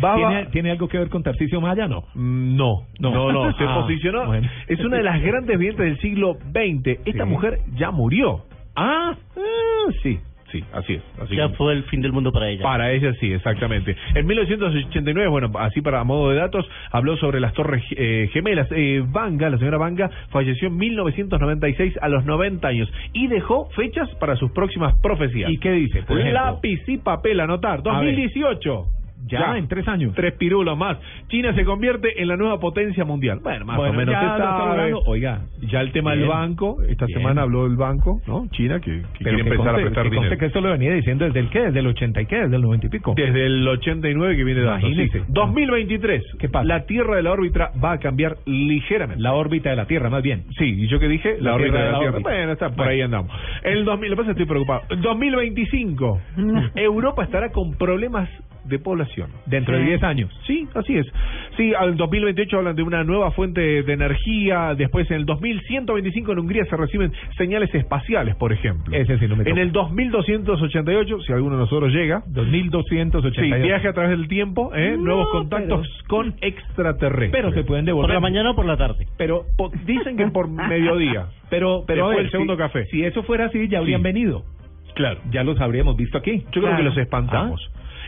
Baba 0.01 0.17
¿Tiene, 0.29 0.47
¿Tiene 0.47 0.71
algo 0.71 0.89
que 0.89 0.99
ver 0.99 1.09
con 1.11 1.23
Tarcisio 1.23 1.61
Maya? 1.61 1.87
No. 1.87 2.05
Mm, 2.15 2.57
No, 2.57 2.87
no, 2.99 3.11
No. 3.11 3.33
no, 3.33 3.53
se 3.59 3.65
Ah, 3.65 3.75
posicionó. 3.83 4.25
bueno. 4.27 4.49
Es 4.69 4.81
una 4.81 4.97
de 4.99 5.03
las 5.03 5.21
grandes 5.21 5.59
videntes 5.59 5.85
del 5.87 5.99
siglo 5.99 6.35
XX. 6.53 6.99
Esta 7.07 7.25
Sí. 7.25 7.31
mujer 7.31 7.59
ya 7.75 7.91
murió. 7.91 8.45
Ah, 8.75 9.15
Ah, 9.37 9.91
sí, 10.03 10.19
sí, 10.53 10.65
así 10.73 10.95
es. 10.95 11.03
Así 11.21 11.37
Ya 11.37 11.49
fue 11.51 11.73
el 11.73 11.85
fin 11.85 12.01
del 12.01 12.13
mundo 12.13 12.33
para 12.33 12.49
ella. 12.49 12.63
Para 12.63 12.93
ella 12.93 13.13
sí, 13.21 13.33
exactamente. 13.33 13.97
En 14.15 14.27
1989, 14.27 15.29
bueno, 15.29 15.51
así 15.59 15.81
para 15.81 16.03
modo 16.05 16.31
de 16.31 16.37
datos, 16.37 16.69
habló 16.91 17.17
sobre 17.17 17.41
las 17.41 17.53
torres 17.55 17.83
eh, 17.91 18.29
gemelas. 18.33 18.69
Eh, 18.71 19.03
Vanga, 19.07 19.51
la 19.51 19.59
señora 19.59 19.79
Vanga, 19.79 20.11
falleció 20.31 20.69
en 20.69 20.77
1996 20.77 21.95
a 22.01 22.09
los 22.09 22.25
90 22.25 22.67
años 22.67 22.93
y 23.13 23.27
dejó 23.29 23.71
fechas 23.71 24.09
para 24.17 24.37
sus 24.37 24.51
próximas 24.53 24.95
profecías. 25.03 25.51
¿Y 25.51 25.59
qué 25.59 25.73
dice, 25.73 26.03
por? 26.03 26.19
Lápiz 26.19 26.81
y 26.87 26.99
papel, 26.99 27.41
anotar. 27.41 27.81
A 27.85 28.01
ver. 28.01 28.15
2018. 28.15 29.00
Ya, 29.27 29.57
en 29.57 29.69
tres 29.69 29.87
años. 29.89 30.13
Tres 30.15 30.35
pirulos 30.35 30.77
más. 30.77 30.99
China 31.29 31.55
se 31.55 31.65
convierte 31.65 32.21
en 32.21 32.29
la 32.29 32.37
nueva 32.37 32.59
potencia 32.59 33.05
mundial. 33.05 33.39
Bueno, 33.43 33.65
más 33.65 33.77
Bueno, 33.77 33.93
o 33.95 33.97
menos 33.97 34.15
ya 34.15 34.37
sabe. 34.37 34.93
Oiga, 35.07 35.41
Ya 35.71 35.81
el 35.81 35.93
tema 35.93 36.13
del 36.17 36.27
banco, 36.27 36.83
esta 36.89 37.07
bien. 37.07 37.19
semana 37.19 37.43
habló 37.43 37.65
del 37.69 37.77
banco, 37.77 38.21
¿no? 38.27 38.47
China, 38.51 38.81
que, 38.81 39.03
que 39.19 39.25
quiere 39.25 39.41
empezar 39.41 39.59
conste- 39.67 39.71
a 39.71 39.83
prestar 39.83 40.05
que 40.05 40.11
dinero. 40.17 40.39
que 40.39 40.47
esto 40.47 40.61
lo 40.61 40.71
venía 40.71 40.93
diciendo 40.95 41.25
desde 41.27 41.41
el 41.41 41.49
qué, 41.51 41.61
desde 41.61 41.79
el 41.81 41.87
80 41.87 42.21
y 42.23 42.27
qué, 42.27 42.37
desde 42.41 42.57
el 42.57 42.63
90 42.63 42.87
y 42.87 42.89
pico. 42.91 43.15
Desde 43.17 43.47
el 43.47 43.69
89 43.69 44.37
que 44.37 44.45
viene 44.45 44.63
dando. 44.63 44.87
Imagínese. 44.89 45.19
sí. 45.21 45.25
2023. 45.29 46.23
¿Qué 46.39 46.49
pasa? 46.49 46.65
La 46.65 46.85
Tierra 46.87 47.17
de 47.17 47.23
la 47.23 47.33
órbita 47.33 47.71
va 47.83 47.93
a 47.93 47.99
cambiar 47.99 48.37
ligeramente. 48.47 49.23
La 49.23 49.35
órbita 49.35 49.71
de 49.71 49.77
la 49.77 49.87
Tierra, 49.87 50.11
más 50.11 50.23
bien. 50.23 50.45
Sí, 50.59 50.65
y 50.65 50.89
yo 50.89 50.99
que 50.99 51.09
dije, 51.09 51.37
la, 51.39 51.51
La 51.51 51.55
órbita 51.57 51.79
de 51.79 51.85
la, 51.85 51.93
la 51.93 51.99
Tierra. 51.99 52.15
órbita. 52.17 52.31
Bueno, 52.31 52.53
está 52.53 52.67
por 52.69 52.77
Bueno. 52.77 52.91
ahí 52.93 53.01
andamos. 53.03 53.33
El 53.63 53.85
2000, 53.85 54.11
lo 54.11 54.17
que 54.17 54.21
pasa 54.23 54.31
es 54.33 54.37
que 54.37 54.43
estoy 54.43 54.55
preocupado. 54.55 54.83
2025. 55.01 56.21
Europa 56.75 57.25
estará 57.25 57.51
con 57.51 57.75
problemas 57.75 58.29
de 58.65 58.79
población. 58.79 59.31
Dentro 59.47 59.77
de 59.77 59.83
Sí. 59.83 59.89
10 59.89 60.03
años. 60.03 60.41
Sí, 60.47 60.69
así 60.75 60.97
es. 60.97 61.07
Sí, 61.57 61.73
al 61.75 61.97
2028 61.97 62.59
hablan 62.59 62.77
de 62.77 62.83
una 62.83 63.05
nueva 63.05 63.31
fuente 63.33 63.83
de 63.83 63.93
energía. 63.93 64.75
Después, 64.77 65.11
en 65.11 65.19
el 65.19 65.27
2125 65.27 66.33
en 66.33 66.39
Hungría 66.39 66.65
se 66.67 66.77
reciben 66.77 67.13
señales 67.37 67.75
espaciales, 67.75 68.35
por 68.37 68.53
ejemplo. 68.53 68.95
Ese 68.97 69.19
sí 69.19 69.27
no 69.29 69.37
me 69.37 69.49
En 69.49 69.59
el 69.59 69.73
2288, 69.73 71.21
si 71.27 71.33
alguno 71.33 71.57
de 71.57 71.63
nosotros 71.63 71.93
llega, 71.93 72.23
2288. 72.27 73.41
Sí, 73.41 73.63
viaje 73.63 73.89
a 73.89 73.93
través 73.93 74.11
del 74.11 74.29
tiempo, 74.29 74.73
¿eh? 74.75 74.93
No, 74.97 75.05
nuevos 75.05 75.29
contactos 75.31 75.87
con 76.09 76.35
extraterrestres. 76.41 77.31
Pero 77.33 77.53
se 77.53 77.65
pueden 77.65 77.85
¿Por 77.85 77.95
devolver. 77.95 78.15
la 78.15 78.21
mañana 78.21 78.51
o 78.51 78.55
por 78.57 78.67
la 78.67 78.77
tarde? 78.77 79.07
Pero, 79.17 79.45
Po- 79.57 79.71
dicen 79.87 80.17
que 80.17 80.27
por 80.29 80.49
mediodía. 80.49 81.27
pero, 81.51 81.85
pero 81.87 82.09
ver, 82.09 82.21
el 82.21 82.31
segundo 82.31 82.55
si, 82.55 82.59
café. 82.59 82.87
si 82.87 83.05
eso 83.05 83.23
fuera 83.23 83.47
así, 83.47 83.69
ya 83.69 83.79
habrían 83.79 84.01
Sí. 84.01 84.05
venido. 84.05 84.45
Claro. 84.95 85.21
Ya 85.31 85.45
los 85.45 85.61
habríamos 85.61 85.97
visto 85.97 86.19
aquí. 86.19 86.45
Yo 86.53 86.63
creo 86.63 86.77
que 86.77 86.83
los 86.83 86.97
espantamos. 86.99 87.61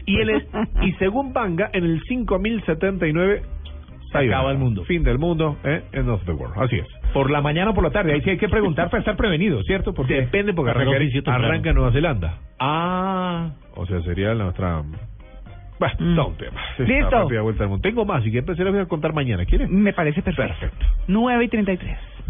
Y, 0.07 0.21
en 0.21 0.31
el- 0.31 0.47
y 0.83 0.93
según 0.95 1.33
Banga, 1.33 1.71
en 1.73 1.85
el 1.85 2.01
5079 2.03 3.43
Se 4.11 4.19
acaba 4.19 4.51
el 4.51 4.59
mundo. 4.59 4.85
Fin 4.85 5.03
del 5.05 5.19
mundo, 5.19 5.57
¿eh? 5.65 5.83
End 5.93 6.09
of 6.11 6.23
the 6.27 6.33
world. 6.33 6.55
Así 6.63 6.77
es. 6.77 6.87
Por 7.15 7.31
la 7.31 7.41
mañana 7.41 7.71
o 7.71 7.75
por 7.75 7.83
la 7.85 7.91
tarde. 7.91 8.13
Ahí 8.13 8.21
sí 8.23 8.31
hay 8.31 8.37
que 8.39 8.49
preguntar 8.49 8.91
para 8.91 9.01
estar 9.01 9.17
prevenido, 9.17 9.63
¿cierto? 9.63 9.95
Porque 9.95 10.15
Depende 10.15 10.53
porque 10.53 10.71
Arranca 10.73 11.35
arranca 11.35 11.73
Nueva 11.73 11.93
Zelanda. 11.93 12.39
Ah, 12.59 13.53
O 13.75 13.87
sea, 13.87 14.03
sería 14.03 14.35
nuestra... 14.35 14.83
Bueno, 15.81 15.95
Mm. 15.99 16.15
no 16.15 16.27
un 16.29 16.37
tema. 16.37 16.61
Esta 16.79 16.85
Listo. 16.85 17.43
vuelta 17.43 17.65
al 17.65 17.71
mundo. 17.71 17.83
Tengo 17.83 18.05
más, 18.05 18.25
y 18.27 18.31
que 18.31 18.43
se 18.43 18.63
las 18.65 18.73
voy 18.73 18.83
a 18.83 18.87
contar 18.87 19.13
mañana. 19.15 19.45
¿Quieren? 19.47 19.83
Me 19.83 19.93
parece 19.93 20.23
perfecto. 20.23 20.53
Perfecto. 20.61 20.87
9 21.09 21.45
y 21.45 21.49
33. 21.49 21.99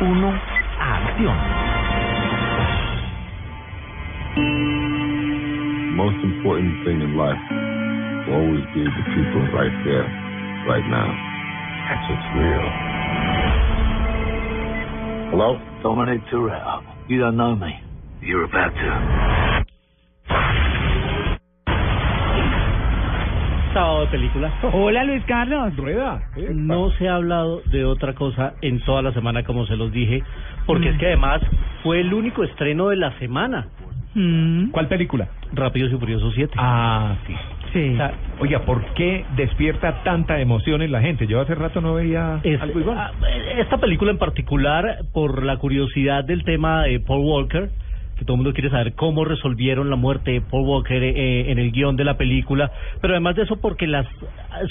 1, 0.00 0.40
acción. 0.78 1.36
most 6.00 6.24
important 6.24 6.72
thing 6.86 7.02
in 7.02 7.14
life 7.14 7.36
will 8.26 8.40
always 8.40 8.64
be 8.72 8.80
the 8.80 9.04
people 9.12 9.42
right 9.52 9.76
there, 9.84 10.08
right 10.66 10.86
now. 10.88 11.12
That's 11.84 12.04
what's 12.08 12.28
real. 12.40 12.66
Hello? 15.30 15.60
Dominic 15.82 16.22
Toretto. 16.32 16.82
You 17.06 17.20
don't 17.20 17.36
know 17.36 17.54
me. 17.54 17.78
You're 18.22 18.44
about 18.44 18.70
to. 18.70 19.29
Sábado 23.72 24.00
de 24.00 24.06
película. 24.08 24.52
Hola 24.72 25.04
Luis 25.04 25.22
Carlos. 25.26 25.76
Rueda. 25.76 26.22
No 26.52 26.90
se 26.92 27.08
ha 27.08 27.14
hablado 27.16 27.62
de 27.66 27.84
otra 27.84 28.14
cosa 28.14 28.54
en 28.62 28.80
toda 28.80 29.00
la 29.02 29.12
semana, 29.12 29.44
como 29.44 29.64
se 29.66 29.76
los 29.76 29.92
dije, 29.92 30.22
porque 30.66 30.88
es 30.88 30.98
que 30.98 31.06
además 31.06 31.40
fue 31.82 32.00
el 32.00 32.12
único 32.12 32.42
estreno 32.42 32.88
de 32.88 32.96
la 32.96 33.16
semana. 33.18 33.68
¿Cuál 34.72 34.88
película? 34.88 35.28
Rápidos 35.52 35.92
y 35.92 35.96
Furiosos 35.96 36.32
7. 36.34 36.52
Ah, 36.58 37.14
sí. 37.26 37.34
Sí. 37.72 37.90
O 37.94 37.96
sea, 37.96 38.12
Oiga, 38.40 38.60
¿por 38.64 38.84
qué 38.94 39.24
despierta 39.36 40.02
tanta 40.02 40.40
emoción 40.40 40.82
en 40.82 40.90
la 40.90 41.00
gente? 41.00 41.28
Yo 41.28 41.40
hace 41.40 41.54
rato 41.54 41.80
no 41.80 41.94
veía 41.94 42.40
Es- 42.42 42.60
algo 42.60 42.80
igual. 42.80 42.98
ah, 42.98 43.12
Esta 43.56 43.76
película 43.78 44.10
en 44.10 44.18
particular, 44.18 44.98
por 45.14 45.44
la 45.44 45.58
curiosidad 45.58 46.24
del 46.24 46.42
tema 46.42 46.82
de 46.84 46.98
Paul 46.98 47.24
Walker, 47.24 47.70
que 48.20 48.26
todo 48.26 48.34
el 48.34 48.42
mundo 48.42 48.52
quiere 48.52 48.68
saber 48.68 48.92
cómo 48.92 49.24
resolvieron 49.24 49.88
la 49.88 49.96
muerte 49.96 50.32
de 50.32 50.40
Paul 50.42 50.66
Walker 50.66 51.02
eh, 51.02 51.50
en 51.50 51.58
el 51.58 51.72
guion 51.72 51.96
de 51.96 52.04
la 52.04 52.18
película, 52.18 52.70
pero 53.00 53.14
además 53.14 53.34
de 53.34 53.44
eso 53.44 53.56
porque 53.62 53.86
las 53.86 54.06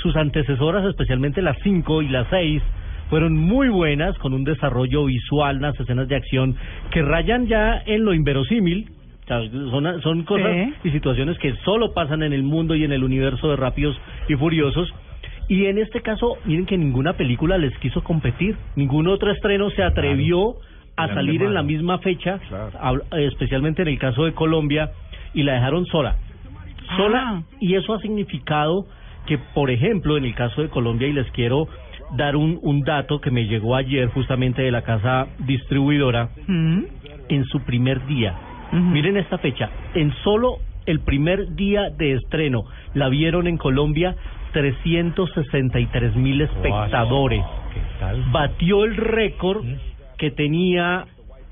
sus 0.03 0.15
antecesoras, 0.15 0.85
especialmente 0.85 1.41
las 1.41 1.57
5 1.63 2.03
y 2.03 2.09
las 2.09 2.27
6, 2.29 2.61
fueron 3.09 3.35
muy 3.35 3.69
buenas, 3.69 4.15
con 4.19 4.35
un 4.35 4.43
desarrollo 4.43 5.05
visual, 5.05 5.57
unas 5.57 5.79
escenas 5.79 6.07
de 6.07 6.15
acción 6.15 6.55
que 6.91 7.01
rayan 7.01 7.47
ya 7.47 7.81
en 7.87 8.05
lo 8.05 8.13
inverosímil, 8.13 8.91
son, 9.27 10.01
son 10.03 10.23
cosas 10.25 10.69
y 10.83 10.91
situaciones 10.91 11.39
que 11.39 11.55
solo 11.65 11.91
pasan 11.93 12.21
en 12.21 12.33
el 12.33 12.43
mundo 12.43 12.75
y 12.75 12.83
en 12.83 12.91
el 12.91 13.03
universo 13.03 13.49
de 13.49 13.55
Rápidos 13.55 13.99
y 14.27 14.35
Furiosos. 14.35 14.93
Y 15.47 15.65
en 15.65 15.79
este 15.79 16.01
caso, 16.01 16.37
miren 16.45 16.67
que 16.67 16.77
ninguna 16.77 17.13
película 17.13 17.57
les 17.57 17.75
quiso 17.79 18.03
competir, 18.03 18.55
ningún 18.75 19.07
otro 19.07 19.31
estreno 19.31 19.71
se 19.71 19.81
atrevió 19.81 20.57
a 21.03 21.07
la 21.07 21.13
salir 21.13 21.43
en 21.43 21.53
la 21.53 21.63
misma 21.63 21.99
fecha, 21.99 22.39
especialmente 23.11 23.81
en 23.81 23.87
el 23.87 23.99
caso 23.99 24.25
de 24.25 24.33
Colombia, 24.33 24.91
y 25.33 25.43
la 25.43 25.53
dejaron 25.53 25.85
sola. 25.85 26.15
Sola, 26.97 27.43
y 27.59 27.75
eso 27.75 27.93
ha 27.93 27.99
significado 27.99 28.85
que, 29.25 29.37
por 29.37 29.69
ejemplo, 29.69 30.17
en 30.17 30.25
el 30.25 30.33
caso 30.33 30.61
de 30.61 30.69
Colombia, 30.69 31.07
y 31.07 31.13
les 31.13 31.29
quiero 31.31 31.67
dar 32.15 32.35
un, 32.35 32.59
un 32.63 32.81
dato 32.81 33.21
que 33.21 33.29
me 33.29 33.45
llegó 33.45 33.75
ayer 33.75 34.07
justamente 34.09 34.63
de 34.63 34.71
la 34.71 34.81
casa 34.81 35.27
distribuidora, 35.39 36.29
en 36.47 37.45
su 37.45 37.61
primer 37.61 38.05
día. 38.07 38.33
Miren 38.71 39.17
esta 39.17 39.37
fecha, 39.37 39.69
en 39.93 40.13
solo 40.23 40.57
el 40.85 40.99
primer 41.01 41.55
día 41.55 41.89
de 41.89 42.13
estreno 42.13 42.65
la 42.93 43.09
vieron 43.09 43.47
en 43.47 43.57
Colombia 43.57 44.15
363 44.53 46.15
mil 46.15 46.41
espectadores. 46.41 47.43
Batió 48.31 48.85
el 48.85 48.95
récord 48.95 49.63
que 50.19 50.29
tenía 50.31 51.05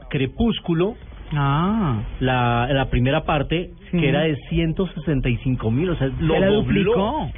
Crepúsculo, 0.10 0.96
la, 1.32 2.68
la 2.72 2.86
primera 2.90 3.24
parte, 3.26 3.72
Sí. 3.92 3.98
que 4.00 4.10
era 4.10 4.22
de 4.22 4.36
165 4.50 5.72
mil, 5.72 5.90
o 5.92 5.96
sea, 5.96 6.08
lo 6.20 6.34
Se 6.34 6.40
la 6.42 6.48
dobló 6.48 6.62
duplicó. 6.62 7.32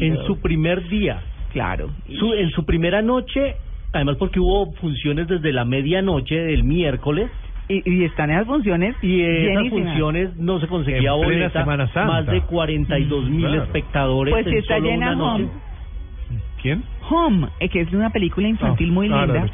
en 0.00 0.16
su 0.26 0.40
primer 0.40 0.88
día. 0.88 1.20
Claro. 1.52 1.90
Su, 2.18 2.32
en 2.34 2.50
su 2.50 2.64
primera 2.64 3.02
noche, 3.02 3.56
además 3.92 4.16
porque 4.18 4.38
hubo 4.38 4.72
funciones 4.74 5.26
desde 5.28 5.52
la 5.52 5.64
medianoche 5.64 6.36
del 6.36 6.62
miércoles. 6.64 7.30
Y, 7.70 7.82
y 7.84 8.04
están 8.04 8.30
esas 8.30 8.46
funciones 8.46 8.96
Y 9.02 9.20
esas 9.20 9.56
llenísimas. 9.56 9.70
funciones 9.88 10.36
no 10.38 10.58
se 10.58 10.66
conseguía 10.68 11.10
En 11.10 11.16
boleta. 11.16 11.64
Más 12.06 12.26
de 12.26 12.40
42 12.42 13.28
mil 13.28 13.44
Claro. 13.46 13.62
espectadores 13.64 14.32
Pues 14.32 14.46
en 14.46 14.54
está 14.58 14.74
solo 14.76 14.86
llena 14.88 15.06
una 15.08 15.14
noche. 15.16 15.42
Home. 15.44 15.50
¿Quién? 16.62 16.82
Home, 17.10 17.48
eh, 17.60 17.68
que 17.68 17.80
es 17.82 17.92
una 17.92 18.10
película 18.10 18.48
infantil 18.48 18.88
Ah, 18.90 18.92
muy 18.94 19.06
ah, 19.08 19.10
la 19.10 19.20
de 19.26 19.32
linda. 19.40 19.52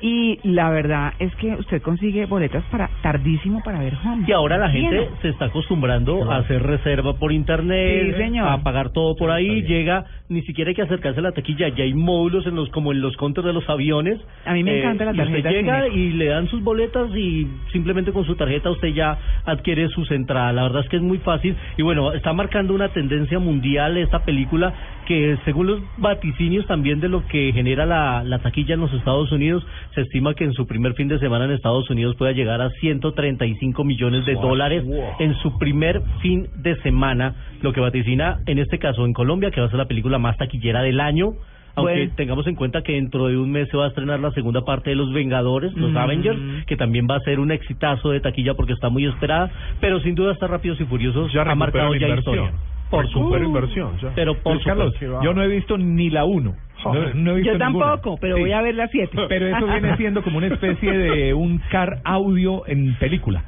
Y 0.00 0.38
la 0.44 0.70
verdad 0.70 1.12
es 1.18 1.34
que 1.36 1.54
usted 1.54 1.82
consigue 1.82 2.26
boletas 2.26 2.64
para 2.70 2.88
tardísimo 3.02 3.62
para 3.62 3.78
ver 3.80 3.94
Home. 4.04 4.24
Y 4.26 4.32
ahora 4.32 4.56
la 4.56 4.70
gente 4.70 5.08
se 5.20 5.28
está 5.28 5.46
acostumbrando 5.46 6.30
a 6.30 6.36
hacer 6.38 6.62
reserva 6.62 7.14
por 7.14 7.32
internet, 7.32 8.14
Sí, 8.16 8.22
señor. 8.22 8.48
a 8.48 8.62
pagar 8.62 8.90
todo 8.90 9.14
por 9.16 9.30
ahí, 9.30 9.62
llega, 9.62 10.04
ni 10.28 10.42
siquiera 10.42 10.70
hay 10.70 10.74
que 10.74 10.82
acercarse 10.82 11.20
a 11.20 11.22
la 11.22 11.32
taquilla, 11.32 11.68
ya 11.68 11.84
hay 11.84 11.94
módulos 11.94 12.46
en 12.46 12.54
los 12.54 12.68
como 12.70 12.92
en 12.92 13.00
los 13.00 13.16
counters 13.16 13.46
de 13.46 13.52
los 13.52 13.68
aviones. 13.68 14.18
A 14.46 14.54
mí 14.54 14.62
me 14.64 14.78
encanta 14.80 15.04
la 15.04 15.10
y 15.12 15.20
usted 15.20 15.42
tarjeta 15.42 15.50
llega 15.50 15.88
y 15.88 16.10
le 16.12 16.26
dan 16.26 16.48
sus 16.48 16.62
boletas 16.62 17.10
y 17.14 17.46
simplemente 17.72 18.12
con 18.12 18.24
su 18.24 18.36
tarjeta 18.36 18.70
usted 18.70 18.88
ya 18.88 19.18
adquiere 19.44 19.88
sus 19.88 20.10
entradas. 20.10 20.54
La 20.54 20.62
verdad 20.62 20.82
es 20.82 20.88
que 20.88 20.96
es 20.96 21.02
muy 21.02 21.18
fácil 21.18 21.54
y 21.76 21.82
bueno, 21.82 22.12
está 22.12 22.32
marcando 22.32 22.74
una 22.74 22.88
tendencia 22.88 23.38
mundial 23.38 23.96
esta 23.96 24.20
película 24.24 24.72
que 25.06 25.36
según 25.44 25.66
los 25.66 25.80
vaticinios 25.98 26.66
también 26.66 27.00
de 27.00 27.08
lo 27.08 27.26
que 27.26 27.52
genera 27.52 27.84
la, 27.84 28.22
la 28.24 28.38
taquilla 28.38 28.74
en 28.74 28.80
los 28.80 28.92
Estados 28.92 29.32
Unidos, 29.32 29.66
se 29.94 30.02
estima 30.02 30.34
que 30.34 30.44
en 30.44 30.52
su 30.52 30.66
primer 30.66 30.94
fin 30.94 31.08
de 31.08 31.18
semana 31.18 31.44
en 31.46 31.50
Estados 31.52 31.88
Unidos 31.90 32.14
pueda 32.16 32.32
llegar 32.32 32.60
a 32.60 32.70
135 32.70 33.84
millones 33.84 34.24
de 34.26 34.34
dólares 34.34 34.84
en 35.18 35.34
su 35.36 35.58
primer 35.58 36.00
fin 36.22 36.48
de 36.56 36.76
semana, 36.82 37.34
lo 37.62 37.72
que 37.72 37.80
vaticina 37.80 38.38
en 38.46 38.58
este 38.58 38.78
caso 38.78 39.04
en 39.04 39.12
Colombia, 39.12 39.50
que 39.50 39.60
va 39.60 39.66
a 39.66 39.70
ser 39.70 39.78
la 39.78 39.86
película 39.88 40.18
más 40.18 40.36
taquillera 40.36 40.82
del 40.82 41.00
año. 41.00 41.32
Aunque 41.76 41.94
Bueno. 41.94 42.12
tengamos 42.16 42.46
en 42.48 42.56
cuenta 42.56 42.82
que 42.82 42.94
dentro 42.94 43.28
de 43.28 43.36
un 43.38 43.50
mes 43.52 43.68
se 43.70 43.76
va 43.76 43.84
a 43.84 43.88
estrenar 43.88 44.18
la 44.18 44.32
segunda 44.32 44.62
parte 44.62 44.90
de 44.90 44.96
Los 44.96 45.12
Vengadores, 45.12 45.72
Los 45.74 45.92
Mm. 45.92 45.96
Avengers, 45.96 46.38
que 46.66 46.76
también 46.76 47.06
va 47.08 47.14
a 47.16 47.20
ser 47.20 47.38
un 47.38 47.52
exitazo 47.52 48.10
de 48.10 48.20
taquilla 48.20 48.54
porque 48.54 48.72
está 48.72 48.88
muy 48.88 49.06
esperada, 49.06 49.50
pero 49.80 50.00
sin 50.00 50.16
duda 50.16 50.32
está 50.32 50.48
Rápidos 50.48 50.80
y 50.80 50.84
Furiosos 50.84 51.32
Ya 51.32 51.42
ha 51.42 51.54
marcado 51.54 51.94
ya 51.94 52.08
inversión. 52.08 52.34
historia. 52.34 52.52
Por 52.90 53.04
Recuperó 53.06 53.44
supuesto. 53.44 53.46
inversión, 53.46 53.98
ya. 54.02 54.12
Pero 54.14 54.34
por 54.42 54.62
Carlos, 54.64 54.94
yo 55.00 55.32
no 55.32 55.42
he 55.42 55.48
visto 55.48 55.78
ni 55.78 56.10
la 56.10 56.24
1. 56.24 56.54
No, 56.84 56.92
no 57.14 57.32
he 57.32 57.34
visto 57.36 57.52
Yo 57.52 57.58
ninguna. 57.58 57.86
tampoco, 57.92 58.18
pero 58.20 58.38
voy 58.38 58.52
a 58.52 58.62
ver 58.62 58.74
las 58.74 58.90
siete. 58.90 59.16
Pero 59.28 59.46
eso 59.54 59.66
viene 59.66 59.96
siendo 59.96 60.22
como 60.22 60.38
una 60.38 60.46
especie 60.48 60.90
de 60.96 61.34
un 61.34 61.58
car 61.70 61.98
audio 62.04 62.66
en 62.66 62.94
película. 62.98 63.42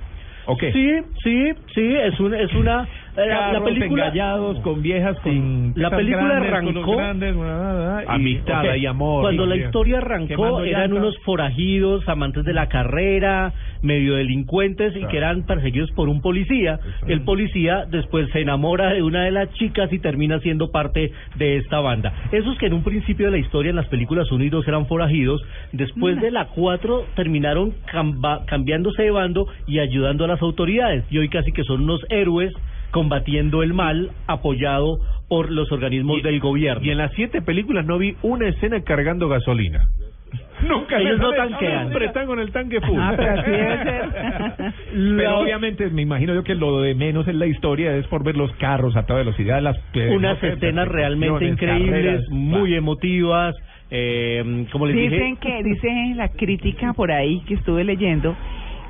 ¿O 0.46 0.56
qué? 0.56 0.70
Sí, 0.72 0.98
sí, 1.24 1.52
sí, 1.74 1.94
es 1.94 2.18
una, 2.20 2.38
es 2.38 2.52
una 2.54 2.86
la, 3.14 3.60
película 3.62 4.06
engallados 4.06 4.58
con 4.60 4.80
viejas, 4.80 5.18
con 5.20 5.72
La 5.76 5.90
película 5.90 6.28
grandes, 6.40 6.48
arrancó 6.52 6.72
los 6.72 6.96
grandes, 6.96 7.34
bla, 7.36 7.44
bla, 7.44 7.72
bla, 7.74 8.02
y- 8.04 8.06
Amistad 8.08 8.74
y 8.76 8.86
amor. 8.86 9.22
Cuando 9.22 9.46
la 9.46 9.56
historia 9.56 9.98
arrancó 9.98 10.60
eran 10.64 10.80
llantas. 10.90 10.98
unos 10.98 11.18
forajidos, 11.24 12.08
amantes 12.08 12.44
de 12.44 12.54
la 12.54 12.68
carrera, 12.68 13.52
medio 13.82 14.14
delincuentes 14.14 14.96
y 14.96 15.04
que 15.06 15.16
eran 15.18 15.42
perseguidos 15.44 15.90
por 15.92 16.08
un 16.08 16.20
policía. 16.22 16.78
El 17.06 17.22
policía 17.22 17.84
después 17.90 18.30
se 18.30 18.40
enamora 18.40 18.92
de 18.94 19.02
una 19.02 19.24
de 19.24 19.30
las 19.30 19.52
chicas 19.54 19.92
y 19.92 19.98
termina 19.98 20.38
siendo 20.40 20.70
parte 20.70 21.12
de 21.36 21.56
esta 21.58 21.80
banda. 21.80 22.12
Esos 22.32 22.56
que 22.58 22.66
en 22.66 22.72
un 22.74 22.82
principio 22.82 23.26
de 23.26 23.32
la 23.32 23.38
historia 23.38 23.70
en 23.70 23.76
las 23.76 23.88
películas 23.88 24.30
1 24.32 24.42
y 24.44 24.48
2 24.48 24.66
eran 24.68 24.86
forajidos, 24.86 25.42
después 25.72 26.20
de 26.20 26.30
la 26.30 26.46
4 26.46 27.04
terminaron 27.14 27.72
camba- 27.90 28.44
cambiándose 28.46 29.02
de 29.02 29.10
bando 29.10 29.46
y 29.66 29.80
ayudando 29.80 30.24
a 30.24 30.28
las 30.28 30.40
autoridades. 30.40 31.04
Y 31.10 31.18
hoy 31.18 31.28
casi 31.28 31.52
que 31.52 31.64
son 31.64 31.82
unos 31.82 32.00
héroes 32.08 32.52
combatiendo 32.92 33.62
el 33.62 33.74
mal 33.74 34.10
apoyado 34.28 35.00
por 35.28 35.50
los 35.50 35.72
organismos 35.72 36.22
del 36.22 36.38
gobierno. 36.38 36.84
Y 36.84 36.90
en 36.90 36.98
las 36.98 37.10
siete 37.12 37.42
películas 37.42 37.86
no 37.86 37.98
vi 37.98 38.14
una 38.22 38.48
escena 38.48 38.82
cargando 38.82 39.28
gasolina. 39.28 39.88
Nunca 40.68 40.98
Ellos 40.98 41.18
no 41.18 41.32
Siempre 41.32 41.48
tanquean. 41.48 41.80
Siempre 41.86 42.06
están 42.06 42.26
con 42.26 42.38
el 42.38 42.52
tanque 42.52 42.80
full. 42.80 42.98
Ah, 42.98 43.14
pero 43.16 43.32
así 43.32 43.50
ser. 43.50 44.72
Pero 45.16 45.38
obviamente 45.40 45.90
me 45.90 46.02
imagino 46.02 46.34
yo 46.34 46.44
que 46.44 46.54
lo 46.54 46.80
de 46.82 46.94
menos 46.94 47.26
en 47.28 47.38
la 47.38 47.46
historia 47.46 47.96
es 47.96 48.06
por 48.06 48.22
ver 48.22 48.36
los 48.36 48.52
carros 48.56 48.96
a 48.96 49.04
toda 49.04 49.20
velocidad, 49.20 49.60
las 49.60 49.76
eh, 49.94 50.10
unas 50.14 50.34
no 50.34 50.40
sé, 50.40 50.54
escenas 50.54 50.88
realmente 50.88 51.46
increíbles, 51.46 51.90
carreras, 51.90 52.28
muy 52.30 52.74
emotivas, 52.74 53.56
eh, 53.90 54.66
como 54.72 54.86
les 54.86 54.96
Dicen 54.96 55.34
dije, 55.34 55.38
que, 55.40 55.62
dice 55.62 56.14
la 56.16 56.28
crítica 56.28 56.92
por 56.94 57.10
ahí 57.10 57.40
que 57.46 57.54
estuve 57.54 57.84
leyendo, 57.84 58.34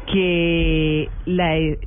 que 0.06 1.08
la 1.26 1.56
eh, 1.58 1.78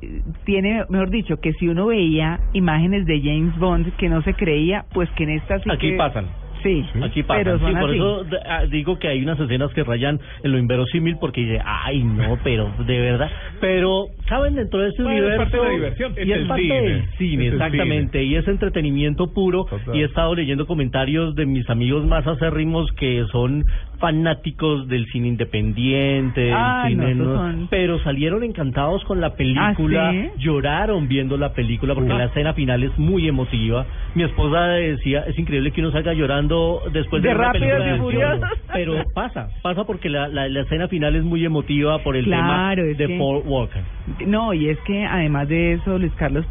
tiene, 0.44 0.84
mejor 0.88 1.10
dicho, 1.10 1.36
que 1.40 1.52
si 1.54 1.68
uno 1.68 1.86
veía 1.86 2.40
imágenes 2.52 3.06
de 3.06 3.20
James 3.20 3.56
Bond 3.58 3.94
que 3.96 4.08
no 4.08 4.22
se 4.22 4.34
creía, 4.34 4.84
pues 4.92 5.08
que 5.10 5.24
en 5.24 5.30
esta 5.30 5.58
sí 5.60 5.70
aquí 5.70 5.90
que- 5.90 5.96
pasan. 5.96 6.26
Sí, 6.62 6.82
Aquí 7.04 7.22
pasan, 7.22 7.44
pero 7.44 7.58
sí, 7.58 7.64
son 7.64 7.74
por 7.80 7.90
así. 7.90 7.96
eso 7.98 8.26
ah, 8.48 8.64
digo 8.68 8.98
que 8.98 9.06
hay 9.06 9.22
unas 9.22 9.38
escenas 9.38 9.72
que 9.72 9.84
rayan 9.84 10.18
en 10.42 10.50
lo 10.50 10.58
inverosímil 10.58 11.16
porque 11.20 11.42
dice, 11.42 11.60
ay 11.64 12.02
no, 12.02 12.38
pero 12.42 12.72
de 12.84 12.98
verdad, 13.02 13.30
pero 13.60 14.06
saben 14.28 14.56
dentro 14.56 14.80
de 14.80 14.88
ese 14.88 15.02
Bueno, 15.02 15.18
es 15.18 15.22
universo 15.26 15.42
parte 15.44 15.56
de 15.58 15.62
la 15.62 15.70
diversión. 15.70 16.12
y 16.16 16.32
Es 16.32 16.38
es, 16.40 16.48
parte 16.48 16.62
cine. 16.62 16.80
del 16.80 17.08
cine, 17.18 17.42
Es 17.46 17.52
el 17.52 17.54
exactamente, 17.54 18.24
y 18.24 18.34
es 18.34 18.48
entretenimiento 18.48 19.32
puro 19.32 19.64
Total. 19.66 19.94
y 19.94 20.00
he 20.00 20.04
estado 20.06 20.34
leyendo 20.34 20.66
comentarios 20.66 21.36
de 21.36 21.46
mis 21.46 21.68
amigos 21.70 22.04
más 22.06 22.26
acérrimos 22.26 22.90
que 22.92 23.24
son 23.30 23.62
fanáticos 23.98 24.88
del 24.88 25.06
cine 25.06 25.28
independiente, 25.28 26.40
del 26.40 26.54
Ah, 26.54 26.82
no, 26.84 26.88
cine, 26.90 27.10
esos 27.12 27.26
¿no? 27.26 27.34
son- 27.36 27.68
pero 27.70 27.98
salieron 28.00 28.42
encantados 28.44 29.04
con 29.04 29.20
la 29.20 29.34
película, 29.34 30.08
¿Ah, 30.08 30.12
sí? 30.12 30.30
lloraron 30.38 31.08
viendo 31.08 31.36
la 31.36 31.52
película 31.52 31.94
porque 31.94 32.12
la 32.12 32.24
escena 32.24 32.52
final 32.54 32.82
es 32.84 32.96
muy 32.98 33.28
emotiva. 33.28 33.86
Mi 34.14 34.22
esposa 34.24 34.66
decía, 34.68 35.24
es 35.26 35.38
increíble 35.38 35.70
que 35.72 35.80
uno 35.80 35.90
salga 35.92 36.12
llorando 36.12 36.82
después 36.92 37.22
de, 37.22 37.28
De 37.30 37.34
una 37.34 37.52
película 37.52 37.78
de 37.78 37.90
acción". 37.90 38.00
Furiosos. 38.06 38.48
Pero 38.72 39.04
pasa, 39.14 39.48
pasa 39.62 39.84
porque 39.84 40.08
la, 40.08 40.28
la, 40.28 40.48
la 40.48 40.60
escena 40.60 40.88
final 40.88 41.16
es 41.16 41.24
muy 41.24 41.44
emotiva 41.44 41.98
por 42.02 42.16
el 42.16 42.24
Claro, 42.24 42.82
tema 42.82 42.96
de 42.98 43.06
que- 43.06 43.18
Paul 43.18 43.42
Walker. 43.46 43.82
No, 44.26 44.52
y 44.54 44.68
es 44.68 44.78
que 44.80 45.04
además 45.04 45.48
de 45.48 45.74
eso, 45.74 45.98
Luis 45.98 46.12
Carlos, 46.14 46.44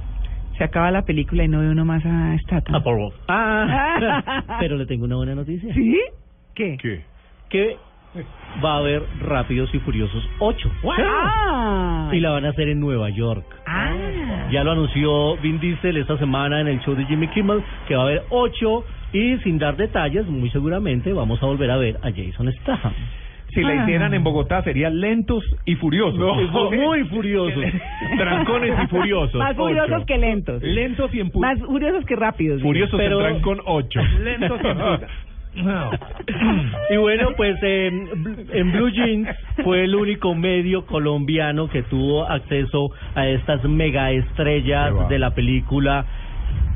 se 0.57 0.63
acaba 0.63 0.89
la 0.89 1.01
película 1.03 1.43
y 1.43 1.47
no 1.47 1.59
ve 1.59 1.69
uno 1.69 1.83
más 1.85 2.03
a 2.05 2.37
Statham. 2.39 2.75
A 2.75 2.83
Paul 2.83 2.97
Walker. 2.99 3.19
Ah, 3.27 4.43
pero 4.59 4.77
le 4.77 4.85
tengo 4.85 5.05
una 5.05 5.17
buena 5.17 5.35
noticia. 5.35 5.73
¿Sí? 5.73 5.99
¿Qué? 6.53 6.77
Que 7.55 7.77
va 8.61 8.73
a 8.73 8.77
haber 8.79 9.01
Rápidos 9.21 9.73
y 9.73 9.79
Furiosos 9.79 10.27
8. 10.39 10.71
Ah. 11.07 12.09
Y 12.11 12.19
la 12.19 12.31
van 12.31 12.43
a 12.45 12.49
hacer 12.49 12.67
en 12.67 12.81
Nueva 12.81 13.09
York. 13.11 13.45
Ah. 13.65 14.47
Ya 14.51 14.63
lo 14.65 14.71
anunció 14.71 15.37
Vin 15.37 15.57
Diesel 15.61 15.95
esta 15.95 16.17
semana 16.17 16.59
en 16.59 16.67
el 16.67 16.81
show 16.81 16.95
de 16.95 17.05
Jimmy 17.05 17.29
Kimmel, 17.29 17.63
que 17.87 17.95
va 17.95 18.01
a 18.01 18.05
haber 18.07 18.23
8 18.29 18.83
y 19.13 19.37
sin 19.37 19.57
dar 19.57 19.77
detalles, 19.77 20.25
muy 20.27 20.49
seguramente 20.49 21.13
vamos 21.13 21.41
a 21.41 21.45
volver 21.45 21.71
a 21.71 21.77
ver 21.77 21.95
a 22.03 22.11
Jason 22.11 22.51
Statham. 22.61 22.91
Si 23.53 23.61
la 23.61 23.69
Ah. 23.69 23.83
hicieran 23.83 24.13
en 24.13 24.21
Bogotá 24.25 24.61
serían 24.63 24.99
lentos 24.99 25.41
y 25.63 25.75
furiosos. 25.75 26.19
Muy 26.73 27.05
furiosos. 27.05 27.63
Trancones 28.17 28.73
y 28.83 28.87
furiosos. 28.87 29.35
Más 29.35 29.55
furiosos 29.55 29.91
ocho. 29.95 30.05
que 30.05 30.17
lentos. 30.17 30.61
Lentos 30.61 31.13
y 31.13 31.21
en 31.21 31.31
Más 31.35 31.57
furiosos 31.61 32.03
que 32.05 32.17
rápidos. 32.17 32.61
Furiosos 32.61 32.97
Pero- 32.99 33.21
en 33.25 33.33
trancón 33.35 33.61
8. 33.65 34.01
Lentos 34.23 34.59
y 34.61 34.67
en 34.67 34.77
puta. 35.63 35.99
Y 36.89 36.97
bueno, 36.97 37.29
pues 37.35 37.57
eh, 37.63 37.87
en 37.87 38.71
Blue 38.71 38.89
Jeans 38.89 39.27
fue 39.63 39.85
el 39.85 39.95
único 39.95 40.35
medio 40.35 40.85
colombiano 40.85 41.67
que 41.69 41.83
tuvo 41.83 42.25
acceso 42.27 42.91
a 43.15 43.27
estas 43.27 43.63
mega 43.63 44.11
estrellas 44.11 44.93
de 45.09 45.19
la 45.19 45.31
película. 45.33 46.05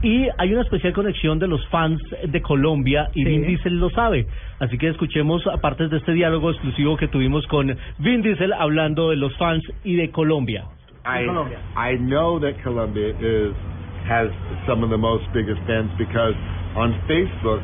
Y 0.01 0.27
hay 0.37 0.53
una 0.53 0.61
especial 0.61 0.93
conexión 0.93 1.39
de 1.39 1.47
los 1.47 1.65
fans 1.67 2.01
de 2.25 2.41
Colombia 2.41 3.09
y 3.13 3.23
Sí. 3.23 3.29
Vin 3.29 3.43
Diesel 3.45 3.79
lo 3.79 3.89
sabe. 3.89 4.27
Así 4.59 4.77
que 4.77 4.87
escuchemos 4.87 5.43
partes 5.61 5.89
de 5.89 5.97
este 5.97 6.13
diálogo 6.13 6.49
exclusivo 6.51 6.95
que 6.95 7.07
tuvimos 7.07 7.45
con 7.47 7.75
Vin 7.99 8.21
Diesel 8.21 8.53
hablando 8.53 9.09
de 9.09 9.17
los 9.17 9.35
fans 9.37 9.63
y 9.83 9.95
de 9.95 10.09
Colombia. 10.09 10.65
I 11.05 11.25
I 11.75 11.97
know 11.97 12.39
that 12.39 12.61
Colombia 12.63 13.09
is 13.19 13.53
has 14.07 14.29
some 14.65 14.83
of 14.83 14.89
the 14.89 14.97
most 14.97 15.25
biggest 15.33 15.59
fans 15.67 15.91
because 15.97 16.35
on 16.75 16.93
Facebook 17.07 17.61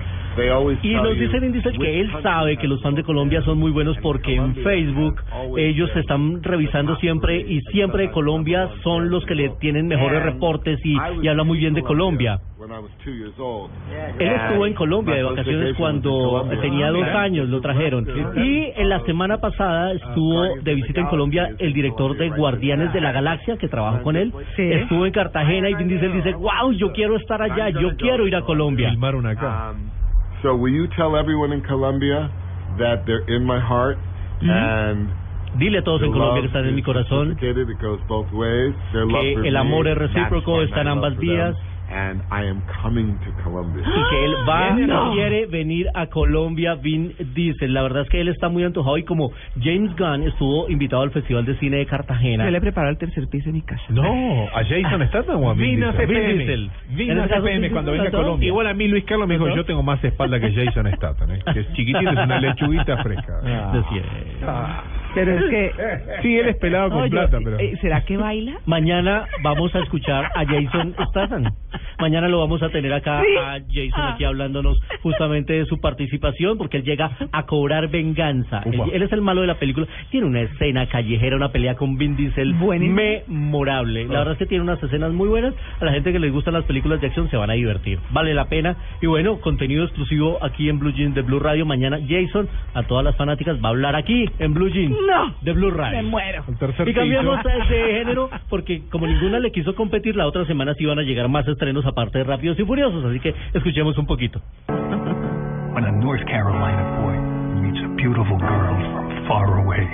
Y 0.82 0.94
tell 0.94 1.04
nos 1.04 1.18
dice 1.18 1.40
Vin 1.40 1.52
Diesel 1.52 1.78
que 1.78 2.02
él 2.02 2.12
sabe 2.22 2.58
que 2.58 2.68
los 2.68 2.82
fans 2.82 2.96
de 2.96 3.04
Colombia 3.04 3.42
son 3.44 3.58
muy 3.58 3.72
buenos 3.72 3.98
porque 4.02 4.36
en 4.36 4.56
Facebook 4.56 5.22
ellos 5.58 5.90
se 5.94 6.00
están 6.00 6.44
revisando 6.44 6.96
siempre 6.98 7.40
y 7.40 7.62
siempre 7.72 8.04
de 8.04 8.12
Colombia 8.12 8.70
son 8.84 9.10
los 9.10 9.26
que 9.26 9.36
le 9.36 9.50
tienen 9.60 9.88
mejores 9.88 10.24
reportes 10.24 10.80
y, 10.84 10.98
y 11.22 11.28
habla 11.28 11.44
muy 11.44 11.58
bien 11.58 11.74
de 11.74 11.82
Colombia. 11.84 12.40
when 12.58 12.72
I 12.72 12.80
was 12.80 12.92
two 13.04 13.12
years 13.14 13.38
old. 13.38 13.70
Él 14.20 14.28
estuvo 14.28 14.66
en 14.66 14.74
Colombia 14.74 15.16
de 15.16 15.24
vacaciones 15.24 15.76
cuando 15.78 16.48
tenía 16.62 16.90
dos 16.90 17.08
años, 17.10 17.50
lo 17.50 17.62
trajeron. 17.62 18.08
Y 18.38 18.72
en 18.76 18.90
la 18.90 19.02
semana 19.02 19.38
pasada 19.40 19.94
estuvo 19.94 20.56
de 20.64 20.74
visita 20.74 21.02
en 21.02 21.08
Colombia 21.08 21.50
el 21.60 21.74
director 21.74 22.18
de 22.18 22.30
Guardianes 22.30 22.92
de 22.94 23.02
la 23.02 23.12
Galaxia 23.12 23.58
que 23.58 23.68
trabajó 23.68 24.02
con 24.04 24.16
él. 24.16 24.34
Estuvo 24.58 25.06
en 25.06 25.12
Cartagena 25.12 25.70
y 25.70 25.76
Vin 25.76 25.88
Diesel 25.90 26.14
dice, 26.14 26.34
wow, 26.34 26.72
yo 26.74 26.92
quiero 26.92 27.16
estar 27.18 27.42
allá, 27.42 27.70
yo 27.70 27.96
quiero 27.98 28.28
ir 28.28 28.36
a 28.36 28.42
Colombia. 28.42 28.90
Filmaron 28.90 29.26
acá. 29.28 29.74
Um, 30.38 30.42
so 30.42 30.56
will 30.56 30.72
you 30.74 30.88
tell 30.96 31.16
everyone 31.16 31.52
in 31.52 31.62
Colombia 31.62 32.30
that 32.78 33.06
they're 33.06 33.24
in 33.28 33.44
my 33.46 33.60
heart 33.60 33.98
Mhm. 34.42 34.50
and 34.50 35.10
Dile 35.58 35.78
a 35.78 35.82
todos 35.84 36.02
en 36.02 36.10
the 36.12 36.14
Colombia 36.14 36.42
que 36.42 36.48
love 36.48 36.52
están 36.52 36.68
en 36.68 36.76
mi 36.76 36.82
is 36.82 36.86
corazón 36.86 37.30
reciprocated, 37.30 37.70
it 37.70 37.80
goes 37.82 38.02
both 38.10 38.30
ways. 38.34 38.76
Their 38.92 39.06
love 39.06 39.24
for 39.34 39.42
que 39.44 39.48
el 39.50 39.54
me, 39.54 39.60
amor 39.60 39.88
es 39.88 39.98
that's 39.98 40.14
recíproco, 40.14 40.58
my 40.58 40.64
está 40.66 40.82
en 40.82 40.88
love 40.88 40.96
ambas 40.98 41.14
for 41.16 41.22
them, 41.26 41.30
vías. 41.36 41.56
And 41.96 42.22
I 42.30 42.50
am 42.50 42.62
coming 42.82 43.18
to 43.20 43.32
Colombia. 43.44 43.84
y 43.88 44.10
que 44.10 44.26
él 44.26 44.36
va 44.50 44.72
No. 44.72 45.14
quiere 45.14 45.46
venir 45.46 45.88
a 45.94 46.08
Colombia 46.08 46.76
Vin 46.76 47.14
Diesel 47.34 47.74
la 47.74 47.84
verdad 47.84 48.04
es 48.04 48.10
que 48.10 48.20
él 48.20 48.28
está 48.28 48.50
muy 48.50 48.64
antojado 48.64 48.98
y 48.98 49.04
como 49.04 49.32
James 49.62 49.96
Gunn 49.96 50.24
estuvo 50.24 50.70
invitado 50.70 51.04
al 51.04 51.12
Festival 51.12 51.46
de 51.46 51.58
Cine 51.58 51.78
de 51.78 51.86
Cartagena 51.86 52.46
Yo 52.46 52.52
le 52.52 52.60
preparo 52.62 52.90
el 52.90 52.98
tercer 52.98 53.28
piso 53.30 53.46
de 53.46 53.54
mi 53.54 53.62
casa. 53.62 53.84
No, 53.90 54.04
a 54.54 54.64
Jason 54.64 55.08
Statham 55.08 55.42
o 55.42 55.52
a 55.52 55.54
Vin 55.54 55.76
Vino 55.76 55.92
Diesel? 55.94 56.08
Vin 56.08 56.38
Diesel. 56.38 56.72
Vino 56.90 57.24
En 57.24 57.30
CPM 57.30 57.68
sí, 57.68 57.74
cuando 57.74 57.92
venga 57.92 58.08
a. 58.10 58.12
Colombia. 58.12 58.48
Igual 58.48 58.68
a 58.68 58.74
mí 58.74 58.88
Luis 58.88 59.06
Carlos 59.06 59.28
me 59.28 59.36
dijo, 59.36 59.48
yo 59.56 59.64
tengo 59.66 59.84
más 59.84 60.04
espalda 60.04 60.40
que 60.40 60.52
Jason 60.52 60.92
Statham, 60.96 61.32
¿eh? 61.32 61.40
que 61.54 61.60
es 61.62 61.74
chiquitito, 61.74 62.12
es 62.12 62.18
una 62.18 62.40
lechuguita 62.40 62.98
fresca. 63.04 63.40
Así 63.72 63.98
es. 63.98 64.06
Pero 65.16 65.32
es 65.40 65.50
que... 65.50 65.72
Sí, 66.22 66.38
él 66.38 66.48
es 66.50 66.58
pelado 66.58 66.90
con 66.92 67.10
plata, 67.10 67.40
pero... 67.44 67.58
eh, 67.60 67.74
¿Será 67.82 68.04
que 68.06 68.18
baila? 68.18 68.58
Mañana 68.66 69.26
vamos 69.44 69.74
a 69.76 69.80
escuchar 69.80 70.26
a 70.36 70.46
Jason 70.46 70.94
Statham. 71.10 71.46
Mañana 72.00 72.28
lo 72.28 72.40
vamos 72.40 72.62
a 72.62 72.70
tener 72.70 72.94
acá 72.94 73.22
Sí. 73.22 73.36
a 73.38 73.54
Jason 73.68 73.92
Ah. 74.02 74.14
aquí 74.14 74.24
hablándonos 74.26 74.78
justamente 75.02 75.54
de 75.54 75.66
su 75.66 75.80
participación 75.80 76.58
porque 76.58 76.78
él 76.78 76.84
llega 76.84 77.12
a 77.32 77.46
cobrar 77.46 77.90
venganza. 77.90 78.62
Él, 78.66 79.02
es 79.02 79.12
el 79.12 79.22
malo 79.22 79.42
de 79.42 79.48
la 79.48 79.56
película. 79.56 79.88
Tiene 80.12 80.28
una 80.28 80.42
escena 80.42 80.88
callejera, 80.88 81.36
una 81.38 81.50
pelea 81.52 81.76
con 81.76 81.98
Vin 81.98 82.16
Diesel 82.16 82.54
memorable. 83.28 84.06
La 84.06 84.20
verdad 84.20 84.34
es 84.34 84.40
que 84.40 84.46
tiene 84.46 84.64
unas 84.64 84.82
escenas 84.84 85.12
muy 85.14 85.28
buenas. 85.30 85.54
A 85.80 85.86
la 85.86 85.92
gente 85.94 86.12
que 86.12 86.20
les 86.20 86.32
gustan 86.32 86.54
las 86.54 86.66
películas 86.66 87.00
de 87.02 87.08
acción 87.08 87.30
se 87.30 87.38
van 87.38 87.50
a 87.50 87.54
divertir. 87.54 88.00
Vale 88.12 88.34
la 88.34 88.46
pena. 88.46 88.76
Y 89.02 89.08
bueno, 89.08 89.40
contenido 89.40 89.84
exclusivo 89.86 90.38
aquí 90.44 90.70
en 90.70 90.80
Blue 90.80 90.92
Jeans 90.92 91.16
de 91.16 91.22
Blue 91.22 91.40
Radio. 91.40 91.66
Mañana 91.66 91.98
Jason, 92.08 92.48
a 92.74 92.84
todas 92.84 93.04
las 93.06 93.16
fanáticas, 93.16 93.58
va 93.64 93.70
a 93.70 93.72
hablar 93.72 93.96
aquí 93.96 94.26
en 94.40 94.54
Blue 94.54 94.70
Jeans 94.70 94.96
No. 95.08 95.36
de 95.42 95.54
Blue 95.54 95.72
Radio. 95.72 96.02
Me 96.02 96.10
muero. 96.10 96.44
El 96.48 96.58
tercer 96.58 96.88
Y 96.90 96.94
cambiamos 96.94 97.44
de 97.44 97.52
género 97.94 98.30
porque 98.50 98.84
como 98.90 99.08
ninguna 99.08 99.40
le 99.40 99.52
quiso 99.52 99.76
competir, 99.76 100.16
la 100.16 100.28
otra 100.28 100.46
semana 100.46 100.74
sí 100.76 100.86
van 100.86 101.00
a 101.00 101.04
llegar 101.04 101.28
más 101.30 101.48
estrenos 101.48 101.86
aparte 101.86 102.20
de 102.20 102.24
Rápidos 102.24 102.60
y 102.60 102.64
Furiosos, 102.66 103.04
así 103.06 103.20
que 103.20 103.34
escuchemos 103.54 103.98
un 103.98 104.06
poquito. 104.06 104.42
When 104.68 105.84
a 105.84 105.92
North 105.92 106.24
Carolina 106.26 107.02
boy 107.02 107.18
meets 107.62 107.84
a 107.84 107.88
beautiful 107.96 108.38
girl 108.38 108.76
from 108.94 109.28
far 109.28 109.60
away, 109.60 109.86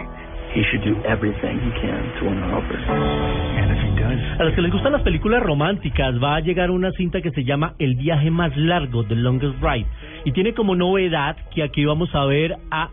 he 0.53 0.61
should 0.69 0.83
do 0.83 0.95
everything 1.07 1.57
he 1.59 1.71
can 1.81 2.03
to 2.19 2.25
win 2.25 2.37
her 2.37 2.53
over. 2.55 2.77
And 2.77 3.71
if 3.71 3.79
he 3.81 3.89
does, 3.99 4.39
A 4.39 4.43
los 4.43 4.53
que 4.53 4.61
les 4.61 4.71
gustan 4.71 4.91
las 4.91 5.01
películas 5.01 5.41
románticas 5.41 6.21
va 6.21 6.35
a 6.35 6.39
llegar 6.41 6.69
una 6.69 6.91
cinta 6.91 7.21
que 7.21 7.31
se 7.31 7.43
llama 7.43 7.73
El 7.79 7.95
viaje 7.95 8.29
más 8.29 8.55
largo, 8.55 9.03
The 9.05 9.15
Longest 9.15 9.55
Ride, 9.61 9.87
y 10.25 10.31
tiene 10.33 10.53
como 10.53 10.75
novedad 10.75 11.35
que 11.53 11.63
aquí 11.63 11.83
vamos 11.85 12.13
a 12.13 12.25
ver 12.25 12.55
a 12.69 12.89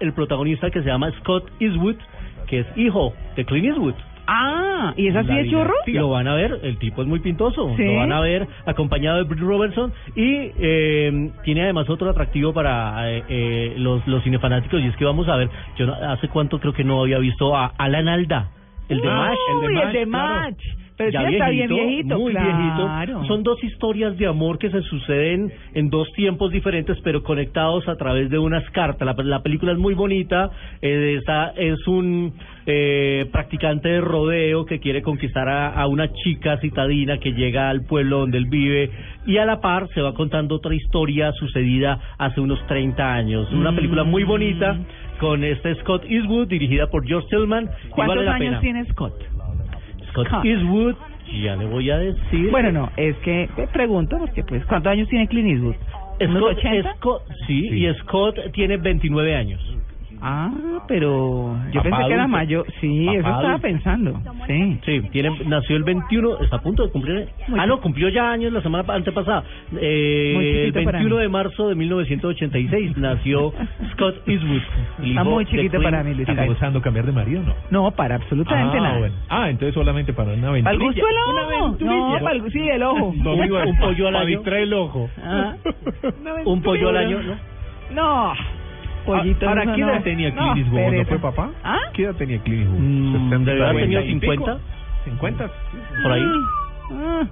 el 0.00 0.12
protagonista 0.12 0.70
que 0.70 0.82
se 0.82 0.88
llama 0.88 1.10
Scott 1.20 1.50
Eastwood, 1.60 1.96
que 2.46 2.60
es 2.60 2.66
hijo 2.76 3.14
de 3.36 3.44
Clint 3.44 3.66
Eastwood. 3.66 3.94
Ah, 4.28 4.92
¿y 4.96 5.06
es 5.06 5.14
así 5.14 5.28
La 5.28 5.36
de 5.36 5.48
churro? 5.50 5.72
dinastía. 5.72 6.00
Lo 6.00 6.10
van 6.10 6.26
a 6.26 6.34
ver, 6.34 6.58
el 6.64 6.78
tipo 6.78 7.00
es 7.00 7.06
muy 7.08 7.20
pintoso. 7.20 7.72
¿Sí? 7.76 7.84
Lo 7.84 7.94
van 7.96 8.10
a 8.12 8.20
ver 8.20 8.46
acompañado 8.66 9.18
de 9.18 9.22
Britt 9.22 9.40
Robertson 9.40 9.92
y 10.16 10.50
eh, 10.58 11.30
tiene 11.44 11.62
además 11.62 11.88
otro 11.88 12.10
atractivo 12.10 12.52
para 12.52 13.08
eh, 13.12 13.22
eh, 13.28 13.74
los, 13.78 14.04
los 14.08 14.24
cinefanáticos 14.24 14.80
y 14.82 14.86
es 14.88 14.96
que 14.96 15.04
vamos 15.04 15.28
a 15.28 15.36
ver, 15.36 15.48
yo 15.76 15.94
hace 15.94 16.28
cuánto 16.28 16.58
creo 16.58 16.72
que 16.72 16.82
no 16.82 17.02
había 17.02 17.18
visto 17.18 17.54
a 17.56 17.66
Alan 17.78 18.08
Alda, 18.08 18.50
el 18.88 19.00
de 19.00 19.08
Uy, 19.08 19.14
Mash. 19.14 19.38
el 19.86 19.92
de 19.92 20.06
Match. 20.06 20.62
Pero 20.98 21.10
Ya 21.10 21.28
sí 21.28 21.34
está 21.34 21.50
bien 21.50 21.68
viejito, 21.68 22.18
muy 22.18 22.32
claro. 22.32 22.56
viejito. 22.56 23.24
Son 23.26 23.42
dos 23.42 23.62
historias 23.62 24.16
de 24.16 24.26
amor 24.28 24.58
que 24.58 24.70
se 24.70 24.80
suceden 24.80 25.52
en 25.74 25.90
dos 25.90 26.10
tiempos 26.14 26.50
diferentes, 26.50 26.98
pero 27.04 27.22
conectados 27.22 27.86
a 27.86 27.96
través 27.96 28.30
de 28.30 28.38
unas 28.38 28.64
cartas. 28.70 29.04
La, 29.06 29.14
la 29.22 29.42
película 29.42 29.72
es 29.72 29.78
muy 29.78 29.92
bonita. 29.92 30.50
Eh, 30.80 31.16
esta 31.18 31.52
es 31.54 31.86
un 31.86 32.32
eh, 32.64 33.26
practicante 33.30 33.90
de 33.90 34.00
rodeo 34.00 34.64
que 34.64 34.80
quiere 34.80 35.02
conquistar 35.02 35.46
a, 35.50 35.68
a 35.74 35.86
una 35.86 36.10
chica 36.14 36.56
citadina 36.62 37.18
que 37.18 37.32
llega 37.32 37.68
al 37.68 37.82
pueblo 37.84 38.20
donde 38.20 38.38
él 38.38 38.46
vive 38.46 38.90
y 39.26 39.36
a 39.36 39.44
la 39.44 39.60
par 39.60 39.88
se 39.92 40.00
va 40.00 40.14
contando 40.14 40.54
otra 40.54 40.74
historia 40.74 41.30
sucedida 41.32 42.00
hace 42.16 42.40
unos 42.40 42.58
30 42.68 43.12
años. 43.12 43.52
Una 43.52 43.70
Mm. 43.70 43.76
película 43.76 44.04
muy 44.04 44.24
bonita 44.24 44.78
con 45.18 45.44
este 45.44 45.74
Scott 45.76 46.04
Eastwood 46.08 46.48
dirigida 46.48 46.86
por 46.88 47.06
George 47.06 47.28
Tillman. 47.30 47.70
¿Cuántos 47.90 48.16
vale 48.16 48.24
la 48.26 48.34
años 48.34 48.48
pena. 48.48 48.60
tiene 48.60 48.84
Scott? 48.86 49.14
Scott 50.10 50.26
Scott. 50.28 50.44
Eastwood, 50.44 50.94
ya 51.42 51.56
le 51.56 51.66
voy 51.66 51.90
a 51.90 51.98
decir. 51.98 52.50
Bueno, 52.50 52.72
no, 52.72 52.90
es 52.96 53.16
que 53.18 53.48
te 53.56 53.66
pregunto 53.68 54.18
porque 54.18 54.42
pues 54.44 54.64
¿cuántos 54.66 54.92
años 54.92 55.08
tiene 55.08 55.26
Clint 55.28 55.48
Eastwood? 55.50 55.74
¿Unos 56.20 56.42
Scott, 56.42 56.58
80? 56.58 56.94
Scott- 56.96 57.22
sí, 57.46 57.68
y 57.68 57.94
Scott 58.00 58.38
tiene 58.52 58.76
29 58.78 59.34
años. 59.36 59.75
Ah, 60.20 60.50
pero 60.88 61.56
yo 61.72 61.82
pensé 61.82 61.98
que 62.06 62.12
era 62.14 62.26
mayor. 62.26 62.66
Sí, 62.80 63.08
eso 63.08 63.18
estaba 63.18 63.58
pensando. 63.58 64.20
Sí. 64.46 64.78
Sí, 64.84 65.00
tiene, 65.10 65.30
nació 65.46 65.76
el 65.76 65.84
21, 65.84 66.38
está 66.42 66.56
a 66.56 66.60
punto 66.62 66.84
de 66.84 66.90
cumplir. 66.90 67.28
Muy 67.48 67.60
ah, 67.60 67.66
no, 67.66 67.80
cumplió 67.80 68.08
ya 68.08 68.30
años 68.30 68.52
la 68.52 68.62
semana 68.62 68.94
antepasada. 68.94 69.44
Eh, 69.80 70.32
Muy 70.34 70.46
el 70.46 70.66
chiquito 70.66 70.84
para 70.84 70.98
21 70.98 71.16
mí. 71.16 71.22
de 71.22 71.28
marzo 71.28 71.68
de 71.68 71.74
1986 71.74 72.96
nació 72.96 73.52
Scott 73.92 74.16
Eastwood. 74.28 74.62
hijo 75.02 75.24
muy 75.24 75.46
chiquito 75.46 75.80
para 75.82 76.02
mí, 76.02 76.14
Luis 76.14 76.20
¿Está 76.28 76.32
Eastwood. 76.32 76.48
pensando 76.54 76.80
cambiar 76.82 77.06
de 77.06 77.12
marido 77.12 77.42
no? 77.42 77.54
No, 77.70 77.90
para 77.90 78.16
absolutamente 78.16 78.78
ah, 78.78 78.82
nada. 78.82 78.98
bueno. 78.98 79.14
Ah, 79.28 79.50
entonces 79.50 79.74
solamente 79.74 80.12
para 80.12 80.32
una 80.32 80.48
¿Para 80.62 80.70
el 80.70 80.78
gusto 80.78 81.04
del 81.04 81.16
Una 81.28 81.42
ojo? 81.66 81.76
No, 81.80 82.18
para 82.20 82.36
el, 82.36 82.52
sí, 82.52 82.68
el 82.68 82.82
ojo. 82.82 83.14
Domingo 83.22 83.58
un 83.62 83.78
pollo 83.78 84.06
al 84.08 84.12
para 84.14 84.24
año. 84.26 84.36
distraer 84.36 84.62
el 84.62 84.72
ojo. 84.74 85.10
Ah. 85.22 85.54
Un 86.44 86.62
pollo 86.62 86.88
al 86.90 86.96
año, 86.96 87.18
¿no? 87.22 87.36
No. 87.94 88.32
Pollito, 89.06 89.48
Ahora, 89.48 89.62
eso 89.62 89.74
¿qué 89.74 89.80
edad 89.82 90.02
tenía 90.02 90.30
Clint 90.34 90.56
Eastwood? 90.58 90.92
¿No 90.92 91.04
fue 91.06 91.18
papá? 91.18 91.50
¿Ah? 91.64 91.78
¿Qué 91.94 92.02
edad 92.04 92.14
tenía 92.16 92.38
Clint 92.40 92.62
Eastwood? 92.62 92.80
Mm, 92.80 93.12
60, 93.30 93.50
¿de 93.50 93.58
verdad 93.58 93.74
tenía 93.80 93.98
40 94.00 94.26
y 94.26 94.30
pico. 94.30 94.44
50? 94.44 94.60
50. 95.04 95.50
Por 96.02 96.12
ahí. 96.12 96.24
Ah. 96.92 97.22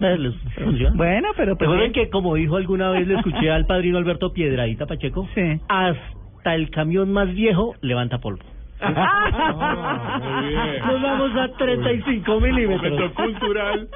Eh, 0.00 0.18
les 0.18 0.34
funciona. 0.54 0.94
Bueno, 0.96 1.28
pero 1.36 1.54
Recuerden 1.58 1.92
que 1.92 2.10
como 2.10 2.34
dijo 2.34 2.56
alguna 2.56 2.90
vez, 2.90 3.06
le 3.08 3.14
escuché 3.14 3.50
al 3.50 3.64
padrino 3.66 3.96
Alberto 3.98 4.32
Piedradita 4.32 4.86
Pacheco, 4.86 5.26
Sí. 5.34 5.60
hasta 5.68 6.54
el 6.54 6.70
camión 6.70 7.12
más 7.12 7.28
viejo 7.34 7.74
levanta 7.80 8.18
polvo. 8.18 8.42
Ah, 8.82 10.20
muy 10.22 10.48
bien. 10.48 10.78
Nos 10.86 11.02
vamos 11.02 11.30
a 11.36 11.48
35 11.56 12.40
milímetros. 12.40 12.92
Momento 12.92 13.14
cultural. 13.14 13.88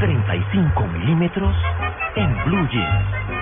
35 0.00 0.86
milímetros 0.88 1.56
en 2.16 2.44
Blue 2.44 2.68
Jeans. 2.70 3.37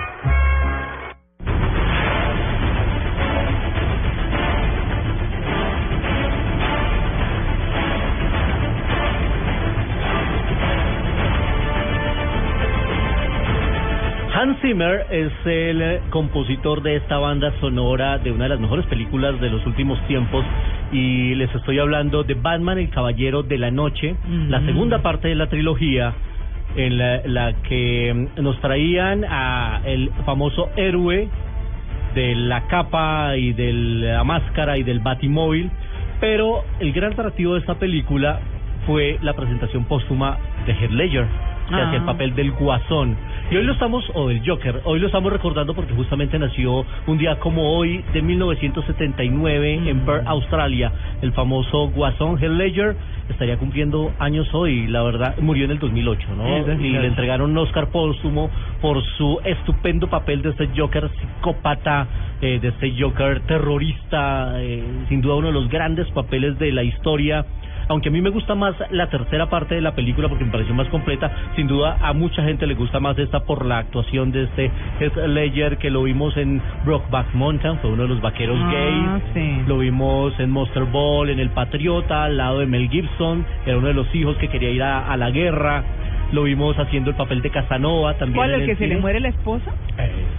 Hans 14.37 14.59
Zimmer 14.61 15.07
es 15.09 15.31
el 15.45 15.99
compositor 16.11 16.83
de 16.83 16.97
esta 16.97 17.17
banda 17.17 17.51
sonora 17.59 18.19
de 18.19 18.31
una 18.31 18.43
de 18.43 18.49
las 18.51 18.59
mejores 18.59 18.85
películas 18.85 19.41
de 19.41 19.49
los 19.49 19.65
últimos 19.65 19.99
tiempos 20.05 20.45
y 20.91 21.33
les 21.33 21.53
estoy 21.55 21.79
hablando 21.79 22.23
de 22.23 22.35
Batman, 22.35 22.77
el 22.77 22.91
Caballero 22.91 23.41
de 23.41 23.57
la 23.57 23.71
Noche, 23.71 24.15
la 24.47 24.61
segunda 24.63 25.01
parte 25.01 25.29
de 25.29 25.33
la 25.33 25.47
trilogía 25.47 26.13
en 26.75 26.99
la, 26.99 27.21
la 27.25 27.53
que 27.63 28.27
nos 28.39 28.59
traían 28.61 29.25
a 29.27 29.81
el 29.85 30.11
famoso 30.23 30.69
héroe 30.75 31.29
de 32.13 32.35
la 32.35 32.67
capa 32.67 33.37
y 33.37 33.53
de 33.53 33.73
la 33.73 34.23
máscara 34.23 34.77
y 34.77 34.83
del 34.83 34.99
batimóvil, 34.99 35.71
pero 36.19 36.63
el 36.79 36.93
gran 36.93 37.13
atractivo 37.13 37.55
de 37.55 37.61
esta 37.61 37.73
película 37.79 38.39
fue 38.85 39.17
la 39.23 39.33
presentación 39.33 39.85
póstuma 39.85 40.37
de 40.67 40.73
Heath 40.73 40.91
Ledger, 40.91 41.25
que 41.69 41.75
Ah. 41.75 41.87
hacía 41.87 41.97
el 41.99 42.05
papel 42.05 42.33
del 42.35 42.51
guasón. 42.51 43.17
Y 43.49 43.55
hoy 43.55 43.63
lo 43.63 43.71
estamos, 43.71 44.03
o 44.13 44.27
del 44.27 44.41
Joker, 44.45 44.81
hoy 44.83 44.99
lo 44.99 45.07
estamos 45.07 45.31
recordando 45.31 45.73
porque 45.73 45.93
justamente 45.93 46.37
nació 46.37 46.85
un 47.07 47.17
día 47.17 47.39
como 47.39 47.77
hoy 47.77 48.03
de 48.11 48.21
1979 48.21 49.79
Mm. 49.79 49.87
en 49.87 49.99
Perth, 50.05 50.27
Australia, 50.27 50.91
el 51.21 51.31
famoso 51.31 51.87
guasón 51.91 52.37
Heath 52.39 52.51
Ledger 52.51 52.97
estaría 53.29 53.55
cumpliendo 53.55 54.11
años 54.19 54.53
hoy, 54.53 54.87
la 54.87 55.01
verdad, 55.01 55.37
murió 55.39 55.63
en 55.63 55.71
el 55.71 55.79
2008, 55.79 56.27
¿no? 56.35 56.65
Sí, 56.65 56.87
y 56.87 56.91
le 56.91 57.07
entregaron 57.07 57.51
un 57.51 57.57
Oscar 57.59 57.87
póstumo 57.87 58.49
por 58.81 59.01
su 59.17 59.39
estupendo 59.45 60.09
papel 60.09 60.41
de 60.41 60.49
este 60.49 60.69
Joker 60.75 61.09
psicópata, 61.17 62.05
eh, 62.41 62.59
de 62.61 62.67
este 62.67 62.93
Joker 62.99 63.39
terrorista, 63.41 64.61
eh, 64.61 64.83
sin 65.07 65.21
duda 65.21 65.35
uno 65.35 65.47
de 65.47 65.53
los 65.53 65.69
grandes 65.69 66.09
papeles 66.11 66.59
de 66.59 66.73
la 66.73 66.83
historia. 66.83 67.45
Aunque 67.89 68.09
a 68.09 68.11
mí 68.11 68.21
me 68.21 68.29
gusta 68.29 68.53
más 68.55 68.75
la 68.91 69.09
tercera 69.09 69.49
parte 69.49 69.75
de 69.75 69.81
la 69.81 69.93
película 69.95 70.27
porque 70.27 70.43
me 70.45 70.51
pareció 70.51 70.73
más 70.75 70.87
completa, 70.89 71.31
sin 71.55 71.67
duda 71.67 71.97
a 72.01 72.13
mucha 72.13 72.43
gente 72.43 72.67
le 72.67 72.73
gusta 72.75 72.99
más 72.99 73.17
esta 73.17 73.41
por 73.41 73.65
la 73.65 73.77
actuación 73.79 74.31
de 74.31 74.43
este 74.43 74.71
Heath 74.99 75.15
Ledger 75.27 75.77
que 75.77 75.89
lo 75.89 76.03
vimos 76.03 76.35
en 76.37 76.61
Brokeback 76.85 77.33
Mountain, 77.33 77.77
fue 77.79 77.91
uno 77.91 78.03
de 78.03 78.09
los 78.09 78.21
vaqueros 78.21 78.57
Ah, 78.61 78.71
gays. 78.71 79.23
sí. 79.33 79.63
Lo 79.67 79.77
vimos 79.79 80.37
en 80.39 80.49
Monster 80.51 80.83
Ball, 80.85 81.29
en 81.29 81.39
El 81.39 81.49
Patriota, 81.49 82.25
al 82.25 82.37
lado 82.37 82.59
de 82.59 82.65
Mel 82.65 82.89
Gibson, 82.89 83.45
era 83.65 83.77
uno 83.77 83.87
de 83.87 83.93
los 83.93 84.13
hijos 84.15 84.35
que 84.37 84.47
quería 84.49 84.69
ir 84.71 84.83
a, 84.83 85.11
a 85.11 85.17
la 85.17 85.29
guerra. 85.31 85.83
Lo 86.31 86.43
vimos 86.43 86.77
haciendo 86.77 87.09
el 87.11 87.15
papel 87.15 87.41
de 87.41 87.49
Casanova 87.49 88.13
también. 88.15 88.35
¿Cuál, 88.35 88.53
el 88.53 88.65
que 88.65 88.75
se 88.75 88.87
le 88.87 88.97
muere 88.97 89.19
la 89.19 89.29
esposa? 89.29 89.71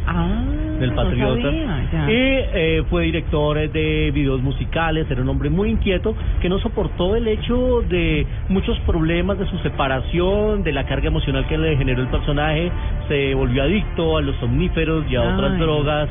Ah, 0.07 0.42
del 0.78 0.91
no 0.91 0.97
Patriota. 0.97 1.42
sabía, 1.42 1.86
y 2.08 2.12
eh, 2.12 2.83
fue 2.89 3.05
director 3.05 3.58
eh, 3.58 3.68
de 3.68 4.10
videos 4.12 4.41
musicales, 4.42 5.07
era 5.10 5.23
un 5.23 5.28
hombre 5.28 5.50
muy 5.50 5.70
inquieto 5.70 6.15
que 6.41 6.49
no 6.49 6.58
soportó 6.60 7.17
el 7.17 7.26
hecho 7.26 7.83
de 7.89 8.26
muchos 8.49 8.78
problemas 8.81 9.39
de 9.39 9.47
su 9.47 9.58
separación, 9.58 10.62
de 10.62 10.73
la 10.73 10.84
carga 10.86 11.08
emocional 11.08 11.47
que 11.47 11.58
le 11.58 11.76
generó 11.76 12.02
el 12.02 12.08
personaje, 12.08 12.70
se 13.08 13.34
volvió 13.34 13.62
adicto 13.62 14.18
a 14.18 14.23
los 14.23 14.36
somníferos 14.36 15.05
y 15.10 15.17
a 15.17 15.23
otras 15.23 15.58
drogas 15.58 16.08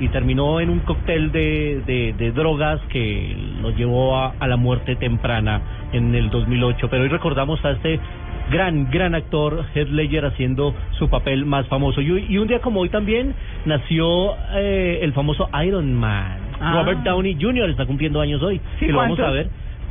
y 0.00 0.08
terminó 0.08 0.60
en 0.60 0.70
un 0.70 0.80
cóctel 0.80 1.32
de, 1.32 1.82
de, 1.86 2.14
de 2.18 2.32
drogas 2.32 2.80
que 2.88 3.36
lo 3.62 3.70
llevó 3.70 4.16
a, 4.16 4.34
a 4.38 4.48
la 4.48 4.56
muerte 4.56 4.96
temprana 4.96 5.60
en 5.92 6.14
el 6.14 6.30
2008. 6.30 6.88
Pero 6.90 7.02
hoy 7.04 7.08
recordamos 7.08 7.64
a 7.64 7.70
este 7.70 7.98
gran, 8.50 8.90
gran 8.90 9.14
actor, 9.14 9.64
Heath 9.74 9.88
Ledger, 9.88 10.24
haciendo 10.26 10.74
su 10.98 11.08
papel 11.08 11.44
más 11.44 11.66
famoso. 11.68 12.00
Y, 12.00 12.26
y 12.28 12.38
un 12.38 12.48
día 12.48 12.60
como 12.60 12.80
hoy 12.80 12.88
también 12.88 13.34
nació 13.64 14.34
eh, 14.54 15.00
el 15.02 15.12
famoso 15.12 15.48
Iron 15.64 15.94
Man. 15.94 16.38
Ah. 16.60 16.74
Robert 16.74 17.00
Downey 17.02 17.36
Jr. 17.40 17.70
está 17.70 17.86
cumpliendo 17.86 18.20
años 18.20 18.42
hoy. 18.42 18.60
Sí, 18.78 18.86
y 18.86 18.88
lo 18.88 18.98
vamos 18.98 19.18
a 19.20 19.30
ver. 19.30 19.48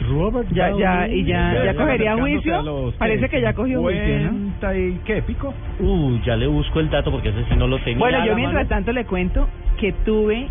Robert 0.10 0.50
Ya, 0.52 0.72
ya, 0.78 1.02
Downey 1.02 1.20
y 1.20 1.26
ya, 1.26 1.52
Jr. 1.52 1.66
ya 1.66 1.76
cogería 1.76 2.18
juicio. 2.18 2.62
los, 2.62 2.96
Parece 2.96 3.30
que 3.30 3.42
ya 3.42 3.54
cogió 3.54 3.82
juicio, 3.82 4.20
¿no? 4.20 4.30
50 4.32 4.78
y 4.78 5.00
qué, 5.06 5.22
pico. 5.22 5.54
Uh, 5.80 6.18
ya 6.26 6.36
le 6.36 6.48
busco 6.48 6.80
el 6.80 6.90
dato 6.90 7.12
porque 7.12 7.30
ese 7.30 7.46
sí 7.46 7.56
no 7.56 7.68
lo 7.68 7.78
tenía. 7.80 8.00
Bueno, 8.00 8.26
yo 8.26 8.36
mientras 8.36 8.64
mano. 8.64 8.70
tanto 8.70 8.92
le 8.92 9.06
cuento 9.06 9.48
que 9.80 9.94
tuve 10.06 10.48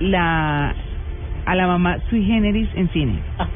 la 0.00 0.74
a 1.44 1.54
la 1.54 1.66
mamá 1.66 1.98
sui 2.10 2.24
generis 2.24 2.68
en 2.74 2.88
cine. 2.90 3.20
Ah. 3.38 3.46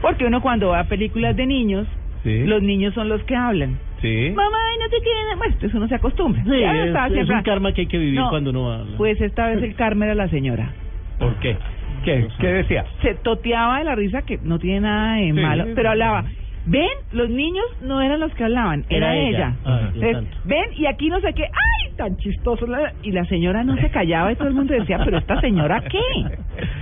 Porque 0.00 0.24
uno 0.24 0.40
cuando 0.40 0.68
va 0.68 0.80
a 0.80 0.84
películas 0.84 1.36
de 1.36 1.46
niños, 1.46 1.86
Sí. 2.24 2.44
los 2.44 2.62
niños 2.62 2.94
son 2.94 3.08
los 3.08 3.22
que 3.24 3.34
hablan. 3.36 3.78
Sí. 4.02 4.32
Mamá, 4.34 4.58
y 4.76 4.78
no 4.80 4.88
te 4.88 4.96
quieren. 5.02 5.38
Bueno, 5.38 5.54
entonces 5.54 5.74
uno 5.74 5.88
se 5.88 5.94
acostumbra. 5.94 6.42
Sí, 6.44 6.50
Ya 6.60 6.72
es, 6.84 6.94
es 6.94 7.12
siempre- 7.12 7.36
un 7.36 7.42
karma 7.42 7.72
que 7.72 7.80
hay 7.82 7.86
que 7.86 7.98
vivir 7.98 8.18
No, 8.20 8.28
cuando 8.30 8.50
uno 8.50 8.72
habla. 8.72 8.96
Pues 8.96 9.20
esta 9.20 9.48
vez 9.48 9.62
el 9.62 9.74
karma 9.74 10.04
era 10.06 10.14
la 10.14 10.28
señora. 10.28 10.72
¿Por 11.18 11.34
qué? 11.40 11.56
¿Qué? 12.04 12.28
¿Qué 12.38 12.46
decía? 12.46 12.84
Se 13.02 13.14
toteaba 13.16 13.78
de 13.78 13.84
la 13.84 13.94
risa, 13.96 14.22
que 14.22 14.38
no 14.42 14.58
tiene 14.58 14.80
nada 14.82 15.16
de 15.16 15.26
Sí. 15.26 15.32
malo, 15.32 15.66
pero 15.74 15.90
hablaba. 15.90 16.24
Ven, 16.70 16.88
los 17.12 17.30
niños 17.30 17.64
no 17.82 18.00
eran 18.02 18.20
los 18.20 18.32
que 18.34 18.44
hablaban, 18.44 18.84
era, 18.90 19.14
Era 19.14 19.28
ella. 19.28 19.54
Entonces, 19.64 20.12
santo. 20.12 20.36
ven, 20.44 20.64
y 20.76 20.86
aquí 20.86 21.08
no 21.08 21.20
sé 21.20 21.32
qué, 21.32 21.44
¡ay! 21.44 21.92
Tan 21.96 22.16
chistoso. 22.18 22.66
la- 22.66 22.92
Y 23.02 23.10
la 23.10 23.24
señora 23.24 23.64
no 23.64 23.76
se 23.76 23.90
callaba 23.90 24.30
y 24.32 24.36
todo 24.36 24.48
el 24.48 24.54
mundo 24.54 24.72
decía, 24.74 25.00
¿pero 25.04 25.18
esta 25.18 25.40
señora 25.40 25.82
qué? 25.90 25.98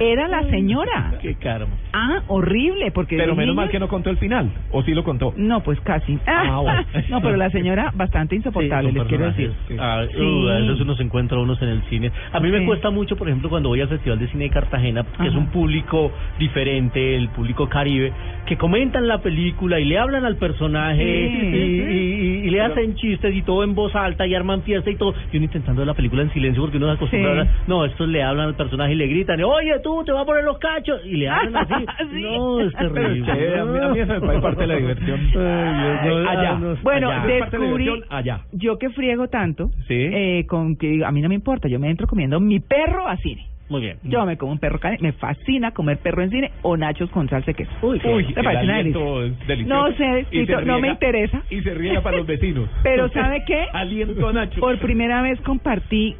Era 0.00 0.28
la 0.28 0.42
señora. 0.50 1.14
Qué 1.22 1.34
karma. 1.36 1.74
Ah, 1.92 2.22
horrible, 2.28 2.90
porque. 2.90 3.16
Pero 3.16 3.34
menos 3.34 3.54
mal 3.54 3.70
que 3.70 3.78
no 3.78 3.88
contó 3.88 4.10
el 4.10 4.18
final. 4.18 4.50
¿O 4.72 4.82
sí 4.82 4.92
lo 4.92 5.04
contó? 5.04 5.32
No, 5.36 5.60
pues 5.62 5.80
casi. 5.80 6.18
Ah, 6.26 6.60
bueno. 6.62 6.84
no, 7.08 7.22
pero 7.22 7.36
la 7.36 7.48
señora 7.50 7.92
bastante 7.94 8.36
insoportable, 8.36 8.90
Sí, 8.90 8.98
les 8.98 9.06
quiero 9.08 9.26
decir. 9.26 9.52
Ah, 9.78 10.04
Sí. 10.10 10.20
uh, 10.20 10.48
a 10.48 10.54
veces 10.60 10.80
uno 10.80 10.94
se 10.96 11.02
encuentra 11.02 11.38
unos 11.38 11.60
en 11.62 11.68
el 11.68 11.82
cine. 11.84 12.10
A 12.32 12.40
mí 12.40 12.50
me 12.50 12.60
Sí. 12.60 12.66
cuesta 12.66 12.90
mucho, 12.90 13.16
por 13.16 13.28
ejemplo, 13.28 13.48
cuando 13.48 13.68
voy 13.70 13.80
al 13.80 13.88
Festival 13.88 14.18
de 14.18 14.28
Cine 14.28 14.44
de 14.44 14.50
Cartagena, 14.50 15.04
que 15.20 15.28
es 15.28 15.34
un 15.34 15.46
público 15.46 16.12
diferente, 16.38 17.16
el 17.16 17.28
público 17.30 17.68
caribe, 17.68 18.12
que 18.46 18.56
comentan 18.58 19.08
la 19.08 19.18
película 19.18 19.75
y 19.78 19.84
le 19.84 19.98
hablan 19.98 20.24
al 20.24 20.36
personaje 20.36 21.02
Sí. 21.04 21.56
y, 21.56 21.56
y- 21.56 22.42
y- 22.42 22.46
y 22.46 22.50
le 22.50 22.60
hacen 22.60 22.94
chistes 22.94 23.34
y 23.34 23.42
todo 23.42 23.64
en 23.64 23.74
voz 23.74 23.94
alta 23.96 24.26
y 24.26 24.34
arman 24.34 24.62
fiesta 24.62 24.90
y 24.90 24.96
todo. 24.96 25.14
Y 25.32 25.36
uno 25.36 25.44
intentando 25.46 25.84
la 25.84 25.94
película 25.94 26.22
en 26.22 26.30
silencio 26.32 26.62
porque 26.62 26.76
uno 26.76 26.86
se 26.86 26.92
acostumbra 26.94 27.30
Sí. 27.32 27.36
a 27.38 27.40
hablar. 27.40 27.54
No, 27.66 27.84
estos 27.84 28.08
le 28.08 28.22
hablan 28.22 28.46
al 28.48 28.54
personaje 28.56 28.92
y 28.92 28.96
le 28.96 29.06
gritan, 29.08 29.42
oye, 29.42 29.78
tú 29.82 30.02
te 30.04 30.12
vas 30.12 30.22
a 30.22 30.26
poner 30.26 30.44
los 30.44 30.58
cachos. 30.58 31.00
Y 31.04 31.16
le 31.16 31.28
hablan 31.28 31.56
así. 31.56 31.84
Sí. 32.12 32.22
No, 32.22 32.60
es 32.60 32.72
terrible. 32.74 33.24
Che, 33.24 33.58
a 33.58 33.64
mí- 33.64 33.78
a 33.78 33.88
mí 33.88 33.98
eso 34.00 34.12
me 34.12 34.20
parece 34.20 34.42
parte 34.42 34.60
de 34.60 34.66
la 34.68 34.76
diversión. 34.76 35.20
Ay, 35.20 36.04
Dios, 36.08 36.22
no, 36.22 36.28
Allá. 36.30 36.50
ah, 36.52 36.58
no, 36.60 36.76
Bueno, 36.82 37.10
allá. 37.10 37.26
De 37.26 37.32
descubrí, 37.40 38.02
allá. 38.10 38.40
yo 38.52 38.78
que 38.78 38.90
friego 38.90 39.28
tanto, 39.28 39.70
eh, 39.88 40.44
con 40.48 40.76
que 40.76 40.88
digo, 40.88 41.06
a 41.06 41.12
mí 41.12 41.20
no 41.20 41.28
me 41.28 41.34
importa, 41.34 41.68
yo 41.68 41.78
me 41.80 41.90
entro 41.90 42.06
comiendo 42.06 42.38
mi 42.40 42.60
perro 42.60 43.08
a 43.08 43.16
cine. 43.18 43.46
Muy 43.68 43.80
bien. 43.80 43.98
Yo 44.04 44.24
me 44.24 44.36
como 44.36 44.52
un 44.52 44.58
perro 44.58 44.78
caliente, 44.78 45.02
me 45.02 45.12
fascina 45.12 45.72
comer 45.72 45.98
perro 45.98 46.22
en 46.22 46.30
cine 46.30 46.52
o 46.62 46.76
nachos 46.76 47.10
con 47.10 47.28
salsa 47.28 47.46
de 47.46 47.54
queso. 47.54 47.70
Uy, 47.82 48.00
Uy, 48.04 48.24
¿Te 48.32 48.40
el 48.40 48.44
parece 48.44 48.64
una 48.64 48.76
delicia? 48.76 49.66
No 49.66 49.92
sé, 49.96 50.26
Y 50.30 50.46
se 50.46 50.64
no 50.64 50.78
me 50.78 50.88
interesa. 50.88 51.42
Y 51.50 51.60
se 51.62 51.74
riega 51.74 52.00
para 52.00 52.18
los 52.18 52.26
vecinos. 52.26 52.68
Pero 52.82 53.08
¿sabe 53.12 53.42
qué? 53.46 53.66
Aliento 53.72 54.32
Nacho. 54.32 54.60
Por 54.60 54.78
primera 54.78 55.22
vez 55.22 55.40
compartí 55.40 56.14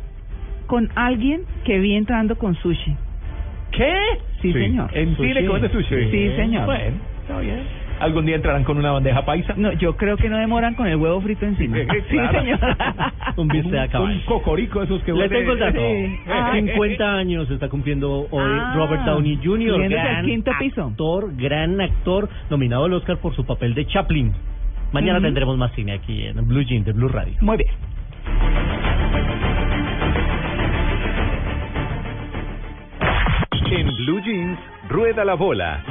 con 0.66 0.91
alguien 0.97 1.42
que 1.65 1.78
vi 1.78 1.94
entrando 1.94 2.36
con 2.36 2.57
sushi. 2.57 2.97
¿Qué? 3.70 3.94
Sí, 4.42 4.52
señor. 4.52 4.91
En 4.97 5.16
Sushi. 5.16 5.28
cine 5.34 5.47
comes 5.47 5.70
sushi. 5.70 6.10
Sí, 6.10 6.31
señor. 6.36 6.66
Bueno, 6.66 6.97
está 7.23 7.41
bien. 7.41 7.85
Algún 7.99 8.26
día 8.26 8.36
entrarán 8.36 8.62
con 8.65 8.76
una 8.76 8.91
bandeja 8.92 9.25
paisa. 9.25 9.55
No, 9.57 9.73
yo 9.73 9.97
creo 9.97 10.16
que 10.18 10.28
no 10.28 10.36
demoran 10.39 10.75
con 10.75 10.86
el 10.86 10.97
huevo 10.97 11.20
frito 11.23 11.47
encima. 11.47 11.76
Sí, 11.86 11.86
Sí, 12.10 12.16
claro. 12.16 12.41
señor. 12.41 12.58
Un 13.36 13.50
Un 13.57 13.89
caballo. 13.89 14.20
cocorico 14.26 14.81
de 14.81 14.84
esos 14.86 15.02
que 15.02 15.12
Le 15.12 15.28
tengo 15.28 15.52
el 15.52 15.58
dato. 15.58 15.78
Sí. 15.78 16.16
Ah. 16.28 16.50
50 16.55 17.15
años 17.15 17.50
está 17.50 17.68
cumpliendo 17.68 18.26
hoy 18.31 18.42
Ah, 18.60 18.73
Robert 18.76 19.02
Downey 19.05 19.39
Jr. 19.42 19.89
Gran 19.89 20.16
al 20.16 20.25
quinto 20.26 20.50
piso. 20.58 20.84
actor, 20.84 21.31
gran 21.36 21.81
actor, 21.81 22.28
nominado 22.50 22.84
al 22.84 22.92
Oscar 22.94 23.16
por 23.18 23.34
su 23.34 23.44
papel 23.47 23.75
de 23.75 23.86
Chaplin. 23.86 24.33
Mañana 24.92 25.18
Ujú. 25.18 25.26
tendremos 25.26 25.57
más 25.57 25.73
cine 25.73 25.92
aquí 25.94 26.26
en 26.26 26.47
Blue 26.47 26.62
Jean 26.62 26.84
de 26.84 26.92
Blue 26.92 27.08
Radio. 27.08 27.34
Muy 27.41 27.57
bien. 27.57 27.70
En 33.70 33.86
Blue 33.97 34.20
Jeans, 34.23 34.58
rueda 34.89 35.25
la 35.25 35.34
bola. 35.34 35.83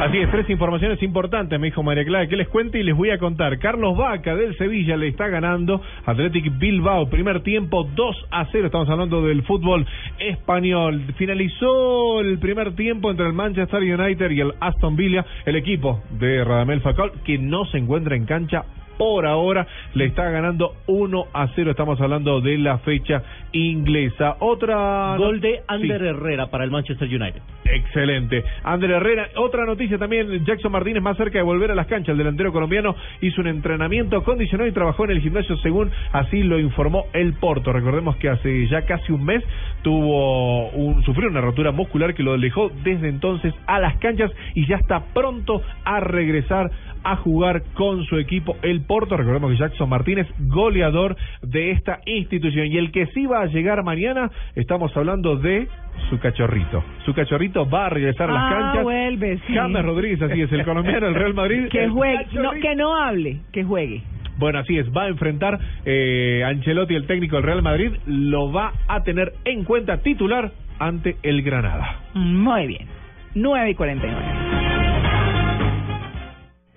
Así 0.00 0.16
es, 0.18 0.30
tres 0.30 0.48
informaciones 0.48 1.02
importantes, 1.02 1.58
me 1.58 1.66
dijo 1.66 1.82
María 1.82 2.04
Clara, 2.04 2.28
que 2.28 2.36
les 2.36 2.46
cuente 2.46 2.78
y 2.78 2.84
les 2.84 2.96
voy 2.96 3.10
a 3.10 3.18
contar. 3.18 3.58
Carlos 3.58 3.96
Vaca 3.96 4.36
del 4.36 4.56
Sevilla 4.56 4.96
le 4.96 5.08
está 5.08 5.26
ganando 5.26 5.82
Athletic 6.06 6.56
Bilbao, 6.56 7.10
primer 7.10 7.42
tiempo 7.42 7.82
2 7.82 8.26
a 8.30 8.46
0, 8.46 8.66
estamos 8.66 8.88
hablando 8.88 9.22
del 9.22 9.42
fútbol 9.42 9.84
español. 10.20 11.02
Finalizó 11.16 12.20
el 12.20 12.38
primer 12.38 12.76
tiempo 12.76 13.10
entre 13.10 13.26
el 13.26 13.32
Manchester 13.32 13.82
United 13.82 14.30
y 14.30 14.40
el 14.40 14.54
Aston 14.60 14.94
Villa, 14.94 15.26
el 15.44 15.56
equipo 15.56 16.00
de 16.12 16.44
Radamel 16.44 16.80
Falcao, 16.80 17.10
que 17.24 17.36
no 17.36 17.64
se 17.64 17.78
encuentra 17.78 18.14
en 18.14 18.24
cancha 18.24 18.66
por 18.98 19.26
ahora 19.26 19.66
le 19.94 20.06
está 20.06 20.28
ganando 20.30 20.74
1 20.86 21.26
a 21.32 21.48
0. 21.54 21.70
Estamos 21.70 22.00
hablando 22.00 22.40
de 22.40 22.58
la 22.58 22.78
fecha 22.78 23.22
inglesa. 23.52 24.36
Otra 24.40 25.16
Gol 25.16 25.40
de 25.40 25.48
Sí. 25.58 25.64
Ander 25.68 26.02
Herrera 26.02 26.46
para 26.48 26.64
el 26.64 26.70
Manchester 26.70 27.08
United. 27.08 27.40
Excelente. 27.64 28.44
Ander 28.64 28.90
Herrera, 28.90 29.28
otra 29.36 29.64
noticia 29.64 29.98
también, 29.98 30.44
Jackson 30.44 30.72
Martínez 30.72 31.02
más 31.02 31.16
cerca 31.16 31.38
de 31.38 31.44
volver 31.44 31.70
a 31.70 31.74
las 31.74 31.86
canchas. 31.86 32.12
El 32.12 32.18
delantero 32.18 32.52
colombiano 32.52 32.96
hizo 33.20 33.40
un 33.40 33.46
entrenamiento 33.46 34.22
condicionado 34.24 34.68
y 34.68 34.72
trabajó 34.72 35.04
en 35.04 35.10
el 35.12 35.20
gimnasio 35.20 35.56
según 35.58 35.90
así 36.12 36.42
lo 36.42 36.58
informó 36.58 37.06
el 37.12 37.34
Porto. 37.34 37.72
Recordemos 37.72 38.16
que 38.16 38.28
hace 38.28 38.66
ya 38.68 38.82
casi 38.82 39.12
un 39.12 39.24
mes 39.24 39.44
tuvo 39.82 40.68
un 40.70 41.02
sufrió 41.04 41.28
una 41.28 41.40
rotura 41.40 41.70
muscular 41.70 42.14
que 42.14 42.22
lo 42.22 42.36
dejó 42.38 42.70
desde 42.82 43.08
entonces 43.08 43.54
a 43.66 43.78
las 43.78 43.96
canchas 43.98 44.30
y 44.54 44.66
ya 44.66 44.76
está 44.76 45.04
pronto 45.14 45.62
a 45.84 46.00
regresar 46.00 46.70
a 47.12 47.16
jugar 47.16 47.62
con 47.74 48.04
su 48.04 48.18
equipo 48.18 48.56
el 48.62 48.82
Porto. 48.82 49.16
Recordemos 49.16 49.50
que 49.52 49.58
Jackson 49.58 49.88
Martínez, 49.88 50.26
goleador 50.38 51.16
de 51.42 51.70
esta 51.72 52.00
institución. 52.06 52.66
Y 52.66 52.76
el 52.78 52.90
que 52.92 53.06
sí 53.08 53.26
va 53.26 53.42
a 53.42 53.46
llegar 53.46 53.82
mañana, 53.84 54.30
estamos 54.54 54.96
hablando 54.96 55.36
de 55.36 55.68
su 56.10 56.18
cachorrito. 56.18 56.82
Su 57.04 57.14
cachorrito 57.14 57.68
va 57.68 57.86
a 57.86 57.90
regresar 57.90 58.30
a 58.30 58.34
las 58.34 58.42
Ah, 58.44 58.50
canchas. 58.58 58.82
vuelve, 58.84 59.38
sí. 59.46 59.54
James 59.54 59.84
Rodríguez, 59.84 60.22
así 60.22 60.40
es, 60.42 60.52
el 60.52 60.64
colombiano 60.64 61.06
del 61.06 61.14
Real 61.14 61.34
Madrid. 61.34 61.68
Que 61.70 61.84
El 61.84 61.90
juegue, 61.90 62.26
no, 62.34 62.50
que 62.52 62.74
no 62.76 62.94
hable, 62.94 63.38
que 63.52 63.64
juegue. 63.64 64.02
Bueno, 64.38 64.60
así 64.60 64.78
es, 64.78 64.86
va 64.96 65.04
a 65.04 65.08
enfrentar 65.08 65.58
eh, 65.84 66.44
Ancelotti, 66.46 66.94
el 66.94 67.06
técnico 67.06 67.36
del 67.36 67.44
Real 67.44 67.62
Madrid, 67.62 67.92
lo 68.06 68.52
va 68.52 68.72
a 68.86 69.02
tener 69.02 69.32
en 69.44 69.64
cuenta 69.64 69.98
titular 69.98 70.52
ante 70.78 71.16
el 71.24 71.42
Granada. 71.42 71.96
Muy 72.14 72.68
bien. 72.68 72.86
9 73.34 73.70
y 73.70 73.74
49. 73.74 74.67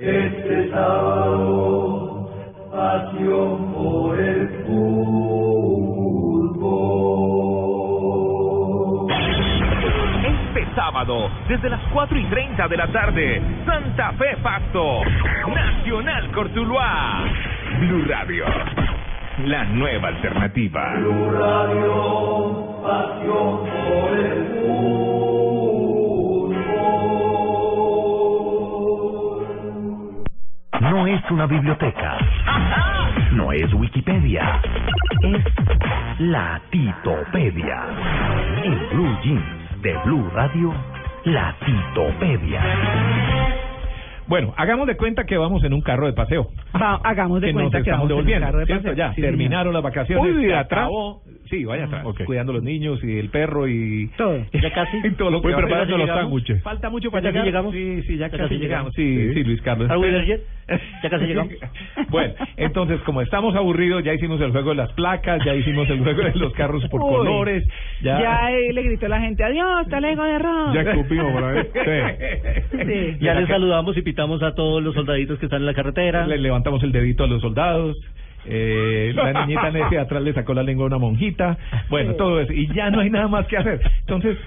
Este 0.01 0.71
sábado, 0.71 2.27
pasión 2.71 3.71
por 3.71 4.19
el 4.19 4.49
fútbol. 4.65 6.01
Este 10.25 10.65
sábado, 10.73 11.29
desde 11.47 11.69
las 11.69 11.81
4 11.93 12.17
y 12.17 12.25
30 12.31 12.67
de 12.67 12.77
la 12.77 12.87
tarde, 12.91 13.43
Santa 13.63 14.13
Fe 14.13 14.37
Facto, 14.37 15.03
Nacional 15.53 16.31
Cortuluá, 16.31 17.19
Blue 17.81 18.03
Radio, 18.07 18.45
la 19.45 19.65
nueva 19.65 20.07
alternativa. 20.07 20.95
Blue 20.95 21.29
Radio, 21.29 22.81
pasión 22.81 23.59
por 23.85 24.17
el 24.17 25.00
No 30.91 31.07
es 31.07 31.21
una 31.31 31.45
biblioteca. 31.45 32.17
No 33.31 33.53
es 33.53 33.73
Wikipedia. 33.73 34.61
Es 35.23 35.41
la 36.19 36.59
Titopedia. 36.69 37.85
En 38.61 38.89
Blue 38.89 39.17
Jeans 39.23 39.81
de 39.81 39.97
Blue 40.03 40.29
Radio, 40.33 40.73
la 41.23 41.55
Titopedia. 41.65 43.50
Bueno, 44.31 44.53
hagamos 44.55 44.87
de 44.87 44.95
cuenta 44.95 45.25
que 45.25 45.35
vamos 45.35 45.61
en 45.65 45.73
un 45.73 45.81
carro 45.81 46.05
de 46.07 46.13
paseo. 46.13 46.47
Va, 46.73 47.01
hagamos 47.03 47.41
de 47.41 47.47
que 47.47 47.53
cuenta 47.53 47.79
nos 47.79 47.83
que 47.83 47.89
estamos 47.91 48.07
vamos 48.07 48.11
en 48.11 48.17
un 48.17 48.25
devolviendo, 48.25 48.45
carro 48.47 48.59
de 48.59 48.65
¿cierto? 48.65 48.83
paseo. 48.83 48.95
Ya, 48.97 49.13
Sí, 49.13 49.21
terminaron 49.21 49.73
las 49.73 49.83
vacaciones. 49.83 50.23
¿Puedo 50.23 50.39
ir 50.39 50.47
se 50.51 50.55
atrás? 50.55 50.83
acabó. 50.85 51.21
Sí, 51.49 51.65
vaya 51.65 51.83
atrás, 51.83 52.05
Ok. 52.05 52.23
cuidando 52.23 52.53
a 52.53 52.55
los 52.55 52.63
niños 52.63 53.03
y 53.03 53.19
el 53.19 53.27
perro 53.29 53.67
y 53.67 54.09
todo. 54.15 54.37
Ya 54.53 54.71
casi. 54.73 54.97
y 55.03 55.11
todo 55.15 55.31
lo 55.31 55.41
que 55.41 55.49
Voy 55.49 55.57
preparando 55.61 55.97
los 55.97 56.07
sándwiches. 56.07 56.63
Falta 56.63 56.89
mucho 56.89 57.09
¿Ya 57.09 57.11
para 57.11 57.21
casi 57.23 57.33
llegar. 57.33 57.45
llegamos? 57.45 57.73
Sí, 57.73 58.01
sí, 58.03 58.17
ya, 58.17 58.27
Ya 58.27 58.29
casi, 58.37 58.43
casi 58.43 58.55
llegamos. 58.57 58.95
llegamos. 58.95 59.27
Sí, 59.33 59.33
sí, 59.33 59.43
Luis 59.43 59.61
Carlos. 59.63 59.89
¿Are 59.89 59.99
we 59.99 60.07
there 60.11 60.25
yet? 60.25 60.39
Ya 61.03 61.09
casi 61.09 61.25
llegamos. 61.27 61.53
Bueno, 62.07 62.33
entonces 62.55 63.01
como 63.01 63.21
estamos 63.21 63.53
aburridos, 63.57 64.01
ya 64.05 64.13
hicimos 64.13 64.39
el 64.39 64.51
juego 64.51 64.69
de 64.69 64.75
las 64.77 64.93
placas, 64.93 65.43
ya 65.43 65.53
hicimos 65.53 65.89
el 65.89 65.99
juego 65.99 66.21
de 66.21 66.31
los 66.35 66.53
carros 66.53 66.87
por 66.87 67.01
Uy. 67.01 67.09
colores, 67.17 67.67
ya, 68.01 68.21
Ya 68.21 68.51
eh, 68.53 68.71
le 68.71 68.83
gritó 68.83 69.09
la 69.09 69.19
gente, 69.19 69.43
adiós, 69.43 69.89
talego 69.89 70.23
de 70.23 70.39
rock. 70.39 70.73
Ya 70.73 70.81
escupimos 70.83 71.33
por 71.33 71.43
ahí. 71.43 71.63
Sí. 72.71 72.77
Sí. 72.85 73.17
Ya 73.19 73.33
ca- 73.33 73.47
saludamos 73.47 73.97
y 73.97 74.01
pitamos 74.01 74.20
a 74.21 74.53
todos 74.55 74.83
los 74.83 74.93
soldaditos 74.93 75.39
que 75.39 75.45
están 75.47 75.61
en 75.61 75.65
la 75.65 75.73
carretera. 75.73 76.27
le 76.27 76.37
levantamos 76.37 76.83
el 76.83 76.91
dedito 76.91 77.23
a 77.23 77.27
los 77.27 77.41
soldados. 77.41 77.97
Eh, 78.45 79.11
la 79.15 79.45
niñita 79.45 79.69
Nessie 79.71 79.97
de 79.97 79.99
atrás 79.99 80.21
le 80.21 80.33
sacó 80.33 80.53
la 80.53 80.63
lengua 80.63 80.85
a 80.85 80.87
una 80.87 80.97
monjita. 80.99 81.57
Bueno, 81.89 82.13
todo 82.15 82.39
eso. 82.39 82.53
Y 82.53 82.67
ya 82.73 82.89
no 82.91 82.99
hay 83.01 83.09
nada 83.09 83.27
más 83.27 83.47
que 83.47 83.57
hacer. 83.57 83.81
Entonces, 84.01 84.37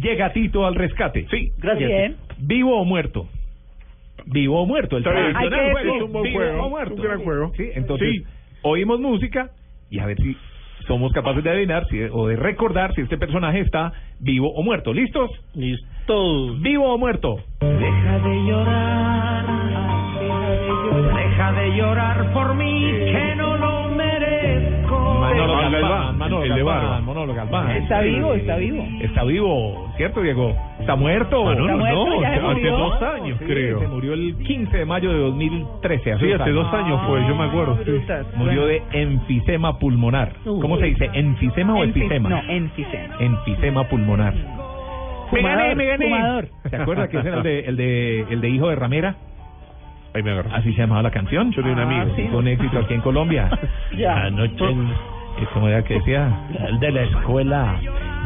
llega 0.00 0.32
Tito 0.32 0.66
al 0.66 0.74
rescate. 0.76 1.26
Sí, 1.30 1.52
Gracias. 1.58 1.88
Bien. 1.88 2.16
¿Vivo 2.38 2.80
o 2.80 2.84
muerto? 2.84 3.28
Vivo 4.26 4.62
o 4.62 4.66
muerto. 4.66 4.96
El 4.96 5.02
tradicional 5.02 5.72
juego. 5.72 5.96
Es 5.96 6.02
un 6.02 6.12
buen 6.12 6.24
vivo 6.24 6.38
juego, 6.38 6.62
o 6.64 6.70
muerto. 6.70 6.94
un 6.94 7.02
gran 7.02 7.20
juego. 7.20 7.52
Sí, 7.56 7.70
entonces 7.74 8.08
Sí. 8.10 8.24
oímos 8.62 9.00
música 9.00 9.50
y 9.90 9.98
a 9.98 10.06
ver 10.06 10.16
si 10.18 10.36
somos 10.86 11.12
capaces 11.12 11.42
de 11.42 11.50
adivinar 11.50 11.86
si, 11.88 12.00
o 12.12 12.28
de 12.28 12.36
recordar 12.36 12.94
si 12.94 13.00
este 13.02 13.18
personaje 13.18 13.60
está 13.60 13.92
vivo 14.20 14.52
o 14.52 14.62
muerto. 14.62 14.92
¿Listos? 14.92 15.30
Listo. 15.54 15.86
¿Vivo 16.06 16.92
o 16.92 16.98
muerto? 16.98 17.38
Deja 17.60 18.18
de 18.18 18.44
llorar, 18.44 19.46
deja 21.14 21.52
de 21.52 21.76
llorar 21.76 22.32
por 22.34 22.54
mí, 22.54 22.90
que 23.10 23.34
no 23.36 23.56
lo 23.56 23.88
merezco. 23.88 24.98
Manolo 25.20 25.56
Galván, 25.56 25.72
Galván, 25.72 26.18
Manolo 26.18 26.42
el 26.44 26.48
de 26.50 26.56
Galván, 26.56 26.76
barba. 26.82 27.00
Manolo 27.00 27.34
Galván. 27.34 27.70
Está 27.70 28.00
vivo, 28.00 28.34
está 28.34 28.56
vivo. 28.56 28.86
Está 29.00 29.24
vivo, 29.24 29.92
¿cierto, 29.96 30.20
Diego? 30.20 30.54
¿Está 30.78 30.94
muerto? 30.94 31.42
Manolo, 31.44 31.64
Está 31.72 31.76
muerto, 31.78 32.04
no, 32.20 32.26
hace 32.50 32.60
murió. 32.60 32.76
dos 32.78 33.02
años, 33.02 33.38
Sí, 33.38 33.44
creo. 33.46 33.78
Se 33.80 33.88
murió 33.88 34.12
el 34.12 34.36
15 34.36 34.76
de 34.76 34.84
mayo 34.84 35.10
de 35.10 35.18
2013. 35.20 36.18
Sí, 36.18 36.32
hace 36.32 36.50
dos 36.50 36.70
años 36.74 37.00
fue, 37.06 37.26
yo 37.26 37.34
me 37.34 37.44
acuerdo. 37.44 37.78
sí. 37.82 37.92
Murió 38.36 38.66
de 38.66 38.82
enfisema 38.92 39.78
pulmonar. 39.78 40.32
¿Cómo 40.44 40.76
se 40.76 40.84
dice? 40.84 41.08
¿Enfisema 41.14 41.74
o 41.74 41.78
Enfis- 41.82 42.02
enfisema? 42.02 42.28
No, 42.28 42.42
enfisema. 42.50 43.14
Enfisema 43.20 43.84
pulmonar. 43.88 44.34
Me 45.34 45.40
Fumador, 45.40 45.62
gané, 45.62 45.74
me 45.74 45.86
gané. 45.86 46.04
fumador. 46.06 46.48
¿Se 46.70 46.76
acuerda 46.76 47.08
que 47.08 47.18
ese 47.18 47.28
era 47.28 47.36
el 47.38 47.42
de, 47.42 47.60
el 47.60 47.76
de, 47.76 48.20
el 48.30 48.40
de 48.40 48.48
Hijo 48.48 48.68
de 48.68 48.76
Ramera? 48.76 49.14
Ahí 50.14 50.22
me 50.22 50.30
agarró. 50.30 50.50
Así 50.54 50.72
se 50.72 50.80
llamaba 50.80 51.02
la 51.02 51.10
canción. 51.10 51.50
Yo 51.52 51.62
tenía 51.62 51.74
un 51.74 51.80
amigo. 51.92 52.06
Ah, 52.12 52.16
sí. 52.16 52.22
Con 52.30 52.46
éxito 52.48 52.78
aquí 52.78 52.94
en 52.94 53.00
Colombia. 53.00 53.50
Ya. 53.96 54.24
Anoche, 54.24 54.64
es 55.40 55.48
como 55.48 55.68
era 55.68 55.82
que 55.82 55.94
decía, 55.94 56.28
el 56.68 56.78
de 56.80 56.92
la 56.92 57.02
escuela, 57.02 57.76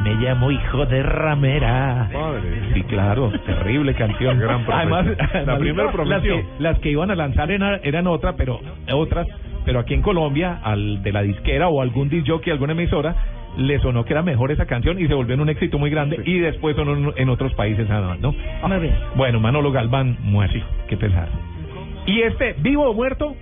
me 0.02 0.14
llamo 0.16 0.50
Hijo 0.50 0.84
de 0.86 1.02
Ramera. 1.02 2.08
Padre. 2.12 2.42
Sí, 2.74 2.82
claro, 2.84 3.30
terrible 3.46 3.94
canción. 3.94 4.38
Gran 4.38 4.64
profesión. 4.64 4.92
además, 4.94 5.18
La 5.18 5.28
además, 5.54 5.58
primera 5.58 6.04
las 6.04 6.22
que, 6.22 6.44
las 6.58 6.78
que 6.80 6.90
iban 6.90 7.10
a 7.10 7.14
lanzar 7.14 7.50
eran, 7.50 7.80
eran 7.82 8.06
otra, 8.06 8.34
pero 8.34 8.60
otras, 8.92 9.26
pero 9.64 9.78
aquí 9.80 9.94
en 9.94 10.02
Colombia, 10.02 10.58
al 10.62 11.02
de 11.02 11.12
la 11.12 11.22
disquera 11.22 11.68
o 11.68 11.80
algún 11.82 12.08
disc 12.10 12.26
jockey, 12.28 12.52
alguna 12.52 12.72
emisora, 12.72 13.14
le 13.58 13.78
sonó 13.80 14.04
que 14.04 14.12
era 14.12 14.22
mejor 14.22 14.52
esa 14.52 14.66
canción 14.66 15.00
y 15.00 15.06
se 15.08 15.14
volvió 15.14 15.34
en 15.34 15.40
un 15.40 15.48
éxito 15.48 15.78
muy 15.78 15.90
grande 15.90 16.20
y 16.24 16.38
después 16.38 16.76
sonó 16.76 17.12
en, 17.16 17.28
otros 17.28 17.52
países 17.54 17.88
nada 17.88 18.08
más, 18.08 18.20
¿no? 18.20 18.32
Bien. 18.80 18.94
Bueno, 19.16 19.40
Manolo 19.40 19.72
Galván 19.72 20.16
muerto, 20.22 20.64
qué 20.88 20.96
pesar. 20.96 21.28
¿Y 22.06 22.22
este, 22.22 22.54
vivo 22.60 22.88
o 22.88 22.94
muerto? 22.94 23.34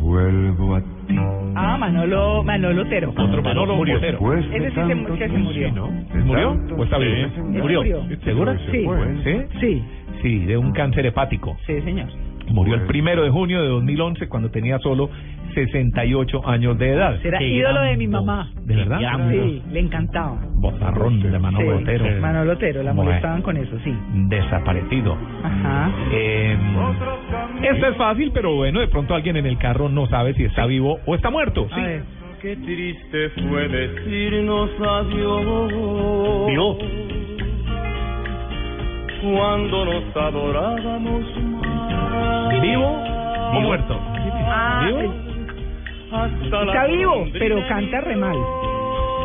Vuelvo 0.00 0.76
a 0.76 0.80
ti. 0.80 0.86
Ah, 1.54 1.76
Manolo, 1.78 2.42
Manolo 2.42 2.82
Otero. 2.82 3.10
Otro 3.10 3.42
Manolo 3.42 3.76
Murió 3.76 3.98
Murió. 3.98 4.40
de 4.50 4.56
Ese 4.56 4.70
sí 4.70 4.74
se, 4.74 5.18
que 5.18 5.28
se 5.28 5.38
murió. 5.38 5.72
¿no? 5.72 5.90
¿Murió 6.24 6.58
o 6.76 6.84
está 6.84 6.98
vivo? 6.98 7.28
Sí. 7.34 7.40
Murió. 7.40 7.82
¿Segura? 8.24 8.58
Sí. 8.70 8.86
¿Sí? 9.24 9.58
Sí, 9.60 9.84
Sí, 10.22 10.38
de 10.46 10.56
un 10.56 10.72
cáncer 10.72 11.06
hepático. 11.06 11.56
sí, 11.66 11.80
señor. 11.82 12.08
Murió 12.50 12.74
el 12.74 12.82
primero 12.86 13.22
de 13.22 13.30
junio 13.30 13.60
de 13.62 13.68
2011 13.68 14.28
cuando 14.28 14.50
tenía 14.50 14.78
solo 14.78 15.10
68 15.54 16.46
años 16.48 16.78
de 16.78 16.90
edad. 16.92 17.16
Era 17.24 17.38
Qué 17.38 17.48
ídolo 17.48 17.74
gran 17.80 17.90
de 17.90 17.96
mi 17.96 18.06
mamá. 18.06 18.50
¿De 18.64 18.76
verdad? 18.76 18.98
Sí, 19.30 19.62
le 19.72 19.80
encantaba. 19.80 20.38
Bozarrón 20.54 21.20
de 21.20 21.38
Manolo 21.38 21.78
Sí, 21.78 21.82
Otero. 21.82 22.20
Manolo 22.20 22.52
Otero, 22.52 22.82
la 22.82 22.92
Bueno. 22.92 23.04
molestaban 23.10 23.42
con 23.42 23.56
eso, 23.56 23.76
sí. 23.84 23.94
Desaparecido. 24.28 25.16
Ajá. 25.42 25.90
Eh, 26.12 26.56
esto 27.62 27.86
es 27.88 27.96
fácil, 27.96 28.30
pero 28.34 28.54
bueno, 28.54 28.80
de 28.80 28.88
pronto 28.88 29.14
alguien 29.14 29.36
en 29.36 29.46
el 29.46 29.58
carro 29.58 29.88
no 29.88 30.06
sabe 30.08 30.34
si 30.34 30.44
está 30.44 30.66
vivo 30.66 30.98
o 31.06 31.14
está 31.14 31.30
muerto. 31.30 31.66
A 31.72 31.76
ver. 31.80 32.02
Qué 32.42 32.54
triste 32.56 33.30
fue 33.48 33.66
decirnos 33.68 34.70
adiós. 34.78 35.72
¿Vivo? 36.48 36.78
Cuando 39.34 39.84
nos 39.84 40.16
adorábamos 40.16 41.22
más. 41.42 42.60
¿Vivo 42.62 42.86
o 43.54 43.60
muerto? 43.60 43.98
Ah, 44.48 44.84
¿Vivo? 44.86 45.14
Hasta 46.12 46.64
la 46.64 46.72
está 46.72 46.86
vivo, 46.86 47.10
golondrina 47.10 47.38
pero 47.40 47.68
canta 47.68 48.00
re 48.02 48.16
mal. 48.16 48.36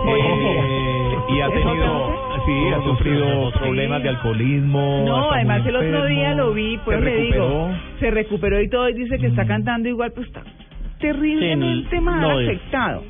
Eh, 0.07 1.15
y 1.29 1.41
ha 1.41 1.45
¿Es 1.47 1.53
tenido, 1.53 2.15
sí, 2.45 2.67
ha 2.73 2.81
sufrido 2.83 3.51
problemas 3.51 4.01
de 4.01 4.09
alcoholismo. 4.09 5.03
No, 5.05 5.31
además 5.31 5.61
el 5.67 5.75
otro 5.75 6.05
día 6.07 6.33
lo 6.33 6.51
vi, 6.53 6.79
pues 6.83 6.97
se 6.97 7.05
le 7.05 7.15
digo, 7.17 7.33
recuperó. 7.35 7.69
se 7.99 8.11
recuperó 8.11 8.61
y 8.61 8.69
todo 8.69 8.89
y 8.89 8.93
dice 8.93 9.19
que 9.19 9.27
está 9.27 9.45
cantando 9.45 9.87
igual, 9.87 10.11
pues 10.13 10.25
está 10.27 10.41
terriblemente 10.99 11.95
Sí, 11.97 12.01
mal 12.03 12.21
no, 12.21 12.29
afectado. 12.39 13.03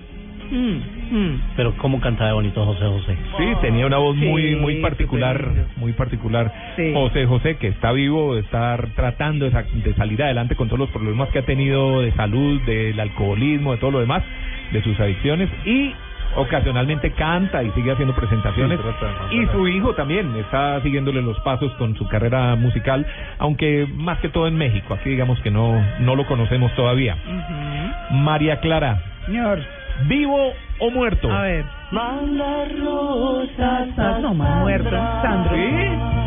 Mm, 0.51 0.77
mm. 1.11 1.41
Pero 1.55 1.75
cómo 1.77 1.99
cantaba 1.99 2.29
de 2.29 2.33
bonito 2.33 2.65
José 2.65 2.85
José. 2.85 3.17
Sí, 3.37 3.45
tenía 3.61 3.85
una 3.85 3.97
voz 3.97 4.15
Sí, 4.17 4.25
muy 4.25 4.55
muy 4.55 4.75
particular, 4.81 5.51
muy 5.77 5.93
particular. 5.93 6.51
Sí. 6.75 6.91
José 6.93 7.25
José, 7.25 7.57
que 7.57 7.67
está 7.67 7.91
vivo, 7.91 8.37
estar 8.37 8.87
tratando 8.95 9.49
de, 9.49 9.63
de 9.83 9.93
salir 9.95 10.21
adelante 10.23 10.55
con 10.55 10.67
todos 10.67 10.79
los 10.79 10.89
problemas 10.89 11.29
que 11.29 11.39
ha 11.39 11.45
tenido 11.45 12.01
de 12.01 12.11
salud, 12.13 12.61
del 12.61 12.99
alcoholismo, 12.99 13.73
de 13.73 13.77
todo 13.77 13.91
lo 13.91 13.99
demás, 13.99 14.23
de 14.71 14.81
sus 14.81 14.99
adicciones 14.99 15.49
y 15.65 15.93
ocasionalmente 16.35 17.11
canta 17.11 17.63
y 17.63 17.71
sigue 17.71 17.91
haciendo 17.91 18.15
presentaciones. 18.15 18.79
Sí, 18.79 18.83
trata 18.99 19.33
y 19.33 19.45
su 19.47 19.67
hijo 19.67 19.93
también 19.93 20.35
está 20.37 20.81
siguiéndole 20.81 21.21
los 21.21 21.39
pasos 21.41 21.73
con 21.73 21.95
su 21.97 22.07
carrera 22.07 22.55
musical, 22.55 23.05
aunque 23.37 23.87
más 23.95 24.19
que 24.19 24.29
todo 24.29 24.47
en 24.47 24.57
México. 24.57 24.93
Aquí 24.93 25.09
digamos 25.09 25.39
que 25.41 25.51
no, 25.51 25.83
no 25.99 26.15
lo 26.15 26.25
conocemos 26.25 26.73
todavía. 26.75 27.17
María 28.11 28.59
Clara, 28.59 29.01
Señor, 29.25 29.59
¿vivo 30.07 30.53
o 30.81 30.91
muerto? 30.91 31.31
a 31.31 31.41
ver. 31.43 31.65
No, 31.91 31.99
más 34.33 34.59
muerto. 34.61 34.89
Sandro. 35.21 35.55
¿Sí? 35.55 35.71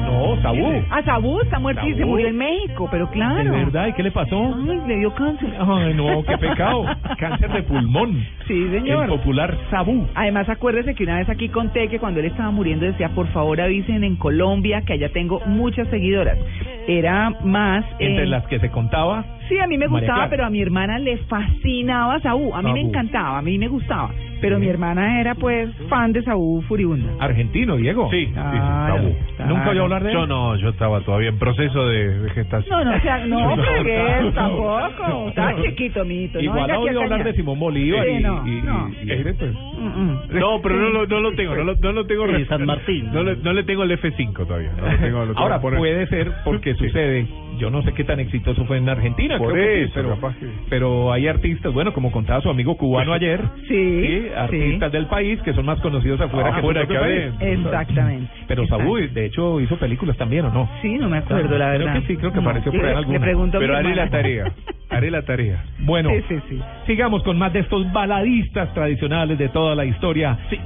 No, 0.04 0.42
Sabú. 0.42 0.82
Ah, 0.90 1.02
Sabú 1.04 1.40
está 1.40 1.58
muerto 1.58 1.86
y 1.86 1.92
se 1.94 2.00
Sabú. 2.00 2.10
murió 2.12 2.28
en 2.28 2.36
México, 2.36 2.88
pero 2.90 3.06
¿De 3.06 3.12
claro. 3.12 3.52
verdad? 3.52 3.86
¿Y 3.88 3.92
qué 3.94 4.02
le 4.02 4.10
pasó? 4.10 4.54
Ay, 4.68 4.80
le 4.86 4.96
dio 4.98 5.12
cáncer. 5.14 5.48
Ay, 5.58 5.94
no, 5.94 6.22
qué 6.24 6.38
pecado. 6.38 6.84
Cáncer 7.18 7.50
de 7.52 7.62
pulmón. 7.62 8.24
Sí, 8.46 8.68
señor. 8.70 9.04
El 9.04 9.10
popular 9.18 9.56
Sabú. 9.70 10.06
Además, 10.14 10.48
acuérdese 10.48 10.94
que 10.94 11.04
una 11.04 11.18
vez 11.18 11.28
aquí 11.28 11.48
conté 11.48 11.88
que 11.88 11.98
cuando 11.98 12.20
él 12.20 12.26
estaba 12.26 12.50
muriendo 12.50 12.84
decía, 12.86 13.08
por 13.10 13.26
favor 13.28 13.60
avisen 13.60 14.04
en 14.04 14.16
Colombia 14.16 14.82
que 14.82 14.94
allá 14.94 15.08
tengo 15.08 15.40
muchas 15.46 15.88
seguidoras. 15.88 16.38
Era 16.86 17.30
más... 17.42 17.84
Entre 17.98 18.24
en- 18.24 18.30
las 18.30 18.46
que 18.46 18.58
se 18.60 18.70
contaba. 18.70 19.24
Sí, 19.48 19.58
a 19.58 19.66
mí 19.66 19.76
me 19.78 19.86
María 19.88 20.00
gustaba, 20.00 20.16
Clara. 20.20 20.30
pero 20.30 20.44
a 20.46 20.50
mi 20.50 20.60
hermana 20.62 20.98
le 20.98 21.18
fascinaba 21.18 22.18
Saúl. 22.20 22.50
A 22.54 22.62
mí 22.62 22.72
me 22.72 22.80
encantaba, 22.80 23.38
a 23.38 23.42
mí 23.42 23.58
me 23.58 23.68
gustaba. 23.68 24.10
Pero 24.40 24.58
mi 24.58 24.66
hermana 24.68 25.20
era, 25.20 25.34
pues, 25.36 25.70
fan 25.88 26.12
de 26.12 26.22
Saúl 26.22 26.62
furibunda. 26.64 27.12
Argentino, 27.18 27.76
Diego. 27.76 28.10
Sí, 28.10 28.26
sí, 28.26 28.26
sí, 28.26 28.32
Claro, 28.34 29.10
claro. 29.36 29.54
¿Nunca 29.54 29.70
oyó 29.70 29.82
hablar 29.84 30.02
de 30.02 30.10
él? 30.10 30.14
Yo 30.16 30.26
no, 30.26 30.56
yo 30.56 30.68
estaba 30.68 31.00
todavía 31.00 31.30
en 31.30 31.38
proceso 31.38 31.86
de, 31.86 32.18
de 32.20 32.30
gestación. 32.30 32.78
No, 32.84 32.90
no, 32.90 32.96
o 32.96 33.00
sea, 33.00 33.26
no, 33.26 33.56
No. 33.56 33.62
fregues, 33.62 34.34
tampoco. 34.34 35.28
Está 35.28 35.54
chiquito, 35.62 36.04
mito. 36.04 36.40
Igual 36.40 36.58
no, 36.58 36.62
venga 36.66 36.74
aquí 36.74 36.88
oído 36.88 37.00
a 37.00 37.04
hablar 37.04 37.18
cañar. 37.20 37.32
de 37.32 37.38
Simón 37.40 37.58
Bolívar 37.58 38.04
Sí, 38.04 38.10
y, 38.10 38.22
no, 38.22 38.46
y- 38.46 38.62
no. 38.62 38.90
y- 39.02 39.12
y- 39.12 39.32
pues, 39.32 39.54
Mm, 39.54 39.86
mm. 39.86 40.20
No, 40.40 40.60
pero 40.62 40.76
no 40.76 40.88
lo, 40.90 41.06
no 41.06 41.20
lo 41.20 41.32
tengo, 41.34 41.54
no 41.54 41.64
lo, 41.64 41.74
no 41.76 41.92
lo 41.92 42.06
tengo. 42.06 42.26
Sí, 42.36 42.44
San 42.46 42.64
Martín. 42.66 43.10
No 43.12 43.22
le, 43.22 43.36
no 43.36 43.52
le 43.52 43.62
tengo 43.64 43.82
el 43.84 43.90
F5 43.92 44.46
todavía. 44.46 44.72
No 44.76 44.86
lo 44.90 44.96
tengo, 44.98 45.18
lo 45.20 45.26
tengo 45.26 45.38
Ahora 45.40 45.56
que 45.56 45.62
poner. 45.62 45.78
puede 45.78 46.06
ser 46.08 46.32
porque 46.44 46.74
sucede, 46.74 47.26
yo 47.58 47.70
no 47.70 47.82
sé 47.82 47.92
qué 47.94 48.04
tan 48.04 48.20
exitoso 48.20 48.64
fue 48.66 48.78
en 48.78 48.88
Argentina, 48.88 49.38
Por 49.38 49.52
creo 49.52 49.66
que 49.66 49.86
sí, 49.86 49.92
pero, 49.94 50.10
capaz 50.16 50.36
que- 50.36 50.46
pero 50.68 51.12
hay 51.12 51.28
artistas, 51.28 51.72
bueno, 51.72 51.92
como 51.92 52.10
contaba 52.12 52.40
su 52.40 52.50
amigo 52.50 52.76
cubano 52.76 53.12
ayer, 53.14 53.40
Sí, 53.68 54.02
sí, 54.06 54.26
artistas 54.36 54.92
del 54.92 55.06
país 55.06 55.40
que 55.42 55.52
son 55.54 55.66
más 55.66 55.80
conocidos 55.80 56.20
afuera 56.20 56.54
que 56.54 56.60
su 56.62 56.68
que 56.88 56.96
adentro. 56.96 57.38
país. 57.38 57.58
Exactamente. 57.58 58.30
Pero. 58.48 58.64
Saúl, 58.66 59.12
de 59.14 59.26
hecho, 59.26 59.60
hizo 59.60 59.76
películas 59.76 60.16
también, 60.16 60.46
¿o 60.46 60.50
no? 60.50 60.68
Sí, 60.82 60.96
no 60.98 61.08
me 61.08 61.18
acuerdo, 61.18 61.56
la 61.58 61.74
Creo 61.74 61.86
verdad. 61.86 62.00
que 62.00 62.06
sí, 62.08 62.16
creo 62.16 62.32
que 62.32 62.40
No, 62.40 62.48
apareció 62.48 62.72
por 62.72 62.80
ahí 62.84 62.90
le- 62.92 62.96
alguna. 62.98 63.18
Le 63.18 63.24
pregunto 63.24 63.58
Pero 63.58 63.76
haré 63.76 63.94
la 63.94 64.08
tarea. 64.10 64.52
Haré 64.90 65.10
la 65.10 65.22
tarea. 65.22 65.64
Bueno, 65.80 66.10
Sí, 66.14 66.22
sí, 66.28 66.36
sí. 66.48 66.60
sigamos 66.86 67.22
con 67.22 67.38
más 67.38 67.52
de 67.52 67.60
estos 67.60 67.90
baladistas 67.92 68.72
tradicionales 68.74 69.38
de 69.38 69.48
toda 69.50 69.74
la 69.74 69.84
historia. 69.84 70.38
Sí. 70.50 70.58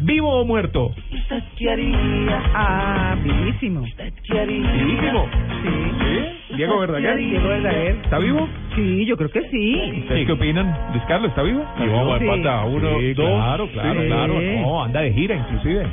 ¿Vivo 0.00 0.40
o 0.40 0.44
muerto? 0.44 0.94
Ah, 2.54 3.16
vivísimo. 3.22 3.82
Vivísimo. 4.30 5.26
Sí. 5.62 6.54
Diego 6.56 6.78
Verdaguer. 6.80 7.16
Diego 7.16 7.48
Verdaguer. 7.48 7.96
¿Está 8.04 8.18
vivo? 8.18 8.48
Sí, 8.74 9.04
yo 9.06 9.16
creo 9.16 9.30
que 9.30 9.42
sí. 9.50 9.92
¿Ustedes 10.02 10.26
qué 10.26 10.32
opinan? 10.32 10.76
Luis 10.92 11.02
Carlos, 11.08 11.30
¿está 11.30 11.42
vivo? 11.42 11.64
Y 11.78 11.88
vamos 11.88 12.18
Sí. 12.18 12.28
a 12.28 12.34
empatar. 12.34 12.66
Uno, 12.68 12.98
Sí, 13.00 13.14
dos. 13.14 13.26
Claro, 13.30 13.68
claro, 13.72 14.00
Sí. 14.00 14.06
claro. 14.06 14.40
No, 14.40 14.84
anda 14.84 15.00
de 15.00 15.12
gira 15.12 15.34
inclusive. 15.36 15.86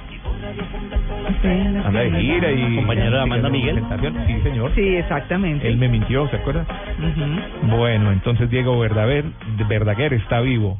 Anda 1.86 2.00
de 2.02 2.12
gira 2.12 2.52
y... 2.52 2.76
Compañero 2.76 3.12
de 3.18 3.22
Amanda 3.22 3.50
Miguel. 3.50 3.82
Sí, 4.28 4.36
señor. 4.44 4.72
Sí, 4.76 4.96
exactamente. 4.96 5.68
Él 5.68 5.78
me 5.78 5.88
mintió, 5.88 6.28
¿se 6.30 6.36
acuerda? 6.38 6.66
Ujú, 7.00 7.76
Bueno, 7.78 8.12
entonces 8.12 8.50
Diego 8.50 8.78
Verdaguer, 8.80 9.26
Verdaguer 9.68 10.14
está 10.14 10.42
vivo. 10.42 10.80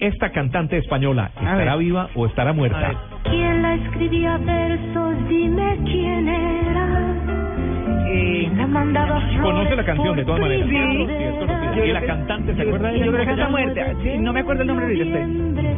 Esta 0.00 0.30
cantante 0.32 0.78
española, 0.78 1.30
¿estará 1.36 1.76
viva 1.76 2.10
o 2.14 2.26
estará 2.26 2.52
muerta? 2.52 2.94
¿Quién 3.24 3.62
la 3.62 3.74
escribía 3.74 4.36
versos? 4.38 5.28
Dime 5.28 5.78
quién 5.84 6.28
era. 6.28 6.85
Eh, 8.08 8.44
¿Quién 8.46 8.56
la 8.58 8.66
mandaba 8.66 9.20
flores 9.20 9.40
Conoce 9.42 9.76
la 9.76 9.84
canción 9.84 10.16
de 10.16 10.24
todas 10.24 10.40
maneras. 10.40 10.66
Sí. 10.68 11.06
Yo 11.76 11.84
¿Y 11.84 11.92
la 11.92 12.00
cantante 12.02 12.54
se 12.54 12.62
yo- 12.62 12.68
acuerda 12.68 12.88
de 12.92 12.98
Yo 12.98 13.04
ella? 13.04 13.12
creo 13.12 13.24
que 13.24 13.30
¿Cómo 13.30 13.36
está 13.36 13.48
muerta. 13.50 13.86
Sí, 14.02 14.10
no 14.18 14.32
me 14.32 14.40
acuerdo 14.40 14.62
el 14.62 14.68
nombre 14.68 14.86
ahorita. 14.86 15.04
espere. 15.04 15.26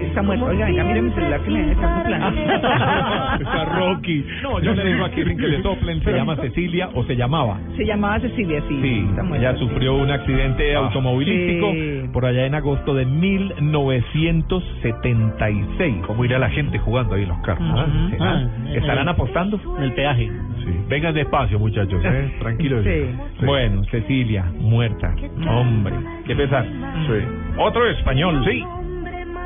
Está 0.06 0.22
muerta. 0.22 0.44
Oiga, 0.46 0.66
venga, 0.66 0.84
mire 0.84 1.02
mi 1.02 1.10
celular 1.10 1.40
que 1.40 1.50
me 1.50 1.72
está 1.72 1.98
soplando. 1.98 2.40
Está 3.38 3.64
Rocky. 3.64 4.24
No, 4.42 4.60
yo 4.60 4.74
le 4.74 4.84
digo 4.84 5.04
aquí 5.04 5.22
sin 5.24 5.38
que 5.38 5.46
le 5.48 5.62
soplen, 5.62 6.02
se 6.02 6.12
llama 6.12 6.36
Cecilia 6.36 6.88
o 6.94 7.04
se 7.04 7.14
llamaba. 7.16 7.58
Se 7.76 7.84
llamaba 7.84 8.18
Cecilia, 8.20 8.60
sí. 8.68 8.78
Sí, 8.80 9.06
está 9.10 9.22
muerta, 9.22 9.48
ella 9.50 9.58
sí. 9.58 9.64
sufrió 9.66 9.96
un 9.96 10.10
accidente 10.10 10.74
Ah, 10.76 10.80
automovilístico 10.80 11.72
sí. 11.72 12.02
por 12.12 12.24
allá 12.26 12.46
en 12.46 12.54
agosto 12.54 12.94
de 12.94 13.04
1976. 13.06 15.96
¿Cómo 16.06 16.24
irá 16.24 16.38
la 16.38 16.48
gente 16.50 16.78
jugando 16.78 17.14
ahí 17.14 17.22
en 17.22 17.28
los 17.28 17.38
carros? 17.40 17.68
Ah, 17.70 17.86
ah? 18.20 18.42
¿Estarán 18.74 19.08
apostando? 19.08 19.60
En 19.78 19.84
el 19.84 19.92
peaje. 19.92 20.30
Sí. 20.64 20.70
Vengan 20.88 21.14
despacio, 21.14 21.58
muchachos, 21.58 22.02
¿eh? 22.04 22.17
Tranquilos. 22.38 22.84
Sí. 22.84 23.44
Bueno, 23.44 23.84
Cecilia, 23.90 24.44
muerta. 24.58 25.14
Hombre, 25.48 25.94
qué 26.26 26.34
pesar. 26.36 26.64
Sí. 26.64 27.58
Otro 27.58 27.88
español, 27.90 28.44
sí. 28.44 28.64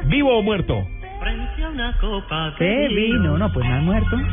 ¿Vivo 0.07 0.39
o 0.39 0.43
muerto? 0.43 0.87
¿Qué 2.59 2.89
vino? 2.89 3.39
No, 3.39 3.53
pues 3.53 3.67
no 3.67 3.75
ha 3.75 3.81
muerto. 3.81 4.17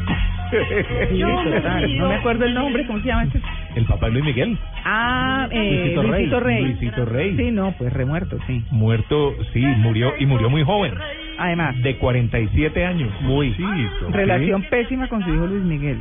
Sí, 0.49 1.21
total. 1.21 1.97
No 1.99 2.09
me 2.09 2.15
acuerdo 2.15 2.45
el 2.45 2.55
nombre, 2.55 2.83
¿cómo 2.87 2.99
se 3.01 3.07
llama 3.07 3.25
este? 3.25 3.39
El 3.75 3.85
papá 3.85 4.07
de 4.07 4.13
Luis 4.13 4.25
Miguel. 4.25 4.57
Ah, 4.83 5.47
eh, 5.51 5.93
Luisito 5.93 6.01
Rey. 6.01 6.25
Luisito 6.25 6.39
Rey. 6.39 6.63
Luisito 6.63 7.05
Rey. 7.05 7.37
Sí, 7.37 7.51
no, 7.51 7.71
pues 7.77 7.93
remuerto, 7.93 8.37
sí. 8.47 8.63
Muerto, 8.71 9.35
sí, 9.53 9.61
murió 9.61 10.13
y 10.17 10.25
murió 10.25 10.49
muy 10.49 10.63
joven, 10.63 10.95
Además, 11.37 11.79
de 11.83 11.97
47 11.97 12.83
años. 12.83 13.11
Muy. 13.21 13.55
relación 14.09 14.63
pésima 14.63 15.07
con 15.07 15.23
su 15.23 15.33
hijo 15.33 15.45
Luis 15.45 15.63
Miguel. 15.63 15.99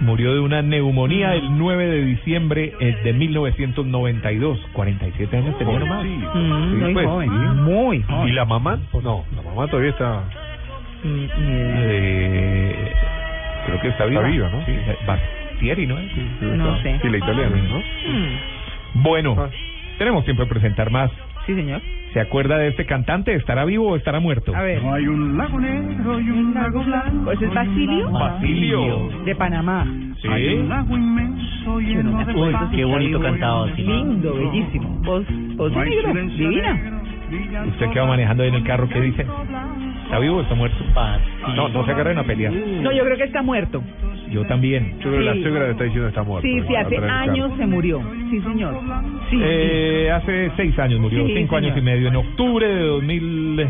Murió 0.00 0.34
de 0.34 0.40
una 0.40 0.60
neumonía 0.60 1.34
el 1.34 1.56
9 1.56 1.86
de 1.86 2.04
diciembre 2.04 2.72
eh, 2.80 2.96
de 3.04 3.12
1992. 3.12 4.58
47 4.72 5.36
años 5.36 5.56
tenía 5.58 5.78
nomás. 5.78 6.04
Mm, 6.04 6.70
Sí, 6.70 6.76
muy 6.76 6.92
pues, 6.94 7.06
joven, 7.06 7.30
sí. 7.30 7.36
muy 7.60 7.96
¿Y 7.98 8.02
joven. 8.02 8.34
la 8.34 8.44
mamá? 8.44 8.78
No, 9.02 9.24
la 9.34 9.42
mamá 9.42 9.66
todavía 9.68 9.90
está. 9.90 10.24
Mm. 11.04 11.26
Eh, 11.36 12.92
creo 13.66 13.80
que 13.80 13.88
está 13.88 14.04
viva. 14.06 14.20
Está 14.22 14.32
viva, 14.32 14.50
¿no? 14.50 14.64
Sí, 14.66 14.72
Bastieri, 15.06 15.86
¿no? 15.86 15.96
No 16.40 16.82
sé. 16.82 16.98
Sí, 17.00 17.08
la 17.08 17.18
italiana, 17.18 17.56
¿no? 17.56 17.78
Mm, 17.78 19.02
Bueno, 19.02 19.36
Ah. 19.38 19.48
tenemos 19.98 20.24
tiempo 20.24 20.42
de 20.44 20.48
presentar 20.50 20.90
más. 20.90 21.10
Sí, 21.46 21.54
señor. 21.54 21.80
¿Se 22.14 22.20
acuerda 22.20 22.58
de 22.58 22.68
este 22.68 22.86
cantante? 22.86 23.34
¿Estará 23.34 23.64
vivo 23.64 23.88
o 23.88 23.96
estará 23.96 24.20
muerto? 24.20 24.54
A 24.54 24.62
ver. 24.62 24.80
Hay 24.86 25.08
un 25.08 25.36
lago 25.36 25.58
negro 25.58 26.20
y 26.20 26.30
un 26.30 26.54
lago 26.54 26.84
blanco. 26.84 27.32
¿Ese 27.32 27.46
es 27.46 27.52
Basilio? 27.52 28.08
Basilio. 28.08 29.08
De 29.24 29.34
Panamá. 29.34 29.84
Sí. 30.22 30.28
Hay 30.28 30.54
un 30.54 30.68
lago 30.68 30.96
inmenso 30.96 31.80
lleno 31.80 32.24
de 32.24 32.34
Uy, 32.34 32.54
qué 32.72 32.84
bonito 32.84 33.20
cantaba 33.20 33.66
así. 33.66 33.82
Lindo, 33.82 34.32
bellísimo. 34.32 34.88
Voz, 35.02 35.26
voz 35.56 35.72
No 35.72 35.82
divina. 35.82 37.02
Usted 37.68 37.90
que 37.90 37.98
va 38.00 38.06
manejando 38.06 38.42
ahí 38.42 38.48
en 38.50 38.54
el 38.56 38.64
carro, 38.64 38.88
¿qué 38.88 39.00
dice? 39.00 39.26
¿Está 40.04 40.18
vivo 40.18 40.36
o 40.36 40.42
está 40.42 40.54
muerto? 40.54 40.76
No, 41.56 41.68
no 41.68 41.84
se 41.84 41.90
agarren 41.92 42.18
a 42.18 42.24
pelear. 42.24 42.52
No, 42.52 42.92
yo 42.92 43.04
creo 43.04 43.16
que 43.16 43.24
está 43.24 43.42
muerto. 43.42 43.82
Yo 44.30 44.44
también. 44.46 44.94
Yo 45.00 45.10
creo 45.10 45.12
que 45.12 45.18
Sí. 45.20 45.24
la 45.24 45.34
suegra 45.34 45.64
le 45.66 45.70
está 45.72 45.84
diciendo 45.84 46.06
que 46.06 46.10
está 46.10 46.22
muerta. 46.22 46.48
Sí, 46.48 46.60
sí, 46.66 46.76
hace 46.76 46.96
años 46.98 47.52
se 47.56 47.66
murió. 47.66 48.00
Sí, 48.30 48.40
señor. 48.40 48.80
Sí, 49.30 49.38
Eh, 49.42 50.10
hace 50.12 50.50
seis 50.56 50.78
años 50.78 51.00
murió, 51.00 51.26
Sí, 51.26 51.34
cinco 51.36 51.56
años 51.56 51.70
y 51.70 51.80
señor. 51.80 51.84
medio. 51.94 52.08
En 52.08 52.16
octubre 52.16 52.66
de 52.66 52.82
2000, 52.82 53.68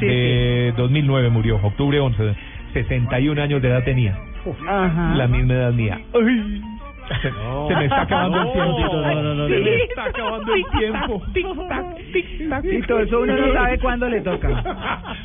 Sí, 0.00 0.06
de 0.06 0.74
2009 0.76 1.30
murió, 1.30 1.56
octubre 1.62 1.98
11. 2.00 2.34
61 2.72 3.38
años 3.38 3.62
de 3.62 3.68
edad 3.68 3.84
tenía. 3.84 4.16
sí. 4.44 4.50
Ajá. 4.68 5.14
La 5.14 5.26
misma 5.28 5.54
edad 5.54 5.72
mía. 5.72 6.00
Ay, 6.12 6.60
se, 7.08 7.30
se 7.30 7.76
me 7.76 7.84
está 7.84 8.02
acabando 8.02 8.42
el 8.42 8.52
tiempo. 8.52 8.78
No, 8.78 9.22
no, 9.22 9.34
no, 9.34 9.48
se 9.48 9.58
no. 9.58 9.64
me 9.64 9.76
está 9.76 10.04
acabando 10.04 10.54
el 10.54 10.64
tiempo. 10.78 11.22
Tic 11.32 11.46
tac, 11.68 11.96
tic 12.12 12.48
tac. 12.48 12.64
Y 12.64 12.82
todo 12.82 13.00
eso 13.00 13.20
uno 13.20 13.36
no 13.36 13.52
sabe 13.52 13.78
cuándo 13.78 14.08
le 14.08 14.20
toca. 14.20 14.48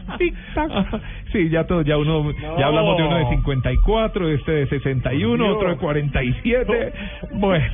Tic 0.18 0.36
tac. 0.54 0.72
Sí, 1.32 1.50
ya 1.50 1.66
todo, 1.66 1.82
ya 1.82 1.98
uno, 1.98 2.32
ya 2.58 2.68
hablamos 2.68 2.98
de 2.98 3.04
uno 3.04 3.18
de 3.18 3.26
54, 3.30 4.30
este 4.30 4.52
de 4.52 4.68
61, 4.68 5.44
Dios. 5.44 5.56
otro 5.56 5.70
de 5.70 5.78
47. 5.78 6.94
Bueno. 7.34 7.66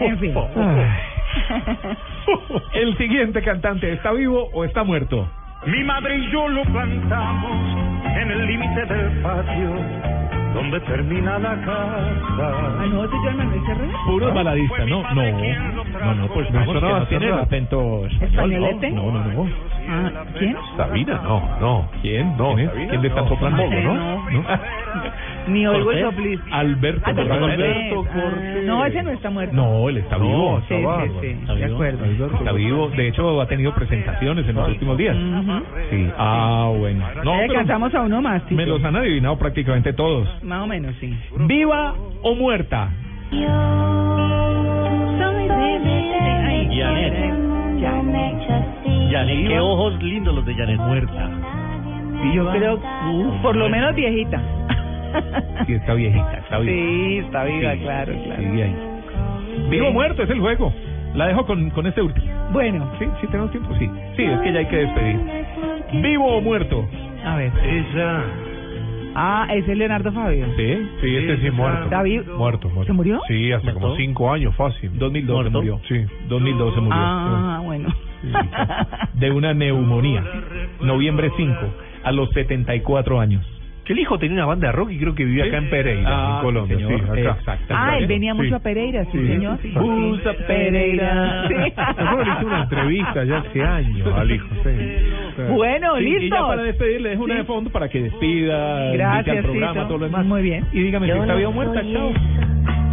En 0.00 0.18
fin. 0.18 0.34
El 2.74 2.96
siguiente 2.96 3.42
cantante, 3.42 3.92
¿está 3.92 4.12
vivo 4.12 4.48
o 4.52 4.64
está 4.64 4.84
muerto? 4.84 5.28
Mi 5.66 5.82
madre 5.84 6.16
y 6.16 6.30
yo 6.30 6.48
lo 6.48 6.62
plantamos 6.64 8.04
en 8.16 8.30
el 8.30 8.46
límite 8.46 8.84
del 8.86 9.22
patio 9.22 10.33
donde 10.54 10.80
termina 10.80 11.38
la 11.38 11.56
casa. 11.60 12.10
Ah, 12.38 12.86
no, 12.88 13.04
ese 13.04 13.16
es 13.16 13.36
Manuel 13.36 13.66
Serrat. 13.66 13.90
Puro 14.06 14.32
baladista, 14.32 14.86
no, 14.86 15.02
no, 15.14 15.22
no, 15.24 16.14
no, 16.14 16.28
pues 16.28 16.48
sonaba 16.48 17.00
no 17.00 17.06
tiene 17.06 17.26
el 17.26 17.34
acento 17.34 18.06
español, 18.06 18.28
¿Españolete? 18.30 18.90
no, 18.92 19.10
no, 19.10 19.24
no, 19.24 19.44
no. 19.44 19.50
Ah, 19.88 20.24
¿quién? 20.38 20.56
Sabina, 20.76 21.20
no, 21.22 21.42
no. 21.60 21.88
¿Quién? 22.00 22.36
No, 22.36 22.54
¿Quién, 22.54 22.70
¿Quién 22.88 23.02
le 23.02 23.08
está 23.08 23.22
no. 23.22 23.28
soplando? 23.28 23.64
No 23.68 24.30
¿no? 24.30 24.44
no. 25.46 25.52
Ni 25.52 25.66
oigo 25.66 25.92
el 25.92 26.02
Cortés. 26.02 26.36
soplis. 26.36 26.40
Alberto 26.52 27.10
Alberto 27.10 27.38
Cortés. 27.38 27.94
Cortés. 27.94 28.56
Ah, 28.56 28.60
No, 28.64 28.86
ese 28.86 29.02
no 29.02 29.10
está 29.10 29.30
muerto. 29.30 29.54
No, 29.54 29.88
él 29.88 29.98
está 29.98 30.18
No, 30.18 30.24
vivo. 30.26 30.58
está 30.58 30.74
Sí, 30.74 30.80
sí, 31.20 31.26
Está 31.40 31.54
de 31.54 31.64
vivo. 31.64 31.74
acuerdo. 31.74 32.04
Está 32.38 32.52
vivo. 32.52 32.88
De 32.90 33.08
hecho, 33.08 33.40
ha 33.40 33.46
tenido 33.46 33.74
presentaciones 33.74 34.48
en 34.48 34.54
los 34.56 34.68
últimos 34.68 34.96
días. 34.98 35.16
Ujú. 35.16 35.62
Sí. 35.90 36.08
Ah, 36.18 36.70
bueno. 36.76 37.04
No, 37.24 37.34
Eh, 37.34 37.44
pero 37.48 37.54
cantamos 37.54 37.94
a 37.94 38.02
uno 38.02 38.22
más, 38.22 38.42
Tito. 38.44 38.54
me 38.56 38.66
los 38.66 38.82
han 38.84 38.96
adivinado 38.96 39.38
prácticamente 39.38 39.92
todos. 39.92 40.28
Más 40.42 40.62
o 40.62 40.66
menos, 40.66 40.94
sí. 41.00 41.14
¿Viva 41.40 41.94
o 42.22 42.34
muerta? 42.34 42.90
Janet. 46.70 47.34
Janet, 49.10 49.48
qué 49.48 49.60
ojos 49.60 50.02
lindos 50.02 50.34
los 50.34 50.44
de 50.46 50.54
Janet 50.54 50.78
muerta. 50.78 51.30
Sí, 52.22 52.32
yo 52.34 52.50
creo, 52.50 52.74
uh, 52.76 53.42
por 53.42 53.56
lo 53.56 53.68
menos 53.68 53.94
viejita. 53.94 54.40
Sí, 55.66 55.74
está 55.74 55.94
viejita, 55.94 56.32
está 56.42 56.58
viva. 56.58 56.72
Sí, 56.72 57.18
está 57.18 57.44
viva, 57.44 57.72
Sí, 57.72 57.78
claro, 57.80 58.12
claro. 58.24 58.42
Sigue 58.42 58.62
ahí. 58.62 58.76
¿Vivo 59.70 59.88
o 59.88 59.92
muerto? 59.92 60.22
Es 60.22 60.30
el 60.30 60.40
juego. 60.40 60.72
La 61.14 61.26
dejo 61.28 61.46
con, 61.46 61.70
con 61.70 61.86
este 61.86 62.02
último. 62.02 62.26
Bueno, 62.52 62.90
Sí, 62.98 63.04
sí, 63.20 63.26
tenemos 63.28 63.50
tiempo, 63.52 63.74
sí. 63.78 63.88
Sí, 64.16 64.24
es 64.24 64.40
que 64.40 64.52
ya 64.52 64.58
hay 64.60 64.66
que 64.66 64.76
despedir. 64.76 65.20
¿Vivo 66.02 66.36
o 66.36 66.40
muerto? 66.40 66.88
a 67.24 67.36
ver. 67.36 67.52
Ella. 67.64 68.22
Ah, 69.16 69.46
ese 69.52 69.70
es 69.72 69.78
Leonardo 69.78 70.10
Fabio. 70.12 70.44
Sí, 70.56 70.88
Sí, 71.00 71.16
este 71.16 71.36
sí 71.38 71.50
muerto. 71.52 71.84
¿Está 71.84 72.02
vivo? 72.02 72.36
Muerto, 72.36 72.68
muerto. 72.68 72.86
¿Se 72.86 72.92
murió? 72.92 73.20
Sí, 73.28 73.52
hace 73.52 73.72
como 73.72 73.86
¿Muerto? 73.86 73.96
cinco 73.96 74.32
años, 74.32 74.56
fácil. 74.56 74.90
2012 74.98 75.32
¿Muerto? 75.50 75.58
murió. 75.58 75.80
Sí. 75.88 76.04
2012 76.28 76.80
murió. 76.80 77.00
Ah, 77.00 77.60
bueno. 77.62 77.88
De 79.14 79.30
una 79.30 79.54
neumonía. 79.54 80.24
Noviembre 80.80 81.30
5, 81.36 81.56
a 82.02 82.10
los 82.12 82.28
74 82.30 83.20
años. 83.20 83.46
Que 83.84 83.92
el 83.92 83.98
hijo 83.98 84.18
tenía 84.18 84.36
una 84.36 84.46
banda 84.46 84.68
de 84.68 84.72
rock 84.72 84.92
y 84.92 84.98
creo 84.98 85.14
que 85.14 85.24
vivía 85.26 85.44
acá 85.44 85.58
en 85.58 85.68
Pereira, 85.68 86.08
Ah, 86.10 86.36
en 86.38 86.42
Colombia. 86.46 86.76
señor, 86.78 87.00
sí, 87.14 87.20
acá. 87.20 87.36
exacto. 87.38 87.74
Ah, 87.76 87.98
él 87.98 88.06
venía 88.06 88.32
Sí. 88.32 88.38
mucho 88.38 88.56
a 88.56 88.58
Pereira, 88.60 89.04
sí, 89.04 89.10
Sí. 89.18 89.26
señor. 89.26 89.58
Sí. 89.60 89.72
Busa 89.74 90.32
Pereira. 90.46 91.44
Sí. 91.48 91.54
Le 91.54 92.32
hice 92.32 92.44
una 92.46 92.62
entrevista 92.62 93.24
ya 93.24 93.38
hace 93.38 93.62
años 93.62 94.08
al 94.16 94.30
hijo, 94.30 94.46
sí. 94.62 94.70
Bueno, 95.54 95.96
Sí, 95.98 96.04
Y 96.04 96.18
listo. 96.20 96.36
ya 96.36 96.46
para 96.46 96.62
despedir 96.62 97.00
le 97.02 97.08
dejo 97.10 97.24
una 97.24 97.34
de 97.34 97.44
fondo 97.44 97.68
para 97.70 97.88
que 97.90 98.00
despida, 98.02 98.92
Gracias, 98.92 99.36
al 99.36 99.42
programa, 99.42 99.86
todo 99.86 99.98
lo 99.98 100.04
demás. 100.06 100.24
Muy 100.24 100.42
bien. 100.42 100.64
Y 100.72 100.80
dígame 100.80 101.06
si 101.06 101.10
Yo 101.12 101.20
está 101.20 101.32
no 101.32 101.36
viva 101.38 101.50
o 101.50 101.52
muerta, 101.52 101.82
chao. 101.92 102.12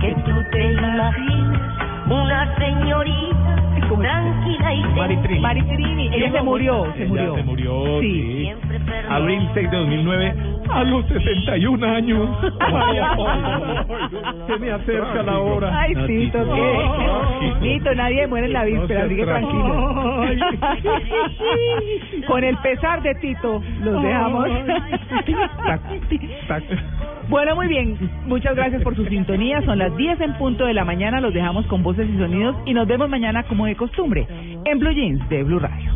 que 0.02 0.14
tú 0.26 0.32
te 0.52 0.74
imaginas, 0.74 1.91
una 2.12 2.56
señorita 2.58 3.56
tranquila 4.00 4.74
y 4.74 4.84
Maritrini. 4.96 5.40
Maritrini, 5.42 6.10
ella 6.14 6.32
se 6.32 6.42
murió, 6.42 6.86
se 6.96 7.04
Ella 7.04 7.08
murió. 7.10 7.36
se 7.36 7.44
murió, 7.44 8.00
Sí. 8.00 8.12
sí. 8.22 8.52
Abril 9.10 9.50
6 9.54 9.70
de 9.70 9.78
2009, 9.78 10.34
a 10.70 10.84
los 10.86 11.06
61 11.08 11.84
años. 11.84 12.30
Ay, 12.62 12.98
Se 14.48 14.58
me 14.60 14.72
acerca 14.72 15.24
la 15.24 15.40
hora. 15.40 15.78
Ay, 15.82 15.94
No, 15.94 16.06
Tito, 16.06 16.40
Tito. 16.40 16.54
¿qué? 16.56 17.52
Tito, 17.80 17.96
nadie 17.96 18.28
muere 18.28 18.48
en 18.48 18.54
la 18.54 18.64
víspera, 18.64 19.04
así 19.04 19.16
que 19.16 19.26
tranquilo. 19.26 20.26
Con 22.28 22.44
el 22.44 22.58
pesar 22.58 23.02
de 23.02 23.16
Tito, 23.16 23.62
los 23.84 24.02
dejamos. 24.04 24.48
Tac, 25.66 25.82
tac. 26.48 26.64
Bueno, 27.30 27.56
muy 27.56 27.68
bien. 27.68 27.98
Muchas 28.26 28.56
gracias 28.56 28.82
por 28.84 28.96
su 28.96 29.06
sintonía. 29.06 29.62
Son 29.62 29.78
las 29.78 29.96
10 29.96 30.20
en 30.22 30.34
punto 30.34 30.66
de 30.66 30.74
la 30.74 30.84
mañana. 30.86 31.22
Los 31.22 31.34
dejamos 31.34 31.66
con 31.68 31.82
y 32.10 32.18
sonidos 32.18 32.56
y 32.66 32.74
nos 32.74 32.88
vemos 32.88 33.10
mañana 33.10 33.44
como 33.44 33.66
de 33.66 33.76
costumbre 33.76 34.28
en 34.66 34.80
Blue 34.80 34.92
Jeans 34.92 35.28
de 35.30 35.44
Blue 35.44 35.60
Radio. 35.60 35.92